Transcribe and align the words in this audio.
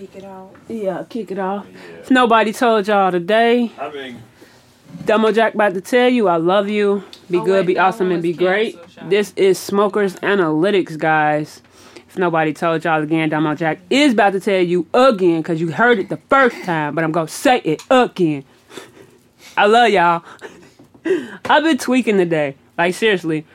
kick 0.00 0.16
it 0.16 0.24
off. 0.24 0.50
Yeah, 0.68 1.04
kick 1.08 1.30
it 1.30 1.38
off. 1.38 1.66
If 2.00 2.10
nobody 2.10 2.52
told 2.52 2.88
y'all 2.88 3.12
today, 3.12 3.70
I 3.78 3.90
mean, 3.90 4.22
Damo 5.04 5.30
Jack 5.30 5.54
about 5.54 5.74
to 5.74 5.80
tell 5.82 6.08
you 6.08 6.26
I 6.28 6.36
love 6.36 6.68
you. 6.70 7.04
Be 7.30 7.38
Oh, 7.38 7.44
good, 7.44 7.66
wait, 7.66 7.74
be 7.74 7.78
awesome, 7.78 8.10
and 8.10 8.22
be 8.22 8.30
was 8.30 8.38
great. 8.38 8.80
canceled, 8.80 9.10
This 9.10 9.32
is 9.36 9.58
Smokers 9.58 10.16
Analytics, 10.16 10.96
guys. 10.98 11.60
If 12.08 12.16
nobody 12.18 12.52
told 12.54 12.82
y'all 12.84 13.02
again, 13.02 13.30
Dumbo 13.30 13.56
Jack 13.56 13.78
is 13.90 14.14
about 14.14 14.32
to 14.32 14.40
tell 14.40 14.60
you 14.60 14.86
again 14.94 15.42
because 15.42 15.60
you 15.60 15.70
heard 15.70 15.98
it 15.98 16.08
the 16.08 16.16
first 16.28 16.56
time, 16.64 16.94
but 16.94 17.04
I'm 17.04 17.12
going 17.12 17.26
to 17.28 17.32
say 17.32 17.58
it 17.58 17.82
again. 17.90 18.44
I 19.56 19.66
love 19.66 19.90
y'all. 19.90 20.24
I've 21.44 21.62
been 21.62 21.78
tweaking 21.78 22.16
today. 22.16 22.56
Like, 22.76 22.94
seriously. 22.94 23.46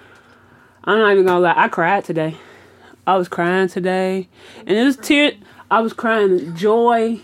I'm 0.86 1.00
not 1.00 1.12
even 1.12 1.26
going 1.26 1.38
to 1.38 1.42
lie. 1.42 1.54
I 1.58 1.68
cried 1.68 2.06
today. 2.06 2.38
I 3.08 3.18
was 3.18 3.28
crying 3.28 3.68
today. 3.68 4.28
And 4.60 4.78
it 4.78 4.84
was 4.84 4.96
tear. 4.98 5.34
I 5.70 5.82
was 5.82 5.94
crying 5.94 6.56
joy 6.56 7.20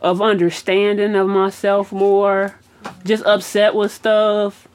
of 0.00 0.20
understanding 0.20 1.14
of 1.14 1.28
myself 1.28 1.92
more. 1.92 2.58
Just 3.04 3.24
upset 3.24 3.74
with 3.74 3.92
stuff. 3.92 4.68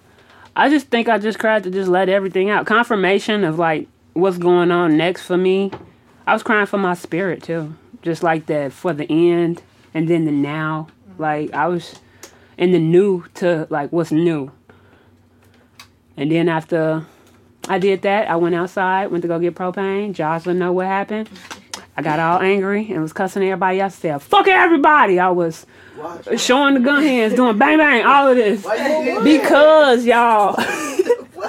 I 0.55 0.69
just 0.69 0.87
think 0.87 1.07
I 1.07 1.17
just 1.17 1.39
cried 1.39 1.63
to 1.63 1.71
just 1.71 1.89
let 1.89 2.09
everything 2.09 2.49
out. 2.49 2.65
Confirmation 2.65 3.43
of 3.43 3.57
like 3.57 3.87
what's 4.13 4.37
going 4.37 4.71
on 4.71 4.97
next 4.97 5.23
for 5.25 5.37
me. 5.37 5.71
I 6.27 6.33
was 6.33 6.43
crying 6.43 6.65
for 6.65 6.77
my 6.77 6.93
spirit 6.93 7.43
too. 7.43 7.75
Just 8.01 8.23
like 8.23 8.47
that 8.47 8.73
for 8.73 8.93
the 8.93 9.05
end 9.09 9.61
and 9.93 10.07
then 10.07 10.25
the 10.25 10.31
now. 10.31 10.87
Like 11.17 11.53
I 11.53 11.67
was 11.67 11.95
in 12.57 12.71
the 12.71 12.79
new 12.79 13.25
to 13.35 13.67
like 13.69 13.91
what's 13.91 14.11
new. 14.11 14.51
And 16.17 16.31
then 16.31 16.49
after 16.49 17.05
I 17.67 17.79
did 17.79 18.01
that, 18.01 18.29
I 18.29 18.35
went 18.35 18.55
outside, 18.55 19.07
went 19.07 19.21
to 19.21 19.27
go 19.27 19.39
get 19.39 19.55
propane. 19.55 20.13
Jocelyn 20.13 20.59
know 20.59 20.71
what 20.73 20.87
happened. 20.87 21.29
I 21.97 22.01
got 22.01 22.19
all 22.19 22.39
angry 22.41 22.89
and 22.91 23.01
was 23.01 23.13
cussing 23.13 23.43
everybody 23.43 23.79
else. 23.81 23.95
Said, 23.95 24.21
"Fuck 24.21 24.47
everybody!" 24.47 25.19
I 25.19 25.29
was 25.29 25.65
Watch. 25.97 26.39
showing 26.39 26.73
the 26.75 26.79
gun 26.79 27.03
hands, 27.03 27.33
doing 27.35 27.57
bang 27.57 27.77
bang, 27.77 28.05
all 28.05 28.29
of 28.29 28.35
this 28.37 28.63
Why 28.63 28.75
you 28.75 29.03
did 29.05 29.17
that? 29.17 29.23
because 29.23 30.05
y'all. 30.05 30.55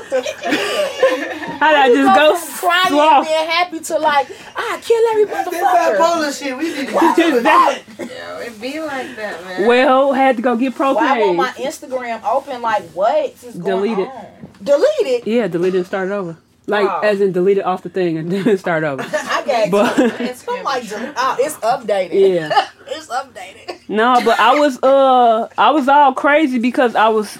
How 0.02 1.70
did 1.70 1.80
I 1.80 1.88
just 1.88 2.16
go 2.16 2.32
go 2.32 2.36
from 2.36 2.58
crying 2.68 2.88
slow? 2.88 3.18
and 3.18 3.26
being 3.26 3.46
happy 3.48 3.80
to 3.80 3.98
like, 3.98 4.28
I 4.56 4.78
kill 4.82 5.02
every 5.10 5.24
This 5.24 5.62
motherfucker. 5.62 5.96
bipolar 5.96 6.38
shit. 6.38 6.56
We 6.58 6.74
need 6.74 6.88
to 6.88 6.94
watch 6.94 7.16
Just 7.16 7.42
that. 7.44 7.82
Yo, 7.98 8.04
it 8.40 8.60
be 8.60 8.80
like 8.80 9.14
that, 9.16 9.44
man. 9.44 9.66
Well, 9.68 10.12
had 10.12 10.36
to 10.36 10.42
go 10.42 10.56
get 10.56 10.74
propane. 10.74 10.94
Why 10.96 11.18
won't 11.20 11.36
my. 11.36 11.50
Instagram 11.52 12.22
open? 12.24 12.62
Like, 12.62 12.82
what? 12.90 13.34
going 13.42 13.60
Delete 13.62 13.98
it. 13.98 14.08
on? 14.08 14.26
Delete 14.62 14.86
it. 15.06 15.26
Yeah, 15.26 15.46
delete 15.48 15.74
it 15.74 15.78
and 15.78 15.86
start 15.86 16.10
over. 16.10 16.36
Like 16.66 16.86
Wow. 16.86 17.00
as 17.00 17.20
in 17.20 17.32
delete 17.32 17.58
it 17.58 17.64
off 17.64 17.82
the 17.82 17.88
thing 17.88 18.16
and 18.18 18.30
then 18.32 18.56
start 18.58 18.84
over. 18.84 19.02
I 19.12 19.42
got 19.44 19.70
But 19.70 19.98
I'm 19.98 20.64
like, 20.64 20.84
oh, 20.92 21.36
it's 21.40 21.56
updated. 21.56 22.34
yeah. 22.34 22.68
it's 22.86 23.08
updated. 23.08 23.88
No, 23.88 24.20
but 24.24 24.38
I 24.38 24.54
was 24.58 24.80
uh 24.82 25.48
I 25.58 25.70
was 25.72 25.88
all 25.88 26.14
crazy 26.14 26.58
because 26.58 26.94
I 26.94 27.08
was 27.08 27.38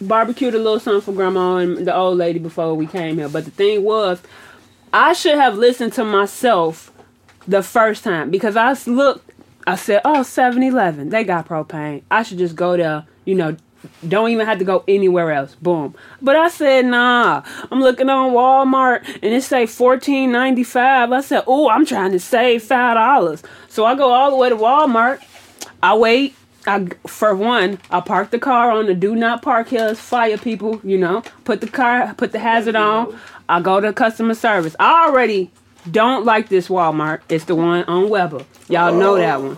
barbecued 0.00 0.54
a 0.54 0.58
little 0.58 0.80
something 0.80 1.00
for 1.02 1.12
grandma 1.16 1.56
and 1.56 1.86
the 1.86 1.94
old 1.94 2.18
lady 2.18 2.38
before 2.38 2.74
we 2.74 2.86
came 2.86 3.18
here. 3.18 3.28
But 3.28 3.44
the 3.44 3.50
thing 3.50 3.84
was, 3.84 4.20
I 4.92 5.12
should 5.12 5.36
have 5.36 5.56
listened 5.56 5.92
to 5.94 6.04
myself 6.04 6.90
the 7.46 7.62
first 7.62 8.02
time 8.04 8.30
because 8.30 8.56
I 8.56 8.74
looked 8.90 9.30
I 9.66 9.76
said, 9.76 10.00
Oh, 10.04 10.20
7-Eleven, 10.22 11.10
they 11.10 11.22
got 11.22 11.46
propane. 11.46 12.02
I 12.10 12.22
should 12.22 12.38
just 12.38 12.56
go 12.56 12.76
there, 12.78 13.04
you 13.26 13.34
know, 13.34 13.56
don't 14.06 14.30
even 14.30 14.46
have 14.46 14.58
to 14.58 14.64
go 14.64 14.84
anywhere 14.88 15.32
else. 15.32 15.54
Boom. 15.56 15.94
But 16.22 16.36
I 16.36 16.48
said, 16.48 16.86
nah. 16.86 17.42
I'm 17.70 17.80
looking 17.80 18.08
on 18.08 18.32
Walmart 18.32 19.06
and 19.22 19.34
it 19.34 19.42
say 19.42 19.66
fourteen 19.66 20.32
ninety 20.32 20.64
five. 20.64 21.12
I 21.12 21.20
said, 21.20 21.44
oh, 21.46 21.68
I'm 21.68 21.86
trying 21.86 22.12
to 22.12 22.20
save 22.20 22.62
five 22.62 22.96
dollars. 22.96 23.42
So 23.68 23.84
I 23.84 23.94
go 23.94 24.10
all 24.10 24.30
the 24.30 24.36
way 24.36 24.48
to 24.48 24.56
Walmart. 24.56 25.22
I 25.82 25.94
wait. 25.96 26.34
I 26.66 26.88
for 27.06 27.34
one, 27.34 27.78
I 27.90 28.00
park 28.00 28.30
the 28.30 28.38
car 28.38 28.70
on 28.70 28.84
the 28.84 28.94
do 28.94 29.16
not 29.16 29.40
park 29.40 29.68
here. 29.68 29.94
Fire 29.94 30.36
people, 30.36 30.78
you 30.84 30.98
know. 30.98 31.22
Put 31.44 31.62
the 31.62 31.68
car, 31.68 32.12
put 32.14 32.32
the 32.32 32.38
hazard 32.38 32.76
on. 32.76 33.18
I 33.48 33.62
go 33.62 33.80
to 33.80 33.94
customer 33.94 34.34
service. 34.34 34.76
I 34.78 35.06
already 35.06 35.50
don't 35.90 36.26
like 36.26 36.50
this 36.50 36.68
Walmart. 36.68 37.22
It's 37.30 37.46
the 37.46 37.54
one 37.54 37.84
on 37.84 38.10
Weber. 38.10 38.44
Y'all 38.68 38.94
know 38.94 39.14
oh. 39.14 39.18
that 39.18 39.40
one. 39.40 39.56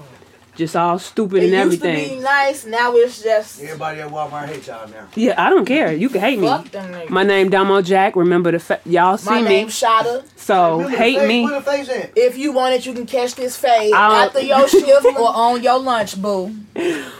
Just 0.54 0.76
all 0.76 0.98
stupid 0.98 1.42
It 1.42 1.52
and 1.54 1.70
used 1.70 1.80
to 1.82 1.88
everything. 1.88 2.18
be 2.18 2.22
nice. 2.22 2.66
Now 2.66 2.94
it's 2.94 3.22
just 3.22 3.62
Everybody 3.62 4.00
at 4.00 4.10
Walmart 4.10 4.48
hate 4.48 4.66
y'all 4.66 4.86
now. 4.86 5.06
Yeah, 5.14 5.34
I 5.42 5.48
don't 5.48 5.64
care. 5.64 5.92
You 5.94 6.10
can 6.10 6.20
hate 6.20 6.38
me. 6.38 6.46
fuck 6.46 6.70
them 6.70 6.92
niggas. 6.92 7.08
My 7.08 7.22
name 7.22 7.48
Damo 7.48 7.80
Jack. 7.80 8.16
Remember 8.16 8.50
the 8.52 8.58
fa- 8.58 8.80
y'all 8.84 9.16
see 9.16 9.30
me? 9.30 9.36
My 9.36 9.42
me. 9.42 9.48
name's 9.48 9.80
Shada. 9.80 10.22
So 10.36 10.78
Where 10.78 10.90
the 10.90 10.96
hate 10.96 11.18
face- 11.20 11.28
me. 11.28 11.44
Where 11.44 11.54
the 11.54 11.62
face 11.62 11.88
at? 11.88 12.10
If 12.16 12.36
you 12.36 12.52
want 12.52 12.74
it, 12.74 12.84
you 12.84 12.92
can 12.92 13.06
catch 13.06 13.34
this 13.34 13.56
fade 13.56 13.94
I'll- 13.94 14.26
after 14.26 14.40
your 14.40 14.68
shift 14.68 15.06
or 15.06 15.34
on 15.34 15.62
your 15.62 15.78
lunch, 15.78 16.20
boo. 16.20 16.54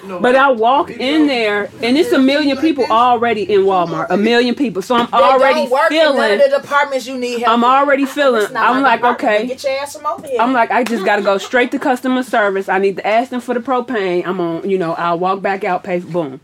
No, 0.05 0.19
But 0.21 0.35
I 0.37 0.51
walk 0.51 0.91
in 0.91 1.27
there 1.27 1.71
and 1.83 1.97
it's 1.97 2.11
a 2.13 2.19
million 2.19 2.57
people 2.59 2.85
already 2.91 3.51
in 3.51 3.61
Walmart. 3.63 4.09
A 4.11 4.17
million 4.17 4.55
people. 4.55 4.83
So 4.83 4.95
I'm 4.97 5.07
They 5.11 5.17
already 5.17 5.61
don't 5.63 5.71
work 5.71 5.91
in 5.91 5.97
none 5.99 6.15
feeling. 6.15 6.33
of 6.41 6.51
the 6.51 6.59
departments 6.61 7.07
you 7.07 7.17
need 7.17 7.41
help. 7.41 7.51
I'm 7.53 7.65
already 7.65 8.05
feeling. 8.05 8.47
I'm 8.57 8.83
my 8.83 8.97
like, 8.97 9.05
okay. 9.05 9.47
Get 9.47 9.63
your 9.63 9.73
ass 9.75 9.97
from 9.97 10.07
over 10.07 10.27
here. 10.27 10.41
I'm 10.41 10.53
like, 10.53 10.71
I 10.71 10.85
just 10.85 11.05
gotta 11.05 11.23
go 11.23 11.39
straight 11.39 11.71
to 11.71 11.79
customer 11.79 12.23
service. 12.23 12.69
I 12.69 12.79
need 12.79 12.97
to 12.97 13.07
ask 13.07 13.22
for 13.41 13.55
the 13.55 13.61
propane. 13.61 14.27
I'm 14.27 14.41
on, 14.41 14.69
you 14.69 14.79
know, 14.79 14.95
I'll 14.95 15.19
walk 15.19 15.43
back 15.43 15.65
out, 15.65 15.85
pay, 15.85 16.01
boom. 16.01 16.41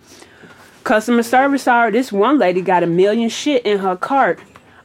Customer 0.85 1.23
service, 1.23 1.65
sorry, 1.65 1.91
this 1.91 2.11
one 2.11 2.39
lady 2.39 2.63
got 2.63 2.83
a 2.83 2.87
million 2.87 3.29
shit 3.29 3.65
in 3.67 3.79
her 3.79 3.97
cart. 3.97 4.41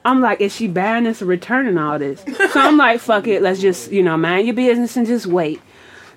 I'm 0.05 0.19
like, 0.19 0.41
is 0.41 0.53
she 0.53 0.67
buying 0.67 1.05
this 1.05 1.21
or 1.21 1.25
returning 1.25 1.77
all 1.77 1.97
this? 1.97 2.23
So 2.51 2.59
I'm 2.59 2.77
like, 2.77 2.99
fuck 2.99 3.27
it, 3.27 3.41
let's 3.41 3.61
just, 3.61 3.91
you 3.91 4.03
know, 4.03 4.17
mind 4.17 4.47
your 4.47 4.55
business 4.55 4.97
and 4.97 5.07
just 5.07 5.25
wait. 5.25 5.61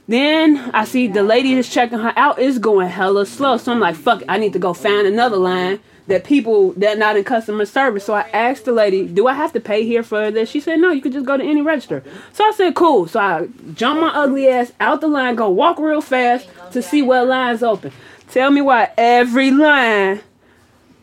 Then 0.08 0.70
I 0.72 0.84
see 0.84 1.08
the 1.08 1.22
lady 1.22 1.54
that's 1.54 1.72
checking 1.72 1.98
her 1.98 2.12
out 2.16 2.38
is 2.38 2.58
going 2.58 2.88
hella 2.88 3.26
slow. 3.26 3.58
So 3.58 3.72
I'm 3.72 3.80
like, 3.80 3.96
fuck 3.96 4.22
it, 4.22 4.26
I 4.28 4.38
need 4.38 4.52
to 4.54 4.58
go 4.58 4.72
find 4.72 5.06
another 5.06 5.36
line 5.36 5.80
that 6.06 6.24
people 6.24 6.72
that 6.72 6.98
not 6.98 7.16
in 7.16 7.24
customer 7.24 7.66
service. 7.66 8.04
So 8.04 8.14
I 8.14 8.28
asked 8.32 8.64
the 8.64 8.72
lady, 8.72 9.06
do 9.06 9.26
I 9.26 9.34
have 9.34 9.52
to 9.54 9.60
pay 9.60 9.84
here 9.84 10.02
for 10.02 10.30
this? 10.30 10.48
She 10.48 10.60
said, 10.60 10.78
no, 10.78 10.90
you 10.90 11.00
could 11.00 11.12
just 11.12 11.26
go 11.26 11.36
to 11.36 11.44
any 11.44 11.62
register. 11.62 12.02
So 12.32 12.44
I 12.44 12.52
said, 12.52 12.74
cool. 12.74 13.06
So 13.08 13.20
I 13.20 13.48
jump 13.74 14.00
my 14.00 14.08
ugly 14.08 14.48
ass 14.48 14.72
out 14.80 15.00
the 15.00 15.08
line, 15.08 15.34
go 15.34 15.50
walk 15.50 15.78
real 15.78 16.00
fast 16.00 16.48
to 16.72 16.82
see 16.82 17.02
what 17.02 17.26
line's 17.26 17.62
open. 17.62 17.92
Tell 18.30 18.50
me 18.50 18.60
why 18.60 18.90
every 18.96 19.50
line 19.50 20.20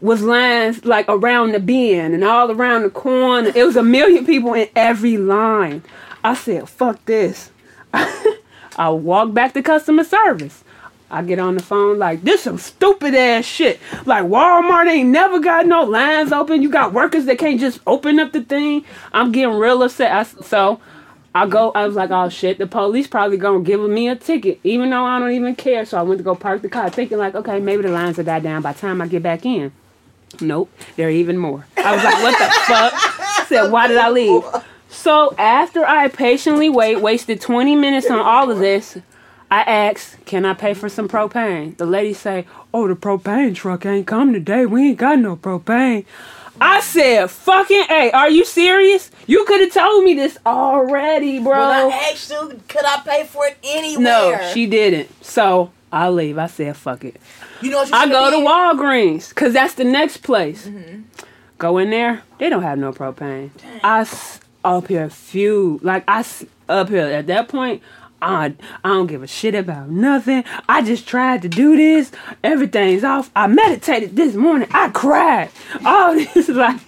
was 0.01 0.21
lines 0.21 0.83
like 0.83 1.05
around 1.07 1.53
the 1.53 1.59
bend 1.59 2.13
and 2.13 2.23
all 2.23 2.51
around 2.51 2.83
the 2.83 2.89
corner. 2.89 3.51
It 3.55 3.63
was 3.63 3.75
a 3.75 3.83
million 3.83 4.25
people 4.25 4.53
in 4.53 4.67
every 4.75 5.17
line. 5.17 5.83
I 6.23 6.33
said, 6.33 6.69
fuck 6.69 7.03
this. 7.05 7.51
I 7.93 8.89
walk 8.89 9.33
back 9.33 9.53
to 9.53 9.61
customer 9.61 10.03
service. 10.03 10.62
I 11.13 11.21
get 11.21 11.37
on 11.37 11.55
the 11.55 11.63
phone 11.63 11.99
like 11.99 12.23
this 12.23 12.41
some 12.41 12.57
stupid 12.57 13.13
ass 13.13 13.45
shit. 13.45 13.79
Like 14.05 14.25
Walmart 14.25 14.89
ain't 14.89 15.09
never 15.09 15.39
got 15.39 15.67
no 15.67 15.83
lines 15.83 16.31
open. 16.31 16.63
You 16.63 16.69
got 16.69 16.91
workers 16.91 17.25
that 17.25 17.37
can't 17.37 17.59
just 17.59 17.79
open 17.85 18.19
up 18.19 18.31
the 18.31 18.41
thing. 18.41 18.83
I'm 19.11 19.31
getting 19.31 19.53
real 19.55 19.83
upset. 19.83 20.11
I, 20.11 20.23
so 20.23 20.81
I 21.35 21.45
go. 21.45 21.71
I 21.71 21.85
was 21.85 21.95
like, 21.95 22.09
oh 22.09 22.29
shit. 22.29 22.57
The 22.57 22.65
police 22.65 23.05
probably 23.05 23.37
gonna 23.37 23.63
give 23.63 23.79
me 23.81 24.09
a 24.09 24.15
ticket, 24.15 24.59
even 24.63 24.89
though 24.89 25.05
I 25.05 25.19
don't 25.19 25.31
even 25.31 25.55
care. 25.55 25.85
So 25.85 25.99
I 25.99 26.01
went 26.01 26.17
to 26.17 26.23
go 26.23 26.33
park 26.33 26.63
the 26.63 26.69
car, 26.69 26.89
thinking 26.89 27.19
like, 27.19 27.35
okay, 27.35 27.59
maybe 27.59 27.83
the 27.83 27.89
lines 27.89 28.17
will 28.17 28.23
die 28.23 28.39
down 28.39 28.63
by 28.63 28.73
the 28.73 28.79
time 28.79 28.99
I 28.99 29.07
get 29.07 29.21
back 29.21 29.45
in. 29.45 29.71
Nope, 30.41 30.71
there 30.95 31.09
are 31.09 31.11
even 31.11 31.37
more. 31.37 31.65
I 31.77 31.95
was 31.95 32.03
like, 32.03 32.23
what 32.23 32.39
the 32.39 32.45
fuck? 32.67 32.93
I 32.93 33.45
said, 33.47 33.71
why 33.71 33.87
did 33.87 33.97
I 33.97 34.09
leave? 34.09 34.43
So 34.93 35.33
after 35.39 35.83
I 35.83 36.07
patiently 36.07 36.69
wait, 36.69 37.01
wasted 37.01 37.41
20 37.41 37.75
minutes 37.75 38.11
on 38.11 38.19
all 38.19 38.51
of 38.51 38.59
this, 38.59 38.99
I 39.53 39.61
asked, 39.61 40.25
can 40.25 40.45
I 40.45 40.55
pay 40.55 40.73
for 40.73 40.89
some 40.89 41.07
propane? 41.07 41.77
The 41.77 41.85
lady 41.85 42.13
say, 42.13 42.47
oh, 42.73 42.87
the 42.87 42.95
propane 42.95 43.53
truck 43.53 43.85
ain't 43.85 44.07
come 44.07 44.33
today. 44.33 44.65
We 44.65 44.89
ain't 44.89 44.97
got 44.97 45.19
no 45.19 45.35
propane. 45.35 46.05
I 46.59 46.79
said, 46.79 47.29
fucking, 47.29 47.83
hey, 47.83 48.09
are 48.11 48.31
you 48.31 48.45
serious? 48.45 49.11
You 49.27 49.45
could 49.45 49.61
have 49.61 49.71
told 49.71 50.03
me 50.05 50.15
this 50.15 50.39
already, 50.43 51.37
bro. 51.37 51.51
When 51.59 51.91
I 51.91 52.09
asked 52.11 52.31
you, 52.31 52.59
could 52.67 52.83
I 52.83 53.01
pay 53.05 53.25
for 53.25 53.45
it 53.45 53.57
anywhere? 53.63 54.03
no, 54.39 54.51
she 54.53 54.65
didn't. 54.65 55.23
So 55.23 55.71
I 55.91 56.09
leave. 56.09 56.39
I 56.39 56.47
said, 56.47 56.75
fuck 56.75 57.03
it. 57.05 57.21
You 57.61 57.69
know 57.69 57.85
I 57.93 58.09
go 58.09 58.31
to? 58.31 58.37
Walgreens 58.37 59.29
because 59.29 59.53
that's 59.53 59.75
the 59.75 59.83
next 59.83 60.17
place. 60.17 60.65
Mm-hmm. 60.67 61.01
Go 61.59 61.77
in 61.77 61.91
there, 61.91 62.23
they 62.39 62.49
don't 62.49 62.63
have 62.63 62.79
no 62.79 62.91
propane. 62.91 63.51
I 63.83 63.99
s- 64.01 64.39
up 64.65 64.87
here 64.87 65.03
a 65.05 65.09
few 65.11 65.79
like 65.83 66.03
I 66.07 66.21
s- 66.21 66.43
up 66.67 66.89
here 66.89 67.05
at 67.05 67.27
that 67.27 67.49
point. 67.49 67.83
I, 68.23 68.53
I 68.83 68.89
don't 68.89 69.07
give 69.07 69.21
a 69.21 69.27
shit 69.27 69.53
about 69.53 69.89
nothing. 69.89 70.43
I 70.69 70.81
just 70.81 71.07
tried 71.07 71.41
to 71.41 71.49
do 71.49 71.75
this. 71.75 72.11
Everything's 72.43 73.03
off. 73.03 73.29
I 73.35 73.47
meditated 73.47 74.15
this 74.15 74.35
morning. 74.35 74.69
I 74.71 74.89
cried. 74.89 75.49
All 75.85 76.15
this 76.33 76.47
like. 76.49 76.79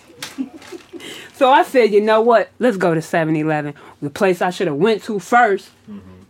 So 1.33 1.51
I 1.51 1.63
said, 1.63 1.91
you 1.91 1.99
know 1.99 2.21
what? 2.21 2.49
Let's 2.59 2.77
go 2.77 2.93
to 2.93 3.01
7-Eleven. 3.01 3.73
The 4.01 4.09
place 4.09 4.41
I 4.41 4.51
should 4.51 4.67
have 4.67 4.77
went 4.77 5.03
to 5.03 5.15
1st 5.15 5.67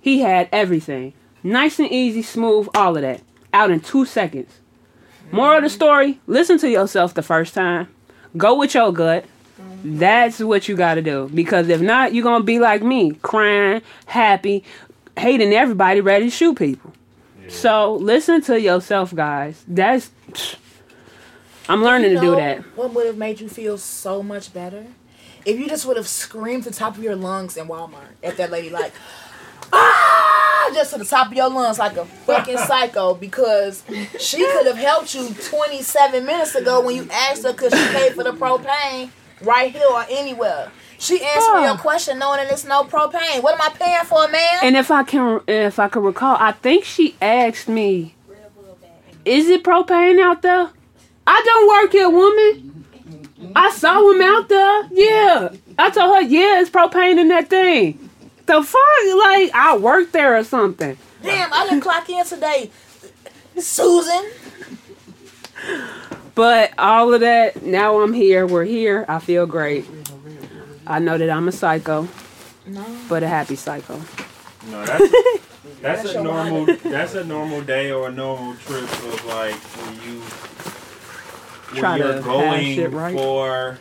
He 0.02 0.22
had 0.22 0.50
everything. 0.52 1.14
Nice 1.44 1.78
and 1.78 1.92
easy, 1.92 2.24
smooth, 2.24 2.68
all 2.74 2.96
of 2.96 3.04
that. 3.04 3.22
Out 3.54 3.70
in 3.70 3.82
two 3.82 4.06
seconds. 4.06 4.60
Moral 5.32 5.58
of 5.58 5.64
the 5.64 5.70
story, 5.70 6.20
listen 6.26 6.58
to 6.60 6.70
yourself 6.70 7.14
the 7.14 7.22
first 7.22 7.54
time. 7.54 7.88
Go 8.36 8.58
with 8.58 8.74
your 8.74 8.92
gut. 8.92 9.26
That's 9.84 10.40
what 10.40 10.68
you 10.68 10.76
got 10.76 10.96
to 10.96 11.02
do. 11.04 11.30
Because 11.34 11.70
if 11.70 11.80
not, 11.80 12.14
you're 12.14 12.24
going 12.24 12.42
to 12.42 12.46
be 12.46 12.58
like 12.60 12.82
me, 12.82 13.12
crying, 13.22 13.84
happy, 14.08 14.64
hating 15.18 15.54
everybody, 15.54 16.02
ready 16.02 16.26
to 16.26 16.32
shoot 16.32 16.58
people. 16.58 16.94
Yeah. 17.42 17.50
So 17.50 17.94
listen 17.96 18.42
to 18.44 18.60
yourself, 18.60 19.14
guys. 19.14 19.64
That's 19.68 20.12
I'm 21.68 21.84
learning 21.84 22.12
You 22.12 22.20
to 22.20 22.22
do 22.22 22.36
that. 22.36 22.62
What 22.76 22.94
would 22.94 23.08
have 23.08 23.18
made 23.18 23.40
you 23.40 23.50
feel 23.50 23.78
so 23.78 24.22
much 24.22 24.54
better? 24.54 24.86
If 25.46 25.60
you 25.60 25.68
just 25.68 25.86
would 25.86 25.98
have 25.98 26.08
screamed 26.08 26.64
to 26.64 26.70
the 26.70 26.76
top 26.76 26.98
of 26.98 27.04
your 27.04 27.16
lungs 27.16 27.58
in 27.58 27.68
Walmart 27.68 28.14
at 28.24 28.38
that 28.38 28.52
lady, 28.52 28.70
like, 28.70 28.94
ah, 29.74 30.72
just 30.74 30.92
to 30.94 31.00
the 31.00 31.06
top 31.06 31.28
of 31.28 31.34
your 31.34 31.50
lungs, 31.50 31.80
like 31.80 31.98
a 31.98 32.06
fucking 32.06 32.58
psycho, 32.68 33.14
because 33.14 33.84
she 34.20 34.38
could 34.38 34.66
have 34.68 34.78
helped 34.78 35.14
you 35.16 35.30
27 35.34 36.26
minutes 36.26 36.56
ago 36.56 36.82
when 36.82 36.96
you 36.96 37.08
asked 37.12 37.44
her 37.44 37.52
because 37.52 37.74
she 37.74 37.94
paid 37.94 38.14
for 38.14 38.24
the 38.24 38.34
propane 38.34 39.10
right 39.42 39.72
here 39.72 39.86
or 39.92 40.06
anywhere. 40.10 40.72
She 40.98 41.16
answered 41.24 41.52
Oh. 41.56 41.66
your 41.66 41.78
question 41.78 42.20
knowing 42.20 42.38
that 42.38 42.52
it's 42.52 42.64
no 42.66 42.84
propane. 42.84 43.42
What 43.42 43.56
am 43.56 43.62
I 43.62 43.70
paying 43.70 44.06
for, 44.06 44.28
man? 44.28 44.60
And 44.64 44.78
if 44.78 44.90
I 44.92 45.04
can, 45.04 45.42
if 45.48 45.78
I 45.80 45.88
can 45.90 46.02
recall, 46.04 46.38
I 46.40 46.54
think 46.54 46.86
she 46.86 47.16
asked 47.22 47.68
me, 47.68 48.16
"Is 49.26 49.50
it 49.50 49.64
propane 49.64 50.22
out 50.24 50.42
there?" 50.42 50.70
I 51.28 51.42
don't 51.46 51.68
work 51.68 51.92
here, 51.92 52.10
woman. 52.10 52.86
I 53.56 53.72
saw 53.72 54.12
him 54.12 54.22
out 54.22 54.48
there. 54.50 54.88
Yeah, 54.92 55.50
I 55.78 55.90
told 55.90 56.16
her, 56.16 56.22
"Yeah, 56.22 56.60
it's 56.62 56.70
propane 56.70 57.20
in 57.20 57.28
that 57.30 57.50
thing." 57.50 58.10
The 58.46 58.62
fuck, 58.64 59.18
like 59.26 59.52
I 59.54 59.76
work 59.78 60.12
there 60.12 60.38
or 60.38 60.44
something. 60.44 60.98
Damn, 61.24 61.52
I 61.52 61.64
didn't 61.68 61.82
clock 61.82 62.08
in 62.10 62.24
today. 62.26 62.70
Susan. 63.58 64.24
But 66.36 66.72
all 66.78 67.14
of 67.14 67.22
that, 67.22 67.64
now 67.64 68.02
I'm 68.02 68.12
here. 68.14 68.46
We're 68.46 68.66
here. 68.66 69.06
I 69.08 69.20
feel 69.20 69.46
great. 69.46 69.86
I 70.88 71.00
know 71.00 71.18
that 71.18 71.30
I'm 71.30 71.48
a 71.48 71.52
psycho, 71.52 72.08
No. 72.68 72.86
but 73.10 73.24
a 73.24 73.28
happy 73.28 73.56
psycho. 73.56 74.00
No, 74.72 74.86
that's 74.86 75.12
that's 75.82 76.04
That's 76.04 76.16
a 76.16 76.24
normal 76.24 76.66
that's 76.84 77.14
a 77.16 77.24
normal 77.24 77.62
day 77.62 77.92
or 77.92 78.10
a 78.10 78.12
normal 78.12 78.56
trip 78.56 78.84
of 78.84 79.26
like 79.26 79.54
when 79.56 79.96
you 80.04 80.20
when 81.72 81.80
Try 81.82 81.98
you're 81.98 82.08
to 82.08 82.14
hash 82.16 82.24
going 82.24 82.80
it 82.80 82.92
right. 82.92 83.16
for 83.16 83.78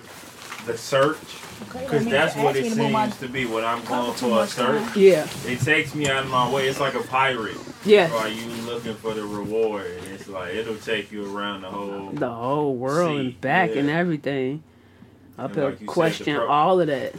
the 0.67 0.77
search 0.79 1.19
because 1.61 2.05
let 2.05 2.11
that's 2.11 2.37
what 2.37 2.57
it 2.57 2.65
me 2.65 2.71
to 2.71 2.77
move 2.77 2.91
my 2.91 3.07
seems 3.09 3.21
to 3.21 3.29
be 3.29 3.47
when 3.47 3.65
I'm 3.65 3.85
going 3.85 4.07
cover 4.13 4.19
too 4.19 4.29
for 4.31 4.43
a 4.43 4.47
search. 4.47 4.83
time. 4.89 4.93
Yeah. 4.99 5.27
It 5.47 5.61
takes 5.61 5.95
me 5.95 6.09
out 6.09 6.25
of 6.25 6.31
my 6.31 6.51
way. 6.51 6.67
It's 6.69 6.81
like 6.81 6.95
a 6.95 7.03
pirate. 7.03 7.57
Yes. 7.85 8.11
Or 8.13 8.27
you 8.29 8.47
looking 8.63 8.95
for 8.97 9.15
the 9.15 9.25
reward? 9.25 9.87
And 9.87 10.07
it's 10.15 10.27
like 10.27 10.55
it'll 10.55 10.77
take 10.77 11.13
you 11.13 11.35
around 11.37 11.63
the 11.63 11.69
whole. 11.71 12.11
The 12.13 12.29
whole 12.31 12.75
world 12.75 13.17
See, 13.19 13.27
and 13.27 13.41
back 13.41 13.77
and 13.77 13.89
everything. 13.89 14.63
Up 15.39 15.47
And 15.51 15.55
here 15.55 15.65
like 15.65 15.73
you 15.81 15.87
said, 15.87 15.93
question 15.93 16.37
pro- 16.37 16.49
all 16.49 16.81
of 16.81 16.87
that. 16.89 17.15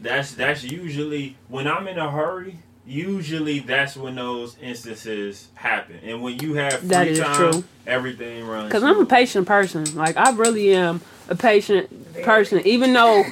That's 0.00 0.32
that's 0.34 0.62
usually 0.62 1.36
when 1.48 1.66
I'm 1.66 1.88
in 1.88 1.98
a 1.98 2.10
hurry. 2.10 2.58
Usually 2.86 3.58
that's 3.58 3.96
when 3.96 4.14
those 4.14 4.56
instances 4.62 5.48
happen, 5.54 5.96
and 6.02 6.22
when 6.22 6.38
you 6.38 6.54
have 6.54 6.78
free 6.78 6.88
That 6.88 7.06
is 7.08 7.18
time, 7.18 7.52
true. 7.52 7.64
everything 7.86 8.46
runs. 8.46 8.68
Because 8.68 8.82
I'm 8.82 8.98
a 9.00 9.04
patient 9.04 9.46
person. 9.46 9.94
Like, 9.94 10.16
I 10.16 10.30
really 10.30 10.74
am 10.74 11.02
a 11.28 11.34
patient 11.36 12.22
person. 12.22 12.66
Even 12.66 12.94
though 12.94 13.24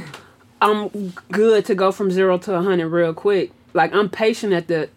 I'm 0.61 1.13
good 1.33 1.65
to 1.67 1.75
go 1.75 1.91
from 1.91 2.11
zero 2.11 2.37
to 2.37 2.53
100 2.53 2.87
real 2.89 3.15
quick. 3.15 3.51
Like, 3.73 3.95
I'm 3.95 4.11
patient 4.11 4.53
at 4.53 4.69
the 4.69 4.91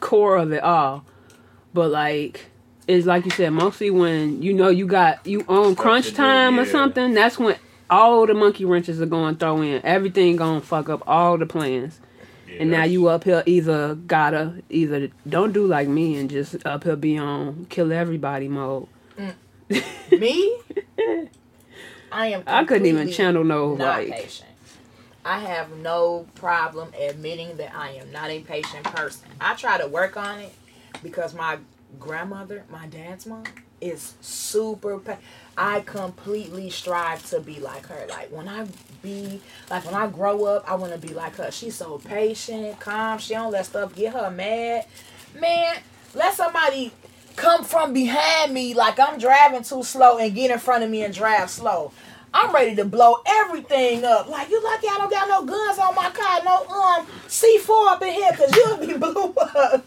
core 0.00 0.36
of 0.36 0.52
it 0.52 0.62
all. 0.62 1.04
But, 1.74 1.90
like, 1.90 2.46
it's 2.88 3.06
like 3.06 3.26
you 3.26 3.30
said, 3.30 3.50
mostly 3.50 3.90
when 3.90 4.42
you 4.42 4.54
know 4.54 4.68
you 4.70 4.86
got, 4.86 5.26
you 5.26 5.44
on 5.48 5.76
crunch 5.76 6.06
do, 6.06 6.12
time 6.12 6.58
or 6.58 6.64
something, 6.64 7.12
that's 7.12 7.38
when 7.38 7.56
all 7.92 8.26
the 8.26 8.32
monkey 8.34 8.64
wrenches 8.64 9.00
are 9.02 9.06
going 9.06 9.34
to 9.34 9.38
throw 9.38 9.60
in. 9.60 9.84
Everything 9.84 10.36
going 10.36 10.60
to 10.62 10.66
fuck 10.66 10.88
up 10.88 11.02
all 11.06 11.36
the 11.36 11.44
plans. 11.44 12.00
Yeah, 12.48 12.56
And 12.60 12.70
now 12.70 12.84
you 12.84 13.08
up 13.08 13.24
here 13.24 13.42
either 13.46 13.94
gotta 13.94 14.62
either 14.70 15.08
don't 15.28 15.52
do 15.52 15.66
like 15.66 15.88
me 15.88 16.16
and 16.16 16.28
just 16.30 16.64
up 16.66 16.84
here 16.84 16.96
be 16.96 17.18
on 17.18 17.66
kill 17.68 17.92
everybody 17.92 18.48
mode. 18.48 18.88
Mm. 19.18 20.18
Me? 20.18 20.58
I 22.12 22.26
am. 22.28 22.42
I 22.46 22.64
couldn't 22.64 22.86
even 22.86 23.10
channel 23.10 23.44
no 23.44 23.74
Not 23.74 23.98
like 23.98 24.12
patient. 24.12 24.48
I 25.24 25.38
have 25.38 25.76
no 25.76 26.26
problem 26.34 26.92
admitting 26.98 27.56
that 27.58 27.74
I 27.74 27.92
am 27.92 28.10
not 28.10 28.28
a 28.30 28.40
patient 28.40 28.84
person. 28.84 29.28
I 29.40 29.54
try 29.54 29.78
to 29.78 29.86
work 29.86 30.16
on 30.16 30.40
it 30.40 30.52
because 31.02 31.32
my 31.32 31.58
grandmother, 31.98 32.64
my 32.70 32.86
dad's 32.86 33.24
mom, 33.24 33.44
is 33.80 34.14
super. 34.20 34.98
Pa- 34.98 35.18
I 35.56 35.80
completely 35.80 36.70
strive 36.70 37.24
to 37.30 37.40
be 37.40 37.60
like 37.60 37.86
her. 37.86 38.06
Like 38.08 38.30
when 38.30 38.48
I 38.48 38.66
be 39.02 39.40
like 39.70 39.84
when 39.84 39.94
I 39.94 40.08
grow 40.08 40.44
up, 40.46 40.70
I 40.70 40.74
want 40.74 40.92
to 40.92 40.98
be 40.98 41.12
like 41.12 41.36
her. 41.36 41.50
She's 41.50 41.76
so 41.76 41.98
patient, 41.98 42.80
calm. 42.80 43.18
She 43.18 43.34
don't 43.34 43.52
let 43.52 43.66
stuff 43.66 43.94
get 43.94 44.14
her 44.14 44.30
mad. 44.30 44.86
Man, 45.38 45.76
let 46.14 46.34
somebody 46.34 46.92
come 47.36 47.64
from 47.64 47.92
behind 47.92 48.52
me 48.52 48.74
like 48.74 48.98
I'm 48.98 49.18
driving 49.18 49.62
too 49.62 49.82
slow 49.82 50.18
and 50.18 50.34
get 50.34 50.50
in 50.50 50.58
front 50.58 50.84
of 50.84 50.90
me 50.90 51.04
and 51.04 51.12
drive 51.12 51.50
slow. 51.50 51.92
I'm 52.34 52.54
ready 52.54 52.74
to 52.76 52.84
blow 52.86 53.16
everything 53.26 54.04
up. 54.04 54.28
Like 54.28 54.48
you 54.48 54.62
lucky 54.62 54.86
I 54.88 54.96
don't 54.98 55.10
got 55.10 55.28
no 55.28 55.44
guns 55.44 55.78
on 55.78 55.94
my 55.94 56.10
car, 56.10 56.40
no 56.44 56.64
um 56.66 57.06
C4 57.28 57.92
up 57.92 58.02
in 58.02 58.12
here, 58.12 58.32
cause 58.32 58.56
you'll 58.56 58.78
be 58.78 58.94
blew 58.98 59.34
up. 59.36 59.84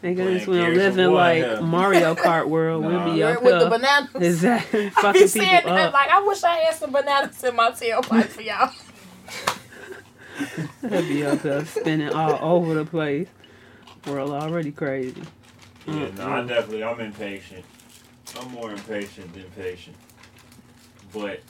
Playing 0.00 0.16
this 0.16 0.46
we 0.46 0.56
don't 0.58 0.74
live 0.74 0.98
in 0.98 1.12
like. 1.12 1.60
Mario 1.62 2.14
Kart 2.14 2.48
world. 2.48 2.84
Nah. 2.88 3.04
We'll 3.04 3.14
be 3.14 3.22
up 3.22 3.42
with 3.42 3.58
the 3.60 3.68
bananas. 3.68 4.10
Exactly. 4.14 4.80
I 4.86 4.88
be 4.88 4.90
Fucking 4.90 5.28
saying 5.28 5.56
people 5.56 5.74
that 5.74 5.88
up. 5.88 5.92
like 5.94 6.08
I 6.10 6.22
wish 6.22 6.44
I 6.44 6.54
had 6.56 6.74
some 6.74 6.92
bananas 6.92 7.42
in 7.44 7.56
my 7.56 7.70
tailpipe 7.72 8.26
for 8.26 8.42
y'all. 8.42 8.72
They'll 10.82 11.02
be 11.02 11.24
up 11.26 11.40
there 11.42 11.64
spinning 11.64 12.10
all 12.10 12.38
over 12.56 12.74
the 12.74 12.84
place. 12.84 13.28
World 14.06 14.30
already 14.30 14.70
crazy. 14.70 15.22
Yeah, 15.86 16.10
no, 16.16 16.28
I 16.28 16.40
definitely 16.42 16.84
I'm 16.84 17.00
impatient. 17.00 17.64
I'm 18.38 18.50
more 18.52 18.70
impatient 18.70 19.32
than 19.34 19.44
patient. 19.56 19.96
But 21.12 21.40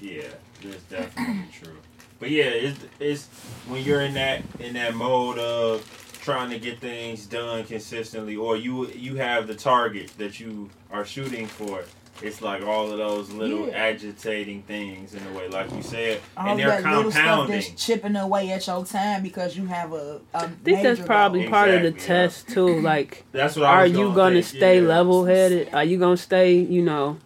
yeah, 0.00 0.22
that's 0.64 0.82
definitely 0.84 1.44
true. 1.52 1.76
But 2.18 2.30
yeah, 2.30 2.44
it's 2.44 2.78
it's 2.98 3.26
when 3.68 3.84
you're 3.84 4.00
in 4.00 4.14
that 4.14 4.42
in 4.60 4.74
that 4.74 4.94
mode 4.94 5.38
of 5.38 5.80
trying 6.22 6.48
to 6.50 6.58
get 6.58 6.78
things 6.78 7.26
done 7.26 7.64
consistently, 7.64 8.36
or 8.36 8.56
you 8.56 8.88
you 8.88 9.16
have 9.16 9.46
the 9.46 9.54
target 9.54 10.10
that 10.18 10.40
you 10.40 10.70
are 10.90 11.04
shooting 11.04 11.46
for. 11.46 11.84
It's 12.22 12.40
like 12.40 12.62
all 12.62 12.90
of 12.92 12.98
those 12.98 13.30
little 13.30 13.66
Yeah. 13.68 13.88
agitating 13.88 14.62
things 14.62 15.14
in 15.14 15.26
a 15.26 15.32
way, 15.36 15.48
like 15.48 15.72
you 15.74 15.82
said, 15.82 16.20
All 16.36 16.50
and 16.50 16.58
they're 16.60 16.68
that 16.68 16.84
little 16.84 17.10
stuff 17.10 17.24
compounding. 17.24 17.56
that's 17.56 17.84
chipping 17.84 18.14
away 18.16 18.50
at 18.52 18.64
your 18.66 18.84
time 18.84 19.22
because 19.24 19.56
you 19.56 19.66
have 19.66 19.92
a. 19.92 20.20
a 20.32 20.38
I 20.44 20.46
think 20.62 20.82
that's 20.82 21.00
probably 21.00 21.48
part 21.48 21.70
of 21.70 21.82
the 21.82 21.90
yeah. 21.90 22.06
test 22.06 22.48
too. 22.48 22.80
Like, 22.92 23.24
That's 23.32 23.56
what 23.56 23.64
I 23.64 23.68
are 23.72 23.82
was 23.84 23.92
you 23.92 24.04
gonna 24.04 24.14
gonna 24.14 24.34
think, 24.42 24.46
stay 24.46 24.80
yeah. 24.80 24.86
level 24.88 25.24
headed? 25.24 25.74
Are 25.74 25.82
you 25.84 25.98
gonna 25.98 26.16
stay? 26.16 26.54
You 26.54 26.82
know, 26.82 27.18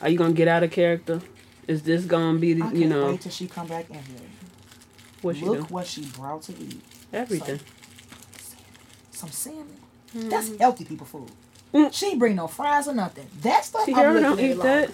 are 0.00 0.08
you 0.08 0.16
gonna 0.16 0.32
get 0.32 0.48
out 0.48 0.62
of 0.62 0.70
character? 0.70 1.20
Is 1.66 1.82
this 1.82 2.04
gonna 2.06 2.38
be? 2.38 2.52
I 2.52 2.54
The, 2.54 2.60
can't 2.62 2.76
you 2.76 2.88
know, 2.88 3.06
wait 3.10 3.20
till 3.20 3.32
she 3.32 3.48
come 3.48 3.66
back 3.66 3.90
in 3.90 3.96
here. 3.96 4.28
what 5.20 5.36
she 5.36 5.44
Look 5.44 5.68
do? 5.68 5.74
what 5.74 5.86
she 5.86 6.06
brought 6.06 6.42
to 6.44 6.52
eat. 6.58 6.80
Everything. 7.12 7.60
Some 9.18 9.32
salmon. 9.32 9.76
That's 10.14 10.56
healthy 10.58 10.84
people 10.84 11.04
food. 11.04 11.28
Mm. 11.74 11.92
She 11.92 12.06
ain't 12.06 12.20
bring 12.20 12.36
no 12.36 12.46
fries 12.46 12.86
or 12.86 12.94
nothing. 12.94 13.26
That 13.42 13.64
stuff 13.64 13.84
See, 13.84 13.92
I'm 13.92 14.14
looking 14.14 14.22
don't 14.22 14.38
at 14.38 14.44
eat 14.44 14.54
like, 14.54 14.62
that. 14.62 14.90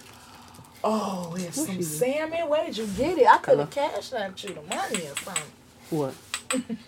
Oh, 0.83 1.35
it's 1.37 1.67
some 1.67 1.83
salmon. 1.83 2.49
Where 2.49 2.65
did 2.65 2.79
you 2.79 2.87
get 2.87 3.19
it? 3.19 3.29
I 3.29 3.37
could 3.37 3.59
have 3.59 3.69
cashed 3.69 4.15
out 4.15 4.43
you 4.43 4.55
the 4.55 4.63
money 4.63 5.07
or 5.07 5.17
something. 5.17 5.43
What? 5.91 6.15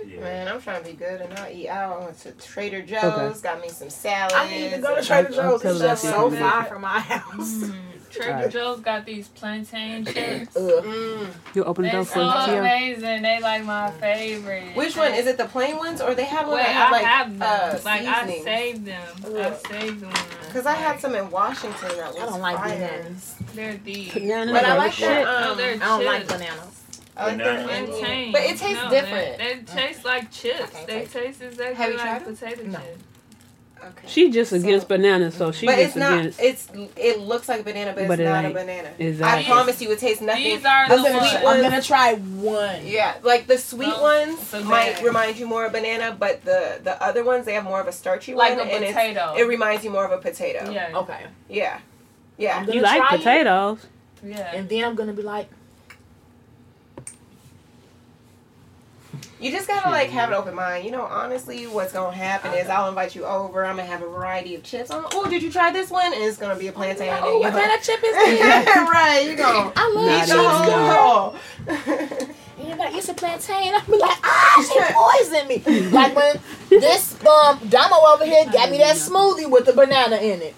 Yeah. 0.06 0.20
Man, 0.20 0.48
I'm 0.48 0.60
trying 0.60 0.82
to 0.84 0.88
be 0.90 0.96
good 0.96 1.20
and 1.20 1.34
not 1.34 1.50
eat 1.52 1.68
out. 1.68 2.00
I 2.00 2.04
went 2.06 2.18
to 2.20 2.32
Trader 2.32 2.82
Joe's, 2.82 3.40
got 3.40 3.60
me 3.60 3.68
some 3.68 3.90
salads. 3.90 4.34
I 4.34 4.48
need 4.50 4.70
to 4.70 4.78
go 4.78 4.94
to 4.94 5.02
Trader 5.02 5.28
I'm 5.28 5.34
Joe's. 5.34 5.54
It's 5.54 5.62
telling 5.62 5.80
just 5.80 6.02
so 6.02 6.30
far 6.30 6.64
from 6.64 6.82
my 6.82 7.00
house. 7.00 7.64
Trader 8.10 8.32
Alright. 8.32 8.50
Joe's 8.50 8.80
got 8.80 9.04
these 9.04 9.28
plantain 9.28 10.04
chips. 10.06 10.56
Ugh. 10.56 10.84
Mm. 10.84 11.26
You 11.54 11.64
open 11.64 11.84
the 11.84 11.90
They're 11.90 12.04
so 12.04 12.20
amazing. 12.22 13.22
They 13.22 13.40
like 13.42 13.64
my 13.64 13.90
favorite. 13.90 14.74
Which 14.74 14.96
one 14.96 15.12
is 15.12 15.26
it? 15.26 15.36
The 15.36 15.44
plain 15.46 15.76
ones, 15.76 16.00
or 16.00 16.14
they 16.14 16.24
have 16.24 16.46
one 16.46 16.56
Wait, 16.56 16.62
that 16.62 16.72
have 16.72 16.88
I 16.88 16.92
like 16.92 17.04
have 17.04 17.38
them. 17.38 17.42
uh, 17.42 17.78
like 17.84 18.06
I 18.06 18.26
saved 18.42 18.86
them. 18.86 19.02
I 19.24 19.28
Ugh. 19.28 19.58
saved 19.68 20.00
them. 20.00 20.12
Because 20.46 20.64
I 20.64 20.74
had 20.74 20.98
some 21.00 21.14
in 21.14 21.30
Washington 21.30 21.88
that 21.96 22.14
was 22.14 22.22
I 22.22 22.26
don't 22.26 22.40
like 22.40 22.56
bananas. 22.62 23.34
They're 23.54 23.76
these. 23.84 24.14
Bananas 24.14 24.52
But 24.52 24.64
I 24.64 24.76
like 24.78 24.94
the 24.94 25.00
that. 25.02 25.16
shit. 25.18 25.24
No, 25.26 25.50
Um, 25.52 25.56
they're 25.58 25.74
I 25.74 25.76
don't 25.78 26.04
like 26.06 26.28
bananas. 26.28 26.75
I 27.16 27.26
like 27.28 27.38
Banana. 27.38 27.66
that. 27.66 27.86
Plantain. 27.86 28.32
But 28.32 28.42
it 28.42 28.56
tastes 28.58 28.82
No, 28.82 28.90
different. 28.90 29.38
They, 29.38 29.54
they 29.54 29.62
taste 29.64 30.04
like 30.04 30.30
chips. 30.30 30.70
They 30.86 31.00
taste 31.00 31.12
taste 31.12 31.42
exactly 31.42 31.74
Have 31.74 31.90
you 31.92 31.96
like 31.98 32.06
tried 32.06 32.22
'em? 32.28 32.36
potato 32.36 32.62
No. 32.64 32.78
chips. 32.78 33.02
Okay. 33.78 34.06
She 34.08 34.30
just 34.30 34.50
So- 34.50 34.56
against 34.56 34.88
bananas, 34.88 35.34
so 35.34 35.52
she 35.52 35.66
but 35.66 35.76
just 35.76 35.88
it's 35.88 35.96
not. 35.96 36.18
against. 36.18 36.40
It's 36.40 36.68
it 36.96 37.20
looks 37.20 37.48
like 37.48 37.60
a 37.60 37.62
banana, 37.62 37.92
but, 37.94 38.08
But 38.08 38.18
it's 38.18 38.26
it 38.26 38.32
not 38.32 38.44
a 38.44 38.50
banana. 38.50 38.90
Exactly. 38.98 39.44
I 39.44 39.46
promise 39.54 39.80
you, 39.80 39.92
it 39.92 39.98
tastes 39.98 40.22
nothing. 40.22 40.42
These 40.44 40.64
are 40.64 40.88
the 40.88 40.96
the 40.96 41.00
I'm 41.02 41.12
gonna, 41.12 41.18
ones. 41.18 41.44
I'm 41.46 41.62
gonna 41.62 41.82
try 41.82 42.14
one. 42.14 42.80
Yeah, 42.86 43.14
like 43.22 43.46
the 43.46 43.58
sweet 43.58 43.88
Well, 43.88 44.02
ones 44.26 44.48
so 44.48 44.62
might 44.64 45.00
remind 45.02 45.38
you 45.38 45.46
more 45.46 45.66
of 45.66 45.72
banana, 45.72 46.16
but 46.18 46.42
the 46.44 46.80
the 46.82 47.00
other 47.02 47.22
ones 47.22 47.44
they 47.46 47.52
have 47.54 47.64
more 47.64 47.80
of 47.80 47.86
a 47.86 47.92
starchy 47.92 48.34
Like 48.34 48.56
one, 48.58 48.66
a 48.66 48.70
and 48.72 48.84
potato. 48.84 49.34
it 49.38 49.46
reminds 49.46 49.84
you 49.84 49.90
more 49.90 50.04
of 50.06 50.10
a 50.10 50.18
potato. 50.18 50.70
Yeah. 50.70 50.90
Okay. 50.96 51.20
yeah, 51.48 51.78
yeah. 52.38 52.64
You 52.66 52.80
like 52.80 53.00
try 53.02 53.14
it, 53.14 53.18
potatoes? 53.18 53.86
Yeah. 54.24 54.52
and 54.54 54.68
then 54.68 54.84
I'm 54.84 54.94
gonna 54.96 55.12
be 55.12 55.22
like, 55.22 55.48
You 59.38 59.50
just 59.50 59.68
gotta 59.68 59.90
like 59.90 60.08
have 60.10 60.30
an 60.30 60.34
open 60.34 60.54
mind. 60.54 60.84
You 60.86 60.90
know, 60.92 61.02
honestly, 61.02 61.66
what's 61.66 61.92
gonna 61.92 62.16
happen 62.16 62.54
is 62.54 62.68
I'll 62.68 62.88
invite 62.88 63.14
you 63.14 63.26
over. 63.26 63.64
I'm 63.66 63.76
gonna 63.76 63.86
have 63.88 64.00
a 64.02 64.08
variety 64.08 64.54
of 64.54 64.62
chips. 64.62 64.90
I'm, 64.90 65.04
oh, 65.12 65.28
did 65.28 65.42
you 65.42 65.52
try 65.52 65.70
this 65.70 65.90
one? 65.90 66.12
And 66.14 66.22
it's 66.22 66.38
gonna 66.38 66.56
be 66.58 66.68
a 66.68 66.72
plantain. 66.72 67.12
Oh, 67.20 67.34
you 67.34 67.40
what 67.40 67.52
gonna- 67.52 67.66
kind 67.66 67.78
of 67.78 67.84
chip 67.84 68.00
is 68.02 68.14
this? 68.14 68.66
right, 68.76 69.26
you 69.28 69.36
gonna 69.36 69.72
I 69.76 69.92
love 69.94 70.06
Nah, 70.06 70.12
eat 70.14 70.18
chips. 70.20 70.30
the 70.30 70.36
that's 70.36 70.96
whole 70.96 71.36
good. 72.26 72.34
And 72.58 72.68
you're 72.68 72.76
like, 72.78 72.94
it's 72.94 73.08
a 73.10 73.12
plantain. 73.12 73.74
I'll 73.74 73.84
be 73.84 73.98
like, 73.98 74.16
ah, 74.24 74.64
she 74.66 74.80
poisoned 75.28 75.48
me. 75.50 75.90
like 75.90 76.16
when 76.16 76.40
this 76.70 77.12
um 77.26 77.58
Damo 77.68 77.96
over 78.14 78.24
here 78.24 78.46
got 78.50 78.70
me 78.70 78.78
that 78.78 78.96
smoothie 78.96 79.50
with 79.50 79.66
the 79.66 79.74
banana 79.74 80.16
in 80.16 80.40
it. 80.40 80.54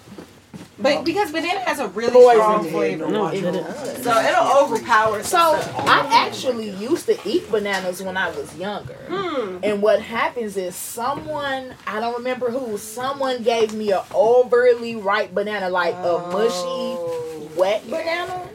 But 0.81 1.03
because 1.03 1.31
banana 1.31 1.59
has 1.61 1.79
a 1.79 1.87
really 1.89 2.11
Poison. 2.11 2.35
strong 2.41 2.65
Yeah, 2.65 2.71
flavor, 2.71 3.07
no, 3.09 3.27
it 3.27 3.43
I 3.45 4.01
so 4.01 4.21
it'll 4.21 4.63
overpower. 4.63 5.23
So 5.23 5.37
I 5.37 6.07
actually 6.09 6.69
used 6.69 7.05
to 7.07 7.19
eat 7.27 7.51
bananas 7.51 8.01
when 8.01 8.15
I 8.15 8.29
was 8.29 8.55
younger. 8.57 8.95
Hmm. 9.09 9.57
And 9.61 9.81
what 9.81 10.01
happens 10.01 10.55
is 10.55 10.75
someone, 10.75 11.73
I 11.85 11.99
don't 11.99 12.15
remember 12.15 12.49
who, 12.49 12.77
someone 12.77 13.43
gave 13.43 13.73
me 13.73 13.91
a 13.91 14.03
overly 14.13 14.95
ripe 14.95 15.33
banana, 15.33 15.69
like 15.69 15.95
a 15.95 16.17
mushy, 16.31 16.55
Oh. 16.65 17.49
wet 17.57 17.89
banana. 17.89 18.47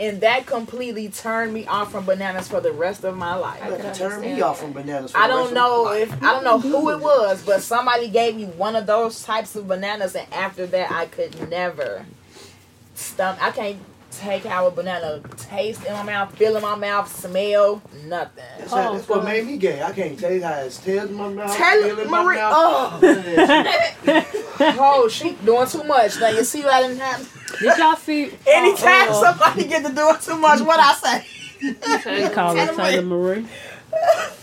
And 0.00 0.22
that 0.22 0.46
completely 0.46 1.10
turned 1.10 1.52
me 1.52 1.66
off 1.66 1.92
from 1.92 2.06
bananas 2.06 2.48
for 2.48 2.62
the 2.62 2.72
rest 2.72 3.04
of 3.04 3.14
my 3.18 3.34
life. 3.34 3.62
I 3.62 3.68
That 3.68 3.94
can 3.94 4.20
me 4.22 4.40
off 4.40 4.58
from 4.60 4.72
bananas. 4.72 5.12
For 5.12 5.18
I 5.18 5.28
the 5.28 5.34
don't 5.34 5.42
rest 5.42 5.54
know 5.54 5.80
of 5.80 5.84
my 5.84 5.96
if 5.98 6.10
life. 6.10 6.22
I 6.22 6.32
don't 6.32 6.44
know 6.44 6.58
who 6.58 6.90
it 6.90 7.00
was, 7.00 7.44
but 7.44 7.60
somebody 7.60 8.08
gave 8.08 8.34
me 8.34 8.46
one 8.46 8.76
of 8.76 8.86
those 8.86 9.22
types 9.22 9.54
of 9.56 9.68
bananas, 9.68 10.14
and 10.16 10.26
after 10.32 10.66
that, 10.68 10.90
I 10.90 11.04
could 11.04 11.50
never 11.50 12.06
stomach. 12.94 13.42
I 13.42 13.50
can't 13.50 13.76
take 14.20 14.44
how 14.44 14.66
a 14.66 14.70
banana 14.70 15.20
taste 15.36 15.84
in 15.84 15.92
my 15.94 16.02
mouth, 16.02 16.36
feel 16.36 16.54
in 16.56 16.62
my 16.62 16.74
mouth, 16.74 17.10
smell, 17.14 17.82
nothing. 18.04 18.44
That's, 18.58 18.70
how- 18.72 18.92
that's 18.92 19.08
what 19.08 19.24
made 19.24 19.46
me 19.46 19.56
gay. 19.56 19.82
I 19.82 19.92
can't 19.92 20.18
tell 20.18 20.30
you 20.32 20.42
how 20.42 20.52
it 20.60 20.64
tastes 20.64 20.86
in 21.10 21.14
my 21.14 21.28
mouth. 21.28 21.56
Tell 21.56 21.82
feel 21.82 21.98
in 22.00 22.10
my 22.10 22.22
Marie, 22.22 22.36
mouth. 22.36 23.00
oh, 23.02 24.24
oh, 24.78 25.08
she 25.08 25.32
doing 25.44 25.66
too 25.66 25.84
much. 25.84 26.18
Now 26.20 26.28
you 26.28 26.44
see 26.44 26.62
what 26.62 26.72
I 26.74 26.82
didn't 26.82 26.98
have. 26.98 27.56
Did 27.60 27.78
y'all 27.78 27.96
see? 27.96 28.30
Anytime 28.46 29.08
uh, 29.10 29.12
somebody 29.14 29.64
get 29.66 29.84
to 29.86 29.92
doing 29.94 30.16
too 30.20 30.36
much, 30.36 30.60
what 30.60 30.78
I 30.80 30.94
say? 30.94 31.24
They 32.04 32.28
call 32.30 32.54
her 32.56 32.66
Taylor 32.68 32.82
Taylor 32.90 33.02
Marie. 33.02 33.46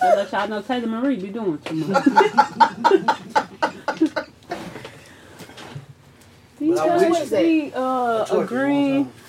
I 0.01 0.15
let 0.15 0.31
y'all 0.31 0.47
know 0.47 0.61
Taylor 0.61 0.87
Marie 0.87 1.15
be 1.17 1.29
doing 1.29 1.57
too 1.59 1.75
much. 1.75 2.03
Do 6.59 6.65
you 6.65 6.73
But 6.73 6.79
I 6.79 6.87
guys 6.99 7.09
wish 7.11 7.19
that- 7.29 7.39
see 7.39 7.71
uh, 7.73 8.25
a 8.31 8.45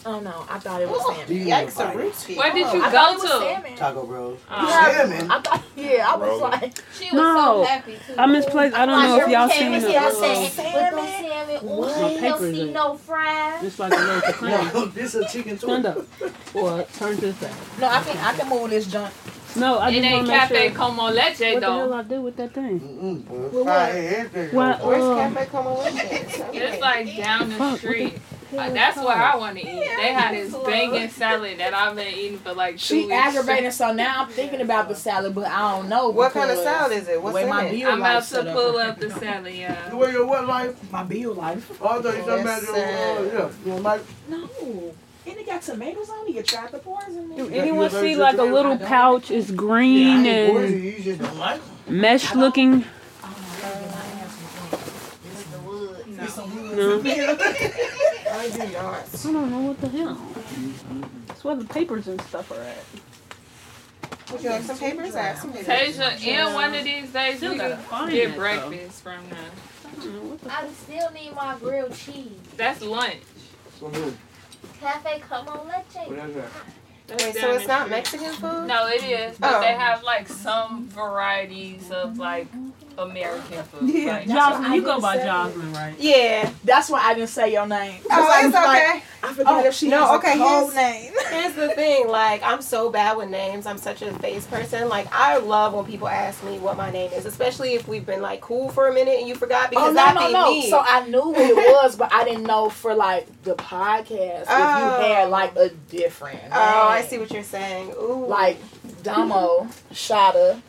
green? 0.04 0.14
Oh 0.14 0.20
no, 0.20 0.46
I 0.48 0.58
thought 0.58 0.80
it 0.82 0.88
was 0.88 1.00
Oh, 1.02 1.12
salmon. 1.14 1.46
Yikes, 1.46 1.78
a 1.80 1.96
Ruski. 1.96 2.36
Where 2.36 2.52
did 2.52 2.72
you 2.72 2.82
I 2.84 2.90
thought 2.90 3.12
it 3.14 3.16
go 3.16 3.22
was 3.22 3.22
to? 3.22 3.28
salmon. 3.38 3.76
Taco 3.76 4.06
Bros. 4.06 4.38
Oh. 4.50 4.68
Salmon. 4.94 5.30
I 5.30 5.40
thought, 5.40 5.62
yeah, 5.76 6.06
I 6.12 6.16
was 6.16 6.28
Rolling. 6.28 6.40
like, 6.52 6.78
She 6.98 7.04
was 7.06 7.14
No. 7.14 7.34
so 7.36 7.64
happy 7.64 7.98
too. 8.06 8.14
I 8.18 8.26
misplaced. 8.26 8.76
I 8.76 8.86
don't 8.86 9.02
know 9.02 9.16
if 9.20 9.28
y'all 9.28 9.48
seen 9.48 9.72
With 9.72 9.84
it. 9.84 9.92
them 9.92 10.04
Uh, 10.04 10.10
salmon, 10.10 10.50
Salmon? 10.50 10.72
with 10.74 10.90
them 10.90 11.28
salmon, 11.30 11.76
What? 11.76 11.88
ooh, 11.88 12.02
My 12.02 12.10
you 12.12 12.20
don't 12.20 12.20
paper's 12.38 12.54
see 12.54 12.60
in. 12.62 12.72
no 12.72 12.94
fries. 12.96 13.60
just 13.62 13.78
like 13.78 13.92
a 13.92 13.98
little 14.00 14.32
crane. 14.32 14.50
No, 14.74 14.84
this 14.86 15.14
is 15.14 15.24
a 15.24 15.28
chicken 15.28 15.58
Stand 15.58 15.84
too. 15.84 15.88
up. 15.90 16.06
Or 16.54 16.82
turn 16.98 17.16
to 17.16 17.32
the 17.32 17.32
side. 17.34 17.52
no, 17.78 17.88
I 17.88 18.02
can 18.02 18.16
I 18.18 18.32
can 18.34 18.48
move 18.48 18.70
this 18.70 18.86
joint. 18.86 19.12
No, 19.56 19.78
I 19.78 19.88
It 19.88 19.92
just 19.92 20.04
want 20.04 20.14
ain't 20.14 20.26
to 20.26 20.32
make 20.32 20.40
Cafe 20.40 20.68
sure. 20.68 20.76
Como 20.76 21.02
Leche 21.10 21.14
What 21.24 21.38
the 21.38 21.50
hell 21.66 21.88
though. 21.88 21.94
I 21.94 22.02
do 22.02 22.20
with 22.20 22.36
that 22.36 22.52
thing? 22.52 22.80
Mm-mm. 22.80 23.50
Well, 23.50 23.64
Fry 23.64 23.86
what? 23.86 23.96
everything. 23.96 24.56
What? 24.56 24.84
Where's 24.84 25.04
Uh, 25.04 25.14
Cafe 25.16 25.46
con 25.50 25.78
Leche? 25.78 26.40
It's 26.54 26.80
like 26.80 27.16
down 27.16 27.50
Fuck, 27.52 27.72
the 27.72 27.78
street. 27.78 28.18
The 28.50 28.58
Uh, 28.60 28.70
that's 28.70 28.96
is 28.96 29.04
where 29.04 29.16
I 29.16 29.36
want 29.36 29.58
to 29.58 29.62
eat. 29.62 29.90
They 29.96 30.12
had 30.12 30.34
this 30.34 30.54
bacon 30.64 31.10
salad 31.10 31.58
that 31.58 31.74
I've 31.74 31.94
been 31.96 32.12
eating 32.14 32.38
for 32.38 32.52
like 32.54 32.74
two 32.78 32.78
She 32.78 33.00
weeks. 33.02 33.12
aggravating, 33.14 33.70
so 33.70 33.92
now 33.92 34.22
I'm 34.22 34.28
thinking 34.32 34.60
about 34.60 34.88
the 34.88 34.94
salad, 34.94 35.34
but 35.34 35.46
I 35.46 35.76
don't 35.76 35.88
know. 35.88 36.08
What 36.08 36.32
kind 36.32 36.50
of 36.50 36.58
salad 36.58 36.92
is 36.96 37.08
it? 37.08 37.22
What's 37.22 37.36
in 37.38 37.48
my 37.48 37.64
it? 37.64 37.72
bill 37.78 37.90
I'm 37.90 38.00
about 38.00 38.24
to 38.24 38.42
pull 38.52 38.76
right 38.78 38.88
up 38.88 38.98
the 38.98 39.10
salad, 39.10 39.54
yeah. 39.54 39.88
The 39.90 39.96
way 39.96 40.12
your 40.12 40.26
what 40.26 40.46
life? 40.46 40.92
my 40.92 41.02
bill 41.04 41.34
life. 41.34 41.70
Oh, 41.82 41.98
I 41.98 42.02
thought 42.02 42.16
you 42.16 42.22
talking 42.22 42.40
about 42.42 42.62
your, 42.62 42.74
uh, 42.74 42.78
yeah. 42.78 43.50
You 43.64 43.72
know, 43.72 43.78
Mike? 43.80 44.02
No, 44.28 44.48
and 45.26 45.36
it 45.36 45.46
got 45.46 45.60
tomatoes 45.62 46.08
on 46.08 46.26
it. 46.28 46.34
You 46.34 46.42
tried 46.42 46.72
the 46.72 46.78
poison. 46.78 47.36
Do 47.36 47.44
Yeah, 47.50 47.62
anyone 47.62 47.84
you 47.84 47.90
see 47.90 48.16
like 48.16 48.38
a 48.38 48.42
little 48.44 48.78
pouch? 48.78 49.30
It's 49.30 49.50
green 49.50 50.24
I 50.26 50.28
ain't 50.28 50.52
poison. 50.52 50.74
and 50.74 50.84
You 50.84 51.00
just 51.02 51.20
don't 51.20 51.36
like 51.38 51.60
it. 51.86 51.90
mesh 51.92 52.34
looking. 52.34 52.84
Oh, 53.22 53.28
It's. 54.20 54.34
No, 56.76 56.98
I 58.38 58.48
do 58.50 58.58
not. 58.72 59.04
I 59.04 59.32
don't 59.32 59.50
know 59.50 59.60
what 59.60 59.80
the 59.80 59.88
hell. 59.88 60.20
That's 61.26 61.44
where 61.44 61.56
the 61.56 61.64
papers 61.64 62.06
and 62.08 62.20
stuff 62.22 62.50
are 62.52 62.62
at. 62.62 62.84
Would 64.32 64.42
you 64.42 64.50
like 64.50 64.62
some 64.62 64.78
papers? 64.78 65.14
I 65.16 65.22
have 65.22 65.38
some 65.38 65.52
papers. 65.52 65.66
Tasia, 65.66 66.26
and 66.26 66.54
one 66.54 66.74
of 66.74 66.84
these 66.84 67.10
days 67.10 67.38
Still 67.38 67.52
we 67.52 67.58
gotta 67.58 67.74
can 67.76 67.84
find 67.84 68.12
get 68.12 68.24
that, 68.26 68.30
though. 68.32 68.38
breakfast 68.68 69.02
from 69.02 69.28
them. 69.30 69.38
I 69.86 69.94
don't 70.04 70.14
know 70.14 70.30
what 70.30 70.40
the 70.42 70.52
I 70.54 70.68
still 70.68 71.10
need 71.12 71.34
my 71.34 71.56
grilled 71.58 71.94
cheese. 71.94 72.30
That's 72.56 72.82
lunch. 72.82 73.16
So 73.80 73.88
who? 73.88 74.12
Cafe 74.80 75.20
Como 75.28 75.50
What 75.52 75.66
Leche. 75.66 76.28
is 76.28 76.34
that? 76.34 76.50
That's 77.06 77.24
Wait, 77.24 77.34
down 77.34 77.42
so 77.42 77.50
it's 77.54 77.62
the 77.62 77.68
not 77.68 77.80
street. 77.86 77.90
Mexican 77.90 78.32
food? 78.34 78.66
No, 78.66 78.86
it 78.86 79.02
is, 79.02 79.38
but 79.38 79.54
Oh. 79.54 79.60
they 79.60 79.72
have 79.72 80.02
like 80.02 80.28
some 80.28 80.88
varieties 80.88 81.90
of 81.90 82.18
like 82.18 82.48
American 82.96 83.62
food. 83.62 83.88
Yeah. 83.90 84.12
Like, 84.12 84.26
Jocelyn, 84.28 84.72
you 84.72 84.82
go 84.82 85.00
by 85.00 85.16
didn't 85.18 85.28
Jocelyn, 85.28 85.72
right? 85.72 85.94
Yeah. 86.00 86.50
That's 86.64 86.90
why 86.90 87.00
I 87.00 87.14
didn't 87.14 87.28
say 87.28 87.52
your 87.52 87.64
name. 87.66 88.00
Oh, 88.10 88.28
I 88.32 88.38
it's 88.38 88.44
was 88.46 88.54
like, 88.54 88.82
okay. 88.82 89.02
I 89.22 89.32
forgot 89.34 89.64
Oh, 89.64 89.68
if 89.68 89.74
she 89.74 89.88
no, 89.88 90.04
has 90.04 90.18
okay, 90.18 90.32
a 90.32 90.36
code 90.36 90.72
here's- 90.72 90.74
name. 90.74 91.12
Here's 91.28 91.52
the 91.54 91.68
thing, 91.74 92.08
like 92.08 92.42
I'm 92.42 92.62
so 92.62 92.88
bad 92.90 93.16
with 93.18 93.28
names. 93.28 93.66
I'm 93.66 93.76
such 93.76 94.00
a 94.00 94.12
face 94.18 94.46
person. 94.46 94.88
Like 94.88 95.06
I 95.12 95.36
love 95.36 95.74
when 95.74 95.84
people 95.84 96.08
ask 96.08 96.42
me 96.42 96.58
what 96.58 96.76
my 96.78 96.90
name 96.90 97.12
is, 97.12 97.26
especially 97.26 97.74
if 97.74 97.86
we've 97.86 98.06
been 98.06 98.22
like 98.22 98.40
cool 98.40 98.70
for 98.70 98.88
a 98.88 98.94
minute 98.94 99.18
and 99.18 99.28
you 99.28 99.34
forgot 99.34 99.66
oh, 99.66 99.70
because 99.70 99.88
oh 99.88 99.92
no, 99.92 99.94
that 99.94 100.14
no, 100.14 100.30
no. 100.30 100.50
me. 100.50 100.70
So 100.70 100.80
I 100.82 101.06
knew 101.06 101.20
what 101.28 101.38
it 101.38 101.54
was, 101.56 101.96
but 101.96 102.12
I 102.14 102.24
didn't 102.24 102.44
know 102.44 102.70
for 102.70 102.94
like 102.94 103.26
the 103.42 103.54
podcast 103.56 104.42
if 104.42 104.48
Oh. 104.48 105.06
you 105.06 105.14
had 105.14 105.28
like 105.30 105.54
a 105.56 105.68
different. 105.90 106.40
oh, 106.50 106.88
I 106.88 107.02
see 107.02 107.18
what 107.18 107.30
you're 107.30 107.42
saying. 107.42 107.92
Ooh. 108.00 108.24
Like 108.26 108.56
Damo, 109.02 109.68
Shada, 109.92 110.60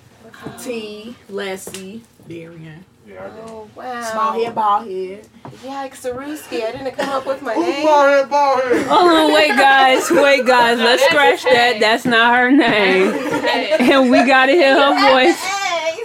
T, 0.62 1.16
Leslie, 1.30 2.02
Darian. 2.28 2.86
Yeah, 3.08 3.26
I 3.26 3.30
got 3.30 3.50
Oh 3.50 3.70
wow. 3.76 4.02
Small 4.04 4.34
head, 4.44 4.54
bald 4.56 4.88
head. 4.88 5.28
Yikes, 5.64 6.02
Saruski. 6.02 6.64
I 6.64 6.72
didn't 6.72 6.92
come 6.96 7.10
up 7.10 7.26
with 7.26 7.42
my 7.42 7.54
Who's 7.56 7.66
name. 7.66 7.86
ball 7.86 8.08
head, 8.08 8.30
ball 8.30 8.58
head? 8.62 8.88
Hold 8.88 9.02
on, 9.12 9.32
oh, 9.32 9.34
wait, 9.34 9.50
guys, 9.50 10.12
wait, 10.12 10.46
guys. 10.46 10.78
Let's 10.78 11.04
scratch 11.06 11.44
that. 11.44 11.80
That's 11.80 12.06
not 12.06 12.36
her 12.38 12.52
name, 12.52 13.14
and 13.92 14.12
we 14.12 14.18
gotta 14.26 14.52
hear 14.52 14.76
her 14.76 15.12
voice. 15.12 15.42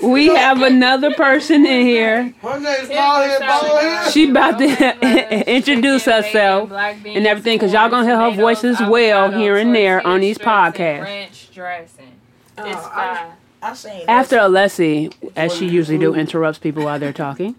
We 0.03 0.27
have 0.29 0.61
another 0.61 1.15
person 1.15 1.65
in 1.65 1.87
here. 1.87 2.35
Her 2.43 2.61
name's 2.61 2.89
here's 2.89 2.89
ball 2.91 3.21
the 3.21 3.29
head, 3.29 3.41
ball 3.41 3.77
head. 3.81 4.13
She 4.13 4.29
about 4.31 4.59
to 4.59 5.51
introduce 5.57 6.05
herself 6.05 6.71
and 6.73 7.27
everything, 7.27 7.59
cause 7.59 7.73
y'all 7.73 7.89
gonna 7.89 8.07
hear 8.07 8.17
her 8.17 8.29
corn, 8.29 8.37
voice 8.37 8.65
as 8.65 8.81
well 8.81 9.31
here 9.31 9.57
and 9.57 9.75
there 9.75 10.07
on 10.07 10.21
these 10.21 10.37
podcasts. 10.39 11.03
Ranch 11.03 11.51
dressing. 11.55 12.13
Oh, 12.59 12.65
It's 12.67 12.77
I, 12.87 13.31
fine. 13.73 13.93
I 13.93 13.99
seen 13.99 14.09
After 14.09 14.37
Alessi, 14.39 15.13
as 15.37 15.55
she 15.55 15.67
usually 15.69 15.99
do, 15.99 16.15
interrupts 16.15 16.59
people 16.59 16.85
while 16.85 16.99
they're 16.99 17.13
talking, 17.13 17.55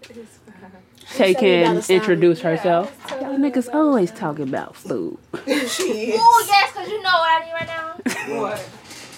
Tay 1.14 1.34
can 1.34 1.82
introduce 1.88 2.40
herself. 2.40 2.92
Y'all 3.20 3.36
niggas 3.38 3.72
always 3.72 4.10
talking 4.10 4.48
about 4.48 4.74
food. 4.76 5.18
she 5.46 5.52
is. 5.52 6.20
Ooh, 6.20 6.44
yes, 6.46 6.72
because 6.72 6.88
you 6.88 7.00
know 7.02 7.10
what 7.10 7.42
I 7.42 7.44
need 7.44 7.52
right 7.52 7.66
now? 7.66 8.40
What? 8.40 8.68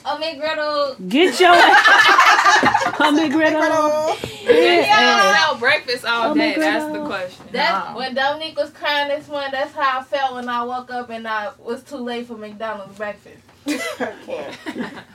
A 0.05 0.11
McGriddle. 0.17 1.09
Get 1.09 1.39
your 1.41 1.53
hummy 1.55 3.29
griddle. 3.29 4.17
They 4.47 4.81
Yeah. 4.87 5.35
sell 5.37 5.57
breakfast 5.59 6.05
all 6.05 6.35
my 6.35 6.55
day. 6.55 6.55
That's 6.59 6.93
the 6.93 7.05
question. 7.05 7.45
That's 7.53 7.89
Nah. 7.91 7.97
when 7.97 8.15
Dominique 8.15 8.57
was 8.57 8.71
crying 8.71 9.09
this 9.09 9.29
morning. 9.29 9.51
That's 9.53 9.75
how 9.75 10.01
I 10.01 10.03
felt 10.05 10.35
when 10.37 10.49
I 10.49 10.63
woke 10.63 10.91
up 10.91 11.11
and 11.11 11.27
I 11.29 11.51
was 11.59 11.83
too 11.83 11.97
late 11.97 12.27
for 12.27 12.37
McDonald's 12.37 12.97
breakfast. 12.97 13.39
I 13.67 14.13
can't. 14.27 14.57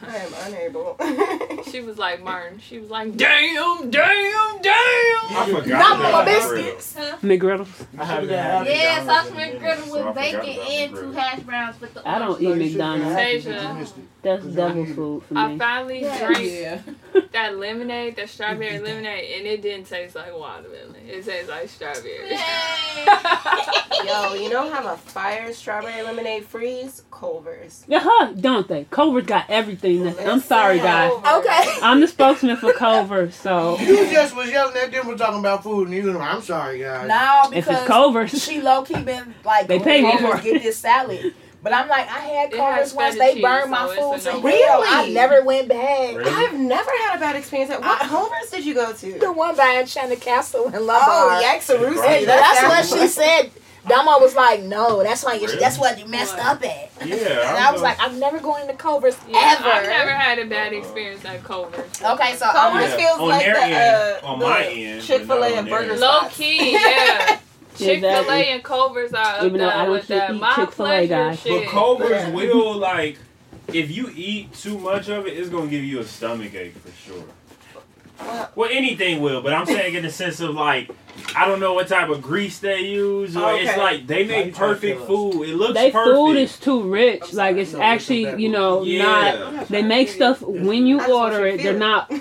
I 0.08 0.16
am 0.18 0.34
unable. 0.46 0.98
She 1.72 1.80
was 1.82 1.98
like 1.98 2.22
Martin. 2.22 2.60
She 2.60 2.78
was 2.78 2.92
like, 2.92 3.18
damn, 3.18 3.90
damn, 3.90 4.62
damn. 4.62 4.74
I 4.76 5.48
forgot 5.50 5.68
Not 5.68 6.00
that 6.00 6.12
my 6.14 6.22
I 6.22 6.26
biscuits. 6.26 6.96
McGriddles. 7.24 7.86
I 7.98 8.06
haven't 8.06 8.30
Yeah, 8.30 8.58
had 8.64 8.68
Yeah, 8.68 9.06
sausage 9.06 9.32
in 9.32 9.38
a 9.38 9.40
minute, 9.40 9.62
McGriddle 9.62 9.68
I 9.70 9.92
with 9.92 10.02
forgot 10.02 10.16
bacon 10.16 10.60
and 10.70 10.96
two 10.96 11.12
hash 11.14 11.40
browns 11.40 11.82
with 11.82 11.94
the 11.96 12.08
I 12.08 12.20
don't 12.20 12.40
eat 12.40 12.44
No, 12.44 12.54
you 12.54 12.70
should've 12.70 12.78
McDonald's. 12.78 13.16
Tasia. 13.16 13.68
you 13.74 13.80
missed 13.80 13.98
it. 13.98 14.04
That's 14.22 14.46
devil 14.46 14.86
food 14.86 15.24
for 15.24 15.34
me. 15.34 15.42
I 15.42 15.48
me. 15.48 15.58
finally 15.58 16.02
Yeah. 16.02 16.28
drank 16.28 17.32
that 17.32 17.58
lemonade, 17.58 18.16
that 18.18 18.30
strawberry 18.30 18.80
lemonade, 18.80 19.38
and 19.38 19.48
it 19.48 19.62
didn't 19.64 19.88
taste 19.88 20.16
like 20.16 20.38
watermelon. 20.38 20.96
It 21.08 21.26
tastes 21.26 21.50
like 21.50 21.70
strawberry. 21.70 22.30
Yay. 22.30 23.06
Yo, 24.06 24.34
you 24.36 24.50
know 24.50 24.70
have 24.70 24.86
a 24.86 24.98
fire 24.98 25.52
strawberry 25.54 26.04
lemonade 26.04 26.46
freeze? 26.46 27.04
Culver's. 27.12 27.84
Yeah, 27.88 28.32
don't 28.44 28.68
they? 28.68 28.86
Culver's 28.92 29.26
got 29.26 29.46
everything. 29.50 30.04
That, 30.04 30.20
I'm 30.28 30.40
sorry, 30.40 30.78
guys. 30.78 31.12
Okay. 31.12 31.80
I'm 31.82 32.00
the 32.00 32.08
spokesman 32.08 32.58
for 32.58 32.74
Culver's, 32.74 33.34
so 33.36 33.78
You 33.80 33.96
just 34.12 34.36
was 34.36 34.52
yelling 34.52 34.78
at 34.78 34.92
them 34.92 35.06
for 35.06 35.18
talking 35.18 35.40
about 35.40 35.64
food, 35.64 35.88
and 35.88 35.96
you 35.98 36.04
know, 36.14 36.20
I'm 36.20 36.42
sorry, 36.44 36.80
guys. 36.80 37.08
Now 37.08 37.46
if 37.50 37.54
it's 37.58 37.68
because 37.68 37.88
Culver's, 37.88 38.44
she 38.44 38.62
low 38.62 38.84
key 38.84 39.02
been 39.02 39.34
like 39.44 39.68
They 39.68 39.80
pay 39.80 40.02
me 40.04 40.18
for 40.20 40.38
it." 40.38 40.44
get 40.44 40.62
this 40.62 40.78
salad. 40.78 41.34
But 41.64 41.72
I'm 41.72 41.88
like, 41.88 42.10
I 42.10 42.20
had 42.20 42.52
It 42.54 42.58
Culver's 42.58 42.78
has 42.92 42.94
once. 42.94 43.18
They 43.18 43.34
cheese, 43.36 43.42
burned 43.42 43.72
my 43.72 43.88
so 43.96 44.14
it's 44.16 44.26
food 44.26 44.34
a 44.34 44.42
to 44.42 44.42
no- 44.50 44.66
hell. 44.66 44.84
I 44.86 45.10
never 45.10 45.46
went 45.46 45.70
back. 45.70 46.14
Really? 46.14 46.30
I've 46.30 46.54
never 46.60 46.92
had 47.04 47.16
a 47.16 47.20
bad 47.22 47.38
experience. 47.38 47.72
At 47.72 47.80
what 47.80 48.02
I- 48.04 48.08
Culver's 48.10 48.50
did 48.52 48.66
you 48.66 48.74
go 48.74 48.92
to? 48.92 49.20
The 49.20 49.32
one 49.32 49.56
by 49.56 49.78
Enchanted 49.80 50.20
Castle 50.20 50.66
in 50.68 50.86
Love 50.86 51.04
Oh, 51.06 51.42
Yaxarusi. 51.42 51.96
Right. 51.96 52.26
That's 52.26 52.60
That 52.60 52.68
what 52.90 53.00
she 53.00 53.08
said. 53.08 53.52
Damo 53.88 54.20
was 54.20 54.34
like, 54.36 54.64
no, 54.64 55.04
that's 55.04 55.24
why 55.26 55.34
you, 55.34 55.46
Really? 55.48 55.60
that's 55.60 55.78
what 55.78 56.00
you 56.00 56.06
messed 56.06 56.38
What? 56.38 56.46
up 56.64 56.64
at. 56.66 56.92
Yeah. 57.06 57.16
And 57.50 57.58
I 57.58 57.72
was 57.72 57.82
like, 57.82 57.98
I'm 58.00 58.18
never 58.20 58.40
going 58.40 58.68
to 58.68 58.74
Culver's 58.74 59.18
Yeah, 59.28 59.58
ever. 59.60 59.68
I've 59.70 59.88
never 59.88 60.12
had 60.12 60.40
a 60.40 60.46
bad 60.46 60.72
experience 60.74 61.26
at 61.26 61.44
Culver's. 61.44 62.02
Okay, 62.02 62.36
so 62.36 62.46
Culver's 62.52 62.84
I'm 62.84 62.90
Yeah. 62.92 62.96
feels 62.98 63.20
On 63.20 63.28
like 63.30 63.44
their 63.46 63.56
the, 63.56 63.62
end, 63.64 63.96
uh, 64.24 64.28
on 64.28 64.40
the 64.40 64.46
my 64.46 64.64
end, 64.66 65.02
Chick 65.04 65.24
Fil 65.26 65.44
A 65.44 65.48
and 65.58 65.70
Burger 65.70 65.92
end. 65.92 66.00
Low 66.00 66.22
key, 66.30 66.74
yeah. 66.74 67.40
Chick 67.78 68.00
Fil 68.02 68.10
A 68.10 68.20
Exactly. 68.22 68.44
and 68.52 68.64
Culver's 68.64 69.14
are 69.14 69.36
up 69.38 69.44
Even 69.44 69.60
though 69.60 69.68
there 69.68 69.78
don't 69.84 69.92
with 69.92 70.08
that. 70.08 70.32
eat 70.34 70.40
My 70.40 70.56
Chick-fil-A, 70.56 70.88
pleasure 70.88 71.08
guys. 71.08 71.40
But 71.44 71.50
shit. 71.50 71.68
Culver's 71.70 72.28
will 72.34 72.78
like, 72.78 73.18
if 73.74 73.92
you 73.92 74.10
eat 74.16 74.54
too 74.54 74.78
much 74.78 75.10
of 75.10 75.28
it, 75.28 75.38
it's 75.38 75.50
gonna 75.50 75.68
give 75.68 75.84
you 75.84 76.00
a 76.00 76.06
stomach 76.06 76.54
ache 76.54 76.76
for 76.78 76.92
sure. 76.92 77.24
Well, 78.56 78.70
anything 78.72 79.22
will, 79.22 79.42
but 79.42 79.54
I'm 79.54 79.66
saying 79.66 79.96
in 79.96 80.04
the 80.04 80.12
sense 80.12 80.40
of 80.40 80.52
like, 80.56 80.90
I 81.36 81.48
don't 81.48 81.60
know 81.60 81.74
what 81.74 81.88
type 81.88 82.10
of 82.10 82.22
grease 82.22 82.60
they 82.60 82.82
use, 82.82 83.36
or 83.36 83.54
it's 83.54 83.78
like 83.78 84.08
they 84.08 84.24
make 84.26 84.54
perfect 84.56 85.02
food. 85.02 85.44
It 85.48 85.56
looks 85.56 85.74
They 85.74 85.92
perfect. 85.92 86.16
food 86.16 86.38
is 86.38 86.60
too 86.60 86.82
rich. 86.84 87.34
Like 87.34 87.58
it's 87.58 87.74
No, 87.74 87.82
actually, 87.82 88.42
you 88.42 88.50
know, 88.50 88.84
yeah. 88.84 89.04
not. 89.54 89.68
They 89.68 89.82
make 89.82 90.10
stuff 90.10 90.42
when 90.42 90.86
you 90.88 90.98
I 90.98 91.00
just 91.02 91.12
want 91.12 91.34
order 91.34 91.48
it. 91.48 91.62
They're 91.64 91.78
not 91.78 92.12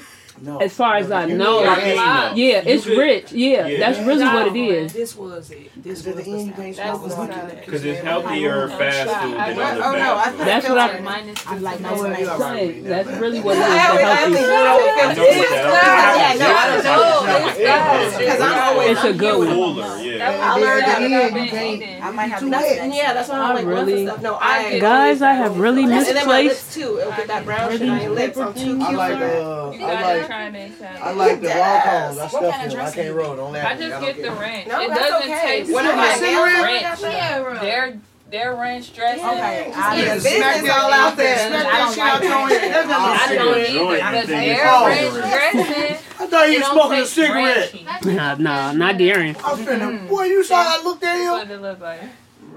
No. 0.42 0.58
as 0.58 0.72
far 0.74 0.96
as 0.96 1.10
I 1.10 1.26
know. 1.26 1.36
know, 1.36 1.60
Yeah, 1.62 1.70
Like, 1.70 1.78
I 1.78 2.32
yeah, 2.34 2.62
You 2.62 2.62
it's 2.74 2.84
could- 2.84 2.98
rich. 2.98 3.32
Yeah, 3.32 3.66
Yeah. 3.66 3.78
that's 3.78 3.98
really 4.06 4.24
what 4.24 4.46
it 4.48 4.56
is. 4.56 4.92
This 4.92 5.14
was 5.16 5.50
it. 5.52 5.70
This 5.82 6.04
was 6.04 6.16
the 6.16 6.22
the 6.22 6.30
end 6.30 6.30
you 6.30 6.36
sound. 6.46 6.56
can't 6.56 6.76
That's 6.76 6.88
smoke? 6.90 7.02
what's 7.02 7.18
Look 7.18 7.28
not 7.30 7.38
at 7.38 7.44
it. 7.44 7.52
it. 7.58 7.64
Because 7.66 7.84
it's 7.84 8.00
healthier 8.02 8.64
I- 8.64 8.76
fast 8.76 9.10
food 9.22 9.34
than 9.34 9.40
other 9.40 9.82
oh, 9.84 9.92
no, 9.92 9.98
fast 9.98 10.30
food. 10.36 10.46
That's 10.46 10.68
what 10.68 10.78
I- 10.78 10.86
filtered. 10.88 11.04
Minus 11.04 11.46
I 11.46 11.56
like 11.58 11.80
nice 11.80 11.98
yeah, 11.98 12.04
and 12.04 12.18
you 12.18 12.26
nice. 12.26 12.28
all 12.34 12.40
right. 12.40 12.84
That's 12.84 13.08
really 13.22 13.40
what 13.40 13.56
it 13.56 13.60
is. 13.60 13.64
I 13.64 13.68
The 13.70 13.88
always- 13.88 14.02
I 14.02 14.14
healthy 14.14 14.24
only 14.26 14.40
food. 14.42 14.48
know 14.48 14.56
I 14.56 14.78
it 14.82 15.16
noticed 15.16 15.20
filters. 15.22 15.50
that. 15.50 16.12
Yeah, 16.22 16.46
no, 16.46 16.54
I 16.54 16.66
don't 16.72 16.84
know. 16.84 17.22
No, 17.22 17.46
it's 17.48 17.58
Yeah. 17.60 18.18
Because 18.18 18.40
I'm 18.40 18.58
always 18.72 18.90
It's 18.90 19.04
a 19.04 19.08
I'm 19.08 19.16
good 19.16 19.38
one. 19.38 19.46
Cooler, 19.48 19.82
That 19.82 20.04
yeah. 20.04 20.52
I 20.52 20.58
learned 20.58 20.82
that 20.82 20.86
that 20.86 20.96
I've 21.02 21.10
you 21.10 21.34
been 21.34 21.48
can't- 21.48 21.82
eating. 21.82 22.02
I 22.02 22.10
might 22.10 22.26
have 22.30 22.40
to 22.40 22.48
wet. 22.50 22.60
that's- 22.60 22.94
Yeah, 22.96 23.12
that's 23.14 23.28
why 23.28 23.36
I'm 23.38 23.42
I 23.44 23.54
like 23.54 23.66
really- 23.66 24.04
really. 24.06 24.20
No, 24.22 24.34
I 24.40 24.52
I 24.72 24.78
Guys, 24.80 25.22
I 25.22 25.32
have 25.32 25.58
really 25.58 25.82
And 25.84 25.92
then 25.92 26.04
my 26.06 26.12
misplaced. 26.14 26.48
lips 26.48 26.74
too. 26.74 26.98
It'll 26.98 27.12
get 27.12 27.26
that 27.28 27.44
brown 27.44 27.70
shit 27.72 27.88
on 27.88 28.00
your 28.00 28.10
lips. 28.10 28.36
I'm 28.38 28.54
too 28.54 28.76
cute 28.76 28.82
I 28.82 28.92
like 28.94 29.20
it. 29.20 29.42
uh, 29.42 29.70
I 29.70 30.18
like 30.18 30.31
try 30.32 30.50
this 30.50 30.82
I 30.82 30.86
out. 31.10 31.16
like 31.16 31.40
the 31.40 31.48
raw 31.48 31.54
Yes. 31.54 31.84
cones. 31.84 32.18
I 32.18 32.22
What 32.22 32.30
stuff 32.30 32.40
kind 32.42 32.46
of 32.46 32.50
them. 32.52 32.62
I 32.62 32.74
dressing 32.82 32.94
can't 32.94 33.06
you 33.14 33.20
roll. 33.20 33.36
Don't 33.36 33.52
laugh 33.52 33.66
I 33.66 33.70
at 33.72 33.78
me. 33.80 33.86
just 33.86 33.90
don't 34.00 34.04
get 34.04 34.16
the 34.16 34.22
care. 34.28 34.32
ranch. 34.40 34.66
No, 34.68 34.80
it 34.80 34.88
that's 34.88 35.00
doesn't 35.00 35.30
okay. 35.30 35.40
taste 35.60 35.72
When 35.72 35.86
I 35.86 35.90
I 35.90 35.94
got 35.94 36.06
got 36.06 36.18
cigarette- 36.18 36.62
ranch. 36.64 37.00
Yeah, 37.02 37.58
Their 37.60 37.98
their 38.30 38.54
ranch 38.56 38.94
dressing. 38.94 39.24
Okay, 39.26 39.72
I 39.76 39.92
I 39.92 39.96
get 39.96 40.04
just 40.14 40.24
business 40.24 40.70
all 40.72 40.90
out 40.92 41.16
there. 41.18 41.34
I 41.34 41.48
Smack 41.48 41.62
don't 41.64 41.72
that 41.72 41.88
shit 41.90 41.98
like 41.98 42.12
out 42.14 42.22
your 42.22 42.48
that. 42.48 42.60
head. 42.62 42.72
That's 42.72 42.88
not 42.88 43.00
I 43.02 43.34
no 43.34 43.44
don't 43.44 43.54
cigarette. 43.54 43.68
either, 43.68 43.78
Joint, 43.78 44.00
but 44.00 44.14
you 44.14 44.26
think 44.26 44.28
their 44.28 44.64
it's 44.64 44.86
ranch 44.86 45.12
cigarette. 45.12 45.52
dressing. 45.52 46.06
I 46.22 46.26
thought 46.26 46.48
you 46.48 46.54
it 46.54 46.58
was 46.58 46.66
don't 46.68 46.72
smoking 46.72 46.92
a 46.92 47.00
taste 47.02 47.12
cigarette. 47.12 47.72
ranchy. 47.72 48.14
Nah, 48.16 48.34
nah, 48.36 48.72
not 48.72 48.96
daring. 48.98 49.36
I 49.44 49.52
was 49.52 49.60
finna. 49.60 50.08
Boy, 50.08 50.22
you 50.24 50.44
saw 50.44 50.56
I 50.66 50.82
looked 50.82 51.02
at 51.02 51.12
That's 51.14 51.22
him. 51.24 51.32
what 51.32 51.50
it 51.50 51.60
look 51.60 51.80
like. 51.80 52.00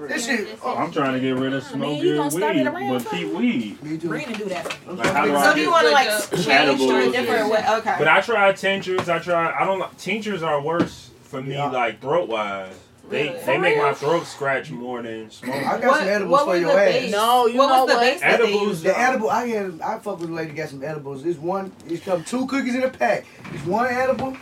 This 0.08 0.26
shit. 0.26 0.58
Oh, 0.62 0.74
I'm 0.76 0.92
trying 0.92 1.14
to 1.14 1.20
get 1.20 1.36
rid 1.36 1.52
of 1.52 1.64
I 1.64 1.66
mean, 1.76 1.80
smoking 1.98 1.98
you 2.04 2.16
gonna 2.16 2.30
start 2.30 2.56
it 2.56 2.74
weed, 2.74 2.88
but 2.90 3.10
keep 3.10 3.32
weed. 3.32 3.82
me 3.82 3.98
too. 3.98 4.08
Brina 4.08 4.36
do 4.36 4.44
that. 4.46 4.72
for 4.72 4.90
me. 4.92 4.96
Like, 4.98 5.06
how 5.12 5.24
do 5.24 5.34
I 5.36 5.42
So 5.50 5.54
do 5.54 5.60
you 5.60 5.70
want 5.70 5.86
to 5.86 5.92
like 5.92 6.08
change 6.44 6.80
to 6.80 7.08
a 7.08 7.12
different 7.12 7.50
way? 7.50 7.64
Okay. 7.78 7.94
But 7.98 8.08
I 8.08 8.20
tried 8.20 8.56
tinctures. 8.56 9.08
I 9.08 9.18
tried. 9.18 9.52
I 9.54 9.64
don't 9.64 9.78
like 9.78 9.96
tinctures 9.96 10.42
are 10.42 10.60
worse 10.60 11.10
for 11.22 11.40
me, 11.42 11.54
Yeah. 11.54 11.70
like 11.70 12.00
throat 12.00 12.28
wise. 12.28 12.72
They 13.08 13.28
Really? 13.28 13.38
they 13.44 13.58
make 13.58 13.78
my 13.78 13.94
throat 13.94 14.26
scratch 14.26 14.70
more 14.72 15.00
than 15.00 15.30
smoke. 15.30 15.54
I 15.54 15.78
got 15.78 15.84
What- 15.84 15.98
some 16.00 16.08
edibles 16.08 16.32
what 16.32 16.44
for 16.44 16.50
was 16.50 16.60
your 16.60 16.72
the 16.72 16.80
ass. 16.82 16.92
base? 16.92 17.12
No, 17.12 17.46
you 17.46 17.58
what 17.58 17.68
know 17.68 17.84
was 17.84 17.88
the 17.90 17.94
what? 17.94 18.00
base 18.00 18.20
Edibles. 18.22 18.82
The 18.82 18.98
edible, 18.98 19.30
I 19.30 19.46
had, 19.46 19.80
I 19.80 19.98
fuck 20.00 20.18
with 20.20 20.28
a 20.28 20.32
lady 20.32 20.52
got 20.54 20.68
some 20.70 20.82
edibles. 20.82 21.22
This 21.22 21.36
one, 21.36 21.70
it's 21.88 22.04
come 22.04 22.24
two 22.24 22.46
cookies 22.48 22.74
in 22.74 22.82
a 22.82 22.88
pack. 22.90 23.24
It's 23.54 23.64
one 23.64 23.86
edible. 23.86 24.36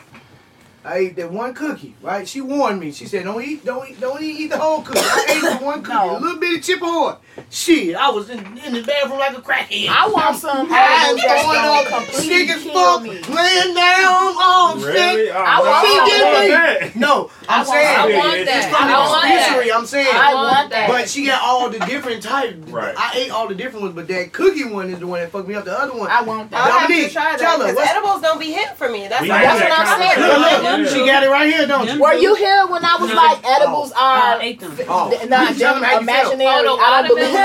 I 0.85 0.97
ate 0.99 1.17
that 1.17 1.33
one 1.33 1.55
cookie, 1.55 1.95
right? 2.03 2.29
She 2.29 2.41
warned 2.43 2.79
me. 2.79 2.93
She 2.93 3.07
said, 3.07 3.25
"Don't 3.25 3.43
eat, 3.43 3.65
don't 3.65 3.89
eat, 3.89 3.99
don't 4.01 4.21
eat, 4.23 4.39
eat 4.41 4.51
the 4.51 4.59
whole 4.59 4.83
cookie." 4.83 4.99
I 5.01 5.25
ate 5.31 5.59
the 5.59 5.65
one 5.65 5.83
cookie, 5.83 5.97
No. 5.97 6.19
a 6.19 6.21
little 6.21 6.39
bit 6.39 6.59
of 6.59 6.63
chip 6.63 6.83
ahoy. 6.83 7.15
Shit, 7.51 7.97
I 7.97 8.11
was 8.11 8.29
in, 8.31 8.39
in 8.59 8.75
the 8.75 8.83
bathroom 8.83 9.19
like 9.19 9.37
a 9.37 9.41
crackhead. 9.41 9.89
I 9.89 10.07
want 10.09 10.37
some 10.37 10.69
I 10.71 11.05
edibles 11.09 11.23
that's 11.27 11.43
going 11.43 12.05
up, 12.05 12.11
sick 12.15 12.49
as 12.51 12.63
fuck, 12.65 13.03
laying 13.03 13.75
down, 13.75 14.35
all 14.39 14.77
Really? 14.77 15.27
sick. 15.27 15.35
Oh, 15.35 15.43
I 15.45 15.61
want 15.61 15.87
She 15.89 16.19
some. 16.21 16.33
want 16.33 16.49
that. 16.49 16.97
No, 16.97 17.31
I'm 17.49 17.55
I 17.55 17.57
want- 17.57 17.69
saying 17.69 17.97
I 17.97 18.19
want 18.19 18.37
it's 18.37 18.51
that. 18.51 18.57
just 18.57 18.69
from 18.69 18.85
I 18.85 18.87
the 18.87 18.93
want 18.93 19.23
that. 19.23 19.35
dispensary. 19.39 19.73
I'm 19.73 19.87
saying. 19.87 20.09
I 20.15 20.35
want 20.35 20.71
that. 20.71 20.89
But 20.89 21.09
she 21.09 21.27
got 21.27 21.41
all 21.43 21.71
the 21.71 21.79
different 21.81 22.23
types. 22.23 22.55
Right. 22.71 22.95
I 22.97 23.13
ate 23.17 23.31
all 23.31 23.49
the 23.49 23.55
different 23.55 23.83
ones, 23.85 23.95
but 23.97 24.07
that 24.09 24.33
cookie 24.33 24.65
one 24.65 24.91
is 24.91 25.01
the 25.01 25.07
one 25.07 25.21
that 25.21 25.33
fucked 25.33 25.49
me 25.49 25.55
up. 25.55 25.65
The 25.65 25.77
other 25.81 25.97
one. 25.97 26.11
I 26.11 26.23
want 26.23 26.51
that. 26.51 26.61
I'll 26.67 26.79
have 26.81 26.89
to 26.91 27.09
try 27.11 27.25
that. 27.33 27.39
tell 27.41 27.59
her, 27.59 27.67
'cause 27.67 27.75
what's- 27.75 27.91
edibles 27.91 28.21
don't 28.21 28.39
be 28.39 28.53
hitting 28.53 28.77
for 28.77 28.89
me. 28.91 29.09
That's 29.09 29.23
We 29.23 29.31
why 29.31 29.39
had 29.39 29.59
That's 29.59 29.61
that 29.61 29.69
what 29.71 29.89
I'm 29.89 30.63
saying. 30.63 30.74
Conversation. 30.77 30.99
Look, 30.99 31.07
look, 31.07 31.07
Yeah. 31.07 31.07
she 31.07 31.07
got 31.13 31.23
it 31.25 31.31
right 31.31 31.53
here, 31.55 31.67
don't 31.67 31.89
you? 31.95 32.01
Were 32.03 32.15
you 32.15 32.35
here 32.35 32.67
when 32.67 32.85
I 32.85 32.97
was 33.01 33.11
No. 33.11 33.17
like 33.17 33.39
edibles 33.45 33.93
I 33.97 34.35
are 34.37 34.41
ate 34.43 34.61
them. 34.61 34.77
Oh. 34.89 35.11
th- 35.11 35.29
not 35.29 35.53
You 35.53 35.59
tell 35.59 35.81
me 35.81 35.87
how 35.87 35.93
you 36.01 36.07
feel. 36.07 36.09
imaginary? 36.33 36.67
Oh, 36.67 36.77
the 36.77 36.83
I 36.85 37.03
don't 37.03 37.09
believe 37.09 37.27
in 37.27 37.33
them. 37.33 37.45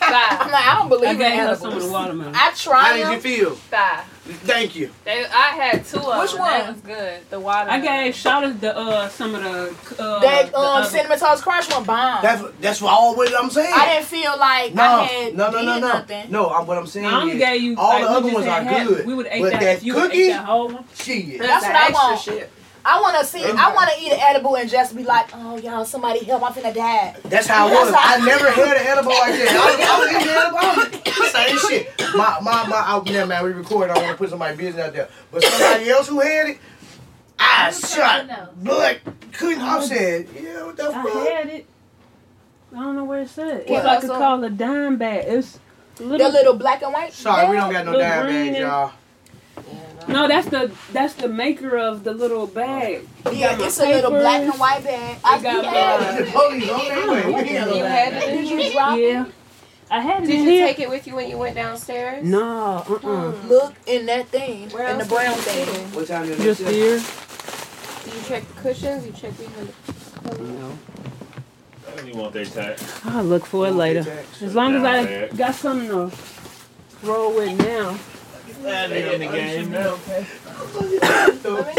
I'm 0.00 0.50
like, 0.50 0.66
I 0.66 0.74
don't 0.78 0.86
I 0.86 0.88
believe 0.88 1.10
in 1.10 1.18
gave 1.18 1.36
some 1.36 1.50
of 1.50 1.60
the 1.60 1.66
edibles. 1.68 1.90
watermelon. 1.90 2.34
I 2.34 2.52
tried. 2.54 2.82
How 2.82 2.92
tried 2.92 2.96
did 2.96 3.12
you 3.12 3.20
feel? 3.20 3.56
Stop. 3.56 4.04
Thank 4.44 4.76
you. 4.76 4.90
They, 5.06 5.24
I 5.24 5.56
had 5.56 5.86
two 5.86 5.96
of 6.00 6.04
them. 6.06 6.18
Which 6.20 6.32
them. 6.32 6.40
one? 6.40 6.50
That 6.60 6.72
was 6.72 6.80
good. 6.82 7.30
The 7.30 7.40
water. 7.40 7.70
I 7.70 7.80
gave 7.80 8.14
Shawty 8.14 8.60
the 8.60 8.76
uh 8.76 9.08
some 9.08 9.34
of 9.34 9.42
the 9.42 10.02
uh 10.02 10.18
That 10.20 10.50
the 10.50 10.58
um, 10.58 10.64
other- 10.64 10.86
cinnamon 10.86 11.18
toast 11.18 11.42
crunch 11.42 11.70
one 11.70 11.84
bomb. 11.84 12.20
That's 12.22 12.42
that's 12.60 12.82
what 12.82 12.92
always 12.92 13.32
I'm 13.32 13.48
saying. 13.48 13.72
I 13.74 13.94
didn't 13.94 14.04
feel 14.06 14.36
like 14.38 14.74
no, 14.74 14.82
I 14.82 15.04
had 15.04 15.34
no, 15.34 15.50
no, 15.50 15.62
no, 15.62 15.74
did 15.74 15.80
no, 15.80 15.88
nothing. 15.88 16.30
no. 16.30 16.50
I'm, 16.50 16.66
what 16.66 16.76
I'm 16.76 16.86
saying 16.86 17.06
I 17.06 17.22
only 17.22 17.32
is, 17.34 17.38
gave 17.38 17.62
you 17.62 17.76
all 17.78 17.88
like, 17.88 18.02
the 18.02 18.08
we 18.10 18.14
other 18.16 18.22
just 18.28 18.34
ones 18.34 18.46
had 18.46 18.66
are 18.66 18.70
half. 18.70 18.88
good. 18.88 19.06
We 19.06 19.14
would 19.14 19.26
have 19.28 19.34
ate 19.34 19.42
but 19.42 19.50
that, 19.52 19.60
that 19.60 19.76
if 19.78 19.82
you 19.84 19.94
would 19.94 20.02
cookie, 20.04 20.22
ate 20.24 20.28
that 20.32 20.44
whole 20.44 20.68
one. 20.68 20.84
shit. 20.94 21.38
That's 21.38 21.64
the 21.64 21.70
what 21.72 21.76
I 21.76 21.86
extra 21.88 21.92
want. 21.94 22.20
shit. 22.20 22.50
I 22.90 23.00
want 23.02 23.18
to 23.18 23.24
see. 23.26 23.44
I 23.44 23.74
want 23.74 23.90
to 23.90 24.00
eat 24.00 24.12
an 24.12 24.18
edible 24.20 24.56
and 24.56 24.68
just 24.70 24.96
be 24.96 25.04
like, 25.04 25.28
oh 25.34 25.58
y'all, 25.58 25.84
somebody 25.84 26.24
help! 26.24 26.42
I'm 26.42 26.52
finna 26.54 26.74
die. 26.74 27.14
That's 27.24 27.46
how 27.46 27.68
I 27.68 27.70
was. 27.70 27.94
I 27.94 28.24
never 28.24 28.50
had 28.50 28.76
an 28.78 28.86
edible 28.86 29.10
like 29.10 29.32
that. 29.34 29.48
I 29.50 29.66
was, 29.66 29.80
I 29.84 29.98
was 29.98 30.08
eating 30.08 30.28
edible. 30.34 30.58
I 30.58 31.20
was 31.20 31.32
same 31.32 31.58
shit. 31.68 32.16
My, 32.16 32.38
my, 32.40 32.66
my. 32.66 32.76
I, 32.86 33.02
never 33.12 33.26
mind. 33.26 33.44
We 33.46 33.52
record. 33.52 33.90
I 33.90 33.94
want 33.98 34.08
to 34.12 34.14
put 34.16 34.30
somebody's 34.30 34.56
business 34.56 34.86
out 34.86 34.92
there. 34.94 35.08
But 35.30 35.42
somebody 35.44 35.90
else 35.90 36.08
who 36.08 36.20
had 36.20 36.48
it, 36.48 36.58
I 37.38 37.70
shot 37.72 38.56
blood. 38.56 39.00
Couldn't. 39.32 39.62
I 39.62 39.84
said, 39.84 40.28
yeah, 40.34 40.64
what 40.64 40.76
the 40.76 40.88
I 40.88 40.92
fuck? 41.02 41.28
had 41.28 41.48
it. 41.48 41.66
I 42.74 42.76
don't 42.80 42.96
know 42.96 43.04
where 43.04 43.20
it's 43.22 43.36
at. 43.38 43.60
It's 43.62 43.70
What? 43.70 43.84
like 43.84 44.02
a 44.02 44.06
Also- 44.10 44.18
called 44.18 44.44
a 44.44 44.50
dime 44.50 44.96
bag. 44.96 45.24
It's 45.28 45.58
The 45.96 46.04
little. 46.04 46.30
little 46.32 46.54
black 46.54 46.82
and 46.82 46.92
white. 46.92 47.12
Sorry, 47.12 47.48
we 47.50 47.56
don't 47.56 47.70
got 47.72 47.84
no 47.84 47.92
Little 47.92 48.06
dime 48.08 48.26
bags, 48.26 48.58
y'all. 48.58 48.92
No, 50.08 50.26
that's 50.26 50.48
the 50.48 50.70
that's 50.92 51.14
the 51.14 51.28
maker 51.28 51.76
of 51.76 52.02
the 52.04 52.12
little 52.14 52.46
bag. 52.46 53.06
Yeah, 53.30 53.56
it's 53.60 53.78
a 53.78 53.86
little 53.86 54.10
black 54.10 54.42
and 54.42 54.54
white 54.58 54.82
bag. 54.82 55.18
I 55.22 55.40
got 55.42 55.56
you 55.56 55.62
my- 55.62 55.68
had. 55.76 56.26
The 56.26 56.30
police 56.32 56.70
on 56.70 56.78
their 56.88 57.10
way. 57.10 57.26
We 57.26 57.34
ain't 57.34 57.58
got 57.58 57.68
no 57.68 57.74
You 57.76 57.84
had 57.84 58.12
it 58.14 58.26
Did 58.26 58.48
you? 58.48 58.58
you 58.58 58.72
drop 58.72 58.96
it? 58.98 59.02
Yeah, 59.02 59.24
I 59.90 60.00
had 60.00 60.22
it 60.24 60.26
Did 60.26 60.34
in 60.36 60.42
you 60.44 60.50
here. 60.50 60.66
take 60.66 60.78
it 60.80 60.88
with 60.88 61.06
you 61.06 61.14
when 61.14 61.28
you 61.28 61.36
went 61.36 61.54
downstairs? 61.56 62.24
No, 62.24 62.84
uh, 62.88 63.06
uh 63.06 63.32
Look 63.48 63.74
in 63.86 64.06
that 64.06 64.28
thing, 64.28 64.70
Where 64.70 64.88
in 64.88 64.98
the 64.98 65.04
brown 65.04 65.34
did 65.36 65.44
thing. 65.44 65.92
What 65.94 66.06
time 66.08 66.24
is 66.24 66.40
it? 66.40 66.42
just 66.42 66.60
here. 66.62 66.98
Do 68.04 68.16
you 68.18 68.24
check 68.26 68.48
the 68.54 68.60
cushions? 68.62 69.04
You 69.06 69.12
check 69.12 69.36
behind 69.36 69.68
the 69.68 70.30
pillow? 70.30 70.44
No, 70.44 70.78
I 71.92 71.96
don't 71.96 72.14
want 72.16 72.32
their 72.32 72.44
tax. 72.46 73.04
I'll 73.04 73.24
look 73.24 73.44
for 73.44 73.66
it 73.68 73.72
later. 73.72 74.06
As 74.40 74.54
long 74.54 74.74
as 74.76 74.84
I 74.84 75.28
got 75.36 75.54
something 75.54 75.88
to 75.88 76.10
roll 77.02 77.34
with 77.34 77.58
now. 77.58 77.98
That 78.62 78.90
nigga 78.90 79.12
in 79.14 79.20
the 79.20 79.26
game 79.28 79.70
now. 79.70 79.98
Let 80.74 80.90
me 80.90 80.98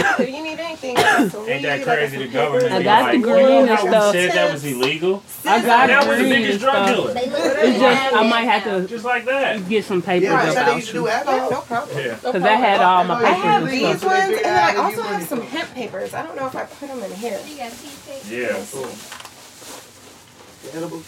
know 0.03 0.15
if 0.19 0.29
you 0.29 0.43
need 0.43 0.59
anything. 0.59 0.97
else. 0.97 1.31
So 1.31 1.45
Ain't 1.47 1.61
that 1.63 1.79
need, 1.79 1.85
like, 1.87 1.97
crazy? 1.97 2.17
some 2.17 2.25
The 2.27 2.31
government. 2.33 2.71
I 2.73 2.77
be 2.79 2.83
got 2.83 3.01
like, 3.03 3.11
the 3.11 3.17
you 3.17 3.23
green 3.23 3.45
know 3.45 3.59
and 3.61 3.69
how 3.69 3.83
we 3.83 3.89
stuff. 3.89 4.13
said 4.13 4.31
that 4.31 4.51
was 4.53 4.65
illegal? 4.65 5.23
I 5.45 5.61
got 5.65 5.87
That 5.87 6.07
was 6.07 6.17
the 6.17 6.23
green 6.23 6.33
biggest 6.33 6.51
and 6.51 6.59
drug 6.61 6.87
stuff. 6.87 6.95
dealer. 7.13 7.13
It's 7.59 7.79
just 7.79 8.13
I 8.15 8.29
might 8.29 8.41
have 8.43 8.63
to 8.63 8.87
Just 8.87 9.05
like 9.05 9.25
that. 9.25 9.69
get 9.69 9.85
some 9.85 10.01
papers 10.01 10.23
Yeah, 10.29 10.45
that's 10.45 10.55
how 10.57 10.63
they 10.63 10.69
about 10.71 10.75
used 10.77 10.87
to 10.87 10.93
do 10.93 10.99
you. 11.01 11.09
Alcohol. 11.09 11.51
no 11.51 11.61
problem. 11.61 11.97
Yeah. 11.97 12.15
Cause 12.15 12.43
I 12.43 12.55
had 12.55 12.81
all 12.81 13.03
my 13.03 13.15
I 13.15 13.17
I 13.17 13.21
papers 13.33 13.43
have 13.43 13.63
and 13.63 13.71
these 13.71 13.97
stuff. 13.99 14.03
ones, 14.05 14.23
and 14.37 14.45
then 14.45 14.57
I 14.57 14.75
also 14.81 15.01
have 15.03 15.23
some 15.23 15.41
hemp 15.41 15.73
papers. 15.73 16.13
I 16.13 16.23
don't 16.25 16.35
know 16.35 16.47
if 16.47 16.55
I 16.55 16.63
put 16.65 16.87
them 16.89 17.03
in 17.03 17.11
here. 17.11 17.39
Yeah. 18.29 18.53
The 20.63 20.75
edibles. 20.77 21.05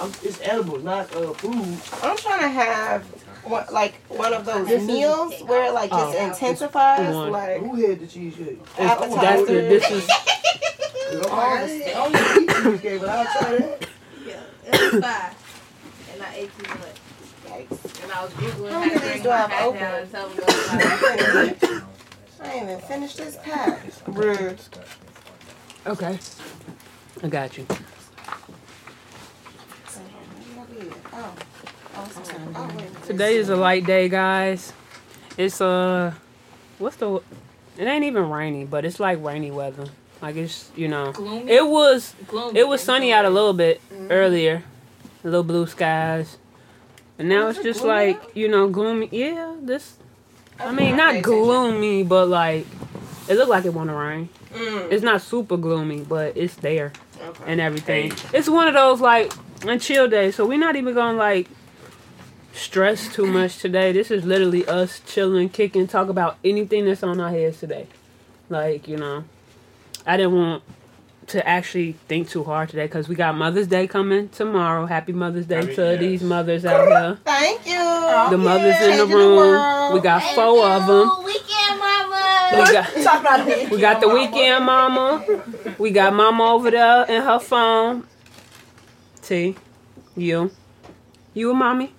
Um, 0.00 0.12
it's 0.22 0.40
edibles, 0.42 0.82
not 0.82 1.14
uh, 1.14 1.32
food. 1.34 1.78
I'm 2.02 2.16
trying 2.16 2.40
to 2.40 2.48
have 2.48 3.04
one, 3.44 3.66
like 3.72 3.94
one 4.08 4.32
of 4.32 4.44
those 4.44 4.66
This 4.68 4.82
is- 4.82 4.86
meals 4.88 5.34
where 5.42 5.64
it 5.64 5.72
like 5.74 5.90
just 5.90 6.16
Oh. 6.16 6.24
intensifies 6.26 7.14
One. 7.14 7.30
like 7.30 7.58
Who 7.60 7.74
had 7.86 8.00
the 8.00 8.06
cheesecake? 8.06 8.58
That's 8.76 9.00
the, 9.00 9.06
appetizer. 9.16 9.44
this 9.68 9.90
is 9.90 10.06
Cause 11.10 11.26
I'm 11.26 11.36
like, 11.36 11.48
I 11.48 11.64
ain't- 11.64 11.86
I 11.86 11.92
don't 11.92 12.16
even 12.16 12.42
eat 12.42 12.62
cheesecake, 12.62 13.00
but 13.00 13.08
I'll 13.10 13.24
try 13.24 13.56
that. 13.58 13.88
Yeah, 14.26 14.40
it 14.72 14.92
was 14.92 15.02
five. 15.02 15.34
And 16.14 16.22
I 16.22 16.34
ate 16.34 16.58
too 16.58 16.68
much. 16.70 16.98
Yikes. 17.46 18.02
And 18.02 18.12
I 18.12 18.22
was 18.24 18.32
Googling 18.32 18.70
How 18.70 18.74
how 18.74 18.80
many 18.80 18.90
to 18.90 18.96
of 18.96 19.02
these 19.02 19.10
bring 19.10 19.22
do 19.22 19.28
my 19.28 19.34
I 19.34 19.38
have 19.38 19.50
hat 19.50 19.64
open? 19.64 19.80
down 19.80 19.94
and 20.00 20.10
tell 20.10 20.28
them 20.28 20.36
to 20.38 21.84
I 22.42 22.52
ain't 22.52 22.62
even 22.64 22.78
finished 22.80 23.16
this 23.18 23.36
pack. 23.42 23.80
Rude. 24.06 24.58
okay. 25.86 26.18
I 27.22 27.28
got 27.28 27.56
you. 27.58 27.66
Oh, 31.12 31.34
wait. 31.36 31.53
Today 33.06 33.36
is 33.36 33.48
a 33.50 33.56
light 33.56 33.86
day, 33.86 34.08
guys. 34.08 34.72
It's 35.36 35.60
uh, 35.60 36.12
what's 36.78 36.96
the? 36.96 37.20
It 37.78 37.84
ain't 37.86 38.04
even 38.04 38.28
rainy, 38.30 38.64
but 38.64 38.84
it's 38.84 38.98
like 38.98 39.22
rainy 39.24 39.50
weather. 39.50 39.86
Like 40.20 40.36
it's 40.36 40.70
you 40.74 40.88
know, 40.88 41.12
Gloomy. 41.12 41.50
it 41.52 41.64
was 41.66 42.14
Gloomy. 42.26 42.58
it 42.60 42.66
was 42.66 42.80
sunny 42.82 43.12
out 43.12 43.24
a 43.24 43.30
little 43.30 43.52
bit 43.52 43.80
earlier, 44.10 44.62
a 45.22 45.26
little 45.26 45.44
blue 45.44 45.66
skies, 45.66 46.36
and 47.18 47.28
now 47.28 47.48
it's 47.48 47.62
just 47.62 47.84
like 47.84 48.16
out? 48.16 48.36
you 48.36 48.48
know 48.48 48.68
gloomy. 48.68 49.08
Yeah, 49.12 49.54
this. 49.62 49.96
I 50.58 50.66
did 50.70 50.74
mean, 50.76 50.96
not 50.96 50.96
not 50.96 51.12
pay 51.12 51.18
attention. 51.20 51.42
gloomy, 51.44 52.02
but 52.02 52.26
like 52.28 52.66
it 53.28 53.34
looked 53.34 53.50
like 53.50 53.64
it 53.66 53.74
want 53.74 53.90
to 53.90 53.94
rain. 53.94 54.28
Mm, 54.52 54.90
It's 54.92 55.02
not 55.02 55.20
super 55.20 55.56
gloomy, 55.56 56.00
but 56.00 56.36
it's 56.36 56.54
there 56.56 56.92
okay. 57.20 57.44
and 57.46 57.60
everything. 57.60 58.10
Hey. 58.12 58.38
It's 58.38 58.48
one 58.48 58.66
of 58.68 58.74
those 58.74 59.00
like 59.00 59.32
a 59.66 59.78
chill 59.78 60.08
days, 60.08 60.34
so 60.36 60.46
we're 60.46 60.58
not 60.58 60.76
even 60.76 60.94
gonna 60.94 61.18
like 61.18 61.48
stress 62.54 63.12
too 63.12 63.26
much 63.26 63.58
today. 63.58 63.92
This 63.92 64.10
is 64.10 64.24
literally 64.24 64.66
us 64.66 65.00
chilling, 65.06 65.48
kicking, 65.48 65.86
talk 65.86 66.08
about 66.08 66.36
anything 66.44 66.86
that's 66.86 67.02
on 67.02 67.20
our 67.20 67.30
heads 67.30 67.60
today. 67.60 67.86
Like 68.48 68.88
you 68.88 68.96
know, 68.96 69.24
I 70.06 70.16
didn't 70.16 70.34
want 70.34 70.62
to 71.28 71.46
actually 71.48 71.92
think 72.06 72.28
too 72.28 72.44
hard 72.44 72.68
today 72.68 72.84
because 72.84 73.08
we 73.08 73.14
got 73.14 73.34
Mother's 73.34 73.66
Day 73.66 73.86
coming 73.86 74.28
tomorrow. 74.28 74.84
Happy 74.86 75.12
Mother's 75.12 75.46
Day 75.46 75.56
Happy- 75.56 75.74
to 75.76 75.82
yes. 75.92 76.00
these 76.00 76.22
mothers 76.22 76.64
out 76.66 76.86
here. 76.86 77.18
Thank 77.24 77.66
you. 77.66 77.72
The 78.30 78.36
mothers 78.38 78.74
in 78.82 78.90
the 78.90 78.96
Changing 78.98 79.08
the 79.08 79.16
room. 79.16 79.94
we 79.94 80.00
got 80.00 80.22
four 80.34 80.66
of 80.66 80.86
them. 80.86 81.24
Weekend 81.24 81.78
mama. 81.78 82.50
We 82.52 82.72
got 82.72 82.86
Talk 83.02 83.22
the 83.46 83.68
we 83.70 83.80
got 83.80 84.00
the 84.02 84.08
weekend 84.10 84.66
mama. 84.66 85.24
We 85.78 85.90
got 85.90 86.12
mama 86.12 86.44
over 86.52 86.70
there 86.70 87.04
in 87.06 87.22
her 87.22 87.38
phone. 87.38 88.06
T, 89.22 89.56
you, 90.14 90.50
you 91.32 91.50
a 91.50 91.54
mommy. 91.54 91.94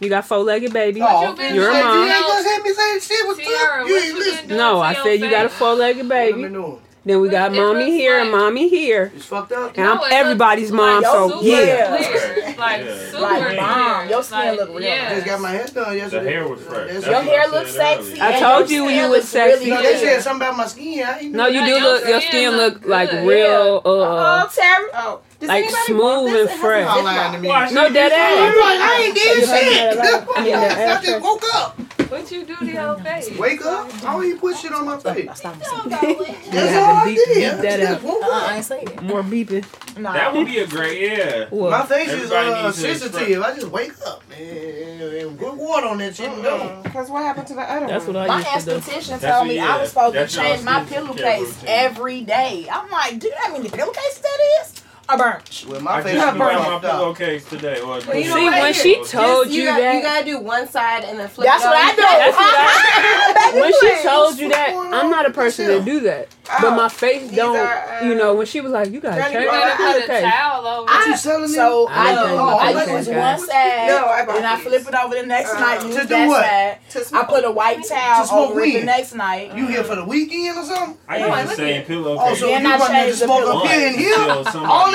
You 0.00 0.08
got 0.08 0.26
four 0.26 0.38
legged 0.38 0.72
baby. 0.72 1.00
Oh, 1.02 1.36
you 1.38 1.54
You're 1.54 1.70
a 1.70 1.72
mom. 1.72 2.06
You 2.08 2.12
ain't 2.12 2.26
just 2.26 2.48
hit 2.48 2.64
me 2.64 2.72
saying 2.74 3.00
shit. 3.00 3.26
What's 3.26 3.38
Tiara, 3.38 3.82
up? 3.82 3.88
You 3.88 3.96
ain't 3.96 4.06
you 4.06 4.18
listening. 4.18 4.56
No, 4.56 4.80
I 4.80 4.94
said 4.94 5.20
you 5.20 5.30
got 5.30 5.46
a 5.46 5.48
four 5.48 5.74
legged 5.74 6.08
What 6.08 6.16
I've 6.16 6.34
been 6.34 6.52
baby. 6.52 6.78
Then 7.06 7.20
we 7.20 7.28
got 7.28 7.52
mommy 7.52 7.84
looks 7.84 7.92
here 7.96 8.18
and 8.18 8.30
mommy 8.30 8.68
here. 8.68 9.12
It's 9.14 9.26
fucked 9.26 9.52
up. 9.52 9.76
And 9.76 9.84
No, 9.84 10.02
I'm 10.02 10.12
everybody's 10.12 10.72
mom, 10.72 11.02
like 11.02 11.12
so 11.12 11.28
super 11.42 11.44
yeah. 11.64 11.96
clear. 11.96 12.54
Like 12.56 12.84
Yeah. 12.84 12.96
super 13.10 13.20
Like 13.22 13.56
mom, 13.60 14.08
your 14.08 14.22
skin 14.22 14.38
Like, 14.38 14.58
look 14.58 14.68
real 14.70 14.80
yeah. 14.80 15.14
Just 15.14 15.26
got 15.26 15.40
my 15.40 15.50
hair 15.50 15.66
done 15.66 15.96
yesterday. 15.96 16.32
hair 16.32 16.48
was 16.48 16.62
fresh. 16.62 16.90
That's 16.90 17.04
That's 17.04 17.06
Your 17.06 17.20
hair 17.34 17.48
looks 17.48 17.72
sexy. 17.74 18.20
I 18.22 18.40
told 18.40 18.70
you 18.70 18.88
you 18.88 19.02
was 19.02 19.10
looks 19.10 19.28
sexy. 19.28 19.68
No, 19.70 19.82
they 19.82 19.98
said 19.98 20.22
something 20.22 20.46
about 20.48 20.56
my 20.56 20.66
skin. 20.66 21.04
I 21.04 21.18
ain't 21.18 21.34
No, 21.34 21.46
you 21.46 21.64
do 21.66 21.74
look. 21.78 22.08
Your 22.08 22.20
skin 22.20 22.30
skin 22.30 22.50
look 22.52 22.74
look 22.74 22.86
like 22.86 23.12
real. 23.12 23.82
Oh, 23.84 24.02
Uh, 24.02 24.46
Terry. 24.48 24.88
Oh, 24.94 25.20
does 25.46 25.48
Like 25.48 25.64
anybody 25.64 25.84
smooth 25.86 26.26
and 26.28 26.36
It 26.36 26.48
has 26.50 26.58
a 26.58 26.60
fresh. 26.60 26.86
ziploc. 26.86 26.94
Don't 26.94 27.04
lie 27.04 27.32
to 27.36 27.38
me. 27.40 27.48
Why 27.48 27.70
no, 27.70 27.92
dead 27.92 28.12
I'm 28.12 28.48
ass. 28.48 28.56
like, 28.60 28.80
I 28.80 29.02
ain't 29.04 29.14
did 29.14 29.48
shit. 29.48 30.44
Yeah, 30.48 30.98
I 31.00 31.04
just 31.04 31.22
woke 31.22 31.42
up. 31.54 31.78
What 32.10 32.30
you 32.30 32.44
do 32.44 32.54
to 32.56 32.66
your 32.66 32.96
face? 32.98 33.36
Wake 33.38 33.64
up. 33.64 33.92
I 34.04 34.12
don't 34.12 34.24
even 34.26 34.38
put 34.38 34.56
shit 34.58 34.72
on 34.72 34.84
my 34.84 34.98
face. 34.98 35.28
Stop 35.36 35.56
Don't 35.58 35.90
saying 35.90 36.18
go 36.18 36.24
That's 36.50 36.76
all 36.76 36.94
I 36.96 37.04
did. 37.06 37.34
beep 37.34 37.62
that 37.62 37.64
I 37.64 37.76
just 37.78 37.92
out. 37.92 38.02
woke 38.02 38.22
Uh, 38.22 38.26
up. 38.26 38.50
I 38.50 38.56
ain't 38.56 38.64
say 38.64 38.80
it. 38.82 39.02
More 39.02 39.22
beeping. 39.22 39.64
No. 39.98 40.12
That 40.12 40.34
would 40.34 40.46
be 40.46 40.58
a 40.58 40.66
great 40.66 41.00
yeah. 41.00 41.48
My 41.50 41.84
face 41.86 42.08
is 42.08 42.30
Everybody 42.30 42.48
uh, 42.50 42.64
needs 42.66 42.76
to 42.82 42.98
sensitive. 42.98 43.42
I 43.42 43.54
just 43.54 43.68
wake 43.68 43.92
up 44.06 44.22
and, 44.38 45.02
and 45.02 45.38
put 45.38 45.54
water 45.56 45.86
on 45.88 45.98
that 45.98 46.14
shit 46.14 46.30
and 46.30 46.42
go. 46.42 46.80
Because 46.84 47.10
what 47.10 47.22
happened 47.22 47.46
to 47.48 47.54
the 47.54 47.62
other 47.62 47.86
That's 47.86 48.04
one? 48.06 48.14
what 48.16 48.30
I 48.30 48.40
My 48.42 48.52
used 48.54 48.66
to 48.68 48.74
do. 48.74 48.80
esthetician 48.80 49.20
told 49.20 49.48
me 49.48 49.58
I 49.58 49.80
was 49.80 49.88
supposed 49.88 50.14
to 50.14 50.26
change 50.28 50.62
my 50.62 50.84
pillowcase 50.84 51.64
every 51.66 52.20
day. 52.20 52.68
I'm 52.70 52.90
like, 52.90 53.18
do 53.18 53.26
you 53.28 53.32
know 53.32 53.40
how 53.44 53.52
many 53.52 53.70
pillowcases 53.70 54.20
that 54.20 54.38
is? 54.62 54.83
A 55.06 55.18
bunch. 55.18 55.66
With 55.66 55.80
I 55.80 55.82
my 55.82 55.96
just 55.96 56.06
face 56.08 56.16
got 56.16 56.32
is 56.34 56.38
my 56.38 56.54
fucked 56.54 56.82
pillowcase 56.84 57.44
today. 57.44 57.78
Or 57.80 57.86
Well, 57.86 58.00
you 58.16 58.24
know 58.28 58.36
See, 58.36 58.44
what? 58.44 58.62
when 58.62 58.72
she 58.72 58.94
Just- 58.96 59.12
told 59.12 59.48
you 59.50 59.64
got, 59.66 59.78
that- 59.78 59.94
you 59.96 60.02
gotta 60.02 60.24
do 60.24 60.38
one 60.38 60.66
side 60.66 61.04
and 61.04 61.18
then 61.20 61.28
flip 61.28 61.46
That's 61.46 61.62
it 61.62 61.66
what 61.66 61.76
over. 61.76 61.84
I 61.84 61.94
do. 61.94 62.02
That's 62.02 62.36
what 62.36 62.54
I. 62.56 63.50
Baby, 63.52 63.60
when 63.60 63.72
she 63.80 64.02
told 64.02 64.38
you 64.38 64.48
that, 64.48 64.70
I'm 64.94 65.10
not 65.10 65.26
a 65.26 65.30
person 65.30 65.66
yourself? 65.66 65.84
to 65.84 65.90
do 65.90 66.00
that. 66.00 66.28
Oh, 66.50 66.58
But 66.60 66.76
my 66.76 66.88
face 66.90 67.22
these 67.28 67.36
don't. 67.36 67.56
are, 67.56 68.00
uh, 68.02 68.04
you 68.04 68.14
know, 68.14 68.34
when 68.34 68.44
she 68.46 68.60
was 68.60 68.70
like, 68.72 68.90
"You 68.90 69.00
gotta 69.00 69.16
Granny 69.16 69.34
change 69.34 69.48
Bra- 69.48 69.60
that 69.60 69.78
gotta 69.78 69.98
a 69.98 70.06
pillowcase." 70.06 70.32
towel 70.32 70.66
over. 70.66 70.84
What 70.92 71.06
you 71.06 71.16
selling 71.16 71.42
me? 71.42 71.48
So 71.56 71.88
I 71.88 71.92
I, 72.10 72.14
don't 72.14 72.28
do. 72.28 72.36
know. 72.36 72.48
I 72.48 72.70
Okay, 72.82 72.96
use 72.98 73.08
guys. 73.08 73.38
one 73.38 73.48
side, 73.48 73.86
No, 73.88 74.06
I 74.06 74.24
bought 74.26 74.36
and 74.36 74.46
I 74.46 74.56
flip 74.58 74.86
it 74.86 74.94
over 74.94 75.14
the 75.14 75.22
next 75.26 75.54
Uh, 75.54 75.60
night. 75.60 75.80
to 75.80 75.86
Use 75.86 75.96
do 75.96 76.04
that 76.06 76.28
what? 76.28 76.44
side. 76.44 77.08
To 77.10 77.16
I 77.16 77.24
put 77.24 77.44
a 77.44 77.50
white 77.50 77.82
towel 77.88 78.26
smoke 78.26 78.50
over 78.50 78.60
it 78.60 78.72
the 78.74 78.84
next 78.84 79.14
night. 79.14 79.54
You 79.54 79.66
here 79.68 79.84
for 79.84 79.96
the 79.96 80.04
weekend 80.04 80.58
or 80.58 80.64
something? 80.64 80.98
I 81.08 81.18
No, 81.18 81.28
I 81.30 81.40
use 81.40 81.42
the 81.42 81.48
look 81.48 81.56
same 81.56 81.80
at- 81.80 81.86
pillowcase. 81.86 82.28
Oh, 82.30 82.34
so 82.34 82.46
you 82.48 82.54
I 82.54 82.62
gonna 82.62 83.06
the 83.06 83.16
smoke 83.16 83.38
pillow. 83.40 83.60
up 83.60 83.66
here 83.68 83.86
and 83.88 83.96
here? 83.96 84.14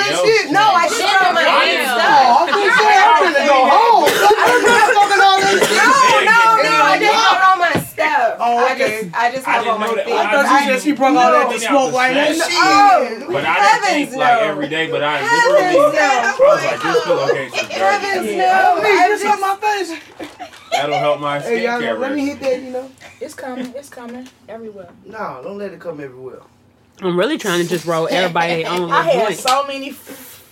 Until 0.00 0.16
somebody 0.16 0.16
All 0.16 0.16
that 0.16 0.16
else 0.16 0.28
shit? 0.28 0.44
No, 0.52 0.64
I 0.64 0.86
changes. 0.88 0.98
shit 0.98 1.10
Shit 1.10 1.20
on 1.20 1.26
on 1.28 1.34
my 1.34 1.44
my 1.44 1.64
hands. 1.64 1.92
No, 2.00 2.12
I'm 2.40 2.48
just 2.50 2.76
saying 2.80 3.00
I'm 3.00 3.14
finna 3.20 3.44
go 3.46 3.58
home. 3.68 4.02
I'm 4.40 4.62
not 4.64 4.84
smoking 4.90 5.22
all 5.22 5.38
that 5.40 5.54
shit. 5.60 5.76
No, 5.76 5.92
no, 6.30 6.38
no, 6.64 6.74
I 6.80 6.94
Yeah. 6.94 6.98
didn't 7.00 7.20
have 7.20 7.42
on 7.50 7.58
my 7.60 7.72
stuff. 7.84 8.36
Oh, 8.40 8.56
I 8.58 8.72
just, 8.78 9.14
I 9.14 9.24
just 9.32 9.46
I 9.46 9.50
have 9.52 9.62
didn't 9.64 9.74
on 9.74 9.80
my 9.80 9.86
know 9.86 9.94
that. 9.96 10.04
feet. 10.06 10.14
I 10.14 10.24
I 10.24 10.30
thought 10.30 10.46
she 10.48 10.64
said 10.66 10.80
she 10.82 10.92
brought 10.92 11.16
all 11.16 11.32
that 11.32 11.48
to 11.52 11.58
smoke 11.60 11.92
like 11.92 12.12
that 12.14 12.32
shit. 12.36 12.46
Oh. 12.50 13.32
But 13.32 13.44
I 13.44 13.54
didn't 13.54 13.60
Heavens, 13.60 14.08
think 14.10 14.20
like 14.20 14.40
no. 14.40 14.48
every 14.50 14.68
day, 14.68 14.86
but 14.90 15.02
I 15.02 15.16
Heavens, 15.18 15.76
literally, 15.76 15.96
no. 15.96 16.10
I 16.20 16.36
was 16.40 16.64
like, 16.64 16.80
this 16.82 16.98
pillowcase 17.04 17.52
is 17.54 17.68
Heavens, 17.68 18.26
no. 18.36 18.80
I 18.80 19.08
just 19.08 19.22
just, 19.22 19.34
on 19.34 19.40
my 19.40 19.56
face. 19.60 19.90
That'll 20.72 20.98
help 20.98 21.20
my 21.20 21.40
Hey, 21.40 21.64
y'all, 21.64 21.98
let 21.98 22.14
me 22.14 22.26
hit 22.26 22.40
that, 22.40 22.62
you 22.62 22.70
know. 22.70 22.90
It's 23.20 23.34
coming. 23.34 23.72
It's 23.76 23.88
coming 23.90 24.28
everywhere. 24.48 24.88
No, 25.04 25.40
don't 25.42 25.58
let 25.58 25.72
it 25.72 25.80
come 25.80 26.00
everywhere. 26.00 26.40
I'm 27.02 27.18
really 27.18 27.38
trying 27.38 27.62
to 27.62 27.68
just 27.68 27.84
roll 27.86 28.08
everybody 28.10 28.62
their 28.62 28.72
own 28.72 28.82
I 28.90 29.04
little 29.06 29.20
had 29.20 29.28
joint. 29.28 29.38
so 29.38 29.66
many 29.66 29.90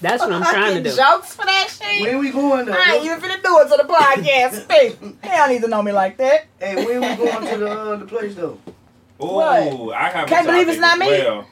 That's 0.00 0.22
what 0.22 0.32
I'm 0.32 0.42
trying 0.54 0.82
to 0.82 0.90
do. 0.90 0.96
jokes 0.96 1.34
for 1.34 1.44
that 1.44 1.68
shit. 1.70 2.02
When 2.02 2.18
we 2.20 2.30
going 2.30 2.66
though? 2.66 2.72
I 2.76 2.94
ain't 2.94 3.04
even 3.04 3.20
finna 3.20 3.42
do 3.42 3.58
it 3.60 3.68
to 3.68 3.82
the 3.86 3.92
podcast. 3.92 4.70
Hey, 4.70 4.96
they 5.22 5.28
don't 5.36 5.50
need 5.50 5.62
to 5.62 5.68
know 5.68 5.82
me 5.82 5.92
like 5.92 6.16
that. 6.18 6.46
Hey, 6.58 6.76
when 6.76 7.00
we 7.00 7.16
going 7.16 7.46
to 7.52 7.58
the 7.58 7.70
uh, 7.70 7.96
the 7.96 8.06
place 8.06 8.34
though? 8.34 8.58
Oh, 9.20 9.90
I 9.90 10.08
have. 10.10 10.28
Can't 10.28 10.46
believe 10.46 10.68
it's 10.68 10.78
not 10.78 10.98
me. 10.98 11.08
Well. 11.08 11.46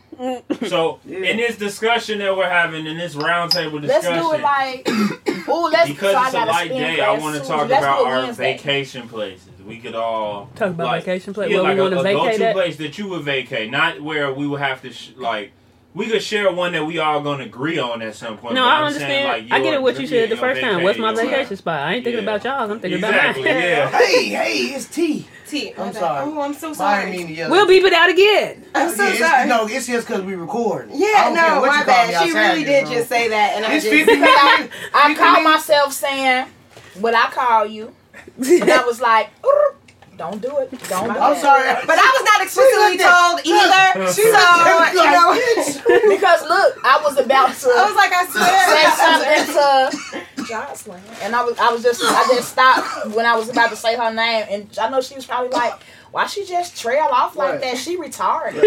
So 0.69 1.01
Yeah. 1.05 1.19
in 1.19 1.37
this 1.37 1.57
discussion 1.59 2.21
that 2.21 2.35
we're 2.37 2.49
having, 2.49 2.87
in 2.87 2.97
this 2.97 3.15
roundtable 3.17 3.83
discussion, 3.83 3.83
Let's 3.83 4.07
discussion, 4.07 4.23
do 4.23 4.33
it 4.33 4.41
like. 4.41 4.89
Ooh, 5.49 5.69
let's. 5.71 5.89
because 5.91 6.13
so 6.13 6.19
I 6.19 6.27
it's 6.27 6.35
a 6.35 6.45
light 6.47 6.69
day, 6.71 7.01
I 7.01 7.19
want 7.19 7.37
to 7.43 7.47
talk 7.47 7.67
about 7.67 8.07
our 8.07 8.21
Wednesday. 8.23 8.53
vacation 8.57 9.09
places. 9.09 9.49
We 9.67 9.79
could 9.79 9.95
all 9.95 10.49
Talk 10.55 10.71
about 10.71 10.87
like, 10.87 11.05
vacation 11.05 11.35
place. 11.35 11.51
Yeah, 11.51 11.61
like 11.61 11.77
we 11.77 11.83
a, 11.87 11.91
to 11.91 12.01
a 12.01 12.13
go-to 12.13 12.53
place 12.53 12.77
that 12.77 12.99
you 12.99 13.09
would 13.09 13.23
vacate, 13.23 13.71
not 13.71 14.01
where 14.01 14.33
we 14.33 14.47
would 14.47 14.61
have 14.61 14.83
to 14.83 14.93
sh- 14.93 15.11
like. 15.17 15.53
We 15.95 16.09
could 16.09 16.23
share 16.23 16.53
one 16.53 16.73
that 16.73 16.85
we 16.85 16.99
all 16.99 17.23
gonna 17.23 17.45
agree 17.45 17.79
on 17.79 18.03
at 18.03 18.15
some 18.15 18.37
point. 18.37 18.55
No, 18.55 18.67
I 18.67 18.83
understand. 18.83 19.11
Saying, 19.11 19.49
like, 19.49 19.53
I 19.53 19.63
get 19.65 19.73
it. 19.75 19.81
What 19.83 19.99
you 19.99 20.07
said 20.07 20.29
the 20.29 20.37
first 20.37 20.61
time. 20.61 20.83
What's 20.83 20.99
my 20.99 21.11
vacating 21.15 21.31
vacation 21.31 21.57
spot? 21.57 21.81
I 21.81 21.95
ain't 21.95 22.05
thinking 22.05 22.23
Yeah. 22.23 22.31
about 22.35 22.45
y'all. 22.45 22.71
I'm 22.71 22.81
thinking 22.81 22.99
Exactly. 23.03 23.43
about 23.45 23.55
mine. 23.55 23.63
Yeah. 23.63 23.89
Hey, 23.99 24.29
hey, 24.29 24.59
it's 24.75 24.85
T. 24.89 25.27
T. 25.49 25.73
I'm 25.73 25.87
my 25.87 25.93
sorry. 25.93 26.31
Oh, 26.31 26.41
I'm 26.43 26.53
so 26.53 26.71
I 26.71 26.73
sorry. 26.75 27.05
didn't 27.07 27.17
mean 27.17 27.27
to 27.29 27.33
yell. 27.33 27.51
We'll 27.51 27.67
beep 27.67 27.85
it 27.85 27.95
out 27.95 28.11
again. 28.11 28.67
I'm 28.75 28.95
so 28.95 29.05
Yeah, 29.09 29.15
sorry. 29.31 29.49
No, 29.49 29.67
it's 29.69 29.87
just 29.87 30.07
because 30.07 30.23
we 30.23 30.35
record. 30.35 30.91
Yeah, 30.93 31.33
no, 31.35 31.65
my 31.65 31.79
you 31.79 31.85
call 31.85 32.07
me 32.07 32.13
bad. 32.13 32.27
She 32.29 32.33
really 32.35 32.65
did 32.65 32.87
just 32.89 33.09
say 33.09 33.29
that, 33.29 33.55
and 33.57 33.65
I 33.65 33.75
It's 33.77 33.85
just. 33.87 33.95
50. 33.97 34.13
I 34.95 35.09
50 35.09 35.15
caught 35.15 35.43
myself 35.43 35.95
saying 35.95 36.47
what 37.01 37.15
I 37.15 37.31
call 37.31 37.65
you, 37.65 37.95
and 38.39 38.71
I 38.71 38.85
was 38.85 39.01
like, 39.01 39.31
"Don't 40.17 40.41
do 40.41 40.59
it. 40.59 40.71
Don't 40.89 41.13
do 41.13 41.19
I'm 41.19 41.33
it." 41.37 41.41
sorry. 41.41 41.75
But 41.87 41.99
I 41.99 42.09
was 42.17 42.25
not 42.25 42.43
explicitly 42.43 42.99
told 42.99 43.41
either. 43.45 44.13
She 44.13 44.23
So, 44.23 44.43
was 44.77 44.93
you 44.95 45.11
know. 45.11 46.09
Because 46.17 46.43
look, 46.43 46.79
I 46.85 47.01
was 47.05 47.19
about 47.19 47.55
to. 47.55 47.69
I 47.69 47.85
was 47.87 47.97
like, 47.97 48.13
I 48.13 48.25
say 48.27 49.43
swear. 49.51 49.91
something 49.91 50.37
to 50.37 50.45
Jocelyn, 50.47 51.03
and 51.23 51.35
I 51.35 51.43
was 51.45 51.59
I 51.59 51.71
was 51.73 51.83
just 51.83 52.03
I 52.05 52.23
just 52.35 52.51
stopped 52.51 53.15
when 53.15 53.27
I 53.27 53.37
was 53.37 53.49
about 53.49 53.71
to 53.71 53.77
say 53.77 53.97
her 53.97 54.13
name, 54.13 54.47
and 54.51 54.79
I 54.81 54.89
know 54.89 55.01
she 55.01 55.15
was 55.17 55.27
probably 55.27 55.49
like, 55.51 55.75
"Why 56.13 56.27
she 56.27 56.45
just 56.47 56.81
trail 56.81 57.09
off 57.11 57.35
like 57.37 57.53
Right. 57.53 57.61
that? 57.63 57.79
She 57.79 57.97
retarded." 57.97 58.63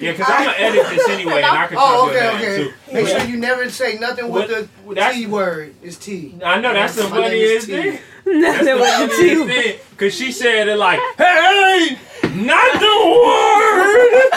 Yeah, 0.00 0.12
because 0.12 0.26
I'm 0.28 0.44
gonna 0.46 0.56
edit 0.58 0.86
this 0.88 1.08
anyway, 1.10 1.36
and 1.42 1.46
I 1.46 1.66
can 1.68 1.76
Oh, 1.78 1.80
talk 1.80 2.08
okay, 2.10 2.24
your 2.24 2.32
okay. 2.34 2.62
name 2.64 2.74
Make 2.92 3.06
too. 3.06 3.12
sure 3.20 3.28
you 3.28 3.36
never 3.36 3.70
say 3.70 3.98
nothing 3.98 4.28
with 4.30 4.50
What- 4.84 4.96
the 4.96 5.12
T 5.12 5.26
word. 5.26 5.74
It's 5.82 5.96
T. 5.96 6.34
I 6.44 6.60
know 6.60 6.72
that's 6.74 6.96
the 6.96 7.04
My 7.04 7.10
funniest 7.10 7.54
is 7.54 7.66
T. 7.66 7.72
thing. 7.72 7.98
That's 8.24 8.64
Nothing 8.64 8.66
the 8.66 9.44
with 9.48 9.66
you. 9.66 9.78
Cause 9.96 10.14
she 10.14 10.32
said 10.32 10.68
it 10.68 10.76
like, 10.76 10.98
"Hey, 11.18 11.98
not 12.34 12.80
the 12.80 12.96
word." 13.24 14.30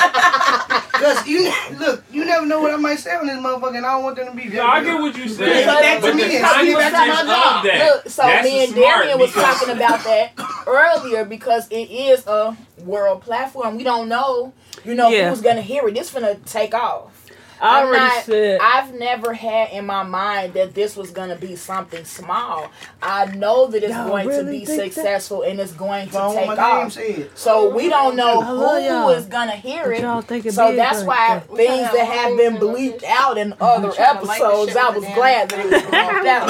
Cause 0.95 1.27
you 1.27 1.51
look, 1.77 2.03
you 2.11 2.25
never 2.25 2.45
know 2.45 2.61
what 2.61 2.73
I 2.73 2.77
might 2.77 2.99
say 2.99 3.11
on 3.15 3.27
this 3.27 3.37
motherfucker, 3.37 3.77
and 3.77 3.85
I 3.85 3.91
don't 3.93 4.03
want 4.03 4.15
them 4.15 4.27
to 4.27 4.35
be. 4.35 4.49
No, 4.49 4.65
I 4.65 4.83
get 4.83 4.99
what 4.99 5.15
you 5.17 5.27
saying, 5.27 5.65
Because 5.65 5.65
that 5.81 5.95
to 5.97 6.01
but 6.01 6.15
me 6.15 6.23
the 6.23 6.35
and 6.35 6.41
back 6.43 6.61
to 6.63 6.73
my 6.73 7.23
job. 7.23 7.57
of 7.57 7.63
that. 7.71 7.91
Look, 7.95 8.09
so 8.09 8.21
that's 8.23 8.43
me 8.47 8.63
and 8.63 8.73
smart 8.73 8.97
Darian 9.01 9.19
was 9.19 9.31
talking 9.33 9.69
about 9.75 10.03
that 10.03 10.31
earlier 10.67 11.25
because 11.25 11.67
it 11.69 11.89
is 11.91 12.25
a 12.27 12.55
world 12.79 13.21
platform. 13.21 13.77
We 13.77 13.83
don't 13.83 14.07
know, 14.09 14.53
you 14.83 14.95
know, 14.95 15.09
Yeah. 15.09 15.29
who's 15.29 15.41
gonna 15.41 15.61
hear 15.61 15.87
it. 15.87 15.95
This 15.95 16.11
gonna 16.11 16.35
take 16.45 16.73
off. 16.73 17.24
I 17.61 17.81
I'm 17.81 17.87
already 17.87 18.03
not- 18.05 18.23
said. 18.25 18.59
I've 18.61 18.93
never 18.93 19.33
had 19.33 19.71
in 19.71 19.85
my 19.85 20.03
mind 20.03 20.53
that 20.53 20.73
this 20.73 20.95
was 20.95 21.11
gonna 21.11 21.35
be 21.35 21.55
something 21.55 22.03
small. 22.05 22.69
I 23.01 23.25
know 23.35 23.67
that 23.67 23.83
it's 23.83 23.93
Y'all 23.93 24.07
going 24.07 24.29
to 24.29 24.43
be 24.43 24.65
think 24.65 24.93
that? 24.93 24.93
successful 24.93 25.41
and 25.43 25.59
it's 25.59 25.71
going 25.73 26.09
to 26.09 26.17
If 26.27 26.33
take 26.35 26.47
my 26.47 26.55
off. 26.57 26.91
said. 26.93 27.29
So 27.35 27.73
we 27.73 27.89
don't 27.89 28.15
know 28.15 28.41
I 28.41 28.79
y'all. 28.87 29.03
who 29.03 29.09
is 29.09 29.25
gonna 29.25 29.51
hear 29.55 29.91
it. 29.91 30.01
y'all 30.01 30.21
think 30.21 30.49
So 30.51 30.75
that's 30.75 31.03
like 31.03 31.07
why 31.07 31.35
that. 31.39 31.55
things 31.55 31.91
that 31.93 32.05
have 32.05 32.37
been 32.37 32.57
bleeped 32.57 33.03
out 33.05 33.37
in 33.37 33.53
other 33.61 33.91
trying 33.91 34.19
to 34.19 34.25
light 34.25 34.39
the 34.39 34.45
episodes, 34.45 34.75
I 34.75 34.89
was 34.89 35.05
glad 35.15 35.49
that 35.49 35.59
it 35.59 35.71
was 35.71 35.81
bleeped 35.91 36.25
out. 36.25 36.49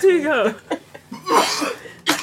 Tigo. 0.00 0.54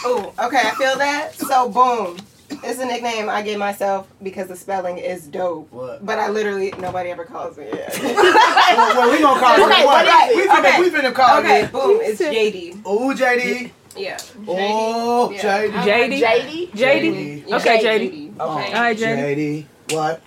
Oh, 0.09 0.31
okay, 0.39 0.61
I 0.63 0.71
feel 0.75 0.95
that. 0.97 1.33
So 1.35 1.69
boom. 1.69 2.17
It's 2.63 2.79
a 2.79 2.85
nickname 2.85 3.29
I 3.29 3.41
gave 3.41 3.57
myself 3.57 4.07
because 4.21 4.47
the 4.47 4.55
spelling 4.55 4.97
is 4.97 5.27
dope. 5.27 5.71
What? 5.71 6.05
But 6.05 6.19
I 6.19 6.29
literally 6.29 6.73
nobody 6.79 7.09
ever 7.11 7.25
calls 7.25 7.57
me 7.57 7.65
it. 7.65 7.99
Well, 8.01 8.95
well, 8.97 9.11
we 9.11 9.19
gonna 9.21 9.39
call 9.39 9.53
Okay, 9.65 9.81
it 9.81 9.85
what 9.85 10.05
what? 10.05 10.29
is 10.31 10.35
We 10.35 10.41
it? 10.43 10.49
finna, 10.49 10.59
Okay. 10.59 10.81
we 10.81 10.89
finna 10.89 11.13
call 11.13 11.39
okay, 11.39 11.63
it. 11.63 11.71
boom. 11.71 11.99
It's 12.01 12.21
JD. 12.21 12.81
Oh, 12.85 13.13
JD. 13.17 13.71
Yeah. 13.95 14.17
Oh, 14.47 15.31
Yeah. 15.31 15.41
JD. 15.41 16.21
JD. 16.21 16.21
JD. 16.21 16.71
JD. 16.73 17.51
Okay, 17.53 17.83
JD. 17.83 18.39
Okay. 18.39 18.39
All 18.39 18.55
right, 18.57 18.97
JD. 18.97 19.65
JD. 19.87 19.93
What? 19.95 20.21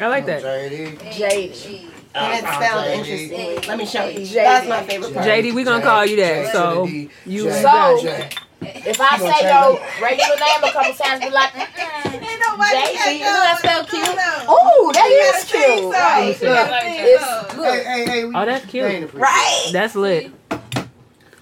I 0.00 0.08
like 0.08 0.26
that. 0.26 0.42
JD. 0.42 0.98
JD. 0.98 1.90
And 2.14 2.44
it's 2.44 2.54
spelled 2.54 2.84
JD. 2.86 2.94
interestingly. 2.96 3.58
Let 3.68 3.78
me 3.78 3.86
show 3.86 4.06
you. 4.06 4.26
That's 4.26 4.66
my 4.68 4.82
favorite 4.84 5.12
part. 5.14 5.26
JD, 5.26 5.54
we're 5.54 5.64
gonna 5.64 5.84
call 5.84 6.04
you 6.06 6.16
that. 6.16 6.52
So 6.52 6.86
you 6.86 7.10
JD. 7.44 7.62
So- 7.62 8.06
JD. 8.08 8.38
If 8.74 9.00
I 9.00 9.18
say 9.18 9.48
your 9.48 9.80
regular 10.02 10.36
name 10.36 10.64
a 10.64 10.72
couple 10.72 10.94
times, 10.94 11.20
be 11.24 11.30
like, 11.30 11.50
mm-mm. 11.50 12.12
Ain't 12.14 12.40
nobody 12.40 12.76
JD, 12.76 13.12
you 13.18 13.24
know 13.24 13.32
that 13.32 13.60
no- 13.64 13.84
cute? 13.84 14.02
no, 14.02 14.14
no. 14.14 14.44
Oh, 14.48 14.90
that 14.94 15.08
You 15.08 15.38
is 15.38 15.44
cute. 15.44 15.92
Right. 15.92 16.36
You 16.40 16.48
gotta 16.48 16.70
Like 16.70 16.82
say 16.82 17.12
It's 17.12 17.54
good. 17.54 17.84
Hey, 17.86 18.04
hey, 18.04 18.10
hey. 18.10 18.24
we- 18.24 18.34
Oh, 18.34 18.44
that's 18.46 18.64
cute. 18.66 18.84
they 18.84 18.94
ain't 18.96 19.04
appreciate 19.04 19.22
Right. 19.22 19.68
that's 19.72 19.94
lit. 19.94 20.30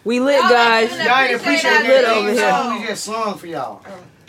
We 0.04 0.20
lit, 0.20 0.40
guys. 0.40 0.92
ain't 0.92 1.04
Y'all 1.04 1.18
ain't 1.18 1.34
appreciate 1.40 1.70
Appreciate 1.70 1.70
that 1.70 1.84
lit 1.87 2.04
that 2.04 2.16
over 2.16 2.28
theme 2.28 2.37
here. 2.38 2.50
song 2.50 2.80
we 2.80 2.87
just 2.87 3.04
sung 3.04 3.38
for 3.38 3.46
y'all. 3.46 3.82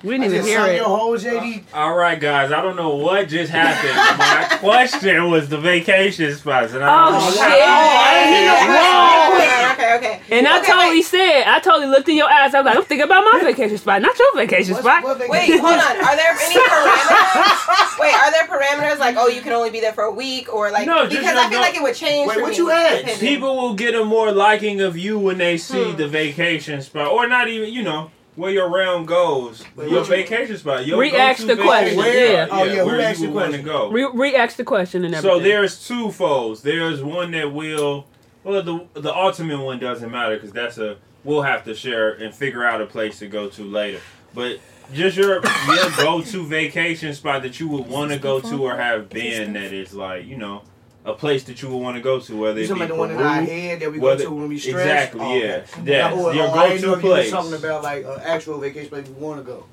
We 0.05 0.11
didn't 0.11 0.25
even 0.25 0.37
just 0.37 0.47
hear 0.49 0.65
it. 0.67 0.75
your 0.75 0.85
whole 0.85 1.17
JD. 1.17 1.63
All 1.73 1.95
right, 1.95 2.19
guys. 2.19 2.51
I 2.51 2.61
don't 2.61 2.75
know 2.75 2.95
what 2.95 3.27
just 3.27 3.51
happened. 3.51 3.95
My 4.19 4.57
question 4.59 5.29
was 5.31 5.49
the 5.49 5.57
vacation 5.57 6.33
spots, 6.35 6.73
and 6.73 6.83
I 6.83 7.09
don't 7.09 7.15
Oh, 7.15 7.25
know 7.25 7.31
shit. 7.31 7.41
how- 7.41 9.33
Okay, 9.35 9.73
okay, 9.73 9.95
okay. 9.97 10.37
And 10.37 10.47
I 10.47 10.59
totally 10.63 10.97
wait. 10.99 11.05
said, 11.05 11.43
I 11.47 11.59
totally 11.59 11.87
looked 11.87 12.07
in 12.09 12.15
your 12.17 12.29
eyes. 12.29 12.53
I 12.53 12.59
was 12.61 12.65
like, 12.65 12.77
I'm 12.77 12.83
thinking 12.83 13.05
about 13.05 13.23
my 13.31 13.39
vacation 13.43 13.77
spot, 13.77 14.01
not 14.01 14.17
your 14.17 14.35
vacation 14.35 14.73
What's- 14.73 14.85
spot. 14.85 15.03
what 15.03 15.19
they- 15.19 15.27
Wait, 15.27 15.49
hold 15.59 15.73
on. 15.73 15.79
Are 15.79 16.15
there 16.15 16.31
any 16.39 16.55
parameters? 16.69 17.99
Wait, 17.99 18.13
are 18.13 18.31
there 18.31 18.43
parameters 18.47 18.99
like, 18.99 19.15
oh, 19.17 19.27
you 19.27 19.41
can 19.41 19.53
only 19.53 19.69
be 19.71 19.79
there 19.79 19.93
for 19.93 20.03
a 20.05 20.11
week, 20.11 20.53
or 20.53 20.71
like 20.71 20.85
No, 20.87 21.05
just 21.07 21.11
because 21.19 21.35
no, 21.35 21.41
I 21.41 21.49
feel 21.49 21.59
no. 21.59 21.65
like 21.65 21.75
it 21.75 21.81
would 21.83 21.95
change. 21.95 22.29
Wait, 22.29 22.41
what 22.41 22.57
you 22.57 22.69
asked? 22.71 23.19
People 23.19 23.55
will 23.57 23.73
get 23.73 23.95
a 23.95 24.03
more 24.05 24.31
liking 24.31 24.81
of 24.81 24.97
you 24.97 25.17
when 25.19 25.37
they 25.37 25.57
see 25.57 25.91
Hmm. 25.91 25.97
the 25.97 26.07
vacation 26.07 26.81
spot, 26.81 27.07
or 27.11 27.27
not 27.27 27.47
even, 27.47 27.73
you 27.73 27.83
know, 27.83 28.11
where 28.36 28.52
your 28.52 28.69
round 28.69 29.08
goes. 29.08 29.63
Wait, 29.76 29.89
your 29.89 30.02
what 30.02 30.10
you- 30.10 30.15
vacation 30.15 30.58
spot. 30.58 30.86
Your 30.86 31.00
Re-ask 31.00 31.41
go-to 31.41 31.56
the 31.56 31.62
question, 31.63 31.98
vacation 32.02 32.32
yeah. 32.32 32.48
Oh, 32.52 32.63
yeah, 32.63 32.76
who 32.82 32.86
where 32.86 33.02
asked 33.02 33.19
you 33.21 33.28
the 33.28 33.34
would 33.34 33.41
want 33.41 33.54
to 33.54 33.63
question? 33.63 33.65
go. 33.65 33.91
Re, 33.91 34.10
re-ask 34.13 34.58
the 34.58 34.63
question 34.63 35.06
and 35.06 35.15
everything. 35.15 35.39
So 35.39 35.43
there's 35.43 35.88
two 35.88 36.12
foes. 36.12 36.62
There's 36.62 37.02
one 37.04 37.32
that 37.32 37.52
will, 37.54 38.08
well, 38.43 38.62
the 38.62 39.00
the 39.02 39.13
ultimate 39.15 39.60
one 39.60 39.80
doesn't 39.80 40.12
matter 40.12 40.36
because 40.36 40.52
that's 40.52 40.78
a 40.78 40.98
we'll 41.24 41.41
have 41.41 41.63
to 41.65 41.74
share 41.74 42.12
and 42.13 42.34
figure 42.34 42.63
out 42.63 42.82
a 42.82 42.86
place 42.86 43.19
to 43.19 43.28
go 43.28 43.50
to 43.50 43.63
later. 43.63 44.00
But 44.34 44.60
just 44.93 45.17
your 45.17 45.36
your 45.67 45.89
go 45.98 46.21
to 46.21 46.45
vacation 46.45 47.13
spot 47.15 47.41
that 47.41 47.60
you 47.60 47.67
would 47.69 47.88
want 47.88 48.12
to 48.12 48.19
go 48.19 48.39
to 48.41 48.63
or 48.63 48.76
have 48.76 49.10
been 49.10 49.54
that 49.54 49.74
is 49.74 49.93
like 49.95 50.26
you 50.26 50.38
know 50.38 50.62
a 51.05 51.13
place 51.13 51.43
that 51.45 51.61
you 51.61 51.69
would 51.69 51.77
want 51.77 51.95
to 51.95 52.01
go 52.01 52.19
to 52.19 52.35
whether 52.35 52.59
You 52.59 52.65
it 52.65 52.69
be 52.69 52.73
about 52.75 52.87
the 52.89 52.95
one 52.95 53.11
in 53.11 53.17
our 53.17 53.41
head 53.41 53.79
that 53.79 53.91
we 53.91 53.99
whether- 53.99 54.23
go 54.23 54.29
to 54.31 54.35
when 54.35 54.49
we 54.49 54.57
stress? 54.57 54.81
Exactly, 54.83 55.21
Oh, 55.21 55.33
yeah. 55.35 55.43
okay. 55.45 55.65
That's 55.83 56.15
Oh, 56.15 56.31
your 56.31 56.47
oh, 56.49 56.53
go 56.53 56.67
didn't 56.67 56.81
to 56.81 56.87
know 56.87 56.93
if 56.95 57.03
you 57.03 57.09
place. 57.09 57.29
Something 57.29 57.53
about 57.59 57.83
like 57.83 58.03
an 58.05 58.19
actual 58.23 58.57
vacation 58.59 58.89
place 58.89 59.07
we 59.07 59.13
want 59.13 59.39
to 59.39 59.43
go. 59.45 59.65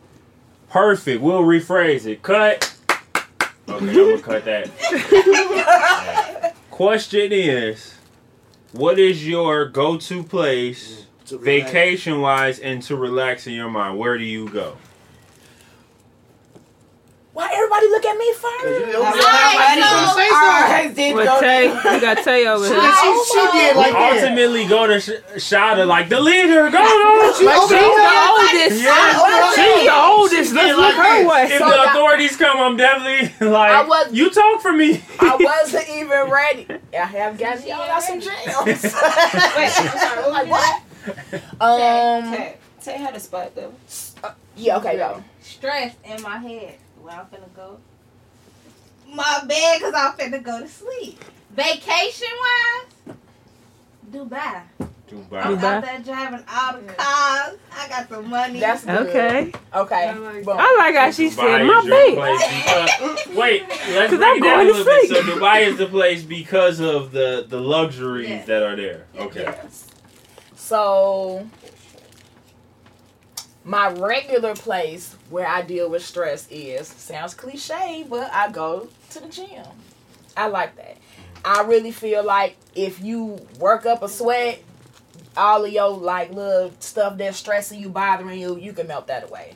Perfect. 0.70 1.20
We'll 1.22 1.42
rephrase 1.42 2.06
it. 2.06 2.22
Cut. 2.22 2.74
Okay, 3.68 3.88
I'm 3.88 3.94
gonna 3.94 4.18
cut 4.20 4.44
that. 4.44 4.70
Question 6.70 7.32
is, 7.32 7.94
what 8.72 8.98
is 8.98 9.26
your 9.26 9.66
go-to 9.66 10.22
place, 10.22 11.06
To 11.26 11.38
vacation-wise, 11.38 12.58
and 12.58 12.82
to 12.84 12.96
relax 12.96 13.46
in 13.46 13.52
your 13.54 13.70
mind? 13.70 13.98
Where 13.98 14.18
do 14.18 14.24
you 14.24 14.48
go? 14.48 14.76
Why 17.34 17.48
everybody 17.54 17.88
look 17.88 18.04
at 18.04 18.16
me 18.18 18.30
first? 18.34 18.64
you- 18.64 18.92
you- 18.92 18.96
Alright, 18.98 19.16
so- 19.80 20.16
say 20.16 20.28
alright, 20.28 20.84
something. 20.84 20.94
did 20.94 21.40
Tay, 21.40 21.68
we 21.72 22.00
got 22.00 22.18
Tay 22.24 22.46
over 22.46 22.66
here. 22.66 22.76
she, 22.76 23.24
she 23.32 23.40
did 23.52 23.74
We 23.74 23.80
like 23.82 23.92
that. 23.92 24.12
ultimately 24.22 24.66
go 24.66 24.86
to 24.86 25.00
sh- 25.00 25.10
Shada 25.36 25.86
like 25.86 26.10
the 26.10 26.20
leader. 26.20 26.68
Go, 26.68 26.78
go. 26.78 27.32
She 27.32 27.38
She's 27.38 27.48
opened 27.48 27.70
the 27.70 27.76
her- 28.04 28.28
oldest. 28.28 28.82
Yeah. 28.82 29.54
She's 29.54 29.86
the 29.86 29.94
oldest. 29.94 30.52
Let's 30.52 30.76
look 30.78 30.94
her 30.94 31.26
way. 31.26 31.44
If 31.44 31.58
So 31.58 31.70
the 31.70 31.74
y'all- 31.76 31.88
authorities 31.88 32.36
come, 32.36 32.58
I'm 32.58 32.76
definitely 32.76 33.32
like, 33.48 33.72
I 33.72 33.82
was- 33.84 34.12
you 34.12 34.28
talk 34.28 34.60
for 34.60 34.72
me. 34.74 35.02
I 35.18 35.36
wasn't 35.40 35.88
even 35.88 36.28
ready. 36.30 36.66
I 36.92 36.96
have 37.06 37.38
got 37.38 37.66
y'all 37.66 37.78
got 37.86 38.02
some 38.02 38.20
jams. 38.20 38.46
Wait, 38.66 38.68
I'm 38.68 38.78
sorry. 39.98 40.30
like 40.30 40.48
what? 40.50 40.82
Um. 41.60 42.30
Tay, 42.30 42.56
Tay 42.84 42.98
had 42.98 43.16
a 43.16 43.20
spot 43.20 43.54
though. 43.54 43.72
Yeah. 44.54 44.76
Okay. 44.76 44.96
Go. 44.98 45.24
Stress 45.40 45.94
in 46.04 46.20
my 46.20 46.36
head. 46.38 46.74
Where 47.02 47.14
I'm 47.14 47.26
finna 47.26 47.54
go. 47.54 47.78
My 49.12 49.42
bed, 49.46 49.80
cause 49.80 49.94
I'm 49.96 50.12
finna 50.12 50.42
go 50.42 50.60
to 50.60 50.68
sleep. 50.68 51.22
Vacation 51.50 52.28
wise, 52.40 53.16
Dubai. 54.10 54.62
I'm 54.80 54.88
Dubai. 55.08 55.42
Dubai. 55.42 55.62
out 55.64 55.84
there 55.84 55.98
driving 56.00 56.44
all 56.50 56.72
the 56.74 56.92
cars. 56.94 57.58
I 57.76 57.88
got 57.88 58.08
some 58.08 58.30
money. 58.30 58.60
That's 58.60 58.84
good. 58.84 59.08
Okay. 59.08 59.52
Okay. 59.74 60.08
I 60.08 60.12
like- 60.14 60.44
Boom. 60.44 60.56
I 60.58 60.76
like 60.78 60.94
how 60.96 61.10
she 61.10 61.28
Dubai 61.28 61.32
said 61.34 61.66
my 61.66 61.86
bed. 61.86 62.14
because- 63.04 63.26
wait, 63.36 63.68
let's 63.68 64.10
'Cause 64.10 64.18
break 64.18 64.30
I'm 64.30 64.36
it 64.36 64.42
down 64.42 64.56
going 64.56 64.68
a 64.68 64.72
to 64.72 64.78
little 64.78 64.84
bit. 64.84 65.08
So. 65.10 65.22
Dubai 65.22 65.60
is 65.66 65.76
the 65.76 65.86
place 65.86 66.22
because 66.22 66.80
of 66.80 67.12
the 67.12 67.44
the 67.48 67.60
luxuries 67.60 68.28
Yeah. 68.30 68.44
that 68.46 68.62
are 68.62 68.76
there. 68.76 69.06
Okay. 69.18 69.42
Yes. 69.42 69.86
So, 70.56 71.46
my 73.64 73.90
regular 73.90 74.55
place 74.55 75.14
where 75.31 75.46
I 75.46 75.62
deal 75.62 75.88
with 75.88 76.05
stress 76.05 76.48
is 76.51 76.88
sounds 76.88 77.35
cliche, 77.35 78.05
but 78.09 78.31
I 78.33 78.51
go 78.51 78.88
to 79.11 79.20
the 79.20 79.29
gym. 79.29 79.64
I 80.37 80.48
like 80.48 80.77
that. 80.77 80.96
I 81.44 81.62
really 81.62 81.92
feel 81.92 82.25
like 82.25 82.57
if 82.75 83.01
you 83.01 83.38
work 83.59 83.87
up 83.87 84.03
a 84.03 84.09
sweat, 84.09 84.62
all 85.37 85.64
of 85.64 85.72
your 85.72 85.90
like 85.90 86.33
little 86.33 86.72
stuff 86.81 87.18
that's 87.18 87.37
stressing 87.37 87.81
you, 87.81 87.88
bothering 87.88 88.40
you, 88.40 88.59
you 88.59 88.72
can 88.72 88.87
melt 88.87 89.07
that 89.09 89.25
away. 89.25 89.55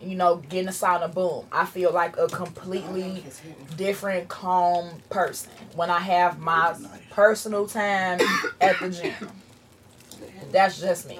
You 0.00 0.16
know, 0.16 0.36
getting 0.36 0.68
a 0.68 0.72
sauna, 0.72 1.12
boom. 1.12 1.46
I 1.50 1.64
feel 1.64 1.92
like 1.92 2.16
a 2.18 2.26
completely 2.28 3.24
different, 3.76 4.28
calm 4.28 4.90
person 5.08 5.50
when 5.74 5.90
I 5.90 6.00
have 6.00 6.38
my 6.38 6.74
personal 7.10 7.66
time 7.66 8.20
at 8.60 8.78
the 8.80 8.90
gym. 8.90 9.14
That's 10.52 10.80
just 10.80 11.08
me. 11.08 11.18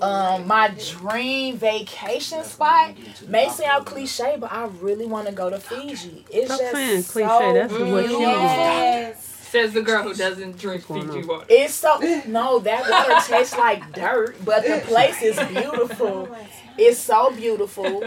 Not 0.00 0.30
really. 0.30 0.42
Um, 0.42 0.46
my 0.46 0.74
dream 0.98 1.56
vacation 1.56 2.44
spot 2.44 2.94
may 3.28 3.48
sound 3.48 3.86
cliche, 3.86 4.36
but 4.38 4.52
I 4.52 4.66
really 4.80 5.06
want 5.06 5.28
to 5.28 5.32
go 5.34 5.50
to 5.50 5.58
Fiji. 5.58 6.24
It's 6.30 6.46
Stop 6.46 6.60
just 6.60 6.72
saying 6.72 7.02
so 7.02 7.12
cliche, 7.12 7.52
that's 7.54 7.72
what 7.72 7.78
she 7.78 7.84
beautiful. 8.08 8.20
Yes. 8.20 9.24
Says 9.24 9.72
the 9.72 9.82
girl 9.82 10.02
who 10.02 10.14
doesn't 10.14 10.58
drink 10.58 10.84
Fiji 10.84 11.24
water. 11.24 11.46
It's 11.48 11.74
so 11.74 11.98
no, 12.26 12.58
that 12.60 12.90
water 12.90 13.20
tastes 13.26 13.56
like 13.56 13.92
dirt, 13.92 14.36
but 14.44 14.64
the 14.64 14.82
place 14.84 15.22
is 15.22 15.38
beautiful. 15.48 16.28
It's 16.76 16.98
so 16.98 17.30
beautiful. 17.30 18.02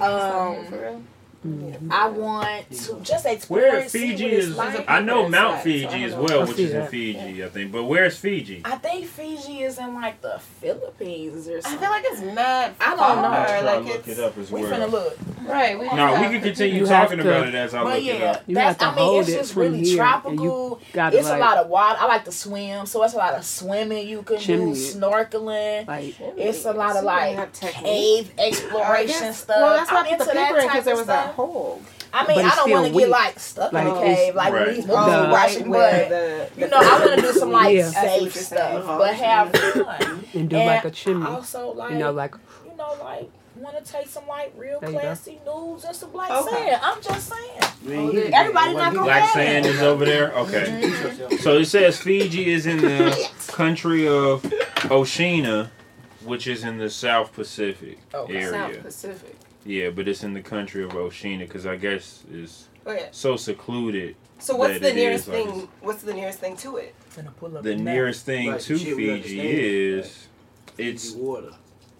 Um, 0.00 1.04
Mm-hmm. 1.46 1.92
I 1.92 2.08
want 2.08 2.68
to 2.70 3.00
just 3.02 3.24
explore 3.24 3.60
Where 3.60 3.78
and 3.78 3.88
see 3.90 4.08
Fiji 4.10 4.24
what 4.24 4.32
it's 4.32 4.46
is, 4.48 4.56
like. 4.56 4.84
I 4.90 5.00
know 5.00 5.28
Mount 5.28 5.52
inside, 5.54 5.62
Fiji 5.62 5.88
so 5.88 5.96
as 6.06 6.14
well, 6.30 6.46
which 6.48 6.56
see 6.56 6.64
is 6.64 6.70
in 6.72 6.80
that. 6.80 6.90
Fiji, 6.90 7.44
I 7.44 7.48
think. 7.48 7.70
But 7.70 7.84
where's 7.84 8.18
Fiji? 8.18 8.62
I 8.64 8.74
think 8.76 9.06
Fiji 9.06 9.62
is 9.62 9.78
in 9.78 9.94
like 9.94 10.20
the 10.20 10.40
Philippines 10.60 11.46
or 11.46 11.60
something. 11.60 11.78
I 11.78 11.80
feel 11.80 11.90
like 11.90 12.04
it's 12.08 12.20
mad. 12.34 12.74
I 12.80 12.86
don't 12.90 12.98
know. 12.98 13.04
I'll 13.28 13.46
try 13.46 13.60
Like 13.60 13.78
to 13.78 13.84
look 13.92 13.96
it's 13.98 14.08
it 14.08 14.18
up 14.24 14.36
as 14.36 14.50
we 14.50 14.62
well. 14.62 14.72
finna 14.72 14.90
look. 14.90 15.16
right. 15.46 15.78
We 15.78 15.86
No, 15.86 16.20
we 16.20 16.26
can 16.28 16.40
continue 16.42 16.80
You 16.80 16.86
talking 16.86 17.18
to- 17.18 17.24
about 17.30 17.46
it 17.46 17.54
as 17.54 17.72
I 17.72 17.84
But 17.84 17.94
look 17.94 17.98
it 18.02 18.18
yeah, 18.20 18.30
up. 18.32 18.42
You 18.48 18.54
that's, 18.56 18.82
have 18.82 18.94
to 18.96 19.00
I 19.00 19.06
mean, 19.06 19.20
it's 19.20 19.30
just 19.30 19.54
really 19.54 19.84
here, 19.84 19.96
tropical. 19.96 20.80
Got 20.92 21.10
to 21.10 21.18
It's 21.18 21.28
a 21.28 21.38
lot 21.38 21.58
of 21.58 21.68
water. 21.68 21.98
I 22.00 22.06
like 22.06 22.24
to 22.24 22.32
swim, 22.32 22.84
so 22.86 23.02
it's 23.04 23.14
a 23.14 23.16
lot 23.16 23.34
of 23.34 23.44
swimming 23.44 24.08
you 24.08 24.22
can 24.22 24.38
Chimney. 24.38 24.72
do, 24.74 24.78
snorkeling. 24.80 25.86
like 25.86 26.16
It's 26.36 26.64
a 26.64 26.72
lot 26.72 26.90
of 26.90 26.94
So 26.96 27.00
you 27.02 27.06
like 27.06 27.36
have 27.36 27.52
technique. 27.52 27.84
cave 27.84 28.32
exploration 28.38 29.32
stuff. 29.34 29.56
Well, 29.56 29.76
that's 29.76 29.90
why 29.92 29.98
I'm 29.98 30.04
the 30.06 30.12
into 30.12 30.24
that 30.24 30.34
paper 30.48 30.60
type 30.60 30.68
because 30.70 30.84
there 30.84 30.94
of 30.94 30.98
was 30.98 31.06
that 31.06 31.27
stuff. 31.28 31.36
hole. 31.36 31.82
I 32.12 32.26
mean, 32.26 32.44
I 32.44 32.54
don't 32.54 32.70
want 32.70 32.86
to 32.92 32.98
get 32.98 33.08
like 33.10 33.38
stuck 33.38 33.72
Like, 33.72 33.86
in 33.86 33.90
a 33.92 34.00
cave 34.00 34.34
like 34.34 34.52
Right. 34.52 34.66
when 34.66 34.74
these 34.76 34.86
The- 34.86 34.96
movies 34.96 35.30
watching, 35.30 35.68
where 35.68 36.00
but 36.00 36.08
the, 36.08 36.60
you 36.60 36.68
know, 36.68 36.76
I 36.78 36.98
want 37.00 37.14
to 37.16 37.20
do 37.20 37.32
some 37.32 37.52
like 37.52 37.76
Yeah. 37.76 37.86
I 37.86 37.90
see 37.90 37.96
what 37.96 38.08
safe 38.10 38.20
you're 38.22 38.30
saying. 38.30 38.82
stuff, 38.82 38.98
but 38.98 39.14
have 39.14 39.52
fun. 39.52 40.24
and 40.34 40.48
do 40.48 40.56
And 40.56 40.66
like 40.66 40.84
a 40.84 40.90
chimney. 40.90 41.26
Also, 41.26 41.72
like 41.74 41.90
You 41.92 41.98
know, 41.98 42.12
like 42.12 42.34
you 42.64 42.76
know, 42.76 42.96
like 43.02 43.30
want 43.56 43.84
to 43.84 43.92
take 43.92 44.06
some 44.08 44.26
like 44.28 44.52
real 44.56 44.78
There 44.80 44.88
you 44.90 44.94
go. 44.96 45.00
classy 45.00 45.38
nudes 45.44 45.84
and 45.84 45.94
some 45.96 46.10
black 46.12 46.30
Okay. 46.30 46.50
sand. 46.56 46.80
I'm 46.82 47.02
just 47.02 47.28
saying. 47.28 47.72
You 48.12 48.20
ain't 48.22 48.32
Everybody 48.34 48.72
not 48.74 48.94
gonna 48.94 49.04
Black 49.04 49.30
sand 49.32 49.66
it. 49.66 49.74
is 49.74 49.82
over 49.82 50.04
there? 50.04 50.32
Okay. 50.32 50.64
Mm-hmm. 50.82 51.36
So 51.38 51.58
it 51.58 51.64
says 51.66 51.98
Fiji 51.98 52.50
is 52.52 52.66
in 52.66 52.78
the 52.78 53.28
country 53.48 54.06
of 54.08 54.50
Oceania, 54.92 55.70
which 56.24 56.46
is 56.46 56.64
in 56.64 56.78
the 56.78 56.88
South 56.88 57.32
Pacific 57.34 57.98
Okay. 58.14 58.36
area. 58.36 58.50
South 58.74 58.82
Pacific. 58.82 59.36
Yeah, 59.68 59.90
but 59.90 60.08
it's 60.08 60.24
in 60.24 60.32
the 60.32 60.40
country 60.40 60.82
of 60.82 60.94
Oceania 60.96 61.46
because 61.46 61.66
I 61.66 61.76
guess 61.76 62.24
it's 62.32 62.68
Oh 62.86 62.92
yeah. 62.92 63.08
so 63.10 63.36
secluded. 63.36 64.16
So 64.38 64.56
what's 64.56 64.80
the 64.80 64.94
nearest 64.94 65.28
is, 65.28 65.34
thing? 65.34 65.48
it's- 65.48 65.66
What's 65.82 66.02
the 66.02 66.14
nearest 66.14 66.38
thing 66.38 66.56
to 66.56 66.78
it? 66.78 66.94
Finna 67.14 67.36
pull 67.36 67.54
up 67.58 67.62
The 67.64 67.76
map. 67.76 67.94
nearest 67.94 68.24
thing 68.24 68.48
Right, 68.50 68.60
to 68.62 68.78
Fiji 68.78 69.40
is 69.40 70.26
Fiji 70.74 70.88
it's 70.90 71.10
water. 71.12 71.52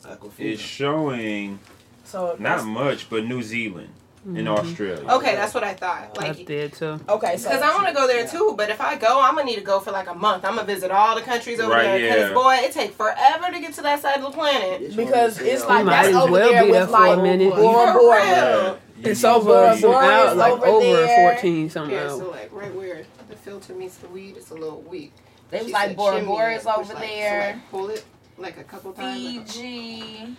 Aquafina. 0.03 0.41
is 0.41 0.61
showing 0.61 1.59
So 2.05 2.37
not 2.39 2.65
much, 2.65 3.11
but 3.11 3.27
New 3.27 3.43
Zealand 3.43 3.91
and 4.25 4.37
Mm-hmm. 4.37 4.49
Australia. 4.49 5.11
Okay, 5.11 5.35
that's 5.35 5.55
what 5.55 5.65
I 5.65 5.75
thought. 5.75 6.17
I 6.19 6.29
Like, 6.29 6.47
did 6.47 6.73
too. 6.73 7.01
okay. 7.09 7.37
So 7.37 7.49
because 7.49 7.63
I 7.63 7.75
want 7.75 7.89
to 7.89 7.95
go 7.95 8.07
there 8.07 8.27
too, 8.27 8.55
but 8.57 8.69
if 8.71 8.81
I 8.81 8.97
go, 8.97 9.21
I'm 9.21 9.35
gonna 9.35 9.45
need 9.47 9.57
to 9.57 9.61
go 9.63 9.81
for 9.81 9.91
like 9.93 10.09
a 10.09 10.15
month. 10.15 10.45
I'm 10.45 10.55
gonna 10.57 10.67
visit 10.67 10.91
all 10.91 11.15
the 11.15 11.23
countries 11.23 11.61
over 11.61 11.73
Right, 11.73 11.83
there. 11.85 11.99
Because 12.15 12.29
yeah. 12.31 12.35
boy, 12.35 12.55
it 12.67 12.73
takes 12.73 12.95
forever 12.95 13.51
to 13.53 13.61
get 13.61 13.73
to 13.75 13.83
that 13.83 14.01
side 14.03 14.17
of 14.17 14.23
the 14.23 14.31
planet. 14.31 14.83
It's 14.83 14.95
because 14.97 15.39
only 15.39 15.51
it's 15.53 15.63
sale. 15.63 15.71
like 15.71 15.85
might 15.85 15.93
that's 16.03 16.09
as 16.09 16.15
over 16.17 16.33
well 16.33 16.53
there 16.53 16.65
be 16.65 16.73
there 16.73 16.81
with 16.83 16.91
for 16.91 17.05
a 17.05 17.09
like 17.11 17.23
minute. 17.23 17.55
Bora 17.55 17.93
For 17.93 17.99
Bora. 17.99 18.23
real. 18.25 18.79
You 18.99 19.11
It's 19.13 19.21
can 19.21 19.31
over 19.31 19.45
Bora 19.47 19.77
some 19.79 19.91
Bora 19.93 20.05
out 20.07 20.29
is 20.31 20.37
like 20.37 20.53
over 20.55 20.67
over 20.67 20.85
there. 20.85 21.33
fourteen 21.33 21.71
something 21.71 21.95
Yeah, 21.95 22.11
out. 22.11 22.19
so 22.19 22.31
like 22.31 22.51
right 22.53 22.75
where 22.75 23.05
the 23.31 23.37
filter 23.37 23.73
meets 23.75 23.97
the 23.99 24.09
weed, 24.09 24.37
it's 24.37 24.51
a 24.51 24.55
little 24.55 24.83
weak. 24.83 25.13
They 25.51 25.59
was 25.59 25.67
She 25.69 25.73
like 25.73 25.89
said 25.89 25.97
Bora 25.97 26.15
chimney 26.17 26.27
Bora 26.27 26.53
it, 26.53 26.57
is 26.57 26.63
push, 26.65 26.75
over 26.75 26.95
like, 26.95 27.03
so, 27.05 27.09
there. 27.09 27.47
like, 27.53 27.71
pull 27.71 27.89
it 27.91 28.05
like 28.37 28.59
a 28.59 28.65
couple 28.65 28.93
times. 28.93 29.25
Like, 29.25 29.47
Fiji. 29.49 30.37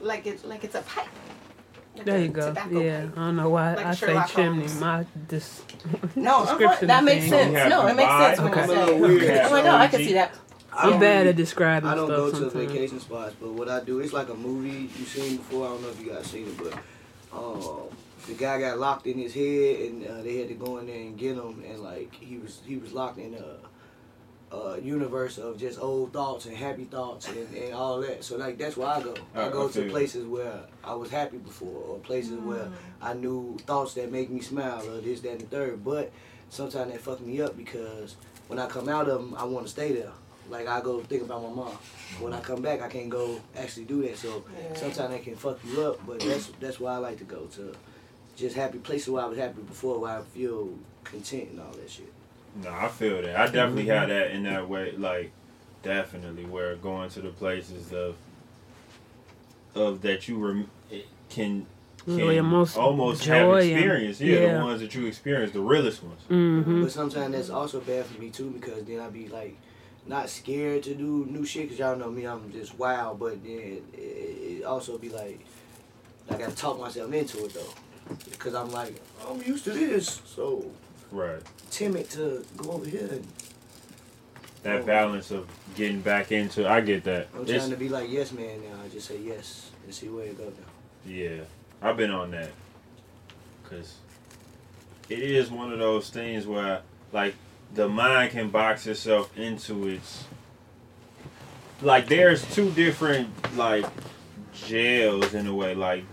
like 0.00 0.26
it's 0.26 0.44
like 0.44 0.64
it's 0.64 0.74
a 0.74 0.82
pipe. 0.82 1.06
Like 1.96 2.04
There 2.06 2.18
you 2.20 2.28
go. 2.28 2.46
Yeah, 2.70 3.02
pipe. 3.06 3.12
I 3.18 3.20
don't 3.26 3.36
know 3.36 3.48
why 3.50 3.74
Like 3.74 3.86
I 3.86 3.94
say 3.94 4.06
Sherlock 4.06 4.28
chimney. 4.30 4.58
Holmes. 4.66 4.80
My 4.80 5.06
dis- 5.28 5.62
No, 6.16 6.44
description 6.46 6.86
that 6.88 7.04
makes 7.04 7.24
thing. 7.24 7.30
sense. 7.54 7.64
You 7.64 7.68
No, 7.70 7.86
it 7.86 7.96
makes 7.96 8.10
sense 8.10 8.40
when 8.40 8.50
Okay. 8.52 8.60
I'm 8.62 8.70
a 8.70 8.72
say. 8.74 8.84
little 8.84 9.00
weird. 9.00 9.22
Yeah. 9.22 9.46
I'm 9.46 9.52
like, 9.52 9.64
no, 9.64 9.76
I 9.76 9.88
can 9.88 9.98
see 10.00 10.12
that. 10.14 10.34
I 10.74 10.84
I'm 10.84 10.90
don't 10.92 11.00
bad 11.00 11.26
at 11.26 11.36
describing 11.36 11.90
I 11.90 11.94
don't 11.94 12.06
stuff 12.06 12.16
go 12.16 12.30
to 12.30 12.36
sometimes. 12.50 12.72
vacation 12.72 13.00
spots, 13.00 13.34
but 13.38 13.52
what 13.52 13.68
I 13.68 13.80
do, 13.84 14.00
it's 14.00 14.14
like 14.14 14.30
a 14.30 14.34
movie 14.34 14.88
you've 14.98 15.06
seen 15.08 15.36
before. 15.36 15.66
I 15.66 15.68
don't 15.70 15.82
know 15.82 15.88
if 15.90 16.00
you 16.00 16.10
guys 16.10 16.26
seen 16.26 16.46
it, 16.48 16.56
but 16.56 16.72
um, 17.36 17.88
the 18.26 18.32
guy 18.32 18.58
got 18.58 18.78
locked 18.78 19.06
in 19.06 19.18
his 19.18 19.34
head, 19.34 19.80
and 19.90 20.06
uh, 20.06 20.22
they 20.22 20.38
had 20.38 20.48
to 20.48 20.54
go 20.54 20.78
in 20.78 20.86
there 20.86 20.96
and 20.96 21.18
get 21.18 21.36
him, 21.36 21.62
and 21.68 21.80
like 21.80 22.14
he 22.14 22.38
was 22.38 22.62
he 22.64 22.78
was 22.78 22.94
locked 22.94 23.18
in 23.18 23.34
a, 23.34 23.56
a 24.52 24.78
universe 24.80 25.38
of 25.38 25.58
just 25.58 25.80
old 25.80 26.12
thoughts 26.12 26.46
and 26.46 26.56
happy 26.56 26.84
thoughts 26.84 27.26
and, 27.28 27.54
and 27.56 27.72
all 27.74 28.00
that. 28.00 28.22
So 28.22 28.36
like 28.36 28.58
that's 28.58 28.76
where 28.76 28.88
I 28.88 29.00
go. 29.00 29.14
I- 29.34 29.42
I 29.42 29.46
I 29.46 29.50
go 29.50 29.68
feel 29.68 29.84
to 29.84 29.90
places 29.90 30.26
where 30.26 30.60
I 30.84 30.94
was 30.94 31.10
happy 31.10 31.38
before, 31.38 31.82
or 31.88 31.98
places 31.98 32.38
where 32.38 32.64
mm. 32.64 32.72
I 33.00 33.14
knew 33.14 33.56
thoughts 33.66 33.94
that 33.94 34.12
make 34.12 34.30
me 34.30 34.40
smile, 34.40 34.86
or 34.88 35.00
this, 35.00 35.20
that, 35.20 35.32
and 35.32 35.40
the 35.40 35.46
third. 35.46 35.82
But 35.84 36.12
sometimes 36.50 36.92
they 36.92 36.98
fuck 36.98 37.20
me 37.20 37.40
up 37.40 37.56
because 37.56 38.16
when 38.48 38.58
I 38.58 38.66
come 38.66 38.88
out 38.88 39.08
of 39.08 39.20
them, 39.20 39.34
I 39.36 39.44
want 39.44 39.66
to 39.66 39.72
stay 39.72 39.92
there. 39.92 40.12
Like 40.50 40.68
I 40.68 40.80
go 40.80 41.00
think 41.00 41.22
about 41.22 41.42
my 41.42 41.48
mom. 41.48 41.72
When 42.20 42.32
I 42.32 42.36
mm-hmm. 42.36 42.44
come 42.44 42.62
back, 42.62 42.82
I 42.82 42.88
can't 42.88 43.08
go 43.08 43.40
actually 43.56 43.84
do 43.86 44.02
that. 44.02 44.18
So 44.18 44.44
Yeah. 44.54 44.76
sometimes 44.76 45.10
they 45.10 45.20
can 45.20 45.36
fuck 45.36 45.58
you 45.64 45.80
up. 45.82 46.06
But 46.06 46.20
that's 46.20 46.48
that's 46.60 46.78
why 46.78 46.92
I 46.92 46.98
like 46.98 47.18
to 47.18 47.24
go 47.24 47.46
to 47.56 47.74
just 48.36 48.54
happy 48.56 48.78
places 48.78 49.08
where 49.08 49.22
I 49.22 49.26
was 49.26 49.38
happy 49.38 49.62
before, 49.62 49.98
where 49.98 50.18
I 50.18 50.22
feel 50.22 50.70
content 51.04 51.50
and 51.50 51.60
all 51.60 51.72
that 51.72 51.90
shit. 51.90 52.11
No, 52.56 52.70
I 52.70 52.88
feel 52.88 53.22
that. 53.22 53.36
I 53.36 53.46
definitely 53.46 53.86
have 53.86 54.08
that 54.08 54.30
in 54.32 54.42
that 54.44 54.68
way. 54.68 54.92
Like, 54.92 55.32
definitely, 55.82 56.44
where 56.44 56.74
going 56.76 57.08
to 57.10 57.20
the 57.22 57.30
places 57.30 57.92
of 57.92 58.16
of 59.74 60.02
that 60.02 60.28
you 60.28 60.36
rem- 60.36 60.70
can, 61.30 61.66
can 62.04 62.16
Really 62.16 62.38
almost 62.38 62.76
almost 62.76 63.22
joy 63.22 63.32
have 63.32 63.48
and- 63.50 63.70
experience. 63.70 64.20
Yeah, 64.20 64.40
yeah. 64.40 64.58
the 64.58 64.64
ones 64.64 64.80
that 64.80 64.94
you 64.94 65.06
experience, 65.06 65.52
the 65.52 65.60
realest 65.60 66.02
ones. 66.02 66.20
Mm-hmm. 66.28 66.82
But 66.82 66.92
sometimes 66.92 67.32
that's 67.34 67.48
also 67.50 67.80
bad 67.80 68.04
for 68.06 68.20
me 68.20 68.28
too 68.30 68.50
because 68.50 68.84
then 68.84 69.00
I 69.00 69.08
be 69.08 69.28
like 69.28 69.56
not 70.06 70.28
scared 70.28 70.82
to 70.82 70.94
do 70.94 71.26
new 71.30 71.46
shit 71.46 71.62
because 71.62 71.78
y'all 71.78 71.96
know 71.96 72.10
me, 72.10 72.24
I'm 72.26 72.50
just 72.52 72.76
wild. 72.78 73.18
But 73.20 73.42
then 73.44 73.80
it, 73.94 74.02
it 74.02 74.64
also 74.64 74.98
be 74.98 75.08
like 75.08 75.40
I 76.28 76.36
gotta 76.36 76.54
talk 76.54 76.78
myself 76.78 77.12
into 77.12 77.44
it 77.44 77.54
though 77.54 78.14
because 78.30 78.54
I'm 78.54 78.70
like 78.72 79.00
I'm 79.26 79.40
used 79.42 79.64
to 79.64 79.70
this, 79.70 80.20
so 80.26 80.66
Right. 81.12 81.40
timid 81.70 82.08
to 82.10 82.44
go 82.56 82.72
over 82.72 82.86
here. 82.86 83.06
And 83.10 83.26
That 84.62 84.86
balance 84.86 85.30
of 85.30 85.46
getting 85.74 86.00
back 86.00 86.32
into. 86.32 86.68
I 86.68 86.80
get 86.80 87.04
that. 87.04 87.28
I'm 87.34 87.42
It's- 87.42 87.58
trying 87.58 87.70
to 87.70 87.76
be 87.76 87.88
like 87.88 88.10
yes 88.10 88.32
man 88.32 88.62
now. 88.62 88.78
I 88.84 88.88
just 88.88 89.08
say 89.08 89.18
yes 89.18 89.70
and 89.84 89.94
see 89.94 90.08
where 90.08 90.24
it 90.26 90.38
goes. 90.38 90.52
Now. 90.58 91.10
Yeah, 91.12 91.40
I've 91.82 91.96
been 91.96 92.10
on 92.10 92.30
that. 92.32 92.50
Cause 93.68 93.94
it 95.08 95.18
is 95.18 95.50
one 95.50 95.72
of 95.72 95.78
those 95.78 96.10
things 96.10 96.46
where, 96.46 96.82
like, 97.12 97.34
the 97.74 97.88
mind 97.88 98.32
can 98.32 98.50
box 98.50 98.86
itself 98.86 99.36
into 99.36 99.88
its. 99.88 100.24
Like, 101.80 102.06
there's 102.06 102.44
two 102.54 102.70
different 102.70 103.28
like 103.56 103.84
jails 104.54 105.34
in 105.34 105.46
a 105.46 105.54
way. 105.54 105.74
Like, 105.74 106.04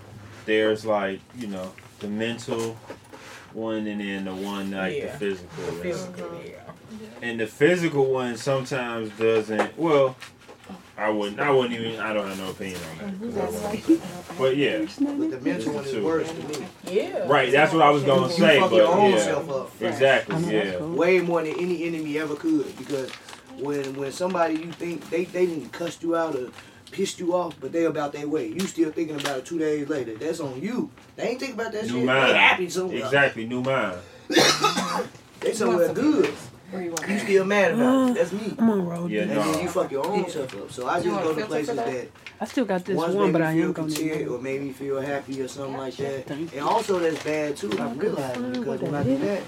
there's 0.46 0.86
like 0.86 1.20
you 1.38 1.48
know 1.48 1.72
the 2.00 2.08
mental 2.08 2.76
one, 3.54 3.88
and 3.88 4.00
then 4.02 4.26
the 4.26 4.34
one 4.36 4.72
like 4.72 4.98
Yeah. 4.98 5.12
the 5.12 5.18
physical. 5.18 5.64
The 5.66 5.72
And- 5.72 5.82
physical, 5.82 6.42
yeah. 6.46 6.52
and 7.22 7.40
the 7.40 7.48
physical 7.48 8.06
one 8.12 8.38
sometimes 8.38 9.12
doesn't. 9.18 9.78
Well, 9.78 10.16
I 10.98 11.10
wouldn't. 11.10 11.40
I 11.40 11.50
wouldn't 11.52 11.80
even. 11.80 12.00
I 12.00 12.14
don't 12.14 12.28
have 12.28 12.38
no 12.38 12.50
opinion 12.52 12.80
on 13.02 13.32
that. 13.32 14.00
But 14.38 14.56
yeah, 14.56 14.80
But 14.80 15.32
the 15.32 15.40
mental 15.42 15.74
one 15.74 15.84
is 15.86 16.04
worse 16.04 16.30
to 16.32 16.60
me. 16.60 16.66
Yeah. 16.90 17.28
right. 17.28 17.52
That's 17.52 17.74
what 17.74 17.82
I 17.82 17.90
was 17.90 18.04
gonna 18.04 18.28
You 18.28 18.34
say. 18.34 18.60
fuck 18.60 18.70
But 18.70 18.76
your 18.78 18.88
own 18.88 19.12
yeah, 19.12 19.18
self 19.24 19.50
up. 19.50 19.72
exactly. 19.82 20.56
Yeah. 20.56 20.78
way 20.78 21.20
more 21.20 21.42
than 21.44 21.54
any 21.60 21.84
enemy 21.86 22.18
ever 22.20 22.36
could 22.36 22.78
because 22.78 23.10
when 23.58 23.96
when 23.96 24.12
somebody 24.14 24.56
you 24.56 24.72
think 24.72 25.10
they 25.10 25.26
they 25.26 25.46
didn't 25.46 25.72
cuss 25.74 25.98
you 26.02 26.16
out 26.16 26.36
or 26.36 26.50
pissed 26.92 27.20
you 27.20 27.36
off 27.36 27.56
but 27.60 27.72
they 27.72 27.86
about 27.86 28.14
their 28.14 28.28
way. 28.28 28.48
You 28.48 28.62
still 28.62 28.92
thinking 28.92 29.20
about 29.20 29.40
it 29.40 29.46
two 29.46 29.60
days 29.60 29.88
later. 29.90 30.16
That's 30.16 30.40
on 30.40 30.62
you. 30.62 30.90
They 31.16 31.30
ain't 31.30 31.40
think 31.40 31.54
about 31.54 31.72
that 31.72 31.84
New 31.84 31.90
shit. 31.90 32.06
Mind. 32.06 32.30
they 32.30 32.38
happy 32.38 32.70
somewhere. 32.70 32.98
Exactly. 32.98 33.46
New 33.46 33.62
mind. 33.62 33.98
they 35.40 35.54
somewhere 35.54 35.94
good. 35.94 36.34
Where 36.72 36.84
you 36.84 36.96
you 37.08 37.20
still 37.20 37.46
mad 37.46 37.74
about 37.74 38.12
it. 38.12 38.14
That's 38.16 38.32
me. 38.32 38.54
I'm 38.60 38.70
on 38.70 38.86
road. 38.86 39.10
Yeah, 39.10 39.24
and 39.24 39.32
no. 39.32 39.52
then 39.52 39.64
you 39.64 39.70
fuck 39.70 39.92
your 39.92 40.06
own 40.06 40.30
self 40.30 40.56
up. 40.56 40.72
So 40.72 40.88
I 40.88 41.02
just 41.02 41.24
go 41.24 41.34
to 41.34 41.46
places 41.48 41.76
that? 41.76 41.86
that 41.88 42.08
I 42.40 42.46
still 42.46 42.66
got 42.66 42.86
this 42.86 42.96
once 42.96 43.16
one, 43.16 43.28
made 43.28 43.34
but 43.34 43.42
I 43.42 43.54
me 43.54 43.60
feel 43.60 43.68
am 43.68 43.74
gonna 43.74 44.26
or 44.36 44.40
made 44.40 44.62
me 44.62 44.72
feel 44.72 45.02
happy 45.02 45.42
or 45.42 45.48
something 45.48 45.78
like 45.78 45.96
that 45.98 46.28
Thank 46.28 46.54
and 46.54 46.62
also 46.62 47.00
that's 47.00 47.22
bad 47.24 47.58
too. 47.58 47.72
I 47.78 47.92
realize 47.94 48.38
I 48.38 48.50
because 48.50 48.82
when 48.82 48.96
I 48.96 49.04
do 49.04 49.18
that 49.18 49.42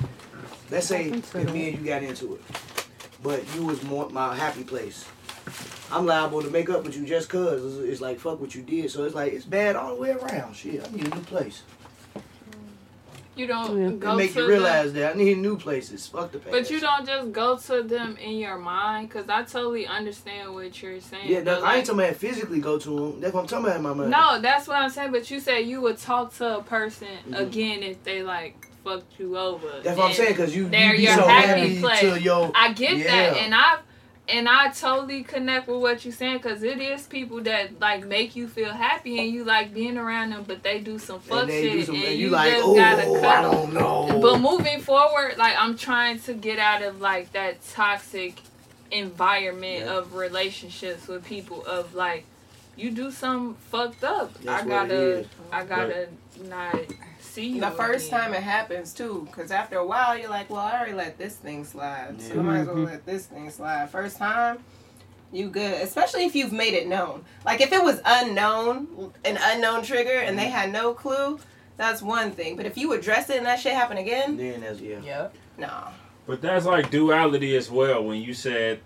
let's 0.69 0.87
say 0.87 1.05
I 1.07 1.11
think 1.11 1.25
so. 1.25 1.39
if 1.39 1.53
me 1.53 1.69
and 1.69 1.79
you 1.79 1.85
got 1.85 2.03
into 2.03 2.35
it. 2.35 2.41
But 3.23 3.43
you 3.55 3.65
was 3.65 3.81
more 3.83 4.09
my 4.09 4.35
happy 4.35 4.63
place 4.63 5.05
I'm 5.91 6.05
liable 6.05 6.41
to 6.41 6.49
make 6.49 6.69
up 6.69 6.83
with 6.85 6.95
you 6.95 7.05
just 7.05 7.29
cause 7.29 7.63
it's, 7.65 7.89
it's 7.89 8.01
like 8.01 8.19
fuck 8.19 8.39
what 8.39 8.55
you 8.55 8.61
did 8.61 8.89
so 8.91 9.03
it's 9.03 9.15
like 9.15 9.33
it's 9.33 9.45
bad 9.45 9.75
all 9.75 9.95
the 9.95 10.01
way 10.01 10.11
around 10.11 10.55
shit 10.55 10.87
I 10.87 10.91
need 10.95 11.07
a 11.07 11.15
new 11.15 11.21
place 11.23 11.63
You 13.35 13.47
don't 13.47 13.77
Yeah. 13.81 13.87
it 13.89 13.99
go 13.99 14.15
make 14.15 14.33
to 14.33 14.39
you 14.39 14.41
them, 14.43 14.49
realize 14.51 14.93
that 14.93 15.15
I 15.15 15.17
need 15.17 15.37
new 15.39 15.57
places 15.57 16.07
fuck 16.07 16.31
the 16.31 16.39
past 16.39 16.51
but 16.51 16.69
you 16.69 16.79
don't 16.79 17.05
just 17.05 17.31
go 17.31 17.57
to 17.57 17.83
them 17.83 18.17
in 18.17 18.37
your 18.37 18.57
mind, 18.57 19.09
cause 19.11 19.25
I 19.29 19.43
totally 19.43 19.87
understand 19.87 20.53
what 20.53 20.81
you're 20.81 20.99
saying. 21.01 21.27
yeah 21.29 21.39
but, 21.39 21.59
that, 21.59 21.63
I 21.63 21.77
ain't 21.77 21.85
talking 21.85 22.01
about 22.01 22.15
physically 22.15 22.59
go 22.59 22.77
to 22.79 22.89
them 22.89 23.19
that's 23.21 23.33
what 23.33 23.41
I'm 23.41 23.47
talking 23.47 23.65
about 23.65 23.77
in 23.77 23.83
my 23.83 23.93
mind 23.93 24.11
No, 24.11 24.39
that's 24.41 24.67
what 24.67 24.77
I'm 24.77 24.89
saying. 24.89 25.11
But 25.11 25.29
you 25.31 25.39
said 25.39 25.59
you 25.59 25.81
would 25.81 25.97
talk 25.97 26.33
to 26.35 26.57
a 26.59 26.63
person 26.63 27.07
Mhm. 27.29 27.39
again 27.39 27.83
if 27.83 28.03
they 28.03 28.21
like 28.23 28.67
fucked 28.83 29.19
you 29.19 29.37
over. 29.37 29.67
that's 29.83 29.97
what 29.97 30.05
I'm 30.05 30.09
Then 30.09 30.15
saying 30.15 30.33
because 30.33 30.55
you, 30.55 30.63
you 30.63 30.69
they're 30.69 30.95
be 30.97 31.03
your 31.03 31.15
so 31.15 31.27
happy 31.27 31.47
happy 31.61 31.79
place. 31.81 31.99
to 31.99 32.19
your 32.21 32.51
I 32.55 32.73
get 32.73 32.97
Yeah. 32.97 33.07
that, 33.07 33.37
and 33.37 33.55
I 33.55 33.77
and 34.29 34.47
I 34.47 34.69
totally 34.69 35.23
connect 35.23 35.67
with 35.67 35.81
what 35.81 36.05
you're 36.05 36.13
saying 36.13 36.37
because 36.37 36.63
it 36.63 36.79
is 36.79 37.05
people 37.07 37.41
that 37.41 37.79
like 37.79 38.05
make 38.05 38.35
you 38.35 38.47
feel 38.47 38.71
happy 38.71 39.19
and 39.19 39.29
you 39.29 39.43
like 39.43 39.73
being 39.73 39.97
around 39.97 40.29
them, 40.31 40.45
but 40.47 40.63
they 40.63 40.79
do 40.79 40.99
some 40.99 41.19
fuck 41.19 41.43
and 41.43 41.49
shit 41.51 41.85
some, 41.87 41.95
and 41.95 42.03
and 42.05 42.13
you, 42.17 42.25
you 42.27 42.31
like 42.31 42.51
just 42.53 42.65
oh 42.65 42.75
gotta 42.75 43.03
cut 43.03 43.15
I 43.17 43.21
cut 43.21 43.45
'em. 43.45 43.51
don't 43.51 43.73
know 43.73 44.19
But 44.21 44.39
moving 44.39 44.79
forward, 44.81 45.37
like 45.37 45.55
I'm 45.57 45.75
trying 45.77 46.19
to 46.21 46.33
get 46.33 46.59
out 46.59 46.81
of 46.81 47.01
like 47.01 47.31
that 47.33 47.57
toxic 47.71 48.39
environment 48.91 49.85
Yeah. 49.85 49.97
of 49.97 50.15
relationships 50.15 51.07
with 51.07 51.23
people 51.25 51.65
of 51.65 51.93
like 51.95 52.25
you 52.77 52.89
do 52.91 53.11
something 53.11 53.55
fucked 53.69 54.03
up. 54.03 54.33
That's 54.43 54.63
I 54.63 54.67
gotta. 54.67 55.25
I 55.51 55.65
gotta 55.65 56.07
not 56.49 56.75
see 57.31 57.47
you. 57.47 57.61
The 57.61 57.71
first 57.71 58.07
again. 58.07 58.19
time 58.19 58.33
it 58.33 58.43
happens 58.43 58.93
too, 58.93 59.27
because 59.29 59.51
after 59.51 59.77
a 59.77 59.85
while 59.85 60.17
you're 60.17 60.29
like, 60.29 60.49
well, 60.49 60.59
I 60.59 60.77
already 60.77 60.93
let 60.93 61.17
this 61.17 61.35
thing 61.35 61.63
slide, 61.63 62.21
so 62.21 62.33
I 62.33 62.35
might 62.37 62.59
as 62.59 62.67
well 62.67 62.75
mm-hmm. 62.77 62.85
let 62.85 63.05
this 63.05 63.25
thing 63.25 63.49
slide. 63.49 63.89
First 63.89 64.17
time, 64.17 64.59
you 65.31 65.49
good, 65.49 65.81
especially 65.81 66.25
if 66.25 66.35
you've 66.35 66.51
made 66.51 66.73
it 66.73 66.87
known. 66.87 67.23
Like 67.45 67.61
if 67.61 67.71
it 67.71 67.83
was 67.83 68.01
unknown, 68.05 69.13
an 69.25 69.37
unknown 69.41 69.83
trigger, 69.83 70.19
and 70.19 70.37
they 70.37 70.45
mm-hmm. 70.45 70.51
had 70.51 70.71
no 70.71 70.93
clue, 70.93 71.39
that's 71.77 72.01
one 72.01 72.31
thing. 72.31 72.55
But 72.55 72.65
if 72.65 72.77
you 72.77 72.93
address 72.93 73.29
it 73.29 73.37
and 73.37 73.45
that 73.45 73.59
shit 73.59 73.73
happen 73.73 73.97
again, 73.97 74.37
then 74.37 74.61
that's 74.61 74.79
yeah 74.79 75.01
Yep. 75.01 75.35
nah. 75.57 75.87
But 76.27 76.41
that's 76.41 76.65
like 76.65 76.91
duality 76.91 77.55
as 77.55 77.71
well. 77.71 78.03
When 78.03 78.21
you 78.21 78.33
said, 78.33 78.79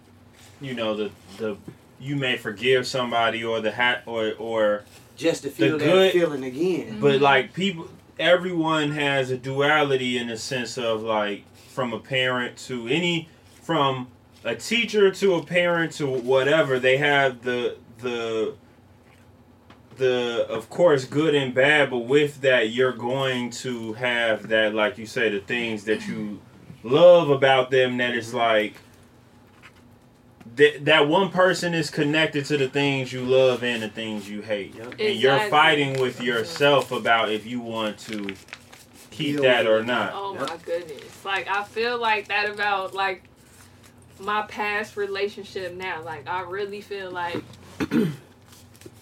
you 0.61 0.73
know, 0.73 0.95
the 0.95 1.11
the 1.37 1.57
you 1.99 2.15
may 2.15 2.37
forgive 2.37 2.85
somebody 2.85 3.43
or 3.43 3.61
the 3.61 3.71
hat 3.71 4.03
or 4.05 4.33
or 4.37 4.83
just 5.15 5.43
to 5.43 5.49
feel 5.49 5.77
that 5.77 5.85
good- 5.85 6.11
feeling 6.11 6.43
again 6.43 6.99
but 6.99 7.15
mm-hmm. 7.15 7.23
like 7.23 7.53
people 7.53 7.87
everyone 8.19 8.91
has 8.91 9.29
a 9.29 9.37
duality 9.37 10.17
in 10.17 10.27
the 10.27 10.37
sense 10.37 10.77
of 10.77 11.03
like 11.03 11.43
from 11.55 11.93
a 11.93 11.99
parent 11.99 12.57
to 12.57 12.87
any 12.87 13.27
from 13.61 14.07
a 14.43 14.55
teacher 14.55 15.11
to 15.11 15.33
a 15.35 15.43
parent 15.43 15.91
to 15.91 16.07
whatever 16.07 16.79
they 16.79 16.97
have 16.97 17.43
the 17.43 17.75
the 17.99 18.53
the 19.97 20.45
of 20.49 20.69
course 20.69 21.05
good 21.05 21.33
and 21.35 21.53
bad 21.53 21.89
but 21.89 21.99
with 21.99 22.41
that 22.41 22.69
you're 22.69 22.91
going 22.93 23.49
to 23.49 23.93
have 23.93 24.47
that 24.47 24.73
like 24.73 24.97
you 24.97 25.05
say 25.05 25.29
the 25.29 25.39
things 25.39 25.83
that 25.85 26.07
you 26.07 26.39
love 26.83 27.29
about 27.29 27.71
them 27.71 27.97
that 27.97 28.15
is 28.15 28.33
like 28.33 28.75
that 30.55 30.85
that 30.85 31.07
one 31.07 31.29
person 31.29 31.73
is 31.73 31.89
connected 31.89 32.45
to 32.45 32.57
the 32.57 32.67
things 32.69 33.11
you 33.11 33.21
love 33.25 33.63
and 33.63 33.83
the 33.83 33.89
things 33.89 34.29
you 34.29 34.41
hate, 34.41 34.75
Yep. 34.75 34.95
and 34.99 35.15
you're 35.19 35.39
fighting 35.49 35.99
with 35.99 36.21
yourself 36.21 36.91
about 36.91 37.31
if 37.31 37.45
you 37.45 37.59
want 37.59 37.97
to 37.99 38.35
keep 39.11 39.39
that 39.41 39.67
or 39.67 39.83
not. 39.83 40.11
Oh 40.13 40.33
Yep. 40.33 40.49
my 40.49 40.57
goodness. 40.65 41.25
Like 41.25 41.47
I 41.49 41.63
feel 41.63 41.99
like 41.99 42.27
that 42.29 42.49
about 42.49 42.93
like 42.93 43.23
my 44.19 44.43
past 44.43 44.95
relationship 44.97 45.73
now. 45.75 46.01
Like 46.03 46.27
I 46.27 46.41
really 46.41 46.81
feel 46.81 47.11
like 47.11 47.43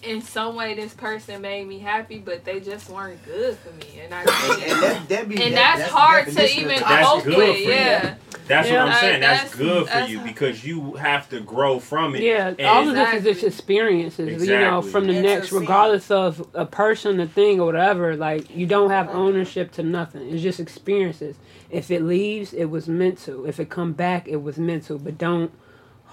in 0.06 0.22
some 0.22 0.54
way 0.56 0.74
this 0.74 0.94
person 0.94 1.40
made 1.42 1.66
me 1.66 1.78
happy, 1.78 2.18
but 2.18 2.44
they 2.44 2.60
just 2.60 2.88
weren't 2.90 3.24
good 3.24 3.56
for 3.58 3.70
me. 3.72 4.00
And 4.04 4.14
I 4.14 4.20
And, 4.20 4.62
and 4.62 4.82
that, 4.82 5.08
that 5.08 5.28
be, 5.28 5.42
and 5.42 5.54
that- 5.54 5.78
that's, 5.78 5.90
the 5.90 5.96
hard 5.96 6.26
to 6.26 6.58
even 6.58 6.78
toxic. 6.78 6.86
That's 6.88 7.08
cope 7.08 7.24
good 7.24 7.36
with. 7.36 7.56
for 7.56 7.62
you. 7.62 7.68
Yeah. 7.70 8.14
That's 8.46 8.68
Yeah. 8.68 8.74
what 8.74 8.80
I'm 8.82 8.88
Like, 8.90 9.00
saying. 9.00 9.20
That's, 9.20 9.42
that's- 9.42 9.54
good 9.56 9.82
for 9.86 9.92
that's- 9.92 10.10
you 10.10 10.20
because 10.20 10.64
you 10.64 10.92
have 10.94 11.28
to 11.30 11.40
grow 11.40 11.78
from 11.80 12.14
it. 12.14 12.22
Yeah, 12.22 12.48
And- 12.48 12.60
all 12.66 12.88
of 12.88 12.94
this 12.94 13.08
is 13.08 13.12
just 13.24 13.26
Exactly. 13.26 13.48
experiences, 13.48 14.18
you 14.46 14.58
know, 14.58 14.78
Exactly. 14.78 14.90
from 14.90 15.06
the 15.06 15.14
And 15.14 15.22
next, 15.22 15.52
regardless 15.52 16.10
of 16.10 16.46
a 16.54 16.66
person, 16.66 17.20
a 17.20 17.26
thing, 17.26 17.60
or 17.60 17.66
whatever. 17.66 18.16
Like 18.16 18.54
you 18.54 18.66
don't 18.66 18.90
have 18.90 19.08
ownership 19.08 19.72
to 19.72 19.82
nothing. 19.82 20.28
It's 20.32 20.42
just 20.42 20.60
experiences. 20.60 21.36
If 21.70 21.90
it 21.90 22.02
leaves, 22.02 22.52
it 22.52 22.66
was 22.66 22.86
meant 22.86 23.18
to. 23.24 23.46
If 23.46 23.58
it 23.58 23.68
come 23.70 23.92
back, 23.94 24.28
it 24.28 24.42
was 24.42 24.58
meant 24.58 24.84
to. 24.86 24.98
But 24.98 25.16
don't 25.18 25.50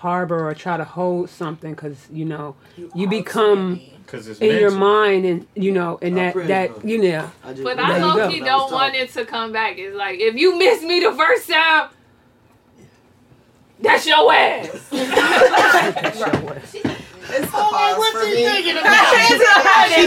harbor 0.01 0.47
or 0.47 0.53
try 0.55 0.77
to 0.77 0.83
hold 0.83 1.29
something 1.29 1.71
because 1.73 2.07
you 2.11 2.25
know 2.25 2.55
you 2.95 3.07
become 3.07 3.79
Cause 4.07 4.27
it's 4.27 4.39
in 4.41 4.59
your 4.59 4.71
mind, 4.71 5.25
and 5.25 5.47
you 5.55 5.71
know, 5.71 5.97
and 6.01 6.17
that 6.17 6.33
that 6.47 6.81
for 6.81 6.87
you 6.87 6.97
know. 7.01 7.31
I 7.45 7.51
just, 7.53 7.63
But 7.63 7.77
There 7.77 7.85
I 7.85 7.97
you 7.97 8.05
low 8.05 8.15
go. 8.17 8.29
key 8.29 8.41
I 8.41 8.45
don't 8.45 8.71
want 8.71 8.93
talking- 8.93 9.07
it 9.07 9.13
to 9.13 9.25
come 9.25 9.51
back. 9.53 9.77
It's 9.77 9.95
like 9.95 10.19
if 10.19 10.35
you 10.35 10.57
miss 10.57 10.81
me 10.83 10.99
the 10.99 11.13
first 11.13 11.49
time, 11.49 11.89
that's 13.79 14.05
your 14.05 14.33
ass. 14.33 14.89
That's 14.91 16.21
It's 17.45 17.51
the 17.51 17.57
pause 17.57 17.97
what 17.97 18.13
for 18.13 18.23
you 18.27 18.35
me. 18.35 18.43
thinking 18.43 18.77
about? 18.77 19.15
She 19.15 19.33
She 19.33 19.37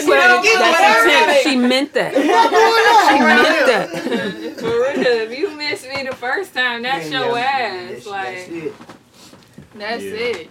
said, 0.01 0.11
that's 0.11 1.43
She 1.43 1.57
meant 1.57 1.93
that. 1.95 2.13
She 2.15 3.19
meant 3.21 3.67
that. 3.67 3.89
For 4.59 4.67
real, 4.67 5.31
if 5.33 5.39
you 5.39 5.51
miss 5.57 5.87
me 5.87 6.03
the 6.09 6.15
first 6.17 6.53
time, 6.53 6.83
that's 6.83 7.09
Yeah, 7.11 7.27
your 7.27 7.39
yeah, 7.39 7.45
ass. 7.45 8.05
that's- 8.05 8.07
like 8.07 8.37
that's 8.37 8.49
it. 8.51 8.73
That's 9.75 10.03
Yeah. 10.03 10.11
it. 10.13 10.51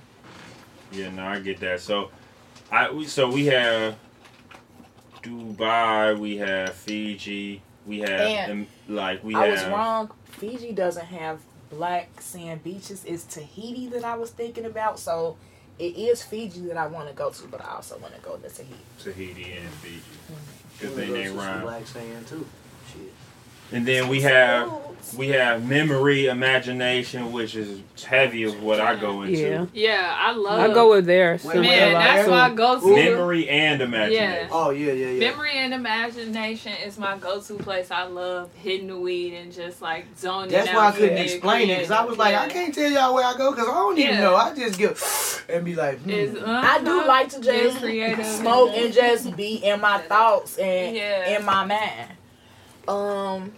Yeah, 0.91 1.09
no, 1.09 1.26
I 1.26 1.39
get 1.39 1.59
that. 1.61 1.80
So, 1.82 2.11
I 2.71 2.91
we, 2.91 3.05
so 3.07 3.30
we 3.30 3.45
have 3.47 3.95
Dubai, 5.21 6.17
we 6.17 6.38
have 6.38 6.74
Fiji, 6.74 7.61
we 7.86 7.99
have 7.99 8.09
And 8.49 8.67
like 8.88 9.24
we 9.24 9.36
I 9.36 9.47
have. 9.47 9.51
was 9.53 9.65
wrong. 9.71 10.11
Fiji 10.26 10.71
doesn't 10.71 11.05
have 11.05 11.39
black 11.69 12.21
sand 12.21 12.63
beaches. 12.63 13.03
It's 13.05 13.24
Tahiti 13.24 13.88
that 13.88 14.03
I 14.03 14.15
was 14.15 14.32
thinking 14.32 14.65
about. 14.65 14.99
So 14.99 15.38
it 15.80 15.95
is 15.97 16.21
Fiji 16.21 16.61
that 16.67 16.78
I 16.78 16.88
want 16.88 17.07
to 17.09 17.15
go 17.15 17.30
to, 17.32 17.47
but 17.47 17.63
I 17.65 17.76
also 17.76 17.97
want 17.97 18.13
to 18.15 18.21
go 18.21 18.36
to 18.38 18.49
Tahiti. 18.49 18.76
Tahiti 19.01 19.53
and 19.53 19.69
Fiji. 19.69 20.01
I 20.30 20.82
Good 20.82 20.89
wanna 20.91 21.01
thing 21.03 21.13
they 21.13 21.24
to 21.24 21.30
some 21.30 21.38
rhyme. 21.38 21.61
Black 21.61 21.88
sand 21.88 22.28
too. 22.28 22.45
Shit. 22.91 23.13
And 23.71 23.88
then 23.88 24.07
we 24.09 24.21
have 24.21 24.69
we 25.18 25.28
have 25.30 25.68
memory, 25.68 26.28
imagination, 26.28 27.32
which 27.32 27.56
is 27.56 27.80
heavy 28.06 28.43
of 28.43 28.62
what 28.64 28.80
I 28.80 28.95
go 28.95 29.22
into. 29.24 29.38
Yeah, 29.39 29.66
Yeah, 29.74 30.16
I 30.18 30.32
love. 30.34 30.60
I 30.60 30.74
go 30.74 30.89
with 30.91 31.06
there. 31.06 31.34
Wait, 31.34 31.41
similar, 31.41 31.62
Man, 31.64 31.93
that's 31.93 32.26
so- 32.26 32.32
my 32.32 32.49
go-to. 32.49 32.95
Memory 32.95 33.49
and 33.49 33.82
imagination. 33.82 34.49
Oh 34.51 34.70
yeah, 34.72 34.93
yeah, 34.93 35.08
yeah. 35.08 35.20
Memory 35.32 35.51
and 35.54 35.74
imagination 35.74 36.74
is 36.86 36.97
my 36.97 37.18
go-to 37.18 37.56
place. 37.56 37.91
I 37.91 38.04
love 38.04 38.49
hitting 38.56 38.88
the 38.88 38.97
weed 38.97 39.34
and 39.36 39.51
just 39.51 39.82
like 39.82 40.06
zoning 40.18 40.51
That's 40.51 40.70
out. 40.70 40.76
why 40.76 40.88
I 40.88 40.91
couldn't 40.91 41.10
being 41.16 41.24
explain 41.24 41.70
it 41.70 41.76
because 41.76 41.91
I 41.91 42.04
was 42.06 42.18
like, 42.18 42.36
I 42.36 42.47
can't 42.49 42.74
tell 42.74 42.89
y'all 42.89 43.14
where 43.14 43.26
I 43.26 43.38
go 43.38 43.51
because 43.51 43.68
I 43.68 43.74
don't 43.74 43.97
even 43.97 44.14
Yeah. 44.16 44.22
know. 44.22 44.36
I 44.36 44.56
just 44.56 44.78
get 44.80 44.97
and 45.49 45.66
be 45.66 45.76
like, 45.76 45.99
hmm. 45.99 46.10
Is, 46.10 46.36
I 46.43 46.80
do 46.84 46.99
uh-huh, 46.99 47.08
like 47.08 47.30
to 47.30 47.39
being 47.39 47.64
just 47.64 47.80
creative 47.80 48.26
smoke 48.26 48.72
and 48.76 48.93
just 48.93 49.36
be 49.36 49.56
in 49.56 49.82
my 49.82 49.99
thoughts 49.99 50.58
and 50.58 50.95
Yeah. 50.95 51.38
in 51.38 51.45
my 51.45 51.66
mind. 51.66 52.10
Um, 52.88 53.54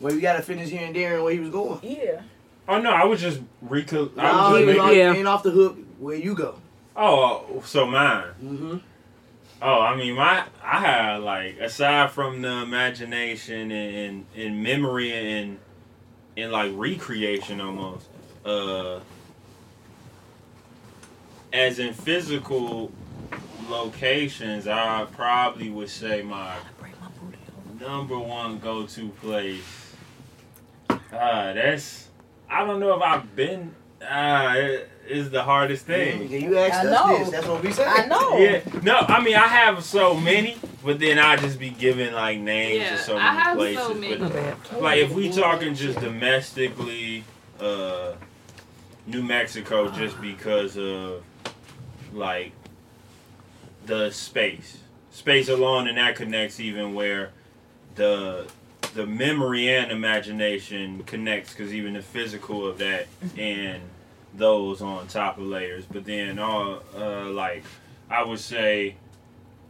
well, 0.00 0.12
you 0.14 0.20
gotta 0.20 0.42
finish 0.42 0.70
here 0.70 0.86
and 0.86 0.94
there 0.96 1.14
and 1.16 1.24
where 1.24 1.32
he 1.32 1.38
was 1.40 1.50
going. 1.50 1.78
yeah. 1.82 2.22
Oh 2.68 2.80
no, 2.80 2.90
I 2.90 3.04
was 3.04 3.20
just 3.20 3.40
reco- 3.66 4.16
I 4.18 4.22
No, 4.32 4.50
was 4.52 4.60
you 4.60 4.66
just 4.66 4.78
ain't, 4.78 4.84
making- 4.86 4.98
Yeah. 4.98 5.12
ain't 5.14 5.28
off 5.28 5.42
the 5.42 5.50
hook 5.50 5.76
where 5.98 6.16
you 6.16 6.34
go. 6.34 6.54
Oh, 6.96 7.62
so 7.64 7.86
mine. 7.86 8.24
Mm-hmm. 8.42 8.76
Oh, 9.62 9.80
I 9.80 9.94
mean, 9.96 10.14
my 10.14 10.44
I 10.62 10.80
had 10.80 11.16
like 11.22 11.58
aside 11.58 12.10
from 12.12 12.42
the 12.42 12.48
imagination 12.62 13.70
and 13.70 13.96
and, 13.96 14.26
and 14.36 14.62
memory 14.62 15.12
and 15.12 15.58
and 16.36 16.50
like 16.52 16.72
recreation 16.74 17.60
almost. 17.60 18.06
Uh, 18.44 19.00
as 21.52 21.78
in 21.78 21.92
physical 21.92 22.90
locations, 23.68 24.66
I 24.66 25.06
probably 25.12 25.68
would 25.70 25.88
say 25.90 26.22
my 26.22 26.56
number 27.80 28.18
one 28.18 28.58
go 28.58 28.86
to 28.86 29.08
place. 29.08 29.79
Ah, 31.12 31.52
that's 31.54 32.08
I 32.48 32.64
don't 32.64 32.80
know 32.80 32.94
if 32.96 33.02
I've 33.02 33.34
been. 33.36 33.74
Ah, 34.06 34.54
it 34.54 34.88
is 35.08 35.30
the 35.30 35.42
hardest 35.42 35.86
thing. 35.86 36.28
Yeah, 36.30 36.38
you 36.38 36.58
asked 36.58 36.84
I 36.84 36.88
us 36.88 37.06
know. 37.06 37.18
this. 37.18 37.30
That's 37.30 37.46
what 37.46 37.62
we 37.62 37.72
said. 37.72 37.86
I 37.86 38.06
know. 38.06 38.38
Yeah, 38.38 38.60
no, 38.82 38.96
I 38.96 39.22
mean 39.22 39.36
I 39.36 39.46
have 39.46 39.84
so 39.84 40.14
many, 40.14 40.56
but 40.84 40.98
then 40.98 41.18
I 41.18 41.36
just 41.36 41.58
be 41.58 41.70
giving 41.70 42.12
like 42.14 42.38
names 42.38 42.76
Yeah, 42.84 42.94
of 42.94 43.00
so 43.00 43.16
I 43.18 43.24
many 43.32 43.38
have 43.42 43.56
places. 43.56 43.86
so 43.86 43.94
many. 43.94 44.16
My 44.18 44.28
bad. 44.28 44.56
But 44.70 44.82
like 44.82 44.98
if 44.98 45.12
we 45.12 45.30
talking 45.30 45.74
just 45.74 46.00
domestically, 46.00 47.24
uh, 47.60 48.12
New 49.06 49.22
Mexico, 49.22 49.90
just 49.90 50.20
because 50.20 50.76
of 50.78 51.22
like 52.12 52.52
the 53.86 54.10
space, 54.10 54.78
space 55.10 55.48
alone, 55.48 55.88
and 55.88 55.98
that 55.98 56.16
connects 56.16 56.60
even 56.60 56.94
where 56.94 57.30
the 57.96 58.46
the 58.94 59.06
memory 59.06 59.68
and 59.74 59.90
imagination 59.92 61.02
connects 61.04 61.52
because 61.54 61.72
even 61.72 61.92
the 61.94 62.02
physical 62.02 62.66
of 62.66 62.78
that 62.78 63.06
and 63.38 63.80
those 64.34 64.80
on 64.82 65.06
top 65.08 65.38
of 65.38 65.44
layers. 65.44 65.84
But 65.84 66.04
then 66.04 66.38
all 66.38 66.82
uh 66.96 67.26
like 67.30 67.64
i 68.08 68.22
would 68.24 68.40
say 68.40 68.96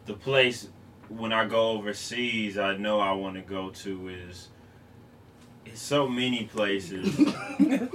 the 0.07 0.15
place 0.15 0.69
when 1.09 1.33
i 1.33 1.45
go 1.45 1.71
overseas 1.73 2.57
i 2.57 2.75
know 2.77 3.01
i 3.01 3.13
want 3.13 3.35
to 3.35 3.43
go 3.43 3.69
to 3.71 4.09
is 4.09 4.49
it's 5.67 5.83
so 5.83 6.09
many 6.09 6.45
places 6.45 7.15
that 7.17 7.91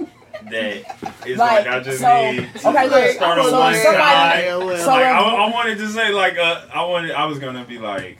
it's 1.24 1.38
like, 1.38 1.38
Like, 1.38 1.66
i 1.66 1.80
just 1.80 2.00
so- 2.00 2.30
need 2.32 2.48
to 2.54 2.68
okay, 2.68 2.88
look, 2.88 3.10
start 3.16 3.38
on 3.38 3.50
so 3.50 3.58
one 3.58 3.74
somebody- 3.74 3.78
side. 3.98 4.44
Yeah, 4.44 4.56
well, 4.58 4.78
so 4.78 4.86
like 4.86 5.04
I, 5.04 5.18
I 5.20 5.50
wanted 5.52 5.78
to 5.78 5.88
say 5.88 6.12
like 6.12 6.38
uh, 6.38 6.66
I 6.72 6.84
wanted 6.84 7.10
I 7.12 7.24
was 7.26 7.38
gonna 7.40 7.64
be 7.64 7.78
like 7.78 8.18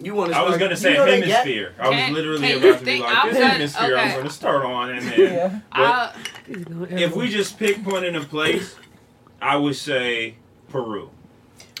you 0.00 0.14
want 0.14 0.32
to? 0.32 0.36
I 0.38 0.42
was 0.42 0.58
gonna 0.58 0.76
say 0.76 0.92
you 0.92 0.98
know 0.98 1.06
hemisphere. 1.06 1.74
I 1.78 1.88
was 1.88 2.14
literally 2.14 2.52
about 2.52 2.78
to 2.80 2.84
be 2.84 2.98
like 3.00 3.24
this 3.30 3.34
gonna- 3.38 3.48
hemisphere. 3.48 3.96
I'm 3.96 4.16
gonna 4.18 4.30
start 4.30 4.64
on 4.64 4.90
and 4.90 5.02
then. 5.06 5.20
Yeah. 5.20 5.48
But 5.72 5.80
I, 5.80 6.12
He's 6.46 6.64
going 6.64 6.98
if 6.98 7.16
we 7.16 7.28
just 7.28 7.58
pick 7.58 7.78
one 7.86 8.04
in 8.04 8.14
a 8.16 8.24
place, 8.24 8.74
I 9.40 9.56
would 9.56 9.76
say 9.76 10.34
Peru. 10.68 11.10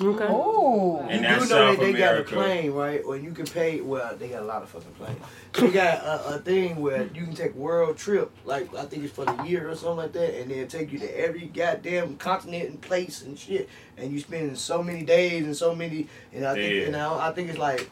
okay. 0.00 0.24
Ooh. 0.32 0.98
And 1.08 1.22
you 1.22 1.28
that's 1.28 1.44
do 1.48 1.54
know 1.54 1.70
South 1.72 1.78
that 1.78 1.84
they 1.84 1.92
got 1.92 1.98
a 2.08 2.10
America. 2.20 2.34
plane, 2.34 2.70
right? 2.72 3.02
Or 3.04 3.16
you 3.16 3.32
can 3.32 3.46
pay. 3.46 3.80
Well, 3.80 4.16
they 4.16 4.28
got 4.28 4.42
a 4.42 4.44
lot 4.46 4.62
of 4.62 4.68
fucking 4.70 4.92
planes. 4.92 5.18
They 5.52 5.70
got 5.70 5.98
a, 6.04 6.34
a 6.34 6.38
thing 6.38 6.76
where 6.82 7.04
you 7.14 7.24
can 7.24 7.34
take 7.34 7.54
world 7.54 7.96
trip, 7.96 8.30
like 8.44 8.74
I 8.74 8.84
think 8.86 9.04
it's 9.04 9.12
for 9.14 9.24
the 9.24 9.42
year 9.44 9.70
or 9.70 9.74
something 9.74 9.96
like 9.98 10.12
that, 10.12 10.38
and 10.40 10.50
they'll 10.50 10.66
take 10.66 10.92
you 10.92 10.98
to 10.98 11.18
every 11.18 11.46
goddamn 11.46 12.16
continent 12.16 12.68
and 12.70 12.80
place 12.80 13.22
and 13.22 13.38
shit, 13.38 13.68
and 13.96 14.12
you 14.12 14.20
spend 14.20 14.56
so 14.58 14.82
many 14.82 15.02
days 15.02 15.44
and 15.44 15.56
so 15.56 15.74
many, 15.74 16.08
and 16.34 16.44
I 16.46 16.54
think, 16.54 16.74
Yeah. 16.74 16.86
and 16.88 16.96
I, 16.96 17.28
I 17.28 17.32
think 17.32 17.48
it's 17.48 17.58
like, 17.58 17.80
I 17.80 17.82
think 17.84 17.90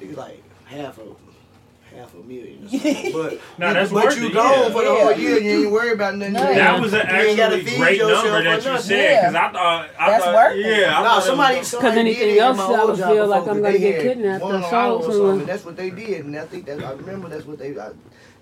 it's 0.00 0.16
like 0.16 0.42
half 0.66 0.98
a. 0.98 1.02
Half 1.94 2.14
a 2.14 2.16
million, 2.24 2.66
or 2.66 3.12
but 3.30 3.40
Nah, 3.56 3.72
that's 3.72 3.92
but 3.92 4.04
worth 4.06 4.18
you 4.18 4.26
it, 4.26 4.32
gone 4.34 4.50
yeah. 4.58 4.68
for 4.70 4.82
the 4.82 4.90
whole 4.90 5.12
year. 5.12 5.38
You 5.38 5.62
ain't 5.64 5.70
worried 5.70 5.92
about 5.92 6.16
nothing. 6.16 6.32
No. 6.32 6.40
That 6.42 6.80
was 6.80 6.92
an 6.92 7.06
you 7.08 7.14
ain't 7.14 7.36
gotta 7.36 7.54
actually 7.54 7.70
feed 7.70 7.78
great 7.78 7.98
yourself 7.98 8.24
number 8.24 8.42
that 8.42 8.64
you 8.64 8.70
nothing. 8.72 8.82
said 8.86 9.20
because 9.20 9.34
I 9.36 9.52
thought 9.52 9.88
I 9.96 10.10
That's 10.10 10.24
thought 10.24 10.34
worth 10.34 10.56
it. 10.56 10.66
yeah 10.80 10.98
I 10.98 11.02
No, 11.02 11.08
thought 11.08 11.18
it 11.18 11.26
somebody, 11.26 11.58
was- 11.58 11.68
somebody 11.68 12.00
anything 12.00 12.18
did 12.20 12.28
it 12.30 12.36
in 12.38 12.42
else, 12.42 12.58
I 12.58 12.84
would 12.84 12.96
feel 12.96 13.26
like 13.28 13.46
I'm 13.46 13.62
gonna 13.62 13.78
get 13.78 14.02
kidnapped 14.02 14.42
one 14.42 14.54
or 14.56 14.62
sold 14.62 14.74
Island 14.74 15.04
or 15.04 15.12
something, 15.12 15.46
that's 15.46 15.64
what 15.64 15.76
they 15.76 15.90
did, 15.90 16.24
and 16.24 16.36
I 16.36 16.44
think 16.46 16.66
that 16.66 16.82
I 16.82 16.92
remember 16.94 17.28
that's 17.28 17.46
what 17.46 17.58
they. 17.60 17.78
I, 17.78 17.90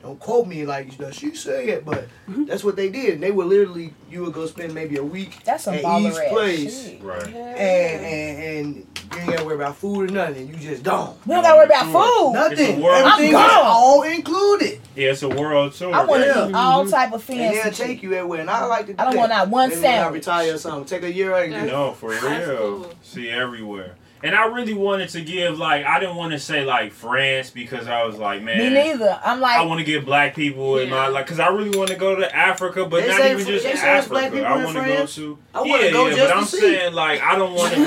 don't 0.03 0.19
quote 0.19 0.49
me 0.49 0.65
like 0.67 0.99
you 0.99 1.05
know, 1.05 1.11
she 1.13 1.35
said, 1.35 1.85
but 1.85 2.09
Mm-hmm. 2.31 2.45
that's 2.47 2.65
what 2.65 2.75
they 2.77 2.89
did. 2.89 3.15
And 3.15 3.23
they 3.23 3.31
would 3.31 3.47
literally, 3.47 3.93
you 4.11 4.23
would 4.23 4.33
go 4.33 4.47
spend 4.47 4.75
maybe 4.75 4.97
a 4.97 5.05
week 5.05 5.45
That's 5.45 5.63
some 5.65 5.75
at 5.75 5.85
baller 5.85 6.11
each 6.11 6.29
place. 6.31 6.91
Right. 7.03 7.27
and, 7.27 8.05
and 8.07 8.67
and 8.79 8.92
you 9.15 9.21
ain't 9.21 9.31
gotta 9.31 9.45
worry 9.45 9.55
about 9.57 9.77
food 9.77 10.11
or 10.11 10.13
nothing. 10.13 10.49
You 10.49 10.55
just 10.57 10.83
gone. 10.83 11.17
We 11.27 11.35
don't 11.35 11.43
gotta 11.43 11.57
worry 11.57 11.67
about 11.67 11.87
food. 11.87 12.33
Nothing. 12.35 12.81
world 12.83 13.07
Everything 13.07 13.33
tour. 13.33 13.45
is 13.45 13.53
all 13.53 14.03
included. 14.03 14.81
yeah 14.97 15.11
it's 15.11 15.23
a 15.23 15.29
world 15.29 15.73
tour. 15.75 15.95
I 15.95 16.05
want 16.05 16.23
to 16.23 16.29
Yeah. 16.29 16.49
eat 16.49 16.55
all 16.55 16.83
mm-hmm. 16.83 16.91
type 16.91 17.13
of 17.13 17.31
And 17.31 17.55
they'll 17.55 17.73
take 17.73 18.03
you 18.03 18.15
everywhere. 18.15 18.41
And 18.41 18.51
I 18.51 18.65
like 18.67 18.87
to 18.87 18.93
do 18.95 18.97
I 18.99 19.05
don't 19.05 19.15
that. 19.15 19.19
want 19.19 19.31
not 19.31 19.49
one 19.49 19.69
Maybe 19.71 19.83
when 19.83 19.99
I 19.99 20.09
retire 20.09 20.55
or 20.55 20.59
something. 20.59 20.85
Take 20.85 21.03
a 21.05 21.13
year 21.13 21.35
and 21.35 21.67
No, 21.67 21.93
for 21.93 22.11
real. 22.11 22.57
cool. 22.57 22.95
See 23.03 23.29
everywhere. 23.31 23.97
And 24.23 24.35
I 24.35 24.47
really 24.47 24.75
wanted 24.75 25.09
to 25.11 25.21
give 25.21 25.59
like 25.59 25.85
I 25.85 25.99
didn't 26.01 26.17
want 26.17 26.33
to 26.33 26.39
say 26.39 26.65
like 26.65 26.93
France 26.93 27.51
because 27.51 27.87
I 27.89 28.05
was 28.05 28.19
like, 28.19 28.43
man, 28.43 28.59
Me 28.59 28.71
neither. 28.71 29.21
I'm 29.25 29.41
like, 29.41 29.57
I 29.57 29.63
want 29.65 29.79
to 29.81 29.85
give 29.85 30.05
black 30.05 30.35
people 30.35 30.79
in 30.79 30.91
my 30.91 31.09
like, 31.09 31.27
cause 31.27 31.41
I 31.41 31.49
really 31.49 31.77
want 31.77 31.91
to 31.91 31.97
go 31.97 32.15
to 32.17 32.35
Africa, 32.37 32.87
but 32.87 33.03
They 33.03 33.09
not 33.09 33.19
say- 33.19 33.33
even 33.33 33.47
just 33.47 33.65
they 33.65 33.75
say 33.77 34.05
black 34.09 34.27
Africa. 34.27 34.47
I 34.47 34.65
want 34.65 34.77
to 34.77 34.85
go 34.85 35.07
to. 35.07 35.39
I 35.55 35.61
wanna 35.61 35.85
yeah, 35.85 35.91
go 35.91 36.07
yeah, 36.07 36.15
just 36.15 36.21
but 36.21 36.27
to 36.29 36.35
I'm 36.37 36.45
see. 36.45 36.61
saying 36.61 36.95
like 36.95 37.21
I 37.21 37.37
don't 37.37 37.55
want 37.55 37.73
to 37.75 37.79
be 37.79 37.85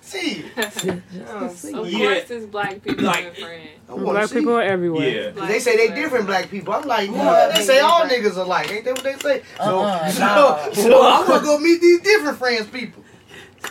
saying 0.00 0.44
oh, 1.28 1.48
See, 1.54 1.72
Of 1.72 1.88
Yeah. 1.90 2.14
course, 2.14 2.30
it's 2.30 2.46
black 2.46 2.82
people 2.82 3.04
Like- 3.04 3.26
in 3.26 3.34
France. 3.34 3.68
Black 3.88 4.28
see. 4.28 4.34
people 4.36 4.54
are 4.56 4.62
everywhere. 4.62 5.08
yeah. 5.08 5.30
Cause 5.32 5.48
they 5.48 5.58
say 5.58 5.76
they 5.76 5.94
different 5.94 6.26
black 6.26 6.48
people. 6.50 6.72
I'm 6.74 6.86
like, 6.86 7.10
Yeah, 7.10 7.16
no, 7.24 7.48
they 7.52 7.58
they 7.58 7.64
say 7.64 7.80
all 7.80 8.06
different. 8.08 8.34
niggas 8.34 8.36
alike. 8.44 8.70
Ain't 8.70 8.84
that 8.84 8.94
what 8.94 9.02
they 9.04 9.14
say? 9.16 9.42
So, 9.58 9.80
Uh-uh, 9.80 10.10
so, 10.10 10.20
no. 10.20 10.72
so 10.74 11.06
I'm 11.10 11.26
gonna 11.26 11.42
go 11.44 11.58
meet 11.58 11.80
these 11.80 12.00
different 12.00 12.38
friends 12.38 12.66
people. 12.68 13.02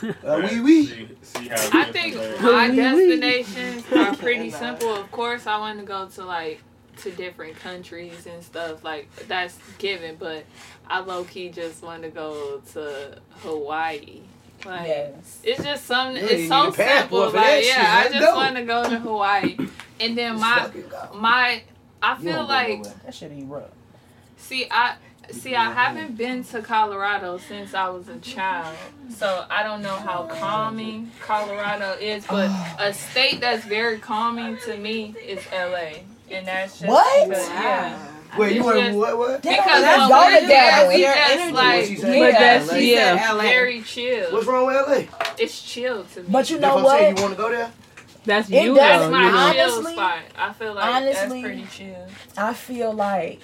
Uh, 0.02 0.48
wee 0.50 0.60
wee. 0.62 0.86
See, 0.86 1.08
see 1.22 1.50
I 1.52 1.92
think 1.92 2.16
my 2.42 2.70
Wee 2.70 2.72
wee. 2.72 3.20
destinations 3.20 3.92
are 3.92 4.16
pretty 4.18 4.50
simple. 4.50 4.94
Of 4.96 5.12
course, 5.12 5.48
I 5.48 5.58
want 5.60 5.80
to 5.80 5.86
go 5.86 6.08
to 6.08 6.26
like 6.26 6.62
to 6.98 7.12
different 7.12 7.56
countries 7.58 8.28
and 8.28 8.44
stuff 8.44 8.84
like 8.84 9.10
that's 9.28 9.58
given, 9.78 10.16
but 10.18 10.44
I 10.88 11.00
low 11.00 11.24
key 11.24 11.50
just 11.50 11.82
want 11.84 12.04
to 12.04 12.10
go 12.10 12.62
to 12.74 13.18
Hawaii. 13.42 14.22
Like 14.66 14.88
yes. 14.88 15.40
it's 15.44 15.64
just 15.64 15.86
something. 15.86 16.24
It's 16.24 16.50
so 16.50 16.66
need 16.66 16.74
a 16.74 16.78
passport 16.78 16.78
simple. 16.78 17.30
for 17.32 17.38
Like 17.38 17.66
yeah. 17.66 18.04
I 18.06 18.10
just 18.10 18.20
go. 18.26 18.36
want 18.36 18.56
to 18.58 18.64
go 18.64 18.90
to 18.90 19.00
Hawaii, 19.00 19.58
and 20.00 20.18
then 20.18 20.40
my 20.40 20.70
my 21.16 21.64
I 22.02 22.16
feel 22.18 22.46
like. 22.46 22.84
That 23.06 23.14
shit 23.16 23.32
ain't 23.32 23.50
rough. 23.50 23.70
See, 24.38 24.68
I 24.70 24.96
see. 25.32 25.56
I 25.56 25.72
haven't 25.72 26.18
been 26.18 26.44
to 26.46 26.62
Colorado 26.62 27.38
since 27.38 27.74
I 27.74 27.90
was 27.90 28.08
a 28.10 28.18
child, 28.20 28.76
so 29.16 29.46
I 29.50 29.64
don't 29.64 29.82
know 29.82 29.96
how 29.96 30.28
calming 30.40 31.12
Colorado 31.22 31.94
is. 32.00 32.26
But 32.28 32.50
a 32.80 32.94
state 32.94 33.40
that's 33.42 33.64
very 33.66 34.00
calming 34.00 34.58
to 34.66 34.78
me 34.78 35.16
is 35.26 35.40
LA, 35.52 36.04
and 36.32 36.48
that's 36.48 36.80
just 36.80 36.90
What? 36.90 37.30
because- 37.30 37.50
yeah. 37.50 37.98
Wait, 38.38 38.52
you 38.54 38.58
It's 38.60 38.66
want 38.66 38.80
just- 38.80 38.98
what? 38.98 39.18
What? 39.18 39.42
They 39.42 39.50
Because 39.56 39.82
don't 39.84 40.00
when 40.02 40.10
go 40.10 40.26
we're 40.36 40.40
together. 40.42 40.88
we 40.90 40.96
Your 41.02 41.14
just 41.16 41.32
energy. 41.32 41.52
Like 41.52 41.86
say? 41.86 41.96
But 42.02 42.12
Yeah. 42.34 42.40
that's 42.40 42.72
LA. 42.72 42.78
yeah. 42.78 43.32
LA. 43.34 43.42
very 43.44 43.82
chill. 43.82 44.32
What's 44.32 44.46
wrong 44.46 44.68
with 44.68 44.76
LA? 44.76 45.08
It's 45.40 45.62
chill 45.64 46.04
to 46.14 46.20
me. 46.22 46.26
But 46.30 46.50
you 46.52 46.60
That's 46.60 46.70
know 46.70 46.76
what 46.76 47.02
what? 47.02 47.18
You 47.18 47.24
want 47.24 47.36
to 47.36 47.42
go 47.42 47.50
there? 47.50 47.72
That's 48.26 48.48
It 48.52 48.62
you 48.64 48.76
does 48.76 48.78
that's 48.78 49.04
though. 49.06 49.10
my 49.12 49.26
you 49.26 49.32
know? 49.32 49.38
Honestly- 49.38 49.84
chill 49.84 49.94
spot. 49.94 50.20
I 50.38 50.54
feel 50.54 50.74
like 50.76 50.86
honestly, 50.86 51.42
that's 51.42 51.42
pretty 51.42 51.68
chill. 51.76 52.08
I 52.38 52.54
feel 52.54 52.94
like 52.94 53.40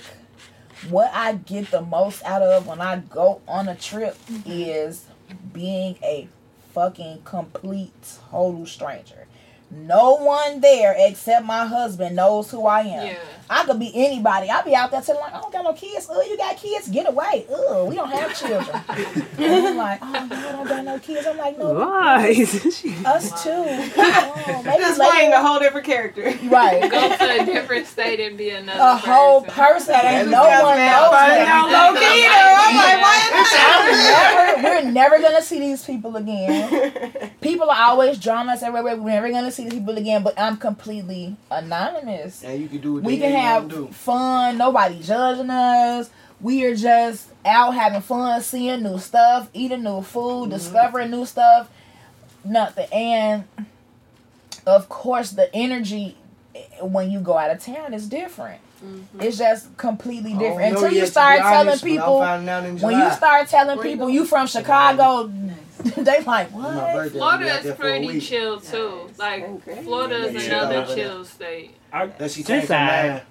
what 0.90 1.12
I 1.14 1.34
get 1.34 1.72
the 1.72 1.82
most 1.82 2.24
out 2.24 2.42
of 2.42 2.68
when 2.68 2.82
I 2.82 2.98
go 2.98 3.42
on 3.48 3.68
a 3.68 3.76
trip 3.76 4.18
mm-hmm. 4.28 4.50
is 4.52 5.06
being 5.54 5.98
a 6.04 6.28
fucking 6.74 7.22
complete 7.24 7.94
total 8.30 8.66
stranger. 8.66 9.28
No 9.72 10.14
one 10.16 10.62
there 10.62 10.96
except 10.98 11.46
my 11.46 11.66
husband 11.66 12.16
knows 12.16 12.50
who 12.52 12.66
I 12.66 12.82
am. 12.82 13.08
Yeah. 13.08 13.18
I 13.50 13.64
could 13.66 13.80
be 13.80 13.92
anybody. 13.94 14.50
I'll 14.50 14.64
be 14.64 14.74
out 14.74 14.90
there 14.90 15.02
telling 15.02 15.22
like, 15.22 15.34
I 15.34 15.40
don't 15.42 15.54
got 15.54 15.64
no 15.64 15.74
kids. 15.74 16.08
Oh, 16.10 16.20
you 16.24 16.36
got 16.38 16.58
kids? 16.58 16.88
Get 16.88 17.08
away. 17.08 17.46
Oh, 17.50 17.86
we 17.86 17.96
don't 17.96 18.10
have 18.10 18.36
children. 18.36 18.82
and 19.38 19.68
I'm 19.68 19.78
like, 19.78 20.00
oh, 20.02 20.12
no, 20.12 20.36
I 20.36 20.52
don't 20.52 20.68
got 20.68 20.86
no 20.86 21.00
kids. 21.00 21.28
I'm 21.28 21.38
like, 21.38 21.58
no, 21.60 21.72
Lies. 21.74 22.56
us 23.06 23.44
too. 23.44 23.52
Oh, 24.48 24.62
maybe 24.64 24.78
Just 24.78 25.00
playing 25.00 25.32
a 25.34 25.42
whole 25.46 25.60
different 25.60 25.86
character. 25.86 26.24
Right. 26.44 26.90
Go 26.90 27.16
to 27.18 27.42
a 27.42 27.46
different 27.46 27.88
state 27.88 28.20
and 28.20 28.38
be 28.38 28.50
another 28.52 28.80
A 28.80 28.96
whole 28.98 29.42
person. 29.42 29.54
person 29.56 29.94
that 29.94 30.06
ain't 30.22 30.30
no 30.30 30.42
one 30.42 30.76
bad. 30.76 30.92
knows. 30.92 31.10
Find 31.12 31.42
me. 31.42 31.48
out 31.48 31.70
low 31.72 32.00
key 32.00 32.22
though. 32.24 32.56
I'm 32.58 32.76
like, 32.76 33.02
what? 33.02 33.32
I'm 33.68 34.62
never, 34.62 34.86
we're 34.86 34.92
never 34.92 35.20
gonna 35.22 35.42
see 35.42 35.60
these 35.60 35.84
people 35.84 36.16
again. 36.16 37.32
People 37.42 37.70
are 37.70 37.90
always 37.90 38.20
drawing 38.20 38.50
us 38.50 38.62
everywhere. 38.64 38.96
We're 38.98 39.10
never 39.10 39.32
gonna 39.32 39.52
see 39.56 39.64
these 39.64 39.74
people 39.80 39.98
again. 39.98 40.24
But 40.24 40.40
I'm 40.40 40.58
completely 40.58 41.36
anonymous. 41.50 42.44
And 42.44 42.62
you 42.62 42.68
can 42.68 42.80
do 42.80 42.94
what 42.96 43.04
We 43.04 43.18
can 43.18 43.32
have 43.32 43.70
gonna 43.70 43.88
do. 43.88 43.94
fun. 43.94 44.58
Nobody 44.58 45.02
judging 45.02 45.50
us. 45.50 46.10
We 46.42 46.66
are 46.66 46.76
just 46.76 47.30
out 47.46 47.72
having 47.76 48.02
fun, 48.02 48.42
seeing 48.42 48.84
new 48.84 49.00
stuff, 49.00 49.50
eating 49.54 49.84
new 49.84 50.02
food, 50.02 50.50
discovering 50.50 51.12
new 51.12 51.26
stuff. 51.26 51.70
Nothing. 52.44 52.88
And 52.92 53.44
of 54.66 54.90
course, 54.90 55.32
the 55.32 55.54
energy 55.56 56.18
eh, 56.54 56.62
when 56.82 57.10
you 57.10 57.20
go 57.20 57.38
out 57.38 57.52
of 57.52 57.60
town 57.64 57.94
is 57.94 58.08
different. 58.08 58.62
It's 59.20 59.38
just 59.38 59.76
completely 59.78 60.34
different. 60.34 60.76
Until 60.76 60.92
you 60.92 61.00
yet, 61.00 61.08
start 61.08 61.40
be 61.40 61.42
telling 61.44 61.68
honest, 61.70 61.84
but 61.84 61.90
I'm 61.90 61.96
people 61.98 62.20
finding 62.20 62.50
out 62.50 62.66
in 62.66 62.80
when 62.80 63.00
you 63.00 63.12
start 63.14 63.48
telling 63.48 63.78
Where 63.78 63.86
you 63.88 63.92
people 63.94 64.10
you 64.10 64.26
from 64.26 64.48
Chicago, 64.48 65.32
they 65.84 66.02
like 66.04 66.18
It's 66.20 66.26
my 66.26 66.44
what? 66.46 66.94
birthday. 66.96 67.18
Florida 67.20 67.46
is 67.58 67.64
there 67.64 67.76
for 67.76 67.84
a 67.84 68.00
pretty 68.00 68.20
chill 68.22 68.60
too. 68.60 69.10
Like 69.18 69.44
Okay. 69.44 69.82
Florida 69.84 70.16
is 70.28 70.48
Yeah. 70.48 70.60
another 70.70 70.86
Yeah. 70.90 70.96
chill 70.96 71.26
state. 71.26 71.76
That 71.92 72.32
she 72.32 72.40
It's 72.42 72.50
changed 72.50 72.68
her 72.70 72.76
alright. 72.76 73.10
mind. 73.12 73.22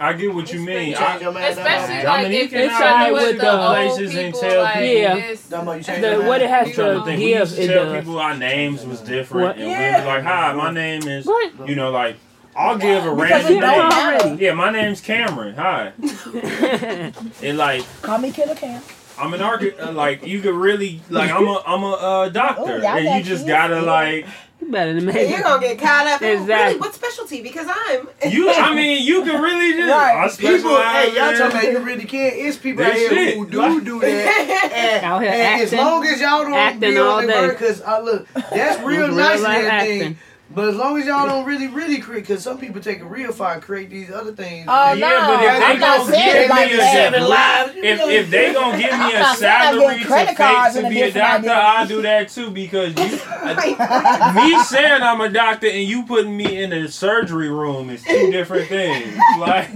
I 0.00 0.12
get 0.14 0.34
what 0.34 0.52
you 0.52 0.58
mean. 0.60 0.94
I, 0.96 1.20
your 1.20 1.30
mind. 1.32 1.46
Especially 1.46 2.02
Damo. 2.02 2.08
like 2.08 2.26
if 2.26 2.50
Dominican 2.50 2.58
you're 2.58 2.66
It's 2.68 2.76
trying 2.76 2.92
alright 2.92 3.06
to 3.08 3.12
with 3.14 3.22
with 3.22 3.36
the 3.36 3.42
the 3.42 3.52
old 3.62 3.74
places 3.76 4.14
and 4.16 4.26
people, 4.34 4.40
tell 4.40 4.62
like, 4.62 4.74
people- 4.74 4.88
Yeah. 4.88 5.16
it's- 5.16 5.48
Damo, 5.48 5.78
The, 5.78 6.22
what 6.26 6.42
it 6.42 6.50
has 6.50 6.66
I'm 6.66 6.72
to 6.74 6.94
to 6.94 7.04
think. 7.04 7.18
We 7.20 7.34
used 7.38 7.56
to 7.56 7.66
tell 7.68 7.94
people 7.94 8.18
our 8.18 8.36
names 8.36 8.84
was 8.84 9.00
different, 9.00 9.46
What? 9.46 9.56
and 9.56 9.64
we 9.66 9.70
Yeah. 9.70 9.96
was 9.98 10.06
like, 10.06 10.22
"Hi, 10.24 10.52
my 10.52 10.70
name 10.72 11.06
is," 11.06 11.26
What? 11.26 11.68
you 11.68 11.76
know, 11.76 11.90
like 11.92 12.16
I'll 12.56 12.76
give 12.76 13.04
a 13.04 13.10
random 13.12 13.52
name. 13.52 13.60
matter. 13.60 14.34
Yeah, 14.38 14.52
my 14.54 14.70
name's 14.70 15.00
Cameron. 15.00 15.54
Hi. 15.54 15.92
And 17.42 17.56
like 17.58 17.84
Call 18.02 18.18
me 18.18 18.30
Killer 18.32 18.54
Cam. 18.56 18.82
I'm 19.18 19.32
an 19.34 19.40
architect. 19.42 19.80
Uh, 19.80 19.92
like 19.92 20.26
you 20.26 20.40
could 20.40 20.54
really 20.54 21.00
like 21.10 21.30
I'm 21.30 21.46
a 21.46 21.62
I'm 21.66 21.82
a 21.82 21.92
uh, 21.92 22.28
doctor, 22.28 22.62
Oh, 22.62 22.76
y'all 22.76 22.86
and 22.98 23.18
you 23.18 23.22
just 23.24 23.44
kids? 23.44 23.44
gotta 23.44 23.76
Yeah. 23.76 23.80
like 23.82 24.26
You 24.60 24.70
better 24.72 24.94
than 24.94 25.06
me. 25.06 25.30
You're 25.30 25.42
gonna 25.42 25.60
get 25.60 25.78
caught 25.78 26.06
up. 26.06 26.22
Exactly. 26.22 26.54
Really, 26.54 26.78
what 26.80 26.94
specialty? 26.94 27.42
Because 27.42 27.66
I'm. 27.68 28.08
you. 28.32 28.50
I 28.50 28.74
mean, 28.74 29.04
you 29.06 29.22
can 29.24 29.40
really 29.40 29.72
just 29.74 29.88
Right. 29.90 30.24
I 30.24 30.28
People, 30.36 30.76
hey, 30.82 31.14
y'all 31.14 31.36
talking 31.36 31.58
about 31.58 31.72
you 31.72 31.78
really 31.80 32.04
can't. 32.04 32.34
It's 32.36 32.56
people 32.56 32.84
out 32.84 32.94
here 32.94 33.34
who 33.36 33.46
do 33.46 33.80
do 33.82 34.00
that. 34.00 34.70
And, 34.74 35.04
Out 35.04 35.22
here 35.22 35.30
and 35.30 35.62
as 35.62 35.72
acting- 35.72 35.78
long 35.86 36.06
as 36.06 36.20
y'all 36.20 36.42
don't 36.42 36.54
acting 36.54 36.80
be 36.80 36.98
on 36.98 37.06
all 37.06 37.20
the 37.20 37.26
day. 37.28 37.48
because 37.48 37.80
uh, 37.82 38.00
look, 38.00 38.26
that's 38.34 38.82
real 38.84 39.06
Real 39.08 39.14
nice 39.16 39.34
and 39.34 39.42
life 39.42 39.64
everything. 39.64 40.18
Acting. 40.54 40.64
But 40.64 40.68
as 40.70 40.76
long 40.76 40.98
as 40.98 41.06
y'all 41.06 41.26
don't 41.26 41.44
really, 41.44 41.66
really 41.68 41.98
create, 41.98 42.20
because 42.26 42.42
some 42.42 42.58
people 42.58 42.80
take 42.80 43.00
a 43.00 43.04
real 43.04 43.32
fire 43.32 43.54
and 43.54 43.62
create 43.62 43.90
these 43.90 44.10
other 44.10 44.32
things. 44.32 44.66
Oh 44.68 44.92
Yeah, 44.94 45.08
no, 45.08 45.26
but 45.26 45.44
if 45.44 45.58
they 45.58 45.64
I'm 45.64 45.80
not 45.80 45.98
gonna 45.98 46.16
give 46.16 46.50
like 46.50 46.68
me 46.68 46.74
a 46.74 46.76
that. 46.78 46.92
seven 46.94 47.28
lives, 47.28 47.72
if 47.76 48.00
if 48.00 48.30
they 48.30 48.52
gonna 48.52 48.78
give 48.78 48.92
me 48.92 49.14
a 49.14 49.18
not 49.18 49.38
saying 49.38 49.52
I'm 49.52 49.74
salary 49.74 49.98
to 49.98 50.08
fake 50.08 50.28
to 50.74 50.88
be 50.88 51.02
a 51.02 51.12
doctor, 51.12 51.50
idea. 51.50 51.52
I'll 51.52 51.86
do 51.86 52.02
that 52.02 52.28
too 52.28 52.50
because 52.50 52.94
you, 52.96 53.04
me 54.34 54.64
saying 54.64 55.02
I'm 55.02 55.20
a 55.20 55.28
doctor 55.28 55.66
and 55.68 55.82
you 55.84 56.04
putting 56.04 56.36
me 56.36 56.62
in 56.62 56.72
a 56.72 56.88
surgery 56.88 57.48
room 57.50 57.90
is 57.90 58.02
two 58.02 58.30
different 58.30 58.68
things. 58.68 59.16
Like 59.38 59.70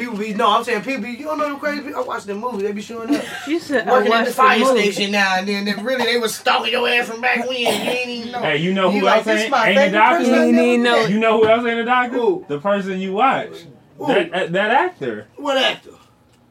people 0.00 0.16
be 0.16 0.34
no, 0.34 0.50
I'm 0.50 0.64
saying 0.64 0.82
people 0.82 1.02
be 1.02 1.10
you 1.10 1.24
don't 1.26 1.38
know 1.38 1.48
them 1.48 1.60
crazy 1.60 1.82
people. 1.82 2.02
I 2.02 2.06
watch 2.06 2.24
the 2.24 2.34
movie, 2.34 2.62
they 2.62 2.72
be 2.72 2.80
showing 2.82 3.14
up 3.14 3.22
You 3.46 3.60
said 3.60 3.86
I 3.86 3.92
working 3.92 4.12
at 4.12 4.24
the 4.26 4.32
fire 4.32 4.58
movie. 4.58 4.90
station 4.92 5.12
now 5.12 5.36
and 5.38 5.46
then. 5.46 5.64
Then 5.64 5.84
really 5.84 6.04
they 6.04 6.18
was 6.18 6.34
stalking 6.34 6.72
your 6.72 6.88
ass 6.88 7.08
from 7.08 7.20
back 7.20 7.46
when. 7.46 7.58
You 7.58 7.66
ain't 7.68 8.08
even 8.08 8.32
know. 8.32 8.40
hey, 8.40 8.56
you 8.56 8.72
know 8.72 8.90
who 8.90 9.02
like, 9.02 9.18
else 9.18 9.26
this 9.26 9.40
ain't, 9.42 9.50
my 9.50 9.68
ain't 9.68 9.78
a 9.78 9.90
doctor? 9.90 10.18
person 10.18 10.34
I 10.34 10.46
You 10.46 10.52
never 10.52 10.66
need 10.66 10.78
met. 10.78 11.10
You 11.10 11.18
know 11.20 11.38
who 11.40 11.48
else 11.48 11.66
ain't 11.66 11.80
a 11.80 11.84
doctor? 11.84 12.18
Who? 12.18 12.44
The 12.48 12.58
person 12.58 12.98
you 13.00 13.12
watch. 13.12 13.50
Who? 13.98 14.06
That, 14.06 14.30
that 14.32 14.52
that 14.52 14.70
actor. 14.70 15.26
What 15.36 15.58
actor? 15.58 15.90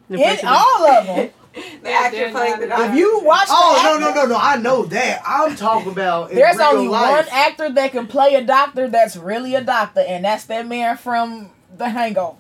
The 0.09 0.15
In 0.15 0.39
all 0.45 0.87
of 0.87 1.05
them. 1.07 1.29
the 1.83 1.91
actor 1.91 2.29
playing 2.29 2.59
the 2.59 2.67
doctor. 2.67 2.85
If 2.85 2.95
you 2.95 3.21
watch 3.23 3.47
oh, 3.49 3.73
the 3.81 3.89
Oh 3.89 3.99
no 3.99 4.07
actor- 4.09 4.19
no 4.19 4.25
no 4.25 4.33
no! 4.33 4.39
I 4.39 4.55
know 4.57 4.85
that. 4.85 5.21
I'm 5.25 5.55
talking 5.55 5.91
about 5.91 6.29
in 6.29 6.35
There's 6.37 6.57
real 6.57 6.67
only 6.67 6.87
life. 6.87 7.25
one 7.25 7.33
actor 7.35 7.69
that 7.71 7.91
can 7.91 8.05
play 8.07 8.35
a 8.35 8.43
doctor 8.43 8.87
that's 8.87 9.15
really 9.17 9.55
a 9.55 9.61
doctor, 9.63 10.01
and 10.01 10.23
that's 10.25 10.45
that 10.45 10.67
man 10.67 10.95
from 10.97 11.49
The 11.75 11.89
Hangover. 11.89 12.37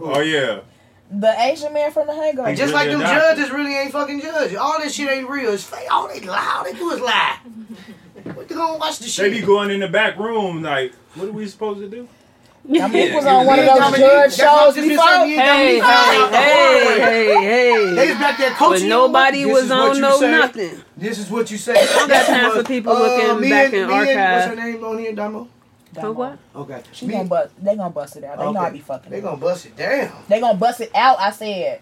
Oh 0.00 0.20
yeah. 0.20 0.60
the 1.10 1.34
Asian 1.40 1.72
man 1.72 1.90
from 1.92 2.06
The 2.06 2.14
Hangover. 2.14 2.48
He's 2.50 2.58
Just 2.58 2.74
like 2.74 2.86
really 2.88 2.98
them 3.04 3.06
doctor. 3.06 3.36
judges 3.36 3.50
really 3.52 3.74
ain't 3.76 3.92
fucking 3.92 4.20
judges. 4.20 4.56
All 4.56 4.78
this 4.80 4.94
shit 4.94 5.08
ain't 5.10 5.28
real. 5.28 5.52
It's 5.52 5.62
fake. 5.64 5.86
All 5.90 6.08
they 6.08 6.20
lie. 6.20 6.54
All 6.56 6.64
they 6.64 6.72
do 6.72 6.90
is 6.90 7.00
lie. 7.00 7.38
What 8.34 8.50
you 8.50 8.56
gonna 8.56 8.78
watch 8.78 8.98
the 8.98 9.06
shit? 9.06 9.30
They 9.32 9.40
be 9.40 9.46
going 9.46 9.70
in 9.70 9.80
the 9.80 9.88
back 9.88 10.18
room 10.18 10.62
like, 10.62 10.92
what 11.14 11.28
are 11.28 11.32
we 11.32 11.46
supposed 11.46 11.80
to 11.80 11.88
do? 11.88 12.08
Dominique 12.66 13.12
was 13.14 13.26
on 13.26 13.44
one 13.46 13.58
of 13.58 13.66
those 13.66 13.76
judge 13.98 14.36
that's 14.36 14.38
what 14.38 14.48
I 14.48 14.66
was 14.66 14.74
shows 14.74 14.74
just 14.76 14.88
before. 14.88 15.06
saying, 15.08 15.28
me 15.28 15.34
and 15.36 15.42
Hey, 15.42 15.78
Dominique 15.78 15.82
found 15.82 16.16
out 16.16 16.30
the 16.30 16.36
hard 16.38 16.98
hey, 17.12 17.34
hey, 17.44 17.94
They 17.94 18.08
was 18.08 18.18
back 18.18 18.38
there 18.38 18.50
coaching. 18.52 18.82
you. 18.84 18.88
nobody 18.88 19.44
This 19.44 19.52
was 19.52 19.70
on 19.70 20.00
no 20.00 20.18
say. 20.18 20.30
nothing. 20.30 20.82
This 20.96 21.18
is 21.18 21.30
what 21.30 21.50
you 21.50 21.58
say. 21.58 21.74
don't 21.74 22.08
got 22.08 22.26
time 22.26 22.52
for 22.52 22.64
people 22.64 22.94
looking 22.94 23.30
uh, 23.30 23.34
back 23.50 23.66
and- 23.66 23.74
in 23.74 23.88
me 23.88 23.92
and- 23.92 23.92
archive. 23.92 24.48
What's 24.48 24.60
her 24.60 24.66
name 24.72 24.82
on 24.84 24.98
here, 24.98 25.12
Damo? 25.12 25.48
For 26.00 26.12
what? 26.12 26.38
Okay. 26.56 26.82
She 26.92 27.06
Me- 27.06 27.14
gonna 27.14 27.28
bust. 27.28 27.54
They 27.62 27.76
gonna 27.76 27.90
bust 27.90 28.16
it 28.16 28.24
out. 28.24 28.38
They 28.38 28.52
know 28.52 28.60
I 28.60 28.64
Okay. 28.66 28.72
be 28.74 28.78
fucking. 28.80 29.10
They 29.10 29.16
They 29.16 29.22
gonna 29.22 29.36
bust 29.36 29.66
it 29.66 29.76
down. 29.76 30.12
They 30.28 30.40
gonna 30.40 30.58
bust 30.58 30.80
it 30.80 30.90
out. 30.94 31.18
I 31.20 31.30
said. 31.30 31.80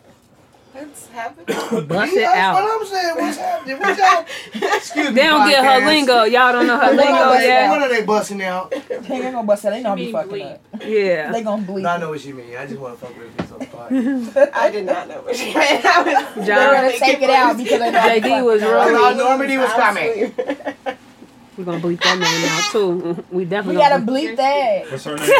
What's 0.74 1.06
happening? 1.08 1.44
Bust 1.86 2.12
Yeah, 2.14 2.18
it 2.18 2.22
that's 2.22 2.38
out. 2.38 2.54
what 2.54 2.80
I'm 2.80 2.86
saying. 2.86 3.14
What's 3.16 3.36
happening? 3.36 3.78
What 3.78 3.98
y'all? 3.98 4.72
Excuse 4.74 5.08
me. 5.10 5.14
They 5.14 5.22
don't 5.26 5.46
get 5.50 5.62
her 5.62 5.86
lingo. 5.86 6.22
Y'all 6.24 6.52
don't 6.52 6.66
know 6.66 6.78
her 6.78 6.90
They 6.92 6.96
lingo 6.96 7.12
gonna 7.12 7.40
yet. 7.42 7.68
What 7.68 7.82
are 7.82 7.88
they 7.90 8.02
busting 8.06 8.42
out? 8.42 8.70
They 8.70 8.96
ain't 9.16 9.32
gonna 9.34 9.42
bust 9.42 9.66
it. 9.66 9.70
They 9.70 9.82
know 9.82 9.92
I 9.92 9.94
be 9.96 10.10
fucking 10.12 10.32
mean 10.32 10.46
up. 10.46 10.60
Yeah. 10.82 11.30
They 11.30 11.42
gonna 11.42 11.60
bleed. 11.62 11.82
No, 11.82 11.90
I 11.90 11.98
know 11.98 12.08
what 12.08 12.24
you 12.24 12.32
mean. 12.34 12.56
I 12.56 12.66
just 12.66 12.80
want 12.80 12.98
to 12.98 13.04
fuck 13.06 13.18
with 13.18 13.36
this 13.36 13.52
on 13.52 13.58
the 13.58 13.66
podcast. 13.66 14.50
I 14.54 14.70
did 14.70 14.86
not 14.86 15.08
know 15.08 15.20
what 15.20 15.38
you 15.38 15.52
meant. 15.52 15.84
I 15.84 16.02
was 16.02 16.46
They're 16.46 16.56
gonna 16.56 16.90
John, 16.90 16.98
take 17.00 17.20
it 17.22 17.28
out 17.30 17.56
because 17.58 17.78
they 17.78 17.90
know 17.90 18.00
JD 18.00 18.44
was 18.46 18.62
fucking 18.62 18.94
rolling. 18.94 19.16
Normandy 19.18 19.58
was 19.58 19.72
coming. 19.74 20.96
We're 21.56 21.64
gonna 21.64 21.80
bleep 21.80 22.00
that 22.02 22.18
name 22.18 22.44
out 22.50 22.62
too. 22.72 23.24
We 23.30 23.38
We 23.40 23.44
definitely 23.44 23.82
gotta 23.82 24.00
gonna 24.04 24.12
bleep 24.18 24.36
that. 24.36 24.90
What's 24.90 25.04
her 25.04 25.16
name? 25.16 25.30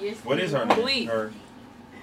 Yes, 0.00 0.16
What 0.24 0.38
is 0.40 0.52
her 0.52 0.64
name? 0.64 0.78
Bleep. 0.78 1.06
Her. 1.08 1.32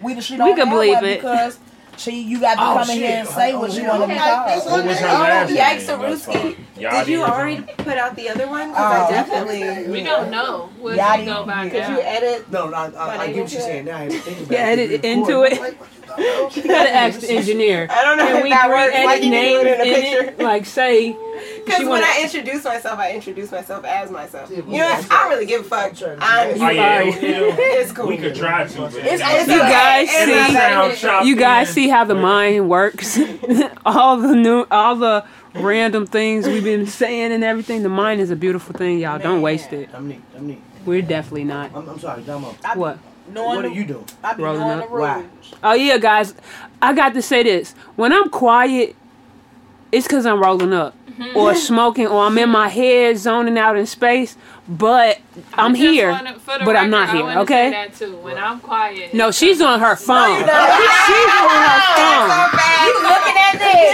We 0.02 0.22
she 0.22 0.34
We 0.34 0.38
don't 0.38 0.56
can 0.56 0.68
bleep 0.68 1.02
it. 1.04 1.18
because 1.22 1.58
she 1.98 2.22
you 2.22 2.40
got 2.40 2.54
to 2.56 2.62
Oh, 2.62 2.74
come 2.76 2.90
in 2.92 2.98
here 2.98 3.18
and 3.18 3.28
say 3.28 3.54
Oh, 3.54 3.60
what 3.62 3.74
you 3.74 3.84
oh, 3.86 3.90
want 3.90 4.02
to 4.04 4.08
be 4.10 4.14
Okay, 4.14 4.22
called. 4.24 4.66
What 4.72 4.86
was 4.86 5.00
her 5.00 5.08
Oh, 5.08 5.12
last 5.14 5.50
name? 5.50 5.58
yikes, 5.58 5.88
That's 5.88 6.26
Saruski. 6.28 6.34
fine. 6.34 6.68
Yachty 6.78 7.06
Did 7.06 7.08
you 7.08 7.24
already 7.24 7.62
put 7.78 7.98
out 7.98 8.16
the 8.16 8.30
other 8.30 8.48
one? 8.48 8.70
Oh. 8.70 8.76
I 8.76 9.10
definitely. 9.10 9.92
We 9.92 10.04
don't 10.04 10.30
know 10.30 10.70
what 10.80 11.00
Yachty. 11.00 11.20
she 11.22 11.26
go 11.26 11.46
by 11.48 11.70
Could 11.70 11.90
you 11.90 12.02
edit? 12.02 12.52
No, 12.52 12.72
I, 12.72 12.90
I, 12.92 13.18
I 13.18 13.18
name 13.26 13.36
get 13.36 13.36
what 13.36 13.42
into 13.42 13.54
you're 13.56 13.62
saying. 13.64 13.86
Now 13.86 13.98
I 13.98 14.02
have 14.04 14.12
to 14.12 14.20
think 14.20 14.40
about 14.42 14.52
Yeah, 14.52 14.68
it. 14.70 14.80
edit 14.80 15.06
into 15.06 15.42
it. 15.42 15.78
Like, 16.18 16.42
what 16.44 16.56
you 16.56 16.62
thought? 16.64 16.68
Gotta 16.70 16.96
ask 16.96 17.20
the 17.22 17.32
engineer. 17.32 17.88
I 17.90 18.04
don't 18.04 18.18
know 18.18 18.26
Can 18.28 18.38
if 18.38 18.44
we 18.44 18.50
that 18.50 18.68
bring 18.68 18.80
works. 18.80 18.94
Why 18.94 19.14
edit 19.14 19.22
can 19.22 19.32
do 19.32 19.38
names 19.38 19.66
it 19.66 19.68
in 19.68 19.82
a 19.82 19.84
in 19.84 20.02
picture? 20.02 20.24
it? 20.32 20.40
Like 20.48 20.66
say 20.66 21.12
Because 21.66 21.80
when 21.80 21.90
wanna- 21.90 22.06
I 22.08 22.22
introduce 22.24 22.64
myself, 22.64 23.00
I 23.00 23.12
introduce 23.14 23.52
myself 23.52 23.86
as 23.86 24.10
myself. 24.12 24.50
Yeah, 24.50 24.58
You 24.58 24.78
know, 24.80 24.88
I 24.88 25.02
don't 25.10 25.30
really 25.30 25.46
give 25.46 25.62
a 25.62 25.64
fuck. 25.66 25.92
I'm, 26.22 26.62
Oh, 26.62 26.70
yeah, 26.70 27.02
You 27.04 27.12
it- 27.12 27.24
it'll- 27.24 27.56
it's 27.58 27.92
cool. 27.92 28.08
We 28.08 28.18
could 28.18 28.36
try 28.36 28.66
to, 28.66 28.78
but 28.82 28.94
It's- 28.96 29.22
it's 29.24 29.48
you 29.52 29.60
guys 29.60 30.08
And 30.12 30.30
see 30.32 30.40
I'm 30.40 30.52
sound 30.54 30.98
chopped 30.98 31.26
you 31.26 31.36
guys 31.36 31.68
in. 31.70 31.74
see 31.74 31.90
how 31.90 32.04
the 32.06 32.16
mind 32.16 32.70
works. 32.70 33.20
all 33.86 34.18
the 34.18 34.36
new 34.36 34.66
all 34.72 34.96
the 34.96 35.24
random 35.56 36.06
things 36.06 36.48
we've 36.48 36.64
been 36.64 36.88
saying 36.88 37.32
and 37.32 37.44
everything. 37.44 37.84
The 37.84 37.90
mind 37.90 38.22
is 38.22 38.32
a 38.32 38.36
beautiful 38.36 38.76
thing, 38.76 39.00
y'all. 39.00 39.20
Don't 39.20 39.42
waste 39.42 39.74
it. 39.74 39.90
I'm 39.94 40.08
neat. 40.08 40.22
I'm 40.36 40.48
neat. 40.48 40.62
We're 40.86 41.02
definitely 41.02 41.44
not. 41.44 41.72
I'm, 41.76 41.90
I'm 41.90 42.00
sorry, 42.00 42.22
Damo. 42.22 42.56
What? 42.76 42.98
Knowing 43.30 43.56
What 43.58 43.66
are 43.66 43.70
the, 43.70 43.76
you 43.76 43.86
doing? 43.86 44.06
I 44.24 44.34
be 44.34 44.44
Rolling 44.44 44.60
knowing 44.62 44.80
up? 44.80 44.90
the 44.90 44.96
Why? 44.96 45.16
rules. 45.20 45.54
Oh 45.64 45.74
yeah, 45.74 45.98
guys. 45.98 46.34
I 46.82 46.94
got 46.94 47.14
to 47.14 47.22
say 47.22 47.44
this. 47.44 47.74
When 47.96 48.14
I'm 48.14 48.30
quiet, 48.30 48.96
it's 49.92 50.08
cause 50.08 50.26
I'm 50.26 50.42
rolling 50.42 50.74
up. 50.74 50.96
Or 51.36 51.56
smoking, 51.56 52.06
or 52.06 52.24
I'm 52.26 52.38
in 52.38 52.50
my 52.50 52.68
head 52.70 53.18
zoning 53.18 53.58
out 53.58 53.76
in 53.76 53.88
space, 53.88 54.38
but 54.68 55.20
I'm 55.54 55.74
here. 55.76 56.12
wanna- 56.12 56.40
for 56.40 56.58
the 56.60 56.66
but 56.66 56.76
I'm 56.76 56.90
not 56.90 57.08
record, 57.08 57.14
I 57.14 57.16
here, 57.18 57.26
wanna 57.26 57.42
okay? 57.42 57.66
Say 57.66 57.72
that 57.72 57.96
too. 57.96 58.16
When 58.18 58.38
I'm 58.38 58.60
quiet. 58.60 59.14
No, 59.14 59.32
she's 59.32 59.62
on 59.62 59.80
her 59.80 59.96
phone. 59.96 60.42
No, 60.46 60.48
She's 61.08 61.32
on 61.40 61.60
her 61.68 61.82
phone. 61.96 62.30
You 62.88 62.94
looking 63.04 63.38
at 63.38 63.56
this? 63.60 63.92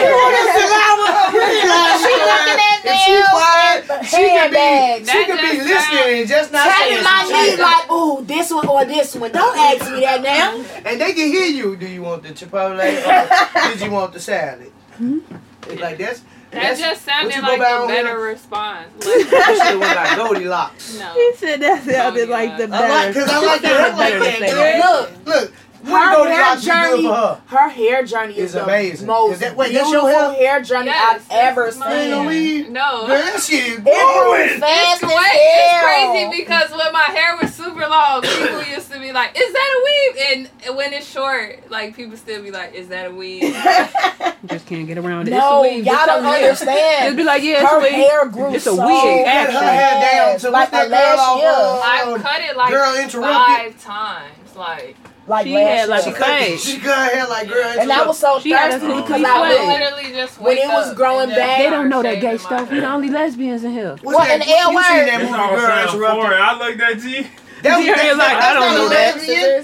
She 0.84 2.10
looking 2.10 2.60
at 2.60 2.80
If 2.86 3.00
she 3.06 3.16
quiet, 3.32 4.06
she 4.06 4.18
could 4.18 4.52
be, 4.52 5.06
she 5.06 5.06
That 5.06 5.26
could 5.28 5.42
be 5.42 5.58
listening 5.64 6.20
and 6.20 6.28
just 6.30 6.52
not 6.52 6.70
saying 6.70 7.02
Tapping 7.02 7.04
my 7.04 7.24
some 7.24 7.34
knee 7.34 7.50
shit. 7.52 7.60
like, 7.60 7.92
ooh, 7.92 8.24
this 8.26 8.52
one 8.52 8.68
or 8.68 8.86
this 8.86 9.16
one. 9.16 9.32
Don't 9.32 9.58
ask 9.58 9.92
me 9.92 10.00
that 10.02 10.22
now. 10.22 10.64
And 10.86 11.00
they 11.00 11.14
can 11.14 11.28
hear 11.28 11.46
you. 11.46 11.76
Do 11.76 11.88
you 11.88 12.02
want 12.02 12.24
the 12.24 12.30
Chipotle 12.30 12.78
or 12.80 13.70
did 13.72 13.82
you 13.82 13.92
want 13.92 14.14
the 14.14 14.20
salad? 14.20 14.72
Hmm? 14.98 15.20
It's 15.70 15.82
like 15.82 15.98
that's. 15.98 16.22
That 16.54 16.78
that's 16.78 16.80
just 16.80 17.04
sounded 17.06 17.36
you 17.36 17.42
go 17.42 17.48
like 17.48 17.60
back 17.60 17.84
a 17.84 17.88
better 17.88 18.08
here? 18.10 18.20
response. 18.22 18.88
I 19.02 19.04
should 19.24 19.28
have 19.34 19.80
went 19.80 19.96
like 19.96 20.18
Goldilocks. 20.18 21.00
no. 21.00 21.14
He 21.14 21.34
said 21.36 21.60
that 21.62 21.84
sounded 21.84 22.30
Oh, 22.30 22.32
like 22.32 22.58
the 22.58 22.68
yeah. 22.68 22.80
I 22.80 22.90
like, 22.90 23.14
cause 23.16 23.30
I 23.30 23.46
like 23.46 23.62
that. 23.62 23.82
I 23.94 23.98
like 23.98 24.40
Better 24.40 24.56
that. 24.56 24.80
Look, 24.86 25.10
Look, 25.26 25.26
look. 25.26 25.54
Her 25.84 25.92
What 25.92 26.02
hair 26.02 26.16
Goldilocks 26.16 26.60
is 26.62 26.66
good 26.66 26.74
journey, 26.74 27.04
for 27.04 27.14
her? 27.14 27.42
her 27.48 27.70
hair 27.70 28.04
journey 28.06 28.38
is 28.38 28.56
It's 28.56 28.64
amazing. 28.64 29.08
most 29.08 29.34
Is 29.34 29.40
that- 29.40 29.56
wait, 29.58 29.74
that's 29.74 29.92
your 29.92 30.02
beautiful 30.02 30.30
hair? 30.32 30.34
hair 30.34 30.62
journey 30.62 30.86
Yes, 30.88 31.22
I've 31.30 31.32
ever 31.32 31.72
seen. 31.72 31.80
mine. 31.80 32.74
No. 32.74 33.08
girl, 33.08 33.18
that 33.18 33.42
shit 33.44 33.64
is 33.66 33.78
It 33.80 33.84
grew 33.84 33.94
growing. 33.94 34.60
fast 34.60 35.04
It's, 35.04 35.12
as 35.14 35.20
it's 35.36 35.84
crazy 35.84 36.44
because 36.44 36.70
when 36.72 36.94
my 36.94 37.02
hair 37.02 37.38
was 37.42 37.54
super 37.54 37.88
long, 37.88 38.22
people 38.22 38.64
used 38.64 38.92
to 38.92 39.00
be 39.00 39.12
like, 39.12 39.38
"Is 39.38 39.54
that 39.54 39.70
a 39.76 39.84
weave?" 39.86 40.50
And 40.68 40.76
when 40.78 40.94
it's 40.94 41.08
short, 41.10 41.70
like 41.70 41.96
people 41.96 42.16
still 42.18 42.42
be 42.42 42.52
like, 42.52 42.74
"Is 42.74 42.88
that 42.88 43.08
a 43.08 43.12
weave?" 43.12 43.54
Just 44.46 44.66
can't 44.66 44.88
get 44.88 44.98
around 44.98 45.28
it. 45.28 45.32
No, 45.32 45.64
it's 45.64 45.72
a 45.74 45.76
weave. 45.76 45.86
y'all 45.86 46.06
don't 46.06 46.26
a 46.26 46.30
understand. 46.30 47.06
It'd 47.06 47.18
be 47.18 47.24
like, 47.24 47.44
yeah, 47.44 47.62
it's 47.62 47.70
her 47.72 47.78
a 47.78 47.82
wig. 47.82 47.94
hair 47.94 48.26
grew 48.28 48.54
It's 48.54 48.66
a 48.68 48.76
so 48.76 48.86
wig, 48.86 49.26
Cut 49.26 49.34
her 49.34 49.58
actually. 49.58 49.60
hair 49.68 50.12
down 50.28 50.40
to 50.40 50.50
like 50.50 50.72
that 50.72 50.84
the 50.84 50.90
girl 50.90 51.00
last 51.00 51.20
off 51.20 51.40
year. 51.40 51.50
Uh, 51.50 51.80
I 51.82 52.18
cut 52.22 52.42
it 52.42 52.58
like 52.58 52.70
Girl 52.72 52.96
Interrupted? 52.96 53.76
five 53.76 53.82
times. 53.84 54.56
Like 54.56 54.98
Like 55.26 55.46
She 55.48 55.54
last 55.54 55.64
had, 55.68 55.90
like, 55.90 56.06
year. 56.06 56.14
a 56.14 56.18
She 56.18 56.20
cut, 56.20 56.28
fade. 56.40 56.60
she 56.60 56.80
cut 56.80 56.98
her 56.98 57.16
hair 57.16 57.28
like 57.28 57.48
girl. 57.48 57.64
and 57.80 57.92
I 57.92 58.06
was 58.06 58.20
so 58.20 58.40
She 58.40 58.52
thirsty 58.52 58.80
because 58.88 59.10
I 59.12 59.16
of 59.20 59.26
I 59.26 59.40
was 59.40 59.68
literally 59.80 60.12
just 60.14 60.42
When 60.42 60.58
it 60.58 60.68
was 60.68 60.94
growing 60.96 61.30
back- 61.30 61.60
They 61.60 61.70
don't 61.70 61.88
know 61.88 62.04
that 62.04 62.20
gay 62.20 62.38
stuff. 62.38 62.68
my 62.70 62.74
We 62.76 62.80
the 62.82 62.88
only 62.92 63.10
lesbians 63.10 63.64
in 63.64 63.72
here. 63.72 63.96
What's 64.02 64.18
What, 64.18 64.28
that? 64.28 64.42
an 64.42 64.50
L 64.50 64.70
You 64.72 64.76
word? 64.76 64.84
seen 64.84 65.06
that 65.06 65.20
movie, 65.22 65.32
Girl 65.32 65.60
sound 65.60 65.94
Interrupted? 65.96 66.24
foreign. 66.24 66.42
I 66.42 66.58
looked 66.60 66.82
at 66.82 67.04
you. 67.04 67.26
That 67.64 67.78
was 67.78 67.86
Yeah, 67.88 67.96
that, 67.96 68.18
like, 68.18 68.38
that's 68.38 68.46
I 68.46 68.54
don't 68.54 68.76
know 68.76 68.90
that. 68.90 69.16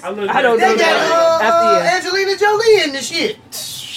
I 0.05 0.10
looked 0.12 0.34
I 0.34 0.41
don't 0.41 0.60
know 0.62 0.68
you. 0.72 0.78
that. 0.78 1.12
uh, 1.12 1.43
After 1.43 1.66
uh. 1.84 1.95
Angelina 1.97 2.38
Jolie 2.38 2.82
in 2.84 2.93
the 2.93 3.01
shit. 3.01 3.38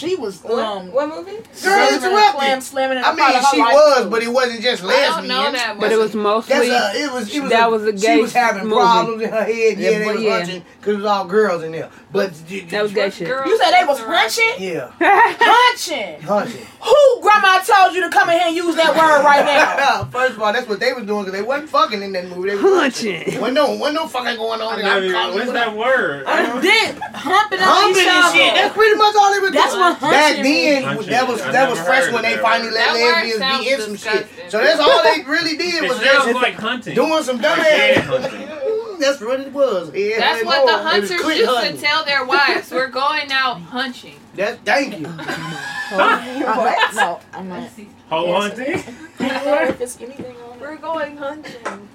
She 0.02 0.16
was 0.16 0.44
um. 0.44 0.90
What 0.92 1.08
movie? 1.08 1.32
Girl 1.36 1.44
Slam 1.52 1.94
Interrupted. 1.94 2.62
slamming 2.62 2.98
in 2.98 3.04
I 3.04 3.12
the 3.12 3.18
part 3.20 3.32
mean, 3.34 3.42
she 3.52 3.60
was, 3.60 4.04
too. 4.04 4.10
but 4.10 4.22
it 4.22 4.28
wasn't 4.28 4.60
just 4.62 4.82
I 4.82 4.86
lesbian. 4.86 5.12
don't 5.12 5.28
know 5.28 5.52
that, 5.52 5.76
But 5.80 5.92
it 5.92 5.98
was 5.98 6.14
mostly. 6.14 6.54
a, 6.70 6.92
it 6.94 7.12
was, 7.12 7.34
it 7.34 7.40
was 7.40 7.50
that 7.50 7.66
a, 7.68 7.70
was 7.70 7.82
a 7.84 7.98
She 7.98 8.20
was 8.20 8.32
having 8.32 8.64
movie. 8.64 8.74
problems 8.80 9.22
in 9.22 9.30
her 9.30 9.44
head. 9.44 9.78
Yeah, 9.78 9.90
Yeah, 9.90 9.98
they 10.00 10.04
but 10.04 10.14
was 10.16 10.22
yeah. 10.24 10.36
hunching 10.38 10.64
because 10.78 10.92
it 10.94 10.96
was 10.96 11.04
all 11.06 11.24
girls 11.26 11.62
in 11.62 11.72
there. 11.72 11.90
But 12.10 12.32
That 12.70 12.82
was 12.82 12.92
gay 12.92 13.10
shit. 13.10 13.28
You 13.28 13.58
said 13.58 13.70
they 13.72 13.84
was 13.86 14.00
interrupted. 14.00 14.44
punching, 14.44 14.62
Yeah, 14.68 14.90
punching. 15.38 16.20
hunching. 16.22 16.66
Who 16.82 17.20
grandma 17.22 17.60
told 17.62 17.94
you 17.94 18.02
to 18.02 18.10
come 18.10 18.28
in 18.30 18.38
here 18.38 18.48
and 18.48 18.56
use 18.56 18.74
that 18.76 18.90
word 18.96 19.24
right 19.24 19.44
now? 19.44 20.04
First 20.06 20.34
of 20.34 20.42
all, 20.42 20.52
that's 20.52 20.68
what 20.68 20.80
they 20.80 20.92
was 20.92 21.04
doing 21.06 21.24
because 21.24 21.38
they 21.38 21.46
wasn't 21.46 21.70
fucking 21.70 22.02
in 22.02 22.12
that 22.12 22.28
movie. 22.28 22.50
They 22.50 22.56
was 22.56 22.64
Hunching. 22.82 23.40
Wasn't 23.40 23.54
no, 23.54 23.74
wasn't 23.76 23.94
no 23.96 24.08
fucking 24.08 24.36
going 24.36 24.60
on. 24.60 24.72
I 24.74 24.76
there. 24.76 24.84
never 24.84 24.96
I'm 24.98 25.04
even- 25.04 25.14
calling 25.14 25.38
What's 25.38 25.52
that 25.52 25.76
word? 25.76 26.26
Dick 26.62 26.98
humping 27.14 27.58
on 27.60 27.64
Humping 27.64 28.02
each 28.02 28.08
and 28.08 28.24
other. 28.24 28.36
shit. 28.36 28.54
That's 28.54 28.74
pretty 28.74 28.96
much 28.96 29.14
all 29.16 29.32
they 29.32 29.38
was 29.40 29.52
That's 29.52 29.72
doing. 29.72 29.80
what 29.80 29.91
Back 30.00 30.36
then, 30.42 30.82
Hunching. 30.84 31.10
that 31.10 31.28
was 31.28 31.42
that 31.42 31.70
was 31.70 31.78
fresh 31.80 32.12
when 32.12 32.22
they 32.22 32.36
finally 32.38 32.70
let 32.70 32.94
lesbians 32.94 33.58
be 33.60 33.70
in 33.72 33.80
some 33.80 33.96
shit. 33.96 34.26
So 34.50 34.58
that's 34.58 34.80
all 34.80 35.02
they 35.02 35.22
really 35.30 35.56
did 35.56 35.88
was 35.88 35.98
just 36.00 36.34
like 36.34 36.54
hunting. 36.54 36.94
doing 36.94 37.22
some 37.22 37.38
dumb 37.40 37.58
ass. 37.58 38.48
That's 39.02 39.20
what 39.20 39.40
it 39.40 39.52
was. 39.52 39.92
Yeah, 39.96 40.18
That's 40.20 40.44
what 40.44 40.58
more. 40.58 40.66
the 40.70 40.78
hunters 40.78 41.10
used 41.10 41.44
hunting. 41.46 41.74
to 41.74 41.82
tell 41.82 42.04
their 42.04 42.24
wives. 42.24 42.70
We're 42.70 42.86
going 42.86 43.32
out 43.32 43.60
hunching. 43.60 44.14
That 44.34 44.64
thank 44.64 44.98
you. 44.98 45.06
Oh, 45.08 46.54
what? 46.56 46.94
No, 46.94 47.20
I'm 47.34 47.48
not. 47.50 47.68
Hoe 48.08 48.40
hunting? 48.40 48.82
if 49.18 49.80
it's 49.80 50.00
anything 50.00 50.36
on. 50.48 50.58
We're 50.60 50.76
going 50.76 51.16
hunting. 51.18 51.88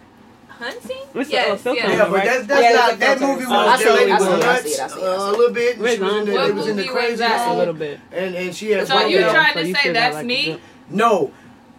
Hunting? 0.60 0.98
What's 1.14 1.30
the- 1.30 1.34
yes, 1.36 1.50
oh, 1.52 1.56
filter 1.58 1.80
yes. 1.82 1.98
Yeah, 1.98 2.10
but 2.10 2.24
that's 2.24 2.46
that's 2.48 2.62
Yeah, 2.64 2.72
not 2.74 3.00
that's 3.00 3.22
that 3.22 3.28
movie 3.28 3.46
was 3.46 3.52
I 3.54 3.66
that 3.66 3.80
see 3.80 3.90
lady 3.90 4.12
was 4.12 4.22
see 4.24 4.28
it, 4.28 4.34
I 4.34 4.40
nuts 4.40 4.64
see 4.64 4.70
it, 4.70 4.80
I 4.82 4.88
see 4.88 5.00
it, 5.00 5.04
uh, 5.04 5.26
I 5.26 5.30
a 5.30 5.32
little 5.32 5.54
bit. 5.54 5.78
Where's 5.78 5.96
She 5.96 6.02
was 6.02 6.14
in 6.16 6.26
the, 6.26 6.34
What 6.34 6.54
was 6.56 6.68
in 6.68 6.76
the 6.78 6.82
movie 6.84 6.94
was 6.94 7.00
crazy 7.04 7.16
that? 7.18 7.48
a 7.48 7.58
little 7.58 7.74
bit. 7.74 8.00
and 8.12 8.36
and 8.36 8.56
she 8.56 8.72
had. 8.72 8.88
So 8.88 9.06
you 9.06 9.20
trying 9.22 9.54
to 9.54 9.74
say 9.76 9.92
that's 9.94 10.24
me? 10.26 10.60
No. 10.90 11.32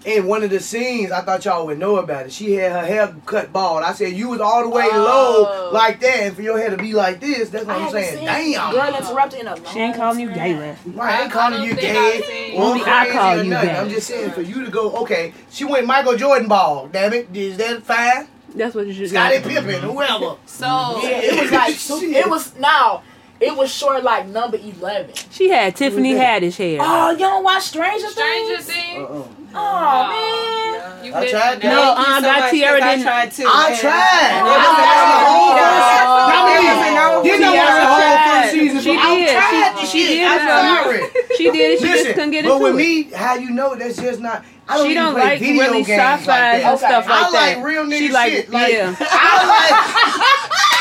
In 0.04 0.26
one 0.26 0.44
of 0.44 0.50
the 0.50 0.60
scenes, 0.60 1.10
I 1.10 1.22
thought 1.22 1.44
y'all 1.44 1.66
would 1.66 1.78
know 1.80 1.96
about 1.96 2.26
it. 2.26 2.32
She 2.32 2.52
had 2.52 2.70
her 2.70 2.86
hair 2.86 3.12
cut 3.26 3.52
bald. 3.52 3.82
I 3.82 3.92
said 3.92 4.12
you 4.12 4.28
was 4.28 4.40
all 4.40 4.62
the 4.62 4.68
way 4.68 4.86
Oh. 4.92 4.96
low 4.96 5.70
like 5.72 5.98
that, 6.00 6.20
and 6.20 6.36
for 6.36 6.40
your 6.40 6.56
hair 6.56 6.70
to 6.70 6.76
be 6.76 6.92
like 6.94 7.18
this, 7.18 7.48
that's 7.50 7.64
what 7.66 7.76
I 7.76 7.84
I'm 7.86 7.90
saying. 7.90 8.16
seen 8.18 8.24
Damn. 8.54 8.72
Girl 8.72 8.94
interrupted 8.94 9.40
in 9.40 9.48
a 9.48 9.56
long 9.56 9.64
She 9.72 9.80
ain't 9.80 9.96
calling 9.96 10.20
you 10.20 10.28
gay, 10.28 10.52
time. 10.52 10.60
Leslie. 10.60 10.92
Right, 10.92 11.14
I 11.18 11.22
ain't 11.24 11.32
calling 11.32 11.62
you 11.64 11.74
gay 11.74 11.96
I've 12.20 12.24
seen- 12.24 12.54
or 12.54 12.62
Only 12.64 12.82
I 12.82 12.84
crazy 12.84 13.12
call 13.18 13.32
or 13.32 13.42
you 13.42 13.50
nothing. 13.50 13.68
gay. 13.70 13.76
I'm 13.76 13.88
just 13.90 14.06
saying 14.06 14.30
for 14.30 14.40
you 14.42 14.64
to 14.64 14.70
go, 14.70 14.92
okay, 14.98 15.32
she 15.50 15.64
went 15.64 15.84
Michael 15.84 16.16
Jordan 16.16 16.46
bald, 16.48 16.92
damn 16.92 17.12
it. 17.12 17.28
Is 17.34 17.56
that 17.58 17.82
fine? 17.82 18.28
That's 18.58 18.74
what 18.74 18.86
you 18.86 18.92
should 18.92 19.08
Scottie 19.10 19.38
do. 19.38 19.48
Pippen, 19.48 19.82
whoever. 19.82 20.36
So 20.46 20.66
Yeah, 20.66 21.20
it 21.22 21.40
was 21.40 21.52
like 21.52 21.74
it 22.02 22.28
was 22.28 22.54
now. 22.56 23.02
It 23.40 23.56
was 23.56 23.72
short 23.72 24.02
like 24.02 24.26
number 24.26 24.56
eleven. 24.56 25.14
She 25.30 25.48
had 25.48 25.76
Tiffany 25.76 26.10
Who's? 26.12 26.20
Haddish 26.20 26.56
hair. 26.56 26.78
Oh, 26.82 27.10
you 27.12 27.18
don't 27.18 27.44
watch 27.44 27.62
Stranger 27.64 28.08
Stranger 28.08 28.56
Things? 28.62 28.66
Things. 28.66 28.98
Uh-uh. 29.08 29.24
Oh 29.54 30.08
man. 30.10 31.04
You 31.04 31.14
I 31.14 31.20
missing 31.20 31.38
tried 31.38 31.54
that. 31.54 31.62
that. 31.62 31.70
No, 31.70 31.94
Thank 31.94 32.08
you 32.08 32.14
uh, 32.14 32.16
so 32.18 32.22
God, 32.26 32.40
much, 32.40 32.50
Tiara 32.50 32.78
'cause 32.78 32.82
I 32.82 32.90
didn't- 32.90 33.04
tried 33.06 33.30
too. 33.32 33.44
I 33.46 33.68
and- 33.70 33.78
tried. 33.78 34.28
and 34.28 34.46
I 34.48 34.58
tried. 34.58 34.82
actually 34.88 35.14
the 35.14 35.22
whole 35.28 35.48
Oh. 35.48 35.58
first- 35.58 35.98
Now, 36.28 36.48
It 36.48 36.58
me, 36.58 36.66
wasn't 36.68 36.94
no 36.98 37.22
you 37.22 37.38
know 37.38 37.52
Tiara 37.52 37.66
what's 37.68 37.78
the 37.78 37.86
whole 37.88 38.18
first 38.42 38.50
season? 38.52 38.80
She 38.82 38.90
I 38.98 39.14
did. 39.14 39.30
tried 39.30 39.78
She- 39.78 39.86
she 39.86 40.02
did 40.08 40.26
I'm 40.28 40.42
sorry. 40.48 41.00
She 41.38 41.44
did. 41.50 41.78
She 41.78 41.84
Listen, 41.86 42.04
just 42.04 42.14
couldn't 42.14 42.30
get 42.32 42.44
it. 42.44 42.48
but 42.48 42.60
with 42.60 42.74
me, 42.74 43.02
how 43.14 43.34
you 43.36 43.50
know 43.50 43.74
that's 43.76 43.96
just 43.96 44.18
not. 44.20 44.44
I 44.68 44.76
don't 44.76 44.84
she 44.86 44.90
even 44.92 45.02
don't 45.04 45.14
like 45.14 45.38
video 45.40 45.62
really 45.62 45.82
games 45.84 45.98
sci-fi 46.02 46.26
like 46.26 46.42
and 46.42 46.62
that. 46.62 46.74
Okay. 46.74 46.86
stuff 46.86 47.08
like 47.08 47.16
I 47.24 47.30
like 47.30 47.56
that. 47.56 47.64
real 47.64 47.84
nigga 47.86 47.98
she 47.98 48.08
like, 48.12 48.32
shit. 48.32 48.50
Like, 48.50 48.72
yeah. 48.74 48.96
I 49.00 49.46
like. 49.48 50.37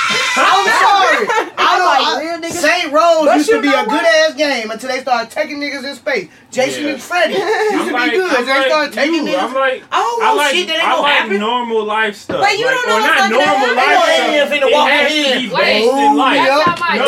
I'm 0.37 0.65
sorry. 0.67 1.27
I 1.57 1.79
like 1.79 1.99
don't. 2.07 2.19
real 2.21 2.39
I. 2.41 2.49
Saints 2.49 2.93
Row 2.93 3.25
But 3.25 3.37
used 3.37 3.49
to 3.49 3.61
be 3.61 3.67
a 3.67 3.83
good 3.85 4.05
ass 4.05 4.33
game 4.35 4.71
until 4.71 4.89
they 4.89 5.01
started 5.01 5.31
taking 5.31 5.59
niggas 5.59 5.83
in 5.83 5.95
space. 5.95 6.29
Jason 6.51 6.83
Yeah. 6.85 6.89
and 6.93 7.01
Freddy 7.01 7.33
used 7.33 7.43
to 7.71 7.77
I'm 7.77 7.87
be 7.87 7.91
like, 7.93 8.11
good. 8.11 8.31
I'm 8.31 8.45
they 8.45 8.51
started 8.51 8.69
like 8.71 8.91
taking 8.93 9.13
you. 9.27 9.33
niggas. 9.33 9.43
I'm 9.43 9.53
like, 9.53 9.83
oh, 9.91 10.19
I 10.23 10.33
like, 10.33 10.55
shit, 10.55 10.67
that 10.67 10.73
ain't 10.77 10.83
I 10.87 10.91
gonna 10.91 11.01
like 11.01 11.13
happen. 11.13 11.39
normal 11.39 11.83
life 11.85 12.15
stuff. 12.15 12.41
But 12.41 12.57
you 12.57 12.65
like, 12.65 12.75
don't 12.75 12.87
know 12.87 12.95
or 12.95 13.01
what's 13.01 13.07
not 13.07 13.17
not 13.17 13.31
gonna 13.31 13.45
normal 13.45 13.67
happen. 13.67 13.75
life 13.75 13.87
Ain't 13.87 13.91
no 13.91 14.01
stuff. 14.01 14.27
alien 14.27 14.47
finna 14.47 14.67
It 14.69 14.73
walk 14.73 14.89
has 14.89 15.11
in. 15.11 15.23
to 15.23 15.39
be 15.49 15.55
Wait, 15.55 15.63
based 15.65 15.93
in 15.93 16.11
oh, 16.11 16.15
life. 16.15 16.37
That's 16.37 16.57
Yep. 16.57 16.67
not 16.67 16.79
my 16.79 16.97
No. 16.97 17.05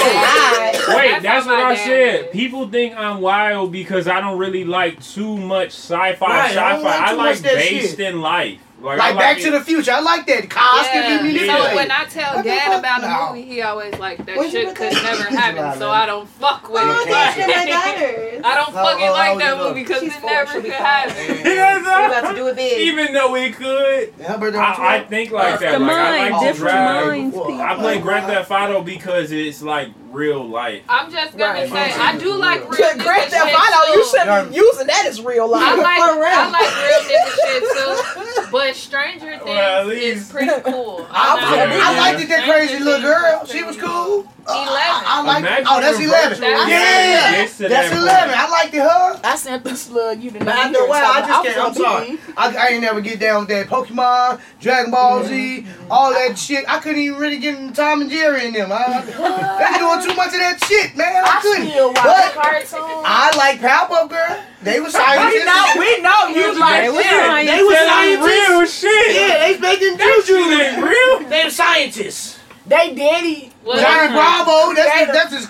Wait, 0.97 1.11
That's 1.11 1.23
that's, 1.23 1.45
what 1.45 1.59
I 1.59 1.75
said. 1.75 2.31
People 2.31 2.67
think 2.69 2.95
I'm 2.95 3.21
wild 3.21 3.71
because 3.71 4.07
I 4.07 4.19
don't 4.21 4.37
really 4.37 4.65
like 4.65 5.01
too 5.03 5.37
much 5.37 5.69
sci-fi, 5.69 6.25
I 6.25 6.47
sci-fi. 6.49 6.81
like 6.81 7.01
I 7.01 7.11
like 7.13 7.41
based 7.43 7.99
in 7.99 8.21
life. 8.21 8.59
Like, 8.81 8.97
Like, 8.97 9.17
Back 9.17 9.37
it. 9.39 9.43
to 9.43 9.51
the 9.51 9.61
Future. 9.61 9.91
I 9.91 9.99
like 9.99 10.25
that. 10.27 10.49
Cars 10.49 10.87
can 10.87 11.23
be 11.23 11.31
Yeah. 11.45 11.69
So 11.69 11.75
when 11.75 11.91
I 11.91 12.05
tell 12.05 12.35
What 12.35 12.45
dad 12.45 12.79
about 12.79 13.01
No. 13.01 13.07
the 13.07 13.39
movie, 13.41 13.53
he 13.53 13.61
always 13.61 13.93
like 13.99 14.25
that 14.25 14.37
Where'd 14.37 14.51
shit 14.51 14.73
could 14.75 14.93
that? 14.93 15.03
never 15.03 15.23
happen. 15.37 15.79
So? 15.79 15.89
I 15.91 16.05
don't 16.05 16.29
fuck 16.29 16.69
with 16.69 16.81
Oh, 16.85 16.89
it. 16.89 17.01
okay. 17.01 17.11
Like, 17.11 17.37
my 17.47 17.65
daughters. 17.65 18.41
I 18.45 18.55
don't 18.55 18.73
How- 18.73 18.83
fucking 18.85 19.05
how 19.05 19.11
like 19.11 19.29
old 19.31 19.41
that 19.41 19.53
is 19.53 19.59
movie 19.67 19.83
because 19.83 19.99
She's 20.01 20.15
it 20.15 20.21
four, 20.21 20.29
never 20.31 20.51
she'll 20.51 20.61
be 20.61 20.69
could 20.69 20.77
happen. 20.77 21.15
Yes, 21.43 21.81
We 21.83 22.05
about 22.05 22.29
to 22.29 22.35
do 22.35 22.47
it 22.47 22.55
big. 22.55 22.79
Even 22.79 23.13
though 23.13 23.31
we 23.33 23.51
could, 23.51 24.13
Her 24.25 24.37
birthday 24.37 24.57
I, 24.59 24.95
I 24.95 24.99
think 25.03 25.31
like 25.31 25.59
that. 25.59 25.81
Like, 25.81 25.91
I 25.91 26.17
mind, 26.19 26.33
like 26.33 26.41
to 26.41 26.47
different 26.47 26.71
drive. 26.77 27.07
minds. 27.07 27.35
Well, 27.35 27.45
people. 27.47 27.61
I 27.61 27.75
play 27.75 27.99
Grand 27.99 28.25
Theft 28.27 28.51
Auto 28.51 28.81
because 28.81 29.31
it's 29.33 29.61
like 29.61 29.89
real 30.11 30.47
life. 30.47 30.81
I'm 30.89 31.11
just 31.11 31.37
gonna 31.37 31.59
Right. 31.59 31.69
say 31.69 31.93
I 31.99 32.17
do 32.17 32.33
like 32.35 32.61
real 32.61 32.71
Good 32.71 32.97
nigga 32.97 33.03
Grand 33.03 33.31
Theft 33.31 33.49
shit, 33.49 33.55
Auto, 33.59 33.93
you 33.93 34.03
too. 34.03 34.09
shouldn't 34.17 34.49
be 34.49 34.55
using 34.55 34.87
that 34.87 35.05
as 35.05 35.21
real 35.21 35.47
life. 35.49 35.63
I 35.63 35.75
like 35.75 36.15
real. 36.15 36.25
I 36.25 36.49
like 36.49 36.75
real 36.85 37.01
nigga 37.17 38.33
shit 38.35 38.43
too, 38.45 38.47
but 38.51 38.75
Stranger 38.75 39.31
Things 39.31 39.43
Well, 39.45 39.89
at 39.89 39.95
is 39.95 40.29
pretty 40.31 40.61
cool. 40.61 41.07
I, 41.11 41.37
I'm. 41.37 41.71
I 41.81 41.99
liked 41.99 42.21
it, 42.21 42.29
that 42.29 42.45
crazy 42.49 42.79
little 42.79 43.01
girl. 43.01 43.45
She 43.45 43.63
was 43.63 43.77
cool. 43.77 44.25
Uh, 44.47 44.51
I, 44.51 45.03
I 45.05 45.23
like. 45.23 45.39
Imagine 45.39 45.67
Oh, 45.69 45.81
that's 45.81 45.97
the 45.97 46.03
eleven. 46.05 46.39
That's- 46.39 46.69
Yeah, 46.69 47.31
gets 47.41 47.57
that's 47.57 47.91
eleven. 47.91 48.35
I 48.37 48.49
liked 48.49 48.73
it. 48.73 48.81
Her. 48.81 49.19
I 49.23 49.35
sent 49.35 49.63
the 49.63 49.75
slug 49.75 50.21
you 50.21 50.31
the 50.31 50.39
But 50.39 50.47
after 50.55 50.79
a 50.79 50.87
while, 50.87 51.03
I 51.05 51.21
just 51.27 51.43
can't. 51.45 51.57
I'm 51.67 51.73
sorry. 51.73 52.17
I, 52.37 52.55
I 52.57 52.67
ain't 52.73 52.81
never 52.81 53.01
get 53.01 53.19
down 53.19 53.41
with 53.41 53.49
that 53.49 53.67
Pokemon, 53.67 54.39
Dragon 54.59 54.91
Ball 54.91 55.23
Z, 55.25 55.65
all 55.91 56.11
that 56.13 56.37
shit. 56.37 56.65
I 56.67 56.79
couldn't 56.79 57.01
even 57.01 57.19
really 57.19 57.37
get 57.39 57.59
into 57.59 57.73
Tom 57.73 58.01
and 58.01 58.09
Jerry 58.09 58.47
in 58.47 58.53
them. 58.53 58.71
I, 58.71 58.75
I, 58.77 59.01
they 59.03 59.77
doing 59.79 60.01
too 60.09 60.15
much 60.15 60.33
of 60.33 60.39
that 60.39 60.63
shit, 60.65 60.95
man. 60.95 61.23
I 61.23 61.37
I 61.37 61.41
couldn't. 61.41 61.69
still 61.69 61.87
watch 61.89 62.03
But 62.03 62.33
cartoons. 62.33 62.71
I 63.05 63.31
like 63.37 63.59
Powerpuff 63.59 64.09
Girl. 64.09 64.43
They 64.61 64.79
were 64.79 64.85
we 64.87 64.91
scientists. 64.91 65.45
know, 65.45 65.73
we 65.77 66.01
know 66.01 66.27
you 66.27 66.59
like 66.59 66.83
They 66.83 66.89
was 66.89 67.03
them. 67.03 67.13
scientists. 67.13 67.55
They 67.57 67.63
were 67.63 67.69
That 67.71 68.05
ain't 68.05 68.19
scientists. 68.19 68.49
real 68.49 68.65
shit. 68.65 69.15
Yeah, 69.15 69.37
they 69.39 69.57
making 69.59 69.97
That 69.97 70.23
shit 70.25 70.35
juju. 70.35 70.61
ain't 70.61 70.83
real. 70.83 71.29
They 71.29 71.43
the 71.45 71.49
scientists. 71.51 72.39
They 72.65 72.93
daddy, 72.93 73.48
Well, 73.69 73.77
Johnny 73.79 74.09
Bravo. 74.13 74.73
That's 74.73 75.13
that's 75.13 75.33
his. 75.33 75.45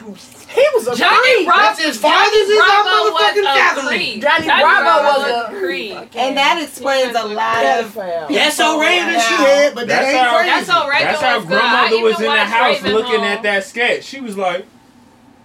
he 0.51 0.65
was 0.75 0.87
a 0.87 0.95
Johnny 0.95 1.33
creep. 1.35 1.45
Bravo. 1.47 1.61
That's 1.63 1.79
his 1.83 1.97
father's 1.97 2.33
his 2.51 2.57
Bravo 2.59 2.89
own 2.89 3.13
was 3.13 3.21
motherfucking 3.23 3.47
a 3.47 3.55
faculty. 3.55 3.87
creep. 3.87 4.21
Johnny 4.21 4.45
Bravo 4.45 4.93
was 5.07 5.23
a 5.23 5.59
creep. 5.59 6.15
And 6.19 6.35
that 6.37 6.61
explains 6.61 7.15
a 7.15 7.23
lot 7.23 7.63
of. 7.65 7.93
That's 7.95 8.57
so 8.57 8.77
Raven 8.79 9.13
she 9.13 9.35
had, 9.39 9.73
but 9.73 9.87
that 9.87 10.01
That's 10.03 10.07
ain't 10.09 10.17
how- 10.19 10.35
crazy. 10.35 10.49
That's 10.51 10.67
so 10.67 10.87
Raven 10.89 11.05
That's 11.07 11.21
how 11.21 11.37
was 11.39 11.45
good. 11.47 11.57
I 11.57 11.59
grandmother 11.63 11.95
even 11.95 12.03
was 12.03 12.19
in 12.19 12.25
the 12.25 12.45
house 12.45 12.77
Ravenhall. 12.77 12.91
looking 12.93 13.21
at 13.23 13.43
that 13.43 13.63
sketch. 13.63 14.03
She 14.03 14.19
was 14.19 14.35
like, 14.37 14.65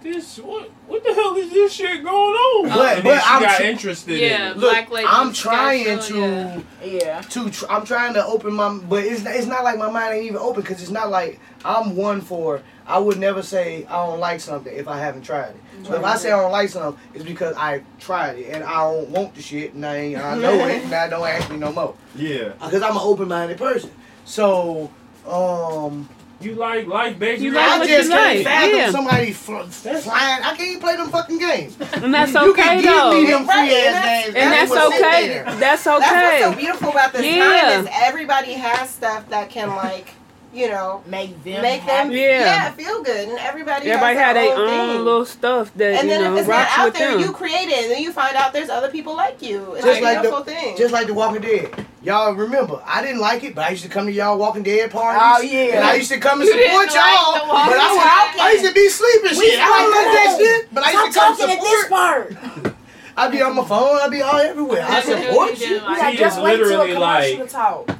"This 0.05 0.37
what? 0.37 0.69
What 0.87 1.03
the 1.03 1.13
hell 1.13 1.35
is 1.35 1.49
this 1.51 1.73
shit 1.73 2.03
going 2.03 2.13
on?" 2.13 2.69
But- 2.69 3.03
but 3.03 3.19
she 3.21 3.27
I'm 3.29 3.41
got 3.41 3.57
tr- 3.57 3.63
interested 3.63 4.19
Yeah, 4.19 4.51
in 4.51 4.51
it. 4.51 4.57
Look, 4.57 4.71
Black 4.71 4.91
Lady 4.91 5.07
I'm 5.09 5.33
trying 5.33 5.99
show, 5.99 6.07
to. 6.07 6.17
yeah. 6.19 6.61
Yeah. 6.85 7.21
to 7.21 7.49
tr- 7.49 7.65
I'm 7.69 7.85
trying 7.85 8.13
to 8.13 8.25
open 8.25 8.53
my 8.53 8.69
but 8.87 9.03
it's 9.03 9.23
not, 9.23 9.35
it's 9.35 9.47
not 9.47 9.63
like 9.63 9.77
my 9.79 9.89
mind 9.89 10.13
ain't 10.13 10.25
even 10.25 10.37
open 10.37 10.61
because 10.61 10.81
it's 10.81 10.91
not 10.91 11.09
like 11.09 11.39
I'm 11.65 11.95
one 11.95 12.21
for 12.21 12.61
I 12.87 12.99
would 12.99 13.17
never 13.17 13.41
say 13.41 13.85
I 13.89 14.05
don't 14.05 14.19
like 14.19 14.39
something 14.39 14.71
if 14.71 14.87
I 14.87 14.99
haven't 14.99 15.23
tried 15.23 15.49
it. 15.49 15.57
So 15.87 15.95
if 15.95 16.03
I 16.03 16.15
say 16.17 16.31
I 16.31 16.39
don't 16.39 16.51
like 16.51 16.69
something, 16.69 17.01
it's 17.15 17.25
because 17.25 17.55
I 17.57 17.81
tried 17.99 18.37
it 18.37 18.49
and 18.53 18.63
I 18.63 18.75
don't 18.83 19.09
want 19.09 19.33
the 19.35 19.41
shit 19.41 19.73
and 19.73 19.83
I 19.85 19.95
ain't, 19.97 20.17
I 20.19 20.35
know 20.45 20.53
it 20.67 20.83
and 20.83 20.93
I 20.93 21.07
don't 21.09 21.27
ask 21.27 21.49
me 21.49 21.57
no 21.57 21.71
more 21.71 21.95
Yeah, 22.15 22.49
because 22.63 22.83
I'm 22.83 22.91
an 22.95 23.01
open 23.01 23.27
minded 23.27 23.57
person. 23.57 23.89
So 24.25 24.91
um, 25.27 26.07
you 26.41 26.53
like 26.55 26.85
life, 26.87 27.17
baby. 27.17 27.43
You 27.45 27.51
Like 27.51 27.63
like 27.65 27.71
I 27.75 27.77
what 27.79 27.87
just 27.87 28.09
you 28.09 28.15
can't 28.15 28.35
like, 28.37 28.45
fathom 28.45 28.77
yeah. 28.77 28.91
somebody 28.91 29.31
fl- 29.31 29.61
flying. 29.63 30.43
I 30.43 30.55
can't 30.55 30.61
even 30.61 30.79
play 30.81 30.95
them 30.95 31.09
fucking 31.09 31.39
games. 31.39 31.77
And 31.93 32.13
that's 32.13 32.33
you 32.33 32.51
okay 32.51 32.61
can 32.61 32.81
give 32.81 32.93
though. 32.93 33.13
me 33.21 33.25
them 33.31 33.45
free 33.45 33.53
ass 33.53 33.69
that's- 33.71 34.23
games. 34.25 34.35
And 34.35 34.51
that's 34.53 34.69
what's 34.71 34.95
in 34.97 35.03
okay. 35.05 35.27
there. 35.29 35.43
That's 35.45 35.83
That's 35.83 35.85
what's 35.85 36.43
so 36.43 36.55
beautiful 36.55 36.89
about 36.89 37.13
this 37.13 37.25
Yeah. 37.25 37.71
time 37.71 37.85
is 37.85 37.89
everybody 37.93 38.53
has 38.53 38.89
stuff 38.89 39.27
that 39.29 39.49
can 39.49 39.69
like, 39.69 40.09
you 40.55 40.69
know, 40.69 41.03
Make 41.07 41.43
them 41.43 41.61
make 41.61 41.81
them 41.81 42.07
happy. 42.07 42.15
Yeah. 42.15 42.39
yeah. 42.45 42.71
feel 42.71 43.03
good, 43.03 43.29
and 43.29 43.37
everybody 43.39 43.89
Everybody 43.89 44.15
has 44.17 44.25
had 44.25 44.35
their 44.35 44.43
their 44.45 44.57
own 44.57 44.69
own 44.69 44.95
thing. 44.95 45.05
little 45.05 45.25
stuff 45.25 45.73
that 45.75 45.99
and 45.99 46.03
you 46.07 46.15
then 46.15 46.23
know 46.23 46.33
if 46.33 46.39
it's 46.39 46.47
not 46.49 46.67
out 46.77 46.93
there, 46.93 47.11
them. 47.11 47.19
you 47.19 47.31
create 47.33 47.67
it, 47.67 47.83
and 47.83 47.91
then 47.91 48.01
you 48.01 48.11
find 48.11 48.35
out 48.35 48.53
there's 48.53 48.69
other 48.69 48.89
people 48.89 49.15
like 49.15 49.41
you. 49.41 49.73
It's 49.75 49.85
Just 49.85 49.99
a 49.99 50.03
like 50.03 50.15
the- 50.17 50.21
beautiful 50.21 50.43
thing. 50.45 50.77
Just 50.77 50.93
like 50.93 51.07
The 51.07 51.13
Walking 51.13 51.41
Dead. 51.41 51.85
Y'all 52.01 52.33
remember, 52.35 52.79
I 52.85 53.01
didn't 53.01 53.19
like 53.19 53.43
it, 53.43 53.55
but 53.55 53.65
I 53.65 53.69
used 53.71 53.81
to 53.83 53.89
come 53.89 54.05
to 54.05 54.11
y'all 54.11 54.37
Walking 54.37 54.61
Dead 54.61 54.91
parties. 54.91 55.21
Oh, 55.25 55.41
yeah. 55.41 55.75
And 55.77 55.83
I 55.83 55.95
used 55.95 56.11
to 56.11 56.19
come 56.19 56.39
and 56.39 56.47
You 56.47 56.53
support 56.53 56.85
like 56.87 56.95
y'all. 56.95 57.33
The 57.33 57.39
but 57.39 57.79
I, 57.79 58.31
Dead? 58.35 58.41
I 58.41 58.51
used 58.53 58.65
to 58.65 58.73
be 58.73 58.89
sleeping 58.89 59.37
We 59.39 59.49
shit. 59.49 59.59
I 59.59 59.65
don't 59.65 59.91
like 59.91 60.13
that 60.13 60.37
know. 60.37 60.45
shit. 60.45 60.73
But 60.73 60.83
I 60.85 60.91
Stop 60.91 61.05
used 61.05 61.13
to 61.15 61.19
come 61.19 61.37
talking 61.37 61.57
at 61.57 61.61
this 61.63 61.87
part. 61.87 62.75
I'd 63.17 63.31
be 63.31 63.41
on 63.41 63.55
my 63.55 63.65
phone. 63.65 63.97
I'd 64.03 64.11
be 64.11 64.21
all 64.21 64.37
everywhere. 64.37 64.83
I 64.87 64.89
That's 65.01 65.07
what 65.07 65.23
support 65.23 65.59
you 65.61 65.67
you. 65.67 65.79
Like, 65.81 66.11
He 66.13 66.17
just 66.19 66.37
is 66.37 66.43
wait 66.43 66.57
till 66.57 66.65
a 66.65 66.69
literally 66.69 66.93
commercial 66.93 67.39
like- 67.39 67.47
to 67.47 67.53
talk. 67.53 67.97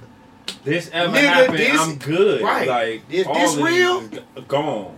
This 0.65 0.89
ever 0.91 1.13
Nigga, 1.15 1.21
happened, 1.21 1.57
this- 1.59 1.79
I'm 1.79 1.95
good. 1.97 2.41
right. 2.41 2.67
Like 2.67 3.09
This- 3.09 3.25
all 3.27 3.33
this 3.33 3.55
real? 3.55 4.09
gone. 4.47 4.97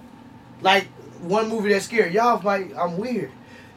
Like 0.61 0.87
one 1.21 1.49
movie 1.49 1.71
that's 1.73 1.85
scary. 1.85 2.13
Y'all 2.13 2.41
might. 2.41 2.71
I'm 2.77 2.97
weird. 2.97 3.31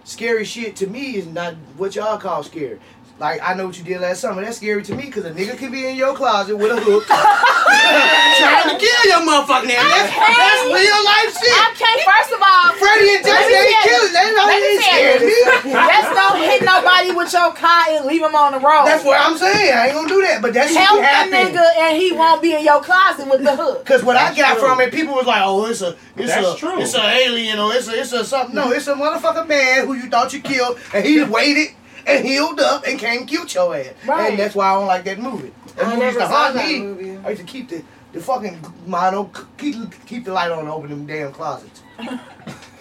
Scary 0.05 0.45
shit 0.45 0.76
to 0.76 0.86
me 0.86 1.16
is 1.16 1.26
not 1.26 1.55
what 1.76 1.95
y'all 1.95 2.16
call 2.18 2.43
scary. 2.43 2.78
Like 3.21 3.45
I 3.45 3.53
know 3.53 3.68
what 3.68 3.77
you 3.77 3.85
did 3.85 4.01
last 4.01 4.25
summer. 4.25 4.41
That's 4.41 4.57
scary 4.57 4.81
to 4.81 4.97
me 4.97 5.05
because 5.05 5.29
a 5.29 5.31
nigga 5.31 5.53
could 5.61 5.71
be 5.71 5.85
in 5.85 5.95
your 5.95 6.16
closet 6.16 6.57
with 6.57 6.73
a 6.73 6.81
hook, 6.81 7.05
trying 7.05 8.64
to 8.64 8.77
kill 8.81 9.03
your 9.12 9.21
motherfucking 9.29 9.77
ass. 9.77 9.93
That's, 9.93 10.09
that's 10.09 10.64
real 10.73 11.01
life 11.05 11.29
shit. 11.29 11.53
I 11.53 11.68
can't. 11.77 12.01
First 12.01 12.33
of 12.33 12.41
all, 12.41 12.73
Freddie 12.81 13.21
and 13.21 13.25
Jesse 13.29 13.45
me 13.45 13.61
ain't 13.61 13.85
killing. 13.85 14.12
They 14.16 14.29
know 14.33 14.49
let 14.49 14.57
they 14.57 14.64
me 14.64 14.73
ain't 14.73 14.89
scared 14.89 15.21
me. 15.29 15.37
Just 15.68 16.11
don't 16.16 16.41
hit 16.41 16.61
nobody 16.64 17.12
with 17.12 17.29
your 17.29 17.53
car 17.53 17.93
and 17.93 18.09
leave 18.09 18.25
him 18.25 18.33
on 18.33 18.57
the 18.57 18.62
road. 18.64 18.89
That's 18.89 19.05
what 19.05 19.21
I'm 19.21 19.37
saying. 19.37 19.68
I 19.68 19.93
ain't 19.93 20.01
gonna 20.01 20.09
do 20.09 20.25
that. 20.25 20.41
But 20.41 20.57
that 20.57 20.73
shit 20.73 20.81
Help 20.81 21.05
be 21.05 21.05
the 21.05 21.61
nigga 21.61 21.66
and 21.77 22.01
he 22.01 22.16
won't 22.16 22.41
be 22.41 22.57
in 22.57 22.64
your 22.64 22.81
closet 22.81 23.29
with 23.29 23.45
the 23.45 23.53
hook. 23.53 23.85
Cause 23.85 24.01
what 24.01 24.16
I 24.16 24.33
got 24.33 24.57
true. 24.57 24.64
from 24.64 24.81
it, 24.81 24.97
people 24.97 25.12
was 25.12 25.29
like, 25.29 25.45
"Oh, 25.45 25.68
it's 25.68 25.85
a, 25.85 25.93
it's 26.16 26.33
That's 26.33 26.57
a, 26.57 26.57
true. 26.57 26.81
it's 26.81 26.97
a 26.97 27.05
alien 27.05 27.61
or 27.61 27.68
it's 27.77 27.85
a, 27.85 28.01
it's 28.01 28.16
a 28.16 28.25
something." 28.25 28.57
No, 28.57 28.73
it's 28.73 28.89
a 28.89 28.97
motherfucking 28.97 29.45
man 29.45 29.85
who 29.85 29.93
you 29.93 30.09
thought 30.09 30.33
you 30.33 30.41
killed, 30.41 30.81
and 30.97 31.05
he 31.05 31.21
waited 31.29 31.77
and 32.07 32.25
healed 32.25 32.61
up 32.61 32.87
and 32.87 32.99
came 32.99 33.27
cute 33.27 33.55
your 33.55 33.75
ass. 33.75 33.89
Right. 34.07 34.31
And 34.31 34.39
that's 34.39 34.55
why 34.55 34.71
I 34.71 34.75
don't 34.75 34.87
like 34.87 35.05
that 35.05 35.19
movie. 35.19 35.53
That 35.77 35.87
I 35.87 35.95
movie 35.95 36.05
used 36.07 36.19
never 36.19 36.19
to 36.21 36.27
saw 36.27 36.45
haunt 36.45 36.55
that 36.55 36.69
me. 36.69 36.81
movie. 36.81 37.17
I 37.19 37.31
used 37.31 37.41
to 37.43 37.47
keep 37.47 37.69
the, 37.69 37.83
the 38.13 38.21
fucking 38.21 38.59
motto, 38.87 39.31
keep, 39.57 40.07
keep 40.07 40.25
the 40.25 40.33
light 40.33 40.51
on, 40.51 40.61
and 40.61 40.69
open 40.69 40.91
them 40.91 41.07
damn 41.07 41.33
closets. 41.33 41.83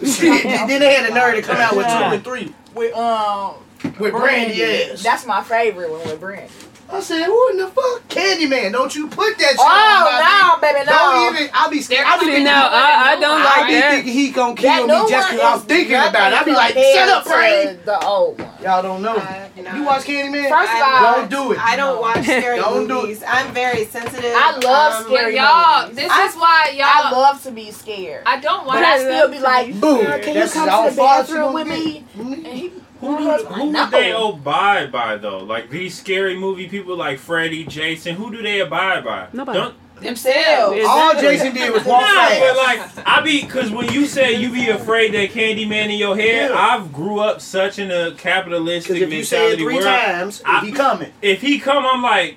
Then 0.00 0.80
they 0.80 0.94
had 0.94 1.10
the 1.10 1.14
nerve 1.14 1.34
to 1.36 1.42
come 1.42 1.58
out 1.58 1.76
with 1.76 1.86
two 1.86 1.92
and 1.92 2.24
three 2.24 2.54
With 2.74 2.94
um 2.94 3.56
with 3.98 4.12
Brandy 4.12 4.62
ass. 4.62 5.02
That's 5.02 5.26
my 5.26 5.42
favorite 5.42 5.90
one 5.90 6.00
with 6.04 6.20
Brandy. 6.20 6.52
I 6.92 7.00
said, 7.00 7.24
who 7.24 7.50
in 7.50 7.56
the 7.58 7.68
fuck, 7.68 8.08
Candyman? 8.08 8.72
Don't 8.72 8.94
you 8.94 9.06
put 9.08 9.38
that 9.38 9.50
shit 9.52 9.60
on 9.60 9.66
Oh 9.66 10.04
my 10.10 10.18
no, 10.18 10.60
baby, 10.60 10.84
no. 10.86 10.92
Don't 10.92 11.34
even. 11.36 11.50
I'll 11.54 11.70
be 11.70 11.80
scared. 11.80 12.04
I'll 12.06 12.18
be 12.18 12.26
thinking. 12.26 12.44
now 12.44 12.66
I, 12.68 13.12
I 13.14 13.20
don't 13.20 13.38
like 13.38 13.46
I 13.56 13.60
like 13.60 13.68
be 13.68 13.74
that. 13.74 13.90
thinking 13.94 14.12
he 14.12 14.30
gonna 14.30 14.54
kill 14.56 14.86
new 14.88 15.04
me 15.04 15.08
just 15.10 15.30
because 15.30 15.60
I'm 15.62 15.66
thinking 15.68 15.94
about 15.94 16.32
it. 16.32 16.40
I 16.40 16.44
be 16.44 16.52
like, 16.52 16.74
shut 16.74 17.08
up, 17.08 17.22
to 17.24 17.28
Frank. 17.30 17.84
The 17.84 18.04
old 18.04 18.38
one. 18.40 18.50
Y'all 18.62 18.82
don't 18.82 19.02
know. 19.02 19.16
Uh, 19.16 19.48
no. 19.56 19.74
You 19.74 19.84
watch 19.84 20.02
Candyman? 20.02 20.48
First 20.50 20.72
of 20.72 20.78
I 20.82 21.06
all, 21.06 21.20
don't 21.20 21.30
do 21.30 21.52
it. 21.52 21.58
I 21.64 21.76
don't 21.76 22.00
watch 22.00 22.24
scary 22.24 22.56
Don't 22.60 22.88
do 22.88 22.98
it. 22.98 23.02
movies. 23.02 23.22
I'm 23.26 23.54
very 23.54 23.84
sensitive. 23.84 24.32
I 24.34 24.56
love 24.58 24.92
Um, 25.06 25.12
scary 25.12 25.36
y'all, 25.36 25.82
movies. 25.82 25.96
this 25.96 26.10
I- 26.12 26.26
is 26.26 26.34
why 26.34 26.72
y'all. 26.76 26.86
I 26.88 27.10
love 27.12 27.42
to 27.44 27.50
be 27.52 27.70
scared. 27.70 28.24
I 28.26 28.40
don't 28.40 28.66
want 28.66 28.78
but 28.78 28.84
I 28.84 28.98
to. 28.98 29.04
still 29.04 29.28
be 29.30 29.38
like, 29.38 29.80
Boom. 29.80 30.04
Can 30.22 30.34
you 30.36 30.48
come 30.48 30.84
to 30.88 30.90
the 30.90 30.96
far 30.96 31.20
as 31.20 31.28
you 31.30 31.36
bathroom 31.36 31.52
gonna 31.52 31.54
with 31.54 31.68
get. 32.16 32.16
me? 32.16 32.72
And 33.02 33.18
he, 33.18 33.24
Who, 33.24 33.28
my 33.30 33.36
do- 33.38 33.44
who 33.46 33.72
would 33.72 33.90
they 33.90 34.12
abide 34.12 34.92
by 34.92 35.16
though? 35.16 35.38
Like 35.38 35.70
these 35.70 35.96
scary 35.98 36.36
movie 36.38 36.68
people 36.68 36.96
like 36.96 37.18
Freddy, 37.18 37.64
Jason. 37.64 38.14
Who 38.16 38.30
do 38.30 38.42
they 38.42 38.60
abide 38.60 39.04
by? 39.04 39.28
Nobody. 39.32 39.58
Don't, 39.58 39.74
themselves. 40.00 40.72
It's- 40.76 40.86
All 40.88 41.12
Jason 41.14 41.52
did 41.54 41.72
was 41.72 41.84
walk 41.84 42.00
Nah, 42.02 42.06
fast. 42.08 42.40
but 42.40 42.56
like 42.56 43.06
I 43.06 43.20
be 43.22 43.42
because 43.42 43.70
when 43.70 43.92
you 43.92 44.06
say 44.06 44.32
you 44.34 44.50
be 44.50 44.68
afraid 44.70 45.12
that 45.14 45.30
Candyman 45.30 45.90
in 45.90 45.98
your 45.98 46.16
head, 46.16 46.50
Yeah. 46.50 46.56
I've 46.56 46.90
grew 46.92 47.20
up 47.20 47.40
such 47.42 47.78
in 47.78 47.90
a 47.90 48.10
Because 48.10 48.20
capitalistic 48.20 49.02
if 49.02 49.12
you 49.12 49.24
say 49.24 49.52
it 49.52 49.58
three 49.58 49.74
where 49.74 49.82
times, 49.84 50.42
I- 50.46 50.64
he 50.64 50.72
coming. 50.72 51.12
if 51.22 51.40
he 51.42 51.58
come, 51.60 51.84
I'm 51.86 52.02
like, 52.02 52.36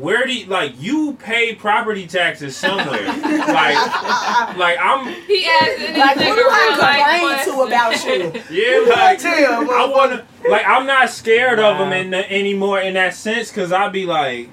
where 0.00 0.26
do 0.26 0.32
you, 0.34 0.46
like 0.46 0.80
you 0.80 1.14
pay 1.14 1.54
property 1.54 2.06
taxes 2.06 2.56
somewhere? 2.56 2.86
like, 3.06 4.56
like 4.56 4.78
I'm 4.80 5.06
He 5.26 5.46
asked 5.46 5.80
any 5.80 5.98
Like, 5.98 6.16
who 6.18 6.22
nigga 6.24 6.36
do 6.36 6.48
I 6.50 6.68
real 6.68 6.78
life 6.78 7.44
complain 7.44 7.56
to 7.56 7.62
about 7.62 8.50
you? 8.50 8.56
yeah, 8.86 8.94
like 8.94 9.18
Tell, 9.18 9.70
I 9.72 9.86
wanna 9.86 10.26
like 10.48 10.66
I'm 10.66 10.86
not 10.86 11.10
scared 11.10 11.58
of 11.58 11.78
him 11.78 11.92
in 11.92 12.10
the, 12.10 12.30
anymore 12.32 12.80
in 12.80 12.94
that 12.94 13.14
sense 13.14 13.48
because 13.48 13.72
I'd 13.72 13.92
be 13.92 14.04
like, 14.06 14.50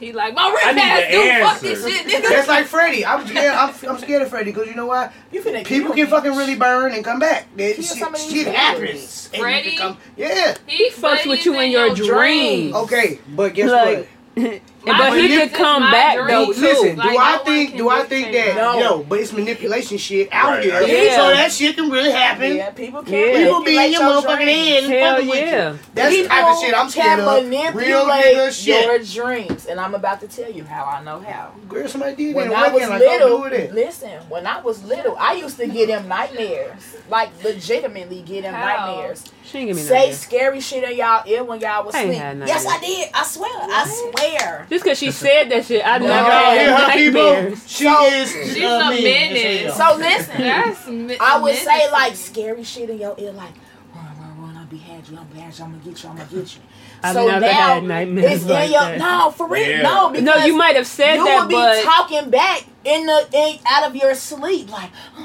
He 0.00 0.12
like 0.12 0.34
my 0.34 0.42
I 0.42 0.66
rip 0.66 0.74
need 0.76 0.82
ass 0.82 1.04
the 1.04 1.10
dude. 1.10 1.42
Fuck 1.42 1.60
this 1.60 1.84
answer. 1.84 1.90
shit, 2.10 2.24
nigga. 2.24 2.28
That's 2.28 2.48
like 2.48 2.66
Freddy. 2.66 3.04
I'm 3.06 3.26
scared. 3.26 3.54
I'm, 3.54 3.74
I'm 3.88 3.98
scared 3.98 4.22
of 4.22 4.28
Freddy 4.30 4.52
because 4.52 4.68
you 4.68 4.74
know 4.74 4.86
why? 4.86 5.12
You 5.32 5.42
finna 5.42 5.64
People 5.64 5.92
can 5.94 6.06
fucking 6.06 6.30
me. 6.30 6.36
really 6.38 6.54
burn 6.56 6.92
and 6.92 7.04
come 7.04 7.18
back. 7.18 7.46
That 7.56 7.74
Kill 7.76 7.84
shit, 7.84 7.98
some 7.98 8.14
of 8.14 8.20
these 8.20 8.28
shit 8.30 8.38
people. 8.46 8.52
happens. 8.52 9.26
And 9.32 9.36
you 9.36 9.42
Freddy? 9.42 9.76
come- 9.76 9.98
Yeah. 10.16 10.56
He 10.66 10.90
fucks 10.90 11.26
with 11.28 11.44
you 11.44 11.58
in 11.60 11.70
your 11.70 11.94
dreams. 11.94 12.74
Okay, 12.74 13.18
but 13.34 13.54
guess 13.54 13.70
Like- 13.70 14.08
what? 14.36 14.60
My 14.86 14.98
but 15.10 15.18
he 15.18 15.28
dreams 15.28 15.42
could 15.42 15.52
come 15.54 15.82
back 15.90 16.16
dreams. 16.16 16.30
though 16.30 16.52
too. 16.52 16.60
listen, 16.60 16.96
Like, 16.96 17.08
do 17.08 17.14
no 17.14 17.18
I 17.20 17.36
one 17.36 17.44
think 17.44 17.76
do 17.76 17.88
I 17.88 18.02
think 18.04 18.32
that 18.32 18.56
No. 18.56 18.78
yo, 18.78 19.02
but 19.02 19.18
it's 19.20 19.32
manipulation 19.32 19.96
shit 19.98 20.28
out 20.30 20.50
Right, 20.54 20.64
here. 20.64 20.74
right. 20.74 20.88
Yeah. 20.88 21.16
So 21.16 21.28
that 21.30 21.52
shit 21.52 21.76
can 21.76 21.90
really 21.90 22.10
happen. 22.12 22.56
Yeah, 22.56 22.70
people 22.70 23.02
can 23.02 23.14
Yeah. 23.14 23.32
People 23.44 23.62
be 23.62 23.70
in 23.70 23.76
manipulate 23.76 23.90
your 23.92 24.02
your 24.02 24.22
motherfucking 24.22 24.36
dreams. 24.44 24.68
head 24.68 24.84
and 24.84 24.92
Hell 24.92 25.14
fucking 25.14 25.28
with 25.30 25.38
yeah. 25.38 25.70
you. 25.72 25.78
That's 25.94 26.16
the 26.16 26.28
type 26.28 26.44
of 26.52 26.58
shit 26.60 26.74
I'm 26.74 26.90
scared 26.90 27.06
can 27.06 27.20
of. 27.20 27.74
Real 27.74 28.04
nigga 28.06 28.52
shit. 28.64 28.84
your 29.14 29.24
dreams, 29.26 29.66
and 29.66 29.80
I'm 29.80 29.94
about 29.94 30.20
to 30.20 30.28
tell 30.28 30.50
you 30.50 30.64
how 30.64 30.84
I 30.84 31.02
know 31.02 31.20
how. 31.20 31.52
Girl, 31.68 31.88
somebody 31.88 32.14
did 32.16 32.34
that. 32.34 32.36
When 32.36 32.46
and 32.48 32.54
I 32.56 32.68
was 32.72 32.88
like, 32.88 33.00
little, 33.00 33.38
do 33.38 33.44
it. 33.46 33.72
listen. 33.74 34.10
When 34.28 34.46
I 34.46 34.60
was 34.60 34.82
little, 34.84 35.16
I 35.18 35.32
used 35.34 35.56
to 35.58 35.66
get 35.66 35.88
him 35.88 36.08
nightmares, 36.08 36.96
like 37.08 37.30
legitimately 37.42 38.22
get 38.22 38.44
him 38.44 38.52
nightmares. 38.52 39.24
She 39.44 39.58
ain't 39.58 39.68
give 39.68 39.76
me 39.76 39.82
Say 39.82 40.12
scary 40.12 40.60
shit 40.60 40.84
in 40.84 40.96
y'all 40.96 41.22
ear 41.28 41.44
when 41.44 41.60
y'all 41.60 41.84
was 41.84 41.94
I 41.94 42.02
ain't 42.04 42.14
asleep. 42.42 42.48
Yes, 42.48 42.66
I 42.66 42.80
did. 42.80 43.08
I 43.14 43.22
swear. 43.24 43.50
I 43.52 44.10
swear. 44.10 44.66
Just 44.74 44.84
because 44.84 44.98
she 44.98 45.10
said 45.12 45.50
that 45.50 45.64
shit, 45.66 45.86
I 45.86 45.98
No. 45.98 46.06
never 46.08 46.28
Y'all 46.28 46.40
had 46.40 46.58
hear 46.58 46.76
her 46.76 46.92
people? 46.92 47.22
nightmares. 47.32 47.64
She 47.66 47.84
So- 47.84 48.04
is 48.06 48.30
She's 48.32 48.64
uh, 48.64 48.90
a 48.92 49.02
menace. 49.02 49.70
as. 49.70 49.76
So 49.76 49.96
listen. 49.96 50.40
That's 50.40 50.86
mi- 50.88 51.16
I 51.20 51.38
would 51.38 51.54
say 51.54 51.90
like 51.92 52.16
scary 52.16 52.64
shit 52.64 52.90
in 52.90 52.98
your 52.98 53.14
ear, 53.18 53.30
like 53.32 53.54
run, 53.94 54.04
run, 54.18 54.40
run. 54.42 54.56
I'll 54.58 54.66
be 54.66 54.78
had 54.78 55.08
you. 55.08 55.16
I'm 55.16 55.26
bad 55.26 55.56
you. 55.56 55.64
I'm 55.64 55.70
gonna 55.72 55.84
get 55.84 56.02
you. 56.02 56.08
I'm 56.10 56.16
gonna 56.16 56.28
get 56.28 56.54
you. 56.56 56.60
I've 57.04 57.14
so 57.14 57.26
never 57.26 57.40
now 57.40 57.52
had 57.52 57.84
nightmares 57.84 58.32
it's 58.32 58.44
like 58.46 58.66
in 58.66 58.72
your 58.72 58.80
that. 58.82 58.98
no 58.98 59.30
for 59.36 59.46
real 59.46 59.68
Yeah. 59.68 59.82
no 59.82 60.10
because 60.10 60.24
No, 60.24 60.44
you 60.44 60.56
might 60.56 60.74
have 60.74 60.86
said 60.88 61.18
that. 61.18 61.18
But 61.18 61.24
you 61.24 61.26
that, 61.28 61.40
would 61.40 61.48
be 61.48 61.54
but 61.54 61.82
talking 61.84 62.30
back 62.30 62.64
in 62.84 63.06
the 63.06 63.28
in, 63.32 63.58
out 63.70 63.84
of 63.88 63.94
your 63.94 64.14
sleep 64.16 64.70
like. 64.72 64.90
"Uh, 65.16 65.20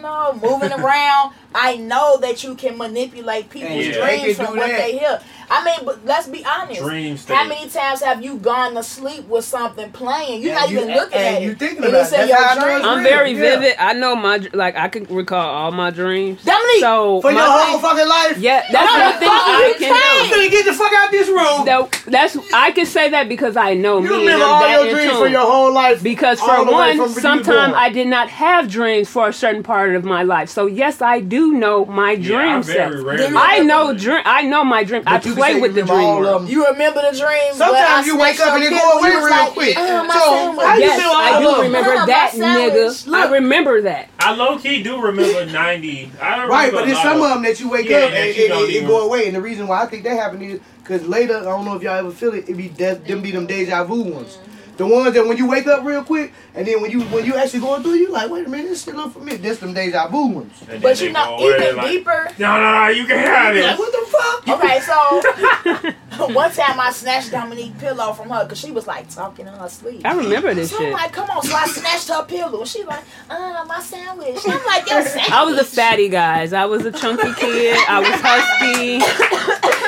No, 0.00 0.32
moving 0.40 0.72
around. 0.80 1.32
I 1.54 1.76
know 1.76 2.16
that 2.18 2.42
you 2.44 2.54
can 2.54 2.78
manipulate 2.78 3.50
people's 3.50 3.86
Yeah. 3.86 4.06
Dreams 4.22 4.36
from 4.36 4.54
do 4.54 4.60
what 4.60 4.68
that. 4.68 4.78
they 4.78 4.96
hear. 4.98 5.20
I 5.52 5.64
mean, 5.64 5.84
but 5.84 6.04
let's 6.04 6.28
be 6.28 6.44
honest. 6.44 6.80
Dream 6.80 7.16
state. 7.16 7.34
How 7.34 7.44
many 7.48 7.68
times 7.68 8.02
have 8.02 8.22
you 8.22 8.36
gone 8.36 8.74
to 8.74 8.82
sleep 8.84 9.26
with 9.28 9.44
something 9.44 9.90
playing? 9.90 10.42
You're 10.42 10.52
And 10.52 10.60
not 10.60 10.70
you- 10.70 10.78
even 10.80 10.94
looking 10.94 11.18
and 11.18 11.36
at 11.36 11.42
you 11.42 11.50
it. 11.50 11.58
thinking 11.58 11.78
And 11.78 11.86
about 11.88 12.00
it's 12.02 12.12
it. 12.12 12.20
in 12.20 12.28
That's 12.28 12.30
your 12.30 12.38
how 12.38 12.44
I 12.50 12.54
know 12.54 12.60
it's 12.60 12.64
dreams. 12.72 12.86
I'm 12.86 12.98
real. 12.98 13.08
very 13.10 13.32
Yeah. 13.32 13.40
vivid. 13.58 13.74
I 13.80 13.92
know 13.94 14.14
my 14.16 14.38
dr- 14.38 14.54
like 14.54 14.76
I 14.76 14.88
can 14.88 15.04
recall 15.10 15.48
all 15.48 15.72
my 15.72 15.90
dreams. 15.90 16.42
Dominique, 16.44 16.80
So 16.80 17.20
For 17.20 17.32
your 17.32 17.40
my- 17.40 17.46
whole 17.48 17.78
fucking 17.80 18.08
life. 18.08 18.38
yeah, 18.38 18.62
that's 18.70 18.92
No, 18.96 19.00
one 19.04 19.12
thing 19.18 19.28
fuck 19.28 19.48
I 19.48 19.66
you 19.66 19.74
can 19.74 19.92
I'm 19.92 20.28
do. 20.30 20.34
finna 20.36 20.50
get 20.50 20.64
the 20.66 20.72
fuck 20.72 20.92
out 20.94 21.10
this 21.10 21.28
room. 21.28 21.64
That, 21.64 22.02
that's 22.06 22.36
I 22.54 22.70
can 22.70 22.86
say 22.86 23.08
that 23.10 23.28
because 23.28 23.56
I 23.56 23.74
know 23.74 23.98
you 23.98 24.08
me. 24.08 24.14
and 24.14 24.18
remember 24.26 24.44
all 24.44 24.84
your 24.84 24.94
dreams 24.94 25.12
for 25.18 25.26
your 25.28 25.40
whole 25.40 25.72
life. 25.72 26.02
Because 26.02 26.40
all 26.40 26.48
for 26.48 26.64
the 26.64 26.70
way 26.70 26.78
one, 26.78 26.90
from 26.96 26.98
when 27.06 27.14
you 27.14 27.20
sometimes. 27.20 27.74
I 27.76 27.88
did 27.88 28.06
not 28.06 28.28
have 28.28 28.68
dreams 28.70 29.08
for 29.08 29.28
a 29.28 29.32
certain 29.32 29.62
part 29.64 29.94
of 29.96 30.04
my 30.04 30.22
life. 30.22 30.48
So 30.48 30.66
yes, 30.66 31.02
I 31.02 31.20
do 31.20 31.52
know 31.52 31.84
my 31.86 32.12
Yeah, 32.12 32.36
I 32.38 32.60
dream 32.60 32.62
very 32.62 33.18
set. 33.18 33.32
I 33.36 33.58
know 33.60 33.92
dream. 33.94 34.20
I 34.24 34.42
know 34.42 34.62
my 34.64 34.84
dream. 34.84 35.02
I 35.06 35.14
But 35.16 35.26
you 35.26 35.32
can 35.34 35.39
play 35.40 35.60
with 35.60 35.70
you 35.70 35.74
the 35.74 35.82
remember 35.82 35.94
dream 35.94 36.06
all 36.06 36.18
of 36.18 36.24
world. 36.24 36.42
them. 36.42 36.48
You 36.50 36.66
remember 36.68 37.00
the 37.02 37.18
dreams? 37.18 37.56
Sometimes 37.56 38.04
I 38.04 38.06
you 38.06 38.16
wake 38.18 38.40
up 38.40 38.54
and 38.54 38.62
your 38.62 38.72
it 38.72 38.80
go 38.80 38.98
away 38.98 39.10
real 39.10 39.30
like, 39.30 39.52
quick. 39.52 39.76
"Uh, 39.76 40.12
So, 40.12 40.30
sandwich." 40.30 40.66
how 40.66 40.74
you 40.76 40.80
Yes, 40.80 41.00
feel 41.00 41.10
I 41.12 41.40
do 41.40 41.46
them? 41.50 41.60
remember 41.62 41.94
that, 42.06 42.30
sandwich. 42.32 42.92
nigga. 42.92 43.14
I 43.14 43.30
remember 43.30 43.82
that. 43.82 44.08
I 44.18 44.34
low 44.34 44.58
key 44.58 44.82
do 44.82 45.00
remember 45.00 45.46
ninety. 45.46 46.10
I 46.20 46.32
remember 46.32 46.52
Right, 46.52 46.72
but 46.72 46.82
a 46.84 46.86
there's 46.86 47.00
some 47.02 47.20
of 47.22 47.28
them 47.30 47.42
that 47.42 47.58
you 47.60 47.68
wake 47.68 47.88
Yeah, 47.88 47.96
up 47.98 48.12
and 48.12 48.28
it, 48.28 48.36
it, 48.36 48.50
it 48.76 48.86
go 48.86 49.06
away. 49.06 49.26
And 49.26 49.34
the 49.36 49.40
reason 49.40 49.66
why 49.66 49.82
I 49.82 49.86
think 49.86 50.04
that 50.04 50.16
happened 50.16 50.42
is 50.42 50.60
because 50.78 51.06
later, 51.06 51.36
I 51.38 51.42
don't 51.44 51.64
know 51.64 51.76
if 51.76 51.82
y'all 51.82 51.94
ever 51.98 52.10
feel 52.10 52.34
it, 52.34 52.48
it 52.48 52.56
be 52.56 52.68
de- 52.68 52.94
them 52.96 53.22
be 53.22 53.30
them 53.30 53.46
deja 53.46 53.84
vu 53.84 54.02
ones. 54.02 54.38
The 54.80 54.86
ones 54.86 55.12
that 55.12 55.26
when 55.26 55.36
you 55.36 55.46
wake 55.46 55.66
up 55.66 55.84
real 55.84 56.02
quick, 56.02 56.32
and 56.54 56.66
then 56.66 56.80
when 56.80 56.90
you 56.90 57.02
when 57.02 57.26
you 57.26 57.34
actually 57.36 57.60
going 57.60 57.82
through, 57.82 57.96
you 57.96 58.10
like, 58.10 58.30
wait 58.30 58.46
a 58.46 58.48
minute, 58.48 58.68
this 58.70 58.82
shit 58.82 58.96
look 58.96 59.12
familiar. 59.12 59.36
That's 59.36 59.58
them 59.58 59.74
deja 59.74 60.08
vu 60.08 60.28
ones. 60.28 60.58
And 60.62 60.70
then 60.70 60.80
But 60.80 60.98
you 61.02 61.12
know, 61.12 61.36
go 61.36 61.48
away 61.48 61.56
even 61.66 61.76
like, 61.76 61.90
deeper. 61.90 62.28
No, 62.38 62.56
no, 62.56 62.72
no, 62.72 62.88
you 62.88 63.04
can't 63.06 63.20
have 63.28 63.54
Like, 63.54 63.62
this. 63.62 63.78
what 63.78 63.92
the 63.92 64.04
fuck? 64.10 64.48
Okay, 64.58 64.80
so 64.80 66.28
one 66.34 66.50
time 66.50 66.80
I 66.80 66.90
snatched 66.92 67.30
Dominique 67.30 67.78
pillow 67.78 68.14
from 68.14 68.30
her 68.30 68.44
because 68.44 68.58
she 68.58 68.70
was 68.70 68.86
like 68.86 69.06
talking 69.10 69.46
in 69.46 69.52
her 69.52 69.68
sleep. 69.68 70.00
I 70.06 70.14
remember 70.14 70.54
this 70.54 70.70
So 70.70 70.82
I'm 70.82 70.92
like, 70.92 71.12
come 71.12 71.28
on. 71.28 71.42
So 71.42 71.54
I 71.54 71.66
snatched 71.66 72.08
her 72.08 72.24
pillow. 72.24 72.60
And 72.60 72.68
she 72.68 72.82
like, 72.84 73.04
uh, 73.28 73.62
my 73.68 73.80
sandwich. 73.82 74.38
I'm 74.48 74.64
like, 74.64 74.88
your 74.88 75.02
sandwich. 75.04 75.30
I 75.30 75.44
was 75.44 75.58
a 75.58 75.64
fatty, 75.64 76.08
guys. 76.08 76.54
I 76.54 76.64
was 76.64 76.86
a 76.86 76.92
chunky 76.92 77.34
kid. 77.34 77.76
I 77.86 77.98
was 78.00 78.20
husky. 78.22 79.00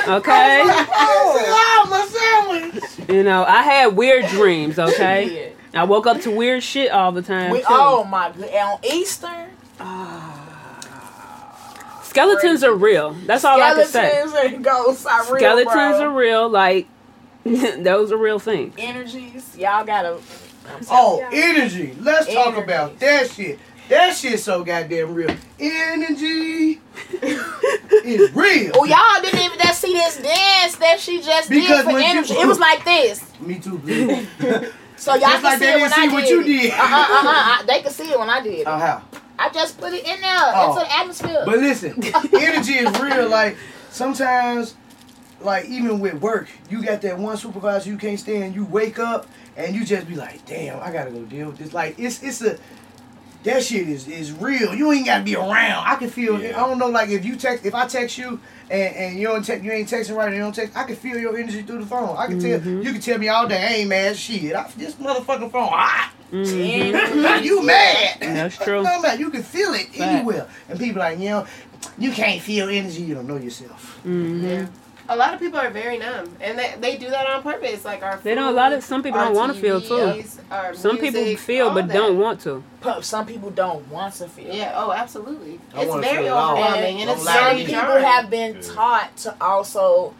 Okay, 0.03 0.59
Oh, 0.65 1.87
my 1.89 2.05
sandwich. 2.05 3.09
you 3.09 3.23
know 3.23 3.45
I 3.45 3.63
had 3.63 3.95
weird 3.95 4.25
dreams. 4.27 4.77
Okay, 4.89 5.53
Yeah. 5.73 5.81
I 5.81 5.83
woke 5.85 6.05
up 6.07 6.21
to 6.21 6.31
weird 6.31 6.61
shit 6.63 6.91
all 6.91 7.11
the 7.11 7.21
time. 7.21 7.51
We, 7.51 7.59
too. 7.59 7.65
oh 7.69 8.03
my 8.03 8.31
god. 8.31 8.49
On 8.53 8.79
Easter, 8.83 9.49
ah. 9.79 10.39
Skeletons 12.03 12.63
are 12.63 12.75
real. 12.75 13.13
That's 13.25 13.43
all 13.43 13.59
I 13.59 13.73
can 13.73 13.87
say. 13.87 14.11
skeletons 14.11 14.53
and 14.53 14.63
ghosts 14.63 15.05
are 15.05 15.23
real, 15.25 15.37
Skeletons 15.39 15.97
bro. 15.97 16.01
are 16.01 16.15
real. 16.15 16.49
Like 16.49 16.87
those 17.43 18.11
are 18.11 18.17
real 18.17 18.37
things. 18.39 18.75
energies. 18.77 19.57
Y'all 19.57 19.83
gotta. 19.85 20.19
Oh, 20.89 21.19
y'all. 21.19 21.29
energy. 21.33 21.95
Let's 21.99 22.31
talk 22.31 22.55
about 22.55 22.99
that 22.99 23.29
shit. 23.31 23.59
That 23.89 24.15
shit 24.15 24.39
so 24.39 24.63
goddamn 24.63 25.13
real. 25.13 25.35
Energy 25.59 26.79
is 27.21 28.31
real. 28.33 28.71
Oh, 28.75 28.85
y'all 28.85 29.21
didn't 29.21 29.39
even 29.41 29.59
just 29.59 29.81
see 29.81 29.93
this 29.93 30.17
dance 30.17 30.75
that 30.77 30.97
she 30.99 31.21
just 31.21 31.49
Because 31.49 31.67
did 31.79 31.85
for 31.85 31.93
when 31.93 32.03
you- 32.03 32.09
energy. 32.09 32.33
it 32.33 32.47
was 32.47 32.59
like 32.59 32.83
this. 32.85 33.23
Me 33.39 33.59
too. 33.59 33.81
So 34.95 35.15
y'all 35.15 35.21
Just 35.21 35.33
can 35.35 35.43
like 35.43 35.59
see 35.59 35.65
they 35.65 35.71
it 35.73 35.81
when 35.81 35.89
didn't 35.89 35.93
I 35.99 36.07
see 36.07 36.13
what 36.13 36.21
did. 36.21 36.29
you 36.29 36.43
did. 36.61 36.71
Uh 36.71 36.75
uh 36.77 37.07
uh 37.09 37.57
uh. 37.59 37.63
They 37.63 37.81
could 37.81 37.91
see 37.91 38.09
it 38.11 38.17
when 38.17 38.29
I 38.29 38.41
did. 38.41 38.65
Oh, 38.67 38.77
how? 38.77 39.01
I 39.37 39.49
just 39.49 39.77
put 39.77 39.91
it 39.91 40.05
in 40.07 40.21
there 40.21 40.37
Oh. 40.55 40.69
into 40.77 40.85
the 40.85 40.93
atmosphere. 40.97 41.41
But 41.45 41.57
listen, 41.57 42.01
energy 42.33 42.73
is 42.75 42.99
real. 43.01 43.27
Like 43.27 43.57
sometimes, 43.89 44.75
like 45.41 45.65
even 45.65 45.99
with 45.99 46.13
work, 46.21 46.47
you 46.69 46.81
got 46.85 47.01
that 47.01 47.17
one 47.17 47.35
supervisor 47.35 47.89
you 47.89 47.97
can't 47.97 48.19
stand. 48.19 48.55
You 48.55 48.63
wake 48.65 48.97
up 48.99 49.27
and 49.57 49.75
you 49.75 49.83
just 49.83 50.07
be 50.07 50.15
like, 50.15 50.45
"Damn, 50.45 50.79
I 50.79 50.91
gotta 50.91 51.11
go 51.11 51.23
deal 51.23 51.47
with 51.47 51.57
this." 51.57 51.73
Like 51.73 51.99
it's 51.99 52.23
it's 52.23 52.41
a 52.41 52.57
that 53.43 53.63
shit 53.63 53.87
is 53.89 54.07
is 54.07 54.31
real. 54.31 54.73
You 54.73 54.91
ain't 54.91 55.05
gotta 55.05 55.23
be 55.23 55.35
around. 55.35 55.85
I 55.87 55.95
can 55.95 56.09
feel. 56.09 56.41
Yeah. 56.41 56.61
I 56.61 56.67
don't 56.67 56.77
know. 56.79 56.87
Like 56.89 57.09
if 57.09 57.25
you 57.25 57.35
text, 57.35 57.65
if 57.65 57.75
I 57.75 57.85
text 57.87 58.17
you 58.17 58.39
and, 58.69 58.95
and 58.95 59.19
you 59.19 59.27
don't 59.27 59.43
text, 59.43 59.63
you 59.63 59.71
ain't 59.71 59.89
texting 59.89 60.15
right, 60.15 60.27
and 60.27 60.35
you 60.35 60.41
don't 60.41 60.55
text. 60.55 60.75
I 60.77 60.83
can 60.83 60.95
feel 60.95 61.17
your 61.17 61.37
energy 61.37 61.61
through 61.63 61.79
the 61.79 61.85
phone. 61.85 62.15
I 62.17 62.27
can 62.27 62.39
tell. 62.39 62.59
You 62.61 62.91
can 62.91 63.01
tell 63.01 63.17
me 63.17 63.27
all 63.29 63.47
day, 63.47 63.61
I 63.61 63.73
ain't 63.79 63.89
mad. 63.89 64.15
Shit, 64.17 64.55
I, 64.55 64.69
this 64.77 64.95
motherfucking 64.95 65.51
phone 65.51 65.67
hot. 65.69 66.11
Mhm. 66.33 67.43
you 67.43 67.63
mad? 67.63 68.17
That's 68.19 68.57
true. 68.57 68.81
No, 68.81 68.99
man, 69.01 69.19
you 69.19 69.29
can 69.29 69.43
feel 69.43 69.71
it 69.75 69.89
Fact. 69.89 69.99
anywhere. 70.01 70.47
And 70.67 70.79
people 70.79 70.99
like, 70.99 71.19
you 71.19 71.29
know, 71.29 71.45
you 71.99 72.11
can't 72.11 72.41
feel 72.41 72.69
energy. 72.69 73.03
You 73.03 73.13
don't 73.13 73.27
know 73.27 73.37
yourself. 73.37 73.99
Mhm. 74.03 74.67
A 75.13 75.15
lot 75.15 75.33
of 75.33 75.39
people 75.39 75.59
are 75.59 75.69
very 75.69 75.97
numb, 75.97 76.35
and 76.41 76.57
they, 76.57 76.73
they 76.79 76.97
do 76.97 77.09
that 77.09 77.27
on 77.27 77.43
purpose. 77.43 77.85
Like 77.85 78.01
our 78.03 78.17
They 78.17 78.33
don't. 78.35 78.49
A 78.49 78.55
lot 78.55 78.73
of 78.73 78.83
some 78.83 79.03
people 79.03 79.19
don't 79.19 79.35
want 79.35 79.53
to 79.53 79.59
feel 79.61 79.79
too. 79.79 79.93
TVs, 79.93 80.39
our 80.51 80.73
Some 80.73 80.97
people 80.97 81.23
feel 81.37 81.73
but 81.73 81.87
that. 81.87 81.93
don't 81.93 82.17
want 82.17 82.41
to. 82.41 82.63
Some 83.01 83.25
people 83.25 83.49
don't 83.51 83.87
want 83.89 84.15
to 84.15 84.27
feel. 84.27 84.53
Yeah. 84.53 84.73
Oh, 84.75 84.91
absolutely. 84.91 85.59
I 85.75 85.83
It's 85.83 85.93
very 85.95 86.17
feel 86.17 86.25
it 86.25 86.29
all. 86.29 86.53
overwhelming, 86.57 86.97
and 87.01 87.07
Don't 87.07 87.17
it's 87.17 87.23
Some 87.25 87.55
people 87.57 87.71
jarring. 87.73 88.03
have 88.03 88.29
been 88.29 88.55
Yeah. 88.55 88.61
taught 88.73 89.17
to 89.17 89.35
also 89.39 90.13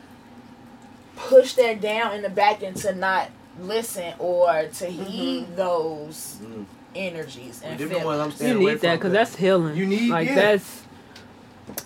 push 1.15 1.53
that 1.53 1.81
down 1.81 2.13
in 2.15 2.21
the 2.21 2.29
back 2.29 2.63
and 2.63 2.75
to 2.77 2.93
not 2.95 3.29
listen 3.59 4.13
or 4.19 4.65
to 4.73 4.85
heed 4.87 5.55
those 5.55 6.37
Mm. 6.43 6.65
energies 6.95 7.61
and 7.63 7.79
Them 7.79 7.89
the 7.89 7.99
ones 7.99 8.19
I'm 8.21 8.31
feelings. 8.31 8.59
You 8.61 8.69
need 8.69 8.81
that 8.81 8.95
because 8.95 9.11
that's 9.11 9.35
healing. 9.35 9.75
You 9.75 9.85
need- 9.85 10.09
like 10.11 10.27
yeah. 10.29 10.35
that's 10.35 10.81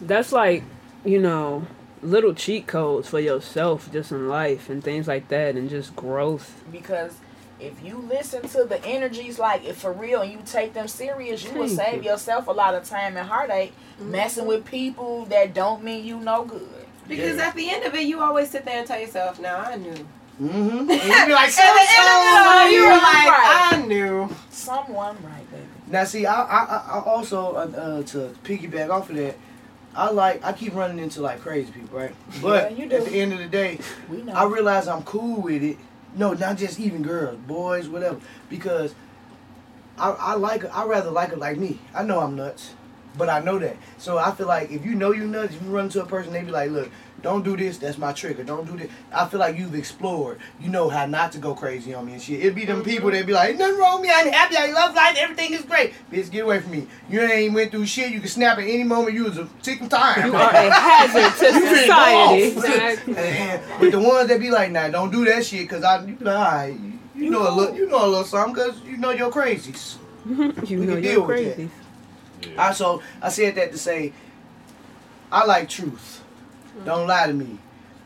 that's 0.01 0.31
like 0.31 0.63
you 1.05 1.19
know 1.19 1.65
little 2.01 2.33
cheat 2.33 2.67
codes 2.67 3.07
for 3.09 3.19
yourself 3.19 3.91
just 3.91 4.11
in 4.11 4.27
life 4.27 4.69
and 4.69 4.83
things 4.83 5.07
like 5.07 5.27
that 5.29 5.55
and 5.55 5.69
just 5.69 5.95
growth. 5.95 6.63
Because 6.71 7.13
if 7.59 7.83
you 7.83 7.97
listen 7.97 8.47
to 8.49 8.65
the 8.65 8.83
energies 8.85 9.39
like 9.39 9.65
if 9.65 9.77
for 9.77 9.91
real 9.91 10.21
and 10.21 10.31
you 10.31 10.39
take 10.45 10.73
them 10.73 10.87
serious, 10.87 11.43
you 11.43 11.53
will 11.53 11.67
save 11.67 12.03
you. 12.03 12.11
yourself 12.11 12.47
a 12.47 12.51
lot 12.51 12.75
of 12.75 12.83
time 12.83 13.17
and 13.17 13.27
heartache 13.27 13.73
messing 13.99 14.45
with 14.45 14.63
people 14.65 15.25
that 15.25 15.53
don't 15.53 15.83
mean 15.83 16.05
you 16.05 16.19
no 16.19 16.45
good. 16.45 16.67
Because 17.07 17.37
at 17.39 17.55
the 17.55 17.69
end 17.69 17.83
of 17.85 17.95
it, 17.95 18.03
you 18.05 18.19
always 18.21 18.49
sit 18.49 18.65
there 18.65 18.79
and 18.79 18.85
tell 18.87 18.99
yourself, 18.99 19.39
"Now 19.39 19.57
I 19.59 19.75
knew." 19.77 19.95
Mm-hmm. 20.41 20.77
And 20.91 20.91
you 20.91 21.25
be 21.25 21.33
like, 21.33 21.49
At 21.57 21.73
the 21.73 21.87
end 21.97 22.67
of 22.67 22.71
you 22.73 22.83
were 22.85 22.91
like, 22.91 23.01
Right. 23.03 23.69
"I 23.73 23.85
knew." 23.87 24.29
Someone 24.51 25.15
right, 25.23 25.49
baby. 25.49 25.63
Now, 25.87 26.03
see, 26.03 26.25
I, 26.25 26.43
I, 26.43 26.59
I- 26.65 26.99
I 26.99 27.03
also 27.05 27.53
uh, 27.55 27.59
uh, 27.79 28.03
to 28.03 28.35
piggyback 28.43 28.89
off 28.89 29.09
of 29.09 29.15
that, 29.15 29.35
I 29.97 30.11
like 30.11 30.45
I 30.45 30.53
keep 30.53 30.75
running 30.75 30.99
into 30.99 31.21
like 31.21 31.41
crazy 31.41 31.71
people, 31.71 31.97
right? 31.97 32.13
But 32.41 32.77
Yeah, 32.77 32.85
at 32.85 33.05
the 33.05 33.19
end 33.19 33.33
of 33.33 33.39
the 33.39 33.47
day. 33.47 33.79
I 34.31 34.45
realize 34.45 34.87
I'm 34.87 35.03
cool 35.03 35.41
with 35.41 35.63
it. 35.63 35.77
No, 36.15 36.33
not 36.33 36.57
just 36.57 36.79
even 36.79 37.01
girls, 37.01 37.37
boys, 37.47 37.89
whatever. 37.89 38.19
Because 38.47 38.93
I, 39.97 40.11
I 40.11 40.35
like 40.35 40.63
I 40.73 40.85
rather 40.85 41.09
like 41.09 41.31
it 41.31 41.39
like 41.39 41.57
me. 41.57 41.79
I 41.95 42.03
know 42.03 42.19
I'm 42.19 42.35
nuts, 42.35 42.75
but 43.17 43.27
I 43.27 43.39
know 43.39 43.57
that. 43.57 43.75
So 43.97 44.19
I 44.19 44.31
feel 44.31 44.47
like 44.47 44.69
if 44.69 44.85
you 44.85 44.93
know 44.93 45.11
you 45.11 45.25
nuts, 45.25 45.55
if 45.55 45.63
you 45.63 45.69
run 45.69 45.85
into 45.85 46.03
a 46.03 46.05
person, 46.05 46.31
they 46.31 46.43
be 46.43 46.51
like, 46.51 46.69
look, 46.69 46.91
don't 47.21 47.43
do 47.43 47.57
this, 47.57 47.77
that's 47.79 47.97
my 47.97 48.13
trigger. 48.13 48.43
Don't 48.43 48.65
do 48.69 48.77
this. 48.77 48.91
I 49.11 49.25
feel 49.27 49.39
like 49.39 49.57
you've 49.57 49.73
explored. 49.73 50.37
You 50.61 50.69
know 50.69 50.87
how 50.87 51.05
not 51.07 51.31
to 51.31 51.39
go 51.39 51.55
crazy 51.55 51.93
on 51.93 52.05
me 52.05 52.13
and 52.13 52.21
shit. 52.21 52.39
It'd 52.41 52.53
be 52.55 52.65
them 52.65 52.83
people 52.83 53.09
mm-hmm. 53.09 53.17
that 53.17 53.25
be 53.25 53.33
like, 53.33 53.49
ain't 53.49 53.59
nothing 53.59 53.79
wrong 53.79 54.01
with 54.01 54.09
me, 54.09 54.13
I'm 54.15 54.31
happy, 54.31 54.55
I 54.55 54.71
love 54.71 54.93
life, 54.95 55.17
everything 55.19 55.53
is 55.53 55.61
great. 55.61 55.93
Bitch, 56.11 56.29
get 56.29 56.43
away 56.43 56.59
from 56.59 56.71
me. 56.71 56.87
You 57.09 57.21
ain't 57.21 57.53
went 57.53 57.71
through 57.71 57.87
shit, 57.87 58.11
you 58.11 58.19
can 58.19 58.29
snap 58.29 58.59
at 58.59 58.65
any 58.65 58.83
moment, 58.83 59.15
you 59.15 59.23
was 59.23 59.37
a 59.37 59.49
ticking 59.63 59.89
time. 59.89 60.27
You 60.27 60.35
are 60.35 60.49
a 60.51 60.71
hazard 60.71 61.37
to 61.39 61.45
You 61.59 61.65
finna 61.65 61.69
go 61.71 61.75
society. 61.81 62.57
off. 62.57 62.65
Exactly. 62.65 63.17
And 63.17 63.81
with 63.81 63.91
the 63.93 63.99
ones 63.99 64.29
that 64.29 64.39
be 64.39 64.51
like, 64.51 64.71
nah, 64.71 64.89
don't 64.89 65.11
do 65.11 65.25
that 65.25 65.45
shit, 65.45 65.67
cause 65.67 65.83
I, 65.83 66.05
you 66.05 66.15
be 66.15 66.25
like, 66.25 66.35
all 66.35 66.43
right, 66.43 66.79
you, 66.79 66.99
you 67.15 67.29
know 67.31 67.49
a 67.49 67.53
little, 67.53 67.75
you 67.75 67.87
know 67.87 68.05
a 68.05 68.07
little 68.07 68.23
something, 68.25 68.53
cause 68.55 68.79
you 68.85 68.97
know 68.97 69.09
your 69.09 69.31
crazies. 69.31 69.95
you 70.25 70.35
We 70.35 70.45
know 70.45 70.53
can 70.55 70.87
you're 70.87 71.01
deal 71.01 71.25
with 71.25 71.37
that. 71.37 71.55
crazy. 71.55 71.69
Yeah. 72.43 72.67
I 72.67 72.73
so 72.73 73.01
I 73.21 73.29
said 73.29 73.55
that 73.55 73.71
to 73.71 73.77
say, 73.77 74.13
I 75.31 75.45
like 75.45 75.67
truth. 75.67 76.16
Don't 76.85 77.07
lie 77.07 77.27
to 77.27 77.33
me. 77.33 77.57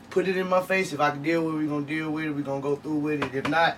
Put 0.09 0.28
it 0.28 0.36
in 0.38 0.49
my 0.49 0.61
face. 0.61 0.91
If 0.93 0.99
I 0.99 1.11
can 1.11 1.24
deal 1.24 1.43
with 1.45 1.55
it, 1.55 1.57
we're 1.59 1.67
gonna 1.69 1.86
deal 1.86 2.11
with 2.11 2.26
it. 2.26 2.32
We're 2.32 2.41
gonna 2.41 2.61
go 2.61 2.76
through 2.76 2.97
with 2.99 3.24
it. 3.24 3.34
If 3.36 3.47
not, 3.49 3.78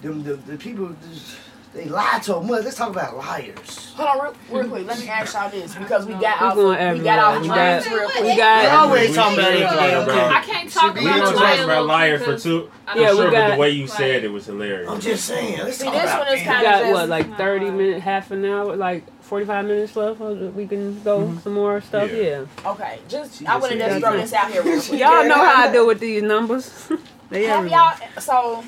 them 0.00 0.24
the, 0.24 0.34
the 0.34 0.56
people 0.56 0.94
just, 1.12 1.36
they 1.72 1.84
lie 1.84 2.18
so 2.20 2.42
much. 2.42 2.64
Let's 2.64 2.76
talk 2.76 2.90
about 2.90 3.16
liars. 3.16 3.92
Hold 3.94 4.08
on, 4.08 4.18
real, 4.20 4.34
real 4.62 4.68
quick. 4.70 4.86
Let 4.86 4.98
me 4.98 5.08
ask 5.08 5.34
y'all 5.34 5.48
this 5.50 5.74
because 5.76 6.04
we 6.06 6.14
got 6.14 6.40
We 6.40 6.46
off. 6.48 6.54
going 6.56 6.92
We 6.98 7.04
got 7.04 7.18
off 7.20 7.36
everywhere. 7.36 7.80
dreams 7.80 7.86
We 7.92 7.94
real 7.94 8.08
got- 8.08 8.12
quick. 8.12 8.24
we 8.24 8.30
We 8.30 8.36
got- 8.36 8.72
always 8.74 9.14
talking 9.14 9.38
about 9.38 9.52
should 9.52 9.62
everything. 9.62 9.78
talk 9.78 10.08
okay? 10.08 10.18
about- 10.18 10.32
I 10.32 10.40
can't 10.44 10.70
talk 10.70 10.94
We 10.96 11.00
about 11.02 11.10
gonna 11.18 11.24
the 11.24 11.32
talk 11.32 11.40
liar 11.42 11.64
about 11.64 11.86
liar 11.86 12.18
for 12.18 12.24
because 12.26 12.42
two. 12.42 12.70
I 12.88 12.92
For 12.94 12.98
Yeah, 12.98 13.06
don't 13.06 13.16
we 13.16 13.22
sure, 13.22 13.24
know. 13.24 13.30
but 13.30 13.36
got- 13.48 13.50
the 13.54 13.60
way 13.60 13.70
you 13.70 13.86
like- 13.86 13.92
said 13.98 14.24
it 14.24 14.32
was 14.32 14.46
hilarious. 14.46 14.90
I'm 14.90 15.00
just 15.00 15.24
saying. 15.24 15.58
Let's 15.58 15.76
See, 15.76 15.84
talk 15.84 15.94
this 15.94 16.02
about 16.04 16.18
one 16.18 16.26
is 16.28 16.32
it. 16.34 16.36
We 16.38 16.42
kinda 16.44 16.62
got 16.62 16.80
just- 16.80 16.92
what, 16.92 17.08
like 17.08 17.36
thirty 17.38 17.70
minutes, 17.70 18.02
half 18.04 18.30
an 18.32 18.44
hour, 18.44 18.74
like 18.76 19.04
forty-five 19.22 19.64
minutes 19.64 19.96
left. 19.96 20.20
We 20.20 20.66
can 20.66 21.02
go 21.02 21.36
some 21.42 21.54
more 21.54 21.80
stuff. 21.80 22.10
Yeah. 22.12 22.44
Yeah. 22.62 22.70
Okay, 22.72 22.98
just 23.08 23.38
She 23.38 23.46
I 23.46 23.52
just 23.54 23.62
want 23.62 23.72
to 23.72 23.78
just 23.78 24.00
throw 24.00 24.12
this 24.16 24.32
out 24.32 24.50
here 24.52 24.62
real 24.62 24.80
quick. 24.88 25.00
Y'all 25.00 25.26
know 25.26 25.34
how 25.34 25.68
I 25.68 25.72
do 25.72 25.86
with 25.86 26.00
these 26.00 26.22
numbers. 26.22 26.88
they 27.30 27.44
Have 27.44 27.66
y'all 27.68 27.96
so 28.20 28.64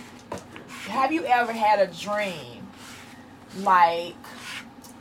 have 0.89 1.13
you 1.13 1.25
ever 1.25 1.53
had 1.53 1.81
a 1.81 1.93
dream 1.93 2.67
like 3.59 4.15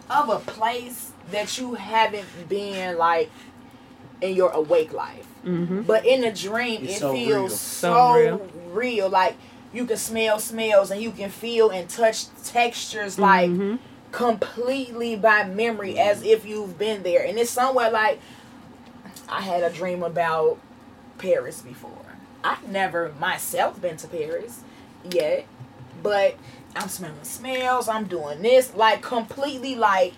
of 0.10 0.30
a 0.30 0.40
place 0.40 1.12
that 1.32 1.58
you 1.58 1.74
haven't 1.76 2.28
been 2.50 2.98
like 2.98 3.30
in 4.22 4.36
your 4.36 4.50
awake 4.52 4.94
life? 4.94 5.28
Mm-hmm. 5.46 5.82
But 5.82 6.06
in 6.06 6.24
a 6.24 6.34
dream 6.34 6.84
It's 6.84 6.96
it 6.96 7.00
so 7.00 7.14
feels 7.14 7.30
real. 7.30 7.50
so, 7.50 7.94
So 7.94 8.14
real. 8.16 8.38
real. 8.72 9.10
Like 9.10 9.36
you 9.74 9.86
can 9.86 9.98
smell 9.98 10.40
smells 10.40 10.92
and 10.92 11.02
you 11.02 11.12
can 11.12 11.30
feel 11.30 11.70
and 11.70 11.90
touch 11.90 12.26
textures 12.44 13.18
like 13.20 13.50
mm-hmm. 13.50 13.76
Completely 14.14 15.18
by 15.18 15.44
memory 15.44 16.00
as 16.00 16.22
mm. 16.22 16.28
if 16.28 16.46
you've 16.46 16.78
been 16.78 17.04
there. 17.04 17.26
And 17.26 17.38
it's 17.38 17.50
somewhere 17.50 17.92
like 17.92 18.22
I 19.28 19.42
had 19.42 19.64
a 19.64 19.70
dream 19.70 20.04
about 20.04 20.60
Paris 21.18 21.62
before. 21.62 21.92
I've 22.44 22.70
never 22.70 23.14
myself 23.20 23.82
been 23.82 23.98
to 23.98 24.08
Paris 24.08 24.62
yet, 25.10 25.46
but 26.02 26.38
I'm 26.76 26.88
smelling 26.88 27.24
smells, 27.24 27.90
I'm 27.90 28.06
doing 28.06 28.42
this, 28.42 28.74
like 28.76 29.02
completely 29.02 29.76
like 29.76 30.14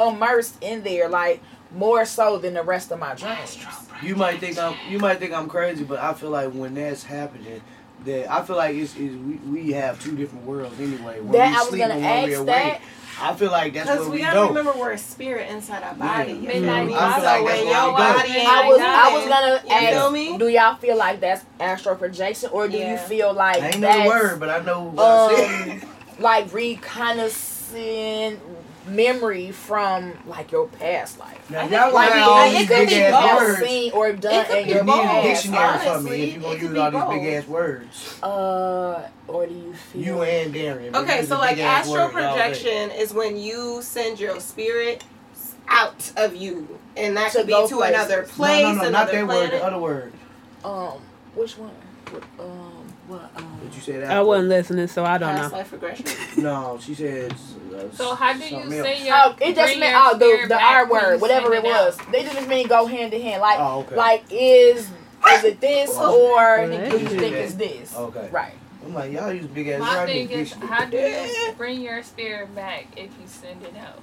immersed 0.00 0.62
in 0.62 0.82
there, 0.82 1.08
like 1.08 1.42
more 1.72 2.04
so 2.04 2.38
than 2.38 2.54
the 2.54 2.62
rest 2.62 2.92
of 2.92 2.98
my 2.98 3.14
dreams. 3.14 3.58
You 4.02 4.14
might 4.14 4.38
think 4.38 4.58
I'm 4.58 4.76
you 4.88 4.98
might 4.98 5.18
think 5.18 5.32
I'm 5.32 5.48
crazy, 5.48 5.84
but 5.84 5.98
I 5.98 6.14
feel 6.14 6.30
like 6.30 6.52
when 6.52 6.74
that's 6.74 7.02
happening, 7.02 7.62
that 8.04 8.30
I 8.30 8.42
feel 8.44 8.56
like 8.56 8.76
it's, 8.76 8.94
it's 8.94 9.16
we, 9.16 9.36
we 9.50 9.72
have 9.72 10.02
two 10.02 10.14
different 10.14 10.44
worlds 10.44 10.78
anyway. 10.78 11.20
When 11.20 11.32
That 11.32 11.50
we 11.50 11.56
I 11.56 11.86
was 11.88 11.92
gonna 11.92 12.06
ask 12.06 12.32
awake. 12.32 12.80
That. 13.18 13.32
I 13.32 13.34
feel 13.36 13.50
like 13.50 13.72
that's 13.74 13.86
Because 13.88 14.00
where 14.02 14.10
we 14.10 14.16
we 14.16 14.22
gotta 14.22 14.36
go. 14.36 14.48
remember 14.48 14.72
we're 14.78 14.92
a 14.92 14.98
spirit 14.98 15.50
inside 15.50 15.82
our 15.82 15.94
body. 15.94 16.32
You 16.32 16.40
feel 16.40 16.60
Midnight 16.60 16.86
me? 16.86 16.94
I 16.94 17.14
feel 17.14 17.24
like 17.24 17.44
when 17.44 17.54
that's 17.54 17.64
your 17.64 17.72
where 17.72 17.86
we 17.86 17.96
go. 17.96 17.96
body 17.96 18.28
ain't 18.32 18.48
I 18.48 18.68
was 18.68 18.80
I 18.80 19.12
was 19.14 19.28
gonna 19.28 19.52
you 19.64 19.88
feel 19.88 20.00
ask, 20.00 20.12
me? 20.12 20.38
do 20.38 20.48
y'all 20.48 20.76
feel 20.76 20.96
like 20.96 21.20
that's 21.20 21.44
astral 21.60 21.96
projection, 21.96 22.50
or 22.52 22.68
do 22.68 22.76
you 22.78 22.96
feel 22.98 23.32
like 23.32 23.62
I 23.62 23.68
ain't 23.68 23.80
know 23.80 23.88
that's 23.88 24.02
the 24.02 24.08
word, 24.08 24.40
but 24.40 24.50
I 24.50 24.58
know 24.60 24.82
what 24.84 25.04
I 25.04 25.34
um, 25.72 25.80
said. 25.80 25.88
like 26.20 26.52
reconnaissance 26.52 28.40
memory 28.86 29.50
from 29.50 30.12
like 30.26 30.52
your 30.52 30.66
past 30.68 31.18
life. 31.18 31.50
Now 31.50 31.60
I 31.60 31.62
y'all 31.64 31.68
think- 31.70 31.92
Like 31.94 32.08
gonna 32.10 32.20
have 32.20 32.28
all 32.28 32.44
it 32.46 32.50
these 32.58 32.68
could 32.68 32.76
big 32.76 32.88
be 32.88 32.94
ass 33.02 33.12
both. 33.22 33.30
you've 33.40 33.48
words. 33.58 33.68
seen 33.68 33.92
or 33.92 34.12
done 34.12 34.34
It 34.34 34.46
could 34.48 34.56
in 34.58 34.64
be 34.64 34.70
your 34.70 34.78
You 34.78 34.84
need 34.84 34.92
a 34.92 34.96
both. 34.96 35.06
past. 35.06 35.42
dictionary 35.42 35.78
for 35.78 35.84
me 35.84 35.88
honestly, 35.90 36.22
if 36.22 36.32
you're 36.32 36.42
gonna 36.42 36.54
it 36.54 36.60
use 36.62 36.68
could 36.70 36.78
all 36.78 36.90
be 36.90 36.96
these 36.96 37.08
big 37.24 37.34
both. 37.34 37.42
ass 37.44 37.48
words. 37.48 38.22
Uh, 38.22 39.08
or 39.28 39.46
do 39.46 39.54
you 39.54 39.72
feel 39.74 40.02
You 40.02 40.22
and 40.22 40.54
Darren. 40.54 40.92
but 40.92 41.02
Okay, 41.02 41.18
use 41.20 41.28
so 41.28 41.34
the 41.34 41.40
like 41.40 41.56
big 41.56 41.64
ass 41.64 41.86
astral 41.86 42.04
words 42.06 42.16
all 42.16 42.36
day. 42.36 42.42
projection 42.42 42.90
is 42.92 43.12
when 43.14 43.36
you 43.36 43.80
send 43.82 44.20
your 44.20 44.38
spirit 44.40 45.04
out 45.68 46.12
of 46.16 46.36
you, 46.36 46.78
and 46.96 47.16
that 47.16 47.32
To 47.32 47.38
could 47.38 47.46
be 47.48 47.52
go 47.52 47.66
to 47.66 47.80
another 47.80 48.22
places. 48.22 48.36
place, 48.36 48.62
No, 48.62 48.68
no, 48.72 48.74
no, 48.74 48.82
not 48.82 48.88
another 48.88 49.12
that 49.12 49.26
planet. 49.26 49.50
word. 49.52 49.60
The 49.60 49.64
other 49.66 49.78
word. 49.78 50.12
um 50.64 50.92
which 51.34 51.58
one? 51.58 51.70
What, 52.10 52.22
um 52.38 52.65
what 53.08 53.30
um 53.36 53.44
What 53.62 53.74
you 53.74 53.80
said? 53.80 54.02
I 54.02 54.14
after. 54.14 54.24
wasn't 54.26 54.48
listening, 54.48 54.86
so 54.88 55.04
I 55.04 55.18
don't 55.18 55.34
Past 55.34 55.52
know. 55.52 55.58
life 55.58 55.72
regression. 55.72 56.06
No, 56.42 56.78
she 56.80 56.94
said. 56.94 57.32
Uh, 57.32 57.90
So 57.92 58.14
how 58.14 58.32
do 58.32 58.38
you 58.40 58.70
say 58.70 58.96
else. 58.98 59.06
your 59.06 59.16
Oh, 59.16 59.34
it 59.40 59.54
just 59.54 59.66
bring 59.72 59.80
meant 59.80 59.92
your 59.92 60.02
oh 60.04 60.18
the 60.18 60.42
the 60.42 60.48
back 60.48 60.62
R 60.62 60.90
word, 60.90 61.20
whatever 61.20 61.52
send 61.54 61.64
it 61.66 61.70
out? 61.72 61.86
was. 61.86 61.98
They 62.12 62.22
just 62.24 62.48
mean 62.48 62.66
go 62.68 62.86
hand 62.86 63.12
in 63.14 63.22
hand. 63.22 63.40
Like 63.42 63.58
Oh, 63.60 63.80
okay. 63.80 63.96
like 63.96 64.24
is 64.30 64.90
is 65.32 65.44
it 65.44 65.60
this 65.60 65.90
or 65.90 66.66
do 66.68 66.72
you 66.72 66.78
is 66.78 67.08
think 67.08 67.22
it. 67.22 67.40
it's 67.40 67.54
this? 67.54 67.96
Okay. 67.96 68.28
Right. 68.30 68.52
I'm 68.84 68.94
like, 68.94 69.10
y'all 69.12 69.32
use 69.32 69.46
big 69.46 69.66
ass 69.68 69.80
My 69.80 69.96
words. 69.96 70.12
thing 70.12 70.30
is, 70.30 70.52
how 70.52 70.84
do 70.84 70.96
you 70.96 71.52
bring 71.56 71.80
your 71.80 72.02
spirit 72.04 72.54
back 72.54 72.86
if 72.96 73.10
you 73.20 73.26
send 73.26 73.62
it 73.64 73.74
out? 73.76 74.00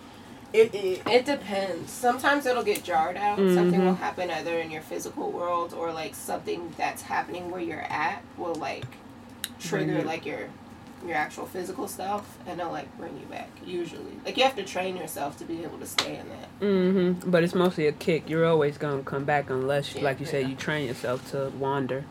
It, 0.53 0.73
it 0.75 1.01
It 1.07 1.25
depends. 1.25 1.91
Sometimes 1.91 2.45
it'll 2.45 2.63
get 2.63 2.83
jarred 2.83 3.17
out. 3.17 3.39
Mhm. 3.39 3.55
Something 3.55 3.85
will 3.85 3.95
happen 3.95 4.29
either 4.29 4.59
in 4.59 4.69
your 4.71 4.83
physical 4.83 5.31
world 5.31 5.73
or 5.73 5.91
like 5.91 6.13
something 6.15 6.73
that's 6.77 7.01
happening 7.01 7.49
where 7.51 7.61
you're 7.61 7.81
at 7.89 8.21
will 8.37 8.55
like 8.55 8.85
trigger 9.59 9.93
you- 9.99 10.01
like 10.03 10.25
your 10.25 10.49
your 11.05 11.17
actual 11.17 11.45
physical 11.45 11.85
stuff 11.85 12.37
and 12.47 12.61
it'll 12.61 12.71
like 12.71 12.87
bring 12.97 13.11
you 13.19 13.25
back 13.25 13.49
usually. 13.65 14.13
Like 14.25 14.37
you 14.37 14.43
have 14.43 14.55
to 14.55 14.63
train 14.63 14.95
yourself 14.95 15.37
to 15.39 15.43
be 15.43 15.61
able 15.63 15.77
to 15.79 15.85
stay 15.85 16.15
in 16.17 16.29
that. 16.29 16.59
Mm-hmm. 16.61 17.29
But 17.29 17.43
it's 17.43 17.53
mostly 17.55 17.87
a 17.87 17.91
kick. 17.91 18.29
You're 18.29 18.45
always 18.45 18.77
gonna 18.77 19.03
come 19.03 19.25
back 19.25 19.49
unless, 19.49 19.95
Yeah. 19.95 20.03
like 20.03 20.21
you 20.21 20.25
said, 20.25 20.47
you 20.47 20.55
train 20.55 20.87
yourself 20.87 21.29
to 21.31 21.51
wander. 21.59 22.05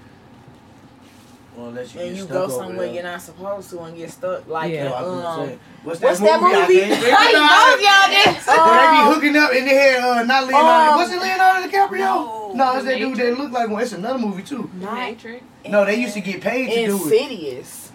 Well, 1.56 1.68
unless 1.68 1.94
you 1.94 2.00
and 2.00 2.16
you 2.16 2.24
go 2.24 2.48
somewhere 2.48 2.86
you're 2.86 3.02
not 3.02 3.20
supposed 3.20 3.68
to 3.70 3.80
and 3.82 3.94
get 3.96 4.10
stuck 4.10 4.48
like 4.48 4.72
Yeah. 4.72 4.84
Yeah, 4.84 4.90
I 4.92 5.02
was 5.02 5.10
gonna 5.22 5.52
um. 5.52 5.60
What's 5.84 6.00
that 6.00 6.06
what's 6.06 6.20
movie? 6.20 6.30
that 6.32 6.68
movie? 6.68 6.82
I 6.82 6.86
can't 6.86 7.02
think 7.02 7.18
Hey, 7.18 7.34
of 7.34 7.50
both 7.50 7.78
it. 7.78 7.82
y'all 7.84 8.08
did. 8.08 8.46
Where 8.46 8.80
they 8.80 8.90
be 8.90 9.02
Um, 9.02 9.14
hooking 9.14 9.36
up 9.36 9.52
in 9.52 9.64
their 9.66 10.00
uh, 10.00 10.22
not 10.24 10.46
Leonardo. 10.46 10.92
Um, 10.92 10.98
was 10.98 11.12
it 11.12 11.20
Leonardo 11.20 11.68
DiCaprio? 11.68 11.98
no. 11.98 12.52
No, 12.54 12.76
it's 12.76 12.84
that 12.86 12.98
dude 12.98 13.16
that 13.16 13.38
looked 13.38 13.52
like 13.52 13.68
one. 13.70 13.82
It's 13.82 13.92
another 13.92 14.18
movie 14.18 14.42
too. 14.42 14.70
Matrix. 14.74 15.42
No, 15.68 15.84
they 15.84 15.96
used 16.00 16.14
to 16.14 16.20
get 16.20 16.40
paid 16.40 16.68
to 16.68 16.86
do 16.86 16.96
it. 16.96 17.12
Insidious. 17.22 17.92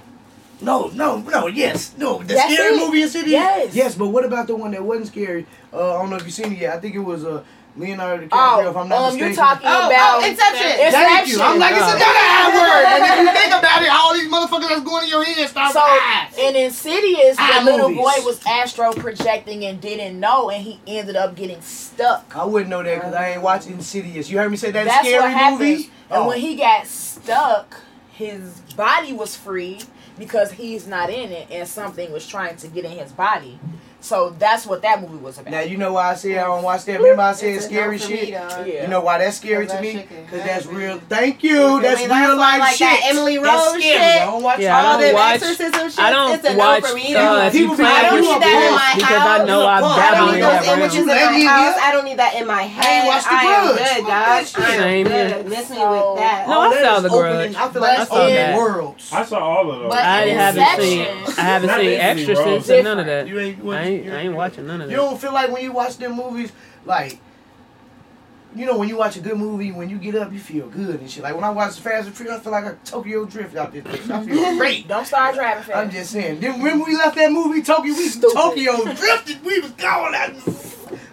No, 0.62 0.88
no, 0.96 1.18
no. 1.18 1.46
Yes, 1.48 1.94
no. 1.98 2.18
The 2.20 2.34
That's 2.34 2.52
scary 2.54 2.76
it. 2.76 2.80
movie 2.86 3.02
in 3.04 3.10
City. 3.10 3.30
Yes. 3.32 3.76
Yes, 3.76 3.94
but 3.96 4.08
what 4.08 4.26
about 4.26 4.48
the 4.48 4.56
one 4.56 4.72
that 4.72 4.84
wasn't 4.84 5.08
scary? 5.08 5.46
Uh, 5.72 5.96
I 5.96 6.02
don't 6.02 6.10
know 6.10 6.16
if 6.16 6.24
you've 6.26 6.34
seen 6.34 6.52
it 6.54 6.58
yet. 6.60 6.76
I 6.76 6.80
think 6.80 6.96
it 6.96 7.00
was 7.00 7.24
uh, 7.24 7.44
Leonardo 7.78 8.26
DiCaprio. 8.26 8.30
Oh, 8.66 8.70
if 8.72 8.76
I'm 8.78 8.90
not 8.90 8.98
um, 8.98 9.04
mistaken. 9.06 9.28
you're 9.28 9.36
talking 9.36 9.68
Oh, 9.68 9.88
about 9.88 10.24
oh, 10.24 10.28
Inception. 10.30 10.68
It's- 10.68 10.92
Thank 10.94 11.28
you. 11.28 11.40
I'm 11.42 11.60
like, 11.60 11.74
it's 11.74 11.82
Oh. 11.84 11.96
another 11.96 12.04
I 12.06 12.52
word. 12.54 12.86
And 12.86 13.04
if 13.04 13.20
you 13.36 13.42
think 13.42 13.54
about 13.60 13.82
it, 13.84 13.90
all 13.90 14.14
these 14.14 14.30
motherfuckers 14.32 14.70
that's 14.70 14.82
going 14.82 15.04
in 15.04 15.10
your 15.10 15.24
head 15.24 15.48
start 15.50 15.74
So 15.74 15.84
with 15.86 16.40
in 16.40 16.56
Insidious, 16.56 17.38
the 17.38 17.62
little 17.64 17.90
boy 17.94 18.14
was 18.26 18.42
astro 18.48 18.92
projecting 18.94 19.66
and 19.66 19.80
didn't 19.80 20.20
know, 20.20 20.50
and 20.50 20.64
he 20.64 20.80
ended 20.88 21.16
up 21.16 21.36
getting 21.36 21.62
stuck. 21.62 22.36
I 22.36 22.44
wouldn't 22.46 22.70
know 22.70 22.84
that 22.84 22.96
because 22.96 23.14
I 23.14 23.32
ain't 23.34 23.42
watching 23.42 23.74
Insidious. 23.74 24.30
You 24.30 24.38
heard 24.40 24.50
me 24.52 24.58
say 24.58 24.72
that 24.72 24.86
That's 24.86 25.08
scary 25.08 25.22
what 25.22 25.32
happened. 25.32 25.60
movie? 25.60 25.92
And 26.10 26.24
Oh. 26.24 26.28
when 26.28 26.40
he 26.40 26.56
got 26.56 26.88
stuck, 26.88 27.82
his 28.12 28.60
body 28.76 29.14
was 29.14 29.36
free 29.36 29.82
because 30.18 30.54
he's 30.54 30.88
not 30.88 31.10
in 31.12 31.32
it, 31.32 31.48
and 31.52 31.68
something 31.68 32.12
was 32.12 32.26
trying 32.26 32.56
to 32.58 32.68
get 32.68 32.86
in 32.86 32.92
his 32.92 33.12
body. 33.12 33.60
So 34.08 34.30
that's 34.40 34.66
what 34.66 34.82
that 34.84 35.02
movie 35.02 35.18
was 35.18 35.38
about. 35.38 35.52
Now 35.52 35.60
you 35.60 35.76
know 35.76 35.92
why 35.94 36.12
I 36.12 36.16
said 36.16 36.38
I 36.38 36.44
don't 36.46 36.64
watch 36.64 36.86
that. 36.86 37.00
Remember 37.02 37.24
I 37.24 37.34
said 37.34 37.56
It's 37.56 37.66
scary 37.66 37.98
no 37.98 38.08
me, 38.08 38.16
shit. 38.18 38.30
Yeah. 38.30 38.82
You 38.84 38.88
know 38.88 39.02
why 39.02 39.18
that's 39.18 39.36
scary 39.38 39.68
to 39.68 39.74
that 39.74 39.82
me? 39.82 40.08
Because 40.08 40.44
that's 40.46 40.66
real. 40.66 41.00
Thank 41.10 41.44
You 41.44 41.76
you. 41.76 41.82
That's 41.82 42.00
real 42.02 42.38
life 42.38 42.60
like, 42.60 42.76
shit. 42.76 42.88
that 42.88 43.02
Emily 43.10 43.38
Rose 43.38 43.84
shit. 43.84 44.00
I 44.00 44.26
don't 44.26 44.42
watch 44.44 44.60
Yeah, 44.60 44.78
All 44.80 44.94
don't 44.94 45.02
them 45.02 45.14
watch- 45.16 45.36
exorcism 45.42 45.90
shit. 45.90 46.00
I 46.00 46.10
don't 46.12 46.32
it's 46.40 46.48
a 46.48 46.56
watch 46.56 46.84
no 46.84 46.90
for 46.90 46.96
me. 46.96 47.16
uh, 47.16 47.48
if 47.48 47.54
you 47.54 47.60
People 47.68 47.76
put 47.76 47.84
be 47.84 47.88
I 47.88 48.02
don't 48.04 48.16
you 48.16 48.22
need 48.22 48.38
a 48.38 48.40
that 48.40 48.64
in 48.64 48.72
boss 48.72 48.80
my 48.80 48.96
because 48.96 49.26
I 49.28 49.46
know 49.46 49.68
I've 49.68 49.84
Fuck, 49.84 49.98
I 50.00 50.16
don't 50.16 50.32
need 50.36 50.42
that 50.44 50.64
those 50.64 50.72
images 50.78 51.00
in 51.02 51.08
my 51.08 51.44
house. 51.52 51.76
I 51.84 51.92
don't 51.92 52.06
need 52.06 52.18
that 52.20 52.36
in 52.36 52.48
my 52.48 52.64
head. 52.64 53.04
ain't 53.04 53.08
watched 53.08 53.28
The 53.28 53.36
I 53.36 53.44
Grudge. 53.44 53.78
good, 53.78 53.88
Fuck 53.88 53.98
dog. 53.98 54.08
that 54.08 54.48
shit. 54.48 54.60
I 54.64 54.72
am 54.72 54.80
Same 54.80 55.06
here. 55.06 55.30
good. 55.36 55.48
Miss 55.50 55.70
me 55.70 55.78
with 55.84 56.18
that. 56.24 56.46
No, 56.48 56.62
I 56.62 56.70
that 56.72 56.84
saw 56.84 57.00
The 57.02 57.10
Grudge. 57.10 57.56
I 57.56 57.60
feel 57.60 57.60
like 57.60 57.74
But 57.74 57.82
that's 57.98 58.12
opening 58.12 58.36
in- 58.36 58.56
worlds. 58.56 59.12
I 59.12 59.26
saw 59.26 59.40
all 59.40 59.72
of 59.72 59.80
those. 59.82 59.92
I 59.92 60.22
haven't 60.32 60.82
seen. 60.82 61.02
I 61.38 61.42
haven't 61.42 61.70
seen 61.70 61.78
Disney 62.00 62.34
Exorcist 62.34 62.84
none 62.84 63.00
of 63.00 63.06
that. 63.06 63.28
You 63.28 63.40
ain't, 63.40 63.64
you 63.64 63.74
I 63.74 63.82
ain't. 63.98 64.06
you 64.06 64.14
I 64.14 64.18
ain't 64.18 64.36
watching 64.36 64.68
none 64.68 64.82
of 64.82 64.88
that. 64.88 64.92
You 64.92 64.98
don't 64.98 65.20
feel 65.20 65.34
like 65.34 65.52
when 65.52 65.64
you 65.64 65.72
watch 65.72 65.98
them 65.98 66.14
movies, 66.16 66.52
like, 66.86 67.20
you 68.56 68.66
know, 68.66 68.78
when 68.78 68.90
you 68.90 68.98
watch 68.98 69.18
a 69.18 69.20
good 69.20 69.38
movie, 69.38 69.72
when 69.72 69.90
you 69.90 69.98
get 69.98 70.16
up, 70.16 70.32
you 70.32 70.40
feel 70.40 70.68
good 70.68 71.00
and 71.00 71.10
shit. 71.10 71.22
Like 71.24 71.36
when 71.36 71.44
I 71.44 71.50
watch 71.50 71.80
Fast 71.80 72.08
and 72.08 72.16
Furious, 72.16 72.40
I 72.40 72.44
feel 72.44 72.52
like 72.52 72.66
a 72.66 72.78
Tokyo 72.86 73.26
Drift 73.26 73.56
out 73.56 73.72
this 73.72 73.84
bitch. 73.84 74.10
I 74.10 74.26
feel 74.26 74.58
great. 74.58 74.88
Don't 74.88 75.06
start 75.06 75.36
driving 75.36 75.64
fast. 75.64 75.78
I'm 75.78 75.92
just 75.92 76.12
saying. 76.12 76.40
Then 76.40 76.62
when 76.62 76.84
we 76.84 76.96
left 76.96 77.16
that 77.18 77.32
movie 77.32 77.62
Tokyo, 77.62 77.94
we 77.94 78.08
Stupid. 78.08 78.34
Tokyo 78.36 78.84
drifted. 78.96 79.44
We 79.44 79.60
was 79.60 79.72
going 79.72 80.16
out. 80.16 80.32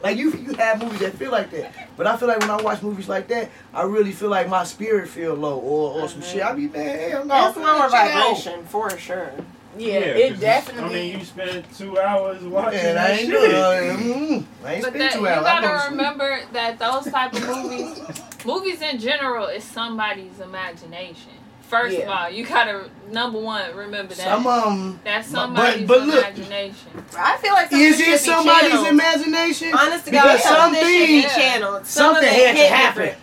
Like 0.03 0.19
you, 0.19 0.33
you 0.33 0.53
have 0.55 0.83
movies 0.83 1.01
that 1.01 1.15
feel 1.15 1.33
like 1.33 1.51
that. 1.51 1.73
But 1.97 2.07
I 2.07 2.17
feel 2.17 2.29
like 2.29 2.41
when 2.41 2.51
I 2.51 2.61
watch 2.61 2.83
movies 2.83 3.09
like 3.09 3.27
that, 3.29 3.51
I 3.73 3.83
really 3.83 4.13
feel 4.13 4.29
like 4.29 4.49
my 4.49 4.65
spirit 4.65 5.09
feel 5.09 5.35
low 5.35 5.59
or, 5.59 6.03
or 6.03 6.09
some 6.09 6.21
shit. 6.23 6.43
I 6.43 6.53
be 6.55 6.69
man, 6.69 7.11
hell 7.11 7.25
no. 7.25 7.49
It's 7.49 7.57
lower 7.57 7.89
vibration 7.89 8.65
for 8.67 8.91
sure. 8.99 9.33
Yeah, 9.79 10.01
'cause 10.01 10.21
it 10.21 10.41
definitely. 10.41 10.85
I 10.85 11.03
mean, 11.13 11.19
you 11.19 11.25
spent 11.25 11.77
two 11.79 11.99
hours 11.99 12.43
watching 12.43 12.79
Man, 12.83 12.99
I 12.99 13.01
that 13.09 13.11
ain't 13.21 13.31
shit. 13.31 13.41
doing. 13.41 14.15
Mm, 14.25 14.45
I 14.65 14.73
ain't 14.75 14.83
But 14.83 14.89
spend 14.91 15.01
that, 15.01 15.13
two 15.13 15.21
you 15.21 15.27
hours. 15.29 15.47
I 15.47 15.55
go 15.55 15.61
to 15.61 15.67
gotta 15.67 15.81
sleep. 15.81 15.91
remember 15.99 16.41
that 16.53 16.79
those 16.79 17.05
type 17.13 17.33
of 17.35 17.47
movies, 17.47 18.01
movies 18.45 18.83
in 18.83 18.99
general, 18.99 19.47
is 19.47 19.65
somebody's 19.65 20.41
imagination. 20.41 21.33
First 21.63 21.99
of 21.99 22.09
all, 22.09 22.31
you 22.31 22.45
gotta 22.47 22.89
number 23.11 23.41
one 23.41 23.75
remember 23.75 24.15
that 24.15 24.25
Some 24.25 24.47
um, 24.47 25.01
that's 25.03 25.27
somebody's 25.29 25.89
but 25.89 26.03
look, 26.07 26.19
imagination. 26.25 27.05
I 27.19 27.37
feel 27.39 27.53
like 27.55 27.71
some 27.71 27.81
is 27.81 27.99
it 27.99 28.05
should 28.05 28.13
be 28.13 28.17
somebody's 28.19 28.71
channeled. 28.71 28.87
imagination? 28.89 29.75
Honest 29.75 30.05
to 30.05 30.11
God, 30.13 30.23
Because 30.23 30.43
some 30.43 30.57
some 30.57 30.67
of 30.75 30.81
this 30.81 30.89
should 30.89 31.07
be 31.07 31.21
things, 31.23 31.35
channeled. 31.35 31.87
Some 31.87 32.15
something 32.15 32.29
of 32.29 32.35
it 32.37 32.47
had 32.47 32.53
to 32.53 32.59
hit 32.59 32.71
happen. 32.71 33.15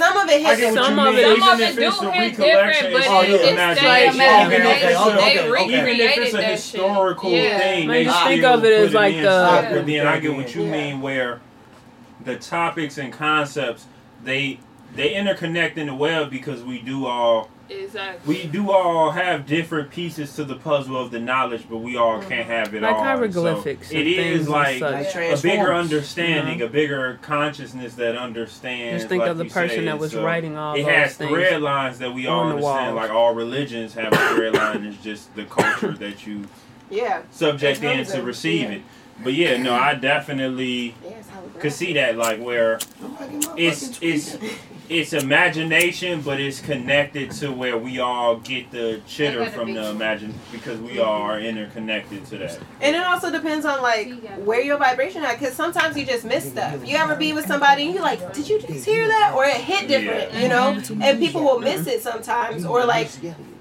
Different. 0.00 0.14
Some 0.14 0.18
of 0.18 0.28
it 0.30 0.32
I 0.32 0.38
hit 0.38 0.58
get 0.58 0.74
what 0.74 0.74
different. 0.74 0.86
Some 0.86 0.94
you 0.94 1.00
of 1.00 1.14
mean. 1.14 1.18
it- 1.18 1.28
even 1.28 1.40
Some 1.40 1.52
of 1.52 1.60
it 1.60 1.62
it's 1.62 2.36
do 2.36 2.42
hit 2.42 2.52
different, 2.52 2.92
but 2.92 3.00
it's 3.00 3.08
Oh, 3.10 3.22
still 3.22 3.30
yeah. 3.30 3.36
it's 3.36 3.50
imagination. 3.50 3.84
their 3.84 4.06
Like, 4.06 4.14
imagination. 4.14 4.88
okay, 4.88 4.96
okay, 4.96 5.14
they 5.14 5.20
okay, 5.20 5.38
okay. 5.40 5.50
recreated 5.50 5.80
Even 5.80 6.00
if 6.00 6.18
it's 6.18 6.34
a 6.34 6.42
historical 6.42 7.30
shit. 7.30 7.44
Yeah. 7.44 7.58
thing, 7.58 7.86
Man, 7.86 7.96
they 7.96 8.04
just 8.04 8.24
think 8.24 8.44
of 8.44 8.64
it 8.64 8.72
as 8.80 8.94
like 8.94 9.14
the- 9.16 9.20
stuff. 9.22 9.64
Yeah. 9.64 9.72
But 9.74 9.86
then 9.86 10.06
I 10.06 10.18
get 10.20 10.34
what 10.36 10.54
you 10.54 10.62
mean, 10.64 11.00
where 11.00 11.40
the 12.24 12.36
topics 12.36 12.98
and 12.98 13.12
concepts 13.12 13.86
they 14.24 14.58
they 14.94 15.14
interconnect 15.14 15.76
in 15.76 15.86
the 15.86 15.94
web 15.94 16.30
because 16.30 16.62
we 16.62 16.80
do 16.80 17.06
all 17.06 17.50
Exactly. 17.68 18.34
we 18.34 18.46
do 18.48 18.72
all 18.72 19.12
have 19.12 19.46
different 19.46 19.90
pieces 19.92 20.34
to 20.34 20.44
the 20.44 20.56
puzzle 20.56 20.96
of 20.96 21.12
the 21.12 21.20
knowledge, 21.20 21.66
but 21.70 21.78
we 21.78 21.96
all 21.96 22.18
can't 22.20 22.30
mm-hmm. 22.42 22.50
have 22.50 22.74
it 22.74 22.82
Like 22.82 22.96
all. 22.96 23.04
hieroglyphics 23.04 23.90
So 23.90 23.96
and 23.96 24.08
it 24.08 24.16
things 24.16 24.48
like. 24.48 24.80
Like 24.80 25.14
a 25.14 25.38
bigger 25.40 25.72
understanding, 25.72 26.56
mm-hmm. 26.58 26.66
a 26.66 26.68
bigger 26.68 27.18
consciousness 27.22 27.94
that 27.94 28.16
understands. 28.16 29.02
Just 29.02 29.08
think 29.08 29.20
like 29.20 29.30
of 29.30 29.38
the 29.38 29.44
person 29.44 29.68
say, 29.68 29.84
that 29.84 29.98
was 30.00 30.12
so 30.12 30.24
writing 30.24 30.56
all 30.56 30.74
It 30.74 30.82
those 30.82 30.90
has 30.92 31.16
things. 31.16 31.30
thread 31.30 31.62
lines 31.62 31.98
that 32.00 32.12
we 32.12 32.26
all 32.26 32.48
understand. 32.48 32.96
Like 32.96 33.10
all 33.10 33.34
religions 33.34 33.94
have 33.94 34.12
a 34.12 34.34
thread 34.34 34.54
line. 34.54 34.84
It's 34.84 35.02
just 35.02 35.32
the 35.36 35.44
culture 35.44 35.92
that 35.92 36.26
you 36.26 36.48
Yeah. 36.90 37.22
subject 37.30 37.84
It 37.84 38.00
in 38.00 38.06
to 38.06 38.22
receive 38.22 38.62
yeah. 38.62 38.76
it. 38.76 38.82
But 39.22 39.34
yeah, 39.34 39.56
no, 39.62 39.74
I 39.74 39.94
definitely 39.94 40.94
Yeah, 41.04 41.22
could 41.60 41.72
see 41.72 41.92
that. 41.92 42.16
Like 42.16 42.40
where 42.40 42.80
it's 43.56 43.98
it's 44.02 44.36
it's 44.90 45.12
imagination, 45.12 46.20
but 46.20 46.40
it's 46.40 46.60
connected 46.60 47.30
to 47.30 47.52
where 47.52 47.78
we 47.78 48.00
all 48.00 48.36
get 48.36 48.72
the 48.72 49.00
chitter 49.06 49.48
from 49.50 49.72
the 49.72 49.82
true. 49.82 49.90
imagine 49.90 50.34
because 50.50 50.80
we 50.80 50.98
all 50.98 51.22
are 51.22 51.40
interconnected 51.40 52.26
to 52.26 52.38
that. 52.38 52.58
And 52.80 52.96
it 52.96 53.04
also 53.04 53.30
depends 53.30 53.64
on 53.64 53.80
like 53.82 54.12
where 54.38 54.60
your 54.60 54.78
vibration 54.78 55.22
at, 55.22 55.38
because 55.38 55.54
sometimes 55.54 55.96
you 55.96 56.04
just 56.04 56.24
miss 56.24 56.50
stuff. 56.50 56.86
You 56.86 56.96
ever 56.96 57.14
be 57.14 57.32
with 57.32 57.46
somebody 57.46 57.84
and 57.84 57.94
you're 57.94 58.02
like, 58.02 58.32
"Did 58.34 58.48
you 58.48 58.60
just 58.60 58.84
hear 58.84 59.06
that?" 59.06 59.32
Or 59.36 59.44
it 59.44 59.56
hit 59.56 59.86
different, 59.86 60.34
you 60.34 60.48
know. 60.48 60.80
And 61.00 61.18
people 61.20 61.42
will 61.42 61.60
miss 61.60 61.86
it 61.86 62.02
sometimes, 62.02 62.64
or 62.64 62.84
like, 62.84 63.08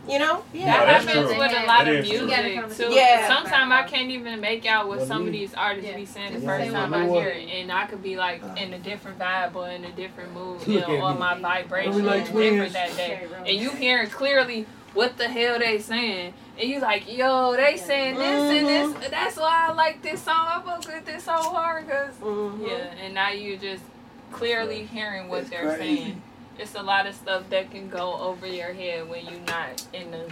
you 0.10 0.18
know, 0.20 0.43
Yeah, 0.53 0.66
That 0.66 0.86
that's 0.86 1.05
happens 1.05 1.30
true. 1.30 1.39
with 1.39 1.51
a 1.51 1.66
lot 1.66 1.86
That 1.86 1.88
of 1.88 2.05
is 2.05 2.10
true. 2.10 2.28
music 2.28 2.78
too. 2.78 2.93
Yeah. 2.93 3.28
Sometimes 3.28 3.72
I 3.72 3.84
can't 3.84 4.10
even 4.12 4.39
make 4.41 4.66
out 4.66 4.88
what 4.88 5.01
some 5.03 5.26
of 5.28 5.32
these 5.32 5.53
artists 5.53 5.89
Yeah. 5.89 5.95
be 5.97 6.05
saying 6.05 6.34
the 6.34 6.39
first 6.41 6.72
time 6.72 6.93
I 6.93 7.07
hear 7.07 7.30
it, 7.30 7.47
and 7.49 7.72
I 7.72 7.86
could 7.86 8.01
be 8.01 8.16
like 8.18 8.41
in 8.57 8.74
a 8.74 8.80
different 8.80 9.20
vibe 9.20 9.55
or 9.55 9.70
in 9.70 9.86
a 9.86 9.91
different 9.91 10.34
mood, 10.34 10.62
you 10.68 10.80
know, 10.82 10.88
or 11.01 11.14
my 11.16 11.36
vibration 11.39 12.05
like 12.05 12.24
is 12.24 12.30
different 12.32 12.74
that 12.74 12.95
day, 12.97 13.28
and 13.45 13.57
you 13.57 13.70
hearing 13.72 14.10
clearly 14.10 14.66
what 14.93 15.18
the 15.18 15.28
hell 15.28 15.60
they 15.60 15.78
saying. 15.80 16.34
And 16.60 16.70
you 16.70 16.80
like, 16.82 17.10
yo, 17.16 17.55
they 17.55 17.78
saying 17.78 18.16
this 18.16 18.51
and 18.51 18.68
Mm-hmm. 18.68 18.99
this. 19.01 19.10
That's 19.12 19.38
why 19.38 19.68
I 19.70 19.74
like 19.74 20.01
this 20.01 20.22
song. 20.22 20.45
I 20.49 20.62
fuck 20.66 20.86
with 20.86 21.05
this 21.05 21.24
so 21.24 21.32
hard, 21.32 21.88
cause 21.88 22.16
Mhm. 22.22 22.68
yeah. 22.68 23.03
And 23.05 23.14
now 23.14 23.30
you 23.32 23.55
just 23.55 23.84
clearly 24.32 24.84
hearing 24.84 25.30
what 25.30 25.41
It's 25.41 25.49
they're 25.51 25.76
crazy. 25.78 25.95
saying. 26.03 26.22
It's 26.60 26.76
a 26.76 26.84
lot 26.84 27.07
of 27.07 27.16
stuff 27.16 27.49
that 27.49 27.72
can 27.72 27.89
go 27.89 28.16
over 28.16 28.45
your 28.45 28.74
head 28.74 29.07
when 29.10 29.26
you're 29.26 29.39
not 29.47 29.86
in 29.93 30.12
the 30.12 30.26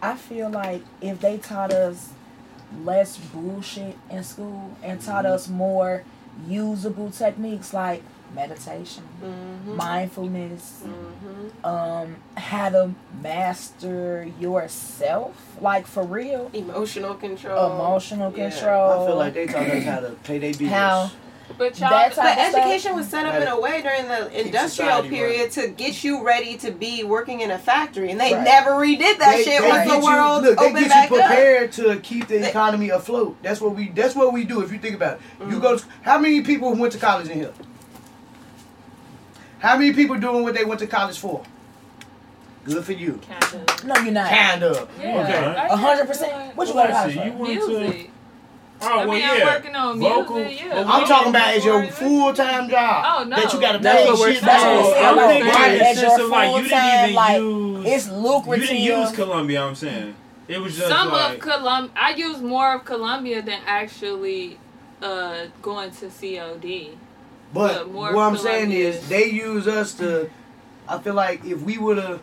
I 0.00 0.14
feel 0.14 0.50
like 0.50 0.82
if 1.00 1.20
they 1.20 1.38
taught 1.38 1.72
us 1.72 2.10
less 2.84 3.16
bullshit 3.16 3.96
in 4.10 4.22
school 4.22 4.76
and 4.82 5.00
taught 5.00 5.26
us 5.26 5.48
more 5.48 6.04
usable 6.46 7.10
techniques 7.10 7.72
like 7.72 8.02
meditation, 8.34 9.04
Mhm. 9.22 9.74
mindfulness, 9.76 10.82
Mhm. 10.84 11.64
um, 11.66 12.16
how 12.36 12.68
to 12.68 12.90
master 13.22 14.28
yourself, 14.38 15.34
like 15.60 15.86
for 15.86 16.02
real, 16.02 16.50
Emotional 16.52 17.14
control. 17.14 17.72
emotional 17.72 18.32
Yeah. 18.36 18.50
control. 18.50 18.90
I 19.02 19.06
feel 19.06 19.16
like 19.16 19.34
they 19.34 19.46
taught 19.46 19.66
us 19.68 19.84
how 19.84 20.00
to 20.00 20.10
pay 20.24 20.38
their 20.38 20.52
bills. 20.54 20.70
How- 20.72 21.10
But 21.58 21.78
y'all, 21.78 21.90
That's 21.90 22.16
But 22.16 22.22
type 22.22 22.38
of 22.38 22.44
stuff. 22.50 22.60
education 22.64 22.96
was 22.96 23.06
set 23.08 23.24
up 23.24 23.40
in 23.40 23.46
a 23.48 23.58
way 23.60 23.80
during 23.80 24.08
the 24.08 24.26
industrial 24.40 24.68
society 24.68 25.08
period 25.08 25.50
to 25.52 25.68
get 25.68 26.02
you 26.04 26.24
ready 26.24 26.56
to 26.58 26.70
be 26.72 27.04
working 27.04 27.40
in 27.40 27.50
a 27.52 27.58
factory, 27.58 28.10
and 28.10 28.20
they 28.20 28.34
Right. 28.34 28.42
never 28.42 28.72
redid 28.72 29.18
that 29.18 29.36
They- 29.36 29.44
shit 29.44 29.62
they 29.62 29.68
once 29.68 29.84
get 29.84 29.88
the 29.94 29.98
you- 29.98 30.04
world 30.04 30.42
look, 30.42 30.58
they 30.58 30.72
get 30.72 30.88
back 30.88 31.10
you 31.10 31.16
up. 31.16 31.26
prepared 31.26 31.72
to 31.72 31.96
keep 32.00 32.26
the 32.28 32.48
economy 32.48 32.90
afloat. 32.90 33.36
That's 33.42 33.60
what 33.60 33.74
we. 33.76 33.88
That's 33.94 34.14
what 34.16 34.32
we 34.32 34.44
do. 34.44 34.60
If 34.62 34.72
you 34.72 34.78
think 34.78 34.96
about 34.96 35.14
it, 35.14 35.20
Mm-hmm. 35.40 35.52
you 35.52 35.60
go. 35.60 35.76
To, 35.78 35.84
how 36.02 36.18
many 36.18 36.40
people 36.42 36.74
went 36.74 36.92
to 36.94 36.98
college 36.98 37.28
in 37.28 37.38
here? 37.38 37.52
How 39.60 39.76
many 39.76 39.92
people 39.92 40.16
doing 40.16 40.42
what 40.42 40.54
they 40.54 40.64
went 40.64 40.80
to 40.80 40.86
college 40.86 41.18
for? 41.18 41.42
Good 42.64 42.84
for 42.84 42.92
you. 42.92 43.20
kind 43.28 43.68
of. 43.70 43.84
no, 43.84 43.94
you're 44.02 44.12
not. 44.12 44.28
Kind 44.28 44.62
of. 44.64 44.88
Yeah, 45.00 45.20
Okay. 45.20 45.36
I 45.38 45.66
A 45.68 45.76
hundred 45.76 46.06
percent. 46.08 46.56
What 46.56 46.66
you 46.68 46.74
got 46.74 46.86
to 46.88 46.92
college 46.92 47.14
for? 47.16 47.24
you 47.24 47.32
went 47.32 47.60
to. 47.60 48.06
Music. 48.78 48.94
Oh 48.94 48.98
I 49.00 49.06
well, 49.06 49.14
mean, 49.14 49.24
I'm 49.24 49.38
yeah. 49.38 49.44
working 49.54 49.74
on 49.74 50.00
Vocal. 50.00 50.36
music. 50.36 50.64
Yeah. 50.66 50.84
I'm 50.86 51.06
talking 51.06 51.30
about 51.30 51.54
as 51.54 51.64
your 51.64 51.86
full 51.88 52.34
time 52.34 52.68
job. 52.68 53.04
Oh, 53.20 53.24
no. 53.24 53.36
That 53.36 53.52
you 53.52 53.60
got 53.60 53.72
to 53.72 53.78
That's 53.78 54.02
pay 54.02 54.08
what 54.10 54.18
we're 54.20 54.32
shit 54.34 54.42
That's 54.42 54.64
what 54.64 54.84
for. 54.84 54.86
I'm 54.86 54.92
saying. 54.92 55.06
I'm 55.06 55.16
Like, 55.16 55.28
thinking 55.28 55.48
right, 55.54 55.72
in 55.72 55.78
the 55.78 55.86
as 55.86 56.02
your 56.02 56.24
of 56.24 56.30
like 56.30 56.48
you 56.48 56.60
full-time, 56.62 56.68
didn't 56.70 57.02
even 57.04 57.14
like, 57.14 57.38
use. 57.38 57.86
It's 57.86 58.08
lucrative. 58.10 58.16
You 58.16 58.32
lucrative. 58.34 58.68
didn't 58.68 59.00
use 59.00 59.12
Columbia. 59.12 59.62
I'm 59.64 59.74
saying 59.74 60.14
it 60.48 60.58
was 60.60 60.76
just 60.76 60.88
Some 60.88 61.08
like 61.10 61.34
of 61.34 61.40
Colum, 61.40 61.90
I 61.96 62.10
use 62.14 62.40
more 62.40 62.74
of 62.74 62.84
Columbia 62.84 63.42
than 63.42 63.60
actually 63.66 64.58
uh, 65.02 65.46
going 65.62 65.90
to 65.92 66.08
COD. 66.08 66.98
But 67.54 67.78
But 67.78 67.90
more 67.92 68.12
what 68.14 68.22
I'm 68.22 68.36
saying 68.36 68.72
is 68.72 69.08
they 69.08 69.26
use 69.30 69.66
us 69.66 69.94
to. 69.94 70.30
I 70.88 70.98
feel 70.98 71.14
like 71.14 71.44
if 71.44 71.62
we 71.62 71.78
would 71.78 71.98
have 71.98 72.20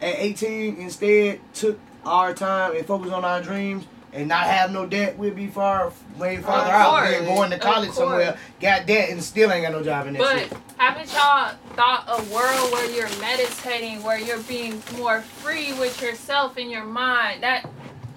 at 0.00 0.14
18 0.18 0.76
instead 0.76 1.40
took 1.54 1.78
our 2.04 2.32
time 2.32 2.76
and 2.76 2.86
focused 2.86 3.12
on 3.12 3.24
our 3.24 3.42
dreams 3.42 3.84
and 4.16 4.28
not 4.28 4.44
have 4.46 4.72
no 4.72 4.86
debt, 4.86 5.16
we'd 5.18 5.36
be 5.36 5.46
far 5.46 5.92
way 6.18 6.38
farther 6.38 6.70
out 6.72 6.90
course. 6.90 7.10
than 7.10 7.24
going 7.26 7.50
to 7.50 7.58
college 7.58 7.90
somewhere, 7.90 8.38
got 8.60 8.86
debt 8.86 9.10
and 9.10 9.22
still 9.22 9.52
ain't 9.52 9.62
got 9.64 9.72
no 9.72 9.82
job 9.82 10.06
in 10.06 10.14
that 10.14 10.18
But 10.20 10.38
shit. 10.38 10.52
haven't 10.78 11.12
y'all 11.12 11.54
thought 11.74 12.04
a 12.08 12.22
world 12.34 12.72
where 12.72 12.90
you're 12.90 13.10
meditating, 13.20 14.02
where 14.02 14.18
you're 14.18 14.38
being 14.44 14.82
more 14.96 15.20
free 15.20 15.72
with 15.74 16.00
yourself 16.00 16.56
in 16.56 16.70
your 16.70 16.84
mind? 16.84 17.42
That 17.42 17.68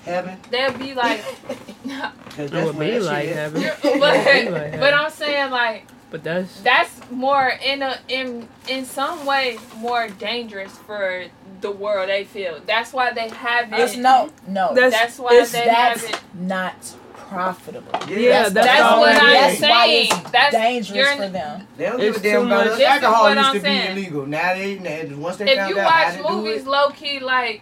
Heaven, 0.05 0.37
that'd 0.49 0.79
be 0.79 0.93
like, 0.93 1.23
because 1.83 2.51
It 2.53 2.65
would 2.65 2.79
be 2.79 2.99
like 2.99 3.27
heaven. 3.27 3.61
but, 3.61 3.85
It 3.85 4.51
would 4.51 4.53
like 4.53 4.79
but. 4.79 4.93
I'm 4.93 5.11
saying 5.11 5.51
like 5.51 5.85
But 6.09 6.23
that's 6.23 6.61
that's 6.61 7.11
more 7.11 7.51
in 7.63 7.81
a 7.81 7.99
in 8.07 8.47
in 8.69 8.85
some 8.85 9.25
way 9.25 9.57
more 9.77 10.07
dangerous 10.07 10.71
for 10.87 11.25
the 11.61 11.71
world. 11.71 12.09
They 12.09 12.23
feel 12.23 12.59
that's 12.65 12.93
why 12.93 13.11
they 13.11 13.29
have 13.29 13.71
it. 13.73 13.79
It's 13.79 13.95
no, 13.97 14.29
no. 14.47 14.73
That's- 14.73 14.93
That's 14.93 15.19
why 15.19 15.31
it's- 15.33 15.51
they 15.51 15.65
that's 15.65 16.05
have 16.05 16.13
it. 16.15 16.21
not 16.35 16.95
profitable. 17.15 17.91
Yeah, 18.09 18.49
that's 18.49 18.53
That's 18.53 18.81
all 18.81 19.01
what 19.01 19.15
I'm 19.21 19.51
is. 19.53 19.59
That's 19.59 19.61
why 19.61 19.85
saying. 19.85 20.07
it's 20.11 20.31
That's 20.31 20.51
dangerous 20.55 21.15
for 21.15 21.27
them. 21.27 21.67
They 21.77 21.85
don't 21.85 21.99
give 21.99 22.15
a 22.15 22.19
damn 22.19 22.41
too 22.41 22.47
about 22.47 22.65
much. 22.65 22.73
us. 22.75 22.81
Alcohol 22.81 23.29
used 23.29 23.39
I'm 23.39 23.53
to 23.53 23.61
saying. 23.61 23.95
be 23.95 24.01
illegal. 24.01 24.25
Now 24.25 24.53
they, 24.55 24.79
now, 24.79 25.17
once 25.17 25.37
they 25.37 25.49
if 25.51 25.57
found 25.57 25.69
you 25.75 25.79
out 25.79 25.91
how 25.91 26.05
watch 26.05 26.17
to 26.17 26.23
do 26.23 26.29
movies 26.29 26.61
it, 26.61 26.67
low 26.67 26.89
key 26.89 27.19
like 27.19 27.61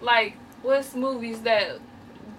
like 0.00 0.36
what's 0.62 0.94
movies 0.94 1.40
that 1.40 1.78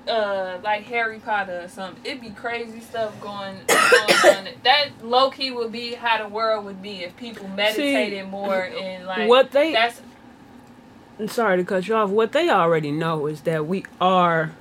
uh 0.07 0.59
like 0.63 0.83
Harry 0.83 1.19
Potter 1.19 1.61
or 1.63 1.67
something, 1.67 2.01
it'd 2.05 2.21
be 2.21 2.29
crazy 2.29 2.79
stuff 2.79 3.19
going 3.19 3.57
on. 3.69 4.35
on. 4.37 4.47
That 4.63 4.89
low 5.03 5.31
key 5.31 5.51
would 5.51 5.71
be 5.73 5.95
how 5.95 6.23
the 6.23 6.29
world 6.29 6.63
would 6.65 6.81
be 6.81 7.03
if 7.03 7.17
people 7.17 7.47
meditated 7.49 8.29
more 8.29 8.63
and 8.63 9.05
like 9.05 9.27
what 9.27 9.51
they 9.51 9.73
that's 9.73 9.99
I'm 11.19 11.27
sorry 11.29 11.57
to 11.57 11.63
cut 11.63 11.87
you 11.87 11.95
off. 11.95 12.09
What 12.09 12.31
they 12.33 12.49
already 12.49 12.91
know 12.91 13.27
is 13.27 13.41
that 13.41 13.65
we 13.65 13.85
are 14.01 14.51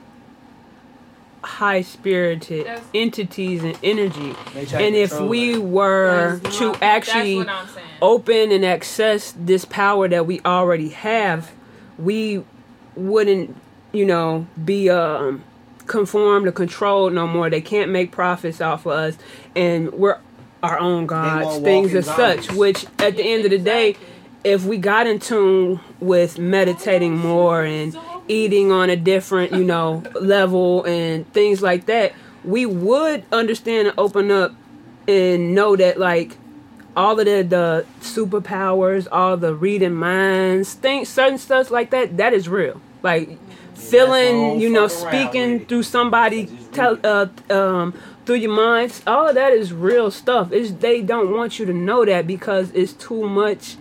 high 1.42 1.82
spirited 1.82 2.66
entities 2.94 3.62
and 3.62 3.78
energy. 3.82 4.34
they 4.55 4.64
try 4.64 4.78
to 4.80 4.84
And 4.86 4.94
if 4.96 5.20
we 5.20 5.55
us. 5.55 5.59
were 5.61 6.40
that's 6.43 6.59
to 6.59 6.72
my- 6.72 6.78
actually 6.81 7.36
that's 7.39 7.47
what 7.48 7.56
I'm 7.56 7.68
saying. 7.68 7.86
open 8.01 8.52
and 8.52 8.64
access 8.64 9.35
this 9.39 9.64
power 9.66 10.09
that 10.09 10.26
we 10.26 10.40
already 10.44 10.89
have, 10.90 11.51
we 11.98 12.43
wouldn't, 12.97 13.55
you 13.93 14.06
know, 14.06 14.47
be 14.64 14.89
um 14.89 15.43
conformed 15.86 16.47
or 16.48 16.52
controlled 16.52 17.12
no 17.12 17.26
more. 17.26 17.51
They 17.51 17.60
can't 17.60 17.90
make 17.90 18.10
profits 18.10 18.62
off 18.62 18.86
of 18.86 18.93
us 18.93 19.18
and 19.55 19.93
we're 19.93 20.18
our 20.62 20.78
own 20.78 21.05
gods, 21.05 21.59
things 21.59 21.89
walk 21.93 21.97
as 21.98 22.09
in 22.09 22.14
such, 22.14 22.52
which 22.52 22.86
at 22.98 23.16
the 23.16 23.22
end 23.22 23.44
of 23.44 23.51
the 23.51 23.59
day, 23.59 23.97
if 24.44 24.64
we 24.64 24.78
got 24.78 25.06
in 25.06 25.18
tune 25.18 25.78
with 26.05 26.39
meditating 26.39 27.16
more 27.16 27.64
and 27.64 27.97
eating 28.28 28.72
on 28.72 28.90
a 28.90 28.97
different, 28.97 29.52
you 29.52 29.64
know, 29.64 30.02
level 30.20 30.85
and 30.85 31.31
things 31.32 31.62
like 31.62 31.86
that, 31.86 32.12
we 32.44 32.66
would 32.66 33.24
understand 33.32 33.89
and 33.89 33.98
open 33.98 34.31
up 34.31 34.55
and 35.06 35.55
know 35.55 35.76
that 35.76 35.98
like 35.98 36.36
all 36.97 37.18
of 37.18 37.26
the 37.26 37.43
the 37.43 37.86
superpowers, 38.01 39.06
all 39.10 39.36
the 39.36 39.55
reading 39.55 39.94
minds, 39.94 40.74
things, 40.74 41.09
certain 41.09 41.39
stuff 41.39 41.70
like 41.70 41.90
that, 41.90 42.16
that 42.16 42.32
is 42.32 42.48
real. 42.48 42.81
Like 43.02 43.39
feeling, 43.74 44.60
you 44.60 44.70
know, 44.70 44.89
fuck 44.89 45.05
around 45.12 45.12
speaking 45.12 45.66
through 45.66 45.82
somebody, 45.82 46.47
tell, 46.72 46.98
uh, 47.05 47.28
um, 47.51 47.94
through 48.24 48.36
your 48.36 48.52
minds. 48.52 49.02
All 49.06 49.28
of 49.28 49.35
that 49.35 49.52
is 49.52 49.72
real 49.72 50.10
stuff. 50.10 50.52
It's 50.52 50.70
they 50.72 51.02
don't 51.02 51.31
want 51.32 51.59
you 51.59 51.66
to 51.66 51.72
know 51.72 52.05
that 52.05 52.26
because 52.26 52.70
it's 52.70 52.93
too 52.93 53.28
much, 53.28 53.76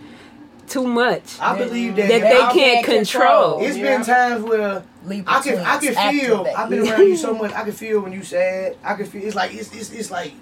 too 0.68 0.86
much 0.86 1.38
I 1.40 1.56
believe 1.58 1.96
that, 1.96 2.08
that 2.08 2.20
they 2.22 2.40
I- 2.40 2.52
can't 2.52 2.84
control. 2.86 3.60
It's 3.62 3.76
Yeah. 3.76 3.96
been 3.98 4.06
times 4.06 4.42
where 4.44 4.82
Leap 5.04 5.24
I 5.30 5.40
can 5.42 5.58
I 5.58 5.78
can 5.78 5.94
feel. 6.12 6.46
I've 6.56 6.68
been 6.70 6.88
around 6.88 7.00
you 7.06 7.16
so 7.16 7.34
much. 7.42 7.52
I 7.52 7.62
can 7.64 7.72
feel 7.72 8.00
when 8.00 8.12
you 8.12 8.22
sad. 8.22 8.76
I 8.82 8.94
can 8.94 9.06
feel. 9.06 9.22
It's 9.24 9.36
like 9.36 9.52
it's 9.54 9.74
it's, 9.74 9.92
it's 9.92 10.10
like 10.10 10.32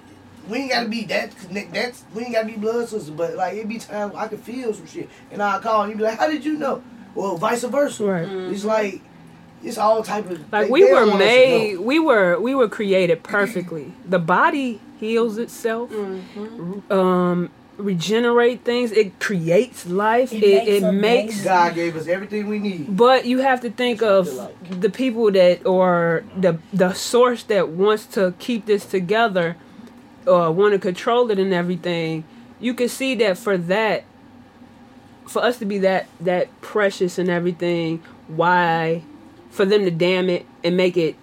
we 0.48 0.58
ain't 0.58 0.70
gotta 0.70 0.88
be 0.88 1.04
that 1.06 1.36
connect. 1.38 1.72
That's 1.74 2.04
we 2.14 2.22
ain't 2.24 2.32
gotta 2.34 2.46
be 2.46 2.54
blood 2.54 2.88
sisters. 2.88 3.10
But 3.10 3.34
like 3.34 3.54
it 3.56 3.66
be 3.68 3.78
times 3.78 4.14
I 4.16 4.28
can 4.28 4.38
feel 4.38 4.72
some 4.72 4.86
shit, 4.86 5.08
and 5.32 5.42
I 5.42 5.58
call 5.58 5.82
and 5.82 5.90
you 5.92 5.96
be 5.98 6.04
like, 6.04 6.18
"How 6.18 6.28
did 6.28 6.44
you 6.44 6.56
know?" 6.58 6.80
Well, 7.14 7.36
vice 7.36 7.64
versa. 7.64 8.04
Right. 8.04 8.28
It's 8.52 8.64
like 8.64 9.00
it's 9.64 9.78
all 9.78 10.02
type 10.02 10.30
of 10.30 10.38
Like 10.52 10.66
they- 10.66 10.70
we 10.70 10.84
they 10.84 10.92
were 10.92 11.00
don't 11.00 11.08
want 11.10 11.22
us 11.22 11.28
to 11.28 11.34
made, 11.34 11.78
we 11.80 11.98
were 11.98 12.38
we 12.40 12.54
were 12.54 12.68
created 12.68 13.22
perfectly. 13.24 13.92
The 14.08 14.18
body 14.20 14.80
heals 15.00 15.38
itself, 15.38 15.90
um, 16.90 17.50
regenerate 17.82 18.64
things. 18.64 18.92
It 18.92 19.18
creates 19.18 19.86
life. 19.86 20.32
It, 20.32 20.42
It 20.42 20.68
it, 20.68 20.92
makes 20.92 21.34
makes. 21.34 21.44
God 21.44 21.74
gave 21.74 21.96
us 21.96 22.06
everything 22.06 22.48
we 22.48 22.58
need. 22.58 22.96
But 22.96 23.26
you 23.26 23.38
have 23.38 23.60
to 23.62 23.70
think 23.70 24.02
of 24.02 24.28
the 24.68 24.90
people 24.90 25.30
that 25.32 25.66
or 25.66 26.24
the 26.36 26.58
the 26.72 26.92
source 26.92 27.42
that 27.44 27.68
wants 27.68 28.06
to 28.06 28.34
keep 28.38 28.66
this 28.66 28.84
together 28.84 29.56
uh, 30.26 30.48
or 30.48 30.52
want 30.52 30.72
to 30.72 30.78
control 30.78 31.30
it 31.30 31.38
and 31.38 31.52
everything. 31.52 32.24
You 32.60 32.74
can 32.74 32.88
see 32.88 33.14
that 33.16 33.38
for 33.38 33.58
that 33.58 34.04
for 35.26 35.42
us 35.42 35.58
to 35.58 35.64
be 35.64 35.78
that 35.78 36.06
that 36.20 36.48
precious 36.60 37.18
and 37.18 37.28
everything, 37.28 38.02
why 38.28 39.02
for 39.50 39.64
them 39.64 39.84
to 39.84 39.90
damn 39.90 40.30
it 40.30 40.46
and 40.64 40.76
make 40.76 40.96
it 40.96 41.16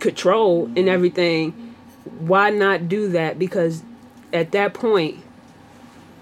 control 0.00 0.66
and 0.76 0.88
everything, 0.88 1.74
why 2.18 2.50
not 2.50 2.88
do 2.88 3.08
that? 3.10 3.38
Because 3.38 3.82
at 4.32 4.52
that 4.52 4.74
point, 4.74 5.22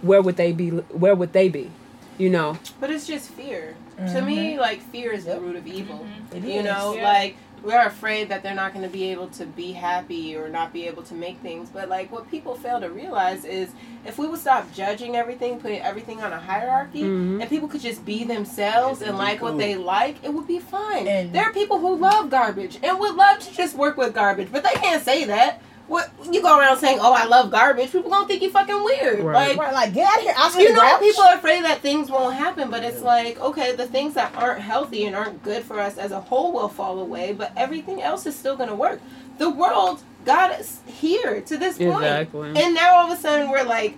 where 0.03 0.23
would 0.23 0.37
they 0.37 0.53
be? 0.53 0.69
Where 0.71 1.15
would 1.15 1.33
they 1.33 1.49
be? 1.49 1.71
You 2.19 2.31
know, 2.31 2.59
But 2.81 2.91
it's 2.91 3.07
just 3.07 3.31
fear. 3.31 3.77
To 3.97 4.21
me, 4.23 4.59
like 4.59 4.81
fear 4.81 5.13
is 5.13 5.25
the 5.25 5.41
root 5.41 5.57
of 5.57 5.67
evil. 5.67 6.05
It 6.35 6.43
You 6.43 6.61
is. 6.61 6.65
know, 6.65 6.95
Yeah. 6.95 7.03
like 7.05 7.37
we're 7.65 7.85
afraid 7.87 8.29
that 8.29 8.43
they're 8.45 8.55
not 8.55 8.73
going 8.73 8.85
to 8.85 8.91
be 8.93 9.11
able 9.11 9.27
to 9.27 9.45
be 9.45 9.73
happy 9.73 10.37
or 10.37 10.49
not 10.49 10.73
be 10.73 10.87
able 10.87 11.03
to 11.05 11.15
make 11.15 11.39
things. 11.41 11.69
But 11.71 11.89
like 11.89 12.11
what 12.13 12.29
people 12.31 12.55
fail 12.55 12.81
to 12.81 12.89
realize 12.91 13.45
is 13.45 13.71
if 14.07 14.19
we 14.19 14.29
would 14.29 14.39
stop 14.41 14.73
judging 14.73 15.17
everything, 15.17 15.59
putting 15.61 15.81
everything 15.81 16.21
on 16.23 16.33
a 16.33 16.39
hierarchy, 16.39 17.03
Mhm. 17.03 17.41
and 17.41 17.49
people 17.51 17.67
could 17.69 17.81
just 17.81 18.05
be 18.05 18.23
themselves 18.25 19.03
and 19.03 19.17
like 19.19 19.41
what 19.43 19.59
they 19.59 19.75
like, 19.77 20.17
it 20.23 20.33
would 20.33 20.47
be 20.47 20.61
fine. 20.61 21.07
And- 21.09 21.33
there 21.33 21.45
are 21.45 21.53
people 21.53 21.79
who 21.79 21.97
love 21.97 22.31
garbage 22.31 22.79
and 22.83 22.99
would 23.01 23.15
love 23.17 23.41
to 23.41 23.53
just 23.53 23.77
work 23.77 23.97
with 23.97 24.15
garbage, 24.15 24.49
but 24.53 24.63
they 24.63 24.75
can't 24.81 25.03
say 25.05 25.25
that. 25.25 25.61
What 25.89 26.11
you 26.31 26.43
go 26.43 26.59
around 26.59 26.79
saying, 26.79 26.99
"Oh, 27.01 27.13
I 27.13 27.25
love 27.25 27.51
garbage," 27.51 27.91
people 27.91 28.11
gonna 28.11 28.29
think 28.29 28.43
you 28.43 28.51
fucking 28.51 28.85
weird. 28.85 29.21
Right. 29.21 29.57
Like 29.57 29.59
Right, 29.59 29.73
like 29.73 29.95
get 29.95 30.07
out 30.07 30.19
of 30.19 30.23
here. 30.23 30.35
I 30.37 30.61
you 30.61 30.69
know, 30.75 30.81
garbage. 30.81 31.09
people 31.09 31.25
are 31.25 31.35
afraid 31.35 31.65
that 31.65 31.81
things 31.81 32.11
won't 32.11 32.35
happen, 32.35 32.71
but 32.71 32.85
it's 32.85 33.03
like, 33.03 33.41
okay, 33.41 33.75
the 33.75 33.87
things 33.87 34.15
that 34.15 34.35
aren't 34.37 34.61
healthy 34.61 35.07
and 35.07 35.17
aren't 35.17 35.43
good 35.43 35.65
for 35.65 35.81
us 35.81 35.97
as 35.97 36.13
a 36.13 36.21
whole 36.21 36.53
will 36.53 36.69
fall 36.69 37.01
away, 37.01 37.33
but 37.33 37.53
everything 37.57 38.03
else 38.03 38.27
is 38.27 38.37
still 38.37 38.57
going 38.57 38.69
to 38.69 38.75
work. 38.75 39.01
The 39.39 39.49
world 39.51 40.03
got 40.25 40.51
us 40.51 40.81
here 40.87 41.41
to 41.41 41.57
this 41.57 41.79
point. 41.79 42.05
Exactly. 42.05 42.53
And 42.57 42.75
now 42.75 42.97
all 42.97 43.11
of 43.11 43.19
a 43.19 43.21
sudden 43.21 43.51
we're 43.51 43.65
like 43.65 43.97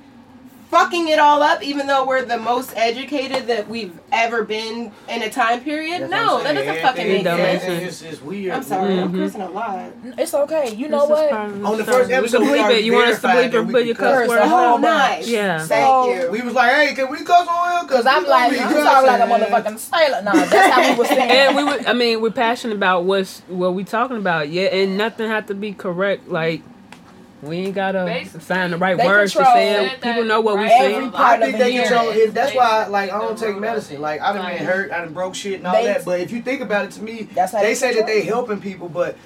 fucking 0.71 1.09
it 1.09 1.19
all 1.19 1.43
up, 1.43 1.63
even 1.63 1.87
though 1.87 2.07
we're 2.07 2.25
the 2.25 2.39
most 2.39 2.73
educated 2.77 3.47
that 3.49 3.69
we've 3.69 3.99
ever 4.13 4.45
been 4.45 4.93
in 5.09 5.23
a 5.23 5.29
time 5.31 5.61
period. 5.61 6.03
That's 6.03 6.11
no, 6.11 6.35
what 6.37 6.47
I'm 6.47 6.55
that 6.55 6.65
doesn't 6.65 6.83
fucking 6.83 7.09
make 7.09 7.25
don't 7.25 7.37
sense. 7.39 7.63
sense. 7.63 7.83
It's, 7.83 8.03
it's 8.03 8.23
weird. 8.23 8.53
I'm 8.55 8.63
sorry, 8.63 8.99
I'm 8.99 9.13
Mhm. 9.13 9.17
cursing 9.19 9.41
a 9.41 9.51
lot. 9.51 9.91
It's 10.17 10.33
okay. 10.33 10.75
You 10.75 10.89
know 10.89 11.01
This 11.01 11.11
what? 11.11 11.33
On 11.33 11.77
the 11.77 11.85
show. 11.85 11.93
first 11.93 12.09
We 12.09 12.15
episode, 12.15 12.39
can 12.43 12.51
we 12.53 12.59
bleep 12.59 12.63
already 12.63 12.79
it. 12.79 12.85
You 12.85 12.93
want 12.95 13.09
us 13.11 13.21
to 13.21 13.27
bleep 13.27 13.51
that 13.51 13.55
it? 13.55 13.67
we 13.67 13.73
But 13.73 13.87
you 13.87 13.95
could 13.95 14.05
cuss 14.05 14.15
curse 14.17 14.29
word. 14.29 14.39
a 14.39 14.49
whole 14.49 14.75
Oh, 14.75 14.77
nice. 14.79 15.29
Yeah. 15.29 15.59
Thank 15.59 15.69
So- 15.87 16.15
you. 16.15 16.31
We 16.31 16.41
was 16.43 16.55
like, 16.55 16.73
hey, 16.73 16.95
can 16.95 17.11
we 17.11 17.19
cuss 17.25 17.49
on 17.49 17.71
here? 17.81 17.89
Cause 17.89 18.07
I'm 18.07 18.25
like, 18.27 18.53
you 18.53 18.59
talk 18.59 19.05
like 19.07 19.21
a 19.21 19.25
motherfucking 19.27 19.79
sailor. 19.79 20.23
No, 20.23 20.33
that's 20.33 20.75
how 20.75 20.93
we 20.93 20.97
were 20.99 21.05
saying. 21.05 21.31
and 21.31 21.57
we 21.57 21.65
were, 21.65 21.81
I 21.87 21.93
mean, 21.93 22.21
we're 22.21 22.31
passionate 22.31 22.75
about 22.77 23.05
what's 23.05 23.41
what 23.49 23.75
we 23.75 23.83
talking 23.85 24.17
about. 24.19 24.49
Yeah, 24.51 24.67
and 24.69 24.97
nothing 24.97 25.29
have 25.29 25.47
to 25.47 25.55
be 25.55 25.73
correct. 25.73 26.29
Like 26.29 26.63
we 27.43 27.57
ain't 27.59 27.75
gotta 27.75 28.05
Basically, 28.05 28.41
find 28.41 28.73
the 28.73 28.77
right 28.77 28.97
words 28.99 29.33
to 29.33 29.39
control 29.39 29.55
say 29.57 29.87
it. 29.87 30.01
People 30.03 30.25
know 30.25 30.41
what 30.41 30.57
we 30.57 30.63
right 30.65 30.71
saying. 30.71 30.95
Every 30.97 31.11
part 31.11 31.41
I 31.41 31.47
think 31.47 31.59
the 31.59 31.65
they 31.65 31.73
hearing. 31.73 31.89
control 31.89 32.11
it. 32.11 32.35
That's 32.35 32.55
why, 32.55 32.87
like, 32.87 33.11
I 33.13 33.19
don't 33.19 33.39
take 33.39 33.49
wrote 33.55 33.61
medicine. 33.61 34.01
Like, 34.01 34.21
I 34.21 34.33
done 34.33 34.45
been 34.45 34.45
Right. 34.45 34.61
hurt, 34.61 34.93
I 34.93 34.99
done 34.99 35.13
broke 35.15 35.35
shit 35.35 35.55
and 35.55 35.67
all 35.67 35.75
They- 35.75 35.85
that. 35.87 36.05
But 36.05 36.21
if 36.21 36.33
you 36.33 36.43
think 36.43 36.61
about 36.61 36.85
it, 36.87 36.91
to 36.93 37.03
me, 37.03 37.29
That's 37.35 37.53
how 37.53 37.61
they 37.61 37.69
they 37.69 37.75
say 37.75 37.95
that 37.95 38.07
they 38.07 38.21
control. 38.23 38.47
helping 38.47 38.61
people, 38.61 38.89
but 38.89 39.17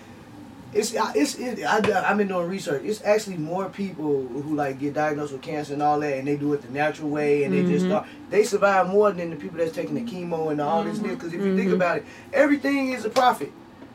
it's 0.72 0.92
it's 1.14 1.36
it, 1.36 1.64
I, 1.64 1.76
I've 2.10 2.16
been 2.18 2.26
doing 2.28 2.48
research. 2.48 2.82
It's 2.84 3.00
actually 3.04 3.36
more 3.36 3.68
people 3.68 4.26
who 4.26 4.54
like 4.56 4.80
get 4.80 4.94
diagnosed 4.94 5.32
with 5.32 5.42
cancer 5.42 5.72
and 5.72 5.82
all 5.82 6.00
that, 6.00 6.16
and 6.18 6.26
they 6.26 6.36
do 6.36 6.52
it 6.52 6.62
the 6.62 6.72
natural 6.72 7.10
way, 7.10 7.44
and 7.44 7.54
they 7.54 7.62
just 7.62 7.84
Mhm. 7.84 7.88
start. 7.90 8.06
They 8.30 8.42
survive 8.42 8.88
more 8.88 9.12
than 9.12 9.30
the 9.30 9.36
people 9.36 9.58
that's 9.58 9.70
taking 9.72 9.94
the 9.94 10.00
chemo 10.00 10.50
and 10.50 10.60
all 10.60 10.82
this. 10.82 10.98
Because 10.98 11.32
if 11.32 11.40
you 11.40 11.56
think 11.56 11.70
Mhm. 11.70 11.74
about 11.74 11.98
it, 11.98 12.06
everything 12.32 12.92
is 12.92 13.04
a 13.04 13.08
profit. 13.10 13.52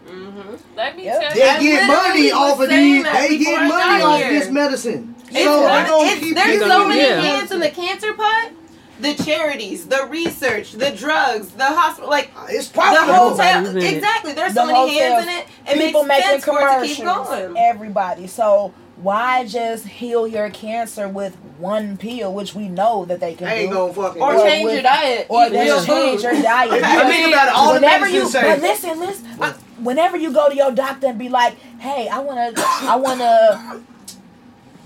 Mm-hmm. 0.09 0.55
Let 0.75 0.95
me 0.97 1.05
Yep. 1.05 1.19
tell 1.21 1.33
They 1.33 1.39
you. 1.39 1.47
I 1.49 1.59
get 1.59 1.87
money 1.87 2.31
off 2.31 2.59
of 2.59 2.69
saying 2.69 3.03
these. 3.03 3.13
They 3.13 3.37
get 3.37 3.59
money 3.59 3.69
got 3.69 4.01
off 4.01 4.21
here. 4.21 4.39
this 4.39 4.49
medicine. 4.49 5.15
It's, 5.31 5.43
so 5.43 5.61
not- 5.61 5.87
it's- 6.05 6.19
keep 6.19 6.35
there's 6.35 6.59
so 6.61 6.87
many 6.87 7.01
Yeah. 7.01 7.21
hands 7.21 7.51
in 7.51 7.59
the 7.59 7.69
cancer 7.69 8.13
pot. 8.13 8.51
The 8.99 9.13
charities, 9.13 9.85
the 9.85 10.05
research, 10.09 10.73
the 10.73 10.91
drugs, 10.91 11.49
the 11.51 11.63
hospital, 11.65 12.09
like 12.09 12.31
It's 12.49 12.67
probably 12.67 12.99
the 12.99 13.05
profitable. 13.05 13.29
hotel. 13.29 13.45
Everybody's 13.59 13.83
in 13.85 13.93
it. 13.93 13.95
Exactly. 13.97 14.33
There's 14.33 14.53
The 14.53 14.65
so 14.65 14.65
many 14.67 14.97
hands 14.99 15.23
in 15.23 15.29
it. 15.29 15.45
It 15.69 15.85
People 15.85 16.03
makes 16.03 16.25
making 16.25 16.41
sense 16.41 16.45
for 16.45 16.59
it 16.59 16.81
to 16.81 16.85
keep 16.87 16.97
commercials. 16.97 17.27
going. 17.29 17.57
Everybody. 17.57 18.27
So 18.27 18.73
why 19.01 19.45
just 19.45 19.85
heal 19.87 20.27
your 20.27 20.49
cancer 20.49 21.07
with 21.07 21.37
one 21.59 21.95
pill, 21.95 22.33
which 22.33 22.53
we 22.55 22.67
know 22.67 23.05
that 23.05 23.21
they 23.21 23.35
can 23.35 23.47
I 23.47 23.53
ain't 23.53 23.69
do, 23.71 23.77
gonna 23.77 23.93
fucking. 23.93 24.21
Or 24.21 24.35
change 24.39 24.65
with- 24.65 24.73
your 24.73 24.83
diet. 24.83 25.25
or 25.29 25.45
eat 25.45 25.53
just 25.53 25.87
change 25.87 26.21
your 26.23 26.33
diet. 26.41 26.73
If 26.73 26.91
you 26.93 27.09
think 27.09 27.27
about 27.33 27.49
all 27.55 27.67
the 27.75 27.79
whenever 27.79 28.09
you, 28.09 28.27
say. 28.27 28.41
but 28.41 28.61
listen, 28.61 28.99
listen. 28.99 29.27
I- 29.39 29.53
whenever 29.83 30.17
you 30.17 30.31
go 30.33 30.49
to 30.49 30.55
your 30.55 30.71
doctor 30.71 31.07
and 31.07 31.17
be 31.19 31.29
like, 31.29 31.55
"Hey, 31.79 32.07
I 32.07 32.19
wanna, 32.19 32.51
I 32.55 32.95
wanna 32.95 33.81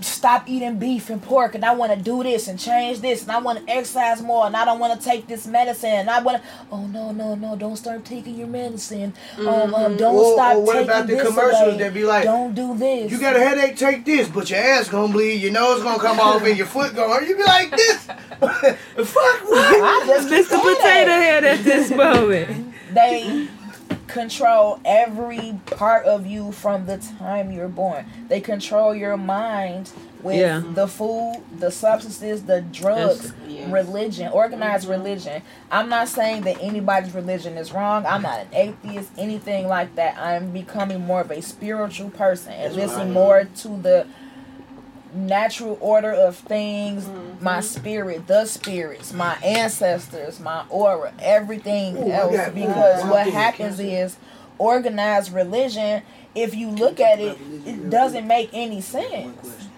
stop 0.00 0.46
eating 0.50 0.78
beef 0.78 1.08
and 1.08 1.22
pork, 1.22 1.54
and 1.54 1.64
I 1.64 1.72
wanna 1.74 1.96
do 1.96 2.22
this 2.22 2.46
and 2.46 2.58
change 2.58 3.00
this, 3.00 3.22
and 3.22 3.32
I 3.32 3.38
wanna 3.38 3.62
exercise 3.66 4.20
more, 4.20 4.44
and 4.46 4.54
I 4.54 4.66
don't 4.66 4.78
wanna 4.78 4.98
take 4.98 5.26
this 5.26 5.46
medicine, 5.46 5.88
and 5.90 6.10
I 6.10 6.20
wanna, 6.20 6.42
oh 6.70 6.86
no, 6.86 7.10
no, 7.12 7.34
no, 7.34 7.56
don't 7.56 7.76
start 7.76 8.04
taking 8.04 8.34
your 8.36 8.48
medicine. 8.48 9.14
Um, 9.38 9.74
um, 9.74 9.96
don't 9.96 10.14
Or- 10.14 10.34
stop 10.34 10.56
or 10.56 10.60
what 10.60 10.72
taking 10.74 10.88
about 10.90 11.06
the 11.06 11.14
this 11.14 11.26
commercials 11.26 11.62
away. 11.74 11.78
that 11.78 11.94
be 11.94 12.04
like, 12.04 12.24
don't 12.24 12.54
do 12.54 12.76
this. 12.76 13.10
You 13.12 13.18
got 13.18 13.34
a 13.36 13.40
headache, 13.40 13.78
take 13.78 14.04
this, 14.04 14.28
but 14.28 14.50
your 14.50 14.58
ass 14.58 14.88
gonna 14.88 15.10
bleed, 15.10 15.36
your 15.40 15.52
nose 15.52 15.82
gonna 15.82 15.98
come 15.98 16.20
off, 16.20 16.42
and 16.44 16.56
your 16.58 16.66
foot 16.66 16.94
gonna 16.94 17.14
hurt. 17.14 17.26
You 17.26 17.36
be 17.36 17.44
like 17.44 17.70
this. 17.70 17.96
Fuck 18.04 18.38
what? 18.44 19.82
I 19.82 20.04
just 20.06 20.28
keep 20.28 20.46
Mr. 20.46 20.60
Potato. 20.60 21.10
Head 21.12 21.44
at 21.44 21.64
this 21.64 21.90
moment. 21.90 22.74
they 22.92 23.48
control 24.06 24.80
every 24.84 25.58
part 25.66 26.04
of 26.06 26.26
you 26.26 26.52
from 26.52 26.86
the 26.86 26.98
time 26.98 27.50
you're 27.50 27.68
born. 27.68 28.06
They 28.28 28.40
control 28.40 28.94
your 28.94 29.16
mind 29.16 29.90
with 30.22 30.36
Yeah. 30.36 30.62
the 30.74 30.86
food, 30.88 31.42
the 31.58 31.70
substances, 31.70 32.44
the 32.44 32.60
drugs, 32.62 33.32
Yes. 33.46 33.68
religion, 33.68 34.30
organized 34.32 34.88
religion. 34.88 35.42
I'm 35.70 35.88
not 35.88 36.08
saying 36.08 36.42
that 36.42 36.56
anybody's 36.62 37.14
religion 37.14 37.56
is 37.58 37.72
wrong. 37.72 38.06
I'm 38.06 38.22
not 38.22 38.40
an 38.40 38.46
atheist, 38.52 39.10
anything 39.18 39.68
like 39.68 39.94
that. 39.96 40.16
I'm 40.18 40.50
becoming 40.50 41.04
more 41.06 41.20
of 41.20 41.30
a 41.30 41.42
spiritual 41.42 42.10
person 42.10 42.52
and 42.52 42.64
That's 42.64 42.76
listening 42.76 43.08
right. 43.08 43.12
more 43.14 43.44
to 43.44 43.68
the 43.68 44.06
natural 45.14 45.78
order 45.80 46.12
of 46.12 46.36
things, 46.36 47.04
mm-hmm. 47.04 47.44
my 47.44 47.60
spirit, 47.60 48.26
the 48.26 48.44
spirits, 48.46 49.12
my 49.12 49.36
ancestors, 49.44 50.40
my 50.40 50.64
aura, 50.68 51.12
everything 51.20 51.96
Ooh, 51.96 52.10
else. 52.10 52.36
got- 52.36 52.54
Because 52.54 53.04
ooh, 53.04 53.08
what 53.08 53.26
happens 53.28 53.78
is 53.80 54.16
organized 54.58 55.32
religion, 55.32 56.02
if 56.34 56.54
you 56.54 56.70
look 56.70 57.00
at 57.00 57.20
it, 57.20 57.38
it 57.64 57.90
doesn't 57.90 58.26
make 58.26 58.50
any 58.52 58.80
sense. 58.80 59.68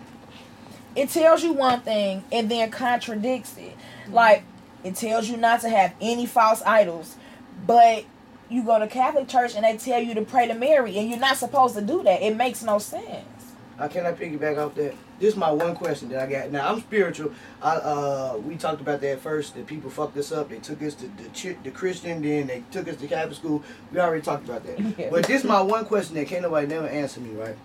It 0.95 1.11
tells 1.11 1.43
you 1.45 1.53
one 1.53 1.81
thing 1.81 2.25
and 2.33 2.51
then 2.51 2.71
contradicts 2.71 3.57
it. 3.59 3.77
Like, 4.11 4.43
it 4.83 4.95
tells 4.95 5.29
you 5.29 5.37
not 5.37 5.61
to 5.63 5.69
have 5.69 5.93
any 6.01 6.25
false 6.27 6.63
idols, 6.63 7.17
but 7.67 8.05
you 8.49 8.63
go 8.63 8.79
to 8.79 8.87
Catholic 8.87 9.29
church 9.29 9.55
and 9.55 9.65
they 9.65 9.77
tell 9.77 10.01
you 10.01 10.15
to 10.15 10.23
pray 10.23 10.47
to 10.49 10.55
Mary, 10.55 10.97
and 10.97 11.11
you're 11.11 11.19
not 11.19 11.37
supposed 11.37 11.75
to 11.75 11.83
do 11.83 12.03
that. 12.05 12.23
It 12.23 12.37
makes 12.37 12.63
no 12.63 12.79
sense. 12.79 13.27
Uh, 13.79 13.89
can 13.89 14.07
I 14.07 14.13
piggyback 14.13 14.59
off 14.59 14.75
that? 14.77 14.95
This 15.19 15.35
is 15.35 15.37
my 15.37 15.51
one 15.51 15.75
question 15.75 16.09
that 16.11 16.23
I 16.23 16.31
got. 16.31 16.51
Now 16.51 16.73
I'm 16.73 16.81
spiritual. 16.81 17.33
I 17.63 17.77
uh, 17.77 18.41
we 18.43 18.57
talked 18.57 18.81
about 18.81 19.01
that 19.03 19.21
first. 19.21 19.55
That 19.55 19.67
people 19.67 19.91
fucked 19.91 20.17
us 20.17 20.33
up. 20.33 20.49
They 20.49 20.59
took 20.59 20.83
us 20.83 20.95
to 20.95 21.09
the 21.09 21.57
the 21.63 21.71
Christian, 21.71 22.23
then 22.23 22.47
they 22.47 22.63
took 22.71 22.89
us 22.89 22.97
to 22.97 23.07
Catholic 23.07 23.37
school. 23.37 23.63
We 23.93 23.99
already 24.01 24.23
talked 24.23 24.49
about 24.49 24.65
that. 24.65 24.81
Yeah. 24.97 25.09
But 25.11 25.27
this 25.27 25.43
is 25.43 25.45
my 25.45 25.61
one 25.61 25.85
question 25.85 26.15
that 26.15 26.27
can't 26.27 26.43
nobody 26.43 26.67
never 26.67 26.87
answer 26.87 27.21
me. 27.21 27.31
Right 27.35 27.57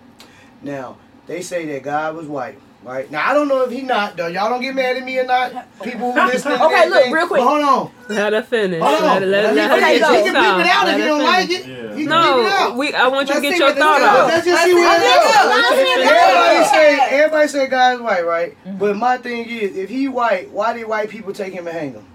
now, 0.61 0.97
they 1.27 1.41
say 1.41 1.65
that 1.67 1.83
God 1.83 2.15
was 2.15 2.27
white. 2.27 2.59
Right 2.83 3.11
now, 3.11 3.29
I 3.29 3.35
don't 3.35 3.47
know 3.47 3.63
if 3.63 3.69
he 3.71 3.83
not. 3.83 4.17
Though 4.17 4.25
y'all 4.25 4.49
don't 4.49 4.59
get 4.61 4.73
mad 4.73 4.97
at 4.97 5.03
me 5.03 5.19
or 5.19 5.25
not. 5.25 5.51
People 5.83 6.13
who 6.13 6.19
listen. 6.27 6.51
to 6.51 6.65
Okay, 6.65 6.89
look, 6.89 6.95
everything. 6.97 7.13
real 7.13 7.27
quick. 7.27 7.39
But 7.41 7.47
hold 7.47 7.61
on. 7.61 7.91
Let 8.09 8.33
her 8.33 8.41
finish. 8.41 8.81
Hold 8.81 8.95
on. 9.03 9.03
Let, 9.03 9.21
her- 9.21 9.27
let, 9.27 9.49
He 9.51 9.55
let 9.55 9.69
her 9.69 9.75
can- 9.77 9.83
Okay, 9.83 9.99
get 9.99 10.25
he 10.25 10.31
can 10.31 10.35
bleep 10.35 10.59
it 10.61 10.65
out 10.67 10.85
Let 10.85 10.93
if 10.95 10.99
you 10.99 11.05
don't 11.05 11.23
like 11.23 11.49
it. 11.51 11.65
Yeah. 11.67 11.75
He 11.75 11.77
can 11.77 11.95
bleep 11.95 12.01
it 12.01 12.05
No, 12.09 12.47
out. 12.47 12.75
we. 12.77 12.93
I 12.93 13.07
want 13.07 13.29
you 13.29 13.35
to 13.35 13.39
Let's 13.41 13.49
get 13.51 13.59
your 13.59 13.75
thought 13.75 14.01
out. 14.01 14.27
Let's 14.27 14.45
just 14.47 14.63
see 14.63 14.73
Let's 14.73 15.03
what 15.03 15.73
see 15.75 15.81
it 15.81 15.95
goes. 15.95 16.07
Everybody 16.11 16.65
say 16.65 16.99
everybody 17.19 17.47
say 17.49 17.67
God's 17.67 18.01
white, 18.01 18.25
right? 18.25 18.57
But 18.79 18.95
my 18.97 19.17
thing 19.17 19.47
is, 19.47 19.75
if 19.77 19.89
he 19.89 20.07
white, 20.07 20.49
why 20.51 20.73
did 20.73 20.87
white 20.87 21.09
people 21.09 21.33
take 21.33 21.53
him 21.53 21.67
and 21.67 21.77
hang 21.77 21.93
him? 21.93 22.05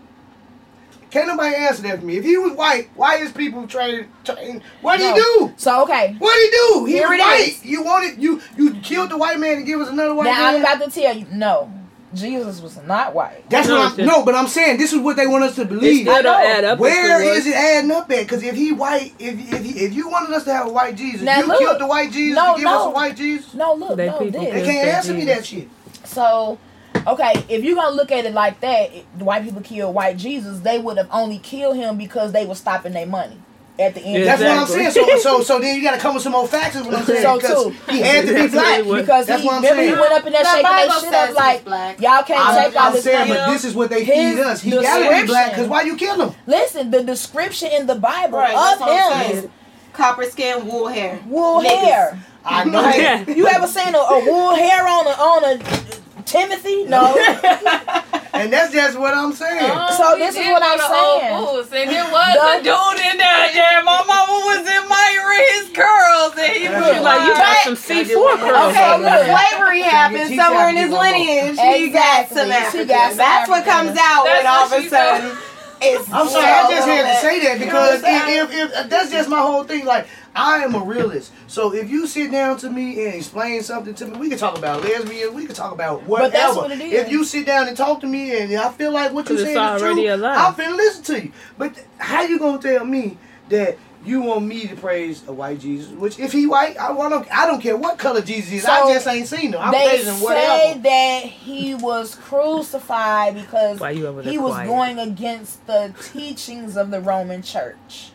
Can't 1.11 1.29
nobody 1.29 1.55
answer 1.55 1.83
that 1.83 2.01
for 2.01 2.05
me. 2.05 2.17
If 2.19 2.25
he 2.25 2.37
was 2.37 2.53
white, 2.53 2.91
why 2.95 3.17
is 3.17 3.33
people 3.33 3.67
trying 3.67 4.05
to? 4.25 4.35
Trying, 4.35 4.61
what 4.83 4.99
did 4.99 5.15
he 5.15 5.15
do? 5.15 5.53
So 5.57 5.83
okay. 5.85 6.15
What 6.19 6.35
did 6.35 6.51
he 6.51 6.57
do? 6.57 6.85
He 6.87 6.93
Here 6.95 7.09
was 7.09 7.19
it 7.19 7.21
white. 7.23 7.49
is. 7.49 7.65
You 7.65 7.83
wanted 7.85 8.19
you 8.23 8.41
you 8.57 8.75
killed 8.83 9.11
the 9.11 9.17
white 9.17 9.39
man 9.39 9.57
to 9.59 9.63
give 9.63 9.81
us 9.81 9.89
another 9.89 10.15
white 10.15 10.25
Now 10.25 10.47
I'm 10.49 10.61
about 10.61 10.85
to 10.85 10.91
tell 10.91 11.17
you, 11.17 11.27
no, 11.33 11.73
Jesus 12.15 12.61
was 12.61 12.77
not 12.85 13.15
white. 13.15 13.49
That's 13.51 13.69
No, 13.69 13.77
what 13.77 13.91
I'm. 13.93 13.97
just- 13.97 14.07
No, 14.09 14.25
but 14.25 14.35
I'm 14.35 14.49
saying 14.49 14.79
this 14.79 14.93
is 14.93 14.99
what 15.01 15.17
they 15.17 15.27
want 15.27 15.45
us 15.45 15.55
to 15.57 15.65
believe. 15.65 16.03
still 16.07 16.23
don't 16.23 16.41
add 16.43 16.65
up. 16.65 16.79
Where 16.79 17.15
as 17.17 17.23
to 17.23 17.29
is 17.29 17.47
it 17.47 17.55
adding 17.55 17.91
up 17.93 18.11
at? 18.11 18.19
Because 18.21 18.43
if 18.43 18.55
he 18.57 18.73
white, 18.73 19.13
if 19.19 19.53
if 19.53 19.63
he, 19.65 19.71
if 19.85 19.93
you 19.95 20.09
wanted 20.09 20.35
us 20.35 20.45
to 20.45 20.53
have 20.53 20.67
a 20.67 20.71
white 20.71 20.97
Jesus, 20.97 21.23
Now 21.23 21.39
you 21.41 21.47
look. 21.47 21.59
killed 21.61 21.81
the 21.81 21.87
white 21.87 22.11
Jesus 22.13 22.37
No, 22.37 22.55
to 22.55 22.61
give 22.61 22.69
us 22.69 22.87
a 22.87 22.91
white 22.91 23.17
Jesus. 23.17 23.55
No, 23.55 23.75
look, 23.75 23.97
They 23.97 24.07
no, 24.07 24.19
people 24.19 24.41
They 24.41 24.47
this. 24.51 24.55
kill- 24.55 24.65
can't 24.73 24.87
that 24.87 24.95
answer 24.97 25.15
me 25.15 25.25
that 25.27 25.47
shit. 25.47 25.69
So, 26.05 26.59
okay, 27.07 27.33
if 27.49 27.65
you're 27.65 27.77
gonna 27.77 27.95
look 27.97 28.11
at 28.13 28.25
it 28.25 28.33
like 28.35 28.61
that, 28.61 28.91
the 29.19 29.25
white 29.25 29.45
people 29.45 29.63
killed 29.63 29.95
white 29.95 30.17
Jesus. 30.17 30.61
They 30.61 30.79
would 30.79 30.97
have 30.99 31.09
only 31.11 31.39
killed 31.39 31.77
him 31.77 31.97
because 31.99 32.33
they 32.33 32.47
were 32.47 32.55
stopping 32.55 32.93
their 32.93 33.07
money 33.07 33.39
at 33.79 33.95
the 33.95 34.01
end. 34.01 34.27
That's 34.27 34.41
what 34.43 34.51
I'm 34.59 34.67
saying. 34.67 34.91
So 34.91 35.17
so 35.19 35.43
so 35.43 35.61
then 35.61 35.77
you 35.77 35.83
got 35.83 35.95
to 35.95 36.01
come 36.01 36.15
with 36.15 36.23
some 36.23 36.33
more 36.33 36.47
facts. 36.49 36.77
Is 36.77 36.87
what 36.87 36.95
I'm 36.95 37.05
saying. 37.05 37.23
So, 37.23 37.37
because 37.37 37.65
too. 37.65 37.93
he 37.93 38.01
had 38.01 38.27
to 38.27 38.35
be 38.35 38.49
black. 38.49 38.85
because 38.85 39.27
That's 39.27 39.43
he, 39.43 39.47
what 39.47 39.57
I'm 39.57 39.63
remember 39.63 39.83
he 39.83 39.93
went 39.93 40.13
up 40.13 40.27
in 40.27 40.33
there 40.33 40.43
The 40.43 40.49
shaking 40.49 40.63
Bible 40.63 40.89
that 40.89 41.01
shit 41.01 41.11
says 41.11 41.31
up 41.31 41.37
like 41.37 41.65
black. 41.65 42.01
y'all 42.01 42.23
can't 42.23 42.41
I'm, 42.41 42.65
take 42.65 42.77
all 42.81 42.87
I'm 42.89 42.93
this 42.95 43.05
saying, 43.05 43.29
but 43.29 43.47
this 43.53 43.65
is 43.65 43.75
what 43.75 43.91
they 43.91 44.05
feed 44.07 44.39
us. 44.39 44.63
He 44.63 44.71
got 44.71 44.99
to 45.11 45.21
be 45.21 45.27
black 45.27 45.51
because 45.53 45.69
why 45.69 45.83
you 45.83 45.97
kill 45.97 46.29
him? 46.29 46.35
Listen, 46.47 46.91
the 46.91 47.03
description 47.03 47.71
in 47.73 47.87
the 47.87 47.97
Bible 47.97 48.39
Right, 48.39 48.55
of 48.57 48.81
him 48.81 49.35
is 49.37 49.49
Copper 49.93 50.25
skin, 50.25 50.67
wool 50.67 50.89
hair. 50.89 51.23
wool 51.27 51.61
Niggas. 51.63 51.85
hair. 51.85 52.19
I 52.45 52.65
know 52.65 52.81
Like, 52.83 53.29
you 53.37 53.47
ever 53.49 53.67
seen 53.67 53.95
a, 53.95 53.99
a 53.99 54.25
wool 54.25 54.55
hair 54.55 54.87
on 54.87 55.07
a 55.07 55.11
on 55.11 55.45
a 55.45 56.06
Timothy? 56.27 56.85
No. 56.85 57.15
And 58.37 58.53
that's 58.53 58.71
just 58.71 58.99
what 58.99 59.15
I'm 59.17 59.33
saying. 59.33 59.65
Oh, 59.73 59.97
so 59.97 60.13
We 60.13 60.21
this 60.21 60.37
is 60.37 60.45
what 60.45 60.61
I'm 60.63 60.77
saying. 60.77 61.33
Foods, 61.41 61.73
and 61.73 61.89
it 61.89 62.05
was 62.13 62.33
The- 62.37 62.53
a 62.53 62.57
dude 62.61 63.01
in 63.09 63.17
there. 63.17 63.49
Yeah, 63.57 63.81
my 63.89 64.05
mama 64.05 64.37
was 64.45 64.61
admiring 64.61 65.47
his 65.57 65.73
curls, 65.73 66.37
and 66.37 66.53
he 66.53 66.69
That's 66.69 66.85
was 66.85 67.01
like, 67.01 67.25
you 67.25 67.33
got 67.33 67.57
some 67.65 67.77
Can 67.81 67.97
I 67.97 68.05
get 68.05 68.13
C4 68.13 68.21
one 68.21 68.41
more? 68.45 68.51
curls. 68.53 68.71
Okay, 68.77 68.93
over 68.93 69.03
look. 69.09 69.25
there. 69.25 69.39
Slavery 69.41 69.81
happened 69.89 70.31
somewhere 70.37 70.69
in 70.69 70.77
his 70.77 70.91
get 70.93 71.01
one 71.01 71.11
more. 71.17 71.17
lineage. 71.17 71.57
He 71.57 71.89
got 71.89 72.29
Exactly. 72.29 72.37
some 72.37 72.49
She 72.53 72.53
African. 72.61 72.89
got 72.93 73.09
some 73.09 73.17
That's 73.25 73.49
what 73.49 73.65
comes 73.65 73.97
out 73.97 74.25
when 74.29 74.47
all 74.47 74.65
of 74.69 74.73
a 74.77 74.83
sudden 74.85 75.33
it's. 75.81 76.11
I'm 76.13 76.29
sorry, 76.29 76.45
I 76.47 76.71
just 76.71 76.89
had 76.89 77.15
to 77.15 77.21
say 77.21 77.41
that 77.41 77.59
because 77.59 78.03
You 78.03 78.09
know 78.09 78.43
if, 78.45 78.53
if, 78.53 78.85
if 78.85 78.91
that's 78.91 79.11
just 79.11 79.29
my 79.29 79.41
whole 79.41 79.65
thing. 79.65 79.85
Like 79.85 80.07
I 80.35 80.59
am 80.65 80.75
a 80.75 80.81
realist, 80.81 81.33
so 81.47 81.73
if 81.73 81.89
you 81.91 82.07
sit 82.07 82.31
down 82.31 82.59
to 82.59 82.71
me 82.71 83.05
and 83.07 83.15
explain 83.15 83.63
something 83.63 83.95
to 83.95 84.07
me, 84.07 84.19
we 84.19 84.29
can 84.29 84.39
talk 84.39 84.59
about 84.59 84.83
lesbians, 84.83 85.33
we 85.35 85.47
can 85.47 85.55
talk 85.55 85.73
about 85.73 86.03
whatever. 86.03 86.31
But 86.31 86.33
that's 86.39 86.57
what 86.57 86.71
it 86.73 86.81
is. 86.81 86.93
If 86.93 87.11
you 87.11 87.25
sit 87.25 87.47
down 87.47 87.69
and 87.69 87.77
talk 87.77 88.01
to 88.03 88.07
me 88.07 88.39
and 88.39 88.55
I 88.55 88.71
feel 88.73 88.93
like 88.93 89.13
what 89.13 89.29
you're 89.29 89.39
saying 89.47 89.57
is 89.77 89.83
true. 89.83 89.95
I'm 90.39 90.55
finna 90.55 90.77
listen 90.77 91.03
to 91.05 91.25
you. 91.25 91.33
But 91.57 91.75
th- 91.75 91.87
how 91.99 92.23
you 92.23 92.39
gonna 92.39 92.61
tell 92.61 92.85
me 92.85 93.17
that? 93.49 93.79
You 94.07 94.23
want 94.23 94.45
me 94.45 94.69
to 94.69 94.77
praise 94.77 95.27
a 95.27 95.33
white 95.33 95.59
Jesus? 95.59 95.91
Which, 95.91 96.19
if 96.21 96.31
he 96.31 96.47
white, 96.47 96.77
I 96.77 96.93
want. 96.93 97.27
I 97.33 97.47
don't 97.47 97.61
care 97.61 97.77
what 97.77 97.99
color 97.99 98.23
Jesus 98.23 98.53
is. 98.53 98.65
I 98.65 98.93
just 98.93 99.07
ain't 99.07 99.27
seen 99.27 99.53
him. 99.53 99.61
I'm 99.61 99.73
they 99.73 99.85
praising 99.85 100.15
say 100.15 100.23
whatever. 100.23 100.81
that 100.81 101.25
he 101.25 101.75
was 101.75 102.15
crucified 102.15 103.35
because 103.35 103.81
Why 103.81 103.91
you 103.91 104.07
he 104.23 104.39
was 104.39 104.53
quiet? 104.55 104.67
going 104.69 104.99
against 105.01 105.67
the 105.67 105.93
teachings 106.13 106.77
of 106.77 106.91
the 106.91 107.01
Roman 107.01 107.43
Church. 107.43 108.13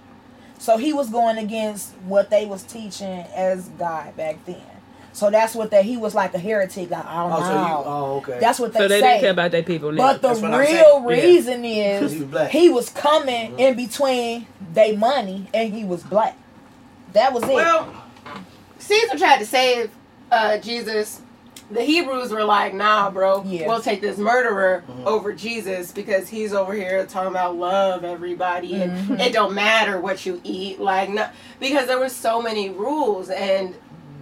So 0.58 0.78
he 0.78 0.94
was 0.94 1.10
going 1.10 1.38
against 1.38 1.94
what 2.06 2.30
they 2.30 2.46
was 2.46 2.64
teaching 2.64 3.26
as 3.36 3.68
God 3.70 4.16
back 4.16 4.46
then. 4.46 4.62
So 5.14 5.30
that's 5.30 5.56
what 5.56 5.72
that 5.72 5.84
he 5.86 5.98
was 5.98 6.16
like 6.16 6.34
a 6.34 6.40
heretic. 6.40 6.90
Like, 6.90 7.06
I 7.06 7.24
don't 7.24 7.32
oh, 7.32 7.36
Oh, 7.36 7.40
so 7.42 7.52
you? 7.52 7.58
no. 7.58 7.84
Oh, 7.86 8.18
okay. 8.18 8.40
That's 8.40 8.60
what 8.60 8.74
they, 8.74 8.80
say. 8.80 8.84
So 8.86 8.88
they 8.88 9.00
say. 9.02 9.08
didn't 9.10 9.22
care 9.22 9.32
about 9.32 9.52
their 9.52 9.64
people 9.64 9.92
now. 9.92 9.98
But 10.14 10.22
the 10.22 10.28
That's 10.30 10.42
what 10.42 10.54
I'm 10.54 10.60
real 10.60 10.70
saying. 10.70 11.04
Yeah. 11.04 11.08
reason 11.26 11.66
is 11.66 12.12
he 12.14 12.20
was 12.20 12.28
black. 12.30 12.52
he 12.52 12.70
was 12.70 12.90
coming 12.90 13.60
in 13.60 13.76
between 13.76 14.48
they 14.74 14.96
money 14.96 15.48
and 15.54 15.74
he 15.74 15.84
was 15.84 16.04
black. 16.04 16.38
That 17.14 17.34
was 17.34 17.44
it. 17.44 17.50
Well, 17.54 17.94
Caesar 18.80 19.18
tried 19.18 19.40
to 19.40 19.46
save 19.46 19.92
uh, 20.32 20.58
Jesus. 20.60 21.22
The 21.70 21.82
Hebrews 21.84 22.32
were 22.32 22.44
like, 22.44 22.74
"Nah, 22.74 23.10
bro, 23.12 23.44
Yeah. 23.46 23.68
we'll 23.68 23.82
take 23.82 24.02
this 24.02 24.18
murderer 24.18 24.84
Mhm. 24.90 25.06
over 25.06 25.32
Jesus 25.34 25.92
because 25.94 26.28
he's 26.28 26.54
over 26.54 26.74
here 26.74 27.06
talking 27.06 27.30
about 27.30 27.56
love 27.56 28.04
everybody, 28.04 28.74
Mhm. 28.74 29.10
and 29.12 29.22
it 29.22 29.32
don't 29.32 29.54
matter 29.54 29.98
what 30.00 30.26
you 30.26 30.42
eat, 30.44 30.82
like, 30.82 31.10
no, 31.10 31.28
because 31.62 31.88
there 31.88 31.98
were 32.00 32.10
so 32.10 32.42
many 32.42 32.70
rules, 32.70 33.30
and 33.30 33.76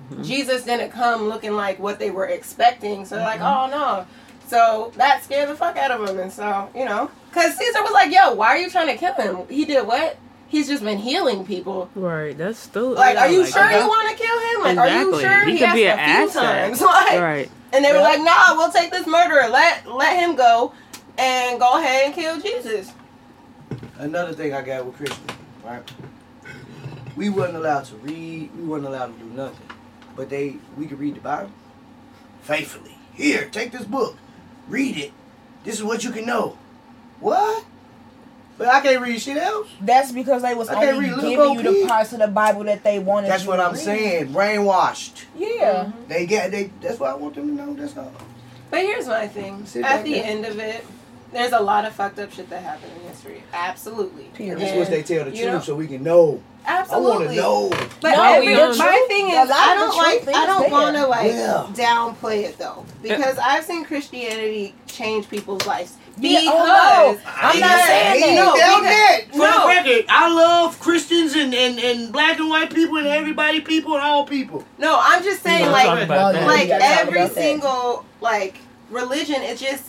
Mm-hmm. 0.10 0.24
Jesus 0.24 0.64
didn't 0.64 0.92
come 0.92 1.30
looking 1.30 1.54
like 1.54 1.80
what 1.80 2.00
they 2.00 2.10
were 2.12 2.26
expecting. 2.26 3.06
So 3.06 3.16
they're 3.16 3.26
like, 3.26 3.40
mm-hmm. 3.42 3.74
oh 3.74 3.78
no, 3.78 4.06
so 4.48 4.92
that 4.98 5.24
scared 5.24 5.50
the 5.50 5.56
fuck 5.56 5.78
out 5.78 5.92
of 5.92 6.10
him, 6.10 6.20
and 6.20 6.32
so 6.32 6.70
you 6.76 6.86
know, 6.86 7.10
because 7.30 7.56
Caesar 7.58 7.82
was 7.84 7.92
like, 7.94 8.12
yo, 8.12 8.34
why 8.34 8.48
are 8.50 8.58
you 8.58 8.70
trying 8.70 8.88
to 8.88 8.98
kill 8.98 9.14
him? 9.14 9.48
He 9.50 9.66
did 9.66 9.86
what? 9.86 10.18
He's 10.48 10.68
just 10.68 10.84
been 10.84 10.98
healing 10.98 11.46
people. 11.46 11.92
right, 11.94 12.36
that's 12.36 12.58
still 12.58 12.94
Like, 12.94 13.16
are 13.18 13.30
you 13.30 13.44
like, 13.44 13.54
sure 13.54 13.70
you 13.70 13.88
want 13.88 14.10
to 14.18 14.24
kill 14.24 14.40
him? 14.40 14.78
Like, 14.78 14.78
are 14.80 14.90
you 15.00 15.10
Exactly. 15.14 15.22
sure? 15.22 15.46
He 15.46 15.52
He, 15.52 15.58
could 15.60 15.68
asked 15.68 15.76
be 15.76 15.84
a 15.84 15.94
an 15.96 15.98
few 16.00 16.40
asset. 16.40 16.44
times. 16.44 16.82
Like, 17.12 17.22
Right. 17.22 17.52
and 17.72 17.86
they 17.86 17.92
were 17.92 18.00
Yeah. 18.00 18.04
like, 18.04 18.22
"Nah, 18.22 18.56
we'll 18.56 18.72
take 18.72 18.90
this 18.90 19.06
murderer. 19.06 19.48
Let 19.48 19.86
let 19.86 20.18
him 20.18 20.36
go, 20.36 20.74
and 21.20 21.60
go 21.60 21.78
ahead 21.78 22.06
and 22.08 22.16
kill 22.16 22.40
Jesus." 22.40 22.92
Another 24.00 24.34
thing 24.34 24.54
I 24.56 24.64
got 24.64 24.86
with 24.88 24.96
Christians, 24.98 25.30
right? 25.64 25.84
We 27.16 27.30
wasn't 27.30 27.58
allowed 27.58 27.86
to 27.86 27.96
read. 27.98 28.50
We 28.58 28.64
wasn't 28.64 28.88
allowed 28.88 29.08
to 29.20 29.24
do 29.24 29.30
nothing. 29.36 29.68
But 30.20 30.30
they, 30.30 30.58
we 30.76 30.86
can 30.86 30.98
read 30.98 31.16
the 31.16 31.22
Bible 31.22 31.50
faithfully. 32.42 32.98
Here, 33.14 33.48
take 33.54 33.72
this 33.72 33.86
book, 33.86 34.18
read 34.68 34.98
it. 34.98 35.14
This 35.64 35.76
is 35.76 35.84
what 35.86 36.04
you 36.04 36.12
can 36.12 36.26
know. 36.26 36.58
What? 37.22 37.64
But 38.58 38.68
I 38.68 38.82
can't 38.82 39.02
read 39.02 39.22
shit 39.22 39.38
else. 39.38 39.70
That's 39.80 40.12
because 40.12 40.42
they 40.42 40.54
was 40.54 40.68
I 40.68 40.74
can't 40.74 40.98
only 40.98 41.10
read 41.12 41.16
Little 41.16 41.56
giving 41.56 41.74
you 41.74 41.84
the 41.84 41.88
parts 41.88 42.12
of 42.12 42.20
the 42.20 42.28
Bible 42.28 42.66
that 42.66 42.84
they 42.84 43.00
wanted. 43.00 43.30
That's 43.30 43.44
you 43.44 43.50
what 43.50 43.56
to 43.58 43.64
I'm 43.64 43.72
read. 43.76 43.82
saying. 43.82 44.34
Brainwashed. 44.34 45.24
Yeah. 45.38 45.90
They 46.10 46.26
get 46.26 46.52
they. 46.52 46.66
That's 46.82 47.00
what 47.00 47.12
I 47.12 47.16
want 47.16 47.36
them 47.36 47.48
to 47.48 47.54
know. 47.66 47.74
That's 47.74 47.96
all. 47.96 48.12
But 48.70 48.82
here's 48.82 49.08
my 49.08 49.26
thing. 49.26 49.66
Sit 49.66 49.86
At 49.86 50.04
the 50.04 50.16
there. 50.16 50.24
end 50.26 50.46
of 50.46 50.60
it, 50.60 50.86
there's 51.32 51.52
a 51.52 51.60
lot 51.60 51.86
of 51.86 51.94
fucked 51.94 52.20
up 52.20 52.32
shit 52.32 52.50
that 52.50 52.64
happened 52.64 52.92
in 53.02 53.10
history. 53.10 53.44
Absolutely. 53.54 54.24
Period. 54.34 54.60
This 54.60 54.70
And, 54.72 54.80
was 54.80 54.90
they 54.90 55.04
tell 55.04 55.26
the 55.26 55.32
truth 55.32 55.46
know, 55.46 55.60
so 55.60 55.76
we 55.76 55.88
can 55.88 56.04
know. 56.04 56.42
Absolutely. 56.66 57.08
I 57.12 57.16
want 57.18 57.30
to 57.30 57.36
know. 57.36 57.90
But 58.02 58.16
No, 58.18 58.24
every, 58.34 58.48
we 58.48 58.54
don't. 58.54 58.78
my 58.78 59.06
thing 59.08 59.30
is, 59.30 59.50
I 59.52 59.76
don't 59.76 59.96
like. 59.98 60.36
I 60.36 60.46
don't 60.46 60.70
want 60.70 60.96
to 60.98 61.08
like 61.08 61.32
Yeah. 61.32 61.66
downplay 61.74 62.44
it 62.44 62.58
though, 62.58 62.84
uh, 62.88 63.02
because 63.02 63.38
I've 63.38 63.64
seen 63.64 63.86
Christianity 63.86 64.76
change 64.88 65.30
people's 65.30 65.66
lives. 65.66 65.96
Yeah, 66.22 66.42
Because 66.42 66.54
oh, 66.54 67.14
no. 67.24 67.32
I'm 67.34 67.60
not 67.62 67.80
saying 67.86 68.36
that. 68.36 68.46
No, 68.46 68.58
down 68.58 68.82
because- 68.82 69.22
For 69.32 69.38
no. 69.38 69.62
the 69.62 69.68
record, 69.68 70.06
I 70.10 70.34
love 70.34 70.78
Christians 70.82 71.34
and, 71.36 71.54
and, 71.56 71.80
and 71.80 72.12
black 72.12 72.38
and 72.40 72.50
white 72.50 72.74
people 72.74 72.98
and 72.98 73.08
everybody 73.08 73.62
people 73.62 73.94
and 73.96 74.04
all 74.04 74.26
people. 74.26 74.66
No, 74.78 75.00
I'm 75.02 75.24
just 75.24 75.42
saying, 75.42 75.72
like, 75.72 75.86
talk 75.86 76.00
about 76.02 76.34
that. 76.34 76.46
like 76.46 76.64
We 76.64 76.68
gotta 76.68 76.84
talk 76.84 76.98
every 77.00 77.20
about 77.22 77.36
that. 77.36 77.42
single 77.42 78.06
like 78.20 78.58
religion 78.90 79.42
it 79.42 79.58
just 79.58 79.84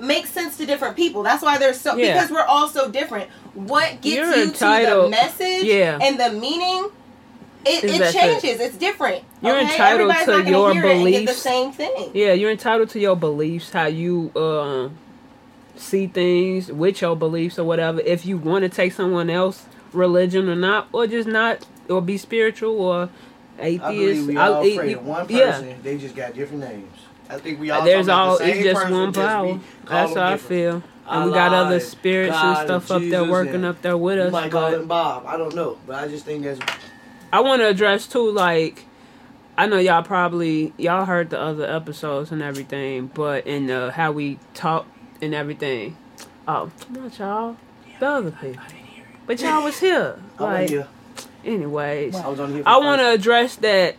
makes 0.00 0.30
sense 0.30 0.56
to 0.56 0.66
different 0.66 0.96
people 0.96 1.22
that's 1.22 1.42
why 1.42 1.58
they're 1.58 1.74
so 1.74 1.96
Yeah. 1.96 2.12
because 2.14 2.30
we're 2.30 2.44
all 2.44 2.68
so 2.68 2.90
different 2.90 3.28
what 3.54 4.00
gets 4.00 4.16
You're 4.16 4.34
you 4.36 4.42
entitled- 4.44 5.04
to 5.04 5.16
the 5.16 5.22
message 5.22 5.64
Yeah. 5.64 5.98
and 6.00 6.18
the 6.20 6.30
meaning 6.30 6.88
it, 7.66 7.84
Is 7.84 7.94
it 7.96 7.98
that 7.98 8.14
changes 8.14 8.60
it's 8.60 8.76
different 8.76 9.24
You're 9.42 9.56
okay? 9.56 9.62
entitled 9.72 10.10
Everybody's 10.12 10.24
to 10.26 10.30
not 10.30 10.44
gonna 10.44 10.50
your 10.56 10.72
hear 10.72 10.84
it 10.86 10.96
and 10.98 11.08
get 11.08 11.26
the 11.26 11.34
same 11.34 11.72
thing 11.72 12.10
Yeah, 12.14 12.32
you're 12.32 12.50
entitled 12.52 12.88
to 12.90 13.00
your 13.00 13.16
beliefs, 13.16 13.70
how 13.72 13.86
you 13.86 14.30
um 14.36 14.96
see 15.76 16.06
things 16.06 16.70
with 16.72 17.00
your 17.02 17.14
beliefs 17.16 17.58
or 17.58 17.64
whatever. 17.64 18.00
If 18.00 18.26
you 18.26 18.36
want 18.38 18.62
to 18.62 18.68
take 18.68 18.92
someone 18.92 19.30
else 19.30 19.64
religion 19.92 20.48
or 20.48 20.56
not, 20.56 20.88
or 20.92 21.06
just 21.06 21.28
not, 21.28 21.64
or 21.88 22.00
be 22.02 22.18
spiritual 22.18 22.80
or 22.80 23.08
atheist. 23.60 23.84
I 23.84 23.92
believe 23.92 24.26
we 24.26 24.36
all 24.36 24.62
it- 24.62 24.76
pray 24.76 24.90
it- 24.90 24.94
to 24.94 25.00
one 25.00 25.26
yeah. 25.28 25.52
person. 25.52 25.74
They 25.82 25.96
just 25.98 26.14
got 26.16 26.34
different 26.34 26.62
names. 26.68 26.92
I 27.28 27.38
think 27.38 27.60
we 27.60 27.70
all. 27.70 27.84
There's 27.84 28.08
all 28.08 28.38
the 28.38 28.48
it's 28.48 28.62
just 28.64 28.90
one 28.90 29.12
just 29.12 29.26
power. 29.26 29.60
That's 29.86 30.14
them 30.14 30.22
how 30.22 30.32
I 30.32 30.36
feel. 30.36 30.82
And 31.10 31.24
we 31.26 31.30
got 31.32 31.54
other 31.54 31.66
Allah, 31.76 31.80
spirits 31.80 32.34
God, 32.34 32.56
and 32.58 32.66
stuff 32.66 32.90
up 32.90 33.02
there 33.02 33.24
working 33.24 33.64
up 33.64 33.80
there 33.80 33.96
with 33.96 34.18
us. 34.18 34.32
might 34.32 34.50
call 34.50 34.70
But 34.70 34.80
him 34.80 34.86
Bob. 34.88 35.24
I 35.26 35.36
don't 35.38 35.54
know, 35.54 35.78
but 35.86 35.96
I 35.96 36.08
just 36.08 36.24
think 36.26 36.44
that's 36.44 36.60
I 37.32 37.40
want 37.40 37.60
to 37.60 37.68
address 37.68 38.06
too, 38.06 38.30
like, 38.30 38.84
I 39.56 39.66
know 39.66 39.78
y'all 39.78 40.02
probably 40.02 40.72
y'all 40.76 41.04
heard 41.06 41.30
the 41.30 41.40
other 41.40 41.64
episodes 41.64 42.30
and 42.30 42.42
everything, 42.42 43.06
but 43.12 43.46
in 43.46 43.70
uh, 43.70 43.90
how 43.90 44.12
we 44.12 44.38
talk 44.54 44.86
and 45.22 45.34
everything. 45.34 45.96
Oh, 46.46 46.70
not 46.90 47.18
y'all, 47.18 47.56
the 48.00 48.06
other 48.06 48.30
people. 48.30 48.62
But 49.26 49.40
y'all 49.40 49.64
was 49.64 49.78
here. 49.80 50.18
I 50.38 50.42
was 50.42 50.50
Like, 50.60 50.68
here. 50.70 50.88
anyways, 51.44 52.16
I 52.16 52.28
was 52.28 52.40
on 52.40 52.52
here. 52.52 52.62
for 52.62 52.68
I 52.68 52.76
want 52.78 53.00
to 53.00 53.10
address 53.12 53.56
that. 53.56 53.96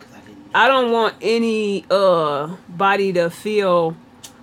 'Cause 0.52 0.60
I 0.62 0.68
don't 0.68 0.92
want 0.92 1.14
any 1.20 1.84
uh 1.90 2.48
body 2.68 3.12
to 3.14 3.30
feel 3.30 3.96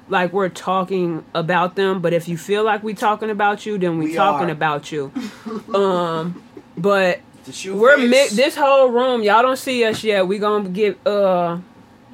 like 0.10 0.32
we're 0.34 0.50
talking 0.50 1.24
about 1.34 1.76
them. 1.76 2.02
But 2.02 2.14
if 2.14 2.28
you 2.28 2.38
feel 2.38 2.64
like 2.64 2.82
we 2.84 2.94
talking 2.94 3.30
about 3.30 3.66
you, 3.66 3.78
then 3.78 3.98
we, 3.98 4.06
We 4.08 4.14
talking 4.16 4.48
are. 4.50 4.54
about 4.54 4.92
you. 4.92 5.12
um, 5.74 6.42
but 6.78 7.20
we're 7.66 7.98
mi- 7.98 8.28
this 8.32 8.56
whole 8.56 8.90
room. 8.90 9.22
Y'all 9.24 9.42
don't 9.42 9.58
see 9.58 9.84
us 9.84 10.04
yet. 10.04 10.28
We 10.28 10.38
gonna 10.38 10.70
get 10.70 11.06
uh, 11.06 11.58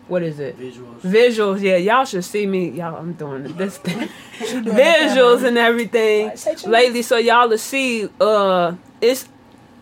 what 0.08 0.22
is 0.24 0.40
it? 0.40 0.58
visuals. 0.60 1.02
Visuals. 1.02 1.62
Yeah, 1.62 1.78
y'all 1.78 2.06
should 2.06 2.26
see 2.26 2.46
me. 2.46 2.70
Y'all, 2.70 2.96
I'm 2.96 3.14
doing 3.14 3.44
this 3.58 3.78
thing. 3.78 4.10
Visuals 4.40 5.44
and 5.44 5.58
everything 5.58 6.32
lately, 6.70 7.02
so 7.04 7.18
y'all 7.18 7.50
to 7.50 7.58
see. 7.58 8.10
Uh, 8.20 8.74
it's 9.02 9.28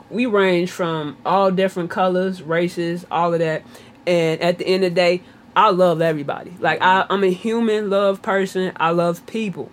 we 0.10 0.26
range 0.26 0.70
from 0.72 1.16
all 1.26 1.52
different 1.52 1.90
colors, 1.90 2.42
races, 2.42 3.06
all 3.10 3.34
of 3.34 3.40
that. 3.40 3.64
And 4.08 4.42
at 4.42 4.58
the 4.58 4.66
end 4.68 4.84
of 4.84 4.92
the 4.92 4.96
day, 4.96 5.22
I 5.56 5.70
love 5.70 6.02
everybody. 6.02 6.54
Like 6.60 6.82
I, 6.82 7.06
I'm 7.10 7.24
a 7.24 7.32
human 7.32 7.90
love 7.90 8.22
person. 8.22 8.72
I 8.78 8.92
love 8.92 9.26
people. 9.26 9.70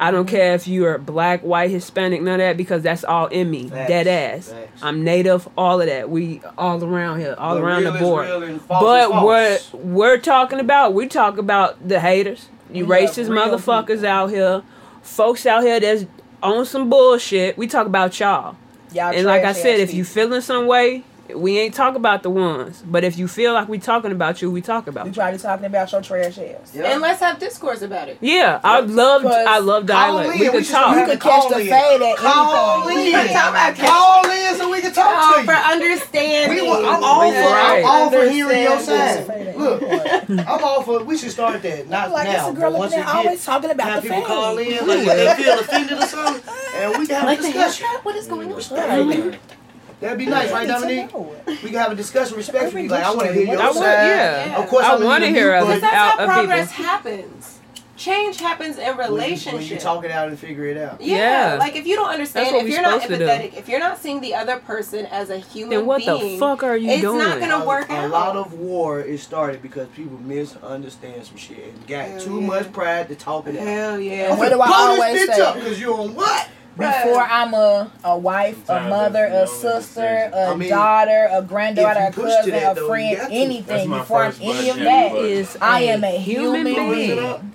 I 0.00 0.10
don't 0.10 0.26
mhm. 0.26 0.30
care 0.30 0.54
if 0.54 0.66
you're 0.66 0.98
black, 0.98 1.42
white, 1.42 1.70
Hispanic, 1.70 2.20
none 2.20 2.34
of 2.34 2.38
that 2.40 2.56
because 2.56 2.82
that's 2.82 3.04
all 3.04 3.26
in 3.28 3.48
me. 3.50 3.68
Facts. 3.68 3.88
Dead 3.88 4.06
ass. 4.08 4.48
Facts. 4.48 4.82
I'm 4.82 5.04
native, 5.04 5.48
all 5.56 5.80
of 5.80 5.86
that. 5.86 6.10
We 6.10 6.40
all 6.58 6.82
around 6.82 7.20
here, 7.20 7.36
all 7.38 7.54
But 7.54 7.62
around 7.62 7.84
the 7.84 7.92
board. 7.92 8.26
real 8.26 8.42
and 8.42 8.60
false 8.60 8.82
But 8.82 9.10
what 9.22 9.70
we're 9.84 10.18
talking 10.18 10.58
about, 10.58 10.94
we 10.94 11.06
talk 11.06 11.38
about 11.38 11.86
the 11.88 12.00
haters, 12.00 12.48
you 12.72 12.86
We 12.86 12.96
racist 12.96 13.28
motherfuckers 13.28 13.86
people. 13.98 14.06
out 14.08 14.30
here, 14.30 14.62
folks 15.02 15.46
out 15.46 15.62
here 15.62 15.78
that's 15.78 16.06
on 16.42 16.66
some 16.66 16.90
bullshit. 16.90 17.56
We 17.56 17.68
talk 17.68 17.86
about 17.86 18.18
y'all. 18.18 18.56
Y'all 18.92 19.12
And 19.14 19.26
like 19.26 19.44
I 19.44 19.52
said, 19.52 19.78
if 19.78 19.94
you 19.94 20.02
people. 20.02 20.14
feeling 20.22 20.40
some 20.40 20.66
way, 20.66 21.04
we 21.34 21.58
ain't 21.58 21.74
talk 21.74 21.94
about 21.94 22.22
the 22.22 22.30
ones. 22.30 22.82
But 22.86 23.02
if 23.04 23.16
you 23.16 23.28
feel 23.28 23.54
like 23.54 23.68
we 23.68 23.78
talking 23.78 24.12
about 24.12 24.42
you, 24.42 24.50
we 24.50 24.60
talk 24.60 24.86
about 24.86 25.06
you. 25.06 25.10
we 25.10 25.14
you. 25.14 25.20
probably 25.20 25.38
talking 25.38 25.66
about 25.66 25.90
your 25.92 26.02
trash 26.02 26.38
ass. 26.38 26.72
Yeah. 26.74 26.92
And 26.92 27.00
let's 27.00 27.20
have 27.20 27.38
discourse 27.38 27.82
about 27.82 28.08
it. 28.08 28.18
Yeah, 28.20 28.60
I 28.62 28.80
love 28.80 29.24
I 29.24 29.58
love 29.58 29.86
Call 29.86 29.96
dialect. 30.18 30.38
We 30.38 30.50
we 30.50 30.58
could 30.58 30.66
talk. 30.66 30.92
You 30.92 30.98
have 30.98 31.08
could 31.08 31.20
catch 31.20 31.40
call 31.40 31.48
the 31.50 31.60
in. 31.60 31.66
fade 31.68 32.02
at 32.02 32.16
Call 32.18 32.88
any 32.88 33.06
in. 33.08 33.12
point. 33.14 33.30
Talk 33.32 33.50
about 33.50 33.76
Call 33.76 34.30
in 34.30 34.54
so 34.56 34.70
we 34.70 34.80
can 34.80 34.92
talk 34.92 35.06
Oh, 35.16 35.38
to 35.40 35.44
for 35.44 35.52
understanding. 35.52 36.62
We 36.62 36.68
want, 36.68 36.84
I'm 36.84 37.02
all 37.04 37.30
for 37.32 37.38
Right. 37.54 37.78
I'm 37.78 37.84
all 37.86 38.10
for 38.10 38.28
hearing 38.28 38.62
your 38.62 38.80
side. 38.80 39.56
Look, 39.56 39.82
I'm 40.30 40.64
all 40.64 40.82
for. 40.82 41.04
We 41.04 41.16
should 41.16 41.30
start 41.30 41.62
that. 41.62 41.88
Not 41.88 42.10
like 42.10 42.28
now, 42.28 42.48
it's 42.50 42.56
a 42.58 42.60
girl 42.60 42.70
but 42.72 42.78
once 42.78 42.92
looking 42.92 43.04
we 43.06 43.10
at 43.10 43.16
always 43.16 43.38
get 43.38 43.44
talking 43.44 43.70
about 43.70 43.88
have 43.88 44.02
the 44.02 44.08
people 44.08 44.16
fade. 44.22 44.26
call 44.26 44.58
in, 44.58 44.86
like 44.86 45.06
they 45.06 45.34
feel 45.42 45.58
offended 45.58 45.98
or 45.98 46.06
something, 46.06 46.54
and 46.76 46.98
we 46.98 47.06
can 47.06 47.14
have 47.16 47.24
a 47.24 47.26
Like 47.26 47.40
the 47.40 47.50
hair 47.50 47.66
discussion. 47.68 47.86
What 48.02 48.16
is 48.16 48.26
going 48.26 48.52
on? 48.52 49.38
Right. 50.04 50.18
That'd 50.18 50.18
be 50.18 50.26
nice, 50.26 50.50
right, 50.52 50.68
Dominique? 50.68 51.14
We 51.62 51.70
can 51.70 51.74
have 51.74 51.92
a 51.92 51.94
discussion 51.94 52.36
respectfully. 52.36 52.88
Like 52.88 53.04
I 53.04 53.10
want 53.14 53.28
to 53.28 53.32
hear 53.32 53.46
your 53.46 53.60
I 53.60 53.64
want- 53.64 53.76
side. 53.76 53.82
yeah. 54.08 54.62
Of 54.62 54.68
course, 54.68 54.84
I 54.84 54.94
I'm 54.96 55.02
wanna 55.04 55.28
hear 55.28 55.48
you, 55.50 55.54
other- 55.56 55.66
Because 55.66 55.80
that's 55.80 55.94
out 55.94 56.18
how 56.18 56.24
of 56.24 56.30
progress 56.30 56.70
people. 56.72 56.84
happens. 56.84 57.50
Change 57.96 58.40
happens 58.40 58.76
in 58.76 58.84
when 58.84 58.96
you, 58.96 59.02
relationships. 59.14 59.52
when 59.54 59.62
you 59.66 59.76
talk 59.78 60.04
it 60.04 60.10
out 60.10 60.26
and 60.28 60.36
figure 60.38 60.64
it 60.66 60.76
out. 60.76 61.00
Yeah, 61.00 61.52
Yeah. 61.52 61.54
like 61.54 61.76
if 61.76 61.86
you 61.86 61.94
don't 61.94 62.08
understand, 62.10 62.54
if 62.56 62.68
you're 62.68 62.82
not 62.82 63.00
supposed 63.02 63.20
to 63.20 63.24
do. 63.24 63.30
empathetic, 63.30 63.56
if 63.56 63.68
you're 63.68 63.78
not 63.78 63.98
seeing 63.98 64.20
the 64.20 64.34
other 64.34 64.56
person 64.58 65.06
as 65.06 65.30
a 65.30 65.38
human 65.38 65.70
Then 65.78 65.86
what 65.86 66.04
the 66.04 66.36
fuck 66.38 66.64
are 66.64 66.76
you 66.76 66.90
it's 66.90 67.00
doing? 67.02 67.18
not 67.18 67.38
gonna 67.38 67.62
a, 67.62 67.66
work 67.66 67.88
a 67.88 67.94
out. 67.94 68.10
lot 68.10 68.36
of 68.36 68.52
war 68.54 69.00
is 69.00 69.22
started 69.22 69.62
because 69.62 69.86
people 69.94 70.18
misunderstand 70.18 71.24
some 71.24 71.36
shit 71.36 71.72
and 71.72 71.86
got 71.86 72.08
Hell 72.08 72.20
too 72.20 72.40
yeah. 72.40 72.46
much 72.48 72.72
pride 72.72 73.08
to 73.08 73.14
talk 73.14 73.46
it 73.46 73.56
out. 73.56 73.66
Hell 73.66 74.00
yeah. 74.00 74.34
what 74.36 74.50
do 74.50 74.60
I 74.60 74.68
always 74.70 75.26
say? 75.26 75.52
because 75.54 75.80
you're 75.80 75.94
on 75.98 76.14
what? 76.16 76.48
Before 76.76 77.22
I'm 77.22 77.54
a, 77.54 77.90
a 78.02 78.18
wife, 78.18 78.68
a 78.68 78.88
mother, 78.88 79.26
a 79.26 79.30
that's 79.30 79.60
the 79.62 79.68
only 79.68 79.82
sister, 79.82 80.00
decision. 80.02 80.32
a 80.34 80.52
I 80.52 80.56
mean, 80.56 80.68
daughter, 80.70 81.28
a 81.30 81.42
granddaughter, 81.42 82.00
a 82.00 82.08
if 82.08 82.16
you 82.16 82.22
push 82.24 82.32
to 82.32 82.36
cousin, 82.38 82.50
that, 82.52 82.72
a 82.72 82.80
though, 82.80 82.86
friend, 82.88 83.10
you 83.32 83.38
anything, 83.42 83.88
before 83.90 84.24
I'm 84.24 84.34
any 84.40 84.70
of 84.70 84.76
budget, 84.76 84.84
that, 84.84 85.12
but- 85.12 85.24
Is 85.24 85.56
I 85.60 85.80
am 85.82 86.02
a 86.04 86.18
human 86.18 86.66
human 86.66 86.90
being. 86.92 87.52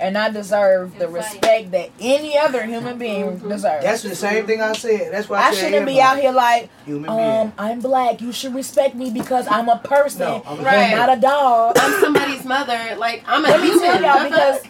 and 0.00 0.18
I 0.18 0.30
deserve 0.30 0.98
the 0.98 1.06
respect 1.08 1.70
that 1.70 1.90
any 2.00 2.36
other 2.36 2.64
human 2.66 2.98
being 2.98 3.38
deserves. 3.38 3.84
That's 3.84 4.02
the 4.02 4.16
same 4.16 4.46
thing 4.48 4.60
I 4.60 4.72
said. 4.72 5.12
That's 5.12 5.28
why 5.28 5.38
I, 5.38 5.48
I 5.48 5.52
shouldn't 5.54 5.86
be 5.86 6.00
out 6.00 6.18
here 6.18 6.32
like, 6.32 6.68
Human 6.86 7.08
um, 7.08 7.16
being. 7.16 7.52
I'm 7.58 7.80
black. 7.80 8.20
You 8.20 8.32
should 8.32 8.54
respect 8.54 8.94
me 8.96 9.10
because 9.10 9.46
I'm 9.48 9.68
a 9.68 9.78
person 9.78 10.20
No, 10.22 10.42
I'm 10.44 10.56
and 10.58 10.66
Right. 10.66 10.90
not 10.90 11.16
a 11.16 11.20
dog. 11.20 11.76
I'm 11.78 12.00
somebody's 12.00 12.44
mother. 12.44 12.96
Like 12.98 13.22
I'm 13.28 13.44
a 13.44 13.48
Let 13.48 13.60
me 13.60 13.68
human. 13.68 13.84
tell 13.84 14.02
y'all 14.02 14.24
because, 14.28 14.60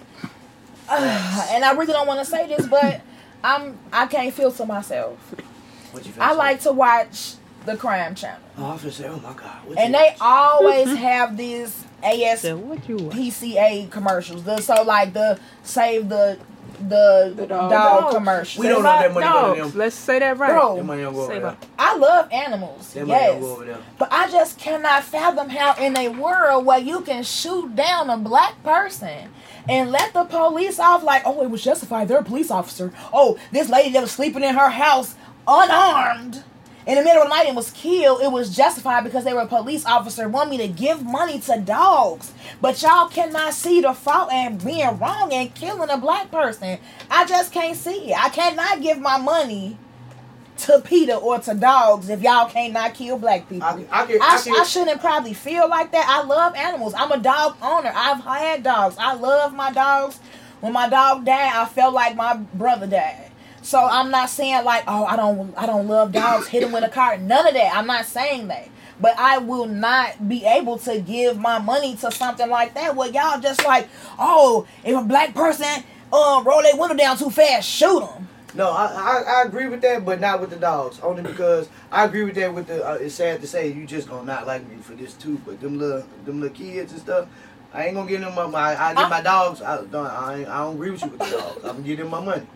uh, 0.90 1.47
and 1.51 1.64
I 1.64 1.73
really 1.73 1.93
don't 1.94 2.06
want 2.06 2.20
to 2.20 2.27
say 2.27 2.47
this, 2.47 2.66
but 2.68 3.01
I'm 3.47 3.78
I 3.93 4.06
can't 4.06 4.35
feel 4.35 4.51
to 4.52 4.66
myself. 4.66 5.18
You 5.94 6.12
I 6.20 6.32
say? 6.32 6.36
like 6.36 6.60
to 6.62 6.73
watch 6.73 7.35
the 7.64 7.77
crime 7.77 8.14
channel, 8.14 8.39
Oh, 8.59 8.73
I 8.73 8.77
say, 8.90 9.09
oh 9.09 9.16
my 9.18 9.32
god. 9.32 9.66
What 9.66 9.78
and 9.78 9.94
they 9.94 10.09
watch? 10.10 10.16
always 10.20 10.97
have 10.97 11.36
these 11.36 11.85
AS 12.02 12.43
So 12.43 12.56
what 12.56 12.89
you 12.89 12.97
want? 12.97 13.12
PCA 13.14 13.90
commercials. 13.90 14.44
The, 14.44 14.59
so 14.60 14.82
like 14.82 15.12
the 15.12 15.39
save 15.62 16.09
the 16.09 16.39
the, 16.78 17.32
The 17.35 17.47
dog, 17.47 17.70
dog. 17.70 18.01
Dogs. 18.02 18.14
commercial. 18.14 18.60
We 18.62 18.68
don't 18.68 18.82
know 18.82 18.89
that 18.90 19.14
money 19.14 19.27
go 19.27 19.55
to 19.55 19.60
Dogs. 19.60 19.70
them. 19.73 19.78
Let's 19.81 19.97
say 19.97 20.18
that 20.18 20.36
right. 20.36 20.51
Bro, 20.51 20.77
That 20.77 20.85
money 20.85 21.02
don't 21.02 21.14
go 21.14 21.23
over 21.23 21.40
there. 21.40 21.56
I 21.78 21.97
love 21.97 22.31
animals. 22.31 22.93
That 22.93 23.06
money 23.06 23.24
don't 23.24 23.40
go 23.40 23.47
yes. 23.47 23.56
over 23.56 23.64
there. 23.64 23.78
But 23.98 24.12
I 24.12 24.31
just 24.31 24.59
cannot 24.59 25.02
fathom 25.05 25.48
how 25.48 25.74
in 25.82 25.97
a 25.97 26.09
world 26.09 26.66
where 26.66 26.78
you 26.78 27.01
can 27.01 27.23
shoot 27.23 27.74
down 27.74 28.10
a 28.10 28.18
black 28.18 28.62
person 28.62 29.31
and 29.69 29.91
let 29.91 30.13
the 30.13 30.25
police 30.25 30.79
off 30.79 31.03
like, 31.03 31.23
oh, 31.25 31.43
it 31.43 31.51
was 31.51 31.63
justified. 31.63 32.09
They're 32.09 32.19
a 32.19 32.25
police 32.25 32.51
officer. 32.51 32.93
Oh, 33.13 33.39
this 33.53 33.69
lady 33.69 33.91
that 33.91 34.03
was 34.03 34.13
sleeping 34.13 34.43
in 34.43 34.55
her 34.55 34.71
house 34.71 35.15
unarmed 35.47 36.45
in 36.87 36.95
the 36.95 37.03
middle 37.03 37.23
of 37.23 37.29
the 37.29 37.35
night 37.35 37.47
and 37.49 37.57
was 37.57 37.73
killed, 37.73 38.23
it 38.23 38.31
was 38.31 38.55
justified 38.55 39.03
because 39.03 39.25
they 39.25 39.35
were 39.35 39.41
a 39.41 39.47
police 39.47 39.85
officer. 39.85 40.29
Want 40.29 40.51
me 40.51 40.59
to 40.59 40.69
give 40.69 41.05
money 41.05 41.41
to 41.41 41.61
dogs. 41.61 42.33
But 42.61 42.81
y'all 42.81 43.09
cannot 43.09 43.55
see 43.55 43.81
the 43.81 43.93
fault 43.93 44.33
and 44.33 44.65
being 44.65 44.97
wrong 44.99 45.33
and 45.33 45.53
killing 45.55 45.91
a 45.91 45.99
black 45.99 46.31
person. 46.31 46.79
I 47.11 47.27
just 47.27 47.53
can't 47.53 47.77
see 47.77 48.13
it. 48.13 48.25
I 48.25 48.29
cannot 48.29 48.83
give 48.83 49.01
my 49.01 49.19
money 49.19 49.79
to 50.59 50.81
PETA 50.81 51.16
or 51.16 51.39
to 51.39 51.55
dogs 51.55 52.09
if 52.09 52.23
y'all 52.23 52.49
can't 52.49 52.73
not 52.73 52.95
kill 52.95 53.19
black 53.19 53.49
people. 53.49 53.66
I, 53.66 53.87
I 53.91 54.07
can, 54.07 54.23
I, 54.23 54.43
I, 54.47 54.61
I 54.61 54.65
shouldn't 54.65 55.01
probably 55.01 55.35
feel 55.35 55.69
like 55.69 55.93
that. 55.93 56.07
I 56.09 56.23
love 56.24 56.55
animals. 56.55 56.95
I'm 56.95 57.12
a 57.12 57.19
dog 57.19 57.57
owner. 57.62 57.93
I've 57.95 58.23
had 58.24 58.62
dogs. 58.62 58.97
I 58.99 59.15
love 59.15 59.55
my 59.55 59.73
dogs. 59.73 60.19
When 60.61 60.73
my 60.73 60.89
dog 60.89 61.24
died, 61.24 61.53
I 61.55 61.66
felt 61.66 61.95
like 61.95 62.16
my 62.16 62.37
brother 62.37 62.87
died. 62.87 63.31
So 63.62 63.85
I'm 63.85 64.11
not 64.11 64.31
saying 64.31 64.65
like, 64.65 64.85
oh, 64.87 65.05
I 65.05 65.16
don't, 65.16 65.53
I 65.57 65.66
don't 65.66 65.89
love 65.89 66.12
dogs. 66.12 66.47
Hit 66.47 66.61
them 66.62 66.73
with 66.73 66.85
a 66.85 66.89
car. 66.89 67.19
None 67.19 67.47
of 67.47 67.55
that. 67.55 67.74
I'm 67.74 67.87
not 67.87 68.07
saying 68.07 68.49
that. 68.49 68.69
But 68.99 69.19
I 69.19 69.39
will 69.39 69.66
not 69.66 70.28
be 70.28 70.45
able 70.45 70.78
to 70.78 71.01
give 71.01 71.39
my 71.39 71.59
money 71.59 71.97
to 71.97 72.11
something 72.11 72.49
like 72.49 72.74
that. 72.74 72.97
Where 72.97 73.11
y'all 73.11 73.41
just 73.41 73.62
like, 73.65 73.89
oh, 74.19 74.66
if 74.85 74.97
a 74.97 75.03
black 75.05 75.35
person 75.35 75.85
um 76.12 76.45
roll 76.45 76.62
their 76.62 76.77
window 76.77 76.95
down 76.95 77.19
too 77.19 77.28
fast, 77.28 77.69
shoot 77.69 78.01
them. 78.01 78.28
No, 78.57 78.70
I, 78.70 78.87
I 78.87 79.23
I 79.27 79.43
agree 79.43 79.69
with 79.69 79.83
that, 79.83 80.07
but 80.07 80.19
not 80.19 80.41
with 80.41 80.49
the 80.49 80.57
dogs. 80.57 80.99
Only 81.01 81.23
because 81.31 81.69
I 81.93 82.05
agree 82.05 82.24
with 82.24 82.35
that 82.37 82.55
with 82.55 82.66
the. 82.66 82.87
Uh, 82.89 82.95
it's 82.95 83.15
sad 83.15 83.43
to 83.43 83.47
say 83.47 83.70
you 83.70 83.87
just 83.87 84.09
gonna 84.09 84.24
not 84.24 84.47
like 84.47 84.66
me 84.69 84.77
for 84.77 84.95
this 84.95 85.12
too, 85.12 85.39
but 85.45 85.61
them 85.61 85.78
little 85.78 86.05
them 86.24 86.41
little 86.41 86.57
kids 86.57 86.93
and 86.93 87.01
stuff. 87.01 87.28
I 87.74 87.87
ain't 87.87 87.95
gonna 87.95 88.09
give 88.09 88.23
them 88.23 88.35
my. 88.35 88.47
my 88.47 88.81
I 88.83 88.95
give 88.95 89.11
my 89.11 89.20
dogs. 89.20 89.61
I 89.61 89.85
don't. 89.85 89.95
I, 89.95 90.47
I 90.49 90.59
don't 90.65 90.77
agree 90.77 90.91
with 90.91 91.03
you 91.03 91.11
with 91.11 91.20
the 91.20 91.31
dogs. 91.31 91.57
I'm 91.65 91.73
gonna 91.73 91.83
give 91.83 91.99
them 91.99 92.09
my 92.09 92.24
money. 92.24 92.47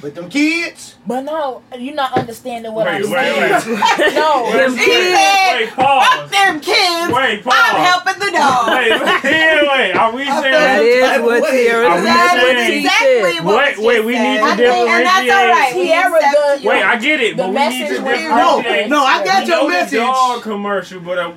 But 0.00 0.14
them 0.14 0.28
kids. 0.28 0.96
But 1.06 1.22
no, 1.22 1.62
you're 1.78 1.94
not 1.94 2.12
understanding 2.18 2.72
what 2.72 2.86
Wait, 2.86 3.04
I'm 3.04 3.10
wait, 3.10 3.10
saying. 3.10 3.78
wait. 3.78 4.14
No, 4.14 4.52
Them 4.52 4.76
kids. 4.76 5.18
Wait, 5.54 5.70
pause. 5.74 6.30
them 6.30 6.60
kids. 6.60 7.12
Wait, 7.12 7.44
pause. 7.44 7.54
I'm 7.56 7.84
helping 7.84 8.18
the 8.20 8.30
dog. 8.32 8.68
Wait, 8.74 8.90
wait, 9.24 9.68
wait. 9.68 9.92
Are 9.92 10.12
we 10.14 10.24
saying? 10.24 10.42
That 10.42 10.82
is 10.82 11.22
what 11.22 11.42
Wait, 11.42 11.50
Tierra 11.50 11.86
are 11.88 12.00
That's 12.02 12.34
what 12.34 12.56
saying- 12.56 12.78
exactly 12.84 13.32
said. 13.36 13.44
what 13.44 13.56
Wait, 13.56 13.76
was 13.78 13.86
wait, 13.86 13.94
just 13.96 14.06
we 14.06 14.12
need 14.14 14.36
to 14.38 14.42
I 14.44 14.56
think- 14.56 14.88
And 14.90 15.06
that's 15.06 15.30
all 15.30 15.48
right. 15.48 15.72
We 15.74 15.82
Tierra 15.84 16.16
accept 16.16 16.34
the- 16.58 16.62
you. 16.62 16.68
Wait, 16.68 16.82
I 16.82 16.96
get 16.96 17.20
it, 17.20 17.36
The 17.36 17.42
but 17.42 17.48
we 17.48 17.54
need 17.54 17.80
message 17.80 17.96
to 17.96 18.02
was- 18.02 18.12
differentiate. 18.18 18.88
No, 18.88 18.96
no, 19.00 19.04
I 19.04 19.24
got 19.24 19.46
your 19.46 19.56
know 19.56 19.62
the 19.64 19.68
message. 19.70 19.98
dog 20.00 20.42
commercial, 20.42 21.00
but 21.00 21.18
uh, 21.18 21.32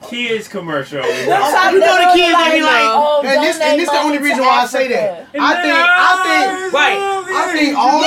what 0.00 0.10
kids 0.10 0.48
commercial? 0.48 0.98
are 0.98 1.02
we 1.02 1.08
Them 1.08 1.40
watching? 1.40 1.54
type 1.54 1.72
You 1.74 1.80
know 1.80 1.96
the 1.98 2.12
kids 2.14 2.32
that 2.32 2.50
be 2.54 2.62
like, 2.62 2.72
like, 2.72 2.82
oh, 2.94 3.22
and 3.24 3.42
this, 3.42 3.60
and 3.60 3.80
this 3.80 3.90
the 3.90 3.98
only 3.98 4.18
reason 4.18 4.40
why 4.40 4.62
I 4.62 4.66
say 4.66 4.88
that. 4.88 5.28
I 5.34 5.62
think, 5.62 5.74
I 5.74 6.12
think, 6.24 6.72
right. 6.72 6.98
I 7.36 7.52
think 7.52 7.76
all 7.76 8.02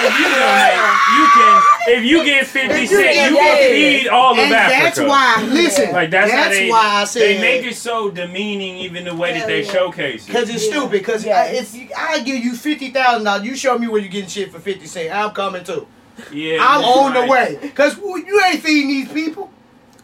If 0.00 0.18
you 0.20 1.26
can. 1.34 1.62
If 1.90 2.04
you 2.04 2.24
get 2.24 2.46
fifty 2.46 2.86
cents, 2.86 2.90
you 2.90 2.96
cent, 2.98 3.14
get- 3.14 3.28
can 3.30 3.34
yeah. 3.34 3.98
feed 3.98 4.08
all 4.08 4.32
of 4.34 4.38
and 4.38 4.52
Africa. 4.54 4.82
that's 4.84 5.00
why. 5.00 5.42
Listen, 5.50 5.92
Like 5.92 6.10
that's, 6.10 6.30
that's 6.30 6.54
they. 6.54 6.70
why 6.70 6.86
I 7.00 7.04
said 7.04 7.22
they 7.22 7.40
make 7.40 7.64
it 7.64 7.74
so 7.76 8.10
demeaning, 8.10 8.76
even 8.76 9.04
the 9.04 9.14
way 9.14 9.32
that 9.32 9.46
they 9.46 9.64
showcase 9.64 10.24
it. 10.24 10.26
Because 10.28 10.50
it's 10.50 10.64
stupid. 10.66 10.90
Because 10.90 11.24
if 11.26 11.74
I 11.96 12.20
give 12.20 12.44
you 12.44 12.54
fifty 12.54 12.90
thousand 12.90 13.24
dollars, 13.24 13.44
you 13.46 13.56
show 13.56 13.78
me 13.78 13.88
where 13.88 14.00
you 14.00 14.08
getting 14.08 14.28
shit 14.28 14.52
for 14.52 14.60
fifty 14.60 14.86
cent. 14.86 15.14
I'm 15.14 15.30
coming 15.32 15.64
too. 15.64 15.86
Yeah, 16.32 16.58
I'm 16.60 16.80
you're 16.82 16.90
on 16.98 17.14
the 17.14 17.26
way. 17.30 17.58
Because 17.60 17.96
you 17.96 18.42
ain't 18.46 18.60
feeding 18.62 18.88
these 18.88 19.08
people. 19.10 19.50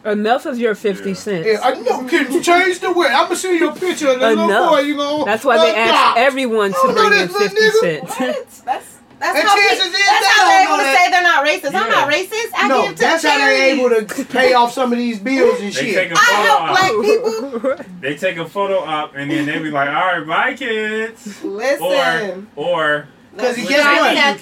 Enough 0.05 0.45
of 0.45 0.59
your 0.59 0.75
50 0.75 1.09
yeah. 1.09 1.15
cents. 1.15 1.47
Yeah, 1.47 1.59
I 1.63 1.73
know. 1.81 2.07
Can 2.07 2.31
you 2.31 2.41
change 2.41 2.79
the 2.79 2.93
way? 2.93 3.07
I'm 3.07 3.25
going 3.25 3.29
to 3.29 3.35
see 3.35 3.57
your 3.57 3.73
picture 3.73 4.09
of 4.09 4.19
the 4.19 4.31
Enough. 4.33 4.47
little 4.47 4.81
you 4.81 4.95
know. 4.95 5.25
That's 5.25 5.43
why 5.43 5.57
they 5.57 5.75
ask 5.75 5.91
God. 5.91 6.17
everyone 6.19 6.71
to 6.71 6.93
bring 6.93 7.21
in 7.21 7.27
50 7.27 7.55
nigga. 7.55 8.09
cents. 8.09 8.61
That's 8.61 8.95
that's 9.19 9.39
and 9.39 9.47
how, 9.47 9.55
people. 9.55 9.91
that's 9.91 10.27
how 10.27 10.47
they're 10.47 10.65
able 10.65 10.77
to 10.77 10.83
that. 10.83 10.97
say 10.97 11.11
they're 11.11 11.23
not 11.23 11.45
racist. 11.45 11.71
Yeah. 11.71 11.79
I'm 11.79 11.89
not 11.89 12.13
racist. 12.13 12.51
I 12.55 12.67
no, 12.67 12.81
give 12.83 12.95
to 12.95 13.01
that's 13.01 13.23
how 13.23 13.37
they're 13.37 13.73
able 13.73 13.89
to 13.89 14.25
pay 14.25 14.53
off 14.53 14.73
some 14.73 14.91
of 14.91 14.97
these 14.97 15.19
bills 15.19 15.59
and 15.59 15.69
they 15.69 15.71
shit. 15.71 15.95
Take 15.95 16.11
a 16.11 16.15
photo 16.15 16.37
I 16.37 16.43
help 16.43 16.61
op. 16.61 16.69
black 16.69 17.77
people. 17.77 17.85
they 18.01 18.17
take 18.17 18.37
a 18.37 18.47
photo 18.47 18.79
up 18.79 19.13
and 19.15 19.31
then 19.31 19.45
they 19.45 19.57
be 19.59 19.71
like, 19.71 19.87
"All 19.87 19.93
right, 19.93 20.27
bye, 20.27 20.53
kids." 20.53 21.43
Listen. 21.43 22.47
Or, 22.55 23.07
because 23.31 23.55
guess 23.55 23.85
what? 23.85 24.17
Uh, 24.17 24.33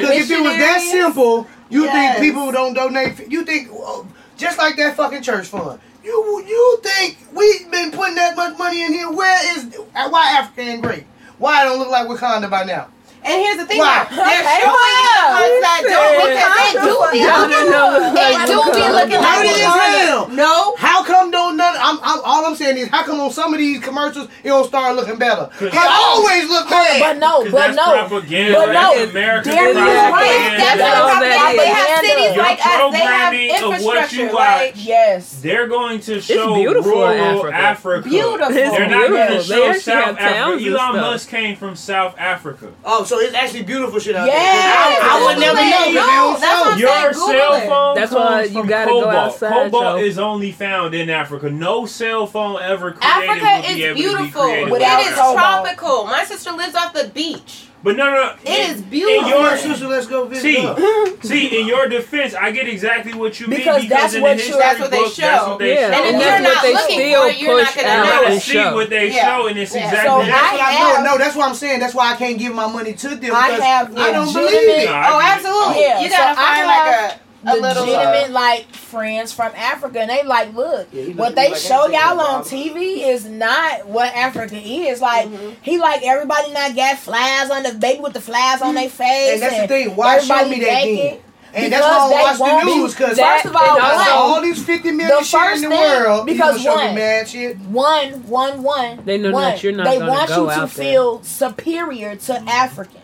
because 0.00 0.16
if 0.16 0.30
it 0.30 0.40
was 0.40 0.56
that 0.56 0.80
simple, 0.80 1.46
you 1.68 1.84
yes. 1.84 2.18
think 2.18 2.32
people 2.32 2.50
don't 2.52 2.74
donate? 2.74 3.30
You 3.30 3.44
think? 3.44 3.70
Well, 3.70 4.08
just 4.42 4.58
like 4.58 4.74
that 4.74 4.96
fucking 4.96 5.22
church 5.22 5.46
fund. 5.46 5.78
You 6.02 6.44
you 6.44 6.80
think 6.82 7.16
we've 7.32 7.70
been 7.70 7.92
putting 7.92 8.16
that 8.16 8.34
much 8.34 8.58
money 8.58 8.82
in 8.82 8.92
here? 8.92 9.08
Where 9.08 9.56
is 9.56 9.72
why 9.92 10.32
Africa 10.36 10.62
ain't 10.62 10.82
great? 10.82 11.04
Why 11.38 11.60
I 11.60 11.64
don't 11.64 11.78
look 11.78 11.90
like 11.90 12.08
Wakanda 12.08 12.50
by 12.50 12.64
now? 12.64 12.88
And 13.24 13.38
here's 13.38 13.56
the 13.58 13.66
thing, 13.66 13.78
wow. 13.78 14.02
though, 14.10 14.16
they're 14.18 14.42
okay. 14.42 14.66
showing 14.66 14.98
you 14.98 15.14
the 15.14 15.38
ones 15.38 15.62
that 15.62 15.86
don't 15.86 16.18
because 16.26 16.58
they 16.58 16.74
do 16.82 16.90
be 17.14 17.22
looking. 17.22 18.18
They 18.18 18.34
do 18.50 18.58
be 18.74 18.82
looking 18.90 19.22
like 19.22 19.46
how 19.62 20.26
real. 20.26 20.26
No. 20.34 20.74
How 20.74 21.04
come 21.04 21.30
don't 21.30 21.56
none? 21.56 21.76
I'm, 21.78 21.98
I'm 22.02 22.20
all 22.24 22.44
I'm 22.44 22.56
saying 22.56 22.78
is 22.78 22.88
how 22.88 23.04
come 23.04 23.20
on 23.20 23.30
some 23.30 23.54
of 23.54 23.60
these 23.60 23.78
commercials 23.78 24.26
it 24.42 24.48
don't 24.48 24.66
start 24.66 24.96
looking 24.96 25.18
better? 25.18 25.50
It 25.60 25.72
always 25.72 26.48
look 26.48 26.68
bad. 26.68 26.98
But 26.98 27.18
no, 27.22 27.48
but 27.48 27.76
no, 27.76 28.08
but 28.10 28.26
no. 28.26 28.90
That's 28.90 29.10
American 29.12 29.52
They're 29.52 29.72
propaganda. 29.72 30.58
That's 30.58 30.82
propaganda. 30.82 31.62
They 31.62 31.68
have 31.70 32.00
cities 32.02 32.36
like 32.36 32.58
us. 32.58 32.92
They 32.92 33.06
have 33.06 33.34
infrastructure. 33.38 34.34
Yes, 34.82 35.40
they're 35.40 35.68
going 35.68 36.00
to 36.00 36.20
show 36.20 36.56
rural 36.58 37.06
Africa. 37.06 37.54
Africa. 37.54 38.08
Beautiful. 38.08 38.52
They're 38.52 38.90
not 38.90 39.08
going 39.08 39.38
to 39.38 39.44
show 39.44 39.72
South 39.74 40.18
Africa. 40.18 40.64
Elon 40.66 40.96
Musk 40.96 41.28
came 41.28 41.54
from 41.54 41.76
South 41.76 42.18
Africa. 42.18 42.74
Oh 42.84 43.04
so 43.12 43.20
it's 43.20 43.34
actually 43.34 43.62
beautiful 43.62 43.98
shit 43.98 44.16
out 44.16 44.26
yes. 44.26 44.40
there. 44.40 45.04
I, 45.04 45.18
I 45.18 45.24
would 45.26 45.38
never 45.38 45.60
know. 45.60 46.00
No, 46.00 46.36
that's 46.40 46.80
Your 46.80 47.12
cell 47.12 47.60
phone. 47.68 47.94
That's 47.94 48.12
why 48.12 48.44
you 48.44 48.66
gotta 48.66 48.90
cobalt. 48.90 49.04
go 49.04 49.10
outside. 49.10 49.70
Cobalt 49.70 50.00
is 50.00 50.18
only 50.18 50.50
found 50.50 50.94
in 50.94 51.10
Africa. 51.10 51.50
No 51.50 51.84
cell 51.84 52.26
phone 52.26 52.60
ever 52.62 52.92
created. 52.92 53.30
Africa 53.30 53.70
is 53.70 53.76
be 53.76 53.92
beautiful. 54.00 54.46
Be 54.46 54.82
it 54.82 55.08
is 55.08 55.14
tropical. 55.14 56.06
My 56.06 56.24
sister 56.24 56.52
lives 56.52 56.74
off 56.74 56.94
the 56.94 57.10
beach. 57.12 57.66
But 57.82 57.96
no, 57.96 58.06
no, 58.06 58.36
it 58.44 58.70
in, 58.70 58.76
is 58.76 58.82
beautiful. 58.82 59.24
In 59.24 59.28
your, 59.28 59.56
so 59.58 59.88
let's 59.88 60.06
go 60.06 60.26
visit. 60.26 60.42
See, 60.42 61.28
see, 61.28 61.60
in 61.60 61.66
your 61.66 61.88
defense, 61.88 62.32
I 62.32 62.52
get 62.52 62.68
exactly 62.68 63.12
what 63.12 63.40
you 63.40 63.48
because 63.48 63.82
mean 63.82 63.88
because 63.88 63.88
that's 63.88 64.14
in 64.14 64.22
what 64.22 64.36
the 64.36 64.42
history 64.42 64.58
that's 64.60 64.80
what 64.80 64.90
they 64.92 65.08
show. 65.08 65.22
That's 65.22 65.46
what 65.48 65.58
they 65.58 65.74
yeah. 65.74 65.90
show. 65.90 66.04
And 66.04 66.16
if 66.16 66.22
you're 66.22 66.40
not 66.40 66.62
looking 66.62 66.98
for 66.98 67.26
it, 67.26 67.40
you're 67.40 67.62
not 67.62 67.74
gonna 67.74 67.88
know. 67.88 68.22
Gotta 68.22 68.40
see 68.40 68.58
what 68.58 68.88
they 68.88 69.12
yeah. 69.12 69.36
show, 69.36 69.46
and 69.48 69.58
it's 69.58 69.74
yeah. 69.74 69.88
exactly 69.88 70.10
so 70.10 70.30
that's 70.30 70.30
I 70.30 70.56
what 70.56 70.60
have, 70.60 71.00
I 71.00 71.02
know. 71.02 71.10
No, 71.10 71.18
that's 71.18 71.34
what 71.34 71.48
I'm 71.48 71.54
saying. 71.56 71.80
That's 71.80 71.94
why 71.94 72.12
I 72.12 72.16
can't 72.16 72.38
give 72.38 72.54
my 72.54 72.70
money 72.70 72.92
to 72.94 73.08
them. 73.16 73.34
I 73.34 73.48
have. 73.48 73.96
I 73.96 74.12
don't 74.12 74.32
believe 74.32 74.52
it. 74.52 74.88
Oh, 74.88 75.20
absolutely. 75.20 76.04
You 76.04 76.08
gotta 76.08 76.36
find 76.38 76.66
like 76.66 77.18
a 77.18 77.31
a 77.44 77.56
legitimate 77.56 78.30
like 78.30 78.66
friends 78.72 79.32
from 79.32 79.52
Africa, 79.54 80.00
and 80.00 80.10
they 80.10 80.22
like, 80.22 80.54
look, 80.54 80.88
yeah, 80.92 81.12
what 81.14 81.34
they 81.34 81.50
like 81.50 81.58
show 81.58 81.86
y'all 81.88 82.20
on 82.20 82.42
TV 82.44 83.08
is 83.08 83.24
not 83.24 83.86
what 83.86 84.14
Africa 84.14 84.56
is. 84.56 85.00
Like 85.00 85.28
mm-hmm. 85.28 85.54
he 85.62 85.78
like 85.78 86.02
everybody 86.04 86.52
not 86.52 86.76
got 86.76 86.98
flies 86.98 87.50
on 87.50 87.62
the 87.64 87.74
baby 87.74 88.00
with 88.00 88.12
the 88.12 88.20
flies 88.20 88.62
on 88.62 88.74
their 88.74 88.88
face. 88.88 89.34
And 89.34 89.42
that's 89.42 89.54
and 89.54 89.64
the 89.64 89.68
thing. 89.68 89.96
Why 89.96 90.18
show 90.20 90.48
me 90.48 90.60
that 90.60 90.82
again? 90.84 91.20
And 91.54 91.66
because 91.66 92.10
that's 92.10 92.40
why 92.40 92.48
I 92.48 92.54
watch 92.54 92.64
the 92.64 92.74
news. 92.74 92.94
Because 92.94 93.18
first 93.18 93.44
of 93.44 93.56
all, 93.56 93.76
one, 93.76 94.08
all 94.10 94.40
these 94.40 94.64
fifty 94.64 94.90
million 94.90 95.08
the 95.18 95.22
shit 95.22 95.62
in 95.62 95.68
the 95.68 95.70
world, 95.70 96.26
because 96.26 96.64
one, 96.64 96.94
mad 96.94 97.28
shit. 97.28 97.58
one, 97.58 98.26
one, 98.26 98.62
one, 98.62 99.04
they 99.04 99.18
know 99.18 99.32
one, 99.32 99.42
that 99.42 99.62
you're 99.62 99.72
not. 99.72 99.84
They 99.84 99.98
want 99.98 100.30
you 100.30 100.46
to 100.48 100.66
feel 100.66 101.22
superior 101.22 102.16
to. 102.16 102.32
Mm-hmm. 102.32 102.48
African. 102.48 103.01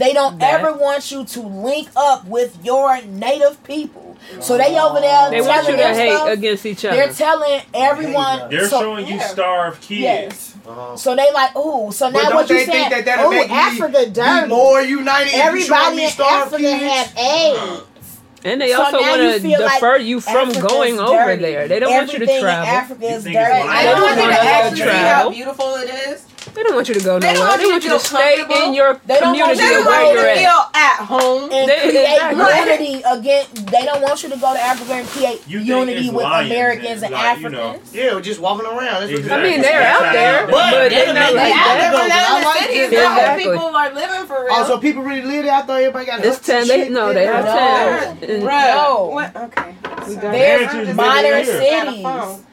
They 0.00 0.14
don't 0.14 0.38
that. 0.38 0.60
ever 0.60 0.72
want 0.72 1.10
you 1.10 1.26
to 1.26 1.40
link 1.42 1.88
up 1.94 2.24
with 2.24 2.58
your 2.64 3.02
native 3.02 3.62
people. 3.64 4.16
So 4.40 4.56
they 4.56 4.78
over 4.78 4.98
there. 4.98 5.30
They 5.30 5.42
want 5.42 5.68
you 5.68 5.76
to 5.76 5.94
hate 5.94 6.14
stuff. 6.14 6.28
against 6.30 6.64
each 6.64 6.84
other. 6.86 6.96
They're 6.96 7.12
telling 7.12 7.60
everyone. 7.74 8.48
They're 8.48 8.66
so, 8.66 8.80
showing 8.80 9.06
you 9.06 9.16
yeah. 9.16 9.26
starved 9.26 9.82
kids. 9.82 10.00
Yes. 10.00 10.56
Uh-huh. 10.66 10.96
So 10.96 11.14
they 11.14 11.30
like, 11.32 11.54
ooh. 11.54 11.92
So 11.92 12.08
now 12.08 12.30
what 12.30 12.48
you 12.48 12.56
saying? 12.60 12.70
Think 12.70 12.90
that 12.90 13.04
that'll 13.04 13.26
ooh, 13.26 13.36
make 13.36 13.50
Africa 13.50 14.10
me, 14.10 14.48
more 14.48 14.80
united. 14.80 15.34
Everybody 15.34 16.02
in 16.04 16.10
Africa 16.18 16.56
kids? 16.56 16.82
have 16.82 17.18
AIDS. 17.18 17.86
And 18.42 18.58
they 18.58 18.70
so 18.70 18.82
also 18.82 19.00
want 19.00 19.20
to 19.20 19.38
defer 19.40 19.98
like 19.98 20.06
you 20.06 20.20
from 20.20 20.48
Africa's 20.48 20.62
going 20.62 20.96
dirty. 20.96 21.08
over 21.10 21.36
there. 21.36 21.68
They 21.68 21.78
don't 21.78 21.92
Everything 21.92 22.20
want 22.20 22.30
you 22.30 22.34
to 22.34 22.40
travel. 22.40 22.66
Africa 22.66 23.04
is 23.04 23.24
dirty. 23.24 23.36
I 23.36 23.84
don't 23.84 24.00
want 24.00 24.76
you 24.78 24.84
to 24.84 24.90
see 24.90 24.92
How 24.92 25.30
beautiful 25.30 25.74
it 25.74 25.90
is. 26.08 26.26
They 26.54 26.62
don't 26.62 26.74
want 26.74 26.88
you 26.88 26.94
to 26.94 27.00
go 27.00 27.18
nowhere. 27.18 27.34
They, 27.34 27.38
want, 27.38 27.56
they 27.58 27.64
you 27.64 27.70
want 27.70 27.84
you 27.84 27.90
to, 27.90 28.00
stay 28.00 28.66
in 28.66 28.74
your 28.74 29.00
they 29.06 29.20
don't 29.20 29.34
community 29.34 29.62
want 29.62 29.78
you, 29.78 29.86
where 29.86 30.40
you're 30.40 30.66
at. 30.74 31.00
at 31.00 31.06
home 31.06 31.50
and 31.52 31.68
they, 31.68 31.78
create 31.80 32.20
exactly. 32.20 32.90
unity 32.90 33.02
again. 33.06 33.46
They 33.70 33.84
don't 33.84 34.02
want 34.02 34.22
you 34.22 34.28
to 34.30 34.36
go 34.36 34.52
to 34.52 34.60
Africa 34.60 34.92
and 34.94 35.08
create 35.08 35.46
you 35.46 35.60
unity 35.60 36.10
with 36.10 36.24
lying, 36.24 36.50
Americans 36.50 37.02
and 37.02 37.12
like, 37.12 37.24
Africans. 37.24 37.94
You 37.94 38.04
know, 38.04 38.16
yeah, 38.16 38.20
just 38.20 38.40
walking 38.40 38.66
around. 38.66 39.04
Exactly. 39.04 39.30
I 39.30 39.42
mean, 39.42 39.60
they're 39.62 39.82
out 39.82 40.12
there, 40.12 40.46
but, 40.46 40.52
but 40.52 40.70
they're, 40.70 40.90
they're 40.90 41.14
not 41.14 41.34
like 41.34 41.52
that. 41.52 42.58
They're 42.60 43.38
cities. 43.38 43.44
People 43.44 43.76
are 43.76 43.92
living 43.94 44.26
for 44.26 44.44
real. 44.44 44.54
Also, 44.54 44.78
people 44.78 45.02
really 45.02 45.22
live 45.22 45.44
there. 45.44 45.54
I 45.54 45.62
thought 45.62 45.80
everybody 45.80 46.06
got. 46.06 46.24
It's 46.24 46.40
ten. 46.40 46.66
They 46.66 46.88
no, 46.88 47.12
they 47.14 47.26
have 47.26 48.18
ten. 48.20 48.40
Bro, 48.42 49.20
okay. 49.36 49.74
There's 50.06 50.96
modern 50.96 51.44
cities 51.44 52.44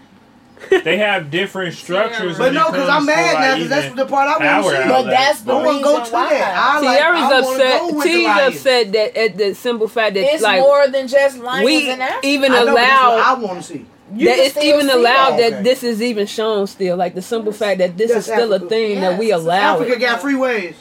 they 0.69 0.97
have 0.97 1.29
different 1.29 1.75
structures. 1.75 2.37
but 2.37 2.53
no, 2.53 2.71
because 2.71 2.89
I'm 2.89 3.05
mad 3.05 3.39
now 3.39 3.55
because 3.55 3.69
that's 3.69 3.95
the 3.95 4.05
part 4.05 4.27
I 4.27 4.61
want 4.61 4.75
to 4.75 4.81
see. 4.81 4.87
But 4.87 5.03
that's 5.03 5.41
the 5.41 5.55
one 5.55 5.81
go 5.81 6.03
to 6.03 6.11
why. 6.11 6.29
That. 6.29 6.57
I 6.57 6.79
like, 6.79 6.99
Tiara's 6.99 7.21
I 7.21 7.39
upset. 7.39 8.03
Tiara's 8.03 8.55
upset 8.55 8.91
that 8.93 9.17
at 9.17 9.37
the 9.37 9.53
simple 9.55 9.87
fact 9.87 10.15
that 10.15 10.23
it's 10.23 10.43
like, 10.43 10.61
more 10.61 10.87
than 10.87 11.07
just 11.07 11.37
lions 11.39 11.65
we 11.65 11.89
and 11.89 12.01
Africa. 12.01 12.27
even 12.27 12.51
I 12.51 12.61
allowed. 12.61 13.19
I 13.19 13.33
want 13.35 13.61
to 13.61 13.63
see. 13.63 13.85
You 14.13 14.27
that 14.29 14.37
it's 14.39 14.57
even 14.57 14.89
allowed 14.89 15.37
that, 15.37 15.51
that 15.51 15.63
this 15.63 15.83
is 15.83 16.01
even 16.01 16.27
shown 16.27 16.67
still. 16.67 16.95
Like 16.95 17.13
the 17.13 17.21
simple 17.21 17.51
fact 17.51 17.79
that 17.79 17.97
this 17.97 18.11
is 18.11 18.25
still 18.25 18.53
Africa. 18.53 18.65
a 18.65 18.69
thing 18.69 18.91
yes. 18.91 19.01
that 19.01 19.19
we 19.19 19.31
allow. 19.31 19.75
Africa 19.75 19.93
it. 19.93 19.99
got 19.99 20.21
freeways. 20.21 20.75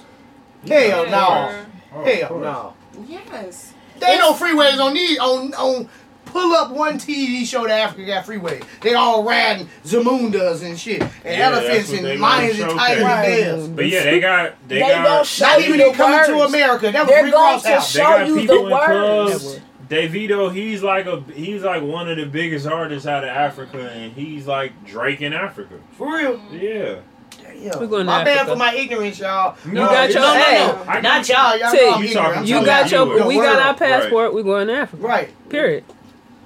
Hell 0.67 1.07
yeah. 1.07 1.11
no. 1.11 2.05
Hell 2.05 2.39
no. 2.39 2.75
Yes. 3.09 3.73
They 3.99 4.19
no 4.19 4.33
freeways 4.33 4.79
on 4.79 4.95
these 4.95 5.19
on 5.19 5.55
on 5.55 5.89
pull 6.37 6.53
up 6.53 6.71
one 6.71 6.99
TV 6.99 7.47
show 7.47 7.67
to 7.67 7.73
Africa 7.73 8.05
got 8.05 8.27
freeway. 8.27 8.61
They 8.83 8.95
all 8.95 9.25
riding 9.25 9.69
Zamundas 9.85 10.63
and 10.63 10.79
shit, 10.79 11.01
and 11.01 11.11
yeah, 11.25 11.47
elephants 11.47 11.93
and 11.93 12.21
lions 12.21 12.59
and 12.59 12.71
tiger 12.73 13.01
bears. 13.01 13.69
But 13.69 13.87
yeah, 13.87 14.03
they 14.05 14.21
got 14.21 14.69
they, 14.69 14.77
they 14.77 14.81
got 14.81 15.41
not 15.41 15.61
even 15.61 15.79
they 15.79 15.93
coming 15.93 16.27
to 16.27 16.45
America. 16.45 16.93
That 16.93 17.07
They're 17.07 17.31
going 17.31 17.61
to 17.61 17.69
house. 17.69 17.91
show 17.91 18.25
you 18.25 18.47
the 18.47 18.63
words. 18.63 19.61
Davido, 19.89 20.53
he's 20.53 20.83
like 20.83 21.07
a 21.07 21.23
he's 21.33 21.63
like 21.63 21.83
one 21.83 22.11
of 22.11 22.17
the 22.17 22.27
biggest 22.27 22.67
artists 22.67 23.07
out 23.07 23.23
of 23.25 23.31
Africa, 23.31 23.91
and 23.93 24.13
he's 24.13 24.47
like 24.47 24.85
Drake 24.85 25.23
in 25.23 25.33
Africa. 25.33 25.79
For 25.93 26.17
real? 26.17 26.41
Yeah. 26.51 27.01
Yo, 27.61 27.79
We're 27.79 27.87
going 27.87 28.07
my 28.07 28.23
bad 28.23 28.47
for 28.47 28.57
my 28.57 28.75
ignorance, 28.75 29.19
y'all. 29.19 29.57
No, 29.65 29.83
you 29.83 29.87
got 29.87 30.11
your 30.11 30.23
hey, 30.23 30.67
no, 30.67 30.85
no. 30.85 31.01
not 31.01 31.29
y'all. 31.29 31.57
Y'all 31.57 32.03
you, 32.03 32.09
you 32.09 32.65
got 32.65 32.91
your. 32.91 33.27
We 33.27 33.37
got 33.37 33.61
our 33.61 33.75
passport. 33.75 34.25
Right. 34.27 34.35
We're 34.35 34.43
going 34.43 34.67
to 34.67 34.75
Africa. 34.75 35.03
Right. 35.03 35.49
Period. 35.49 35.85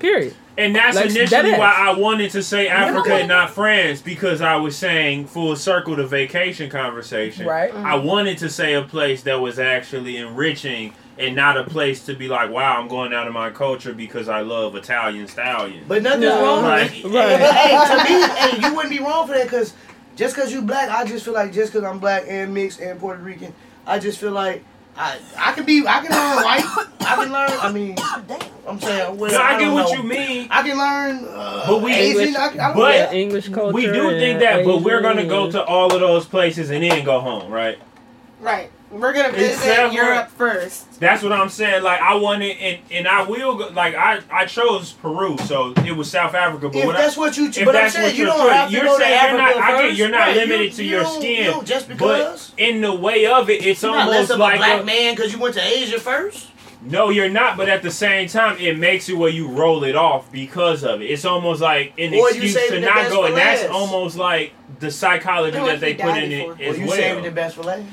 Period. 0.01 0.35
And 0.59 0.75
that's 0.75 0.97
like, 0.97 1.07
initially 1.07 1.53
that 1.53 1.59
why 1.59 1.73
I 1.73 1.97
wanted 1.97 2.33
to 2.33 2.43
say 2.43 2.69
Africa 2.69 3.15
and 3.15 3.29
not 3.29 3.51
France 3.51 4.03
because 4.03 4.41
I 4.41 4.57
was 4.57 4.77
saying 4.77 5.27
full 5.27 5.55
circle 5.57 5.97
to 5.97 6.07
vacation 6.07 6.69
conversation. 6.69 7.47
Right. 7.47 7.71
Mm-hmm. 7.71 7.87
I 7.87 7.95
wanted 7.95 8.39
to 8.39 8.51
say 8.51 8.75
a 8.75 8.83
place 8.83 9.23
that 9.23 9.41
was 9.41 9.59
actually 9.59 10.17
enriching 10.17 10.93
and 11.19 11.37
not 11.37 11.57
a 11.57 11.65
place 11.65 12.05
to 12.07 12.15
be 12.15 12.29
like, 12.29 12.51
wow, 12.51 12.81
I'm 12.81 12.89
going 12.89 13.13
out 13.13 13.27
of 13.27 13.33
my 13.33 13.51
culture 13.51 13.93
because 13.93 14.29
I 14.29 14.41
love 14.41 14.75
Italian 14.75 15.29
stallions. 15.29 15.85
But 15.87 16.03
nothing's 16.03 16.25
no. 16.25 16.43
wrong. 16.43 16.65
Like, 16.65 16.91
right. 17.05 17.41
hey, 17.41 17.97
to 17.97 18.05
me, 18.05 18.61
hey, 18.63 18.69
you 18.69 18.75
wouldn't 18.75 18.91
be 18.91 18.99
wrong 19.01 19.27
for 19.27 19.35
that 19.35 19.45
because 19.45 19.75
just 20.17 20.35
because 20.35 20.53
you 20.53 20.63
black, 20.63 20.91
I 20.91 21.05
just 21.05 21.25
feel 21.25 21.35
like 21.35 21.53
just 21.53 21.73
because 21.73 21.87
I'm 21.87 21.99
black 21.99 22.25
and 22.27 22.53
mixed 22.53 22.81
and 22.81 22.99
Puerto 22.99 23.23
Rican, 23.23 23.55
I 23.87 23.99
just 23.99 24.19
feel 24.19 24.33
like 24.33 24.65
I, 25.01 25.19
I 25.39 25.53
can 25.53 25.65
be 25.65 25.83
I 25.87 26.01
can 26.05 26.11
learn 26.11 26.45
white. 26.45 26.87
I 27.01 27.17
can 27.17 27.33
learn. 27.33 27.51
I 27.51 27.73
mean, 27.73 27.97
I'm 28.69 28.79
saying. 28.81 29.17
Well, 29.17 29.33
no, 29.33 29.39
I, 29.39 29.57
I 29.57 29.59
get 29.59 29.73
what 29.73 29.91
know. 29.91 29.97
you 29.97 30.03
mean. 30.03 30.49
I 30.51 30.63
can 30.63 30.77
learn. 30.77 31.25
Uh, 31.27 31.67
but 31.67 31.83
we 31.83 31.95
Asian, 31.95 32.21
English, 32.21 32.37
I 32.37 32.75
but 32.75 33.15
English 33.15 33.49
culture. 33.49 33.73
We 33.75 33.87
do 33.87 34.11
think 34.11 34.41
that, 34.41 34.61
Asian. 34.61 34.71
but 34.71 34.83
we're 34.83 35.01
gonna 35.01 35.25
go 35.27 35.51
to 35.51 35.65
all 35.65 35.93
of 35.93 36.01
those 36.01 36.27
places 36.27 36.69
and 36.71 36.85
then 36.85 37.03
go 37.03 37.21
home, 37.21 37.51
right? 37.51 37.79
Right. 38.41 38.71
We're 38.91 39.13
gonna 39.13 39.31
visit 39.31 39.69
Except 39.69 39.95
Europe 39.95 40.31
first. 40.31 40.99
That's 40.99 41.23
what 41.23 41.33
I'm 41.33 41.49
saying. 41.49 41.85
Like 41.85 42.01
I 42.01 42.17
wanted, 42.17 42.57
and 42.57 42.81
and 42.91 43.07
I 43.07 43.23
will. 43.23 43.57
Go, 43.57 43.69
like 43.69 43.95
I 43.95 44.21
I 44.33 44.47
chose 44.47 44.93
Peru, 44.93 45.39
so 45.39 45.73
it 45.87 45.93
was 45.93 46.11
South 46.11 46.35
Africa. 46.35 46.69
But 46.69 46.79
if 46.79 46.93
that's 46.93 47.17
I, 47.17 47.21
what 47.21 47.37
you, 47.37 47.47
if 47.47 47.65
but 47.65 47.73
that's 47.73 47.95
I'm 47.95 48.03
saying 48.03 48.07
what 48.07 48.19
you 48.19 48.27
don't 48.27 48.41
choice, 48.41 48.53
have 48.53 48.71
to 48.71 48.77
you're 48.77 48.85
go 48.85 48.99
saying 48.99 49.37
to 49.37 49.43
Africa 49.43 49.43
you're 49.43 49.61
not. 49.61 49.71
I 49.71 49.83
get 49.89 49.97
you're 49.97 50.09
not 50.09 50.19
right. 50.19 50.37
limited 50.37 50.65
you, 50.65 50.71
to 50.71 50.85
you 50.85 50.91
your 50.91 51.05
skin, 51.05 51.55
you 51.55 51.63
just 51.63 51.89
because. 51.89 52.51
But 52.51 52.61
in 52.61 52.81
the 52.81 52.93
way 52.93 53.27
of 53.27 53.49
it, 53.49 53.65
it's 53.65 53.81
you're 53.83 53.93
almost 53.93 54.07
not 54.07 54.11
less 54.11 54.31
like 54.31 54.55
a 54.55 54.59
black 54.59 54.83
a, 54.83 54.85
man 54.85 55.15
because 55.15 55.33
you 55.33 55.39
went 55.39 55.55
to 55.55 55.63
Asia 55.63 56.01
first. 56.01 56.49
No, 56.83 57.11
you're 57.11 57.29
not. 57.29 57.57
But 57.57 57.69
at 57.69 57.83
the 57.83 57.91
same 57.91 58.29
time, 58.29 58.57
it 58.59 58.77
makes 58.77 59.09
it 59.09 59.15
where 59.15 59.31
you 59.31 59.49
roll 59.49 59.85
it 59.85 59.95
off 59.95 60.33
because 60.33 60.83
of 60.83 61.01
it. 61.01 61.11
It's 61.11 61.25
almost 61.25 61.61
like 61.61 61.93
an 61.99 62.15
or 62.15 62.29
excuse 62.31 62.55
to 62.69 62.81
not 62.81 63.09
go, 63.09 63.27
and 63.27 63.37
that's 63.37 63.71
almost 63.71 64.17
like 64.17 64.53
the 64.81 64.91
psychology 64.91 65.59
that 65.59 65.79
they 65.79 65.95
put 65.95 66.17
in 66.17 66.33
it. 66.33 66.61
As 66.61 66.77
well, 66.77 66.87
you 66.87 66.89
saving 66.89 67.25
the 67.25 67.31
best 67.31 67.55
for 67.55 67.63
last 67.63 67.87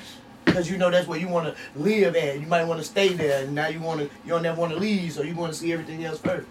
because 0.47 0.69
you 0.71 0.77
know 0.77 0.89
that's 0.89 1.07
where 1.07 1.19
you 1.19 1.27
want 1.27 1.45
to 1.53 1.79
live 1.79 2.15
at. 2.15 2.39
You 2.39 2.47
might 2.47 2.63
want 2.63 2.79
to 2.79 2.85
stay 2.85 3.09
there, 3.09 3.43
and 3.43 3.53
now 3.53 3.67
you 3.67 3.79
want 3.79 3.99
to 3.99 4.05
you 4.25 4.29
don't 4.29 4.45
ever 4.45 4.59
want 4.59 4.73
to 4.73 4.79
leave, 4.79 5.11
so 5.13 5.21
you 5.21 5.35
want 5.35 5.53
to 5.53 5.59
see 5.59 5.71
everything 5.71 6.03
else 6.03 6.17
first. 6.19 6.47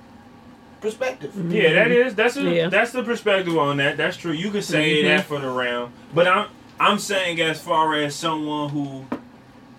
Perspective. 0.81 1.32
Yeah, 1.52 1.73
that 1.73 1.90
is 1.90 2.14
that's 2.14 2.36
a, 2.36 2.43
Yeah. 2.43 2.68
that's 2.68 2.93
the 2.93 3.02
perspective 3.02 3.56
on 3.59 3.78
that. 3.78 3.97
That's 3.97 4.16
true. 4.16 4.32
You 4.32 4.51
could 4.51 4.62
say 4.64 5.02
Mhm. 5.02 5.05
that 5.16 5.24
for 5.24 5.40
the 5.40 5.48
round, 5.48 5.93
but 6.14 6.28
I'm 6.28 6.47
I'm 6.78 6.98
saying 6.98 7.40
as 7.40 7.59
far 7.60 7.94
as 7.97 8.14
someone 8.14 8.68
who 8.68 9.06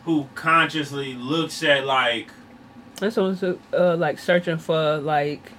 who 0.06 0.28
consciously 0.36 1.14
looks 1.14 1.62
at 1.64 1.86
like 1.86 2.30
That's 3.00 3.18
also 3.18 3.60
uh, 3.74 3.96
like 3.96 4.18
searching 4.18 4.58
for 4.58 4.98
like 4.98 5.52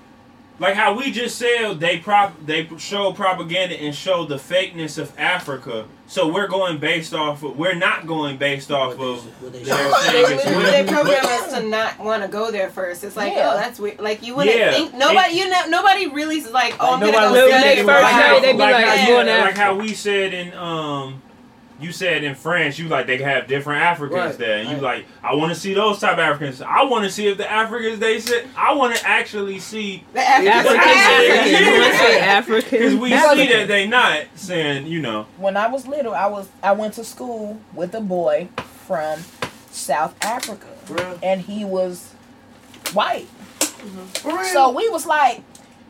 like 0.59 0.75
how 0.75 0.99
we 0.99 1.13
just 1.13 1.39
said 1.39 1.79
they 1.79 1.99
prop 1.99 2.35
they 2.45 2.69
show 2.77 3.13
propaganda 3.13 3.81
and 3.81 3.95
show 3.95 4.27
the 4.27 4.37
fakeness 4.37 4.99
of 4.99 5.13
Africa. 5.19 5.85
So 6.11 6.27
we're 6.27 6.49
going 6.49 6.79
based 6.79 7.13
off 7.13 7.43
of 7.43 7.57
we're 7.59 7.75
not 7.75 8.07
going 8.07 8.39
based 8.39 8.71
off 8.71 8.95
of 8.99 9.23
What 9.43 9.53
they 9.53 9.63
their 9.63 9.77
They, 9.77 9.83
as 9.83 10.31
literally- 10.31 10.57
well. 10.57 10.73
they 10.73 10.85
program 10.93 11.27
us 11.27 11.53
to 11.53 11.63
not 11.69 11.99
want 12.01 12.23
to 12.23 12.29
go 12.29 12.51
there 12.51 12.71
first. 12.71 13.05
It's 13.05 13.15
like, 13.17 13.35
Yeah. 13.35 13.51
oh, 13.53 13.57
that's 13.59 13.79
weird. 13.79 14.01
Like 14.01 14.23
you 14.23 14.35
wouldn't 14.35 14.57
Yeah. 14.57 14.73
think 14.73 14.95
nobody, 14.95 15.35
you 15.35 15.49
know, 15.51 15.67
nobody 15.69 16.07
really 16.09 16.39
is 16.39 16.51
like, 16.51 16.75
oh, 16.81 16.95
I'm 16.95 17.01
gonna 17.01 17.13
go 17.13 17.19
nobody 17.21 17.41
When 17.43 17.61
study 17.61 17.75
they 17.77 17.81
it. 17.83 17.87
first 17.87 18.03
like 18.03 18.15
say, 18.15 18.29
how, 18.29 18.41
they 18.41 18.53
be 18.53 18.59
like, 18.59 18.85
how, 18.87 19.19
"I'm 19.19 19.27
like 19.45 19.57
how 19.57 19.75
we 19.75 19.93
said 19.95 20.33
in 20.33 20.55
um 20.55 21.23
you 21.81 21.93
said 21.93 22.25
in 22.25 22.35
France, 22.35 22.79
you 22.79 22.89
like 22.89 23.07
they 23.07 23.19
have 23.19 23.47
different 23.47 23.83
Africans 23.83 24.13
Right, 24.19 24.39
there. 24.39 24.59
And 24.59 24.69
you 24.69 24.75
right. 24.77 24.83
like, 24.83 25.07
I 25.23 25.35
want 25.35 25.55
to 25.55 25.59
see 25.61 25.75
those 25.75 25.99
type 26.01 26.15
of 26.15 26.19
Africans. 26.21 26.61
I 26.61 26.83
want 26.85 27.05
to 27.05 27.11
see 27.11 27.29
if 27.29 27.39
the 27.39 27.51
Africans 27.51 27.99
they 28.01 28.19
said. 28.21 28.47
I 28.57 28.75
want 28.75 28.97
to 28.97 29.07
actually 29.07 29.59
see 29.61 30.05
The 30.13 30.21
Africans 30.21 30.67
African. 30.67 30.81
are 30.81 31.23
Yeah. 31.23 31.45
You 31.45 31.57
Africans. 31.57 31.79
want 31.79 31.93
to 31.93 31.99
say 31.99 32.15
because 32.15 32.23
African? 32.29 33.01
we 33.01 33.13
African. 33.13 33.39
see 33.47 33.53
that 33.53 33.69
they 33.69 33.87
not 33.87 34.23
saying, 34.35 34.87
you 34.87 35.01
know, 35.01 35.27
when 35.37 35.57
I 35.57 35.69
was 35.69 35.87
little, 35.87 36.15
I 36.15 36.27
was 36.27 36.49
I 36.63 36.73
went 36.73 36.95
to 36.95 37.05
school 37.05 37.61
with 37.75 37.95
a 37.95 38.01
boy 38.01 38.49
from 38.87 39.21
South 39.71 40.15
Africa, 40.25 40.67
Real. 40.89 41.19
and 41.23 41.41
he 41.43 41.65
was 41.65 42.13
white. 42.93 43.27
For 44.19 44.31
real. 44.33 44.45
So 44.45 44.71
we 44.73 44.89
was 44.89 45.07
like, 45.07 45.43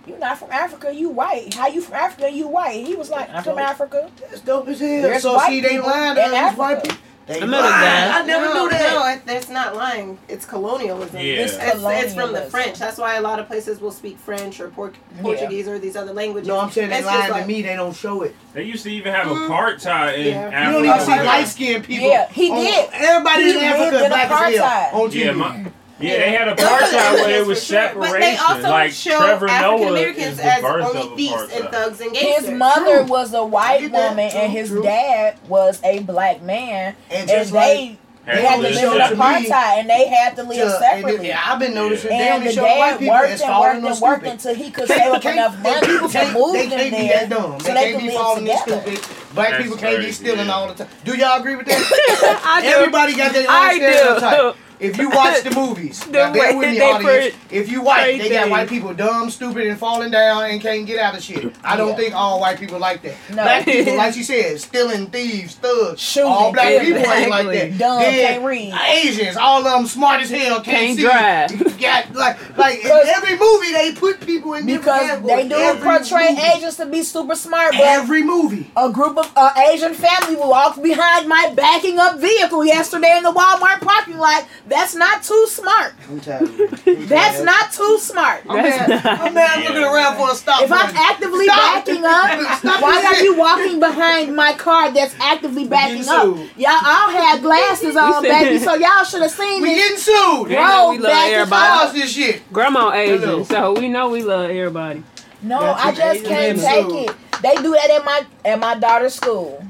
"You 0.08 0.18
not 0.18 0.38
from 0.38 0.50
Africa? 0.50 0.92
You 0.94 1.08
white? 1.10 1.54
How 1.54 1.68
you 1.68 1.80
from 1.80 1.94
Africa? 1.94 2.30
You 2.30 2.48
white?" 2.48 2.86
He 2.86 2.94
was 2.96 3.10
like, 3.10 3.28
from 3.44 3.58
Africa." 3.58 4.10
That's 4.20 4.40
dope 4.40 4.68
as 4.68 4.80
hell. 4.80 5.02
There's 5.02 5.22
so 5.22 5.34
white 5.34 5.48
see, 5.48 5.60
they 5.60 5.68
people 5.70 5.86
lying 5.86 6.16
in 6.16 6.30
to 6.30 6.36
us 6.36 6.56
white 6.56 6.82
people. 6.82 6.98
They 7.26 7.42
I 7.42 7.44
met 7.44 7.60
a 7.60 7.62
lying. 7.62 7.70
guy. 7.82 8.18
I 8.20 8.24
never 8.24 8.44
no, 8.54 8.62
knew 8.64 8.70
that. 8.70 9.20
No, 9.26 9.32
that's 9.34 9.50
not 9.50 9.76
lying. 9.76 10.18
It's 10.28 10.46
colonialism. 10.46 11.16
Yeah. 11.18 11.24
It's, 11.34 11.52
It's 11.56 11.62
it's, 11.74 11.82
it's 11.84 12.14
from 12.14 12.32
the. 12.32 12.40
French. 12.40 12.78
That's 12.78 12.96
why 12.96 13.16
a 13.16 13.20
lot 13.20 13.38
of 13.38 13.46
places 13.46 13.82
will 13.82 13.90
speak 13.90 14.16
French 14.18 14.60
or 14.60 14.70
Port- 14.70 14.96
Portuguese 15.20 15.68
or 15.68 15.78
these 15.78 15.94
other 15.94 16.14
languages. 16.14 16.48
No, 16.48 16.58
I'm 16.58 16.70
saying 16.70 16.88
they 16.88 16.96
It's 17.00 17.04
just 17.06 17.18
lying 17.18 17.30
like- 17.32 17.42
to 17.42 17.46
me. 17.48 17.60
They 17.60 17.76
don't 17.76 17.94
show 17.94 18.22
it. 18.22 18.34
they 18.54 18.62
used 18.62 18.82
to 18.84 18.90
even 18.90 19.12
have 19.12 19.26
Mm. 19.26 19.46
apartheid 19.46 20.16
in 20.16 20.26
Yeah. 20.28 20.40
Africa. 20.46 20.64
You 20.64 20.72
don't 20.72 20.84
even 20.86 21.00
see 21.00 21.26
light 21.26 21.48
skinned 21.48 21.84
people. 21.84 22.08
Yeah, 22.08 22.28
he 22.30 22.50
on- 22.50 22.56
did. 22.64 22.88
Everybody 22.94 23.42
He 23.44 23.50
in 23.50 23.56
Africa 23.64 23.96
is 23.96 24.02
in 24.04 24.08
black 24.08 24.30
as 24.30 24.38
hell 24.56 24.64
apartheid. 24.64 24.94
on 24.94 25.10
TV. 25.10 25.24
Yeah, 25.26 25.32
my, 25.32 25.64
yeah, 26.00 26.18
they 26.18 26.30
had 26.32 26.48
a 26.48 26.54
apartheid 26.54 27.14
where 27.14 27.40
it 27.40 27.46
was 27.46 27.58
For 27.66 27.74
sure. 27.74 27.92
But 27.94 28.12
they 28.12 28.36
separation. 28.36 28.44
also 28.48 28.70
Like 28.70 28.92
show 28.92 29.18
Trevor 29.18 29.48
African 29.48 29.62
Noah 29.62 29.84
is 29.84 29.90
Americans 29.90 30.36
the 30.36 30.44
as 30.44 30.62
birth 30.62 30.86
only 30.86 31.00
of 31.02 31.16
thieves 31.16 31.32
and 31.34 31.50
apartheid. 31.64 31.70
thugs 31.70 32.00
and 32.00 32.16
His 32.16 32.50
mother 32.50 32.96
True. 32.98 33.04
was 33.06 33.34
a 33.34 33.44
white 33.44 33.90
woman, 33.90 34.30
True, 34.30 34.40
and 34.40 34.52
his 34.52 34.68
true. 34.68 34.82
dad 34.82 35.38
was 35.48 35.80
a 35.84 36.00
black 36.00 36.42
man, 36.42 36.94
And 37.10 37.28
and, 37.28 37.28
just 37.28 37.52
they 37.52 37.98
Had 38.24 38.36
they 38.36 38.42
had 38.42 38.56
to 38.56 38.56
to 38.56 38.62
live 38.68 38.74
live 38.74 38.92
in 38.92 38.98
separate. 38.98 39.18
apartheid, 39.18 39.78
and 39.80 39.88
they 39.90 40.06
had 40.08 40.36
to 40.36 40.42
live 40.42 40.56
Yeah, 40.58 40.64
and 40.64 40.72
separately. 41.02 41.28
yeah, 41.28 41.40
I've 41.46 41.58
been 41.58 41.74
noticing 41.74 42.10
they 42.10 42.16
And 42.28 42.34
only 42.34 42.46
the 42.48 42.52
show 42.52 42.62
white 42.62 42.76
dad 42.78 42.98
people 42.98 43.14
worked 43.14 43.30
and 43.30 43.40
falling 43.40 43.68
worked 43.82 43.84
or 43.84 43.90
and 43.90 44.00
worked 44.02 44.26
until 44.26 44.54
he 44.54 44.70
could 44.70 44.86
Can't- 44.88 45.00
save 45.00 45.12
up 45.14 45.22
can't- 45.22 45.36
enough 45.36 45.62
they- 45.62 45.70
money 45.70 45.86
people 45.86 46.08
to 46.08 46.18
can't- 46.18 46.32
move 46.34 46.52
they 46.52 46.66
them 46.66 46.78
can't 46.78 46.90
be 46.90 46.96
there 47.08 47.18
that 47.20 47.28
dumb. 47.30 47.58
so 47.60 47.66
They 47.66 47.72
they 47.74 47.80
can't 47.80 47.92
could 47.94 48.00
be 48.02 48.08
live 48.08 48.16
falling 48.16 48.44
together. 48.44 48.80
stupid. 48.82 49.00
Black 49.34 49.50
That's 49.50 49.62
people 49.62 49.78
can't 49.78 49.98
be 50.00 50.12
stealing 50.12 50.46
yeah. 50.46 50.52
all 50.52 50.68
the 50.68 50.74
time. 50.74 50.88
Do 51.04 51.16
y'all 51.16 51.40
agree 51.40 51.56
with 51.56 51.66
that? 51.66 52.40
I 52.44 52.60
do. 52.60 52.68
Everybody 52.68 53.14
got 53.16 53.32
their 53.32 53.42
own 53.44 53.48
I 53.50 53.78
do. 53.78 53.92
stereotype. 53.92 54.56
If 54.80 54.96
you 54.98 55.10
watch 55.10 55.42
the 55.42 55.50
movies, 55.50 56.00
The 56.06 56.12
now 56.12 56.32
bear 56.32 56.56
with 56.56 56.70
me, 56.70 56.78
they 56.78 56.84
audience. 56.84 57.36
If 57.50 57.70
you 57.70 57.82
white, 57.82 58.18
they 58.18 58.28
got 58.30 58.48
white 58.50 58.68
people 58.68 58.94
dumb, 58.94 59.28
stupid, 59.30 59.66
and 59.66 59.78
falling 59.78 60.10
down 60.10 60.44
and 60.44 60.60
can't 60.60 60.86
get 60.86 60.98
out 61.00 61.16
of 61.16 61.22
shit. 61.22 61.54
I 61.64 61.76
don't 61.76 61.90
Yeah. 61.90 61.96
think 61.96 62.14
all 62.14 62.40
white 62.40 62.58
people 62.60 62.78
like 62.78 63.02
that. 63.02 63.14
No. 63.30 63.42
Black 63.42 63.64
people, 63.64 63.96
like 63.96 64.14
she 64.14 64.22
said, 64.32 64.60
stealing, 64.60 65.06
thieves, 65.08 65.54
thugs. 65.56 66.00
Shooting, 66.00 66.30
all 66.30 66.52
black 66.52 66.70
yeah, 66.72 66.80
people 66.84 67.10
ain't 67.12 67.30
like 67.30 67.46
that. 67.48 67.78
Dumb, 67.78 68.00
Then 68.02 68.12
can't 68.14 68.44
read. 68.44 68.74
Asians, 68.88 69.36
all 69.36 69.58
of 69.58 69.64
them 69.64 69.86
smart 69.86 70.20
as 70.22 70.30
hell, 70.30 70.60
can't, 70.60 70.96
Can't 70.96 70.96
see. 70.96 71.02
drive. 71.02 71.80
Got 71.80 72.14
like, 72.14 72.56
like 72.58 72.84
in 72.84 72.90
every 72.90 73.36
movie 73.38 73.72
they 73.72 73.92
put 73.94 74.20
people 74.20 74.54
in 74.54 74.66
different 74.66 74.84
Because 75.22 75.22
they 75.26 75.48
do 75.48 75.54
Every 75.56 75.82
portray 75.82 76.30
movie. 76.30 76.42
Asians 76.56 76.76
to 76.76 76.86
be 76.86 77.02
super 77.02 77.34
smart, 77.34 77.72
but 77.72 77.80
Every 77.80 78.22
movie. 78.22 78.70
a 78.76 78.90
group 78.90 79.16
of 79.18 79.30
uh, 79.36 79.50
Asian 79.72 79.94
family 79.94 80.36
walked 80.36 80.82
behind 80.82 81.28
my 81.28 81.52
backing 81.54 81.98
up 81.98 82.18
vehicle 82.20 82.64
yesterday 82.64 83.16
in 83.16 83.22
the 83.24 83.32
Walmart 83.32 83.80
parking 83.80 84.18
lot. 84.18 84.46
That's 84.68 84.94
not 84.94 85.22
too 85.22 85.46
smart. 85.48 85.94
I'm 86.10 86.20
tired. 86.20 86.42
of 86.42 86.86
you. 86.86 87.06
That's 87.06 87.40
not 87.42 87.72
too 87.72 87.98
smart. 87.98 88.42
I'm 88.48 88.56
mad. 88.56 88.90
I'm 89.06 89.32
mad 89.34 89.60
looking 89.64 89.82
around 89.82 90.16
for 90.16 90.30
a 90.30 90.34
stop. 90.34 90.62
If 90.62 90.70
I'm 90.70 90.94
actively 90.94 91.46
Stop. 91.46 91.86
backing 91.86 92.04
up, 92.04 92.58
Stop 92.58 92.82
why 92.82 93.02
are 93.04 93.22
you 93.22 93.36
walking 93.36 93.80
behind 93.80 94.36
my 94.36 94.52
car 94.52 94.90
that's 94.92 95.14
actively 95.20 95.66
backing 95.66 96.06
up? 96.08 96.22
sued. 96.36 96.50
Y'all 96.56 96.70
all 96.72 97.10
had 97.10 97.40
glasses 97.40 97.96
on, 97.96 98.22
said- 98.22 98.28
baby, 98.30 98.58
so 98.58 98.74
y'all 98.74 99.04
should 99.04 99.22
have 99.22 99.30
seen 99.30 99.62
me. 99.62 99.70
We 99.70 99.74
this. 99.76 99.82
getting 99.84 99.98
sued. 99.98 100.50
Yeah. 100.50 100.66
know 100.66 100.84
Bro, 100.86 100.90
we 100.90 100.98
love 100.98 101.12
back 101.12 101.30
everybody. 101.32 102.00
This 102.00 102.12
shit. 102.12 102.52
Grandma 102.52 102.92
Asian, 102.92 103.44
so 103.46 103.72
we 103.72 103.88
know 103.88 104.10
we 104.10 104.22
love 104.22 104.50
everybody. 104.50 105.02
No, 105.40 105.60
That's 105.60 105.84
I 105.84 105.92
just 105.92 106.24
can't 106.26 106.58
take 106.60 106.84
sued. 106.84 107.10
it. 107.10 107.16
They 107.42 107.54
do 107.62 107.72
that 107.72 107.90
at 107.90 108.04
my 108.04 108.22
at 108.44 108.58
my 108.58 108.74
daughter's 108.78 109.14
school. 109.14 109.64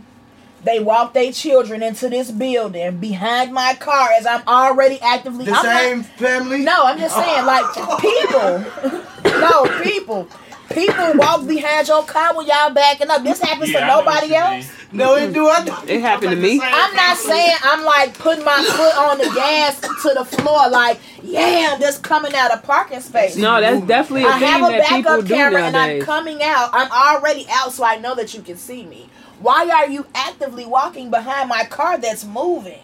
They 0.69 0.81
walk 0.81 1.15
their 1.15 1.33
children 1.33 1.83
into 1.83 2.11
this 2.11 2.31
building 2.31 2.99
behind 2.99 3.55
my 3.55 3.75
car 3.77 4.11
as 4.19 4.27
I'm 4.27 4.43
already 4.47 5.01
actively. 5.01 5.47
The 5.47 5.53
I'm 5.53 5.65
not- 5.65 5.81
same 5.81 6.03
family. 6.03 6.59
No, 6.59 6.85
I'm 6.85 6.99
just 6.99 7.17
saying, 7.17 7.47
like 7.47 7.65
people. 8.01 9.01
no, 9.41 9.83
people. 9.83 10.29
People 10.69 11.15
walk 11.15 11.47
behind 11.47 11.89
your 11.89 12.05
car 12.05 12.37
when 12.37 12.47
y'all 12.47 12.71
backing 12.75 13.09
up. 13.09 13.25
This 13.25 13.41
happens 13.41 13.71
Yeah, 13.71 13.79
to 13.81 13.85
I 13.87 13.89
know 13.89 13.97
what 14.01 14.15
nobody 14.15 14.35
else. 14.35 14.71
No, 14.93 15.15
it 15.17 15.33
do. 15.33 15.49
I 15.49 15.65
know. 15.65 15.83
It 15.87 16.03
happened 16.03 16.33
to 16.33 16.37
me. 16.37 16.61
I'm 16.63 16.95
not 16.95 17.17
saying 17.17 17.57
I'm 17.63 17.83
like 17.85 18.19
putting 18.19 18.45
my 18.45 18.63
foot 18.69 18.99
on 18.99 19.17
the 19.17 19.33
gas 19.35 19.81
to 19.81 20.15
the 20.15 20.27
floor, 20.27 20.69
like, 20.69 21.01
yeah, 21.23 21.77
this 21.81 21.97
coming 21.97 22.35
out 22.35 22.53
of 22.53 22.63
parking 22.63 23.01
space. 23.01 23.37
No, 23.37 23.59
that's 23.59 23.81
definitely 23.87 24.25
a 24.25 24.29
I 24.29 24.33
have 24.33 24.67
thing 24.67 24.75
a 24.75 24.79
that 24.79 24.89
people 24.89 25.13
backup 25.23 25.29
camera 25.29 25.63
and 25.63 25.77
I'm 25.77 26.01
coming 26.03 26.43
out. 26.43 26.69
I'm 26.75 26.91
already 26.93 27.47
out, 27.51 27.73
so 27.73 27.85
I 27.85 27.97
know 27.97 28.15
that 28.17 28.35
you 28.35 28.43
can 28.43 28.59
see 28.59 28.85
me. 28.85 29.09
Why 29.41 29.69
are 29.71 29.89
you 29.89 30.07
actively 30.15 30.67
walking 30.67 31.11
behind 31.11 31.49
my 31.49 31.65
car 31.65 31.99
that's 31.99 32.25
moving? 32.25 32.81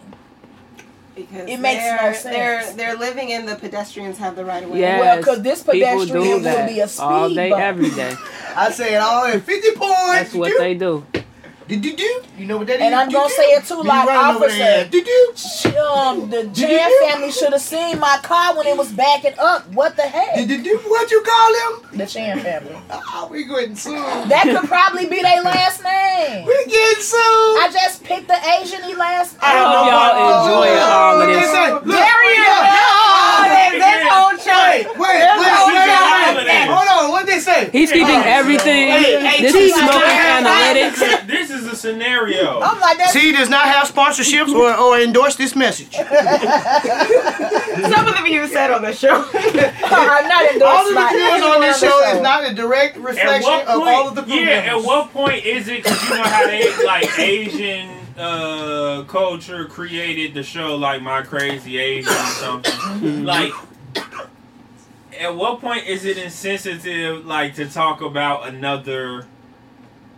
Because 1.15 1.47
It 1.49 1.59
makes 1.59 1.83
no 1.83 2.11
sense. 2.11 2.23
They're 2.23 2.73
they're 2.73 2.97
living 2.97 3.29
in 3.29 3.45
the 3.45 3.55
pedestrians 3.55 4.17
have 4.17 4.35
the 4.35 4.43
right 4.43 4.63
of 4.63 4.69
way. 4.69 4.79
Yes, 4.79 4.99
Well, 4.99 5.23
'cause 5.23 5.41
this 5.41 5.63
pedestrian 5.63 6.43
will 6.43 6.67
be 6.67 6.79
a 6.81 6.87
speed 6.89 7.03
all 7.03 7.29
day, 7.29 7.49
bump. 7.49 7.61
every 7.61 7.89
day. 7.91 8.13
I 8.55 8.71
say 8.71 8.95
it 8.95 8.97
all 8.97 9.25
in 9.25 9.39
50 9.39 9.71
points. 9.71 9.95
That's 10.11 10.33
what 10.33 10.57
they 10.57 10.73
do. 10.73 11.05
Do, 11.67 11.79
do, 11.79 11.95
do. 11.95 12.21
You 12.37 12.45
know 12.45 12.57
what 12.57 12.67
that 12.67 12.75
is? 12.75 12.81
And 12.83 12.93
I'm 12.93 13.09
Do, 13.09 13.15
gonna 13.17 13.29
say 13.29 13.43
it 13.57 13.65
too, 13.65 13.81
Be 13.81 13.87
like 13.87 14.05
running 14.07 14.35
over 14.35 14.45
officer. 14.45 14.57
there. 14.59 14.85
Do, 14.85 15.03
do. 15.03 15.33
Um, 15.79 16.29
the 16.29 16.43
Jan 16.53 16.91
family 17.09 17.31
should 17.31 17.53
have 17.53 17.61
seen 17.61 17.99
my 17.99 18.19
car 18.21 18.55
when 18.55 18.67
it 18.67 18.77
was 18.77 18.91
backing 18.91 19.33
up. 19.39 19.67
What 19.73 19.95
the 19.95 20.03
Do, 20.03 20.09
heck? 20.09 20.35
do, 20.47 20.61
do. 20.61 20.77
What 20.85 21.09
you 21.09 21.23
call 21.23 21.49
them? 21.81 21.97
The 21.97 22.05
Chan 22.05 22.39
family. 22.41 22.77
Oh, 22.91 23.27
we 23.31 23.45
getting 23.45 23.75
sued. 23.75 23.95
That 24.29 24.43
could 24.45 24.69
probably 24.69 25.07
be 25.07 25.21
their 25.23 25.41
last 25.41 25.81
name. 25.83 26.45
We 26.45 26.53
getting 26.65 27.01
sued. 27.01 27.17
I 27.65 27.69
just 27.73 28.03
picked 28.03 28.27
the 28.27 28.37
Asian 28.61 28.83
E 28.87 28.93
last 28.95 29.37
I 29.41 29.57
hope 29.57 29.73
name. 29.73 29.89
y'all 29.89 30.13
enjoying 30.45 30.79
all 30.85 31.21
of 31.21 31.27
Look 31.27 31.39
this. 31.39 31.49
at 31.49 31.53
that. 31.53 31.87
Look. 31.87 31.97
Darian! 31.97 32.61
Oh, 32.77 33.43
they- 33.49 33.79
they 33.79 34.09
own 34.13 34.35
Wait, 34.45 34.85
wait, 34.85 34.99
wait, 34.99 34.99
wait, 34.99 36.35
wait, 36.35 36.45
wait. 36.45 36.67
Hold 36.69 36.87
on. 37.05 37.11
What 37.11 37.25
they 37.25 37.39
say? 37.39 37.69
He's 37.71 37.91
keeping 37.91 38.21
everything. 38.23 38.89
Hey, 38.89 39.25
hey, 39.25 39.41
this 39.41 39.53
T- 39.53 39.59
is 39.59 39.73
smoking 39.75 40.01
analytics. 40.01 41.27
This 41.27 41.49
is 41.49 41.54
a 41.63 41.75
scenario. 41.75 42.59
I'm 42.59 42.79
like, 42.79 42.97
that's 42.97 43.13
C 43.13 43.31
does 43.31 43.49
not 43.49 43.65
have 43.65 43.87
sponsorships 43.87 44.53
or, 44.53 44.73
or 44.75 44.99
endorse 44.99 45.35
this 45.35 45.55
message. 45.55 45.93
Some 45.95 46.07
of 48.07 48.15
the 48.15 48.21
views 48.23 48.51
said 48.51 48.71
on 48.71 48.81
the 48.81 48.93
show. 48.93 49.15
I'm 49.33 50.27
not 50.27 50.51
endorsed 50.51 50.63
All 50.63 50.81
of 50.81 50.89
the 50.89 50.95
by 50.95 51.09
views 51.09 51.43
on 51.43 51.61
this 51.61 51.79
show 51.79 52.01
is 52.13 52.21
not 52.21 52.45
a 52.45 52.53
direct 52.53 52.97
reflection 52.97 53.43
what 53.43 53.67
of 53.67 53.81
all 53.81 54.07
of 54.09 54.15
the 54.15 54.23
crew 54.23 54.35
yeah. 54.35 54.75
At 54.75 54.83
what 54.83 55.11
point 55.11 55.45
is 55.45 55.67
it? 55.67 55.83
Because 55.83 56.03
you 56.03 56.15
know 56.15 56.23
how 56.23 56.45
they 56.45 56.85
like 56.85 57.19
Asian 57.19 57.89
uh, 58.17 59.03
culture 59.07 59.65
created 59.65 60.33
the 60.33 60.43
show 60.43 60.75
like 60.75 61.01
My 61.01 61.21
Crazy 61.21 61.77
Asian 61.77 62.11
or 62.11 62.25
something. 62.25 63.23
like, 63.23 63.51
at 65.19 65.35
what 65.35 65.61
point 65.61 65.85
is 65.87 66.05
it 66.05 66.17
insensitive 66.17 67.25
like 67.25 67.55
to 67.55 67.67
talk 67.67 68.01
about 68.01 68.47
another? 68.47 69.27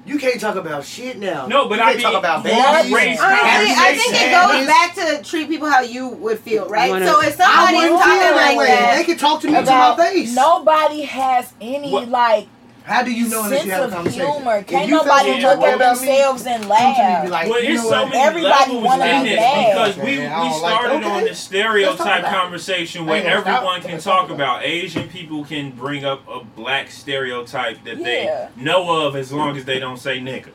You 0.08 0.18
can't 0.18 0.40
talk 0.40 0.56
about 0.56 0.86
shit 0.86 1.20
now. 1.20 1.48
No, 1.48 1.68
but 1.68 1.80
you 1.80 1.84
I 1.84 1.88
can't 1.94 1.98
mean, 1.98 2.06
talk 2.14 2.20
about 2.20 2.44
what 2.46 2.78
babies. 2.82 2.94
race 2.94 3.20
and 3.20 3.26
Honestly, 3.26 3.46
I 3.46 3.76
happiness 3.76 4.04
think 4.06 4.16
it 4.22 4.32
goes 4.32 4.68
back 4.68 5.24
to 5.24 5.30
treat 5.30 5.50
people 5.50 5.70
how 5.70 5.82
you 5.82 6.08
would 6.08 6.40
feel, 6.40 6.68
right? 6.70 6.90
Wanna- 6.90 7.08
so 7.08 7.22
if 7.22 7.40
I 7.42 7.46
somebody's 7.74 7.90
talking 7.92 8.20
that 8.20 8.34
like 8.36 8.58
way. 8.58 8.68
that, 8.68 8.96
They 8.98 9.04
can 9.04 9.18
talk 9.18 9.42
to 9.42 9.48
me 9.48 9.54
to 9.54 9.62
my 9.64 9.96
face. 9.98 10.34
nobody 10.34 11.02
has 11.04 11.52
any 11.60 11.92
What? 11.92 12.08
like 12.08 12.48
How 12.88 13.04
do 13.04 13.12
you 13.12 13.28
know 13.28 13.44
unless 13.44 13.66
you 13.66 13.72
have 13.72 13.82
a 13.82 13.84
of 13.88 13.92
conversation? 13.94 14.32
humor. 14.32 14.64
Can't 14.64 14.88
you 14.88 14.96
nobody 14.96 15.30
look 15.42 15.44
at 15.44 15.76
about 15.76 16.00
me, 16.00 16.06
themselves 16.08 16.46
and 16.46 16.64
come 16.64 16.70
me 16.72 16.76
and 16.78 17.26
be 17.26 17.30
laugh. 17.30 17.32
like, 17.32 17.50
Well, 17.50 17.64
you 17.64 17.74
it's 17.74 17.84
so 17.84 17.90
what? 17.90 18.10
many 18.12 18.24
Everybody 18.24 18.72
levels 18.74 18.84
wanna 18.86 19.06
in 19.06 19.24
this 19.26 19.36
bad. 19.38 19.74
because 19.74 19.98
we, 19.98 20.04
Man, 20.04 20.16
we 20.18 20.50
don't 20.50 20.62
like 20.62 20.80
started 20.80 21.04
on 21.04 21.24
the 21.26 21.36
stereotype 21.36 22.24
conversation 22.26 23.06
where 23.06 23.18
ain't 23.18 23.26
gonna 23.26 23.42
stop. 23.42 23.56
everyone 23.58 23.82
can 23.82 24.00
talk 24.00 24.28
talk 24.28 24.30
about 24.30 24.64
Asian 24.64 25.10
people 25.10 25.44
can 25.44 25.72
bring 25.72 26.06
up 26.06 26.26
a 26.30 26.44
black 26.46 26.90
stereotype 26.90 27.84
that 27.84 27.98
Yeah. 27.98 28.50
they 28.56 28.64
know 28.64 29.06
of 29.06 29.18
as 29.18 29.34
long 29.34 29.58
as 29.58 29.66
they 29.66 29.80
don't 29.80 29.98
say 29.98 30.20
nigga. 30.20 30.50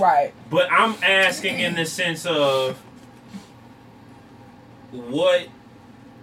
Right. 0.00 0.32
But 0.48 0.72
I'm 0.72 0.94
asking 1.02 1.60
in 1.60 1.74
the 1.74 1.84
sense 1.84 2.24
of 2.24 2.78
what 4.90 5.48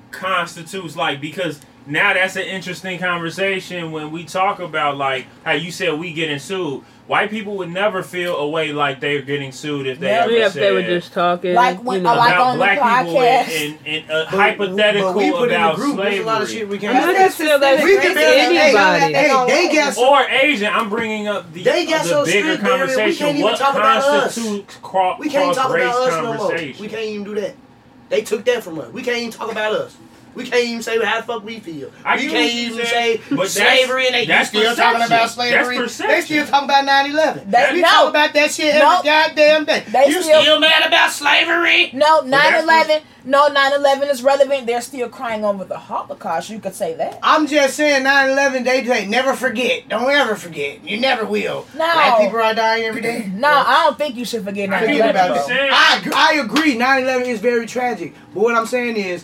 constitutes 0.10 0.96
like 0.96 1.22
because 1.22 1.62
now 1.88 2.14
that's 2.14 2.36
an 2.36 2.44
interesting 2.44 3.00
conversation 3.00 3.92
when 3.92 4.12
we 4.12 4.24
talk 4.26 4.60
about 4.60 4.98
like 4.98 5.28
how 5.44 5.52
you 5.54 5.72
said 5.72 5.98
we 6.00 6.14
getting 6.14 6.40
sued. 6.40 6.84
White 7.08 7.30
people 7.30 7.58
would 7.58 7.70
never 7.70 8.04
feel 8.04 8.38
a 8.38 8.48
way 8.48 8.72
like 8.72 9.02
they're 9.02 9.22
getting 9.22 9.52
sued 9.52 9.86
if 9.86 10.00
they 10.00 10.08
Yeah. 10.08 10.24
ever 10.24 10.32
Yeah, 10.32 10.46
if 10.46 10.54
said 10.54 10.62
they 10.64 10.72
were 10.72 10.82
just 10.84 11.12
talking, 11.12 11.54
Like 11.56 11.84
when- 11.84 11.98
you 11.98 12.04
know. 12.04 12.16
like 12.16 12.30
about 12.32 12.42
on 12.48 12.54
the 12.54 12.64
black 12.64 12.78
people 13.06 13.20
podcast. 13.20 13.66
and, 13.66 13.78
and, 13.86 13.88
and 13.88 14.12
uh, 14.12 14.26
But- 14.32 14.40
hypothetical 14.40 15.14
but 15.14 15.18
we 15.18 15.32
put 15.32 15.50
in 15.50 15.56
about 15.56 15.76
the 15.76 15.82
group. 15.82 15.96
There's 15.98 16.08
slavery. 16.08 16.24
a 16.24 16.26
lot 16.26 16.42
of 16.42 16.50
shit 16.50 16.70
we 16.70 16.78
can't. 16.78 16.94
mean, 16.94 17.04
I 17.04 17.14
just 17.20 17.38
feel 17.38 17.60
that 17.60 17.84
we 17.84 17.98
can 17.98 18.14
barely. 18.14 18.58
Anybody. 18.58 19.14
hey, 19.14 19.46
they 19.48 19.76
got 19.76 19.94
some. 19.94 20.04
or 20.06 20.22
Asian, 20.30 20.74
I'm 20.74 20.90
bringing 20.90 21.28
up 21.28 21.52
the, 21.52 21.64
They 21.64 21.86
got 21.86 22.04
the 22.04 22.10
so 22.10 22.26
bigger 22.26 22.54
strict, 22.54 22.64
we 22.64 22.70
conversation. 22.70 23.26
can't 23.26 23.38
even 23.40 23.42
what 23.52 23.58
talk 23.60 23.76
about 23.76 23.98
us. 23.98 24.06
constitutes 24.36 24.78
cro- 24.82 25.16
We 25.20 25.30
can't 25.30 25.54
talk 25.54 25.66
cross-race 25.72 25.84
about 25.84 26.02
us 26.08 26.14
no 26.14 26.24
more. 26.24 26.38
conversation? 26.38 26.82
We 26.82 26.88
can't 26.88 27.04
even 27.04 27.24
do 27.26 27.36
that. 27.42 27.56
They 28.08 28.22
took 28.22 28.46
that 28.46 28.64
from 28.64 28.80
us. 28.80 28.92
We 28.94 29.02
can't 29.02 29.18
even 29.18 29.32
talk 29.32 29.52
about 29.52 29.74
us. 29.74 29.98
We 30.34 30.44
can't 30.46 30.64
even 30.64 30.82
say 30.82 31.04
how 31.04 31.20
the 31.20 31.28
fuck 31.28 31.44
we 31.44 31.60
feel. 31.60 31.92
I 32.06 32.16
we 32.16 32.28
can't 32.30 32.52
even 32.54 32.86
saying, 32.86 33.22
say 33.22 33.36
but 33.36 33.50
slavery 33.50 34.06
and 34.08 34.16
they 34.16 34.26
that's 34.26 34.50
still 34.50 34.76
talking 34.76 35.02
about 35.06 35.30
slavery. 35.30 35.78
They 35.78 36.22
still 36.22 36.46
talking 36.48 36.70
about 36.70 36.86
9-11. 36.86 37.52
They- 37.52 37.70
we 37.74 37.82
no. 37.82 37.88
talk 37.90 38.10
about 38.12 38.34
that 38.34 38.52
shit 38.52 38.76
every 38.76 38.80
No. 38.80 39.02
goddamn 39.04 39.66
day. 39.66 39.84
They 39.92 40.08
you 40.08 40.22
still- 40.22 40.42
still 40.42 40.60
mad 40.60 40.88
about 40.88 41.12
slavery? 41.12 41.90
No, 41.94 42.22
that's 42.24 42.66
9-11. 42.66 43.02
No, 43.24 43.50
9-11 43.50 44.10
is 44.10 44.24
relevant. 44.24 44.66
They're 44.66 44.82
still 44.82 45.08
crying 45.10 45.46
over 45.46 45.64
the 45.64 45.78
Holocaust. 45.78 46.50
You 46.50 46.60
could 46.60 46.74
say 46.76 46.96
that. 46.96 47.20
I'm 47.22 47.46
just 47.46 47.76
saying 47.76 48.04
9-11, 48.04 48.64
they 48.64 48.84
say 48.86 49.06
never 49.06 49.36
forget. 49.36 49.88
Don't 49.90 50.10
ever 50.10 50.36
forget. 50.36 50.84
You 50.84 51.00
never 51.00 51.26
will. 51.26 51.68
No. 51.74 51.92
Black 51.94 52.20
people 52.20 52.40
are 52.40 52.56
dying 52.56 52.84
every 52.86 53.02
day. 53.02 53.30
No, 53.36 53.50
I 53.50 53.84
don't 53.86 53.98
think 53.98 54.16
you 54.16 54.26
should 54.26 54.44
forget 54.44 54.70
9-11. 54.70 54.88
get 54.88 55.00
what 55.02 55.10
about 55.12 55.36
you're 55.36 55.46
bro. 55.46 55.68
that. 55.68 56.12
I, 56.16 56.32
I 56.34 56.40
agree. 56.40 56.76
9-11 56.76 57.26
is 57.28 57.40
very 57.42 57.68
tragic. 57.68 58.16
But 58.34 58.42
what 58.42 58.56
I'm 58.56 58.66
saying 58.66 58.96
is, 58.98 59.24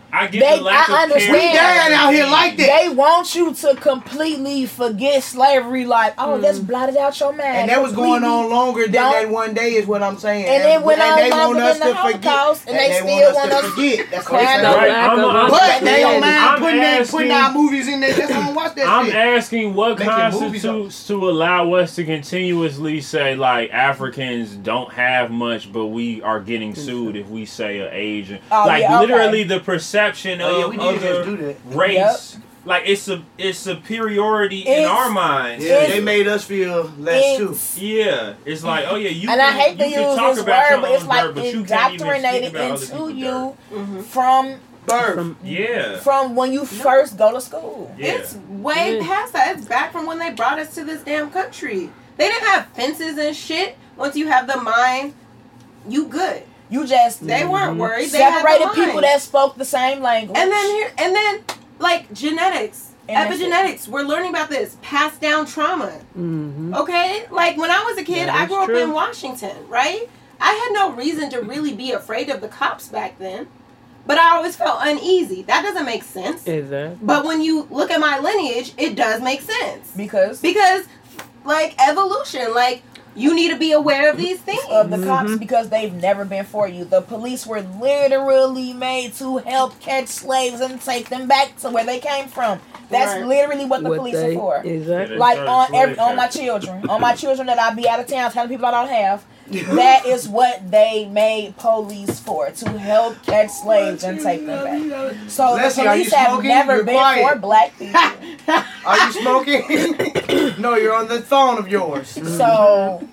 I 0.13 0.27
get 0.27 0.41
They- 0.41 0.57
the 0.57 0.63
lack 0.63 0.89
I 0.89 0.93
of 0.93 0.99
understand. 1.11 1.33
we 1.33 1.39
dying 1.53 1.93
out 1.93 2.13
here 2.13 2.25
like 2.25 2.57
that. 2.57 2.79
They 2.81 2.89
want 2.89 3.33
you 3.33 3.53
to 3.53 3.75
completely 3.75 4.65
forget 4.65 5.23
slavery, 5.23 5.85
like, 5.85 6.13
oh, 6.17 6.37
that's 6.37 6.59
mm. 6.59 6.67
blotted 6.67 6.97
out 6.97 7.17
your 7.19 7.31
mind. 7.31 7.41
And 7.41 7.69
that 7.69 7.81
was 7.81 7.93
going 7.93 8.23
on 8.23 8.49
longer 8.49 8.83
than 8.83 8.91
Don't- 8.91 9.11
that 9.13 9.29
one 9.29 9.53
day 9.53 9.73
is 9.75 9.85
what 9.87 10.03
I'm 10.03 10.17
saying. 10.17 10.45
And 10.47 10.63
it 10.63 10.85
went 10.85 11.01
on 11.01 11.17
they 11.17 11.29
longer 11.29 11.59
want 11.59 11.59
us 11.59 11.79
than 11.79 11.87
the 11.87 11.93
to 11.93 12.01
forget. 12.01 12.25
Holocaust, 12.25 12.67
and 12.67 12.77
they 12.77 12.89
want 12.89 12.95
still 12.95 13.07
want 13.07 13.23
us 13.23 13.35
want 13.35 13.51
us 13.53 13.61
to 13.63 13.71
forget. 13.71 14.11
That's 14.11 14.29
what 14.29 14.39
crying 14.41 14.59
I'm 14.59 14.65
over 14.65 14.79
saying. 14.79 14.91
Right, 14.93 15.09
I'm- 15.09 15.19
I'm- 15.19 15.49
But 15.49 15.79
they 15.85 16.01
don't 16.01 16.19
mind 16.21 16.35
I'm 16.35 16.59
putting, 16.59 16.79
that, 16.81 17.07
putting 17.07 17.31
our 17.31 17.53
movies 17.53 17.87
in 17.87 17.99
there. 18.01 18.13
Just 18.13 18.29
don't 18.33 18.55
watch 18.61 18.75
that 18.75 18.87
I'm 18.87 19.05
shit. 19.05 19.15
asking 19.15 19.73
what 19.75 19.97
Making 19.99 20.11
constitutes 20.13 21.07
to 21.07 21.29
allow 21.29 21.73
us 21.73 21.95
to 21.95 22.03
continuously 22.03 22.99
say 23.01 23.35
like 23.35 23.71
Africans 23.71 24.51
don't 24.55 24.91
have 24.93 25.31
much, 25.31 25.71
but 25.71 25.87
we 25.87 26.21
are 26.21 26.39
getting 26.41 26.75
sued 26.75 27.15
if 27.15 27.29
we 27.29 27.45
say 27.45 27.79
a 27.79 27.91
Asian. 27.93 28.39
Oh, 28.51 28.65
like 28.67 28.81
yeah, 28.81 28.99
okay. 28.99 29.07
literally 29.13 29.43
the 29.43 29.59
perception 29.59 30.00
Oh, 30.01 30.63
of 30.65 30.69
we 30.71 30.77
did 30.77 30.97
other 31.03 31.25
do 31.25 31.37
that. 31.37 31.55
race. 31.65 32.37
Like 32.63 32.83
it's 32.85 33.07
a 33.07 33.23
it's 33.39 33.57
superiority 33.57 34.59
in 34.61 34.85
our 34.85 35.09
minds. 35.09 35.65
Yeah, 35.65 35.87
they 35.87 35.99
made 35.99 36.27
us 36.27 36.43
feel 36.43 36.91
less 36.99 37.37
too. 37.37 37.57
Yeah, 37.83 38.35
it's 38.45 38.63
like 38.63 38.85
oh 38.87 38.95
yeah, 38.95 39.09
you 39.09 39.29
and 39.31 39.39
can, 39.39 39.53
I 39.55 39.59
hate 39.59 39.79
to 39.79 39.87
you 39.87 39.95
can 39.95 40.27
use 40.29 40.37
this 40.37 40.45
word, 40.45 40.81
but 40.81 40.91
it's 40.91 41.05
like 41.05 41.23
dirt, 41.23 41.35
but 41.35 41.45
you 41.45 41.63
can't 41.63 41.93
even 41.95 41.99
speak 41.99 42.01
indoctrinated 42.01 42.55
about 42.55 42.81
into 42.83 43.13
you 43.15 43.57
Mm-hmm. 43.71 44.01
from 44.01 44.59
Birth. 44.85 45.13
From- 45.15 45.37
Yeah, 45.43 45.97
from 45.97 46.35
when 46.35 46.53
you 46.53 46.65
first 46.65 47.17
go 47.17 47.31
to 47.33 47.41
school. 47.41 47.93
yeah. 47.97 48.13
It's 48.13 48.35
way 48.49 48.97
Yeah. 48.97 49.07
past 49.07 49.33
that. 49.33 49.55
It's 49.57 49.65
back 49.67 49.91
from 49.91 50.05
when 50.05 50.19
they 50.19 50.29
brought 50.31 50.59
us 50.59 50.73
to 50.75 50.83
this 50.83 51.01
damn 51.03 51.29
country. 51.31 51.89
They 52.17 52.27
didn't 52.27 52.47
have 52.47 52.67
fences 52.67 53.17
and 53.17 53.35
shit. 53.35 53.75
Once 53.97 54.15
you 54.15 54.27
have 54.27 54.45
the 54.47 54.57
mind, 54.57 55.13
you 55.87 56.07
good. 56.07 56.43
You 56.71 56.87
just 56.87 57.27
They 57.27 57.43
weren't 57.45 57.75
Mhm. 57.75 57.77
worried. 57.77 58.09
They 58.09 58.21
had 58.21 58.43
the 58.43 58.49
separated 58.49 58.73
people 58.73 59.01
that 59.01 59.21
spoke 59.21 59.57
the 59.57 59.65
same 59.65 60.01
language. 60.01 60.37
And 60.39 60.51
then 60.51 60.65
here, 60.67 60.91
and 60.97 61.13
then 61.15 61.43
like 61.79 62.11
genetics, 62.13 62.87
And 63.09 63.29
epigenetics. 63.29 63.87
We're 63.89 64.03
learning 64.03 64.29
about 64.29 64.49
this 64.49 64.77
passed 64.81 65.19
down 65.19 65.45
trauma. 65.45 65.91
hmm 66.13 66.73
Okay, 66.73 67.25
like 67.29 67.57
when 67.57 67.69
I 67.69 67.83
was 67.83 67.97
a 67.97 68.03
kid, 68.03 68.29
I 68.29 68.45
grew 68.45 68.63
up 68.63 68.69
in 68.69 68.91
Washington, 68.93 69.57
right? 69.67 70.09
I 70.39 70.53
had 70.53 70.69
no 70.73 70.91
reason 70.91 71.29
to 71.31 71.41
really 71.41 71.73
be 71.73 71.91
afraid 71.91 72.29
of 72.29 72.39
the 72.41 72.47
cops 72.47 72.87
back 72.87 73.19
then, 73.19 73.47
but 74.07 74.17
I 74.17 74.35
always 74.37 74.55
felt 74.55 74.79
uneasy. 74.81 75.41
That 75.43 75.61
doesn't 75.63 75.85
make 75.85 76.03
sense. 76.03 76.47
Exactly. 76.47 76.97
But 77.01 77.25
when 77.25 77.41
you 77.41 77.67
look 77.69 77.91
at 77.91 77.99
my 77.99 78.17
lineage, 78.19 78.73
it 78.77 78.95
does 78.95 79.21
make 79.21 79.41
sense 79.41 79.89
because 79.95 80.39
because, 80.39 80.85
like 81.43 81.75
evolution, 81.85 82.53
like 82.55 82.81
you 83.15 83.35
need 83.35 83.49
to 83.49 83.57
be 83.57 83.71
aware 83.71 84.09
of 84.09 84.17
these 84.17 84.39
things. 84.39 84.61
of 84.69 84.89
the 84.89 85.05
cops 85.05 85.31
Mhm. 85.31 85.39
because 85.39 85.69
they've 85.69 85.93
never 85.93 86.23
been 86.25 86.45
for 86.45 86.67
you. 86.67 86.85
The 86.85 87.01
police 87.01 87.45
were 87.45 87.61
literally 87.81 88.73
made 88.73 89.13
to 89.15 89.37
help 89.37 89.79
catch 89.79 90.07
slaves 90.07 90.61
and 90.61 90.81
take 90.81 91.09
them 91.09 91.27
back 91.27 91.57
to 91.61 91.69
where 91.69 91.83
they 91.85 91.99
came 91.99 92.27
from. 92.27 92.59
That's 92.89 93.15
Right. 93.15 93.25
literally 93.25 93.65
what 93.65 93.83
the 93.83 93.89
What 93.89 93.97
police 93.99 94.15
they- 94.15 94.31
are 94.35 94.39
for. 94.39 94.57
Exactly. 94.63 95.17
Like 95.17 95.39
on 95.39 95.73
every 95.75 95.97
on 95.97 96.15
my 96.15 96.27
children, 96.27 96.87
on 96.89 96.99
my 97.01 97.13
children 97.13 97.47
that 97.47 97.59
I 97.59 97.73
be 97.73 97.87
out 97.87 97.99
of 97.99 98.07
town 98.07 98.31
telling 98.31 98.49
people 98.49 98.65
I 98.65 98.71
don't 98.71 98.89
have. 98.89 99.23
That 99.51 100.05
is 100.05 100.29
what 100.29 100.71
they 100.71 101.05
made 101.05 101.57
police 101.57 102.19
for 102.19 102.51
to 102.51 102.69
help 102.77 103.21
catch 103.23 103.49
slaves 103.49 104.03
and 104.03 104.19
take 104.21 104.45
them 104.45 104.63
back. 104.91 105.15
So 105.29 105.53
Leslie, 105.53 105.83
the 105.83 105.89
police 105.89 106.13
have 106.13 106.43
never 106.43 106.75
You're 106.77 106.83
been 106.85 106.95
quiet. 106.95 107.29
for 107.33 107.39
black 107.39 107.73
people. 107.79 107.99
Are 108.85 108.97
you 108.97 109.11
smoking? 109.11 110.55
no, 110.61 110.75
you're 110.75 110.95
on 110.95 111.07
the 111.07 111.21
phone 111.21 111.57
of 111.57 111.67
yours. 111.67 112.07
So 112.09 113.07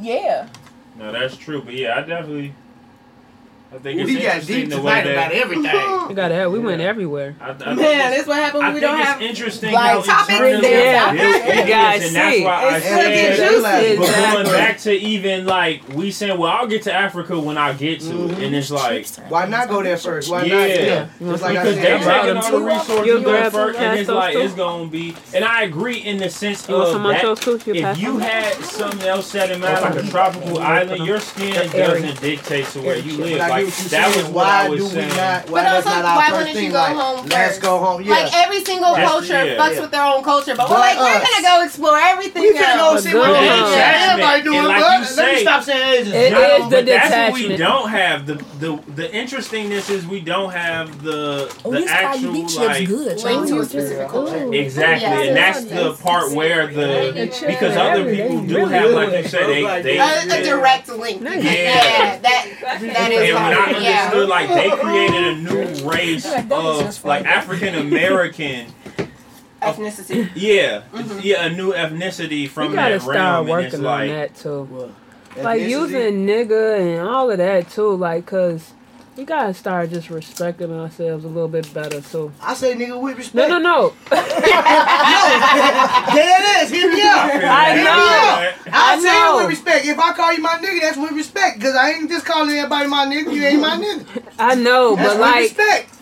yeah, 0.00 0.48
No, 0.96 1.12
that's 1.12 1.36
true. 1.36 1.62
But 1.62 1.74
yeah, 1.74 1.96
I 1.96 2.00
definitely. 2.02 2.54
I 3.72 3.78
think 3.78 4.00
it's 4.00 4.08
We 4.10 4.14
got 4.16 4.22
interesting 4.24 4.56
deep 4.62 4.70
the 4.70 4.82
way 4.82 5.00
tonight 5.02 5.12
about 5.12 5.32
everything. 5.32 5.96
We 6.10 6.14
gotta 6.16 6.34
have. 6.34 6.50
We 6.50 6.58
Yeah. 6.58 6.64
went 6.64 6.80
everywhere. 6.80 7.36
I, 7.40 7.50
I 7.50 7.52
Man, 7.74 7.78
it's- 7.78 8.16
this 8.16 8.26
what 8.26 8.36
happened 8.38 8.64
I 8.64 8.66
when 8.66 8.74
we 8.74 8.80
think 8.80 8.90
don't 8.90 9.00
it's 9.00 9.08
have. 9.10 9.22
interesting 9.22 9.72
Like, 9.72 9.90
how 9.90 10.00
topics 10.02 10.30
internally 10.30 10.60
there. 10.62 11.12
built 11.12 11.46
it 11.46 11.54
You 11.56 11.72
guys 11.72 12.06
and 12.06 12.16
that's 12.16 12.36
see. 12.36 12.44
why 12.44 12.76
It's 12.76 12.88
gonna 12.88 13.02
get 13.10 13.36
said. 13.36 13.48
juicy. 13.50 13.96
But 13.98 14.32
going 14.32 14.46
back 14.46 14.78
to 14.78 14.92
even 14.92 15.46
like 15.46 15.82
we 15.94 16.10
saying, 16.10 16.36
well, 16.36 16.50
I'll 16.50 16.66
get 16.66 16.82
to 16.82 16.92
Africa 16.92 17.38
when 17.38 17.56
I 17.58 17.72
get 17.74 18.00
to, 18.00 18.06
Mhm. 18.06 18.42
and 18.44 18.56
it's 18.56 18.72
like 18.72 19.06
Why 19.28 19.46
not 19.46 19.68
go 19.68 19.84
there 19.84 19.96
first? 19.96 20.28
Why 20.32 20.42
Yeah. 20.42 20.54
not? 20.58 20.68
Yeah. 20.68 20.76
You 20.76 20.80
Just 20.80 21.20
want 21.20 21.42
like 21.42 21.42
I 21.44 21.62
because 21.62 21.74
some 21.74 21.82
they 21.82 21.82
said, 21.82 22.02
Grab 22.02 22.22
taking 22.24 22.36
all 22.38 22.50
the 22.50 22.64
resources 22.66 23.06
You'll 23.06 23.22
first, 23.22 23.52
some 23.78 23.84
and 23.86 24.00
it's 24.00 24.08
like 24.10 24.32
too? 24.32 24.40
it's 24.40 24.54
gonna 24.54 24.86
be. 24.88 25.14
And 25.32 25.44
I 25.44 25.62
agree 25.62 25.98
in 25.98 26.16
the 26.16 26.28
sense 26.28 26.68
You 26.68 26.74
of 26.74 27.02
that. 27.04 27.38
too? 27.40 27.60
If 27.66 27.98
you 28.00 28.18
had 28.18 28.54
something 28.64 29.08
else 29.08 29.28
set 29.28 29.52
in 29.52 29.60
mind, 29.60 29.80
like 29.80 29.94
a 29.94 30.08
tropical 30.08 30.58
island, 30.58 31.06
your 31.06 31.20
skin 31.20 31.54
doesn't 31.70 32.20
dictate 32.20 32.66
to 32.70 32.80
where 32.80 32.96
you 32.96 33.16
But 33.18 33.26
live. 33.26 33.38
I 33.60 33.64
Like 33.64 33.74
what 33.74 33.80
you're 33.80 34.00
that 34.00 34.06
was 34.06 34.14
saying. 34.16 34.34
what 34.34 34.44
why 34.46 34.64
I 34.64 34.68
was 34.68 34.80
do 34.80 34.88
saying. 34.88 35.08
we 35.10 35.16
not? 35.16 35.50
Why 35.50 35.50
But 35.50 35.62
that's 35.62 35.86
also, 35.86 35.96
not 36.00 36.04
our 36.04 36.16
why 36.16 36.26
first 36.26 36.38
wouldn't 36.38 36.54
you 36.56 36.60
thing? 36.60 36.70
go 36.72 36.78
like, 36.78 36.96
home 36.96 37.26
Let's 37.28 37.58
go 37.58 37.78
home. 37.78 38.02
Yeah. 38.02 38.10
Like 38.12 38.30
every 38.36 38.64
single 38.64 38.92
That's- 38.94 39.10
culture 39.10 39.44
yeah. 39.44 39.56
fucks 39.60 39.74
Yeah. 39.74 39.80
with 39.80 39.90
their 39.90 40.04
own 40.04 40.22
culture, 40.24 40.54
but 40.56 40.68
we're 40.70 40.76
But 40.76 40.96
like, 40.96 40.98
we're 40.98 41.24
gonna 41.26 41.42
go 41.42 41.64
explore 41.64 41.98
everything 41.98 42.42
we 42.42 42.50
finna 42.52 42.76
go 42.76 42.90
else. 42.94 43.02
see 43.04 43.14
what 43.14 43.26
home. 43.26 43.36
everybody 43.44 44.42
Detachment. 44.42 44.44
doing. 44.44 44.58
And 44.58 44.68
like 44.68 44.80
but 44.80 44.84
you 44.84 44.92
let 44.92 45.00
me 45.00 45.06
say- 45.06 45.42
stop 45.42 45.62
saying 45.64 46.00
Asians. 46.00 46.14
It 46.14 46.32
Y'all 46.32 46.40
is 46.42 46.64
the 46.70 46.76
But 46.76 46.86
that's 46.86 47.30
what 47.32 47.48
we 47.48 47.56
don't 47.56 47.88
have. 47.90 48.26
The 48.26 48.34
the 48.58 48.78
the 48.94 49.14
interestingness 49.14 49.90
is 49.90 50.06
we 50.06 50.20
don't 50.20 50.50
have 50.52 51.02
the 51.02 51.52
oh, 51.64 51.70
the 51.72 51.84
actual 51.88 52.32
like 52.66 52.86
good. 52.86 53.16
Linked 53.22 53.48
to 53.48 53.60
a 53.60 53.64
specific 53.64 54.08
culture. 54.08 54.52
exactly, 54.52 55.28
and 55.28 55.36
that's 55.36 55.64
the 55.64 55.92
part 56.02 56.32
where 56.32 56.66
the 56.66 57.30
because 57.46 57.76
other 57.76 58.04
people 58.14 58.40
do 58.42 58.66
have 58.66 58.90
like 58.90 59.12
you 59.12 59.28
said 59.28 59.46
they 59.48 59.82
they. 59.82 59.98
A, 59.98 60.40
a 60.40 60.42
direct 60.44 60.88
link. 60.88 61.20
Yeah. 61.22 61.30
Yeah, 61.40 62.18
that 62.18 62.46
that 62.80 63.12
is 63.12 63.34
and 63.50 63.72
when 63.74 63.82
Yeah. 63.82 64.04
understood, 64.04 64.28
like 64.28 64.48
they 64.48 64.70
created 64.84 65.24
a 65.24 65.36
new 65.36 65.88
race 65.90 66.26
of 66.50 67.04
like 67.04 67.24
African 67.26 67.74
American, 67.74 68.66
Ethnicity. 69.62 70.28
yeah, 70.34 70.82
Mhm. 70.92 71.20
yeah, 71.22 71.44
a 71.46 71.50
new 71.50 71.72
ethnicity 71.72 72.28
We 72.42 72.46
from 72.46 72.72
gotta 72.72 72.94
that 72.94 73.02
start 73.02 73.16
realm, 73.16 73.48
and 73.50 73.66
it's 73.66 73.74
working 73.74 73.86
on 73.86 73.98
like 73.98 74.08
that 74.10 74.34
too. 74.36 74.62
What? 74.64 74.90
Like 75.44 75.60
Ethnicity? 75.60 75.68
using 75.68 76.26
nigga 76.26 76.80
and 76.98 77.08
all 77.08 77.30
of 77.30 77.38
that 77.38 77.68
too. 77.70 77.94
Like, 77.94 78.26
cause 78.26 78.72
we 79.16 79.24
gotta 79.24 79.52
start 79.52 79.90
just 79.90 80.10
respecting 80.10 80.72
ourselves 80.72 81.24
a 81.24 81.28
little 81.28 81.48
bit 81.48 81.72
better 81.74 82.00
So 82.00 82.32
I 82.40 82.54
say 82.54 82.74
nigga 82.74 83.00
with 83.00 83.16
respect. 83.16 83.48
No, 83.48 83.58
no, 83.58 83.58
no. 83.58 83.94
there 84.10 84.22
it 86.40 86.62
is. 86.62 86.70
Hear 86.70 86.92
me 86.92 87.02
out. 87.02 87.30
I 87.44 87.76
me 87.76 87.84
know. 87.84 87.90
out. 87.90 88.54
I, 88.72 88.94
I 88.94 89.00
say 89.00 89.10
it 89.10 89.36
with 89.36 89.48
respect. 89.48 89.86
If 89.86 89.98
I 89.98 90.12
call 90.12 90.32
you 90.32 90.42
my 90.42 90.56
nigga, 90.56 90.80
that's 90.80 90.96
with 90.96 91.12
respect. 91.12 91.60
Cause 91.60 91.74
I 91.74 91.90
ain't 91.92 92.10
just 92.10 92.24
calling 92.24 92.50
everybody 92.50 92.88
my 92.88 93.06
nigga. 93.06 93.32
You 93.34 93.44
ain't 93.44 93.60
my 93.60 93.76
nigga. 93.76 94.22
I 94.38 94.54
know, 94.54 94.96
That's 94.96 95.08
but 95.08 95.16
with 95.16 95.20
like, 95.20 95.42
respect. 95.42 95.99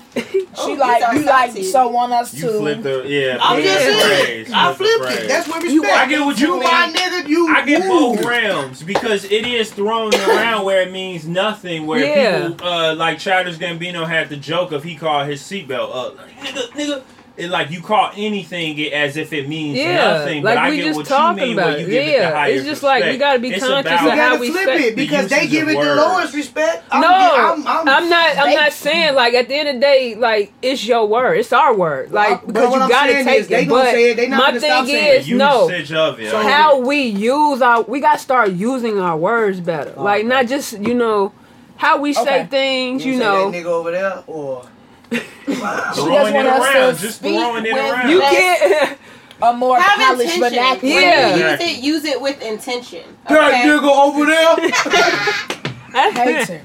Oh, 0.61 0.66
She 0.66 0.73
these 0.73 0.81
like 0.81 1.03
are 1.03 1.15
you 1.15 1.23
like 1.24 1.53
so 1.65 1.89
want 1.89 2.12
us 2.12 2.35
You 2.35 2.47
to. 2.51 2.59
flip 2.59 2.82
the 2.82 3.05
yeah. 3.07 3.39
I'm 3.40 3.61
flip 3.62 3.65
just 3.65 3.85
saying. 3.85 4.45
phrase, 4.47 4.53
I 4.53 4.74
flip 4.74 4.90
the 4.90 4.99
flipped 5.07 5.23
it. 5.23 5.28
That's 5.28 5.49
what 5.49 5.62
You- 5.62 5.82
respect. 5.82 5.97
I 5.99 6.09
get 6.09 6.20
what 6.24 6.39
you 6.40 6.47
you 6.47 6.53
mean. 6.55 6.62
my 6.62 6.93
nigga. 6.95 7.28
You. 7.28 7.49
I 7.55 7.65
get 7.65 7.82
both 7.89 8.20
Ooh. 8.24 8.28
realms 8.28 8.82
because 8.82 9.24
it 9.24 9.47
is 9.47 9.70
thrown 9.70 10.12
around 10.28 10.65
where 10.65 10.82
it 10.82 10.90
means 10.93 11.27
nothing. 11.28 11.86
Where 11.86 12.05
Yeah. 12.05 12.49
people 12.49 12.66
uh, 12.66 12.95
like 12.97 13.19
Childish 13.19 13.57
Gambino 13.59 14.07
had 14.07 14.28
the 14.31 14.36
joke 14.36 14.73
of 14.73 14.82
he 14.85 14.97
called 14.97 15.28
his 15.28 15.40
seatbelt 15.43 15.90
uh, 15.95 16.11
nigga, 16.43 16.69
nigga. 16.73 17.03
It, 17.39 17.51
like 17.51 17.70
you 17.70 17.81
call 17.81 18.10
anything 18.16 18.81
as 18.93 19.16
if 19.16 19.32
it 19.32 19.48
means 19.48 19.78
Yeah, 19.78 20.19
nothing, 20.19 20.43
but 20.43 20.56
like 20.56 20.59
I 20.59 20.74
get 20.77 20.85
just 20.86 20.97
what 20.97 21.06
talking 21.06 21.40
you 21.43 21.47
mean 21.51 21.59
about 21.59 21.70
when 21.70 21.81
you 21.81 21.86
it. 21.86 21.90
give 21.90 22.02
it 22.02 22.06
the 22.06 22.12
Yeah, 22.12 22.31
higher 22.32 22.51
it's 22.52 22.65
just 22.65 22.82
like 22.82 23.05
we 23.05 23.16
gotta 23.16 23.39
be 23.39 23.51
It's 23.51 23.65
conscious 23.65 23.93
about 23.93 24.06
of 24.12 24.19
how 24.19 24.39
we 24.39 24.51
flip 24.51 24.65
say- 24.65 24.89
it 24.89 24.97
because 24.97 25.28
the 25.28 25.36
they 25.36 25.47
give 25.47 25.69
it 25.69 25.74
the 25.78 25.94
lowest 25.94 26.35
respect. 26.35 26.85
I'm, 26.90 27.01
no, 27.01 27.09
I'm, 27.09 27.66
I'm, 27.66 27.89
I'm, 27.89 28.09
not. 28.10 28.36
I'm 28.39 28.55
not 28.55 28.73
saying 28.73 29.15
like 29.15 29.35
at 29.35 29.47
the 29.47 29.55
end 29.55 29.69
of 29.69 29.74
the 29.77 29.81
day, 29.81 30.16
like 30.16 30.52
it's 30.62 30.85
your 30.85 31.06
word, 31.06 31.35
it's 31.39 31.52
our 31.52 31.74
word, 31.77 32.10
like 32.10 32.40
But 32.44 32.47
because 32.55 32.73
you 32.74 32.89
gotta 32.89 33.12
take 33.24 33.40
is 33.43 33.47
they 33.48 33.62
it. 33.62 33.66
gonna 33.69 33.82
But 33.85 33.90
say 33.93 34.10
it, 34.10 34.15
they 34.16 34.27
not 34.28 34.39
my 34.39 34.47
gonna 34.48 34.60
stop 34.60 34.86
thing 34.86 34.94
saying 34.97 35.15
it. 35.16 35.20
is 35.20 35.31
no. 35.31 35.69
usage 35.69 35.93
of 35.93 36.20
it. 36.20 36.31
So- 36.31 36.43
how 36.43 36.81
we 36.81 37.02
use 37.02 37.62
our 37.62 37.82
we 37.82 38.01
gotta 38.01 38.19
start 38.19 38.51
using 38.51 38.98
our 38.98 39.16
words 39.16 39.60
better 39.60 39.93
like 39.93 40.24
oh, 40.24 40.28
not 40.28 40.47
just 40.48 40.78
you 40.81 40.94
know 40.94 41.32
how 41.77 41.98
we 42.01 42.12
say 42.12 42.47
things 42.47 43.05
you 43.06 43.16
know 43.19 43.48
nigga 43.52 43.66
over 43.66 43.93
there 43.93 44.24
or. 44.27 44.65
She 45.10 45.55
throwing 45.55 45.94
just 45.94 46.30
it 46.30 46.35
want 46.35 46.47
us 46.48 46.74
around, 46.74 46.94
to 46.97 47.01
just 47.01 47.16
speak 47.18 47.35
throwing 47.39 47.66
it 47.66 47.72
with 47.74 47.82
around. 47.93 48.10
you 48.10 48.18
That's- 48.20 48.60
can't 48.60 48.98
a 49.43 49.52
more 49.52 49.78
Have 49.80 49.98
polished 49.98 50.35
intention. 50.35 50.59
vernacular. 50.59 51.01
Yeah. 51.01 51.36
you 51.36 51.44
use 51.47 51.60
it, 51.60 51.82
use 51.85 52.05
it 52.05 52.20
with 52.20 52.43
intention. 52.43 53.05
That 53.28 53.48
Okay? 53.48 53.68
nigga 53.68 53.89
over 53.89 54.26
there. 54.26 54.56
I 55.94 56.10
hate 56.10 56.48
her. 56.48 56.60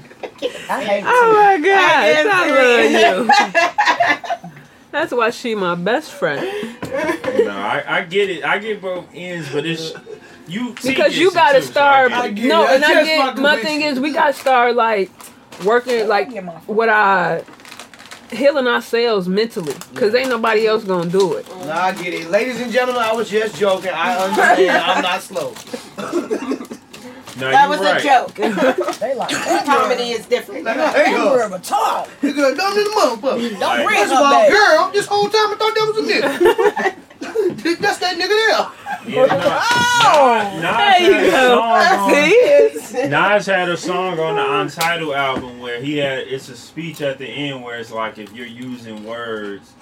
I 0.68 0.84
hate 0.84 1.00
her. 1.02 1.08
oh 1.10 1.32
my 1.32 1.66
god, 1.66 1.68
I 1.68 2.24
I 2.26 3.22
love 3.22 3.24
you 3.24 4.50
that's 4.90 5.12
why 5.12 5.30
she 5.30 5.54
my 5.54 5.74
best 5.74 6.12
friend 6.12 6.40
No, 6.84 7.50
I, 7.50 7.82
I 7.86 8.02
get 8.04 8.30
it. 8.30 8.44
I 8.44 8.58
get 8.58 8.80
both 8.82 9.06
ends, 9.14 9.48
but 9.52 9.64
it's 9.66 9.92
you 10.46 10.74
because 10.84 11.16
you 11.18 11.32
gotta 11.32 11.60
too, 11.60 11.64
so 11.66 11.70
start 11.72 12.12
I 12.12 12.28
get 12.28 12.38
it. 12.38 12.44
it. 12.44 12.48
no 12.48 12.64
I 12.66 12.74
and 12.74 12.84
I 12.84 13.04
get 13.04 13.24
fucking 13.26 13.42
my 13.42 13.62
thing 13.62 13.82
is 13.82 13.98
we 13.98 14.12
gotta 14.12 14.34
start 14.34 14.74
like 14.76 15.10
working 15.64 16.06
like 16.06 16.32
what 16.66 16.88
I 16.88 17.42
healing 18.30 18.66
ourselves 18.66 19.28
mentally 19.28 19.74
because 19.92 20.14
ain't 20.14 20.28
nobody 20.28 20.66
else 20.66 20.84
gonna 20.84 21.10
do 21.10 21.34
it 21.34 21.46
Nah, 21.66 21.72
I 21.76 21.92
get 21.92 22.12
it. 22.14 22.30
Ladies 22.30 22.60
and 22.60 22.70
gentlemen, 22.72 23.02
I 23.02 23.12
was 23.12 23.28
just 23.30 23.56
joking. 23.56 23.90
I 23.94 24.16
understand. 24.24 24.70
I'm 24.84 25.02
not 25.02 25.22
slow. 25.22 25.54
No, 27.36 27.50
That 27.50 27.68
was 27.68 27.80
right. 27.80 28.00
a 28.00 28.04
joke. 28.04 28.34
They 29.00 29.14
like 29.14 29.30
Comedy 29.64 30.10
is 30.12 30.26
different. 30.26 30.64
Like, 30.64 30.76
hey, 30.76 31.14
Amber 31.14 31.38
yo, 31.38 31.46
of 31.46 31.52
a 31.52 31.58
talk. 31.58 32.08
nigga, 32.22 32.56
dumb 32.56 32.78
in 32.78 32.84
the 32.84 32.90
motherfucker. 32.96 33.50
Don't 33.50 33.60
Like- 33.60 33.84
bring 33.86 33.98
First 33.98 34.12
of 34.12 34.18
her 34.18 34.24
all, 34.24 34.30
back. 34.30 34.50
girl, 34.50 34.90
this 34.92 35.06
whole 35.06 35.24
time 35.28 35.50
I 35.52 35.56
thought 35.58 35.74
that 35.74 35.92
was 35.94 35.98
a 35.98 36.12
nigga. 36.12 36.94
That's 37.80 37.98
that 37.98 38.16
nigga 38.16 38.28
there. 38.28 39.14
Yeah, 39.14 39.26
no. 39.26 39.38
Oh, 40.06 40.60
there 40.60 41.00
you 41.24 41.30
go. 41.30 41.56
song 41.56 41.60
on- 41.60 42.80
See? 42.80 43.08
Nas 43.08 43.46
had 43.46 43.68
a 43.68 43.76
song 43.76 44.18
on 44.20 44.36
the 44.36 44.60
Untitled 44.60 45.14
album 45.14 45.58
where 45.60 45.80
he 45.80 45.96
had 45.98 46.18
it's 46.20 46.48
a 46.48 46.56
speech 46.56 47.00
at 47.00 47.18
the 47.18 47.26
end 47.26 47.62
where 47.64 47.78
it's 47.78 47.90
like 47.90 48.18
if 48.18 48.32
you're 48.32 48.46
using 48.46 49.04
words 49.04 49.72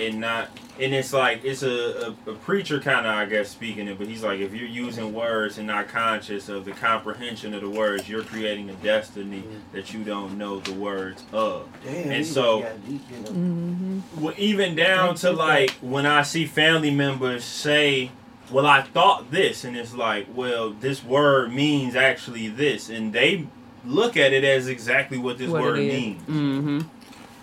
and 0.00 0.20
not 0.20 0.48
and 0.80 0.94
it's 0.94 1.12
like 1.12 1.44
it's 1.44 1.62
a, 1.62 2.14
a, 2.26 2.30
a 2.30 2.34
preacher 2.34 2.78
kind 2.80 3.06
of 3.06 3.14
I 3.14 3.24
guess 3.26 3.48
speaking 3.48 3.88
it, 3.88 3.98
but 3.98 4.06
he's 4.06 4.22
like 4.22 4.40
if 4.40 4.54
you're 4.54 4.68
using 4.68 5.12
words 5.12 5.58
and 5.58 5.66
not 5.66 5.88
conscious 5.88 6.48
of 6.48 6.64
the 6.64 6.72
comprehension 6.72 7.54
of 7.54 7.62
the 7.62 7.68
words, 7.70 8.08
you're 8.08 8.22
creating 8.22 8.70
a 8.70 8.74
destiny 8.74 9.42
that 9.72 9.92
you 9.92 10.04
don't 10.04 10.38
know 10.38 10.60
the 10.60 10.72
words 10.74 11.22
of. 11.32 11.68
Damn, 11.84 12.10
And 12.10 12.26
so- 12.26 12.62
deep 12.88 13.02
in 13.12 13.24
them. 13.24 14.02
Mm-hmm. 14.14 14.24
Well, 14.24 14.34
even 14.38 14.74
down 14.74 15.14
to 15.16 15.32
like 15.32 15.70
when 15.80 16.06
I 16.06 16.22
see 16.22 16.46
family 16.46 16.90
members 16.90 17.44
say, 17.44 18.10
"Well, 18.50 18.66
I 18.66 18.82
thought 18.82 19.30
this," 19.30 19.64
and 19.64 19.76
it's 19.76 19.94
like, 19.94 20.26
"Well, 20.34 20.70
this 20.70 21.02
word 21.04 21.52
means 21.52 21.94
actually 21.96 22.48
this," 22.48 22.88
and 22.88 23.12
they 23.12 23.46
look 23.84 24.16
at 24.16 24.32
it 24.32 24.44
as 24.44 24.66
exactly 24.68 25.18
what 25.18 25.38
this 25.38 25.48
What 25.50 25.62
word 25.62 25.78
means, 25.78 26.20
Mm-hmm. 26.22 26.80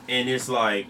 and 0.10 0.30
it's 0.30 0.49
like 0.49 0.88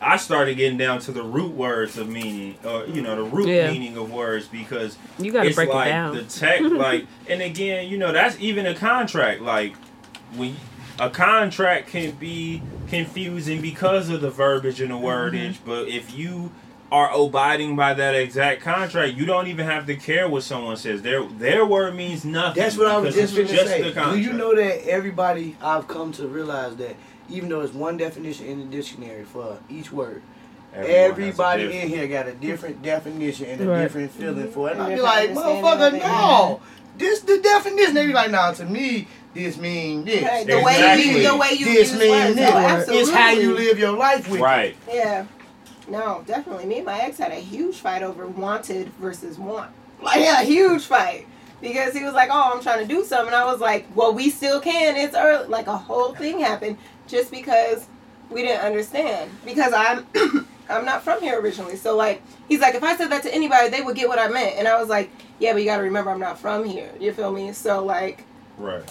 I 0.00 0.16
started 0.18 0.56
getting 0.56 0.76
down 0.78 1.00
to 1.00 1.12
the 1.12 1.22
root 1.22 1.52
words 1.54 1.96
of 1.96 2.08
meaning, 2.08 2.56
or 2.64 2.84
you 2.86 3.00
know, 3.00 3.16
the 3.16 3.22
root 3.24 3.48
Yeah. 3.48 3.70
meaning 3.70 3.96
of 3.96 4.12
words 4.12 4.46
because 4.46 4.98
You 5.18 5.32
gotta 5.32 5.48
it's 5.48 5.56
break 5.56 5.70
like 5.70 5.86
it 5.88 5.90
down. 5.90 6.14
the 6.16 6.22
tech, 6.24 6.60
like, 6.62 7.06
and 7.28 7.40
again, 7.42 7.88
you 7.88 7.96
know, 7.98 8.12
that's 8.12 8.38
even 8.38 8.66
a 8.66 8.74
contract. 8.74 9.40
Like, 9.40 9.74
when 10.34 10.56
a 10.98 11.08
contract 11.10 11.88
can 11.88 12.10
be 12.12 12.62
confusing 12.88 13.60
because 13.60 14.08
of 14.10 14.20
the 14.20 14.30
verbiage 14.30 14.80
and 14.80 14.90
the 14.90 14.94
wordage, 14.96 15.54
Mm-hmm. 15.54 15.66
but 15.70 15.88
if 15.88 16.14
you 16.14 16.50
are 16.92 17.10
abiding 17.18 17.74
by 17.74 17.92
that 17.94 18.14
exact 18.14 18.62
contract, 18.62 19.14
you 19.14 19.24
don't 19.26 19.48
even 19.48 19.66
have 19.66 19.86
to 19.86 19.96
care 19.96 20.28
what 20.28 20.42
someone 20.44 20.76
says. 20.76 21.02
Their 21.02 21.24
their 21.24 21.66
word 21.66 21.96
means 21.96 22.24
nothing. 22.24 22.62
That's 22.62 22.76
what 22.78 22.86
I 22.86 22.96
was 22.98 23.14
just 23.14 23.36
it's 23.36 23.50
gonna 23.52 23.66
say. 23.66 23.92
Do 24.12 24.18
you 24.20 24.32
know 24.32 24.54
that 24.54 24.86
everybody 24.88 25.56
I've 25.60 25.88
come 25.88 26.12
to 26.12 26.28
realize 26.28 26.76
that 26.76 26.94
even 27.28 27.48
though 27.48 27.60
it's 27.60 27.74
one 27.74 27.96
definition 27.96 28.46
in 28.46 28.58
the 28.60 28.76
dictionary 28.76 29.24
for 29.24 29.58
each 29.70 29.92
word, 29.92 30.22
Everyone 30.74 30.90
everybody 31.10 31.62
in 31.80 31.88
here 31.88 32.06
got 32.06 32.28
a 32.28 32.34
different 32.34 32.82
definition 32.82 33.46
and 33.46 33.60
a 33.62 33.66
Right. 33.66 33.82
different 33.82 34.10
feeling 34.10 34.50
for 34.50 34.68
it. 34.68 34.72
And 34.76 34.82
And 34.82 34.82
I'd 34.82 34.88
be 34.90 34.94
different 34.96 35.04
like, 35.04 35.28
understanding 35.62 35.64
motherfucker, 35.64 35.86
of 35.86 35.92
no. 36.02 36.60
This 36.98 37.20
the 37.20 37.38
definition. 37.38 37.94
They 37.94 38.06
be 38.06 38.12
like, 38.12 38.30
nah, 38.30 38.52
to 38.52 38.64
me, 38.64 39.06
this 39.34 39.56
mean 39.56 40.04
this. 40.04 40.22
Right, 40.22 40.46
the 40.46 40.58
Exactly. 40.58 41.06
way 41.06 41.20
you, 41.22 41.28
the 41.28 41.36
way 41.36 41.48
you 41.52 41.64
this 41.64 41.90
use 41.92 41.98
mean 41.98 42.10
words. 42.10 42.34
this. 42.36 42.50
Oh, 42.52 42.56
absolutely. 42.58 43.02
it's 43.02 43.10
how 43.10 43.30
you 43.30 43.54
live 43.54 43.78
your 43.78 43.92
life 43.92 44.28
with. 44.28 44.40
it. 44.40 44.42
right. 44.44 44.76
Yeah. 44.92 45.26
No, 45.88 46.22
definitely. 46.26 46.66
Me 46.66 46.76
and 46.78 46.86
my 46.86 46.98
ex 46.98 47.16
had 47.18 47.32
a 47.32 47.36
huge 47.36 47.76
fight 47.76 48.02
over 48.02 48.26
wanted 48.26 48.88
versus 48.94 49.38
want. 49.38 49.70
Like, 50.02 50.20
yeah, 50.20 50.42
a 50.42 50.44
huge 50.44 50.84
fight. 50.84 51.26
Because 51.60 51.94
he 51.94 52.02
was 52.04 52.12
like, 52.12 52.28
oh, 52.30 52.52
I'm 52.54 52.62
trying 52.62 52.86
to 52.86 52.92
do 52.94 53.02
something. 53.04 53.28
And 53.28 53.36
I 53.36 53.44
was 53.50 53.60
like, 53.60 53.86
well, 53.94 54.12
we 54.12 54.28
still 54.28 54.60
can. 54.60 54.96
It's 54.96 55.14
early. 55.14 55.48
Like, 55.48 55.68
a 55.68 55.76
whole 55.76 56.14
thing 56.14 56.40
happened 56.40 56.76
just 57.06 57.30
because 57.30 57.86
we 58.30 58.42
didn't 58.42 58.64
understand. 58.64 59.30
Because 59.44 59.72
I'm. 59.72 60.06
I'm 60.68 60.84
not 60.84 61.04
from 61.04 61.20
here 61.20 61.40
originally. 61.40 61.76
So, 61.76 61.96
like, 61.96 62.22
he's 62.48 62.58
like, 62.58 62.74
if 62.74 62.82
I 62.82 62.96
said 62.96 63.10
that 63.12 63.22
to 63.22 63.32
anybody, 63.32 63.68
they 63.68 63.82
would 63.82 63.94
get 63.94 64.08
what 64.08 64.18
I 64.18 64.26
meant. 64.26 64.56
And 64.56 64.66
I 64.66 64.80
was 64.80 64.88
like, 64.88 65.12
yeah, 65.38 65.52
but 65.52 65.60
you 65.60 65.66
got 65.66 65.76
to 65.76 65.84
remember, 65.84 66.10
I'm 66.10 66.18
not 66.18 66.40
from 66.40 66.64
here. 66.64 66.90
You 66.98 67.12
feel 67.12 67.30
me? 67.30 67.52
So, 67.52 67.84
like, 67.84 68.24
Right. 68.58 68.82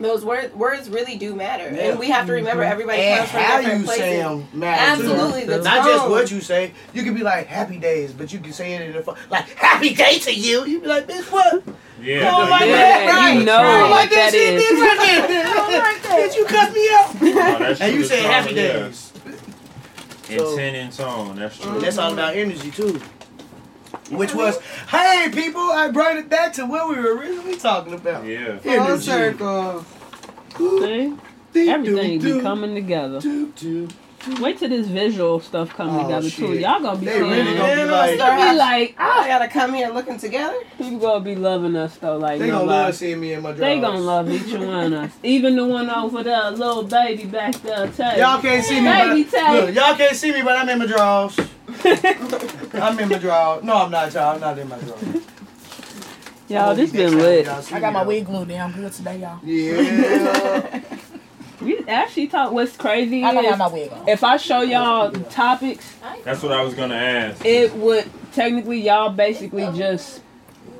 Those 0.00 0.24
words 0.24 0.54
words 0.54 0.88
really 0.88 1.16
do 1.16 1.34
matter. 1.34 1.64
Yeah. 1.64 1.90
And 1.90 1.98
we 1.98 2.08
have 2.08 2.26
to 2.26 2.32
remember 2.32 2.62
mm-hmm. 2.62 2.72
everybody 2.72 3.02
And 3.02 3.18
comes 3.18 3.30
from 3.30 3.40
how 3.40 3.56
different 3.60 3.80
you 3.80 3.84
places. 3.86 4.02
say 4.02 4.16
them 4.18 4.48
matters. 4.52 5.06
Absolutely, 5.06 5.44
the 5.44 5.62
Not 5.62 5.86
just 5.86 6.08
what 6.08 6.30
you 6.30 6.40
say. 6.40 6.72
You 6.94 7.02
can 7.02 7.14
be 7.14 7.22
like 7.22 7.46
happy 7.46 7.78
days, 7.78 8.12
but 8.12 8.32
you 8.32 8.38
can 8.40 8.52
say 8.52 8.74
it 8.74 8.82
in 8.82 8.96
a 8.96 9.02
fu- 9.02 9.14
like 9.30 9.48
happy 9.50 9.94
day 9.94 10.18
to 10.20 10.34
you. 10.34 10.64
You 10.64 10.80
be 10.80 10.86
like, 10.86 11.06
bitch, 11.06 11.30
what? 11.30 11.62
Yeah. 12.00 12.32
Oh, 12.34 12.44
no, 12.44 12.50
like 12.50 12.60
you- 12.62 12.66
that, 12.68 13.04
Yeah, 13.04 13.10
right. 13.10 13.38
you 13.38 13.44
know 13.44 13.56
oh 13.56 13.60
I 13.60 13.78
don't 13.78 13.82
what 13.82 13.90
like 13.90 14.10
that, 14.10 14.16
that 14.16 14.32
shit, 14.32 14.54
is. 14.54 14.62
bitch, 14.62 14.80
right 14.80 15.28
there. 15.28 15.46
I 15.46 15.52
don't 15.52 15.72
like 15.72 16.02
that. 16.02 16.30
Bitch, 16.30 16.36
you 16.36 16.44
cut 16.46 16.72
me 16.72 16.88
out. 16.92 17.14
no, 17.22 17.58
that's 17.58 17.80
And 17.80 17.94
you 17.94 18.04
say 18.04 18.22
happy 18.22 18.48
tone, 18.48 18.56
yeah. 18.56 18.72
days. 18.72 19.12
In 20.30 20.56
ten 20.56 20.74
in 20.76 20.90
tone. 20.90 21.36
That's 21.36 21.58
true. 21.58 21.72
And 21.72 21.82
that's 21.82 21.98
all 21.98 22.12
about 22.12 22.36
energy 22.36 22.70
too. 22.70 23.00
Which 24.10 24.34
was, 24.34 24.58
hey 24.88 25.28
people, 25.32 25.60
I 25.62 25.90
brought 25.90 26.16
it 26.16 26.28
back 26.28 26.52
to 26.54 26.66
what 26.66 26.88
we 26.88 26.96
were 26.96 27.16
originally 27.16 27.56
talking 27.56 27.94
about. 27.94 28.24
Yeah. 28.24 28.58
Full 28.58 28.72
Energy. 28.72 29.02
circle. 29.04 29.84
See? 30.56 31.14
Everything 31.68 32.18
doo, 32.20 32.36
be 32.36 32.40
coming 32.42 32.74
together. 32.74 33.20
doo, 33.20 33.52
doo. 33.56 33.88
Wait 34.38 34.58
till 34.58 34.68
this 34.68 34.86
visual 34.86 35.40
stuff 35.40 35.70
come 35.74 35.88
Oh, 35.96 36.02
together 36.02 36.28
too. 36.28 36.52
Y'all 36.58 36.78
gonna 36.80 36.98
be 36.98 37.06
They 37.06 37.12
seeing 37.18 37.24
really 37.30 37.40
it. 37.52 37.56
gonna 37.56 37.74
be 37.74 37.80
Yeah, 37.80 37.90
like, 37.90 38.14
start 38.18 38.38
Be 38.50 38.56
like, 38.58 38.94
I 38.98 39.04
ah, 39.08 39.24
gotta 39.26 39.48
come 39.48 39.72
here 39.72 39.88
looking 39.88 40.18
together. 40.18 40.56
people 40.76 40.98
gonna 40.98 41.24
be 41.24 41.34
loving 41.36 41.74
us 41.74 41.96
though. 41.96 42.18
Like 42.18 42.38
they 42.38 42.48
no 42.48 42.58
gonna 42.58 42.70
love 42.70 42.94
seeing 42.94 43.18
me 43.18 43.32
in 43.32 43.42
my 43.42 43.52
drawers. 43.52 43.60
They 43.60 43.80
gonna 43.80 43.98
love 44.00 44.30
each 44.30 44.52
one 44.52 44.92
of 44.92 45.04
us. 45.04 45.12
Even 45.22 45.56
the 45.56 45.64
one 45.66 45.88
over 45.88 46.22
there, 46.22 46.50
little 46.50 46.82
baby 46.82 47.24
back 47.24 47.54
there, 47.62 47.88
tell 47.88 48.12
you. 48.14 48.22
Y'all 48.22 48.42
can't 48.42 48.62
see 48.64 48.80
me, 48.80 48.90
Baby 48.90 49.24
but 49.24 49.30
tape. 49.30 49.66
look, 49.66 49.74
y'all 49.74 49.96
can't 49.96 50.16
see 50.16 50.32
me, 50.32 50.42
but 50.42 50.56
I'm 50.58 50.68
in 50.68 50.78
my 50.80 50.86
drawers. 50.86 51.36
I'm 52.74 52.98
in 52.98 53.08
my 53.08 53.18
drawers. 53.18 53.64
No, 53.64 53.74
I'm 53.76 53.90
not, 53.90 54.12
y'all. 54.12 54.34
I'm 54.34 54.40
not 54.40 54.58
in 54.58 54.68
my 54.68 54.78
drawers. 54.78 55.02
Y'all, 56.48 56.74
this 56.74 56.90
been 56.90 57.16
Next 57.16 57.46
time 57.46 57.56
lit. 57.66 57.72
I 57.72 57.80
got 57.80 57.92
my 57.92 58.02
wig 58.02 58.26
glued 58.26 58.48
down 58.48 58.72
good 58.72 58.92
today, 58.92 59.18
y'all. 59.18 59.38
Yeah. 59.44 60.82
We 61.60 61.78
actually 61.86 62.26
talk. 62.28 62.52
What's 62.52 62.74
crazy 62.76 63.22
I 63.22 63.34
don't 63.34 63.44
is 63.44 63.50
have 63.50 63.58
my 63.58 63.68
wig 63.68 63.92
on. 63.92 64.08
if 64.08 64.24
I 64.24 64.38
show 64.38 64.62
y'all 64.62 65.10
topics, 65.12 65.94
That's 66.24 66.42
what 66.42 66.52
I 66.52 66.62
was 66.64 66.72
gonna 66.74 66.94
ask. 66.94 67.44
it 67.44 67.74
would 67.74 68.10
technically 68.32 68.80
y'all 68.80 69.10
basically 69.10 69.64
just 69.76 70.22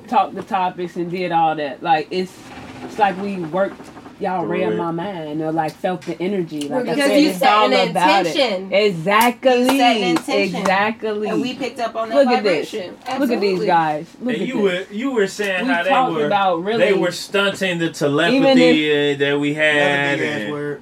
talk 0.07 0.33
the 0.33 0.41
topics 0.41 0.95
and 0.95 1.11
did 1.11 1.31
all 1.31 1.55
that. 1.55 1.83
Like 1.83 2.07
it's 2.09 2.35
it's 2.83 2.97
like 2.97 3.15
we 3.21 3.37
worked. 3.37 3.79
Y'all 4.21 4.41
Through 4.41 4.51
read 4.51 4.67
it. 4.73 4.77
my 4.77 4.91
mind 4.91 5.41
or 5.41 5.51
like 5.51 5.73
felt 5.73 6.03
the 6.03 6.21
energy. 6.21 6.69
Like 6.69 6.87
I 6.87 6.91
Because 6.95 6.97
said, 7.09 7.17
you 7.21 7.29
it's 7.29 7.39
set 7.39 7.49
all 7.51 7.73
an 7.73 7.89
about 7.89 8.25
intention. 8.27 8.71
it. 8.71 8.85
Exactly. 8.85 9.59
You 9.59 9.65
set 9.65 9.97
an 9.97 10.03
intention. 10.17 10.55
Exactly. 10.61 11.29
And 11.29 11.41
we 11.41 11.55
picked 11.55 11.79
up 11.79 11.95
on 11.95 12.09
that 12.09 12.15
Look 12.15 12.27
at 12.27 12.43
this. 12.43 12.71
vibration. 12.71 12.97
Look 13.19 13.31
at 13.31 13.41
these 13.41 13.65
guys. 13.65 14.07
Look 14.21 14.33
And 14.35 14.41
at 14.43 14.47
you 14.47 14.69
this. 14.69 14.89
were 14.89 14.93
you 14.93 15.11
were 15.11 15.27
saying 15.27 15.67
We 15.67 15.73
how 15.73 15.83
they 15.83 16.13
were 16.13 16.25
about 16.27 16.63
really 16.63 16.77
they 16.85 16.93
were 16.93 17.11
stunting 17.11 17.79
the 17.79 17.85
Even 17.85 17.93
telepathy 17.93 19.13
uh, 19.13 19.17
that 19.17 19.39
we 19.39 19.53
had. 19.55 20.19
big 20.19 20.27
ass 20.27 20.79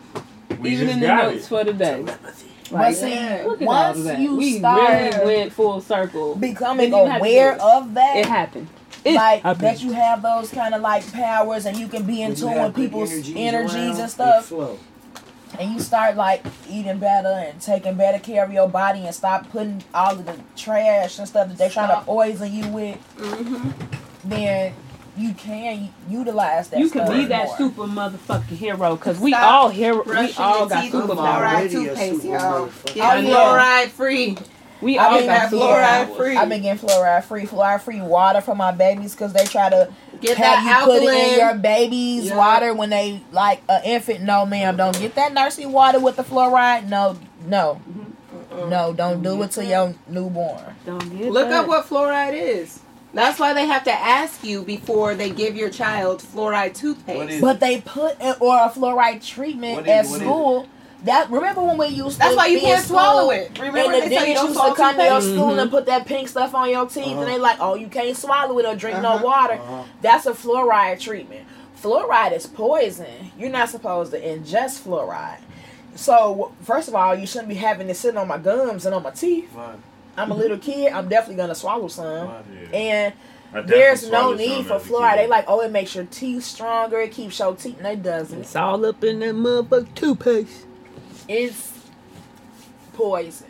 and 0.52 0.60
we 0.62 0.70
even 0.72 0.90
in 0.90 1.00
the 1.00 1.08
notes 1.08 1.46
it. 1.46 1.48
for 1.48 1.64
the 1.64 1.74
day. 1.74 2.06
Like, 2.72 2.96
see, 2.96 3.10
look 3.46 3.62
at 3.62 3.68
once 3.68 3.98
all 3.98 3.98
of 3.98 4.04
that. 4.04 4.20
you 4.20 4.36
we 4.36 4.60
start- 4.60 5.14
really 5.16 5.38
went 5.38 5.54
full 5.54 5.82
circle. 5.82 6.36
becoming 6.36 6.90
you 6.92 6.98
have 6.98 7.14
to 7.14 7.18
aware 7.18 7.54
of 7.60 7.94
that. 7.96 8.18
It 8.18 8.26
happened. 8.28 8.68
It 9.06 9.16
like 9.16 9.42
happened. 9.44 9.66
that 9.66 9.82
you 9.84 9.92
have 9.94 10.22
those 10.22 10.50
kind 10.52 10.74
of 10.76 10.82
like 10.82 11.12
powers 11.14 11.66
and 11.66 11.78
you 11.78 11.88
can 11.88 12.04
be 12.04 12.22
in 12.22 12.36
tune 12.36 12.62
with 12.64 12.76
people's 12.76 13.12
energies 13.12 13.36
energies, 13.36 13.76
around, 13.76 14.00
and 14.02 14.12
stuff 14.12 14.52
and 15.58 15.74
you 15.74 15.80
start 15.80 16.16
like 16.16 16.46
eating 16.70 17.00
better 17.00 17.28
and 17.30 17.60
taking 17.60 17.96
better 17.96 18.20
care 18.20 18.44
of 18.46 18.52
your 18.54 18.70
body 18.70 19.06
and 19.06 19.16
stop 19.16 19.50
putting 19.50 19.84
all 19.94 20.12
of 20.12 20.26
the 20.26 20.36
trash 20.56 21.18
and 21.18 21.28
stuff 21.28 21.48
that 21.48 21.58
they're 21.58 21.70
trying 21.70 21.90
to 21.90 22.02
poison 22.06 22.54
you 22.54 22.68
with 22.68 22.98
Mm-hmm. 23.18 24.30
then 24.30 24.74
you 25.18 25.34
can 25.34 25.90
utilize 26.10 26.70
that 26.70 26.80
you 26.80 26.90
can 26.90 27.06
stuff 27.06 27.16
be 27.18 27.26
that 27.26 27.48
more. 27.48 27.58
super 27.58 27.82
motherfucking 27.84 28.44
hero 28.56 28.96
because 28.96 29.20
we 29.20 29.34
all 29.34 29.68
hero. 29.70 30.02
We 30.04 30.32
all 30.38 30.66
got 30.68 30.84
teeth 30.84 30.94
with 30.94 31.04
superpowers. 31.04 31.18
fluoride 31.18 31.42
Already 31.42 31.66
a 31.66 31.70
toothpaste, 31.70 32.22
super 32.22 32.28
y'all. 32.36 32.68
motherfucker. 32.68 32.94
Get 32.94 33.18
Oh, 33.18 33.20
yeah. 33.20 33.30
fluoride 33.36 33.90
free. 33.90 34.38
We 34.82 34.98
I've 34.98 35.12
all 35.12 35.18
been 35.20 35.28
getting 35.28 35.60
fluoride 35.60 36.16
free. 36.18 36.36
I've 36.38 36.50
been 36.50 36.62
getting 36.62 36.88
fluoride 36.88 37.24
free, 37.26 37.46
fluoride 37.46 37.82
free 37.82 38.02
water 38.02 38.42
for 38.42 38.56
my 38.56 38.72
babies 38.72 39.14
because 39.14 39.34
they 39.34 39.46
try 39.46 39.70
to 39.70 39.90
Get 40.22 40.38
have 40.38 40.64
that 40.64 40.86
you 40.88 40.94
put 40.94 41.04
it 41.04 41.34
in 41.34 41.40
your 41.40 41.54
baby's 41.56 42.26
Yeah. 42.28 42.38
water 42.38 42.74
when 42.74 42.90
they 42.90 43.22
like 43.32 43.62
an 43.70 43.82
infant. 43.84 44.22
No, 44.22 44.46
ma'am, 44.46 44.78
don't 44.78 44.98
get 45.00 45.16
that 45.16 45.34
nursing 45.34 45.72
water 45.72 46.00
with 46.00 46.16
the 46.16 46.24
fluoride. 46.24 46.88
No, 46.88 47.18
no, 47.46 47.82
no, 48.68 48.94
don't 48.94 49.22
do 49.22 49.42
it 49.44 49.52
to 49.52 49.66
your 49.66 49.94
newborn. 50.08 50.62
Don't 50.86 51.18
get 51.18 51.32
Look 51.32 51.50
that. 51.50 51.62
up 51.62 51.68
what 51.68 51.86
fluoride 51.86 52.34
is. 52.34 52.80
That's 53.14 53.40
why 53.40 53.54
they 53.54 53.66
have 53.66 53.84
to 53.86 53.92
ask 53.94 54.44
you 54.44 54.62
before 54.62 55.16
they 55.16 55.30
give 55.32 55.56
your 55.56 55.70
child 55.72 56.22
fluoride 56.22 56.76
toothpaste. 56.76 57.18
What 57.18 57.30
is- 57.30 57.42
But 57.42 57.60
they 57.60 57.82
put 57.82 58.16
it, 58.22 58.38
or 58.40 58.56
a 58.56 58.70
fluoride 58.70 59.26
treatment 59.26 59.78
What 59.78 59.88
is- 59.88 59.92
at 59.92 60.06
what 60.06 60.16
is 60.16 60.22
school. 60.22 60.66
That 61.04 61.32
remember 61.32 61.62
when 61.64 61.78
we 61.78 61.88
used 61.88 62.14
to. 62.14 62.20
That's 62.20 62.32
to 62.32 62.36
why 62.38 62.48
you 62.48 62.60
can't 62.60 62.86
swallow 62.86 63.30
it. 63.32 63.58
Remember 63.58 63.80
and 63.94 64.04
the 64.04 64.10
they 64.10 64.16
tell 64.16 64.28
you 64.28 64.34
don't 64.36 64.46
used 64.48 64.56
swallow 64.58 64.72
to 64.72 64.76
come 64.76 64.96
to 64.98 65.04
your 65.04 65.14
toothpaste? 65.22 65.36
school 65.36 65.52
Mhm. 65.56 65.62
and 65.62 65.72
put 65.72 65.86
that 65.86 66.06
pink 66.06 66.28
stuff 66.28 66.54
on 66.54 66.70
your 66.70 66.86
teeth, 66.88 67.06
Uh-huh. 67.08 67.22
and 67.22 67.28
they 67.30 67.38
like, 67.38 67.58
oh, 67.62 67.76
you 67.76 67.88
can't 67.88 68.18
swallow 68.18 68.60
it 68.60 68.66
or 68.66 68.76
drink 68.76 69.02
no 69.02 69.12
Uh-huh. 69.14 69.26
water. 69.26 69.54
Uh-huh. 69.54 69.84
That's 70.02 70.26
a 70.26 70.34
fluoride 70.34 71.00
treatment. 71.00 71.46
Fluoride 71.82 72.34
is 72.36 72.46
poison. 72.48 73.32
You're 73.38 73.50
not 73.50 73.70
supposed 73.70 74.12
to 74.12 74.20
ingest 74.20 74.82
fluoride. 74.84 75.38
So 75.96 76.52
first 76.64 76.88
of 76.90 76.96
all, 76.96 77.16
you 77.16 77.26
shouldn't 77.26 77.50
be 77.50 77.56
having 77.56 77.90
it 77.90 77.96
sitting 77.96 78.18
on 78.18 78.28
my 78.28 78.38
gums 78.38 78.86
and 78.86 78.94
on 78.94 79.04
my 79.04 79.12
teeth. 79.12 79.50
Right, 79.56 79.76
I'm 80.18 80.32
a 80.32 80.36
little 80.36 80.58
kid. 80.58 80.92
I'm 80.92 81.08
definitely 81.08 81.36
gonna 81.42 81.56
swallow 81.56 81.88
some. 81.88 82.28
right. 82.28 82.44
Yeah. 82.74 82.78
And 83.54 83.68
there's 83.68 84.10
no 84.12 84.34
need 84.34 84.66
for 84.68 84.76
fluoride. 84.80 85.12
kid. 85.14 85.20
They 85.20 85.28
like, 85.28 85.46
oh, 85.48 85.62
it 85.62 85.72
makes 85.72 85.96
your 85.96 86.04
teeth 86.06 86.44
stronger. 86.44 87.00
It 87.00 87.12
keeps 87.14 87.40
your 87.40 87.56
teeth. 87.56 87.80
No, 87.82 87.92
it 87.92 88.04
doesn't. 88.04 88.42
It's 88.42 88.56
all 88.56 88.86
up 88.86 89.02
in 89.04 89.20
that 89.20 89.34
motherfucking 89.36 89.96
toothpaste. 89.96 90.66
It's 91.30 91.72
poison. 92.94 93.48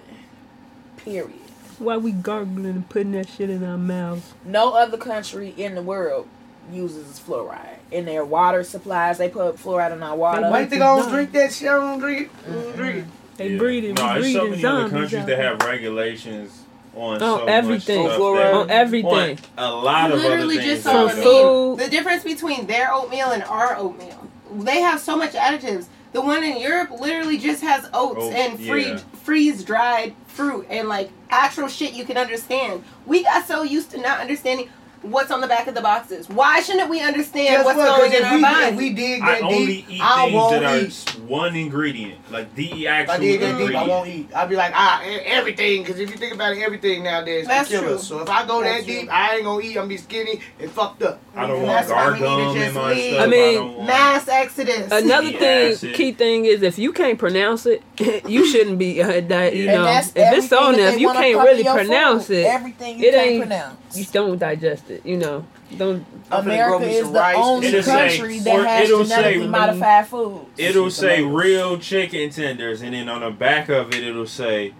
Period. 0.98 1.32
Why 1.80 1.96
we 1.96 2.12
gargling 2.12 2.66
and 2.66 2.88
putting 2.90 3.14
that 3.14 3.30
shit 3.30 3.50
in 3.50 3.64
our 3.64 3.78
mouths? 3.78 4.34
No 4.44 4.74
other 4.74 4.98
country 4.98 5.54
in 5.58 5.76
the 5.76 5.82
world 5.82 6.28
uses 6.74 7.20
fluoride 7.20 7.78
in 7.90 8.04
their 8.06 8.26
water 8.26 8.64
supplies. 8.66 9.18
They 9.18 9.30
put 9.30 9.56
fluoride 9.56 9.94
in 9.94 10.04
our 10.04 10.16
water. 10.16 10.42
Why 10.42 10.62
you 10.62 10.66
think 10.68 10.82
I 10.82 10.98
don't 10.98 11.10
drink 11.10 11.32
that 11.32 11.54
shit? 11.54 11.70
I 11.70 11.78
don't 11.78 12.00
drink 12.00 12.28
it. 12.28 12.50
I 12.50 12.54
don't 12.54 12.76
drink 12.76 12.96
it. 12.98 13.04
Mm-hmm. 13.06 13.10
They 13.38 13.50
Yeah. 13.54 13.58
breeding, 13.58 13.94
No, 13.96 14.14
we 14.16 14.22
there's 14.22 14.34
so 14.34 14.40
many 14.44 14.52
other 14.52 14.62
zombies 14.62 14.92
countries 14.92 15.26
that 15.26 15.40
have 15.40 15.62
regulations 15.62 16.64
on 16.94 17.14
On 17.14 17.20
so 17.22 17.46
everything. 17.46 18.04
much 18.04 18.12
stuff 18.12 18.20
On 18.22 18.36
fluoride. 18.36 18.54
On 18.56 18.70
everything. 18.70 19.40
on 19.58 19.64
a 19.64 19.72
lot 19.74 20.12
of 20.12 20.20
Literally 20.20 20.58
other 20.58 20.66
just 20.68 20.84
things. 20.84 20.84
saw 20.84 21.06
that 21.06 21.12
a 21.14 21.16
From 21.16 21.24
go- 21.24 21.76
food. 21.78 21.86
The 21.86 21.90
difference 21.90 22.24
between 22.26 22.68
their 22.68 22.94
oatmeal 22.94 23.32
and 23.32 23.42
our 23.44 23.78
oatmeal. 23.78 24.28
They 24.52 24.82
have 24.82 25.00
so 25.00 25.16
much 25.16 25.32
additives. 25.32 25.86
The 26.12 26.22
one 26.22 26.44
in 26.44 26.60
Europe 26.60 26.90
literally 27.00 27.38
just 27.38 27.62
has 27.62 27.88
oats 27.94 28.24
Oat, 28.24 28.34
and 28.34 28.58
free, 28.58 28.88
yeah. 28.88 28.98
freeze 29.24 29.64
dried 29.64 30.16
fruit 30.26 30.66
and 30.70 30.88
like 30.88 31.12
actual 31.30 31.68
shit 31.68 31.94
you 31.94 32.04
can 32.04 32.18
understand. 32.18 32.84
We 33.06 33.24
got 33.24 33.48
so 33.48 33.62
used 33.62 33.92
to 33.92 34.00
not 34.00 34.20
understanding 34.20 34.70
what's 35.02 35.32
on 35.32 35.42
the 35.42 35.48
back 35.48 35.68
of 35.68 35.76
the 35.76 35.82
boxes. 35.82 36.28
Why 36.30 36.62
shouldn't 36.62 36.90
we 36.90 37.02
understand 37.02 37.58
Guess 37.58 37.66
what's 37.66 37.78
what? 37.78 37.88
'Cause 37.88 37.98
going 37.98 38.12
in 38.14 38.18
if 38.20 38.26
our 38.26 38.36
we, 38.36 38.42
body? 38.42 38.76
we 38.76 38.90
dig 38.94 39.22
I 39.22 39.26
that 39.34 39.42
only 39.44 39.66
deep, 39.66 39.86
eat 39.90 40.02
I 40.02 40.22
things 40.24 40.34
won't 40.36 40.52
that 40.62 40.64
are 40.64 40.78
eat. 40.78 41.16
one 41.28 41.56
ingredient, 41.56 42.32
like 42.32 42.56
the 42.56 42.86
If 42.86 42.88
actual 42.90 43.14
I 43.14 43.18
dig 43.20 43.40
that 43.42 43.58
deep, 43.58 43.76
I 43.76 43.88
won't 43.88 44.10
eat. 44.10 44.30
I'll 44.36 44.48
be 44.48 44.56
like, 44.56 44.72
ah, 44.76 45.02
everything. 45.26 45.84
Because 45.84 46.00
if 46.00 46.10
you 46.12 46.18
think 46.18 46.34
about 46.34 46.54
it, 46.56 46.62
everything 46.62 47.04
nowadays 47.04 47.48
That's 47.48 47.70
can 47.70 47.80
kill 47.80 47.88
true. 47.90 47.98
us. 47.98 48.08
So 48.08 48.20
if 48.20 48.30
I 48.30 48.46
go 48.46 48.62
That's 48.62 48.80
that 48.80 48.86
true. 48.92 49.02
deep, 49.02 49.10
I 49.14 49.36
ain't 49.36 49.44
gonna 49.44 49.62
eat. 49.64 49.70
I'm 49.70 49.76
gonna 49.76 49.88
be 49.88 49.98
skinny 49.98 50.40
and 50.60 50.72
fucked 50.72 51.04
up. 51.04 51.20
I 51.36 51.48
don't 51.48 51.62
want 51.64 51.68
that's 51.68 51.90
why 51.90 52.08
we 52.08 52.14
need 52.14 52.20
to 52.20 52.26
gargum 52.26 52.68
in 52.68 52.74
my 52.74 52.94
leave. 52.94 53.14
stuff. 53.14 53.24
I 53.24 53.28
mean, 53.30 53.56
don't 53.56 53.74
want- 53.78 53.88
Mass 53.88 54.28
exodus. 54.28 54.92
Another 54.92 55.28
thing, 55.32 55.40
that's 55.40 55.84
it. 55.84 55.96
key 55.96 56.12
thing 56.12 56.46
is 56.46 56.62
if 56.62 56.78
you 56.78 56.92
can't 56.92 57.18
pronounce 57.18 57.66
it, 57.66 57.82
you 58.28 58.46
shouldn't 58.46 58.78
be. 58.78 59.02
Uh, 59.02 59.22
that, 59.22 59.56
you 59.56 59.68
know, 59.68 59.86
if 59.88 60.12
it's 60.16 60.52
on 60.52 60.74
there, 60.76 60.94
if 60.94 61.00
you 61.00 61.12
can't 61.14 61.38
really 61.38 61.64
pronounce 61.64 62.30
it, 62.30 62.46
everything 62.46 63.00
you 63.00 63.08
it 63.08 63.14
can't 63.14 63.28
ain't- 63.28 63.42
pronounce. 63.44 63.98
you 63.98 64.06
don't 64.12 64.38
digest 64.38 64.89
it. 64.89 64.89
You 65.06 65.18
know, 65.18 65.46
don't. 65.78 66.06
I'm 66.32 66.44
grow 66.46 66.54
America 66.54 66.86
me 66.86 66.96
is 66.96 67.08
the 67.12 67.20
rice. 67.20 67.36
only 67.38 67.68
It'll 67.68 67.84
country 67.84 68.38
or 68.40 68.44
that 68.44 68.68
has 68.68 68.90
it'll 68.90 69.06
say- 69.06 69.16
genetically 69.16 69.48
modified 69.48 70.08
food. 70.08 70.46
It'll 70.58 70.90
Some 70.90 71.06
say 71.08 71.18
tomatoes. 71.18 71.44
real 71.44 71.78
chicken 71.80 72.30
tenders, 72.30 72.82
and 72.82 72.94
then 72.94 73.08
on 73.10 73.22
the 73.22 73.32
back 73.32 73.70
of 73.70 73.94
it, 73.94 74.04
it'll 74.04 74.26
say 74.28 74.74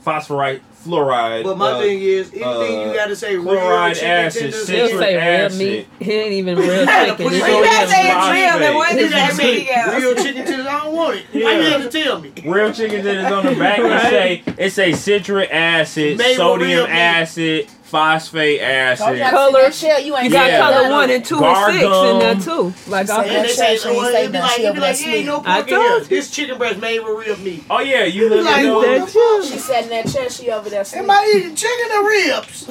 phosphorite 0.00 0.62
fluoride. 0.84 1.44
But 1.44 1.56
my 1.58 1.72
uh, 1.72 1.80
thing 1.80 2.00
is, 2.02 2.28
anything 2.32 2.44
uh, 2.44 2.86
you 2.88 2.92
gotta 2.94 3.14
say 3.14 3.36
real 3.36 3.44
chloride 3.54 3.94
chicken 3.94 4.10
acid, 4.10 4.40
tenders, 4.42 4.66
They'll 4.66 4.86
citric 4.88 5.00
say 5.00 5.14
real 5.14 5.22
acid. 5.46 5.58
meat. 5.58 5.86
It 6.00 6.08
ain't 6.08 6.32
even 6.32 6.58
real 6.58 6.84
gotta 6.86 7.10
chicken. 7.12 7.24
put 7.26 7.32
it 7.32 7.36
It's 7.36 7.44
on 7.44 7.50
you 7.52 7.64
gotta 7.64 7.88
say 7.88 8.08
it's 8.10 8.30
real, 8.32 8.58
then 8.58 8.74
what 8.74 8.96
does 8.98 9.10
that 9.10 9.36
mean? 9.36 10.02
real 10.02 10.14
chicken 10.16 10.44
tenders, 10.44 10.66
I 10.66 10.80
don't 10.84 10.92
want 10.96 11.16
it. 11.18 11.24
Why 11.32 11.40
Yeah. 11.40 11.58
you 11.58 11.70
have 11.70 11.82
to 11.90 12.02
tell 12.02 12.20
me? 12.20 12.32
Real 12.44 12.72
chicken 12.72 13.04
tenders 13.04 13.32
on 13.32 13.44
the 13.46 13.54
back. 13.54 13.78
It 13.78 13.82
Right. 13.84 14.02
say 14.10 14.42
it 14.58 14.70
say 14.72 14.92
citric 14.92 15.50
acid, 15.52 16.18
Made 16.18 16.26
with 16.28 16.36
sodium 16.36 16.86
acid. 16.90 17.66
meat. 17.66 17.70
Acid, 17.94 18.30
phosphate 18.30 18.60
Told 18.60 18.70
acid. 18.70 19.18
you 19.18 19.24
Color- 19.24 19.72
shell, 19.72 20.00
you 20.00 20.16
ain't 20.16 20.24
You 20.24 20.30
got 20.30 20.50
Yeah. 20.50 20.58
color 20.58 20.90
one 20.90 21.10
and 21.10 21.24
two 21.24 21.44
and 21.44 21.56
six 21.74 21.82
in 21.84 22.18
there 22.18 22.34
too. 22.36 22.74
Like 22.86 23.08
I, 23.10 23.24
said 23.24 23.36
And 23.36 23.44
they 23.44 23.52
say, 23.52 23.72
shit, 23.74 23.80
she 23.82 23.88
ain't 23.88 23.96
well, 23.98 24.12
say 24.12 24.20
it'd 24.20 24.32
be 24.32 24.38
like, 24.38 24.58
it'd 24.60 24.74
be 24.74 24.80
like, 24.80 25.00
yeah, 25.00 25.12
ain't 25.12 25.26
no 25.26 25.34
sleep. 25.42 25.48
I 25.48 25.54
pork 25.56 25.68
in 25.68 25.74
told 25.74 25.86
here. 25.88 25.98
you. 25.98 26.04
This 26.06 26.30
chicken 26.30 26.58
breast 26.58 26.78
made 26.78 27.00
with 27.00 27.26
real 27.26 27.36
meat. 27.38 27.64
Oh 27.70 27.80
yeah, 27.80 28.04
you 28.04 28.28
look 28.28 28.44
Like, 28.44 28.64
at 28.64 28.72
what 28.74 28.86
those. 28.86 29.12
the 29.12 29.18
fuck? 29.18 29.52
She 29.52 29.58
sat 29.58 29.84
in 29.84 29.90
that 29.90 30.08
chair, 30.08 30.30
she 30.30 30.50
over 30.50 30.68
there 30.70 30.84
sleep. 30.84 31.02
Am 31.02 31.10
I 31.10 31.34
eating 31.36 31.54
chicken 31.54 31.86
or 31.96 32.06
ribs? 32.08 32.70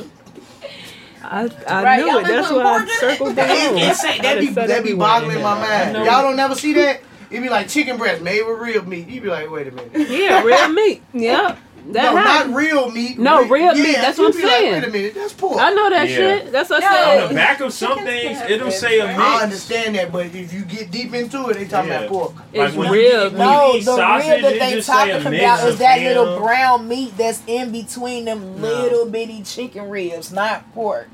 I, 1.24 1.50
I 1.68 1.84
Right, 1.84 2.00
knew 2.00 2.08
y'all 2.08 2.18
it. 2.20 2.28
That's 2.28 2.48
putting 2.48 2.64
why 2.64 2.70
I 2.76 2.78
pork 2.80 2.82
in 2.84 2.88
it? 2.90 3.00
circled 3.00 3.36
That 3.36 3.48
down. 3.48 3.78
it, 3.78 3.96
say, 3.96 4.20
that 4.22 4.40
be 4.40 4.48
that 4.48 4.84
be 4.84 4.94
boggling 4.94 5.42
my 5.42 5.54
mind. 5.54 5.94
know. 5.94 6.04
Y'all 6.04 6.22
don't 6.24 6.36
never 6.36 6.56
see 6.56 6.74
that. 6.74 7.02
It'd 7.30 7.44
be 7.44 7.50
like 7.50 7.70
chicken 7.70 7.98
breast 7.98 8.22
made 8.22 8.42
with 8.42 8.60
real 8.60 8.84
meat. 8.84 9.08
You'd 9.08 9.24
be 9.24 9.30
like, 9.30 9.50
wait 9.50 9.68
a 9.68 9.72
minute. 9.72 10.10
Yeah, 10.10 10.42
real 10.44 10.68
meat. 10.70 11.04
Yep. 11.14 11.58
That 11.88 12.14
no, 12.14 12.16
happened. 12.18 12.52
not 12.54 12.58
real 12.62 12.92
meat. 12.92 13.18
No, 13.18 13.48
real 13.48 13.76
yeah, 13.76 13.84
meat, 13.84 13.96
that's 13.96 14.18
what 14.20 14.34
I'm 14.36 14.40
be 14.40 14.44
like, 14.44 14.52
saying. 14.52 14.72
wait 14.74 14.84
a 14.84 14.90
minute, 14.92 15.16
that's 15.16 15.34
pork. 15.34 15.60
I 15.60 15.72
know 15.72 15.90
that 15.90 16.08
Yeah. 16.10 16.16
shit. 16.16 16.52
That's 16.52 16.70
what 16.70 16.82
No. 16.82 16.88
I 16.88 17.22
On 17.24 17.30
the 17.30 17.34
back 17.36 17.60
of 17.60 17.74
some 17.74 18.00
things, 18.04 18.40
it'll 18.48 18.66
have 18.66 18.74
say 18.76 19.00
a 19.00 19.06
ribs, 19.08 19.18
mix. 19.18 19.30
I 19.30 19.44
understand 19.44 19.96
that, 19.96 20.12
but 20.12 20.28
if 20.28 20.54
you 20.54 20.62
get 20.62 20.92
deep 20.92 21.14
into 21.16 21.48
it, 21.50 21.56
they 21.56 21.66
talking 21.66 21.90
Yeah. 21.90 21.98
about 22.02 22.10
pork. 22.10 22.34
It's 22.54 22.76
when 22.76 22.92
real 22.92 23.24
meat. 23.32 23.38
No, 23.38 23.72
the 23.74 23.78
eat 23.80 23.84
sausage, 23.84 24.30
rib 24.30 24.42
that 24.44 24.60
they 24.60 24.72
just 24.74 24.88
talking 24.90 25.16
about 25.16 25.68
is 25.68 25.78
that 25.80 26.00
ham. 26.00 26.08
little 26.08 26.40
brown 26.40 26.88
meat 26.88 27.18
that's 27.18 27.42
in 27.48 27.72
between 27.72 28.26
them 28.26 28.62
No. 28.62 28.68
little 28.68 29.06
bitty 29.08 29.42
chicken 29.42 29.90
ribs, 29.90 30.32
not 30.32 30.72
pork. 30.76 31.10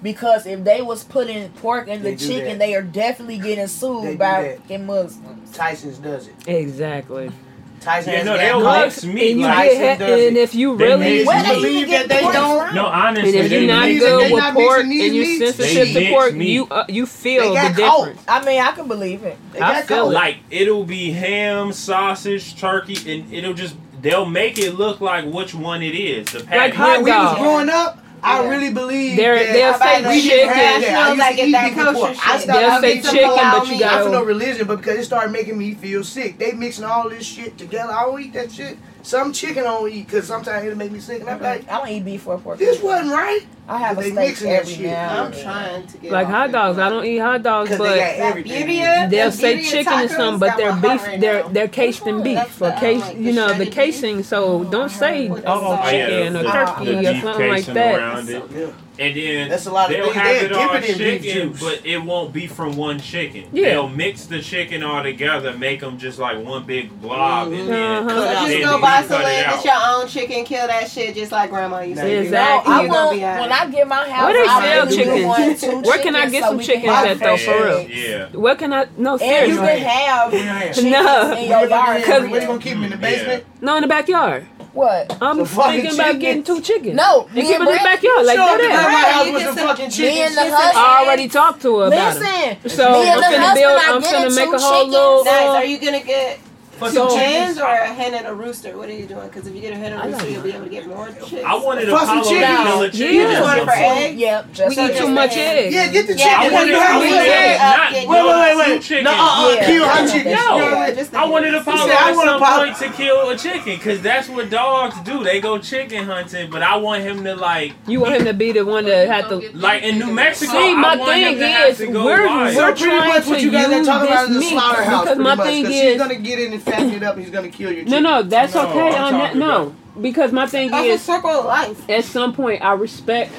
Because 0.00 0.46
if 0.46 0.62
they 0.62 0.80
was 0.80 1.02
putting 1.02 1.48
pork 1.48 1.88
in 1.88 2.02
the 2.04 2.10
They 2.10 2.14
do 2.14 2.26
chicken, 2.28 2.48
that. 2.50 2.58
they 2.60 2.74
are 2.76 2.82
definitely 2.82 3.38
getting 3.38 3.66
sued 3.66 4.02
do 4.12 4.16
by 4.16 4.42
that. 4.42 4.56
fucking 4.62 4.86
Muslims. 4.86 5.50
Tyson's 5.52 5.98
does 5.98 6.28
it. 6.28 6.34
Exactly. 6.46 7.32
Tyson 7.80 8.12
Yeah, 8.12 8.22
no, 8.22 8.32
got 8.34 8.38
they'll 8.38 8.60
pork. 8.62 8.84
mix 8.84 9.04
meat. 9.04 9.30
and 9.32 9.40
you 9.40 9.46
like- 9.46 9.54
Tyson 9.68 9.80
get, 9.80 9.98
does 9.98 10.26
and 10.26 10.36
if 10.36 10.54
you 10.54 10.74
really 10.74 10.98
mix 11.18 11.26
Where 11.26 11.38
meat. 11.42 11.48
they 11.48 11.54
believe 11.54 11.88
that 11.90 12.08
they 12.08 12.20
don't. 12.22 12.74
No, 12.74 12.86
honestly, 12.86 13.36
and 13.38 13.46
if 13.46 13.52
you're 13.52 13.66
not 13.66 13.86
good 13.88 14.32
with 14.32 14.54
pork 14.54 14.80
and 14.80 14.92
you 14.92 15.02
these 15.10 15.40
meats. 15.40 15.56
sensitive 15.56 15.94
to 15.94 16.10
pork, 16.10 16.34
meat. 16.34 16.48
you 16.50 16.66
uh, 16.68 16.84
you 16.88 17.06
feel 17.06 17.42
They 17.42 17.48
the 17.48 17.54
got 17.54 17.76
caught. 17.76 18.06
difference. 18.06 18.24
I 18.28 18.44
mean, 18.44 18.60
I 18.60 18.72
can 18.72 18.88
believe 18.88 19.22
it. 19.24 19.36
They 19.52 19.60
I 19.60 19.72
got 19.80 19.84
feel 19.88 20.04
caught. 20.04 20.10
it. 20.10 20.14
like 20.14 20.36
it'll 20.50 20.84
be 20.84 21.12
ham, 21.12 21.72
sausage, 21.72 22.58
turkey, 22.60 22.96
and 23.12 23.32
it'll 23.32 23.54
just 23.54 23.74
they'll 24.00 24.26
make 24.26 24.58
it 24.58 24.72
look 24.74 25.00
like 25.00 25.24
which 25.24 25.54
one 25.54 25.82
it 25.82 25.94
is. 25.94 26.26
The 26.28 26.44
Like 26.44 26.74
hot 26.74 27.02
When 27.02 27.04
we 27.04 27.10
was 27.10 27.38
growing 27.38 27.68
up, 27.68 27.98
I 28.22 28.42
Yeah. 28.42 28.48
really 28.48 28.72
believe 28.72 29.16
They're- 29.16 29.38
that 29.38 29.52
they'll 29.52 29.78
say 29.78 30.08
we 30.08 30.22
chicken. 30.22 30.38
didn't 30.38 30.52
have 30.54 30.80
that. 30.82 30.96
I 30.96 31.08
used 31.08 31.18
like 31.18 31.36
to 31.36 31.46
eat 31.46 31.52
that 31.52 31.74
before. 31.74 32.08
I 32.08 32.12
shit. 32.12 32.20
stopped 32.42 32.46
They'll 32.46 32.80
say 32.80 33.00
chicken, 33.00 33.30
but 33.36 33.68
you 33.68 33.78
gotta- 33.78 34.00
I 34.00 34.02
for 34.04 34.10
no 34.10 34.22
religion, 34.22 34.66
but 34.66 34.76
because 34.76 34.98
it 34.98 35.04
started 35.04 35.30
making 35.30 35.58
me 35.58 35.74
feel 35.74 36.04
sick. 36.04 36.38
They 36.38 36.52
mixing 36.52 36.84
all 36.84 37.08
this 37.08 37.24
shit 37.24 37.56
together. 37.58 37.92
I 37.92 38.02
don't 38.04 38.20
eat 38.20 38.32
that 38.34 38.52
shit. 38.52 38.78
Some 39.02 39.32
chicken 39.32 39.64
I 39.64 39.68
don't 39.68 39.90
eat 39.90 40.06
because 40.06 40.26
sometimes 40.26 40.64
it'll 40.64 40.78
make 40.78 40.92
me 40.92 41.00
sick. 41.00 41.20
And 41.20 41.30
I'm 41.30 41.36
mm-hmm. 41.36 41.44
like, 41.44 41.70
I 41.70 41.78
don't 41.78 41.88
eat 41.88 42.04
beef 42.04 42.26
or 42.26 42.38
pork. 42.38 42.58
this 42.58 42.82
wasn't 42.82 43.12
right. 43.12 43.42
I 43.68 43.78
have 43.78 43.98
a 43.98 44.02
steak 44.02 44.42
every 44.42 44.86
now. 44.86 45.24
I'm 45.24 45.32
trying 45.32 45.86
to 45.86 45.98
get 45.98 46.10
like 46.10 46.26
hot 46.26 46.52
dogs. 46.52 46.78
I 46.78 46.88
don't 46.88 47.04
eat 47.04 47.18
hot 47.18 47.42
dogs, 47.42 47.76
but 47.76 47.96
they 47.96 49.08
will 49.10 49.30
say 49.30 49.62
chicken 49.62 49.92
or 49.92 50.08
something, 50.08 50.40
but 50.40 50.56
they're 50.56 50.74
beef. 50.74 51.20
They're 51.20 51.46
they're 51.50 51.68
cased 51.68 52.06
in 52.06 52.22
beef 52.22 52.46
for 52.48 52.68
or 52.68 52.80
case. 52.80 53.14
You 53.14 53.32
know 53.32 53.52
the 53.52 53.66
casing. 53.66 54.22
So 54.22 54.44
oh, 54.44 54.64
don't 54.64 54.88
say 54.88 55.28
chicken 55.28 56.36
or 56.36 56.44
turkey 56.44 57.06
or 57.06 57.20
something 57.20 57.48
like 57.48 57.66
that. 57.66 58.74
And 58.98 59.16
then 59.16 59.48
That's 59.48 59.66
a 59.66 59.70
lot 59.70 59.90
they'll 59.90 60.08
of 60.08 60.14
they'll 60.14 60.22
have 60.22 60.42
it 60.42 60.52
all 60.52 60.80
chicken, 60.80 61.54
but 61.60 61.86
it 61.86 61.98
won't 61.98 62.32
be 62.32 62.48
from 62.48 62.76
one 62.76 62.98
chicken. 62.98 63.48
Yeah. 63.52 63.70
They'll 63.70 63.88
mix 63.88 64.26
the 64.26 64.40
chicken 64.40 64.82
all 64.82 65.04
together, 65.04 65.56
make 65.56 65.80
them 65.80 65.98
just 65.98 66.18
like 66.18 66.44
one 66.44 66.64
big 66.64 67.00
blob, 67.00 67.48
mm-hmm. 67.48 67.60
and 67.60 67.68
then 67.68 68.08
uh-huh. 68.08 68.48
just 68.48 68.64
go 68.64 68.80
buy 68.80 69.02
some 69.02 69.22
land, 69.22 69.64
your 69.64 69.74
own 69.86 70.08
chicken, 70.08 70.44
kill 70.44 70.66
that 70.66 70.90
shit, 70.90 71.14
just 71.14 71.30
like 71.30 71.50
grandma 71.50 71.80
used 71.80 72.00
to. 72.00 72.22
Exactly. 72.22 72.72
No, 72.72 72.76
I 72.76 72.88
will, 72.88 73.10
when 73.10 73.52
I 73.58 73.70
get 73.70 73.88
my 73.88 74.08
house, 74.08 74.24
where 74.24 74.42
they 74.42 74.46
sell 74.46 74.86
really 74.86 75.54
chicken? 75.56 75.82
Where 75.82 75.98
can 75.98 76.16
I 76.16 76.30
get 76.30 76.44
so 76.44 76.50
some 76.50 76.60
chickens 76.60 76.88
at 76.88 77.18
though? 77.18 77.36
For 77.36 77.64
real? 77.64 77.90
Yeah. 77.90 78.28
Where 78.36 78.54
can 78.54 78.72
I? 78.72 78.86
No, 78.96 79.16
seriously. 79.16 79.58
And 79.58 79.78
you 79.78 79.84
can 79.84 79.84
have 79.84 80.32
no. 80.84 82.02
Cause 82.04 82.30
where 82.30 82.40
you 82.40 82.46
gonna 82.46 82.60
keep 82.60 82.74
them 82.74 82.84
in 82.84 82.90
the 82.90 82.96
basement? 82.96 83.44
No, 83.60 83.76
in 83.76 83.82
the 83.82 83.88
backyard. 83.88 84.46
What? 84.72 85.16
I'm 85.20 85.44
so 85.44 85.62
thinking 85.62 85.94
about 85.94 86.04
chickens. 86.04 86.20
getting 86.20 86.42
two 86.44 86.60
chickens. 86.60 86.94
No, 86.94 87.22
and 87.22 87.34
keep 87.34 87.56
it 87.56 87.60
in 87.60 87.64
the 87.64 87.80
backyard 87.82 88.26
like 88.26 88.36
sure, 88.36 88.58
that. 88.58 88.70
My 88.70 89.10
house 89.10 89.32
was 89.32 89.42
some 89.42 89.56
fucking 89.56 89.90
chickens. 89.90 90.34
The 90.36 90.42
husband, 90.42 90.76
I 90.76 91.02
already 91.02 91.28
talked 91.28 91.62
to 91.62 91.78
her 91.80 91.86
about 91.88 92.16
listen, 92.16 92.58
it. 92.64 92.70
So 92.70 92.86
I'm 92.86 93.20
gonna 93.20 93.54
build. 93.54 93.80
I'm 93.82 94.02
gonna 94.02 94.34
make 94.34 94.52
a 94.52 94.58
whole 94.58 94.86
little. 94.86 95.26
Uh, 95.26 95.56
are 95.56 95.64
you 95.64 95.78
gonna 95.80 96.02
get? 96.02 96.38
For 96.78 96.90
so 96.90 97.08
some 97.08 97.18
chickens 97.18 97.58
or 97.58 97.66
a 97.66 97.92
hen 97.92 98.14
and 98.14 98.26
a 98.26 98.34
rooster? 98.34 98.76
What 98.76 98.88
are 98.88 98.92
you 98.92 99.06
doing? 99.06 99.26
Because 99.28 99.46
if 99.46 99.54
you 99.54 99.60
get 99.60 99.72
a 99.72 99.76
hen 99.76 99.92
and 99.92 100.02
a 100.02 100.06
rooster, 100.06 100.30
you'll 100.30 100.42
be 100.42 100.52
able 100.52 100.64
to 100.64 100.70
get 100.70 100.86
more 100.86 101.08
chicks. 101.08 101.44
I 101.44 101.54
wanted 101.56 101.88
a 101.88 101.94
Apollo 101.94 102.82
a 102.82 102.90
chicken. 102.90 103.14
You 103.14 103.22
just 103.22 103.42
want 103.42 103.58
it 103.60 103.64
for 103.64 103.70
eggs? 103.74 104.20
Yep. 104.20 104.52
Just 104.52 104.76
we 104.76 104.86
need 104.86 104.96
too 104.96 105.08
much 105.08 105.32
eggs. 105.32 105.74
Yeah, 105.74 105.88
get 105.88 106.06
the 106.06 106.14
chicken. 106.14 106.18
Yeah, 106.18 106.38
I 106.40 106.52
wanted 106.52 108.08
Wait, 108.08 108.08
wait, 108.08 108.56
wait, 108.56 108.56
wait. 108.56 108.82
Chicken. 108.82 109.04
No, 109.04 109.10
uh, 109.10 109.14
uh, 109.14 109.66
kill 109.66 109.88
her 109.88 110.08
chicken. 110.08 110.32
No, 110.32 111.18
I 111.18 111.28
wanted 111.28 111.54
a 111.54 111.58
chicken. 111.58 111.72
at 111.72 112.14
some 112.14 112.40
point 112.40 112.76
to 112.76 112.96
kill 112.96 113.30
a 113.30 113.36
chicken 113.36 113.76
because 113.76 114.00
that's 114.02 114.28
what 114.28 114.50
dogs 114.50 114.94
do. 115.04 115.24
They 115.24 115.40
go 115.40 115.58
chicken 115.58 116.04
hunting, 116.04 116.50
but 116.50 116.62
I 116.62 116.76
want 116.76 117.02
him 117.02 117.24
to 117.24 117.34
like. 117.34 117.72
You 117.86 118.00
want 118.00 118.14
him 118.14 118.24
to 118.26 118.34
be 118.34 118.52
the 118.52 118.64
one 118.64 118.84
that 118.84 119.08
had 119.08 119.28
to 119.28 119.50
like 119.56 119.82
in 119.82 119.98
New 119.98 120.12
Mexico. 120.12 120.52
See, 120.52 120.74
my 120.74 120.96
thing 120.96 121.38
is 121.38 121.80
we're 121.80 122.26
we're 122.26 122.74
trying 122.74 123.22
to 123.22 123.40
use 123.40 123.52
this 123.52 124.30
meat 124.30 124.54
because 124.54 125.18
my 125.18 125.36
thing 125.36 125.66
is 125.66 125.72
she's 125.72 125.98
gonna 125.98 126.16
get 126.16 126.38
in 126.38 126.60
it 126.72 127.02
up, 127.02 127.18
he's 127.18 127.30
gonna 127.30 127.48
kill 127.48 127.72
your. 127.72 127.84
Chicken. 127.84 128.02
No, 128.02 128.20
no, 128.20 128.22
that's 128.22 128.54
no, 128.54 128.68
okay. 128.68 128.96
I'm 128.96 129.04
on 129.04 129.12
that, 129.12 129.36
no, 129.36 129.74
because 130.00 130.32
my 130.32 130.46
thing 130.46 130.70
that's 130.70 130.86
is 130.86 131.02
circle 131.02 131.30
of 131.30 131.44
life. 131.44 131.88
At 131.88 132.04
some 132.04 132.32
point, 132.32 132.62
I 132.62 132.72
respect, 132.72 133.32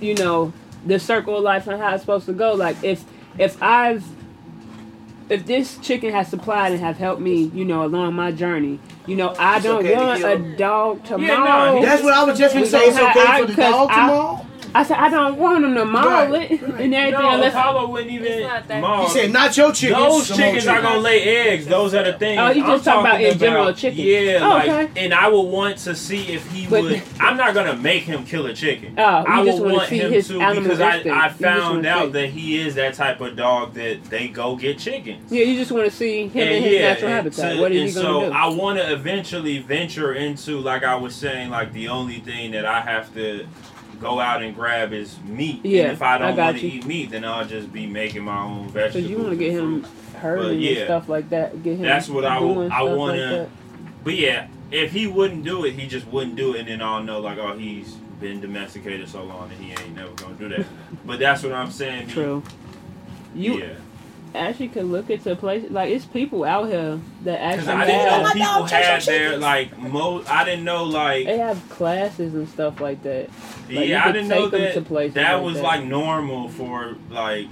you 0.00 0.14
know, 0.14 0.52
the 0.86 0.98
circle 0.98 1.36
of 1.36 1.42
life 1.42 1.66
and 1.66 1.80
how 1.80 1.94
it's 1.94 2.02
supposed 2.02 2.26
to 2.26 2.32
go. 2.32 2.54
Like 2.54 2.82
if 2.82 3.04
if 3.38 3.62
I've 3.62 4.04
if 5.28 5.44
this 5.46 5.78
chicken 5.78 6.12
has 6.12 6.28
supplied 6.28 6.72
and 6.72 6.80
have 6.80 6.96
helped 6.96 7.20
me, 7.20 7.44
you 7.54 7.64
know, 7.64 7.84
along 7.84 8.14
my 8.14 8.32
journey, 8.32 8.80
you 9.06 9.16
know, 9.16 9.28
I 9.38 9.56
it's 9.56 9.64
don't 9.64 9.84
okay 9.84 9.96
want 9.96 10.24
a 10.24 10.56
dog 10.56 11.04
to 11.06 11.20
yeah. 11.20 11.36
No, 11.36 11.82
that's 11.82 12.02
what 12.02 12.14
I 12.14 12.24
was 12.24 12.38
just 12.38 12.54
gonna 12.54 12.66
say. 12.66 12.86
It's 12.86 12.96
okay 12.96 13.24
I, 13.26 13.40
for 13.40 13.46
the 13.46 13.54
dog 13.54 13.90
tomorrow. 13.90 14.46
I 14.74 14.82
said 14.82 14.98
I 14.98 15.08
don't 15.08 15.36
want 15.38 15.62
them 15.62 15.74
to 15.74 15.84
maul 15.84 16.04
right. 16.04 16.50
it 16.50 16.60
and 16.60 16.94
everything. 16.94 17.10
No, 17.12 17.30
unless 17.30 17.52
Apollo 17.52 17.90
wouldn't 17.90 18.10
even 18.10 18.80
maul. 18.80 19.04
He 19.04 19.10
said 19.10 19.32
not 19.32 19.56
your 19.56 19.72
chickens. 19.72 20.28
Those 20.28 20.36
chickens 20.36 20.66
are 20.66 20.82
gonna 20.82 21.00
lay 21.00 21.22
eggs. 21.22 21.66
Those 21.66 21.94
are 21.94 22.04
the 22.04 22.14
oh, 22.14 22.18
things. 22.18 22.40
Oh, 22.40 22.50
you 22.50 22.62
just 22.62 22.84
talking 22.84 23.00
about 23.00 23.20
in 23.20 23.38
general 23.38 23.72
chickens. 23.72 24.00
Yeah, 24.00 24.38
oh, 24.42 24.58
okay. 24.58 24.72
like 24.72 24.98
and 24.98 25.14
I 25.14 25.28
would 25.28 25.42
want 25.42 25.78
to 25.78 25.94
see 25.94 26.32
if 26.32 26.50
he 26.50 26.66
but, 26.66 26.82
would. 26.82 27.02
I'm 27.20 27.36
not 27.36 27.54
gonna 27.54 27.76
make 27.76 28.02
him 28.02 28.24
kill 28.24 28.46
a 28.46 28.54
chicken. 28.54 28.94
Oh, 28.98 29.02
I 29.02 29.42
would 29.42 29.60
want 29.60 29.88
him 29.88 30.12
to 30.12 30.60
because 30.60 30.80
I, 30.80 31.26
I 31.26 31.28
found 31.30 31.86
out 31.86 32.12
that 32.12 32.30
he 32.30 32.60
is 32.60 32.74
that 32.74 32.94
type 32.94 33.20
of 33.20 33.36
dog 33.36 33.74
that 33.74 34.04
they 34.04 34.28
go 34.28 34.56
get 34.56 34.78
chickens. 34.78 35.32
Yeah, 35.32 35.44
you 35.44 35.56
just 35.56 35.72
want 35.72 35.86
to 35.86 35.90
see 35.90 36.28
him 36.28 36.48
in 36.48 36.62
his 36.62 36.72
yeah, 36.72 36.92
natural 36.92 37.10
habitat. 37.10 37.56
To, 37.56 37.60
what 37.60 37.72
is 37.72 37.94
he 37.94 38.02
gonna 38.02 38.14
so 38.14 38.28
do? 38.28 38.34
I 38.34 38.48
want 38.48 38.78
to 38.78 38.92
eventually 38.92 39.58
venture 39.58 40.14
into 40.14 40.58
like 40.58 40.84
I 40.84 40.96
was 40.96 41.14
saying, 41.14 41.50
like 41.50 41.72
the 41.72 41.88
only 41.88 42.20
thing 42.20 42.52
that 42.52 42.64
I 42.64 42.80
have 42.80 43.12
to 43.14 43.46
go 44.00 44.20
out 44.20 44.42
and 44.42 44.54
grab 44.54 44.90
his 44.90 45.18
meat. 45.20 45.64
Yeah, 45.64 45.84
and 45.84 45.92
if 45.92 46.02
I 46.02 46.18
don't 46.18 46.36
want 46.36 46.58
to 46.58 46.66
eat 46.66 46.86
meat, 46.86 47.10
then 47.10 47.24
I'll 47.24 47.46
just 47.46 47.72
be 47.72 47.86
making 47.86 48.24
my 48.24 48.40
own 48.40 48.68
vegetables. 48.68 49.04
So 49.04 49.10
you 49.10 49.18
want 49.18 49.30
to 49.30 49.36
get 49.36 49.52
him 49.52 49.86
hurting 50.16 50.60
yeah, 50.60 50.70
and 50.70 50.84
stuff 50.86 51.08
like 51.08 51.30
that. 51.30 51.62
Get 51.62 51.76
him. 51.76 51.82
That's 51.82 52.08
what 52.08 52.24
i 52.24 52.40
want 52.40 53.16
to. 53.16 53.40
Like 53.40 53.48
but 54.04 54.14
yeah, 54.16 54.48
if 54.70 54.92
he 54.92 55.06
wouldn't 55.06 55.44
do 55.44 55.64
it, 55.64 55.72
he 55.72 55.86
just 55.86 56.06
wouldn't 56.06 56.36
do 56.36 56.54
it, 56.54 56.60
and 56.60 56.68
then 56.68 56.82
I'll 56.82 57.02
know 57.02 57.20
like, 57.20 57.38
oh, 57.38 57.56
he's 57.56 57.94
been 58.20 58.40
domesticated 58.40 59.08
so 59.08 59.22
long 59.22 59.48
that 59.48 59.58
he 59.58 59.70
ain't 59.70 59.94
never 59.94 60.12
gonna 60.12 60.34
do 60.34 60.48
that. 60.48 60.66
but 61.04 61.18
that's 61.18 61.42
what 61.42 61.52
I'm 61.52 61.70
saying. 61.70 62.08
True. 62.08 62.42
You. 63.34 63.58
Yeah 63.58 63.74
actually 64.34 64.68
could 64.68 64.84
look 64.84 65.10
into 65.10 65.34
places 65.36 65.70
like 65.70 65.90
it's 65.90 66.04
people 66.04 66.44
out 66.44 66.68
here 66.68 67.00
that 67.24 67.40
actually. 67.40 67.68
I 67.68 67.86
didn't 67.86 68.22
know 68.22 68.32
people 68.32 68.66
had 68.66 69.02
their 69.02 69.36
like 69.38 69.78
most. 69.78 70.30
I 70.30 70.44
didn't 70.44 70.64
know 70.64 70.84
like 70.84 71.26
they 71.26 71.38
have 71.38 71.68
classes 71.68 72.34
and 72.34 72.48
stuff 72.48 72.80
like 72.80 73.02
that. 73.02 73.28
Like, 73.70 73.88
yeah, 73.88 74.04
I 74.04 74.12
didn't 74.12 74.28
know 74.28 74.48
that. 74.48 74.74
that 74.74 74.90
like 74.90 75.14
was 75.42 75.54
that. 75.54 75.62
like 75.62 75.84
normal 75.84 76.48
for 76.48 76.96
like 77.10 77.48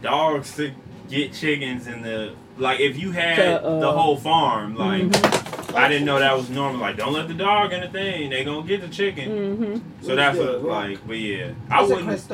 dogs 0.00 0.56
to 0.56 0.72
get 1.08 1.32
chickens 1.32 1.86
in 1.86 2.02
the 2.02 2.34
like 2.58 2.80
if 2.80 2.98
you 2.98 3.12
had 3.12 3.36
to, 3.36 3.64
uh, 3.64 3.80
the 3.80 3.92
whole 3.92 4.16
farm 4.16 4.74
mm-hmm. 4.74 4.80
like. 4.80 5.02
Mm-hmm. 5.02 5.52
I 5.74 5.88
didn't 5.88 6.04
know 6.04 6.18
that 6.18 6.36
was 6.36 6.50
normal. 6.50 6.82
Like, 6.82 6.98
don't 6.98 7.14
let 7.14 7.28
the 7.28 7.34
dog 7.34 7.72
in 7.72 7.80
the 7.80 7.88
thing; 7.88 8.28
they 8.28 8.44
gonna 8.44 8.66
get 8.66 8.82
the 8.82 8.88
chicken. 8.88 9.30
Mm-hmm. 9.30 10.04
So 10.04 10.14
that's 10.14 10.36
a, 10.36 10.58
like, 10.58 10.98
but 11.06 11.18
yeah, 11.18 11.52
I 11.70 11.80
wouldn't 11.80 12.28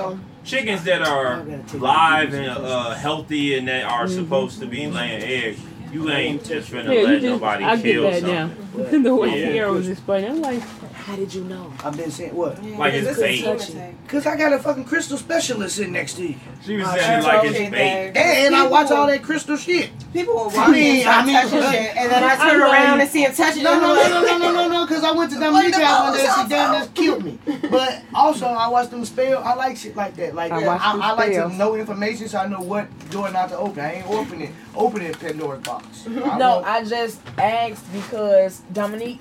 chickens 0.48 0.82
that 0.84 1.02
are 1.02 1.44
live 1.74 2.32
and 2.32 2.48
uh, 2.48 2.94
healthy 2.94 3.58
and 3.58 3.68
that 3.68 3.84
are 3.84 4.08
supposed 4.08 4.60
to 4.60 4.66
be 4.66 4.86
laying 4.86 5.22
eggs. 5.22 5.60
You 5.92 6.10
ain't 6.10 6.44
just 6.44 6.70
gonna 6.70 6.92
yeah, 6.92 7.02
let 7.02 7.20
just, 7.20 7.24
nobody 7.24 7.64
I 7.64 7.80
kill 7.80 8.02
get 8.10 8.22
that 8.22 8.50
something. 8.70 9.02
now. 9.02 9.02
the 9.02 9.16
way 9.16 9.28
yeah. 9.28 9.52
Sierra 9.52 9.72
was 9.72 9.88
explaining, 9.88 10.30
I'm 10.30 10.42
like, 10.42 10.62
how 11.08 11.16
did 11.16 11.32
you 11.32 11.42
know? 11.44 11.72
I've 11.82 11.96
been 11.96 12.10
saying 12.10 12.34
what? 12.34 12.62
Yeah. 12.62 12.76
Like 12.76 12.92
it's 12.92 13.18
bait. 13.18 13.96
Cause 14.08 14.26
I 14.26 14.36
got 14.36 14.52
a 14.52 14.58
fucking 14.58 14.84
crystal 14.84 15.16
specialist 15.16 15.78
in 15.78 15.92
next 15.92 16.14
to 16.14 16.26
you. 16.26 16.36
She 16.62 16.76
was 16.76 16.86
oh, 16.86 16.96
saying 16.96 17.22
like 17.22 17.44
it's 17.44 17.58
bait. 17.70 18.08
And, 18.08 18.16
and 18.18 18.54
I 18.54 18.66
watch 18.66 18.90
all 18.90 19.06
that 19.06 19.22
crystal 19.22 19.56
shit. 19.56 19.90
People 20.12 20.34
will 20.34 20.44
walk 20.44 20.68
I 20.68 20.70
mean, 20.70 21.06
I 21.06 21.24
mean, 21.24 21.34
touching 21.34 21.58
and 21.58 22.12
then 22.12 22.24
I 22.24 22.36
turn 22.36 22.62
I 22.62 22.70
around 22.70 23.00
and 23.00 23.08
see 23.08 23.24
him 23.24 23.34
touching. 23.34 23.62
No, 23.62 23.80
no, 23.80 23.94
no, 23.94 24.22
no, 24.22 24.38
no, 24.38 24.52
no, 24.52 24.68
no, 24.68 24.86
because 24.86 25.02
I 25.02 25.12
went 25.12 25.32
to 25.32 25.38
Dominica 25.38 25.78
one 25.78 26.12
day. 26.12 26.20
She 26.20 26.48
done 26.48 26.80
just 26.80 26.94
killed 26.94 27.24
me. 27.24 27.38
But 27.70 28.02
also, 28.14 28.46
I 28.46 28.68
watch 28.68 28.90
them 28.90 29.04
spell. 29.04 29.42
I 29.42 29.54
like 29.54 29.76
shit 29.76 29.96
like 29.96 30.14
that. 30.16 30.34
Like 30.34 30.52
I, 30.52 30.64
I, 30.64 31.12
like 31.12 31.32
to 31.32 31.48
know 31.50 31.74
information 31.74 32.28
so 32.28 32.38
I 32.38 32.46
know 32.46 32.60
what 32.60 32.86
door 33.10 33.30
not 33.30 33.50
to 33.50 33.58
open. 33.58 33.80
I 33.80 33.94
ain't 33.96 34.08
opening 34.08 34.48
it 34.48 34.54
opening 34.78 35.12
Pandora's 35.14 35.62
box. 35.62 36.04
Mm-hmm. 36.04 36.30
I 36.30 36.38
no, 36.38 36.62
I 36.64 36.84
just 36.84 37.20
asked 37.36 37.92
because 37.92 38.60
Dominique, 38.72 39.20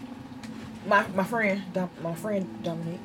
my 0.86 1.06
my 1.10 1.24
friend, 1.24 1.62
Dom, 1.74 1.90
my 2.02 2.14
friend 2.16 2.64
Dominique, 2.64 3.02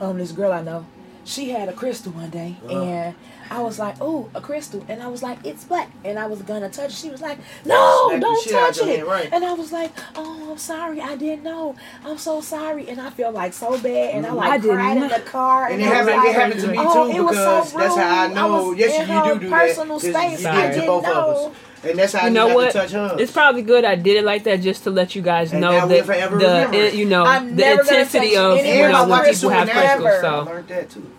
um, 0.00 0.18
this 0.18 0.32
girl 0.32 0.52
I 0.52 0.62
know, 0.62 0.86
she 1.24 1.50
had 1.50 1.68
a 1.68 1.72
crystal 1.72 2.12
one 2.12 2.30
day, 2.30 2.56
uh-huh. 2.64 2.82
and 2.82 3.14
I 3.54 3.60
was 3.60 3.78
like, 3.78 3.94
"Oh, 4.00 4.28
a 4.34 4.40
crystal," 4.40 4.84
and 4.88 5.00
I 5.00 5.06
was 5.06 5.22
like, 5.22 5.38
"It's 5.44 5.62
black," 5.62 5.88
and 6.04 6.18
I 6.18 6.26
was 6.26 6.42
gonna 6.42 6.68
touch 6.68 6.90
it. 6.90 6.96
She 6.96 7.08
was 7.08 7.22
like, 7.22 7.38
"No, 7.64 8.08
Smack 8.08 8.20
don't 8.20 8.48
touch 8.48 8.78
it," 8.78 9.06
right. 9.06 9.28
and 9.32 9.44
I 9.44 9.52
was 9.52 9.70
like, 9.70 9.92
"Oh, 10.16 10.50
I'm 10.50 10.58
sorry, 10.58 11.00
I 11.00 11.14
didn't 11.14 11.44
know. 11.44 11.76
I'm 12.04 12.18
so 12.18 12.40
sorry," 12.40 12.88
and 12.88 13.00
I 13.00 13.10
feel 13.10 13.30
like 13.30 13.52
so 13.52 13.78
bad, 13.78 14.14
and 14.14 14.26
I 14.26 14.30
mm-hmm. 14.30 14.36
like 14.38 14.52
I 14.52 14.58
cried 14.58 14.96
in 14.96 15.08
the 15.08 15.20
car, 15.20 15.66
and, 15.66 15.74
and 15.74 15.82
it, 15.82 15.86
happened, 15.86 16.16
like, 16.16 16.28
it 16.28 16.34
happened. 16.34 16.60
to 16.62 16.66
me 16.66 16.78
oh, 16.80 17.12
too 17.12 17.22
because 17.22 17.70
so 17.70 17.78
that's 17.78 17.96
how 17.96 18.24
I 18.24 18.26
know. 18.28 18.72
I 18.72 18.76
yes, 18.76 19.08
you 19.08 19.34
do 19.34 19.40
do 19.40 19.50
personal 19.50 19.98
that. 20.00 20.14
Space, 20.14 20.42
you 20.42 20.80
did 20.80 20.86
both 20.86 21.04
know. 21.04 21.12
of 21.12 21.52
us. 21.52 21.56
And 21.84 21.98
that's 21.98 22.12
how 22.14 22.26
you 22.26 22.32
know 22.32 22.54
what? 22.54 22.74
It's 23.20 23.30
probably 23.30 23.62
good 23.62 23.84
I 23.84 23.94
did 23.94 24.16
it 24.16 24.24
like 24.24 24.44
that 24.44 24.62
just 24.62 24.84
to 24.84 24.90
let 24.90 25.14
you 25.14 25.22
guys 25.22 25.52
and 25.52 25.60
know 25.60 25.86
that 25.86 26.06
the, 26.06 26.74
it, 26.74 26.94
you 26.94 27.04
know 27.04 27.24
I'm 27.24 27.54
the 27.54 27.72
intensity 27.72 28.36
of 28.36 28.56
when 28.56 28.94
I 28.94 29.06
why 29.06 29.30
people 29.30 29.50
have 29.50 29.68
crystals. 29.68 30.20
So 30.20 30.28
I 30.28 30.38
learned 30.40 30.68
that 30.68 30.90
too. 30.90 31.10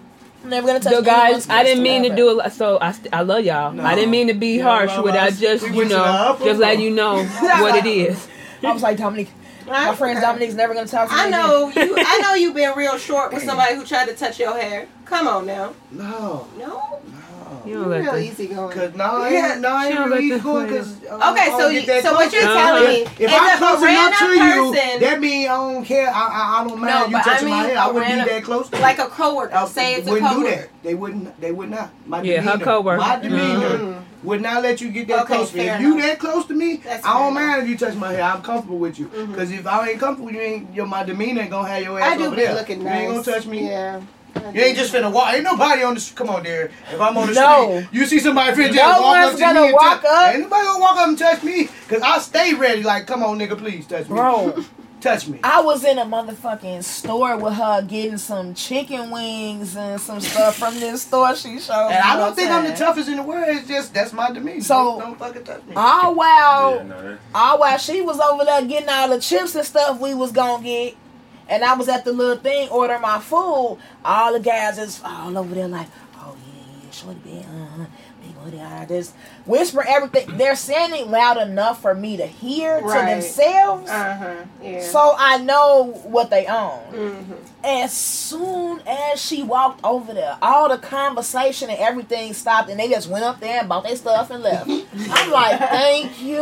Never 0.46 0.68
gonna 0.68 0.80
touch. 0.80 0.94
So 0.94 1.02
guys, 1.02 1.50
I 1.50 1.64
didn't 1.64 1.84
mean 1.84 2.04
to 2.04 2.16
do 2.16 2.40
it. 2.40 2.54
So 2.54 2.78
I, 2.82 2.96
I 3.12 3.22
love 3.22 3.44
y'all. 3.44 3.74
No. 3.74 3.84
I 3.84 3.96
didn't 3.96 4.12
mean 4.12 4.28
to 4.28 4.34
be 4.34 4.60
harsh. 4.60 4.92
No, 4.96 5.04
with 5.04 5.16
I 5.16 5.32
just 5.32 5.68
you 5.70 5.86
know 5.86 6.38
just 6.44 6.60
let 6.60 6.80
you 6.80 6.92
know 6.92 7.24
what 7.42 7.76
it 7.76 7.88
is. 7.88 8.28
I 8.64 8.72
was 8.72 8.84
like 8.84 8.98
Dominique. 8.98 9.32
My 9.68 9.96
friend 9.96 10.20
Dominique's 10.22 10.54
never 10.54 10.74
gonna 10.74 10.88
talk 10.88 11.10
to 11.10 11.16
me. 11.16 11.22
I 11.22 11.30
know 11.30 11.70
you. 11.70 11.96
I 11.98 12.20
know 12.22 12.34
you've 12.36 12.54
been 12.54 12.78
real 12.78 12.98
short 12.98 13.34
with 13.34 13.44
somebody 13.50 13.76
who 13.76 13.86
tried 13.86 14.08
to 14.08 14.16
touch 14.16 14.40
your 14.40 14.58
hair. 14.60 14.88
Come 15.06 15.28
on 15.28 15.46
now. 15.46 15.74
No. 15.92 16.48
No. 16.58 17.02
You 17.68 17.74
don't 17.76 17.90
real 17.90 18.16
easy 18.18 18.48
going. 18.48 18.78
Yeah. 18.78 19.58
no, 19.60 19.70
I 19.70 19.88
ain't 19.88 20.00
really. 20.00 20.40
Cause 20.40 21.04
uh, 21.06 21.32
okay, 21.32 21.50
so 21.58 21.70
you, 21.70 21.82
so 21.82 22.02
close. 22.02 22.14
what 22.14 22.34
you're 22.34 22.42
telling 22.42 22.88
me? 22.88 23.02
If, 23.20 23.32
I'm 23.32 23.58
close 23.58 23.82
enough 23.82 24.20
to 24.20 24.26
person, 24.26 24.94
you, 24.94 25.00
that 25.00 25.20
means 25.20 25.50
I 25.50 25.56
don't 25.56 25.86
care. 25.86 26.10
I 26.10 26.14
I, 26.14 26.62
I 26.62 26.68
don't 26.68 26.80
mind 26.80 27.12
no, 27.12 27.18
you 27.18 27.24
touching 27.24 27.48
I 27.48 27.52
mean, 27.52 27.60
my 27.60 27.64
hair. 27.64 27.78
I 27.78 27.92
wouldn't 27.92 28.26
be 28.26 28.30
that 28.30 28.44
close. 28.44 28.70
To 28.70 28.80
like 28.80 29.00
a 29.00 29.08
coworker, 29.08 29.54
I'll 29.54 29.68
say 29.68 29.96
it's 29.96 30.08
a 30.08 30.12
coworker. 30.12 30.24
wouldn't 30.24 30.44
do 30.46 30.56
that. 30.56 30.84
They 30.84 30.96
wouldn't. 30.96 31.42
They 31.42 31.52
would 31.52 31.70
not. 31.70 31.90
My 32.06 32.22
yeah, 32.22 32.36
demeanor, 32.38 32.58
her 32.58 32.64
coworker. 32.64 32.98
My 32.98 33.20
demeanor. 33.20 33.70
Mm-hmm 33.70 34.06
would 34.26 34.42
not 34.42 34.64
let 34.64 34.82
you 34.82 34.92
get 34.92 35.08
that 35.08 35.24
okay, 35.24 35.36
close 35.36 35.52
to 35.52 35.58
me. 35.58 35.70
If 35.70 35.82
you 35.82 36.02
that 36.02 36.20
close 36.20 36.46
to 36.48 36.54
me, 36.54 36.78
That's 36.78 37.06
I 37.06 37.20
don't 37.20 37.34
mind 37.34 37.64
if 37.64 37.70
you 37.70 37.78
touch 37.78 37.96
my 37.96 38.12
hair. 38.12 38.24
I'm 38.24 38.42
comfortable 38.42 38.80
with 38.80 39.00
you. 39.00 39.06
Because 39.06 39.50
mm-hmm. 39.50 39.60
if 39.60 39.68
I 39.68 39.90
ain't 39.90 40.00
comfortable, 40.00 40.32
you 40.32 40.40
ain't 40.40 40.74
your 40.74 40.88
my 40.88 41.04
demeanor 41.04 41.42
ain't 41.42 41.52
gonna 41.52 41.68
have 41.68 41.84
your 41.84 42.00
ass 42.00 42.14
I 42.14 42.18
do 42.18 42.30
be 42.32 42.38
there. 42.38 42.56
Looking 42.56 42.84
nice. 42.84 43.02
Ain't 43.02 43.12
gonna 43.12 43.24
touch 43.24 43.46
me. 43.46 43.68
Yeah. 43.68 44.02
Yeah. 44.46 44.52
You 44.62 44.62
ain't 44.68 44.78
just 44.78 44.94
finna 44.94 45.12
walk. 45.12 45.34
Ain't 45.34 45.44
nobody 45.44 45.84
on 45.84 45.94
the 45.96 46.00
street. 46.00 46.18
Come 46.18 46.30
on, 46.30 46.44
there. 46.44 46.66
If 46.92 47.00
I'm 47.02 47.18
on 47.18 47.28
the 47.28 47.34
No. 47.34 47.80
street, 47.82 47.88
you 47.92 48.06
see 48.06 48.20
somebody 48.20 48.52
finna 48.54 48.74
just 48.74 48.76
No 48.78 49.02
walk 49.02 49.16
one's 49.16 49.26
up 49.28 49.34
to 49.34 49.40
gonna 49.40 49.60
me 49.62 49.66
and 49.68 49.74
walk 49.74 50.02
touch. 50.02 50.12
up. 50.12 50.34
Ain't 50.34 50.44
nobody 50.44 50.66
gonna 50.66 50.80
walk 50.80 50.98
up 50.98 51.08
and 51.08 51.18
touch 51.20 51.44
me. 51.44 51.70
Cause 51.88 52.02
I 52.02 52.20
stay 52.20 52.54
ready. 52.54 52.84
Like, 52.84 53.08
come 53.08 53.24
on, 53.24 53.40
nigga, 53.40 53.58
please 53.58 53.86
touch 53.88 54.04
me. 54.10 54.16
Bro, 54.16 54.64
touch 55.02 55.28
me. 55.28 55.40
I 55.44 55.62
was 55.62 55.84
in 55.84 56.00
a 56.00 56.06
motherfucking 56.06 56.84
store 56.84 57.38
with 57.38 57.54
her 57.54 57.82
getting 57.84 58.18
some 58.18 58.54
chicken 58.56 59.12
wings 59.12 59.76
and 59.76 60.00
some 60.02 60.20
stuff 60.20 60.56
from 60.58 60.80
this 60.80 61.04
store 61.04 61.36
she 61.36 61.60
showed 61.60 61.90
me. 61.90 61.94
And 61.96 62.04
I 62.04 62.16
don't 62.18 62.36
think 62.36 62.50
I'm 62.50 62.66
the 62.66 62.74
toughest 62.76 63.08
in 63.10 63.18
the 63.18 63.24
world. 63.24 63.46
It's 63.50 63.68
just 63.68 63.94
that's 63.94 64.14
my 64.14 64.32
demeanor. 64.32 64.62
So- 64.62 65.00
don't 65.00 65.18
fucking 65.20 65.44
touch 65.44 65.64
me. 65.68 65.76
All 65.76 66.16
while 66.16 66.76
Yeah, 66.78 66.84
no, 66.84 67.18
all 67.36 67.60
while 67.60 67.78
she 67.78 68.02
was 68.02 68.20
over 68.20 68.46
there 68.46 68.62
getting 68.64 68.90
all 68.90 69.10
the 69.10 69.20
chips 69.20 69.54
and 69.56 69.66
stuff 69.66 70.00
we 70.00 70.14
was 70.16 70.32
gonna 70.32 70.64
get, 70.64 70.96
and 71.50 71.64
I 71.64 71.74
was 71.76 71.88
at 71.88 72.06
the 72.06 72.12
little 72.14 72.38
thing 72.38 72.70
ordering 72.70 73.02
my 73.02 73.20
food. 73.20 73.78
All 74.04 74.34
the 74.34 74.40
guys 74.40 74.78
is 74.78 75.02
all 75.04 75.38
over 75.38 75.54
there 75.56 75.68
like, 75.68 75.88
oh 76.18 76.36
yeah, 76.48 76.84
yeah, 76.86 76.92
shorty 76.92 77.20
bit, 77.24 77.46
uh, 77.46 77.86
big 78.22 78.44
booty, 78.44 78.60
uh, 78.60 78.86
this 78.86 79.14
whisper 79.46 79.84
everything. 79.88 80.38
They're 80.38 80.56
saying 80.56 80.94
it 80.94 81.08
loud 81.08 81.38
enough 81.38 81.82
for 81.82 81.94
me 81.94 82.18
to 82.18 82.26
hear 82.26 82.80
to 82.82 82.88
themselves, 82.88 83.90
Uh 83.90 84.16
huh. 84.16 84.36
Yeah. 84.62 84.82
so 84.82 85.16
I 85.18 85.38
know 85.40 85.94
what 86.06 86.30
they 86.30 86.46
own. 86.48 86.82
Mhm. 86.92 87.26
As 87.68 87.92
soon 87.94 88.80
as 88.88 89.20
she 89.20 89.42
walked 89.42 89.84
over 89.84 90.14
there, 90.14 90.38
all 90.40 90.70
the 90.70 90.78
conversation 90.78 91.70
and 91.72 91.80
everything 91.80 92.34
stopped, 92.34 92.70
and 92.70 92.80
they 92.80 92.88
just 92.88 93.10
went 93.10 93.26
up 93.26 93.40
there 93.40 93.60
and 93.60 93.68
bought 93.68 93.84
their 93.86 93.96
stuff 93.96 94.30
and 94.30 94.44
left. 94.44 94.70
I'm 94.70 95.32
like, 95.32 95.58
thank 95.72 96.22
you, 96.22 96.38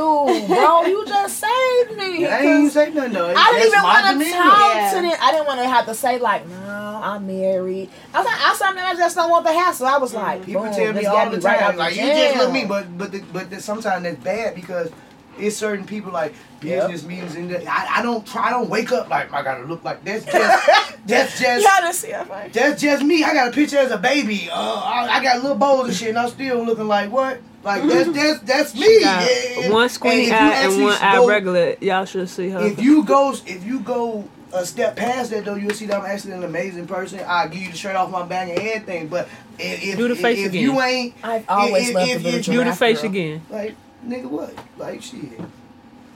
bro. 0.47 0.83
You 0.83 1.05
just 1.07 1.39
saved 1.39 1.97
me. 1.97 2.25
I 2.27 2.39
ain't 2.39 2.43
even 2.43 2.63
'Cause 2.65 2.73
say 2.73 2.89
nothing 2.91 3.13
though. 3.13 3.33
I 3.35 3.51
didn't 3.53 3.67
even 3.67 3.83
want 3.83 4.21
to 4.21 4.31
talk 4.33 4.75
Yeah. 4.75 4.89
to 4.95 5.01
them. 5.01 5.17
I 5.21 5.31
didn't 5.31 5.47
want 5.47 5.59
to 5.61 5.67
have 5.69 5.85
to 5.85 5.95
say 5.95 6.19
like, 6.19 6.45
no, 6.47 6.99
I'm 7.03 7.25
married. 7.25 7.89
I 8.13 8.17
was 8.17 8.25
like, 8.25 8.41
I 8.41 8.55
something 8.55 8.83
I 8.83 8.95
just 8.95 9.15
don't 9.15 9.29
want 9.29 9.45
the 9.45 9.53
hassle. 9.53 9.87
I 9.87 9.97
was 9.97 10.13
like, 10.13 10.45
People 10.45 10.63
tell 10.73 10.91
me 10.93 11.05
all 11.05 11.29
the 11.29 11.37
me 11.37 11.43
right 11.43 11.59
time, 11.59 11.77
like 11.77 11.95
you 11.95 12.01
just 12.01 12.35
look 12.35 12.47
jam. 12.47 12.53
me, 12.53 12.65
but 12.65 12.97
but 12.97 13.11
the, 13.13 13.23
but 13.31 13.49
the, 13.49 13.61
sometimes 13.61 14.03
that's 14.03 14.17
bad 14.21 14.55
because 14.55 14.91
it's 15.39 15.57
certain 15.57 15.85
people 15.85 16.11
like 16.11 16.33
Yep. 16.61 16.91
business 16.91 17.03
meetings 17.09 17.35
and 17.35 17.49
the, 17.49 17.67
I, 17.69 17.97
I 17.97 18.01
don't 18.01 18.25
try. 18.25 18.47
I 18.47 18.49
don't 18.51 18.69
wake 18.69 18.93
up 18.93 19.09
like 19.09 19.33
I 19.33 19.41
gotta 19.43 19.65
look 19.65 19.83
like 19.83 20.01
that's 20.05 20.23
just 20.31 20.67
that's 21.05 21.37
just 21.39 21.61
Y'all 21.65 21.81
didn't 21.81 21.93
see 21.95 22.11
her 22.11 22.23
face. 22.23 22.53
that's 22.53 22.81
just 22.81 23.03
me. 23.03 23.21
I 23.21 23.33
got 23.33 23.49
a 23.49 23.51
picture 23.51 23.77
as 23.79 23.91
a 23.91 23.97
baby. 23.97 24.47
Uh, 24.49 24.55
I, 24.55 25.17
I 25.19 25.23
got 25.23 25.41
little 25.41 25.57
bowls 25.57 25.87
and 25.89 25.93
shit, 25.97 26.09
and 26.09 26.17
I'm 26.17 26.29
still 26.29 26.63
looking 26.63 26.87
like 26.87 27.11
what? 27.11 27.39
Like 27.63 27.83
that's 27.83 28.09
that's 28.13 28.39
that's 28.43 28.75
me. 28.75 29.01
Yeah. 29.01 29.69
one 29.71 29.89
squinty 29.89 30.27
if 30.27 30.31
eye 30.31 30.35
and 30.37 30.53
actually 30.53 30.83
one 30.85 30.93
eye 31.01 31.15
go- 31.17 31.27
regular. 31.27 31.75
Y'all 31.81 32.05
should 32.05 32.29
see 32.29 32.47
her. 32.49 32.61
If 32.65 32.81
you 32.81 33.03
go 33.03 33.33
if 33.45 33.65
you 33.65 33.81
go 33.81 34.23
a 34.53 34.65
step 34.65 34.95
past 34.95 35.31
that 35.31 35.43
though, 35.43 35.55
you'll 35.55 35.71
see 35.73 35.87
that 35.87 35.99
I'm 35.99 36.05
actually 36.05 36.31
an 36.31 36.43
amazing 36.45 36.87
person. 36.87 37.19
I'll 37.27 37.49
give 37.49 37.61
you 37.61 37.71
the 37.71 37.77
shirt 37.77 37.97
off 37.97 38.09
my 38.09 38.23
back 38.25 38.47
and 38.47 38.57
everything. 38.59 39.09
But 39.09 39.27
if, 39.59 39.83
if 39.83 39.97
Do 39.97 40.07
the 40.07 40.15
face 40.15 40.39
if 40.39 40.45
again. 40.51 40.61
you 40.61 40.79
ain't 40.81 41.13
I've 41.23 41.43
always 41.49 41.89
If- 41.89 41.95
loved 41.95 42.09
if- 42.09 42.17
the 42.19 42.23
little 42.23 42.39
if 42.39 42.45
Do 42.45 42.63
the 42.63 42.73
face 42.73 43.01
girl. 43.01 43.09
again. 43.11 43.41
like 43.49 43.75
nigga 44.05 44.25
what? 44.29 44.53
Like 44.77 45.01
shit. 45.01 45.39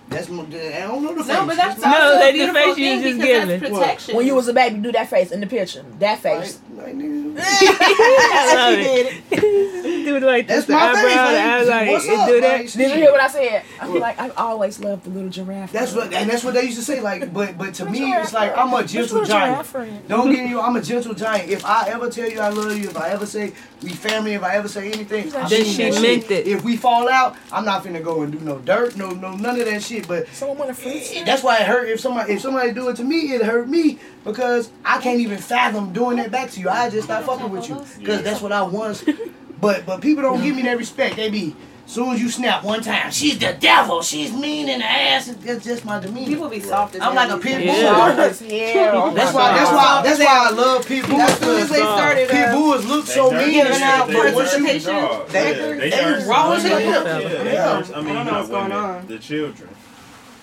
That's 0.10 0.30
my, 0.30 0.44
I 0.44 0.46
don't 0.88 1.04
know 1.04 1.14
the 1.16 1.22
face. 1.22 1.34
No, 1.34 1.46
but 1.46 1.58
that's 1.58 1.82
my- 1.82 1.92
No, 1.92 1.98
also 2.02 2.20
they 2.20 2.30
a 2.30 2.32
the 2.32 2.38
beautiful 2.38 2.62
face 2.62 2.78
you 2.78 2.86
thing 2.86 3.02
just 3.02 3.18
because 3.20 3.28
giving. 3.46 3.60
that's 3.60 3.74
protection. 3.74 4.16
When 4.16 4.26
you 4.26 4.36
was 4.36 4.48
a 4.48 4.54
baby, 4.54 4.78
do 4.80 4.92
that 4.94 5.10
face 5.10 5.32
in 5.34 5.42
the 5.42 5.48
picture. 5.48 5.84
That 6.00 6.20
face. 6.20 6.62
like, 6.78 6.96
nigga. 6.96 7.36
I 7.42 8.56
love 8.56 8.78
She 8.80 8.84
did 8.84 9.24
it. 9.32 10.06
do 10.06 10.16
it 10.16 10.24
like 10.24 10.48
this. 10.48 10.64
That's 10.64 10.68
The 10.68 10.74
my 10.74 10.80
eyebrow, 10.80 11.02
face. 11.02 11.66
the 11.66 11.72
Like, 11.72 11.82
like, 11.82 11.90
what's 11.90 12.08
up? 12.08 12.28
do 12.30 12.40
that. 12.42 12.58
Like, 12.62 12.72
Did 12.72 12.90
you 12.92 12.96
hear 12.96 13.12
what 13.12 13.20
I 13.22 13.28
said? 13.28 13.64
I 13.82 13.86
feel 13.86 14.00
like 14.00 14.18
I've 14.20 14.38
always 14.38 14.80
loved 14.80 15.04
the 15.04 15.10
little 15.10 15.30
giraffe. 15.30 15.74
That's 15.74 15.94
what, 15.94 16.14
and 16.14 16.30
that's 16.30 16.44
what 16.46 16.54
they 16.54 16.64
used 16.64 16.78
to 16.78 16.84
say. 16.86 17.02
Like, 17.02 17.34
but 17.34 17.58
but 17.58 17.74
to 17.76 17.86
me, 17.86 18.08
your 18.10 18.22
it's 18.22 18.32
like 18.34 18.58
I'm 18.58 18.74
a 18.74 18.86
gentle 18.86 19.26
giant. 19.26 20.08
Don't 20.08 20.32
get 20.32 20.48
you. 20.48 20.62
I'm 20.62 20.78
a 20.78 20.82
gentle 20.82 21.16
giant. 21.16 21.50
If 21.50 21.66
I 21.66 21.90
ever 21.90 22.10
tell 22.10 22.30
you 22.30 22.40
I 22.40 22.48
love 22.48 22.78
you, 22.78 22.90
if 22.90 22.96
I 22.98 23.10
ever 23.10 23.26
say 23.26 23.52
we 23.82 23.90
family, 23.90 24.34
if 24.34 24.44
I 24.44 24.56
ever 24.56 24.68
say 24.68 24.92
anything, 24.92 25.30
Then 25.30 25.50
mean 25.50 25.66
she 25.66 25.90
that 25.90 26.02
meant 26.02 26.32
it. 26.32 26.48
If 26.48 26.64
we 26.64 26.78
fall 26.78 27.08
out, 27.08 27.36
I'm 27.52 27.64
not 27.64 27.84
finna 27.84 28.04
go 28.04 28.24
and 28.24 28.32
do 28.32 28.40
no 28.40 28.58
dirt, 28.60 28.96
no 28.98 29.12
no 29.12 29.36
none 29.36 29.60
of 29.60 29.66
that 29.66 29.84
shit. 29.84 30.08
But 30.08 30.28
Someone 30.30 30.58
want 30.58 30.72
a 30.72 30.74
free 30.74 31.00
eh, 31.00 31.04
snack? 31.04 31.26
that's 31.26 31.44
why 31.44 31.58
it 31.60 31.68
hurt. 31.68 31.88
If 31.88 32.00
somebody 32.00 32.34
if 32.34 32.42
somebody 32.42 32.72
do 32.72 32.90
it 32.90 32.96
to 32.98 33.04
me, 33.04 33.34
it 33.34 33.44
hurt 33.44 33.70
me 33.70 34.00
because 34.24 34.72
I 34.84 35.00
can't 35.02 35.20
even 35.20 35.38
fathom 35.38 35.94
doing 35.94 36.18
that 36.18 36.32
back 36.32 36.50
to 36.52 36.60
you. 36.60 36.70
I 36.70 36.90
just 36.90 37.06
stop 37.06 37.24
fucking 37.24 37.50
with 37.50 37.70
you 37.70 37.84
because 38.00 38.24
that's 38.24 38.42
what 38.42 38.52
I 38.52 38.64
want. 38.64 39.04
But 39.60 39.88
but 39.88 40.02
people 40.02 40.22
don't 40.22 40.44
give 40.44 40.56
me 40.56 40.62
that 40.64 40.78
respect. 40.78 41.16
They 41.16 41.32
be. 41.32 41.56
Soon 41.88 42.10
as 42.14 42.22
you 42.22 42.30
snap 42.30 42.66
one 42.66 42.82
time, 42.84 43.10
she's 43.12 43.40
the 43.40 43.56
devil. 43.60 44.02
She's 44.02 44.34
mean 44.34 44.68
in 44.68 44.80
the 44.80 44.86
ass. 44.86 45.28
That's 45.40 45.64
just 45.64 45.86
my 45.86 46.00
demeanor. 46.02 46.28
People 46.28 46.50
be 46.50 46.60
soft 46.60 46.96
as 46.96 47.02
I'm 47.02 47.16
hell 47.16 47.30
like 47.30 47.32
a 47.32 47.36
these 47.42 47.44
pit 47.56 47.66
bull. 47.66 47.76
Yeah. 47.76 47.82
Soft 48.18 48.20
as 48.20 48.40
hell. 48.74 49.12
That's 49.12 49.34
why. 49.34 49.54
That's 49.58 49.72
why. 49.72 50.02
That's 50.04 50.20
why 50.20 50.48
I 50.48 50.50
love 50.52 50.86
pit 50.86 51.08
bulls. 51.08 51.22
As 51.22 51.40
soon 51.40 51.62
as 51.62 51.70
they 51.70 51.76
started, 51.78 52.30
pit 52.30 52.46
uh, 52.50 52.54
bulls 52.54 52.86
look 52.86 53.06
so 53.08 53.32
mean 53.32 53.60
and 53.66 53.70
shit. 53.70 53.80
now, 53.80 54.06
They 54.06 54.14
but 54.14 54.22
dirty 54.22 54.36
once 54.36 54.54
you 54.54 54.66
participation 54.66 54.94
dogs. 54.94 55.32
they- 55.32 55.90
Yeah, 55.90 56.18
they 56.20 56.28
raw 56.28 56.52
as 56.52 56.64
hell. 56.64 56.80
Yeah, 56.82 57.04
they 57.04 57.54
Yeah. 57.54 57.80
dirty- 57.80 57.94
I 57.94 58.02
mean, 58.02 58.10
I 58.10 58.14
don't 58.16 58.26
know 58.26 58.34
what's 58.34 58.50
going 58.50 58.64
women, 58.70 58.78
on. 58.78 59.08
The 59.08 59.20
children. 59.20 59.70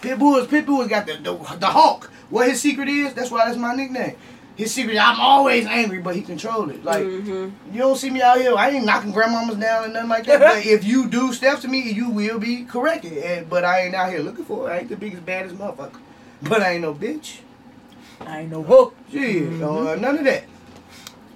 pit 0.00 0.18
bulls, 0.18 0.46
pit 0.46 0.64
bulls 0.66 0.88
got 0.88 1.06
the, 1.06 1.12
the 1.18 1.56
the 1.58 1.66
Hulk. 1.66 2.10
What 2.30 2.48
his 2.48 2.60
secret 2.62 2.88
is? 2.88 3.12
That's 3.12 3.30
why 3.30 3.44
that's 3.44 3.58
my 3.58 3.74
nickname. 3.74 4.16
His 4.56 4.72
secret, 4.72 4.96
I'm 4.98 5.18
always 5.18 5.66
angry, 5.66 5.98
but 5.98 6.14
he 6.14 6.22
control 6.22 6.70
it. 6.70 6.84
Like 6.84 7.02
Mm-hmm. 7.04 7.72
you 7.74 7.78
don't 7.80 7.96
see 7.96 8.08
me 8.10 8.22
out 8.22 8.38
here. 8.40 8.54
I 8.56 8.70
ain't 8.70 8.84
knocking 8.86 9.12
grandmamas 9.12 9.60
down 9.60 9.84
and 9.84 9.92
nothing 9.94 10.08
like 10.10 10.26
that. 10.26 10.38
but 10.40 10.64
if 10.66 10.84
you 10.84 11.08
do 11.08 11.32
stuff 11.32 11.60
to 11.62 11.68
me, 11.68 11.90
you 11.90 12.08
will 12.10 12.38
be 12.38 12.64
corrected. 12.64 13.18
And 13.18 13.50
but 13.50 13.64
I 13.64 13.80
ain't 13.82 13.94
out 13.96 14.10
here 14.10 14.20
looking 14.20 14.44
for 14.44 14.70
it. 14.70 14.72
I 14.72 14.78
ain't 14.80 14.88
the 14.88 14.96
biggest 14.96 15.26
baddest 15.26 15.56
motherfucker. 15.56 15.98
But 16.42 16.62
I 16.62 16.72
ain't 16.74 16.82
no 16.82 16.94
bitch. 16.94 17.38
I 18.20 18.40
ain't 18.42 18.50
no 18.52 18.62
hook. 18.62 18.94
Shit, 19.10 19.60
uh, 19.62 19.96
none 19.96 20.18
of 20.18 20.24
that. 20.24 20.44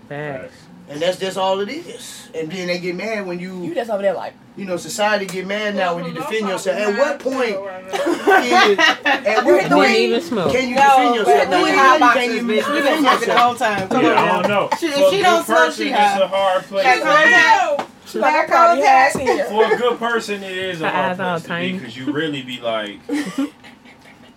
Facts. 0.09 0.55
And 0.91 1.03
that's 1.03 1.19
just 1.19 1.37
all 1.37 1.61
it 1.61 1.69
is. 1.69 2.29
And 2.35 2.51
then 2.51 2.67
they 2.69 2.79
get 2.79 2.95
mad 2.97 3.27
when 3.27 3.39
You 3.39 3.65
you, 3.65 3.75
just 3.75 3.91
over 3.91 4.01
there 4.03 4.15
like, 4.15 4.33
you 4.57 4.65
know, 4.65 4.77
society 4.79 5.27
get 5.27 5.47
mad 5.47 5.75
now 5.77 5.95
when 5.95 6.07
you 6.07 6.13
defend 6.15 6.49
yourself. 6.49 6.79
At 6.79 6.99
what 6.99 7.19
point 7.21 7.51
is, 7.51 8.79
at 9.05 9.45
what 9.45 9.61
Didn't 9.63 9.71
point 9.73 9.91
even 9.91 10.21
smoke. 10.23 10.53
can 10.53 10.69
you 10.69 10.77
No, 10.77 10.83
defend 10.83 11.11
we're 11.11 11.17
yourself? 11.19 11.51
doing 11.51 11.77
Like, 11.77 11.93
you 11.95 12.01
boxes, 12.01 12.23
can't 12.23 12.33
even 12.33 12.47
bitch. 12.47 12.73
We've 12.73 12.83
defend 12.83 12.85
been 12.97 13.05
talking 13.05 13.29
the 13.29 13.39
whole 13.39 13.55
time. 13.55 13.89
Come 13.89 14.03
yeah, 14.05 14.11
on 14.11 14.17
I 14.19 14.27
now. 14.27 14.43
don't 14.43 14.49
know. 14.51 14.69
She- 14.79 14.87
if 14.87 14.95
For 14.95 15.01
a 15.07 15.11
she 15.11 15.17
good 15.19 15.23
don't 15.23 15.45
smoke, 15.47 15.59
person, 15.59 15.85
she 15.85 15.91
it's 15.91 15.99
high. 15.99 16.21
a 16.21 16.27
hard 16.29 16.63
place. 16.65 16.85
Got 16.85 16.95
to 16.95 16.99
be. 17.01 17.05
contact. 17.05 17.93
I 18.25 18.47
called 18.47 18.79
you 18.79 18.85
ass. 18.85 19.49
For 19.51 19.75
a 19.75 19.77
good 19.77 19.99
person, 19.99 20.43
it 20.43 20.57
is 20.57 20.81
a 20.81 20.89
hard 20.91 21.17
place 21.19 21.43
to 21.43 21.49
be 21.61 21.73
because 21.79 21.97
you 21.97 22.13
really 22.13 22.43
be 22.43 22.61
like, 22.61 22.99
I 23.11 23.51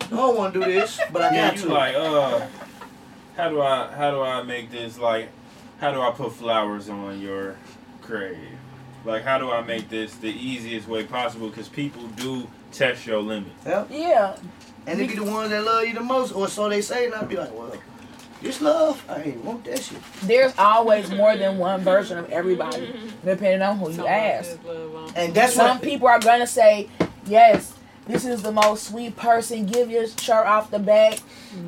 don't 0.10 0.38
want 0.38 0.54
to 0.54 0.60
do 0.60 0.66
this, 0.66 1.00
but 1.14 1.22
I 1.22 1.34
yeah, 1.34 1.50
got 1.52 1.58
you 1.58 1.68
to. 1.70 1.74
like, 1.74 1.96
uh, 1.96 2.48
how 3.38 3.50
do 3.50 3.62
I, 3.62 3.92
how 3.96 4.12
do 4.12 4.22
I 4.22 4.44
make 4.44 4.70
this 4.72 4.98
like, 5.00 5.30
how 5.82 5.92
do 5.92 6.00
I 6.00 6.12
put 6.12 6.32
flowers 6.34 6.88
on 6.90 7.20
your 7.20 7.58
grave? 8.04 8.38
Like, 9.04 9.24
how 9.24 9.40
do 9.40 9.52
I 9.52 9.62
make 9.62 9.90
this 9.90 10.14
the 10.16 10.30
easiest 10.30 10.88
way 10.88 11.04
possible? 11.04 11.50
Because 11.50 11.68
people 11.68 12.04
do 12.16 12.48
test 12.72 13.08
your 13.08 13.20
limits. 13.20 13.66
Yep. 13.66 13.88
Yeah. 13.90 14.38
And 14.86 15.00
they 15.00 15.08
be 15.08 15.16
the 15.16 15.24
ones 15.24 15.50
that 15.50 15.64
love 15.66 15.86
you 15.86 15.96
the 15.96 16.02
most, 16.02 16.34
or 16.34 16.48
so 16.48 16.70
they 16.70 16.82
say, 16.82 17.06
and 17.06 17.16
I'll 17.16 17.26
be 17.26 17.36
like, 17.36 17.52
well, 17.52 17.74
this 18.44 18.62
love, 18.62 19.04
I 19.10 19.22
ain't 19.24 19.44
want 19.44 19.64
that 19.66 19.82
shit. 19.82 19.98
There's 20.24 20.54
always 20.58 21.12
more 21.12 21.36
than 21.36 21.58
one 21.58 21.82
version 21.82 22.20
of 22.20 22.30
everybody, 22.30 22.94
depending 23.26 23.62
on 23.64 23.78
who 23.78 23.90
you 23.90 23.96
Someone 23.96 24.14
ask. 24.14 24.50
says 24.50 24.60
love 24.64 24.96
on. 24.96 25.14
And 25.16 25.34
that's 25.34 25.54
Some 25.56 25.78
what 25.78 25.82
people 25.84 26.08
are 26.08 26.20
gonna 26.20 26.48
say, 26.48 26.90
yes, 27.26 27.74
this 28.12 28.26
is 28.26 28.42
the 28.42 28.52
most 28.52 28.88
sweet 28.90 29.16
person. 29.16 29.66
Give 29.66 29.90
your 29.90 30.08
shirt 30.08 30.46
off 30.46 30.70
the 30.72 30.80
back. 30.80 31.20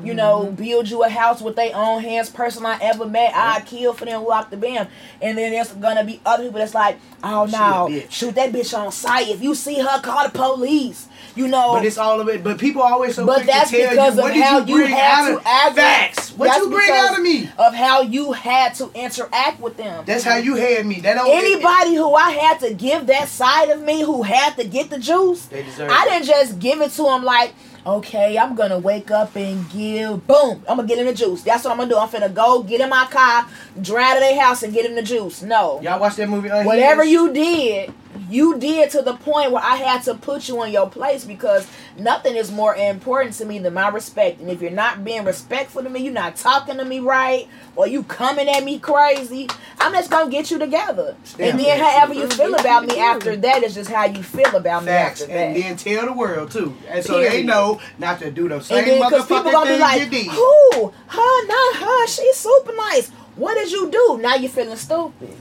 You 0.02 0.14
know, 0.14 0.50
build 0.50 0.88
you 0.88 1.02
a 1.04 1.08
house 1.08 1.40
with 1.42 1.56
their 1.56 1.74
own 1.74 2.02
hands. 2.02 2.30
Person 2.30 2.64
I 2.64 2.78
ever 2.80 3.06
met, 3.06 3.32
I 3.34 3.60
kill 3.62 3.92
for 3.92 4.04
them, 4.06 4.24
walk 4.24 4.50
the 4.50 4.56
bam. 4.56 4.88
And 5.20 5.36
then 5.36 5.52
there's 5.52 5.72
gonna 5.72 6.04
be 6.04 6.20
other 6.24 6.44
people 6.44 6.58
that's 6.58 6.74
like, 6.74 6.98
oh 7.22 7.44
no, 7.46 7.88
shoot 8.08 8.34
that 8.36 8.52
bitch 8.52 8.76
on 8.78 8.92
sight. 8.92 9.28
If 9.28 9.42
you 9.42 9.54
see 9.54 9.78
her, 9.80 10.00
call 10.00 10.24
the 10.24 10.30
police. 10.30 11.08
You 11.34 11.48
know, 11.48 11.72
But 11.74 11.84
it's 11.84 11.98
all 11.98 12.20
of 12.20 12.28
it. 12.28 12.44
But 12.44 12.58
people 12.58 12.82
always 12.82 13.14
so 13.16 13.26
But 13.26 13.36
quick 13.36 13.46
that's 13.46 13.70
to 13.70 13.76
tell 13.78 13.90
because 13.90 14.16
you, 14.16 14.22
of 14.24 14.32
how 14.36 14.58
you 14.64 14.78
you 14.78 14.86
had 14.86 15.28
to 15.34 15.42
act. 15.46 15.74
facts? 15.76 16.30
What 16.32 16.46
That's 16.48 16.58
you 16.60 16.70
bring 16.70 16.90
out 16.90 17.16
of 17.16 17.22
me? 17.22 17.50
of 17.58 17.74
how 17.74 18.02
you 18.02 18.32
had 18.32 18.74
to 18.76 18.90
interact 18.94 19.60
with 19.60 19.76
them. 19.76 20.04
That's 20.06 20.24
how 20.24 20.36
you 20.36 20.54
had 20.56 20.84
me. 20.86 21.00
That 21.00 21.14
don't 21.14 21.30
Anybody 21.30 21.94
who 21.94 22.14
I 22.14 22.30
had 22.30 22.60
to 22.60 22.74
give 22.74 23.06
that 23.06 23.28
side 23.28 23.70
of 23.70 23.82
me, 23.82 24.02
who 24.02 24.22
had 24.22 24.56
to 24.56 24.64
get 24.64 24.90
the 24.90 24.98
juice, 24.98 25.46
They 25.46 25.62
deserve. 25.62 25.90
I 25.92 26.04
didn't 26.06 26.26
just 26.26 26.58
give 26.58 26.80
it 26.80 26.90
to 26.92 27.02
them 27.04 27.22
like, 27.24 27.54
okay, 27.86 28.36
I'm 28.38 28.54
gonna 28.54 28.78
wake 28.78 29.10
up 29.10 29.36
and 29.36 29.68
give, 29.70 30.26
boom, 30.26 30.62
I'm 30.68 30.76
gonna 30.76 30.88
get 30.88 30.98
him 30.98 31.06
the 31.06 31.14
juice. 31.14 31.42
That's 31.42 31.64
what 31.64 31.70
I'm 31.72 31.76
gonna 31.78 31.90
do. 31.90 31.98
I'm 31.98 32.08
finna 32.08 32.32
go 32.32 32.62
get 32.62 32.80
in 32.80 32.88
my 32.88 33.06
car, 33.10 33.46
drive 33.80 34.14
to 34.14 34.20
their 34.20 34.40
house, 34.40 34.62
and 34.62 34.72
get 34.72 34.86
him 34.86 34.94
the 34.94 35.02
juice. 35.02 35.42
No, 35.42 35.80
Y'all 35.82 36.00
watch 36.00 36.16
that 36.16 36.28
movie? 36.28 36.48
Uh, 36.50 36.60
Unhinged? 36.60 36.66
whatever 36.66 37.04
you 37.04 37.32
did, 37.32 37.92
you 38.28 38.58
did 38.58 38.90
to 38.90 39.02
the 39.02 39.14
point 39.14 39.52
where 39.52 39.62
I 39.62 39.76
had 39.76 40.02
to 40.04 40.14
put 40.14 40.48
you 40.48 40.62
in 40.62 40.72
your 40.72 40.88
place 40.88 41.24
because 41.24 41.66
nothing 41.96 42.36
is 42.36 42.50
more 42.50 42.74
important 42.74 43.34
to 43.36 43.44
me 43.44 43.58
than 43.58 43.74
my 43.74 43.88
respect. 43.88 44.40
And 44.40 44.50
if 44.50 44.60
you're 44.62 44.70
not 44.70 45.04
being 45.04 45.24
respectful 45.24 45.82
to 45.82 45.90
me, 45.90 46.00
you're 46.00 46.12
not 46.12 46.36
talking 46.36 46.76
to 46.78 46.84
me 46.84 47.00
right, 47.00 47.48
or 47.76 47.86
you 47.86 48.02
coming 48.04 48.48
at 48.48 48.64
me 48.64 48.78
crazy, 48.78 49.48
I'm 49.78 49.92
just 49.92 50.10
gonna 50.10 50.30
get 50.30 50.50
you 50.50 50.58
together. 50.58 51.16
And 51.38 51.58
then 51.58 51.78
however 51.80 52.14
you 52.14 52.28
feel 52.28 52.54
about 52.54 52.86
me 52.86 52.98
after 52.98 53.36
that 53.36 53.62
is 53.62 53.74
just 53.74 53.90
how 53.90 54.04
you 54.04 54.22
feel 54.22 54.54
about 54.54 54.82
me 54.84 54.88
Facts, 54.88 55.22
after 55.22 55.32
and 55.32 55.56
then 55.56 55.76
tell 55.76 56.06
the 56.06 56.12
world 56.12 56.50
too, 56.50 56.76
and 56.88 57.04
so 57.04 57.18
they 57.20 57.42
know 57.42 57.80
not 57.98 58.18
to 58.20 58.30
do 58.30 58.48
the 58.48 58.60
same 58.60 58.84
then 58.84 58.98
because 59.02 59.26
people 59.26 59.42
motherfucking 59.44 59.52
gonna 59.52 59.70
be 59.74 59.78
like, 59.78 60.00
you 60.02 60.08
did. 60.10 60.26
who? 60.26 60.92
Her, 61.06 61.46
not 61.46 61.76
her. 61.76 62.06
She's 62.06 62.36
super 62.36 62.72
nice. 62.74 63.10
What 63.36 63.54
did 63.54 63.70
you 63.72 63.90
do? 63.90 64.18
Now 64.22 64.36
you're 64.36 64.50
feeling 64.50 64.76
stupid. 64.76 65.36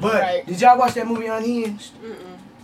But 0.00 0.14
Right. 0.22 0.46
did 0.46 0.60
y'all 0.60 0.78
watch 0.78 0.94
that 0.94 1.06
movie 1.06 1.26
Unhinged? 1.26 1.92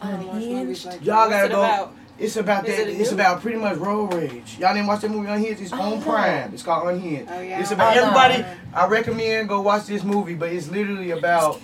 I 0.01 0.11
don't 0.11 0.27
watch 0.27 0.43
movies 0.43 0.86
like. 0.86 1.05
Y'all 1.05 1.28
gotta 1.28 1.47
it 1.47 1.48
go. 1.51 1.59
about? 1.62 1.94
It's 2.16 2.36
about 2.36 2.69
Is 2.69 2.77
that. 2.77 2.89
it 2.89 3.01
It's 3.01 3.11
new- 3.11 3.16
about 3.16 3.40
pretty 3.43 3.59
much 3.59 3.77
road 3.77 4.15
rage. 4.15 4.56
Y'all 4.61 4.73
didn't 4.73 4.86
watch 4.86 5.01
that 5.01 5.11
movie 5.11 5.28
Unhinged? 5.28 5.61
It's 5.62 5.73
on. 5.73 5.94
Oh, 5.94 6.01
Prime. 6.01 6.51
It's 6.55 6.62
called 6.62 6.89
Unhinged. 6.89 7.28
Oh, 7.32 7.40
yeah. 7.40 7.61
It's 7.61 7.73
about 7.73 7.97
Oh, 7.97 8.01
no. 8.01 8.06
everybody. 8.06 8.44
I 8.73 8.86
recommend 8.86 9.48
go 9.48 9.61
watch 9.62 9.86
this 9.86 10.05
movie, 10.05 10.35
but 10.35 10.52
it's 10.52 10.70
literally 10.70 11.11
about 11.11 11.61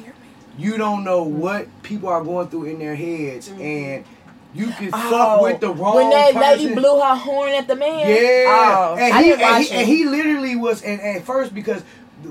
you 0.58 0.76
don't 0.76 1.04
know 1.04 1.24
mm-hmm. 1.24 1.38
what 1.38 1.82
people 1.82 2.08
are 2.08 2.22
going 2.24 2.48
through 2.48 2.64
in 2.64 2.78
their 2.80 2.96
heads, 2.96 3.48
mm-hmm. 3.48 3.60
and 3.62 4.04
you 4.52 4.66
can 4.72 4.88
oh, 4.92 4.98
fuck 5.10 5.38
Oh, 5.40 5.42
with 5.44 5.60
the 5.60 5.70
wrong 5.72 5.94
when 5.94 6.10
that 6.10 6.34
person. 6.34 6.40
lady 6.40 6.74
blew 6.74 6.98
her 7.00 7.14
horn 7.14 7.52
at 7.52 7.68
the 7.68 7.76
man. 7.76 8.00
Yeah, 8.08 8.44
Oh, 8.48 8.96
and, 8.98 9.24
he, 9.24 9.32
and, 9.32 9.64
he, 9.64 9.70
and 9.70 9.86
he 9.88 10.04
literally 10.06 10.56
was, 10.56 10.82
and 10.82 11.00
at 11.00 11.22
first 11.22 11.54
because 11.54 11.82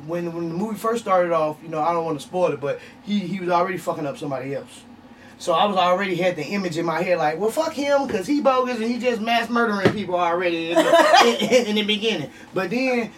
when 0.07 0.31
when 0.33 0.49
the 0.49 0.55
movie 0.55 0.77
first 0.77 1.01
started 1.01 1.31
off, 1.31 1.57
you 1.63 1.69
know, 1.69 1.81
I 1.81 1.93
don't 1.93 2.05
want 2.05 2.19
to 2.19 2.25
spoil 2.25 2.51
it, 2.51 2.59
but 2.59 2.79
he 3.03 3.19
he 3.19 3.39
was 3.39 3.49
already 3.49 3.77
fucking 3.77 4.05
up 4.05 4.17
somebody 4.17 4.55
else. 4.55 4.83
So 5.37 5.53
I 5.53 5.65
was 5.65 5.77
already 5.77 6.15
had 6.15 6.35
the 6.35 6.43
image 6.43 6.77
in 6.77 6.85
my 6.85 7.01
head 7.01 7.17
like, 7.17 7.39
well, 7.39 7.49
fuck 7.49 7.73
him 7.73 8.07
because 8.07 8.27
he 8.27 8.41
bogus 8.41 8.77
and 8.77 8.91
he 8.91 8.99
just 8.99 9.21
mass 9.21 9.49
murdering 9.49 9.93
people 9.93 10.15
already 10.15 10.71
in 10.71 10.75
the, 10.75 11.37
in, 11.39 11.67
in 11.67 11.75
the 11.75 11.83
beginning. 11.83 12.31
But 12.53 12.69
then. 12.69 13.11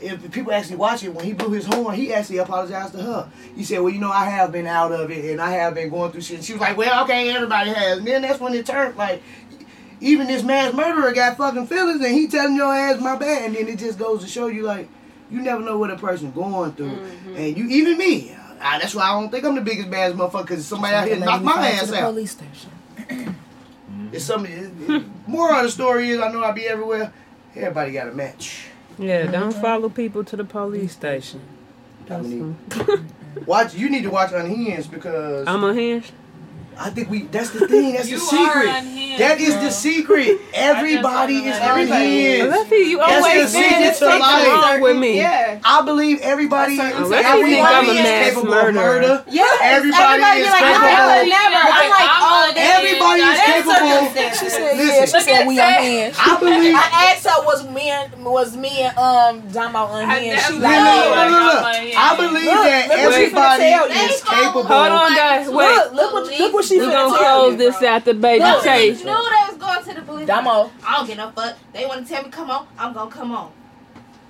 If 0.00 0.30
people 0.30 0.52
actually 0.52 0.76
watch 0.76 1.02
it, 1.02 1.08
when 1.08 1.24
he 1.24 1.32
blew 1.32 1.50
his 1.50 1.66
horn, 1.66 1.96
he 1.96 2.14
actually 2.14 2.36
apologized 2.36 2.92
to 2.92 3.02
her. 3.02 3.32
He 3.56 3.64
said, 3.64 3.80
"Well, 3.80 3.92
you 3.92 3.98
know, 3.98 4.12
I 4.12 4.26
have 4.26 4.52
been 4.52 4.68
out 4.68 4.92
of 4.92 5.10
it, 5.10 5.32
and 5.32 5.40
I 5.40 5.50
have 5.50 5.74
been 5.74 5.88
going 5.88 6.12
through 6.12 6.20
shit." 6.20 6.36
And 6.36 6.44
she 6.44 6.52
was 6.52 6.60
like, 6.60 6.76
"Well, 6.76 7.02
okay, 7.02 7.30
everybody 7.30 7.70
has." 7.70 7.98
And 7.98 8.06
then 8.06 8.22
that's 8.22 8.38
when 8.38 8.54
it 8.54 8.64
turned 8.64 8.96
like, 8.96 9.20
even 10.00 10.26
this 10.26 10.42
mass 10.42 10.72
murderer 10.72 11.12
got 11.12 11.36
fucking 11.36 11.66
feelings 11.66 12.04
and 12.04 12.14
he 12.14 12.28
telling 12.28 12.56
your 12.56 12.72
ass 12.72 13.00
my 13.00 13.16
bad 13.16 13.46
and 13.46 13.56
then 13.56 13.68
it 13.68 13.78
just 13.78 13.98
goes 13.98 14.22
to 14.22 14.28
show 14.28 14.46
you 14.46 14.62
like 14.62 14.88
you 15.30 15.40
never 15.40 15.62
know 15.62 15.78
what 15.78 15.90
a 15.90 15.96
person 15.96 16.30
going 16.32 16.72
through 16.72 16.90
mm-hmm. 16.90 17.36
and 17.36 17.56
you 17.56 17.68
even 17.68 17.98
me 17.98 18.34
I, 18.60 18.78
that's 18.78 18.94
why 18.94 19.04
I 19.04 19.20
don't 19.20 19.30
think 19.30 19.44
I'm 19.44 19.54
the 19.54 19.60
biggest 19.60 19.90
baddest 19.90 20.18
motherfucker 20.18 20.42
because 20.42 20.66
somebody 20.66 20.94
out 20.94 21.06
here 21.06 21.16
knocked 21.16 21.44
my 21.44 21.68
ass 21.68 21.92
out 21.92 22.12
Police 22.12 22.32
station. 22.32 22.70
it's 24.12 24.24
something 24.24 24.52
it, 24.52 24.90
it, 24.90 25.04
more 25.26 25.54
of 25.54 25.62
the 25.62 25.70
story 25.70 26.10
is 26.10 26.20
I 26.20 26.32
know 26.32 26.42
I 26.42 26.52
be 26.52 26.66
everywhere 26.66 27.12
everybody 27.54 27.92
got 27.92 28.08
a 28.08 28.12
match 28.12 28.66
Yeah, 28.98 29.30
don't 29.30 29.54
follow 29.54 29.88
people 29.88 30.24
to 30.24 30.36
the 30.36 30.44
police 30.44 30.92
station. 30.92 31.40
Dominique. 32.06 32.56
watch 33.46 33.74
you 33.74 33.90
need 33.90 34.02
to 34.02 34.10
watch 34.10 34.32
Unhinged 34.32 34.90
because 34.90 35.46
I'm 35.46 35.62
unhinged. 35.62 36.12
I 36.80 36.90
think 36.90 37.10
we 37.10 37.22
that's 37.22 37.50
the 37.50 37.66
thing 37.66 37.94
that's 37.94 38.08
You 38.08 38.18
the 38.18 38.24
are 38.24 38.28
secret 38.28 38.68
unhinged, 38.68 39.20
that 39.20 39.40
is 39.40 39.54
bro. 39.54 39.62
the 39.64 39.70
secret 39.70 40.38
everybody 40.54 41.36
is 41.48 41.56
Everybody 41.58 42.40
unhinged 42.40 42.68
you 42.88 42.98
That's 42.98 43.24
always 43.24 43.52
the 43.52 43.58
saying 43.58 43.92
secret 43.94 44.10
to 44.12 44.18
life. 44.18 44.80
with 44.82 44.96
me. 44.96 45.16
Yeah. 45.18 45.60
I 45.64 45.82
believe 45.82 46.20
everybody, 46.20 46.78
Unless 46.78 46.94
you 46.98 47.14
everybody 47.14 47.52
think 47.52 47.66
I'm 47.68 47.88
a 47.88 47.92
is 47.92 48.08
capable 48.34 48.50
murderer. 48.50 48.68
of 48.68 48.74
murder. 48.74 49.24
Yes. 49.28 49.60
Everybody 49.62 50.02
Everybody 50.02 50.40
is 50.40 50.52
like, 50.52 50.62
capable. 50.62 50.88
never, 50.88 51.28
never. 51.28 51.60
I'm 51.68 51.90
like, 51.90 52.08
I'm 52.08 52.22
oh. 52.22 52.52
Everybody 52.58 53.22
is 53.22 53.40
capable. 53.44 53.98
She 54.38 54.48
said, 54.48 54.76
Listen. 54.76 54.88
yeah, 54.88 55.06
she 55.06 55.20
said 55.20 55.46
we 55.46 55.56
that. 55.56 55.80
unhinged. 55.80 56.18
I 56.18 56.32
believe. 56.40 56.74
I 56.74 56.88
asked 57.12 57.26
her 57.26 57.40
was 57.44 57.60
me 57.68 57.84
and 57.90 58.24
was 58.24 58.56
me 58.56 58.72
and 58.82 58.94
um 58.98 59.34
Damo 59.52 59.92
unhinged. 59.98 60.42
She 60.46 60.52
like, 60.54 60.78
No, 60.78 60.94
no, 61.12 61.28
no, 61.28 61.38
no. 61.38 61.54
I'm 61.58 61.74
unhinged. 61.74 61.96
I 61.98 62.10
believe 62.16 62.44
that 62.44 62.82
look 62.88 62.98
what 62.98 63.14
she 63.14 63.26
finna 63.30 63.58
everybody 63.68 64.14
is 64.14 64.22
capable. 64.24 64.62
Hold 64.64 64.92
on, 64.92 65.10
guys. 65.14 65.48
Wait. 65.48 65.68
Look, 65.68 65.92
look 65.92 66.12
look 66.38 66.52
what 66.54 66.64
she 66.68 66.78
We're 66.78 66.90
gonna 66.90 67.16
tell 67.16 67.40
close 67.40 67.52
you. 67.52 67.58
this 67.58 67.82
after 67.82 68.14
baby 68.14 68.44
Look. 68.44 68.62
They 68.64 68.90
Chase. 68.90 68.98
knew 69.04 69.06
they 69.06 69.52
was 69.52 69.56
going 69.58 69.84
to 69.84 69.94
the 69.94 70.02
police. 70.06 70.26
Damo. 70.26 70.70
I 70.86 70.96
don't 70.96 71.06
get 71.06 71.16
no 71.16 71.30
fuck. 71.30 71.56
They 71.72 71.86
want 71.86 72.06
to 72.06 72.12
tell 72.12 72.22
me 72.24 72.30
come 72.30 72.50
on. 72.50 72.66
I'm 72.78 72.92
gonna 72.92 73.10
come 73.10 73.32
on. 73.32 73.52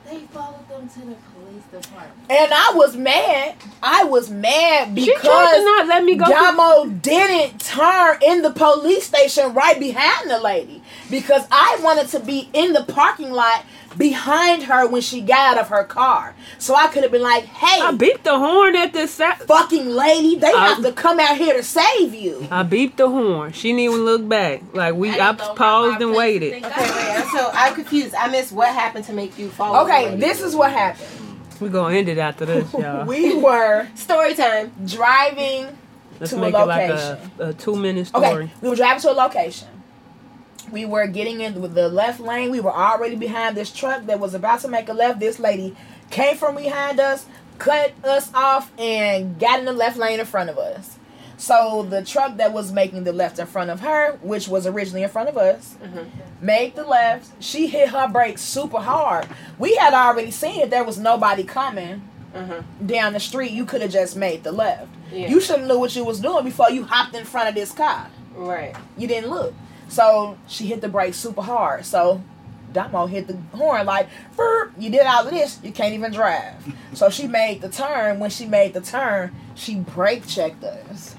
They 0.08 0.20
followed 0.32 0.66
them 0.70 0.88
to 0.88 1.00
the 1.00 1.16
police 1.34 1.64
department. 1.70 2.14
And 2.30 2.50
I 2.54 2.72
was 2.74 2.96
mad. 2.96 3.56
I 3.82 4.04
was 4.04 4.30
mad 4.30 4.98
She 4.98 5.04
tried 5.04 5.16
to 5.16 5.20
because 5.20 5.64
not 5.64 5.86
let 5.86 6.02
me 6.02 6.14
go. 6.14 6.24
through- 6.24 6.34
Damo 6.34 6.86
didn't 6.86 7.60
turn 7.60 8.16
in 8.22 8.40
the 8.40 8.50
police 8.50 9.04
station 9.06 9.52
right 9.52 9.78
behind 9.78 10.30
the 10.30 10.38
lady 10.40 10.82
because 11.10 11.44
I 11.52 11.78
wanted 11.82 12.08
to 12.08 12.20
be 12.20 12.48
in 12.54 12.72
the 12.72 12.84
parking 12.84 13.32
lot 13.32 13.64
behind 13.98 14.62
her 14.62 14.86
when 14.88 15.02
she 15.02 15.20
got 15.20 15.56
out 15.56 15.62
of 15.62 15.68
her 15.68 15.84
car. 15.84 16.34
So 16.58 16.74
I 16.74 16.86
could 16.88 17.02
have 17.02 17.12
been 17.12 17.22
like, 17.22 17.44
hey, 17.44 17.80
I 17.82 17.92
beeped 17.92 18.22
the 18.22 18.38
horn 18.38 18.76
at 18.76 18.92
this 18.92 19.12
sa- 19.12 19.34
fucking 19.34 19.88
lady, 19.88 20.36
they 20.36 20.46
I- 20.52 20.68
have 20.68 20.82
to 20.82 20.92
come 20.92 21.18
out 21.20 21.36
here 21.36 21.54
to 21.54 21.62
save 21.62 22.14
you. 22.14 22.46
I 22.50 22.62
beeped 22.62 22.96
the 22.96 23.08
horn. 23.08 23.52
She 23.52 23.68
didn't 23.68 23.80
even 23.80 24.04
look 24.04 24.26
back. 24.28 24.62
Like 24.72 24.94
we, 24.94 25.10
I, 25.10 25.32
didn't 25.32 25.56
paused 25.56 26.00
and 26.00 26.12
waited. 26.14 26.64
Okay, 26.64 26.70
wait. 26.70 27.26
So 27.32 27.50
I'm 27.52 27.74
confused. 27.74 28.14
I 28.14 28.28
missed 28.28 28.52
what 28.52 28.68
happened 28.68 29.04
to 29.06 29.12
make 29.12 29.38
you 29.38 29.50
fall. 29.50 29.84
Okay, 29.84 30.16
this 30.16 30.40
is 30.40 30.54
what 30.54 30.72
happened. 30.72 31.08
We're 31.60 31.70
gonna 31.70 31.96
end 31.96 32.08
it 32.08 32.18
after 32.18 32.46
this, 32.46 32.72
y'all. 32.78 33.04
We 33.04 33.34
were 33.34 33.88
story 33.96 34.34
time. 34.34 34.72
driving 34.86 35.76
Let's 36.20 36.30
to 36.32 36.38
a 36.38 36.40
make 36.40 36.54
it 36.54 36.58
like 36.66 36.90
a, 36.90 37.30
a 37.40 37.52
two 37.52 37.74
minute 37.76 38.06
story. 38.06 38.26
Okay, 38.26 38.50
we 38.62 38.68
were 38.68 38.76
driving 38.76 39.00
to 39.02 39.10
a 39.10 39.12
location. 39.12 39.68
We 40.72 40.84
were 40.84 41.06
getting 41.06 41.40
in 41.40 41.60
with 41.60 41.74
the 41.74 41.88
left 41.88 42.20
lane. 42.20 42.50
We 42.50 42.60
were 42.60 42.74
already 42.74 43.16
behind 43.16 43.56
this 43.56 43.72
truck 43.72 44.06
that 44.06 44.20
was 44.20 44.34
about 44.34 44.60
to 44.60 44.68
make 44.68 44.88
a 44.88 44.92
left. 44.92 45.20
This 45.20 45.38
lady 45.38 45.76
came 46.10 46.36
from 46.36 46.56
behind 46.56 47.00
us, 47.00 47.26
cut 47.58 47.92
us 48.04 48.32
off, 48.34 48.72
and 48.78 49.38
got 49.38 49.60
in 49.60 49.64
the 49.64 49.72
left 49.72 49.96
lane 49.96 50.20
in 50.20 50.26
front 50.26 50.50
of 50.50 50.58
us. 50.58 50.98
So 51.38 51.86
the 51.88 52.02
truck 52.02 52.36
that 52.38 52.52
was 52.52 52.72
making 52.72 53.04
the 53.04 53.12
left 53.12 53.38
in 53.38 53.46
front 53.46 53.70
of 53.70 53.80
her, 53.80 54.18
which 54.22 54.48
was 54.48 54.66
originally 54.66 55.04
in 55.04 55.08
front 55.08 55.28
of 55.28 55.36
us, 55.36 55.76
mm-hmm. 55.80 56.08
made 56.44 56.74
the 56.74 56.84
left. 56.84 57.30
She 57.42 57.68
hit 57.68 57.90
her 57.90 58.08
brakes 58.08 58.42
super 58.42 58.80
hard. 58.80 59.28
We 59.56 59.76
had 59.76 59.94
already 59.94 60.32
seen 60.32 60.62
it. 60.62 60.70
there 60.70 60.82
was 60.82 60.98
nobody 60.98 61.44
coming 61.44 62.02
mm-hmm. 62.34 62.86
down 62.86 63.12
the 63.12 63.20
street. 63.20 63.52
You 63.52 63.64
could 63.64 63.82
have 63.82 63.92
just 63.92 64.16
made 64.16 64.42
the 64.42 64.50
left. 64.50 64.88
Yeah. 65.12 65.28
You 65.28 65.40
should 65.40 65.60
have 65.60 65.68
knew 65.68 65.78
what 65.78 65.94
you 65.94 66.04
was 66.04 66.18
doing 66.18 66.44
before 66.44 66.70
you 66.70 66.82
hopped 66.82 67.14
in 67.14 67.24
front 67.24 67.48
of 67.48 67.54
this 67.54 67.70
car. 67.70 68.10
Right. 68.34 68.74
You 68.96 69.06
didn't 69.06 69.30
look. 69.30 69.54
So 69.88 70.38
she 70.46 70.66
hit 70.66 70.80
the 70.80 70.88
brakes 70.88 71.16
super 71.16 71.42
hard. 71.42 71.84
So 71.86 72.22
Damo 72.72 73.06
hit 73.06 73.26
the 73.26 73.36
horn 73.56 73.86
like, 73.86 74.08
you 74.78 74.90
did 74.90 75.06
all 75.06 75.24
of 75.26 75.30
this, 75.32 75.58
you 75.62 75.72
can't 75.72 75.94
even 75.94 76.12
drive. 76.12 76.54
so 76.94 77.08
she 77.10 77.26
made 77.26 77.60
the 77.62 77.68
turn. 77.68 78.18
When 78.20 78.30
she 78.30 78.46
made 78.46 78.74
the 78.74 78.80
turn, 78.80 79.34
she 79.54 79.76
brake 79.76 80.26
checked 80.26 80.62
us. 80.64 81.14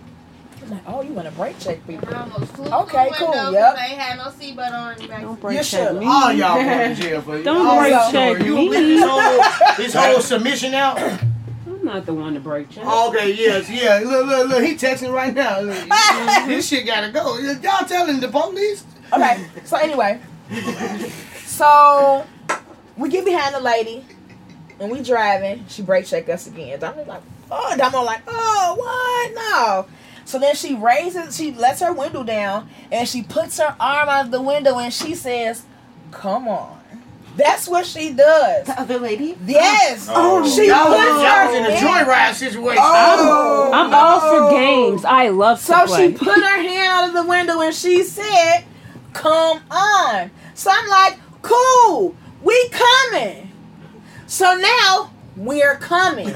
I'm 0.62 0.70
like, 0.72 0.82
oh, 0.86 1.02
you 1.02 1.14
want 1.14 1.28
to 1.28 1.34
brake 1.34 1.58
check 1.60 1.86
people? 1.88 2.08
I 2.14 2.22
almost 2.22 2.52
flew 2.54 2.66
Okay, 2.68 3.06
through 3.08 3.10
the 3.10 3.16
cool, 3.16 3.30
window 3.32 3.52
yep. 3.52 3.74
'cause 3.76 3.80
I 3.82 3.86
ain't 3.88 4.00
had 4.00 4.18
no 4.18 4.24
seatbelt 4.26 4.72
on. 4.74 5.08
Back 5.08 5.22
Don't 5.22 5.32
You 5.32 5.42
break 5.42 5.56
check 5.58 5.66
should. 5.66 5.98
me. 6.00 6.06
All 6.06 6.32
y'all 6.34 6.56
going 6.64 6.96
to 6.96 7.02
jail 7.02 7.22
for 7.22 7.38
you. 7.38 7.44
Don't 7.44 7.66
All 7.68 7.80
break 7.80 7.92
y'all 7.94 8.12
check 8.12 8.40
know. 8.40 8.46
You 8.46 8.56
me. 8.56 8.70
leave 8.70 8.88
this 9.00 9.04
whole, 9.10 9.76
this 9.78 9.94
whole 9.96 10.22
submission 10.22 10.74
out. 10.76 10.98
I'm 11.90 11.96
not 11.96 12.06
the 12.06 12.14
one 12.14 12.36
to 12.36 12.40
break 12.40 12.70
check. 12.70 12.86
Okay, 12.86 13.34
yes, 13.34 13.68
yeah. 13.68 14.00
Look, 14.04 14.28
look, 14.28 14.50
look. 14.50 14.64
He 14.64 14.76
texting 14.76 15.12
right 15.12 15.34
now. 15.34 15.60
Look, 15.62 15.76
this 16.48 16.68
shit 16.68 16.86
gotta 16.86 17.12
go. 17.12 17.40
Y'all 17.40 17.84
telling 17.88 18.20
the 18.20 18.28
police? 18.28 18.86
Okay. 19.12 19.44
So 19.64 19.76
anyway, 19.76 20.22
so 21.46 22.28
we 22.96 23.10
get 23.10 23.26
behind 23.26 23.56
the 23.56 23.60
lady 23.60 24.06
and 24.80 24.92
we 24.92 25.02
driving. 25.02 25.66
She 25.68 25.82
brake 25.82 26.06
check 26.06 26.30
us 26.30 26.46
again. 26.46 26.80
Damo 26.80 27.06
like, 27.06 27.24
oh, 27.50 27.76
Damo 27.76 28.04
like, 28.04 28.22
oh, 28.28 28.76
what? 28.78 29.34
No. 29.34 29.88
So 30.26 30.38
then 30.38 30.54
she 30.54 30.76
raises, 30.76 31.36
she 31.36 31.52
lets 31.54 31.82
her 31.82 31.92
window 31.92 32.24
down 32.24 32.70
and 32.92 33.10
she 33.10 33.24
puts 33.24 33.58
her 33.58 33.76
arm 33.80 34.10
out 34.10 34.26
of 34.26 34.32
the 34.32 34.44
window 34.44 34.78
and 34.78 34.94
she 34.94 35.16
says, 35.16 35.64
"Come 36.12 36.48
on." 36.48 36.79
That's 37.40 37.68
what 37.68 37.86
she 37.86 38.14
does. 38.14 38.66
The 38.68 38.80
other 38.82 39.00
lady. 39.00 39.38
Yes. 39.46 40.08
Oh. 40.10 40.44
oh 40.44 40.50
she 40.50 40.68
Y'all 40.68 40.86
puts 40.88 41.00
y'all 41.00 41.22
her 41.24 41.56
in 41.58 41.66
a 41.66 41.76
joyride 41.78 42.34
situation. 42.34 42.84
Oh. 42.86 43.72
I'm 43.74 43.94
all 43.94 44.20
for 44.20 44.52
games. 44.56 45.06
I 45.06 45.30
love 45.30 45.58
to 45.60 45.64
So 45.66 45.86
play. 45.86 46.12
she 46.12 46.18
put 46.18 46.36
her 46.36 46.62
hand 46.62 46.88
out 46.88 47.08
of 47.10 47.14
the 47.16 47.30
window 47.30 47.62
and 47.62 47.74
she 47.74 48.04
said, 48.04 48.64
Come 49.14 49.62
on. 49.72 50.30
So 50.54 50.70
I'm 50.74 50.88
like, 50.90 51.20
Cool, 51.42 52.16
we 52.44 52.70
coming. 52.70 53.52
So 54.28 54.54
now 54.56 55.12
we're 55.36 55.76
coming. 55.76 56.28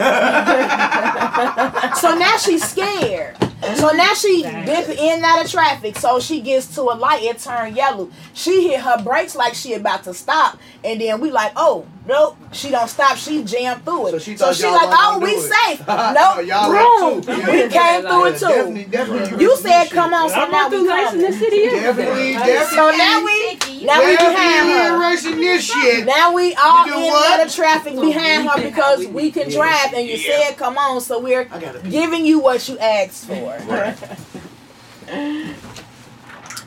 so 1.95 2.15
now 2.15 2.37
she's 2.37 2.63
scared. 2.63 3.35
So 3.75 3.91
now 3.91 4.13
she 4.13 4.41
dip 4.43 4.89
in 4.89 5.23
out 5.23 5.43
of 5.45 5.49
traffic. 5.49 5.97
So 5.97 6.19
she 6.19 6.41
gets 6.41 6.73
to 6.75 6.81
a 6.81 6.95
light, 6.95 7.23
it 7.23 7.39
turned 7.39 7.75
yellow. 7.77 8.09
She 8.33 8.67
hit 8.67 8.81
her 8.81 9.01
brakes 9.01 9.35
like 9.35 9.53
she 9.53 9.73
about 9.73 10.03
to 10.03 10.13
stop. 10.13 10.57
And 10.83 10.99
then 10.99 11.21
we 11.21 11.31
like, 11.31 11.53
oh, 11.55 11.85
nope, 12.05 12.37
she 12.51 12.69
don't 12.71 12.89
stop. 12.89 13.15
She 13.17 13.41
jammed 13.43 13.85
through 13.85 14.07
it. 14.07 14.11
So 14.11 14.19
she 14.19 14.35
thought 14.35 14.55
she 14.55 14.65
like, 14.65 14.89
oh, 14.91 15.19
we 15.21 15.29
it. 15.31 15.41
safe. 15.41 15.87
Nope, 15.87 16.45
y'all 16.45 16.67
boom. 16.69 17.21
left. 17.21 17.27
We 17.27 17.59
Yeah. 17.63 17.67
came 17.69 18.01
through 18.01 18.25
it 18.25 18.37
too. 18.37 18.47
Definitely, 18.47 18.83
definitely. 18.85 19.41
You 19.43 19.55
said, 19.57 19.85
come 19.91 20.13
on, 20.13 20.29
so 20.29 20.35
now 20.49 20.69
went 20.69 20.71
we 20.71 20.77
through 20.85 21.09
in 21.09 21.17
the 21.21 21.31
city 21.31 21.63
Definitely, 21.69 22.33
definitely. 22.33 22.75
So 22.75 22.91
now 22.91 23.23
we, 23.23 23.52
Sticky. 23.83 23.99
now 23.99 24.05
we 24.05 24.15
behind 24.17 24.35
Definitely 24.35 24.73
her. 24.89 24.95
erasing 25.07 25.39
this 25.39 25.63
shit. 25.63 26.05
Now 26.05 26.33
we 26.33 26.53
all 26.55 26.85
You 26.87 26.93
do 26.93 26.99
in 26.99 27.05
what? 27.05 27.39
out 27.39 27.45
of 27.47 27.53
traffic 27.53 27.95
behind 27.95 28.47
her 28.49 28.61
because 28.63 29.05
we 29.07 29.31
can 29.31 29.49
Yeah. 29.49 29.57
drive 29.57 29.93
and 29.93 30.07
you 30.07 30.15
Yeah. 30.15 30.47
said 30.47 30.57
come 30.57 30.77
on, 30.77 31.01
so 31.01 31.19
we're 31.19 31.47
I 31.51 31.59
gotta 31.59 31.79
pee. 31.79 31.89
giving 31.89 32.25
you 32.25 32.39
what 32.39 32.67
you 32.67 32.77
asked 32.79 33.25
for. 33.25 33.57
Right. 33.67 33.97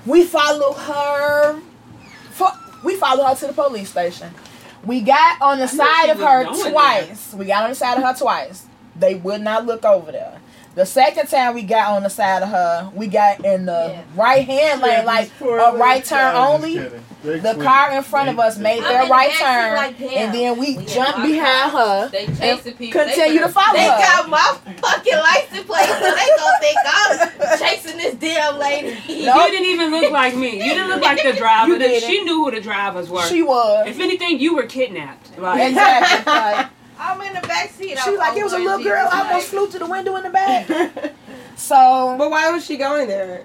We 0.04 0.24
follow 0.24 0.72
her. 0.72 1.60
fo- 2.30 2.52
We 2.84 2.94
follow 2.96 3.24
her 3.24 3.34
to 3.34 3.46
the 3.48 3.52
police 3.52 3.90
station. 3.90 4.32
We 4.84 5.00
got 5.00 5.40
on 5.42 5.58
the 5.58 5.64
knew 5.66 5.76
side 5.76 6.10
of 6.10 6.18
her 6.20 6.44
going 6.44 6.70
twice. 6.70 7.34
We 7.34 7.46
got 7.46 7.64
on 7.64 7.70
the 7.70 7.74
side 7.74 7.96
of 7.98 8.04
her 8.04 8.14
twice. 8.14 8.66
They 8.94 9.16
would 9.16 9.40
not 9.42 9.66
look 9.66 9.84
over 9.84 10.12
there. 10.12 10.38
The 10.76 10.84
second 10.84 11.28
time 11.28 11.54
we 11.54 11.62
got 11.62 11.92
on 11.92 12.02
the 12.02 12.10
side 12.10 12.42
of 12.42 12.50
her, 12.50 12.90
we 12.94 13.06
got 13.06 13.42
in 13.46 13.64
the 13.64 13.92
Yeah. 13.94 14.02
right 14.14 14.46
hand 14.46 14.82
lane, 14.82 15.06
like 15.06 15.30
a 15.40 15.72
right 15.74 16.04
turn 16.04 16.36
only. 16.36 16.78
The 17.24 17.58
car 17.60 17.92
in 17.92 18.02
front 18.02 18.28
of 18.28 18.38
us 18.38 18.58
made 18.58 18.82
their 18.84 19.02
in 19.02 19.08
the 19.08 19.10
right 19.10 19.32
turn, 19.32 19.74
like, 19.74 20.00
and 20.00 20.34
then 20.34 20.58
we 20.58 20.76
We 20.76 20.84
jumped 20.84 21.18
my 21.18 21.26
behind 21.26 21.72
her. 21.72 22.08
They 22.12 22.26
chasing 22.26 22.74
people. 22.74 23.00
continue 23.04 23.40
They 23.40 23.46
to 23.46 23.48
follow 23.48 23.72
They 23.74 23.84
her. 23.84 23.98
got 23.98 24.28
my 24.28 24.56
fucking 24.82 25.16
license 25.16 25.66
plate, 25.66 25.86
so 25.86 26.14
they 26.14 26.28
gonna 26.36 26.58
think 26.60 26.78
I'm 26.84 27.58
chasing 27.58 27.96
this 27.96 28.14
damn 28.16 28.58
lady. 28.58 28.90
Nope. 29.24 29.34
You 29.46 29.50
didn't 29.50 29.66
even 29.66 29.90
look 29.90 30.12
like 30.12 30.36
me. 30.36 30.58
You 30.62 30.74
didn't 30.74 30.88
look 30.88 31.00
like 31.02 31.22
the 31.22 31.32
driver. 31.38 31.72
You. 31.74 32.00
She 32.00 32.22
knew 32.22 32.44
who 32.44 32.50
the 32.50 32.60
drivers 32.60 33.08
were. 33.08 33.22
She 33.22 33.42
was 33.42 33.88
if 33.88 33.98
anything, 33.98 34.38
you 34.40 34.54
were 34.54 34.64
kidnapped. 34.66 35.38
Like, 35.38 35.70
exactly. 35.70 36.32
Like, 36.32 36.66
I'm 36.98 37.20
in 37.20 37.34
the 37.34 37.40
back 37.46 37.70
seat. 37.70 37.98
she 37.98 38.10
I'm 38.10 38.16
like 38.16 38.36
it 38.36 38.42
was 38.44 38.52
a 38.52 38.58
little 38.58 38.78
OMG, 38.78 38.84
girl. 38.84 39.08
I 39.10 39.26
almost 39.28 39.48
flew 39.48 39.68
to 39.70 39.78
the 39.78 39.86
window 39.86 40.16
in 40.16 40.22
the 40.24 40.30
back. 40.30 40.68
So 41.58 42.16
But 42.18 42.30
why 42.30 42.50
was 42.50 42.66
she 42.66 42.76
going 42.76 43.08
there? 43.08 43.44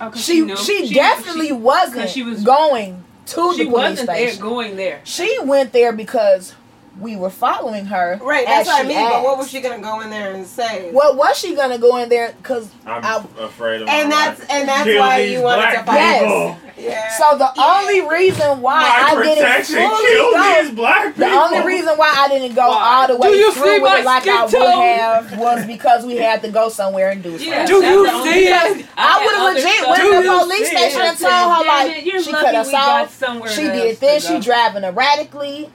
oh, 0.00 0.10
'cause 0.10 0.24
she 0.24 0.42
knew. 0.42 0.56
she, 0.56 0.86
She- 0.86 0.94
definitely 0.94 1.46
she- 1.48 1.52
wasn't 1.52 2.08
she 2.10 2.22
was- 2.22 2.42
going 2.44 3.02
to 3.26 3.52
She 3.54 3.64
the 3.64 3.70
police 3.70 3.72
wasn't 3.72 4.06
there 4.08 4.28
station. 4.28 4.42
going 4.42 4.76
there. 4.76 5.00
She 5.04 5.38
went 5.42 5.72
there 5.72 5.92
because 5.92 6.54
we 7.00 7.16
were 7.16 7.30
following 7.30 7.86
her. 7.86 8.18
Right, 8.22 8.46
that's 8.46 8.66
what 8.68 8.80
I 8.80 8.82
she 8.82 8.88
mean. 8.88 9.08
But 9.10 9.22
what 9.24 9.38
was 9.38 9.50
she 9.50 9.60
gonna 9.60 9.80
go 9.82 10.00
in 10.02 10.10
there 10.10 10.32
and 10.32 10.46
say? 10.46 10.90
What 10.92 11.16
was 11.16 11.38
she 11.38 11.54
gonna 11.56 11.78
go 11.78 11.96
in 11.96 12.08
there? 12.08 12.34
Because 12.36 12.70
I'm 12.86 13.02
I- 13.04 13.42
afraid 13.44 13.82
of 13.82 13.88
And 13.88 14.10
my 14.10 14.14
that's 14.14 14.40
life. 14.40 14.48
and 14.50 14.68
that's 14.68 14.84
Kill 14.84 15.00
why 15.00 15.18
you 15.20 15.40
wanted 15.42 15.72
to 15.78 15.84
fight. 15.84 15.96
Yes. 15.96 16.58
Yeah. 16.76 17.10
so 17.16 17.38
the 17.38 17.50
only 17.62 18.00
reason 18.08 18.60
why 18.60 18.80
My 18.82 18.88
I 19.18 19.22
didn't 19.22 19.36
protection 19.36 19.76
fully 19.76 20.14
go, 20.14 20.62
these 20.62 20.70
black 20.72 21.14
people. 21.14 21.28
the 21.28 21.34
only 21.34 21.60
reason 21.66 21.96
why 21.96 22.12
I 22.16 22.28
didn't 22.28 22.54
go 22.56 22.66
Why? 22.68 22.94
all 23.02 23.06
the 23.08 23.16
way 23.16 23.30
through 23.52 23.82
with 23.82 23.82
my 23.82 23.98
it 24.00 24.04
like 24.04 24.26
I 24.26 24.44
would 24.46 24.54
have 24.54 25.38
was 25.38 25.66
because 25.66 26.04
we 26.04 26.16
had 26.16 26.42
to 26.42 26.50
go 26.50 26.68
somewhere 26.70 27.10
and 27.10 27.22
do 27.22 27.32
something. 27.32 27.46
Yeah, 27.48 27.66
Do 27.66 27.74
you 27.84 28.06
see 28.24 28.46
thing. 28.46 28.80
it? 28.80 28.86
I 28.96 29.24
would 29.24 29.34
have 29.34 29.42
other 29.42 29.54
legit 29.54 29.72
stuff. 29.74 29.90
went 29.90 30.02
to 30.02 30.22
the 30.28 30.38
police 30.40 30.66
station 30.68 31.00
it? 31.02 31.04
and 31.06 31.18
told 31.18 31.32
her 31.32 31.62
Damn 31.62 31.66
like 31.88 32.04
you're 32.06 32.22
she 32.22 32.32
lucky 32.32 32.44
cut 32.46 32.54
us 32.56 32.74
off. 32.74 33.14
somewhere 33.14 33.50
She 33.50 33.62
did 33.62 33.94
to 33.94 34.00
this. 34.00 34.26
She 34.26 34.40
driving 34.40 34.82
erratically. 34.84 35.70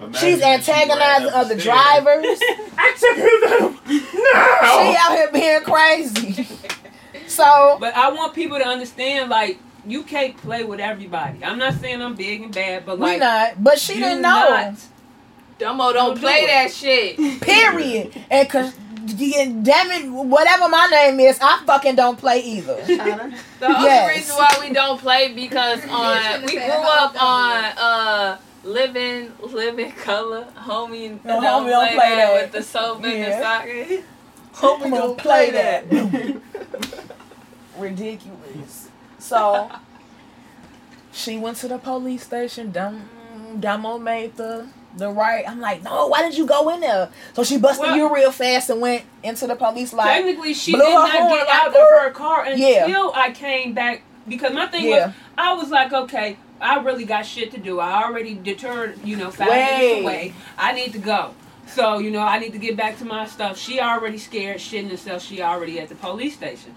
Imagine 0.00 0.14
She's 0.14 0.40
if 0.40 0.64
she 0.64 0.72
ran 0.72 0.80
antagonizing 0.90 1.28
other 1.34 1.54
the 1.56 1.60
drivers. 1.62 2.36
stairs. 2.36 2.60
Execute 2.78 3.50
them 3.58 3.78
She 3.86 4.96
out 4.98 5.12
here 5.12 5.30
being 5.32 5.60
crazy. 5.62 6.46
So 7.26 7.76
But 7.78 7.96
I 7.96 8.10
want 8.10 8.34
people 8.34 8.58
to 8.58 8.66
understand, 8.66 9.30
like, 9.30 9.58
you 9.86 10.02
can't 10.02 10.36
play 10.36 10.64
with 10.64 10.80
everybody. 10.80 11.44
I'm 11.44 11.58
not 11.58 11.74
saying 11.74 12.02
I'm 12.02 12.14
big 12.16 12.42
and 12.42 12.52
bad, 12.52 12.84
but 12.84 12.98
like 12.98 13.14
we 13.14 13.20
like, 13.20 13.56
not, 13.56 13.62
but 13.64 13.78
she 13.78 13.94
you 13.94 14.00
didn't 14.00 14.22
know. 14.22 14.28
not- 14.48 14.74
Dumbo 15.60 15.92
don't 15.92 15.94
Don't 15.94 16.18
play 16.18 16.40
it. 16.40 16.46
that 16.48 16.72
shit. 16.72 17.16
Period. 17.40 18.12
And 18.30 18.48
cause 18.48 18.74
yeah, 19.16 19.44
damn 19.62 19.90
it, 19.92 20.08
whatever 20.10 20.68
my 20.68 20.88
name 20.90 21.20
is, 21.20 21.38
I 21.40 21.62
fucking 21.66 21.94
don't 21.96 22.18
play 22.18 22.40
either. 22.40 22.76
Shana? 22.78 23.34
The 23.60 23.66
only 23.66 23.84
Yes. 23.84 24.16
reason 24.16 24.36
why 24.36 24.56
we 24.60 24.72
don't 24.72 24.98
play 25.00 25.32
because 25.34 25.84
on 25.88 26.42
we 26.46 26.52
grew 26.54 26.62
up 26.64 27.22
on 27.22 27.64
uh 27.78 28.38
living 28.64 29.32
living 29.42 29.92
color. 29.92 30.46
Homie 30.56 31.22
No, 31.24 31.40
don't, 31.40 31.44
homie 31.66 31.70
don't 31.70 31.86
play, 31.88 31.94
play 31.96 32.10
that, 32.16 32.32
that. 32.34 32.42
with 32.42 32.52
the 32.52 32.62
soap 32.62 33.04
and 33.04 33.12
Yeah. 33.18 33.26
the 33.30 33.42
socket. 33.42 34.04
Homie 34.54 34.90
don't 34.90 35.18
play 35.18 35.50
that. 35.50 36.40
Ridiculous. 37.78 38.88
So 39.18 39.70
she 41.12 41.38
went 41.38 41.56
to 41.58 41.68
the 41.68 41.78
police 41.78 42.24
station. 42.24 42.70
Dum 42.72 43.08
Damo 43.58 43.98
made 43.98 44.36
the 44.36 44.66
the 44.96 45.08
right. 45.08 45.44
I'm 45.48 45.60
like, 45.60 45.82
no, 45.84 46.08
why 46.08 46.22
did 46.22 46.36
you 46.36 46.46
go 46.46 46.68
in 46.70 46.80
there? 46.80 47.08
So 47.34 47.44
she 47.44 47.58
busted 47.58 47.86
Well- 47.86 47.96
you 47.96 48.12
real 48.14 48.32
fast 48.32 48.70
and 48.70 48.80
went 48.80 49.04
into 49.22 49.46
the 49.46 49.54
police 49.54 49.92
like 49.92 50.16
technically 50.16 50.52
she 50.52 50.72
did 50.72 50.78
not 50.78 51.12
get 51.12 51.30
like, 51.30 51.48
out 51.48 51.68
of 51.68 51.74
her 51.74 52.10
car 52.10 52.44
until 52.44 52.88
Yeah. 52.88 53.10
I 53.14 53.30
came 53.30 53.72
back 53.72 54.02
because 54.28 54.52
my 54.52 54.66
thing 54.66 54.86
Yeah. 54.86 55.06
was 55.06 55.14
I 55.38 55.52
was 55.54 55.70
like, 55.70 55.92
okay, 55.92 56.36
I 56.60 56.80
really 56.80 57.04
got 57.04 57.26
shit 57.26 57.50
to 57.52 57.58
do. 57.58 57.80
I 57.80 58.04
already 58.04 58.34
deterred, 58.34 58.98
you 59.04 59.16
know, 59.16 59.30
five 59.30 59.48
minutes 59.48 60.02
away. 60.02 60.34
I 60.58 60.72
need 60.72 60.92
to 60.92 60.98
go. 60.98 61.34
So, 61.66 61.98
you 61.98 62.10
know, 62.10 62.20
I 62.20 62.38
need 62.38 62.52
to 62.52 62.58
get 62.58 62.76
back 62.76 62.98
to 62.98 63.04
my 63.04 63.26
stuff. 63.26 63.56
She 63.56 63.80
already 63.80 64.18
scared, 64.18 64.58
shitting 64.58 64.90
herself. 64.90 65.22
She 65.22 65.40
already 65.40 65.78
at 65.78 65.88
the 65.88 65.94
police 65.94 66.34
station. 66.34 66.74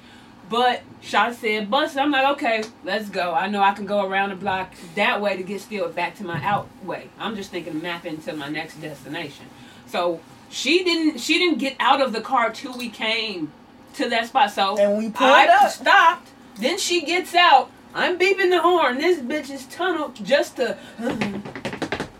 But 0.49 0.83
Shot 1.01 1.33
said, 1.35 1.71
bus. 1.71 1.95
I'm 1.97 2.11
like, 2.11 2.27
okay, 2.33 2.63
let's 2.83 3.09
go. 3.09 3.33
I 3.33 3.47
know 3.47 3.61
I 3.61 3.71
can 3.73 3.85
go 3.85 4.05
around 4.05 4.29
the 4.29 4.35
block 4.35 4.73
that 4.95 5.19
way 5.19 5.35
to 5.35 5.43
get 5.43 5.61
still 5.61 5.89
back 5.89 6.15
to 6.17 6.23
my 6.23 6.43
out 6.43 6.67
way. 6.83 7.09
I'm 7.17 7.35
just 7.35 7.49
thinking 7.49 7.81
mapping 7.81 8.21
to 8.23 8.33
my 8.33 8.49
next 8.49 8.79
destination. 8.79 9.45
So 9.87 10.19
she 10.49 10.83
didn't 10.83 11.19
she 11.19 11.39
didn't 11.39 11.57
get 11.57 11.75
out 11.79 12.01
of 12.01 12.13
the 12.13 12.21
car 12.21 12.51
till 12.51 12.77
we 12.77 12.89
came 12.89 13.51
to 13.95 14.09
that 14.09 14.27
spot. 14.27 14.51
So 14.51 14.77
and 14.77 14.97
we 14.97 15.09
pulled 15.09 15.31
I 15.31 15.47
up. 15.47 15.71
stopped. 15.71 16.29
Then 16.55 16.77
she 16.77 17.01
gets 17.03 17.33
out. 17.33 17.71
I'm 17.95 18.17
beeping 18.17 18.49
the 18.49 18.61
horn. 18.61 18.97
This 18.97 19.19
bitch 19.19 19.53
is 19.53 19.65
tunneled 19.67 20.15
just 20.23 20.55
to 20.57 20.77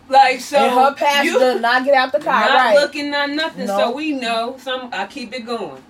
like 0.10 0.40
so. 0.40 0.58
and 0.58 0.74
her 0.74 0.94
passenger 0.94 1.54
you 1.54 1.60
not 1.60 1.84
get 1.86 1.94
out 1.96 2.12
the 2.12 2.20
car, 2.20 2.42
not 2.42 2.50
right? 2.50 2.76
looking, 2.76 3.10
not 3.10 3.30
nothing. 3.32 3.66
No. 3.68 3.78
So 3.78 3.92
we 3.92 4.12
know. 4.12 4.56
Some 4.60 4.90
I 4.94 5.08
keep 5.08 5.34
it 5.34 5.46
going. 5.46 5.82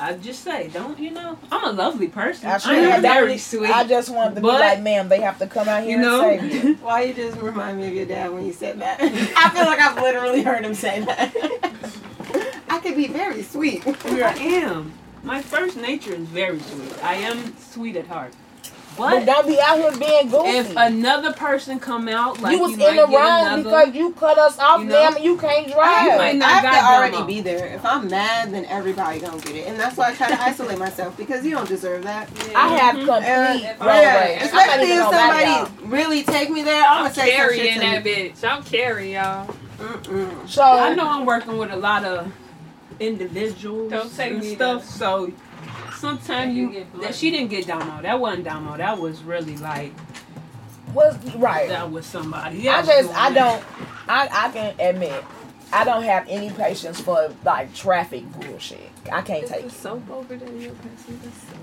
I 0.00 0.14
just 0.14 0.42
say, 0.42 0.68
don't 0.68 0.98
you 0.98 1.10
know? 1.10 1.38
I'm 1.52 1.64
a 1.64 1.72
lovely 1.72 2.08
person. 2.08 2.48
I 2.48 2.54
I, 2.54 2.58
should 2.58 2.72
am 2.72 3.02
very 3.02 3.36
sweet. 3.36 3.68
I 3.68 3.84
just 3.84 4.08
wanted 4.08 4.36
to 4.36 4.40
But- 4.40 4.56
be 4.56 4.60
like, 4.60 4.80
ma'am, 4.80 5.08
they 5.10 5.20
have 5.20 5.38
to 5.40 5.46
come 5.46 5.68
out 5.68 5.82
here 5.82 5.98
you 5.98 6.02
know. 6.02 6.30
and 6.30 6.50
save 6.50 6.64
you. 6.64 6.74
Why 6.76 7.02
you 7.02 7.12
just 7.12 7.36
remind 7.38 7.78
me 7.78 7.88
of 7.88 7.94
your 7.94 8.06
dad 8.06 8.32
when 8.32 8.46
you 8.46 8.52
said 8.52 8.80
that? 8.80 8.98
I 9.02 9.50
feel 9.50 9.66
like 9.66 9.78
I've 9.78 9.96
literally 10.00 10.42
heard 10.42 10.64
him 10.64 10.74
say 10.74 11.00
that. 11.00 11.34
I 12.70 12.78
could 12.78 12.96
be 12.96 13.08
very 13.08 13.42
sweet. 13.42 13.86
I 14.06 14.32
am. 14.38 14.92
My 15.22 15.42
first 15.42 15.76
nature 15.76 16.14
is 16.14 16.26
very 16.28 16.60
sweet. 16.60 17.04
I 17.04 17.16
am 17.16 17.54
sweet 17.58 17.96
at 17.96 18.06
heart. 18.06 18.32
But 19.00 19.10
But 19.20 19.24
don't 19.24 19.46
be 19.46 19.58
out 19.58 19.78
here 19.78 19.92
being 19.92 20.28
goofy. 20.28 20.48
if 20.50 20.76
another 20.76 21.32
person 21.32 21.80
come 21.80 22.06
out, 22.06 22.38
like 22.42 22.52
you 22.52 22.60
was 22.60 22.72
you 22.76 22.86
in 22.86 22.96
the 22.96 23.06
might 23.06 23.16
wrong 23.16 23.40
another, 23.46 23.62
because 23.62 23.94
you 23.94 24.12
cut 24.12 24.36
us 24.36 24.58
off, 24.58 24.80
you 24.80 24.86
know? 24.86 24.92
damn, 25.14 25.22
you 25.22 25.38
can't 25.38 25.66
You 25.68 25.72
drive. 25.72 26.18
might 26.18 26.34
I 26.34 26.38
not 26.38 26.50
have 26.50 26.62
to 26.84 26.94
already 26.94 27.12
demo. 27.16 27.26
be 27.26 27.40
there. 27.40 27.66
If 27.68 27.82
I'm 27.86 28.10
mad, 28.10 28.52
then 28.52 28.66
everybody 28.66 29.18
gonna 29.20 29.40
get 29.40 29.56
it, 29.56 29.66
and 29.68 29.80
that's 29.80 29.96
why 29.96 30.10
I 30.10 30.14
try 30.14 30.28
to 30.28 30.42
isolate 30.42 30.78
myself 30.78 31.16
because 31.16 31.44
you 31.46 31.52
don't 31.52 31.68
deserve 31.68 32.02
that. 32.04 32.28
I 32.54 32.68
have 32.76 32.96
Mhm. 32.96 33.06
complete 33.06 33.24
And, 33.26 33.80
road 33.80 33.86
yeah, 34.02 34.20
rage. 34.20 34.38
I'm 34.42 34.52
not 34.52 34.66
especially 34.66 34.90
if 34.92 34.98
gonna 34.98 35.16
lie 35.16 35.32
to 35.32 35.48
y'all. 35.48 35.66
somebody 35.66 35.86
really 35.90 36.22
take 36.22 36.50
me 36.50 36.62
there, 36.62 36.84
I'm 36.84 36.92
I'm 36.98 37.02
gonna 37.04 37.14
say 37.14 37.20
some 37.20 37.30
shit 37.30 37.36
carrying 37.36 37.74
to 37.74 37.80
that 37.80 38.04
me. 38.04 38.10
bitch. 38.10 38.44
I'm 38.44 38.62
carrying 38.62 39.14
y'all. 39.14 39.48
Mm-mm. 39.78 40.46
So 40.46 40.62
I 40.62 40.94
know 40.94 41.08
I'm 41.08 41.24
working 41.24 41.56
with 41.56 41.70
a 41.72 41.76
lot 41.76 42.04
of 42.04 42.30
individuals 43.00 43.90
Don't 43.90 44.14
take 44.14 44.32
and 44.32 44.40
me 44.40 44.54
stuff, 44.54 44.82
there. 44.82 44.90
so 44.90 45.32
sometimes 46.00 46.54
You 46.54 46.70
you 46.72 46.86
that 47.02 47.14
she 47.14 47.30
didn't 47.30 47.50
get 47.50 47.66
Damo. 47.66 48.02
That 48.02 48.18
wasn't 48.20 48.44
Damo. 48.44 48.76
That 48.76 48.98
was 48.98 49.22
really 49.22 49.56
like 49.58 49.92
was 50.94 51.16
right. 51.36 51.68
that 51.68 51.90
was 51.90 52.04
somebody. 52.06 52.68
I 52.68 52.82
just 52.84 53.14
I 53.14 53.32
don't 53.32 53.62
I 54.08 54.28
I 54.32 54.50
can 54.50 54.74
admit 54.80 55.24
I 55.72 55.84
don't 55.84 56.02
have 56.02 56.26
any 56.28 56.50
patience 56.50 57.00
for 57.00 57.32
like 57.44 57.72
traffic 57.74 58.24
bullshit. 58.32 58.90
I 59.12 59.22
can't 59.22 59.44
Is 59.44 59.50
take 59.50 59.60
the 59.62 59.66
it. 59.68 59.72
soap 59.72 60.10
over 60.10 60.36
there? 60.36 60.48
You're 60.52 60.72
passing 60.72 61.18
the 61.22 61.30
soap. 61.30 61.58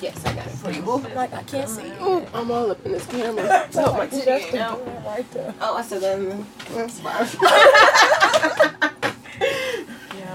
Yes, 0.00 0.24
I 0.24 0.32
got 0.32 0.46
it 0.46 0.50
for 0.52 0.70
you. 0.70 0.82
Like 1.14 1.32
I 1.34 1.42
can't 1.42 1.68
see 1.68 1.86
you. 1.88 2.06
Ooh, 2.06 2.26
I'm 2.32 2.50
all 2.50 2.70
up 2.70 2.84
in 2.86 2.92
this 2.92 3.06
camera. 3.06 3.66
So 3.72 3.84
Oh, 3.84 3.92
my 3.92 3.98
like, 3.98 4.10
titty 4.10 4.24
just 4.26 4.44
ain't 4.44 4.52
the 4.52 4.62
out. 4.62 4.78
door 4.84 5.02
right 5.06 5.30
there. 5.32 5.54
Oh, 5.60 5.76
I 5.76 5.82
said 5.82 6.00
that 6.02 6.18
in 6.18 6.46
that's 6.72 7.00
fine. 7.00 8.90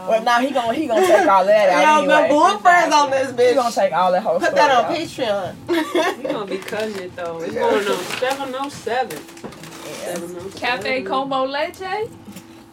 Well, 0.07 0.23
now 0.23 0.39
he 0.39 0.51
gonna 0.51 0.73
he 0.73 0.87
gonna 0.87 1.05
take 1.05 1.27
all 1.27 1.45
that 1.45 1.69
out 1.69 2.01
Yo, 2.03 2.07
the 2.07 2.15
anyway. 2.15 2.29
bloopers 2.39 2.91
on 2.91 3.11
this 3.11 3.31
bitch. 3.31 3.49
He 3.49 3.55
gonna 3.55 3.69
bitch. 3.69 3.75
take 3.75 3.93
all 3.93 4.11
that 4.11 4.23
whole 4.23 4.39
Put 4.39 4.49
story 4.49 4.55
that 4.57 4.85
on 4.85 4.85
out. 4.85 4.97
Patreon. 4.97 6.17
We 6.17 6.23
gonna 6.23 6.45
be 6.45 6.57
cutting 6.57 6.95
it 6.97 7.15
though. 7.15 7.39
It's 7.41 7.53
going 7.53 7.87
on 7.87 8.03
seven 8.19 8.55
oh 8.57 8.69
seven. 8.69 9.17
Seven 9.19 10.35
oh 10.39 10.51
Cafe 10.57 11.03
seven. 11.03 11.05
con 11.05 11.51
Leche? 11.51 12.09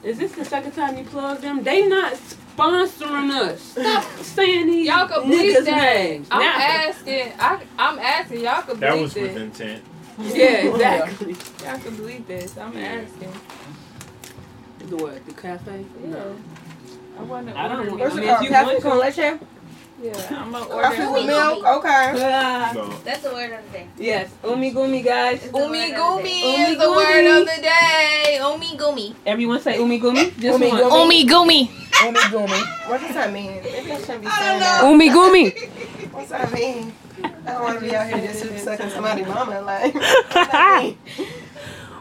Is 0.02 0.18
this 0.18 0.32
the 0.32 0.44
second 0.44 0.72
time 0.72 0.98
you 0.98 1.04
plug 1.04 1.40
them? 1.40 1.62
They 1.62 1.86
not 1.86 2.14
sponsoring 2.14 3.30
us. 3.30 3.60
Stop 3.62 4.04
saying 4.20 4.66
these 4.66 4.88
Y'all 4.88 5.06
can 5.08 5.22
bleep 5.22 5.54
niggas' 5.56 5.64
that. 5.64 5.94
names. 5.94 6.28
I'm 6.30 6.40
Now- 6.40 6.54
asking. 6.58 7.32
I, 7.38 7.62
I'm 7.78 7.98
asking. 7.98 8.40
Y'all 8.40 8.62
can 8.62 8.80
That 8.80 8.94
bleep 8.94 9.02
was 9.02 9.14
with 9.14 9.34
this. 9.34 9.42
intent. 9.42 9.82
Yeah, 10.18 10.44
exactly. 10.74 11.36
Y'all 11.64 11.78
can 11.78 11.96
believe 11.96 12.26
this. 12.26 12.56
I'm 12.58 12.76
asking. 12.76 13.32
The 14.88 14.96
what? 14.96 15.24
The 15.24 15.32
cafe? 15.34 15.84
No. 16.04 16.34
I 17.22 17.24
want 17.26 17.48
to 17.48 17.58
I 17.58 17.68
don't 17.68 17.78
order. 17.78 17.90
know. 17.90 17.96
What's 17.96 18.14
I 18.14 18.18
it 18.18 18.20
mean, 18.20 18.28
called? 18.28 18.42
if 18.42 18.44
you 18.44 18.50
Cafe 18.50 18.66
want 18.72 18.82
con 18.82 18.98
leche? 18.98 19.40
Yeah, 20.02 20.42
I'm 20.42 20.50
gonna 20.50 20.64
Coffee 20.66 21.02
order. 21.02 21.12
with 21.12 21.26
milk? 21.26 21.64
Okay. 21.64 22.12
Ah, 22.34 22.70
So, 22.74 22.86
That's 23.04 23.22
the 23.22 23.30
word 23.30 23.52
of 23.52 23.64
the 23.70 23.78
day. 23.78 23.86
yes, 23.98 24.30
umi 24.44 24.72
gumi 24.72 25.04
guys. 25.04 25.44
It's 25.44 25.52
the 25.52 25.58
word 25.58 25.68
of 25.68 26.22
the 26.24 26.28
is 26.28 26.78
the 26.78 26.90
word 26.90 27.26
of 27.38 27.46
the 27.46 27.62
day. 27.62 28.38
Umi 28.42 28.76
gumi. 28.76 29.14
Everyone 29.24 29.60
say 29.60 29.78
umi 29.78 30.00
gumi. 30.00 30.34
Just 30.40 30.58
Umi 30.58 30.70
one. 30.70 30.80
gumi. 30.82 31.02
Umi 31.04 31.26
gumi. 31.28 31.70
Umi 32.04 32.18
gumi. 32.34 32.88
What 32.88 33.00
does 33.00 33.14
that 33.14 33.32
mean? 33.32 33.62
Maybe 33.62 33.92
I 33.92 33.98
shouldn't 34.00 34.22
be 34.22 34.26
I 34.26 34.38
saying 34.40 34.58
don't 34.58 34.60
that. 34.60 34.90
Umi 34.90 35.10
gumi. 35.10 36.12
What's 36.12 36.30
that 36.30 36.52
mean? 36.52 36.92
I 37.46 37.52
don't 37.52 37.62
want 37.62 37.78
to 37.78 37.84
be 37.84 37.94
out 37.94 38.06
here 38.08 38.18
just 38.26 38.64
sucking 38.64 38.90
somebody 38.90 39.22
mama. 39.24 39.60
Like, 39.60 39.94
what's 39.94 40.32
that 40.34 40.82
mean? 40.82 41.26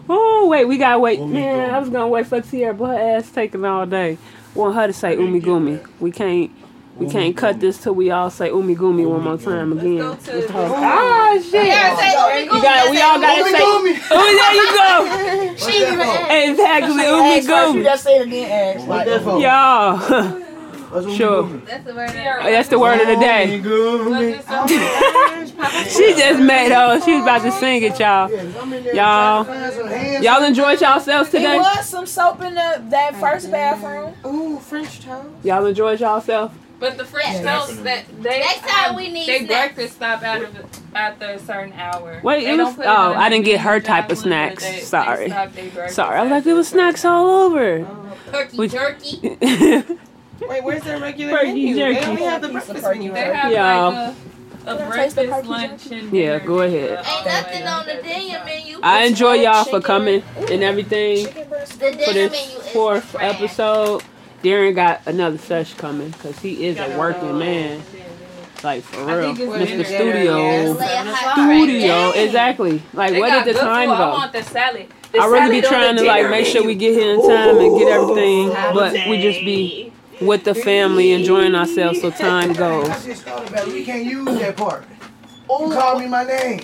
Oh 0.09 0.47
wait, 0.49 0.65
we 0.65 0.77
gotta 0.79 0.97
wait. 0.99 1.19
Umi 1.19 1.33
Man, 1.33 1.69
gumi. 1.69 1.73
I 1.73 1.79
was 1.79 1.89
gonna 1.89 2.07
wait 2.07 2.25
for 2.25 2.41
Tierra, 2.41 2.73
but 2.73 2.87
her 2.87 3.17
ass 3.17 3.29
taking 3.29 3.63
all 3.63 3.85
day. 3.85 4.17
Want 4.55 4.75
her 4.75 4.87
to 4.87 4.93
say 4.93 5.09
Let 5.09 5.19
me 5.19 5.25
umi 5.25 5.39
get 5.39 5.49
gumi. 5.49 5.87
We 5.99 6.11
can't. 6.11 6.51
We 6.97 7.09
can't 7.09 7.35
cut 7.35 7.59
this 7.59 7.81
till 7.81 7.95
we 7.95 8.11
all 8.11 8.29
say 8.29 8.47
umi 8.49 8.75
gumi 8.75 9.07
one 9.09 9.23
more 9.23 9.37
time 9.37 9.71
again. 9.71 9.97
go 9.97 10.15
to 10.15 10.31
With 10.35 10.47
the- 10.47 10.53
her- 10.53 10.73
Ah 10.75 11.33
shit! 11.35 11.51
Say 11.51 12.43
You 12.43 12.51
gumi. 12.51 12.61
got. 12.61 12.91
We 12.91 13.01
all 13.01 13.19
gotta 13.19 13.39
Umi 13.39 13.51
say. 13.51 13.59
Gumi. 13.59 13.97
Oh, 14.11 14.17
there 14.39 14.53
you 14.55 14.67
go. 14.77 15.51
What's 15.51 15.65
that 15.65 16.27
for? 16.27 16.51
Exactly, 16.51 17.03
umi 17.03 17.37
Ask 17.37 17.47
you 17.47 17.53
gumi. 17.53 17.83
just 17.83 18.03
said 18.03 18.21
it 18.21 18.29
then 18.29 18.51
ask. 18.77 18.87
What's 18.87 18.89
Like, 18.89 19.05
that 19.07 19.23
for? 19.23 19.39
Y'all. 19.39 20.41
What's 20.91 21.15
Sure. 21.15 21.43
That's 21.65 21.83
the 21.85 21.95
word. 21.95 22.11
Yeah. 22.13 22.39
Uh, 22.41 22.43
that's 22.49 22.69
the 22.69 22.79
word 22.79 22.99
of 23.01 23.07
the 23.07 23.15
day. 23.15 23.55
Umi 23.55 23.63
Gumi. 23.69 24.09
Was 24.09 24.21
it 24.21 24.43
something? 24.45 25.89
She 25.89 26.13
just 26.15 26.39
made 26.41 26.71
oh, 26.73 26.99
she 27.01 27.13
was 27.13 27.23
about 27.23 27.41
to 27.43 27.51
sing 27.51 27.83
it, 27.83 27.99
y'all. 27.99 28.29
Yeah, 28.29 28.41
I'm 28.59 28.73
in 28.73 28.83
there 28.83 28.95
Y'all- 28.95 29.45
trying 29.45 29.59
to 29.59 29.71
find 29.71 29.73
some 29.73 29.87
hands. 29.87 30.25
Y'all 30.25 30.43
enjoyed 30.43 30.81
yourselves 30.81 31.29
There 31.29 31.41
today? 31.41 31.57
was 31.57 31.85
some 31.87 32.05
soap 32.05 32.41
in 32.41 32.55
the, 32.55 32.83
that 32.89 33.15
first 33.19 33.51
bathroom. 33.51 34.13
Ooh, 34.25 34.59
French 34.59 34.99
toast. 35.01 35.27
Y'all 35.43 35.65
enjoyed 35.65 35.99
yourself? 35.99 36.53
But 36.79 36.97
the 36.97 37.05
French 37.05 37.43
Yeah. 37.43 37.59
toast 37.59 37.83
that 37.83 38.05
they 38.21 38.39
Next 38.39 38.59
time 38.61 38.69
have- 38.69 38.95
we 38.95 39.09
need 39.09 39.27
they 39.27 39.45
snacks. 39.45 39.75
breakfast 39.75 39.95
stop 39.97 40.23
out 40.23 40.41
of 40.41 40.49
after 40.95 41.25
a 41.29 41.39
certain 41.39 41.73
hour. 41.73 42.19
Wait, 42.23 42.43
They 42.45 42.53
it 42.53 42.57
was- 42.57 42.75
oh, 42.79 42.83
on 43.11 43.17
I 43.17 43.29
didn't 43.29 43.45
get 43.45 43.59
her 43.61 43.79
type 43.79 44.11
of 44.11 44.17
snacks. 44.17 44.63
they- 44.63 44.71
they 44.77 44.81
Sorry. 44.81 45.29
stop 45.29 45.53
their 45.53 45.65
breakfast 45.69 45.95
Sorry, 45.95 46.17
I 46.17 46.21
was 46.23 46.31
like, 46.31 46.37
after 46.39 46.49
it 46.49 46.53
was 46.53 46.67
snacks 46.69 47.05
all 47.05 47.29
over. 47.29 47.85
Turkey, 48.31 48.57
We- 48.57 48.67
jerky. 48.67 49.37
Wait, 50.47 50.63
where's 50.63 50.83
their 50.83 50.99
regular 50.99 51.33
Perky 51.37 51.47
menu? 51.53 51.75
jerky. 51.75 51.99
They 51.99 52.05
only 52.05 52.23
have 52.23 52.41
the 52.41 52.49
breakfast 52.49 52.83
menu. 52.83 53.11
They 53.13 53.21
right? 53.29 53.35
have 53.35 53.51
Yeah. 53.51 53.77
like 53.87 53.95
a, 54.67 54.71
a 54.71 54.77
Can 54.77 54.91
I 54.91 54.95
taste 54.95 55.15
the 55.15 55.21
breakfast, 55.27 55.49
lunch, 55.49 55.83
jerky? 55.83 55.99
and 55.99 56.13
Yeah, 56.13 56.39
go 56.39 56.59
ahead. 56.61 56.89
Ain't 57.05 57.25
nothing 57.25 57.63
on 57.67 57.85
the 57.85 57.95
after 57.95 58.07
dinner 58.07 58.41
menu. 58.45 58.79
I 58.83 59.03
enjoy 59.05 59.33
y'all 59.33 59.63
for 59.65 59.81
coming 59.81 60.23
and 60.37 60.63
everything 60.63 61.25
Chicken 61.25 61.49
breast. 61.49 61.79
The 61.79 61.91
for 61.93 62.13
this 62.13 62.71
fourth 62.73 63.15
episode. 63.19 64.03
Darren 64.43 64.73
got 64.73 65.05
another 65.05 65.37
sesh 65.37 65.75
coming 65.75 66.09
because 66.09 66.39
he 66.39 66.65
is 66.65 66.77
a 66.79 66.97
working 66.97 67.37
man. 67.37 67.79
Like 68.63 68.81
for 68.83 69.05
real, 69.05 69.35
Mr. 69.35 69.85
Studio. 69.85 70.37
yeah. 70.37 70.61
Lay 70.63 70.69
a 70.69 70.75
Seven 70.75 71.07
hot 71.13 71.31
o'clock. 71.31 71.63
Studio, 71.63 72.09
exactly. 72.11 72.81
Like, 72.93 73.11
They 73.13 73.19
where 73.21 73.43
did 73.43 73.55
the 73.55 73.59
time 73.59 73.89
food. 73.89 73.93
I 73.95 73.97
go? 73.97 74.09
want 74.13 74.33
the 74.33 74.43
salad. 74.43 74.87
The 75.11 75.19
I 75.19 75.25
really 75.25 75.61
be 75.61 75.61
salad 75.61 75.65
on 75.65 75.69
trying 75.71 75.97
to 75.97 76.03
like 76.03 76.29
make 76.31 76.45
sure 76.47 76.63
we 76.63 76.73
get 76.75 76.93
here 76.93 77.13
in 77.13 77.21
time 77.27 77.57
and 77.57 77.77
get 77.79 77.87
everything, 77.91 78.49
but 78.49 78.93
we 79.09 79.21
just 79.21 79.39
be 79.45 79.90
with 80.21 80.43
the 80.43 80.55
family 80.55 81.11
enjoying 81.11 81.55
ourselves 81.55 82.01
so 82.01 82.11
time 82.11 82.53
goes. 82.53 82.89
I 82.89 83.01
just 83.03 83.23
thought 83.23 83.49
about 83.49 83.67
it. 83.67 83.73
We 83.73 83.83
can't 83.83 84.05
use 84.05 84.25
that 84.25 84.55
part. 84.57 84.85
You 85.49 85.69
call 85.71 85.99
me 85.99 86.07
my 86.07 86.23
name. 86.23 86.61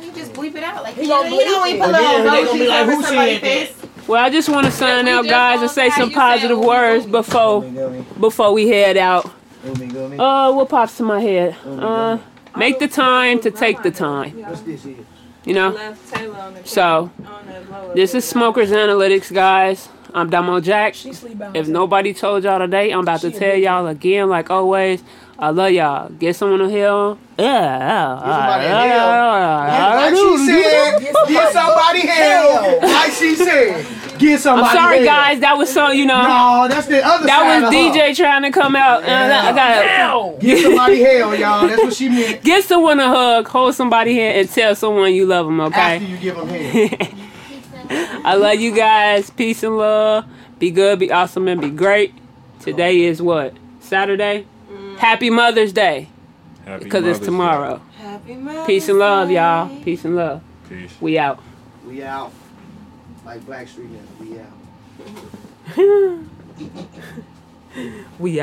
You 0.00 0.12
just 0.12 0.32
bleep 0.32 0.54
it 0.54 0.62
out. 0.62 0.82
Like, 0.82 0.94
He 0.94 1.02
you, 1.02 1.08
gonna 1.08 1.28
you 1.28 1.44
know 1.44 1.60
bleep 1.60 1.78
when 1.78 1.80
put 1.80 1.92
But 1.92 2.00
little 2.00 2.24
then 2.24 2.24
they 2.24 2.44
gonna 2.44 2.58
emojis 2.58 2.58
be 2.58 2.92
over 2.92 3.02
somebody's 3.02 3.40
face. 3.40 3.76
Well, 4.06 4.22
I 4.22 4.30
just 4.30 4.48
want 4.48 4.66
to 4.66 4.72
sign 4.72 5.06
we 5.06 5.10
out, 5.10 5.24
guys, 5.26 5.62
and 5.62 5.70
say 5.70 5.90
some 5.90 6.10
positive 6.10 6.58
Umi 6.58 6.66
words 6.66 7.06
before 7.06 7.62
Gummy, 7.62 7.74
gummy, 7.76 8.04
before 8.20 8.52
we 8.52 8.68
head 8.68 8.96
out. 8.96 9.30
gummy, 9.64 9.86
gummy. 9.86 10.18
Uh, 10.18 10.52
what 10.52 10.68
pops 10.68 10.96
to 10.98 11.02
my 11.02 11.20
head? 11.20 11.56
Uh, 11.66 12.18
make 12.56 12.78
the 12.78 12.88
time 12.88 13.40
to 13.40 13.50
take 13.50 13.82
the 13.82 13.90
time. 13.90 14.42
What's 14.42 14.60
this 14.60 14.82
here? 14.84 14.96
You 15.44 15.54
know. 15.54 15.70
Left 15.70 16.14
Taylor 16.14 16.38
on 16.38 16.54
the 16.54 16.66
So 16.66 17.10
on 17.26 17.46
the 17.46 17.60
lower 17.70 17.94
this 17.94 18.14
is 18.14 18.24
Smokers 18.26 18.70
Analytics, 18.70 19.32
guys. 19.32 19.88
I'm 20.14 20.30
Damo 20.30 20.60
Jack. 20.60 20.94
She 20.94 21.10
If 21.54 21.66
nobody 21.66 22.14
told 22.14 22.44
y'all 22.44 22.60
today, 22.60 22.92
I'm 22.92 23.00
about 23.00 23.20
to 23.22 23.30
tell 23.32 23.56
y'all 23.56 23.86
again, 23.88 24.28
like 24.28 24.48
always. 24.50 25.02
I 25.36 25.50
love 25.50 25.72
y'all. 25.72 26.08
Get 26.10 26.36
someone 26.36 26.60
to 26.60 26.70
hell. 26.70 27.18
Yeah. 27.36 28.18
somebody 28.20 28.68
Like 29.98 30.14
she 30.14 30.46
said, 30.46 31.00
get 31.28 31.52
somebody 31.52 32.00
hell. 32.06 32.78
Like 32.80 33.10
she 33.12 33.34
said, 33.34 33.86
get 34.18 34.40
somebody 34.40 34.68
I'm 34.68 34.76
sorry, 34.76 34.96
hell. 34.98 35.06
guys. 35.06 35.40
That 35.40 35.58
was 35.58 35.72
so 35.72 35.88
you 35.90 36.06
know. 36.06 36.22
No, 36.22 36.68
that's 36.68 36.86
the 36.86 37.04
other 37.04 37.26
That 37.26 37.40
side 37.40 37.62
was 37.62 37.68
of 37.68 37.74
her. 37.74 38.00
DJ 38.00 38.16
trying 38.16 38.42
to 38.42 38.52
come 38.52 38.76
out. 38.76 39.02
And 39.02 39.32
I, 39.32 39.48
I 39.48 39.52
gotta 39.52 39.88
Hell. 39.88 40.36
Get 40.38 40.62
somebody 40.62 41.02
hell, 41.02 41.34
y'all. 41.34 41.66
That's 41.66 41.82
what 41.82 41.94
she 41.94 42.08
meant. 42.08 42.42
give 42.44 42.64
someone 42.64 43.00
a 43.00 43.08
hug, 43.08 43.48
hold 43.48 43.74
somebody 43.74 44.14
hand, 44.14 44.38
and 44.38 44.48
tell 44.48 44.76
someone 44.76 45.12
you 45.12 45.26
love 45.26 45.46
them. 45.46 45.60
Okay. 45.60 45.80
After 45.80 46.04
Okay. 46.04 46.12
you 46.12 46.16
give 46.18 46.36
them 46.36 46.48
hell. 46.48 47.08
I 47.90 48.34
love 48.36 48.56
you 48.60 48.74
guys. 48.74 49.30
Peace 49.30 49.62
and 49.62 49.76
love. 49.76 50.24
Be 50.58 50.70
good, 50.70 50.98
be 50.98 51.10
awesome, 51.12 51.48
and 51.48 51.60
be 51.60 51.70
great. 51.70 52.14
Today 52.60 53.00
is 53.02 53.20
what? 53.20 53.54
Saturday? 53.80 54.46
Mm. 54.70 54.96
Happy 54.98 55.30
Mother's 55.30 55.72
Day. 55.72 56.08
Happy 56.64 56.84
Because 56.84 57.04
it's 57.04 57.06
Mother's 57.06 57.18
Day. 57.20 57.24
tomorrow. 57.26 57.82
Happy 57.98 58.34
Mother's 58.34 58.66
Peace 58.66 58.88
and 58.88 58.98
love, 58.98 59.28
Day. 59.28 59.34
y'all. 59.34 59.82
Peace 59.82 60.04
and 60.04 60.16
love. 60.16 60.42
Peace. 60.68 60.92
We 61.00 61.18
out. 61.18 61.40
We 61.86 62.02
out. 62.02 62.32
Like 63.24 63.44
black 63.46 63.66
Blackstreet, 63.66 63.88
we 64.20 64.38
out. 64.38 64.46
We 68.20 68.40
out. 68.40 68.42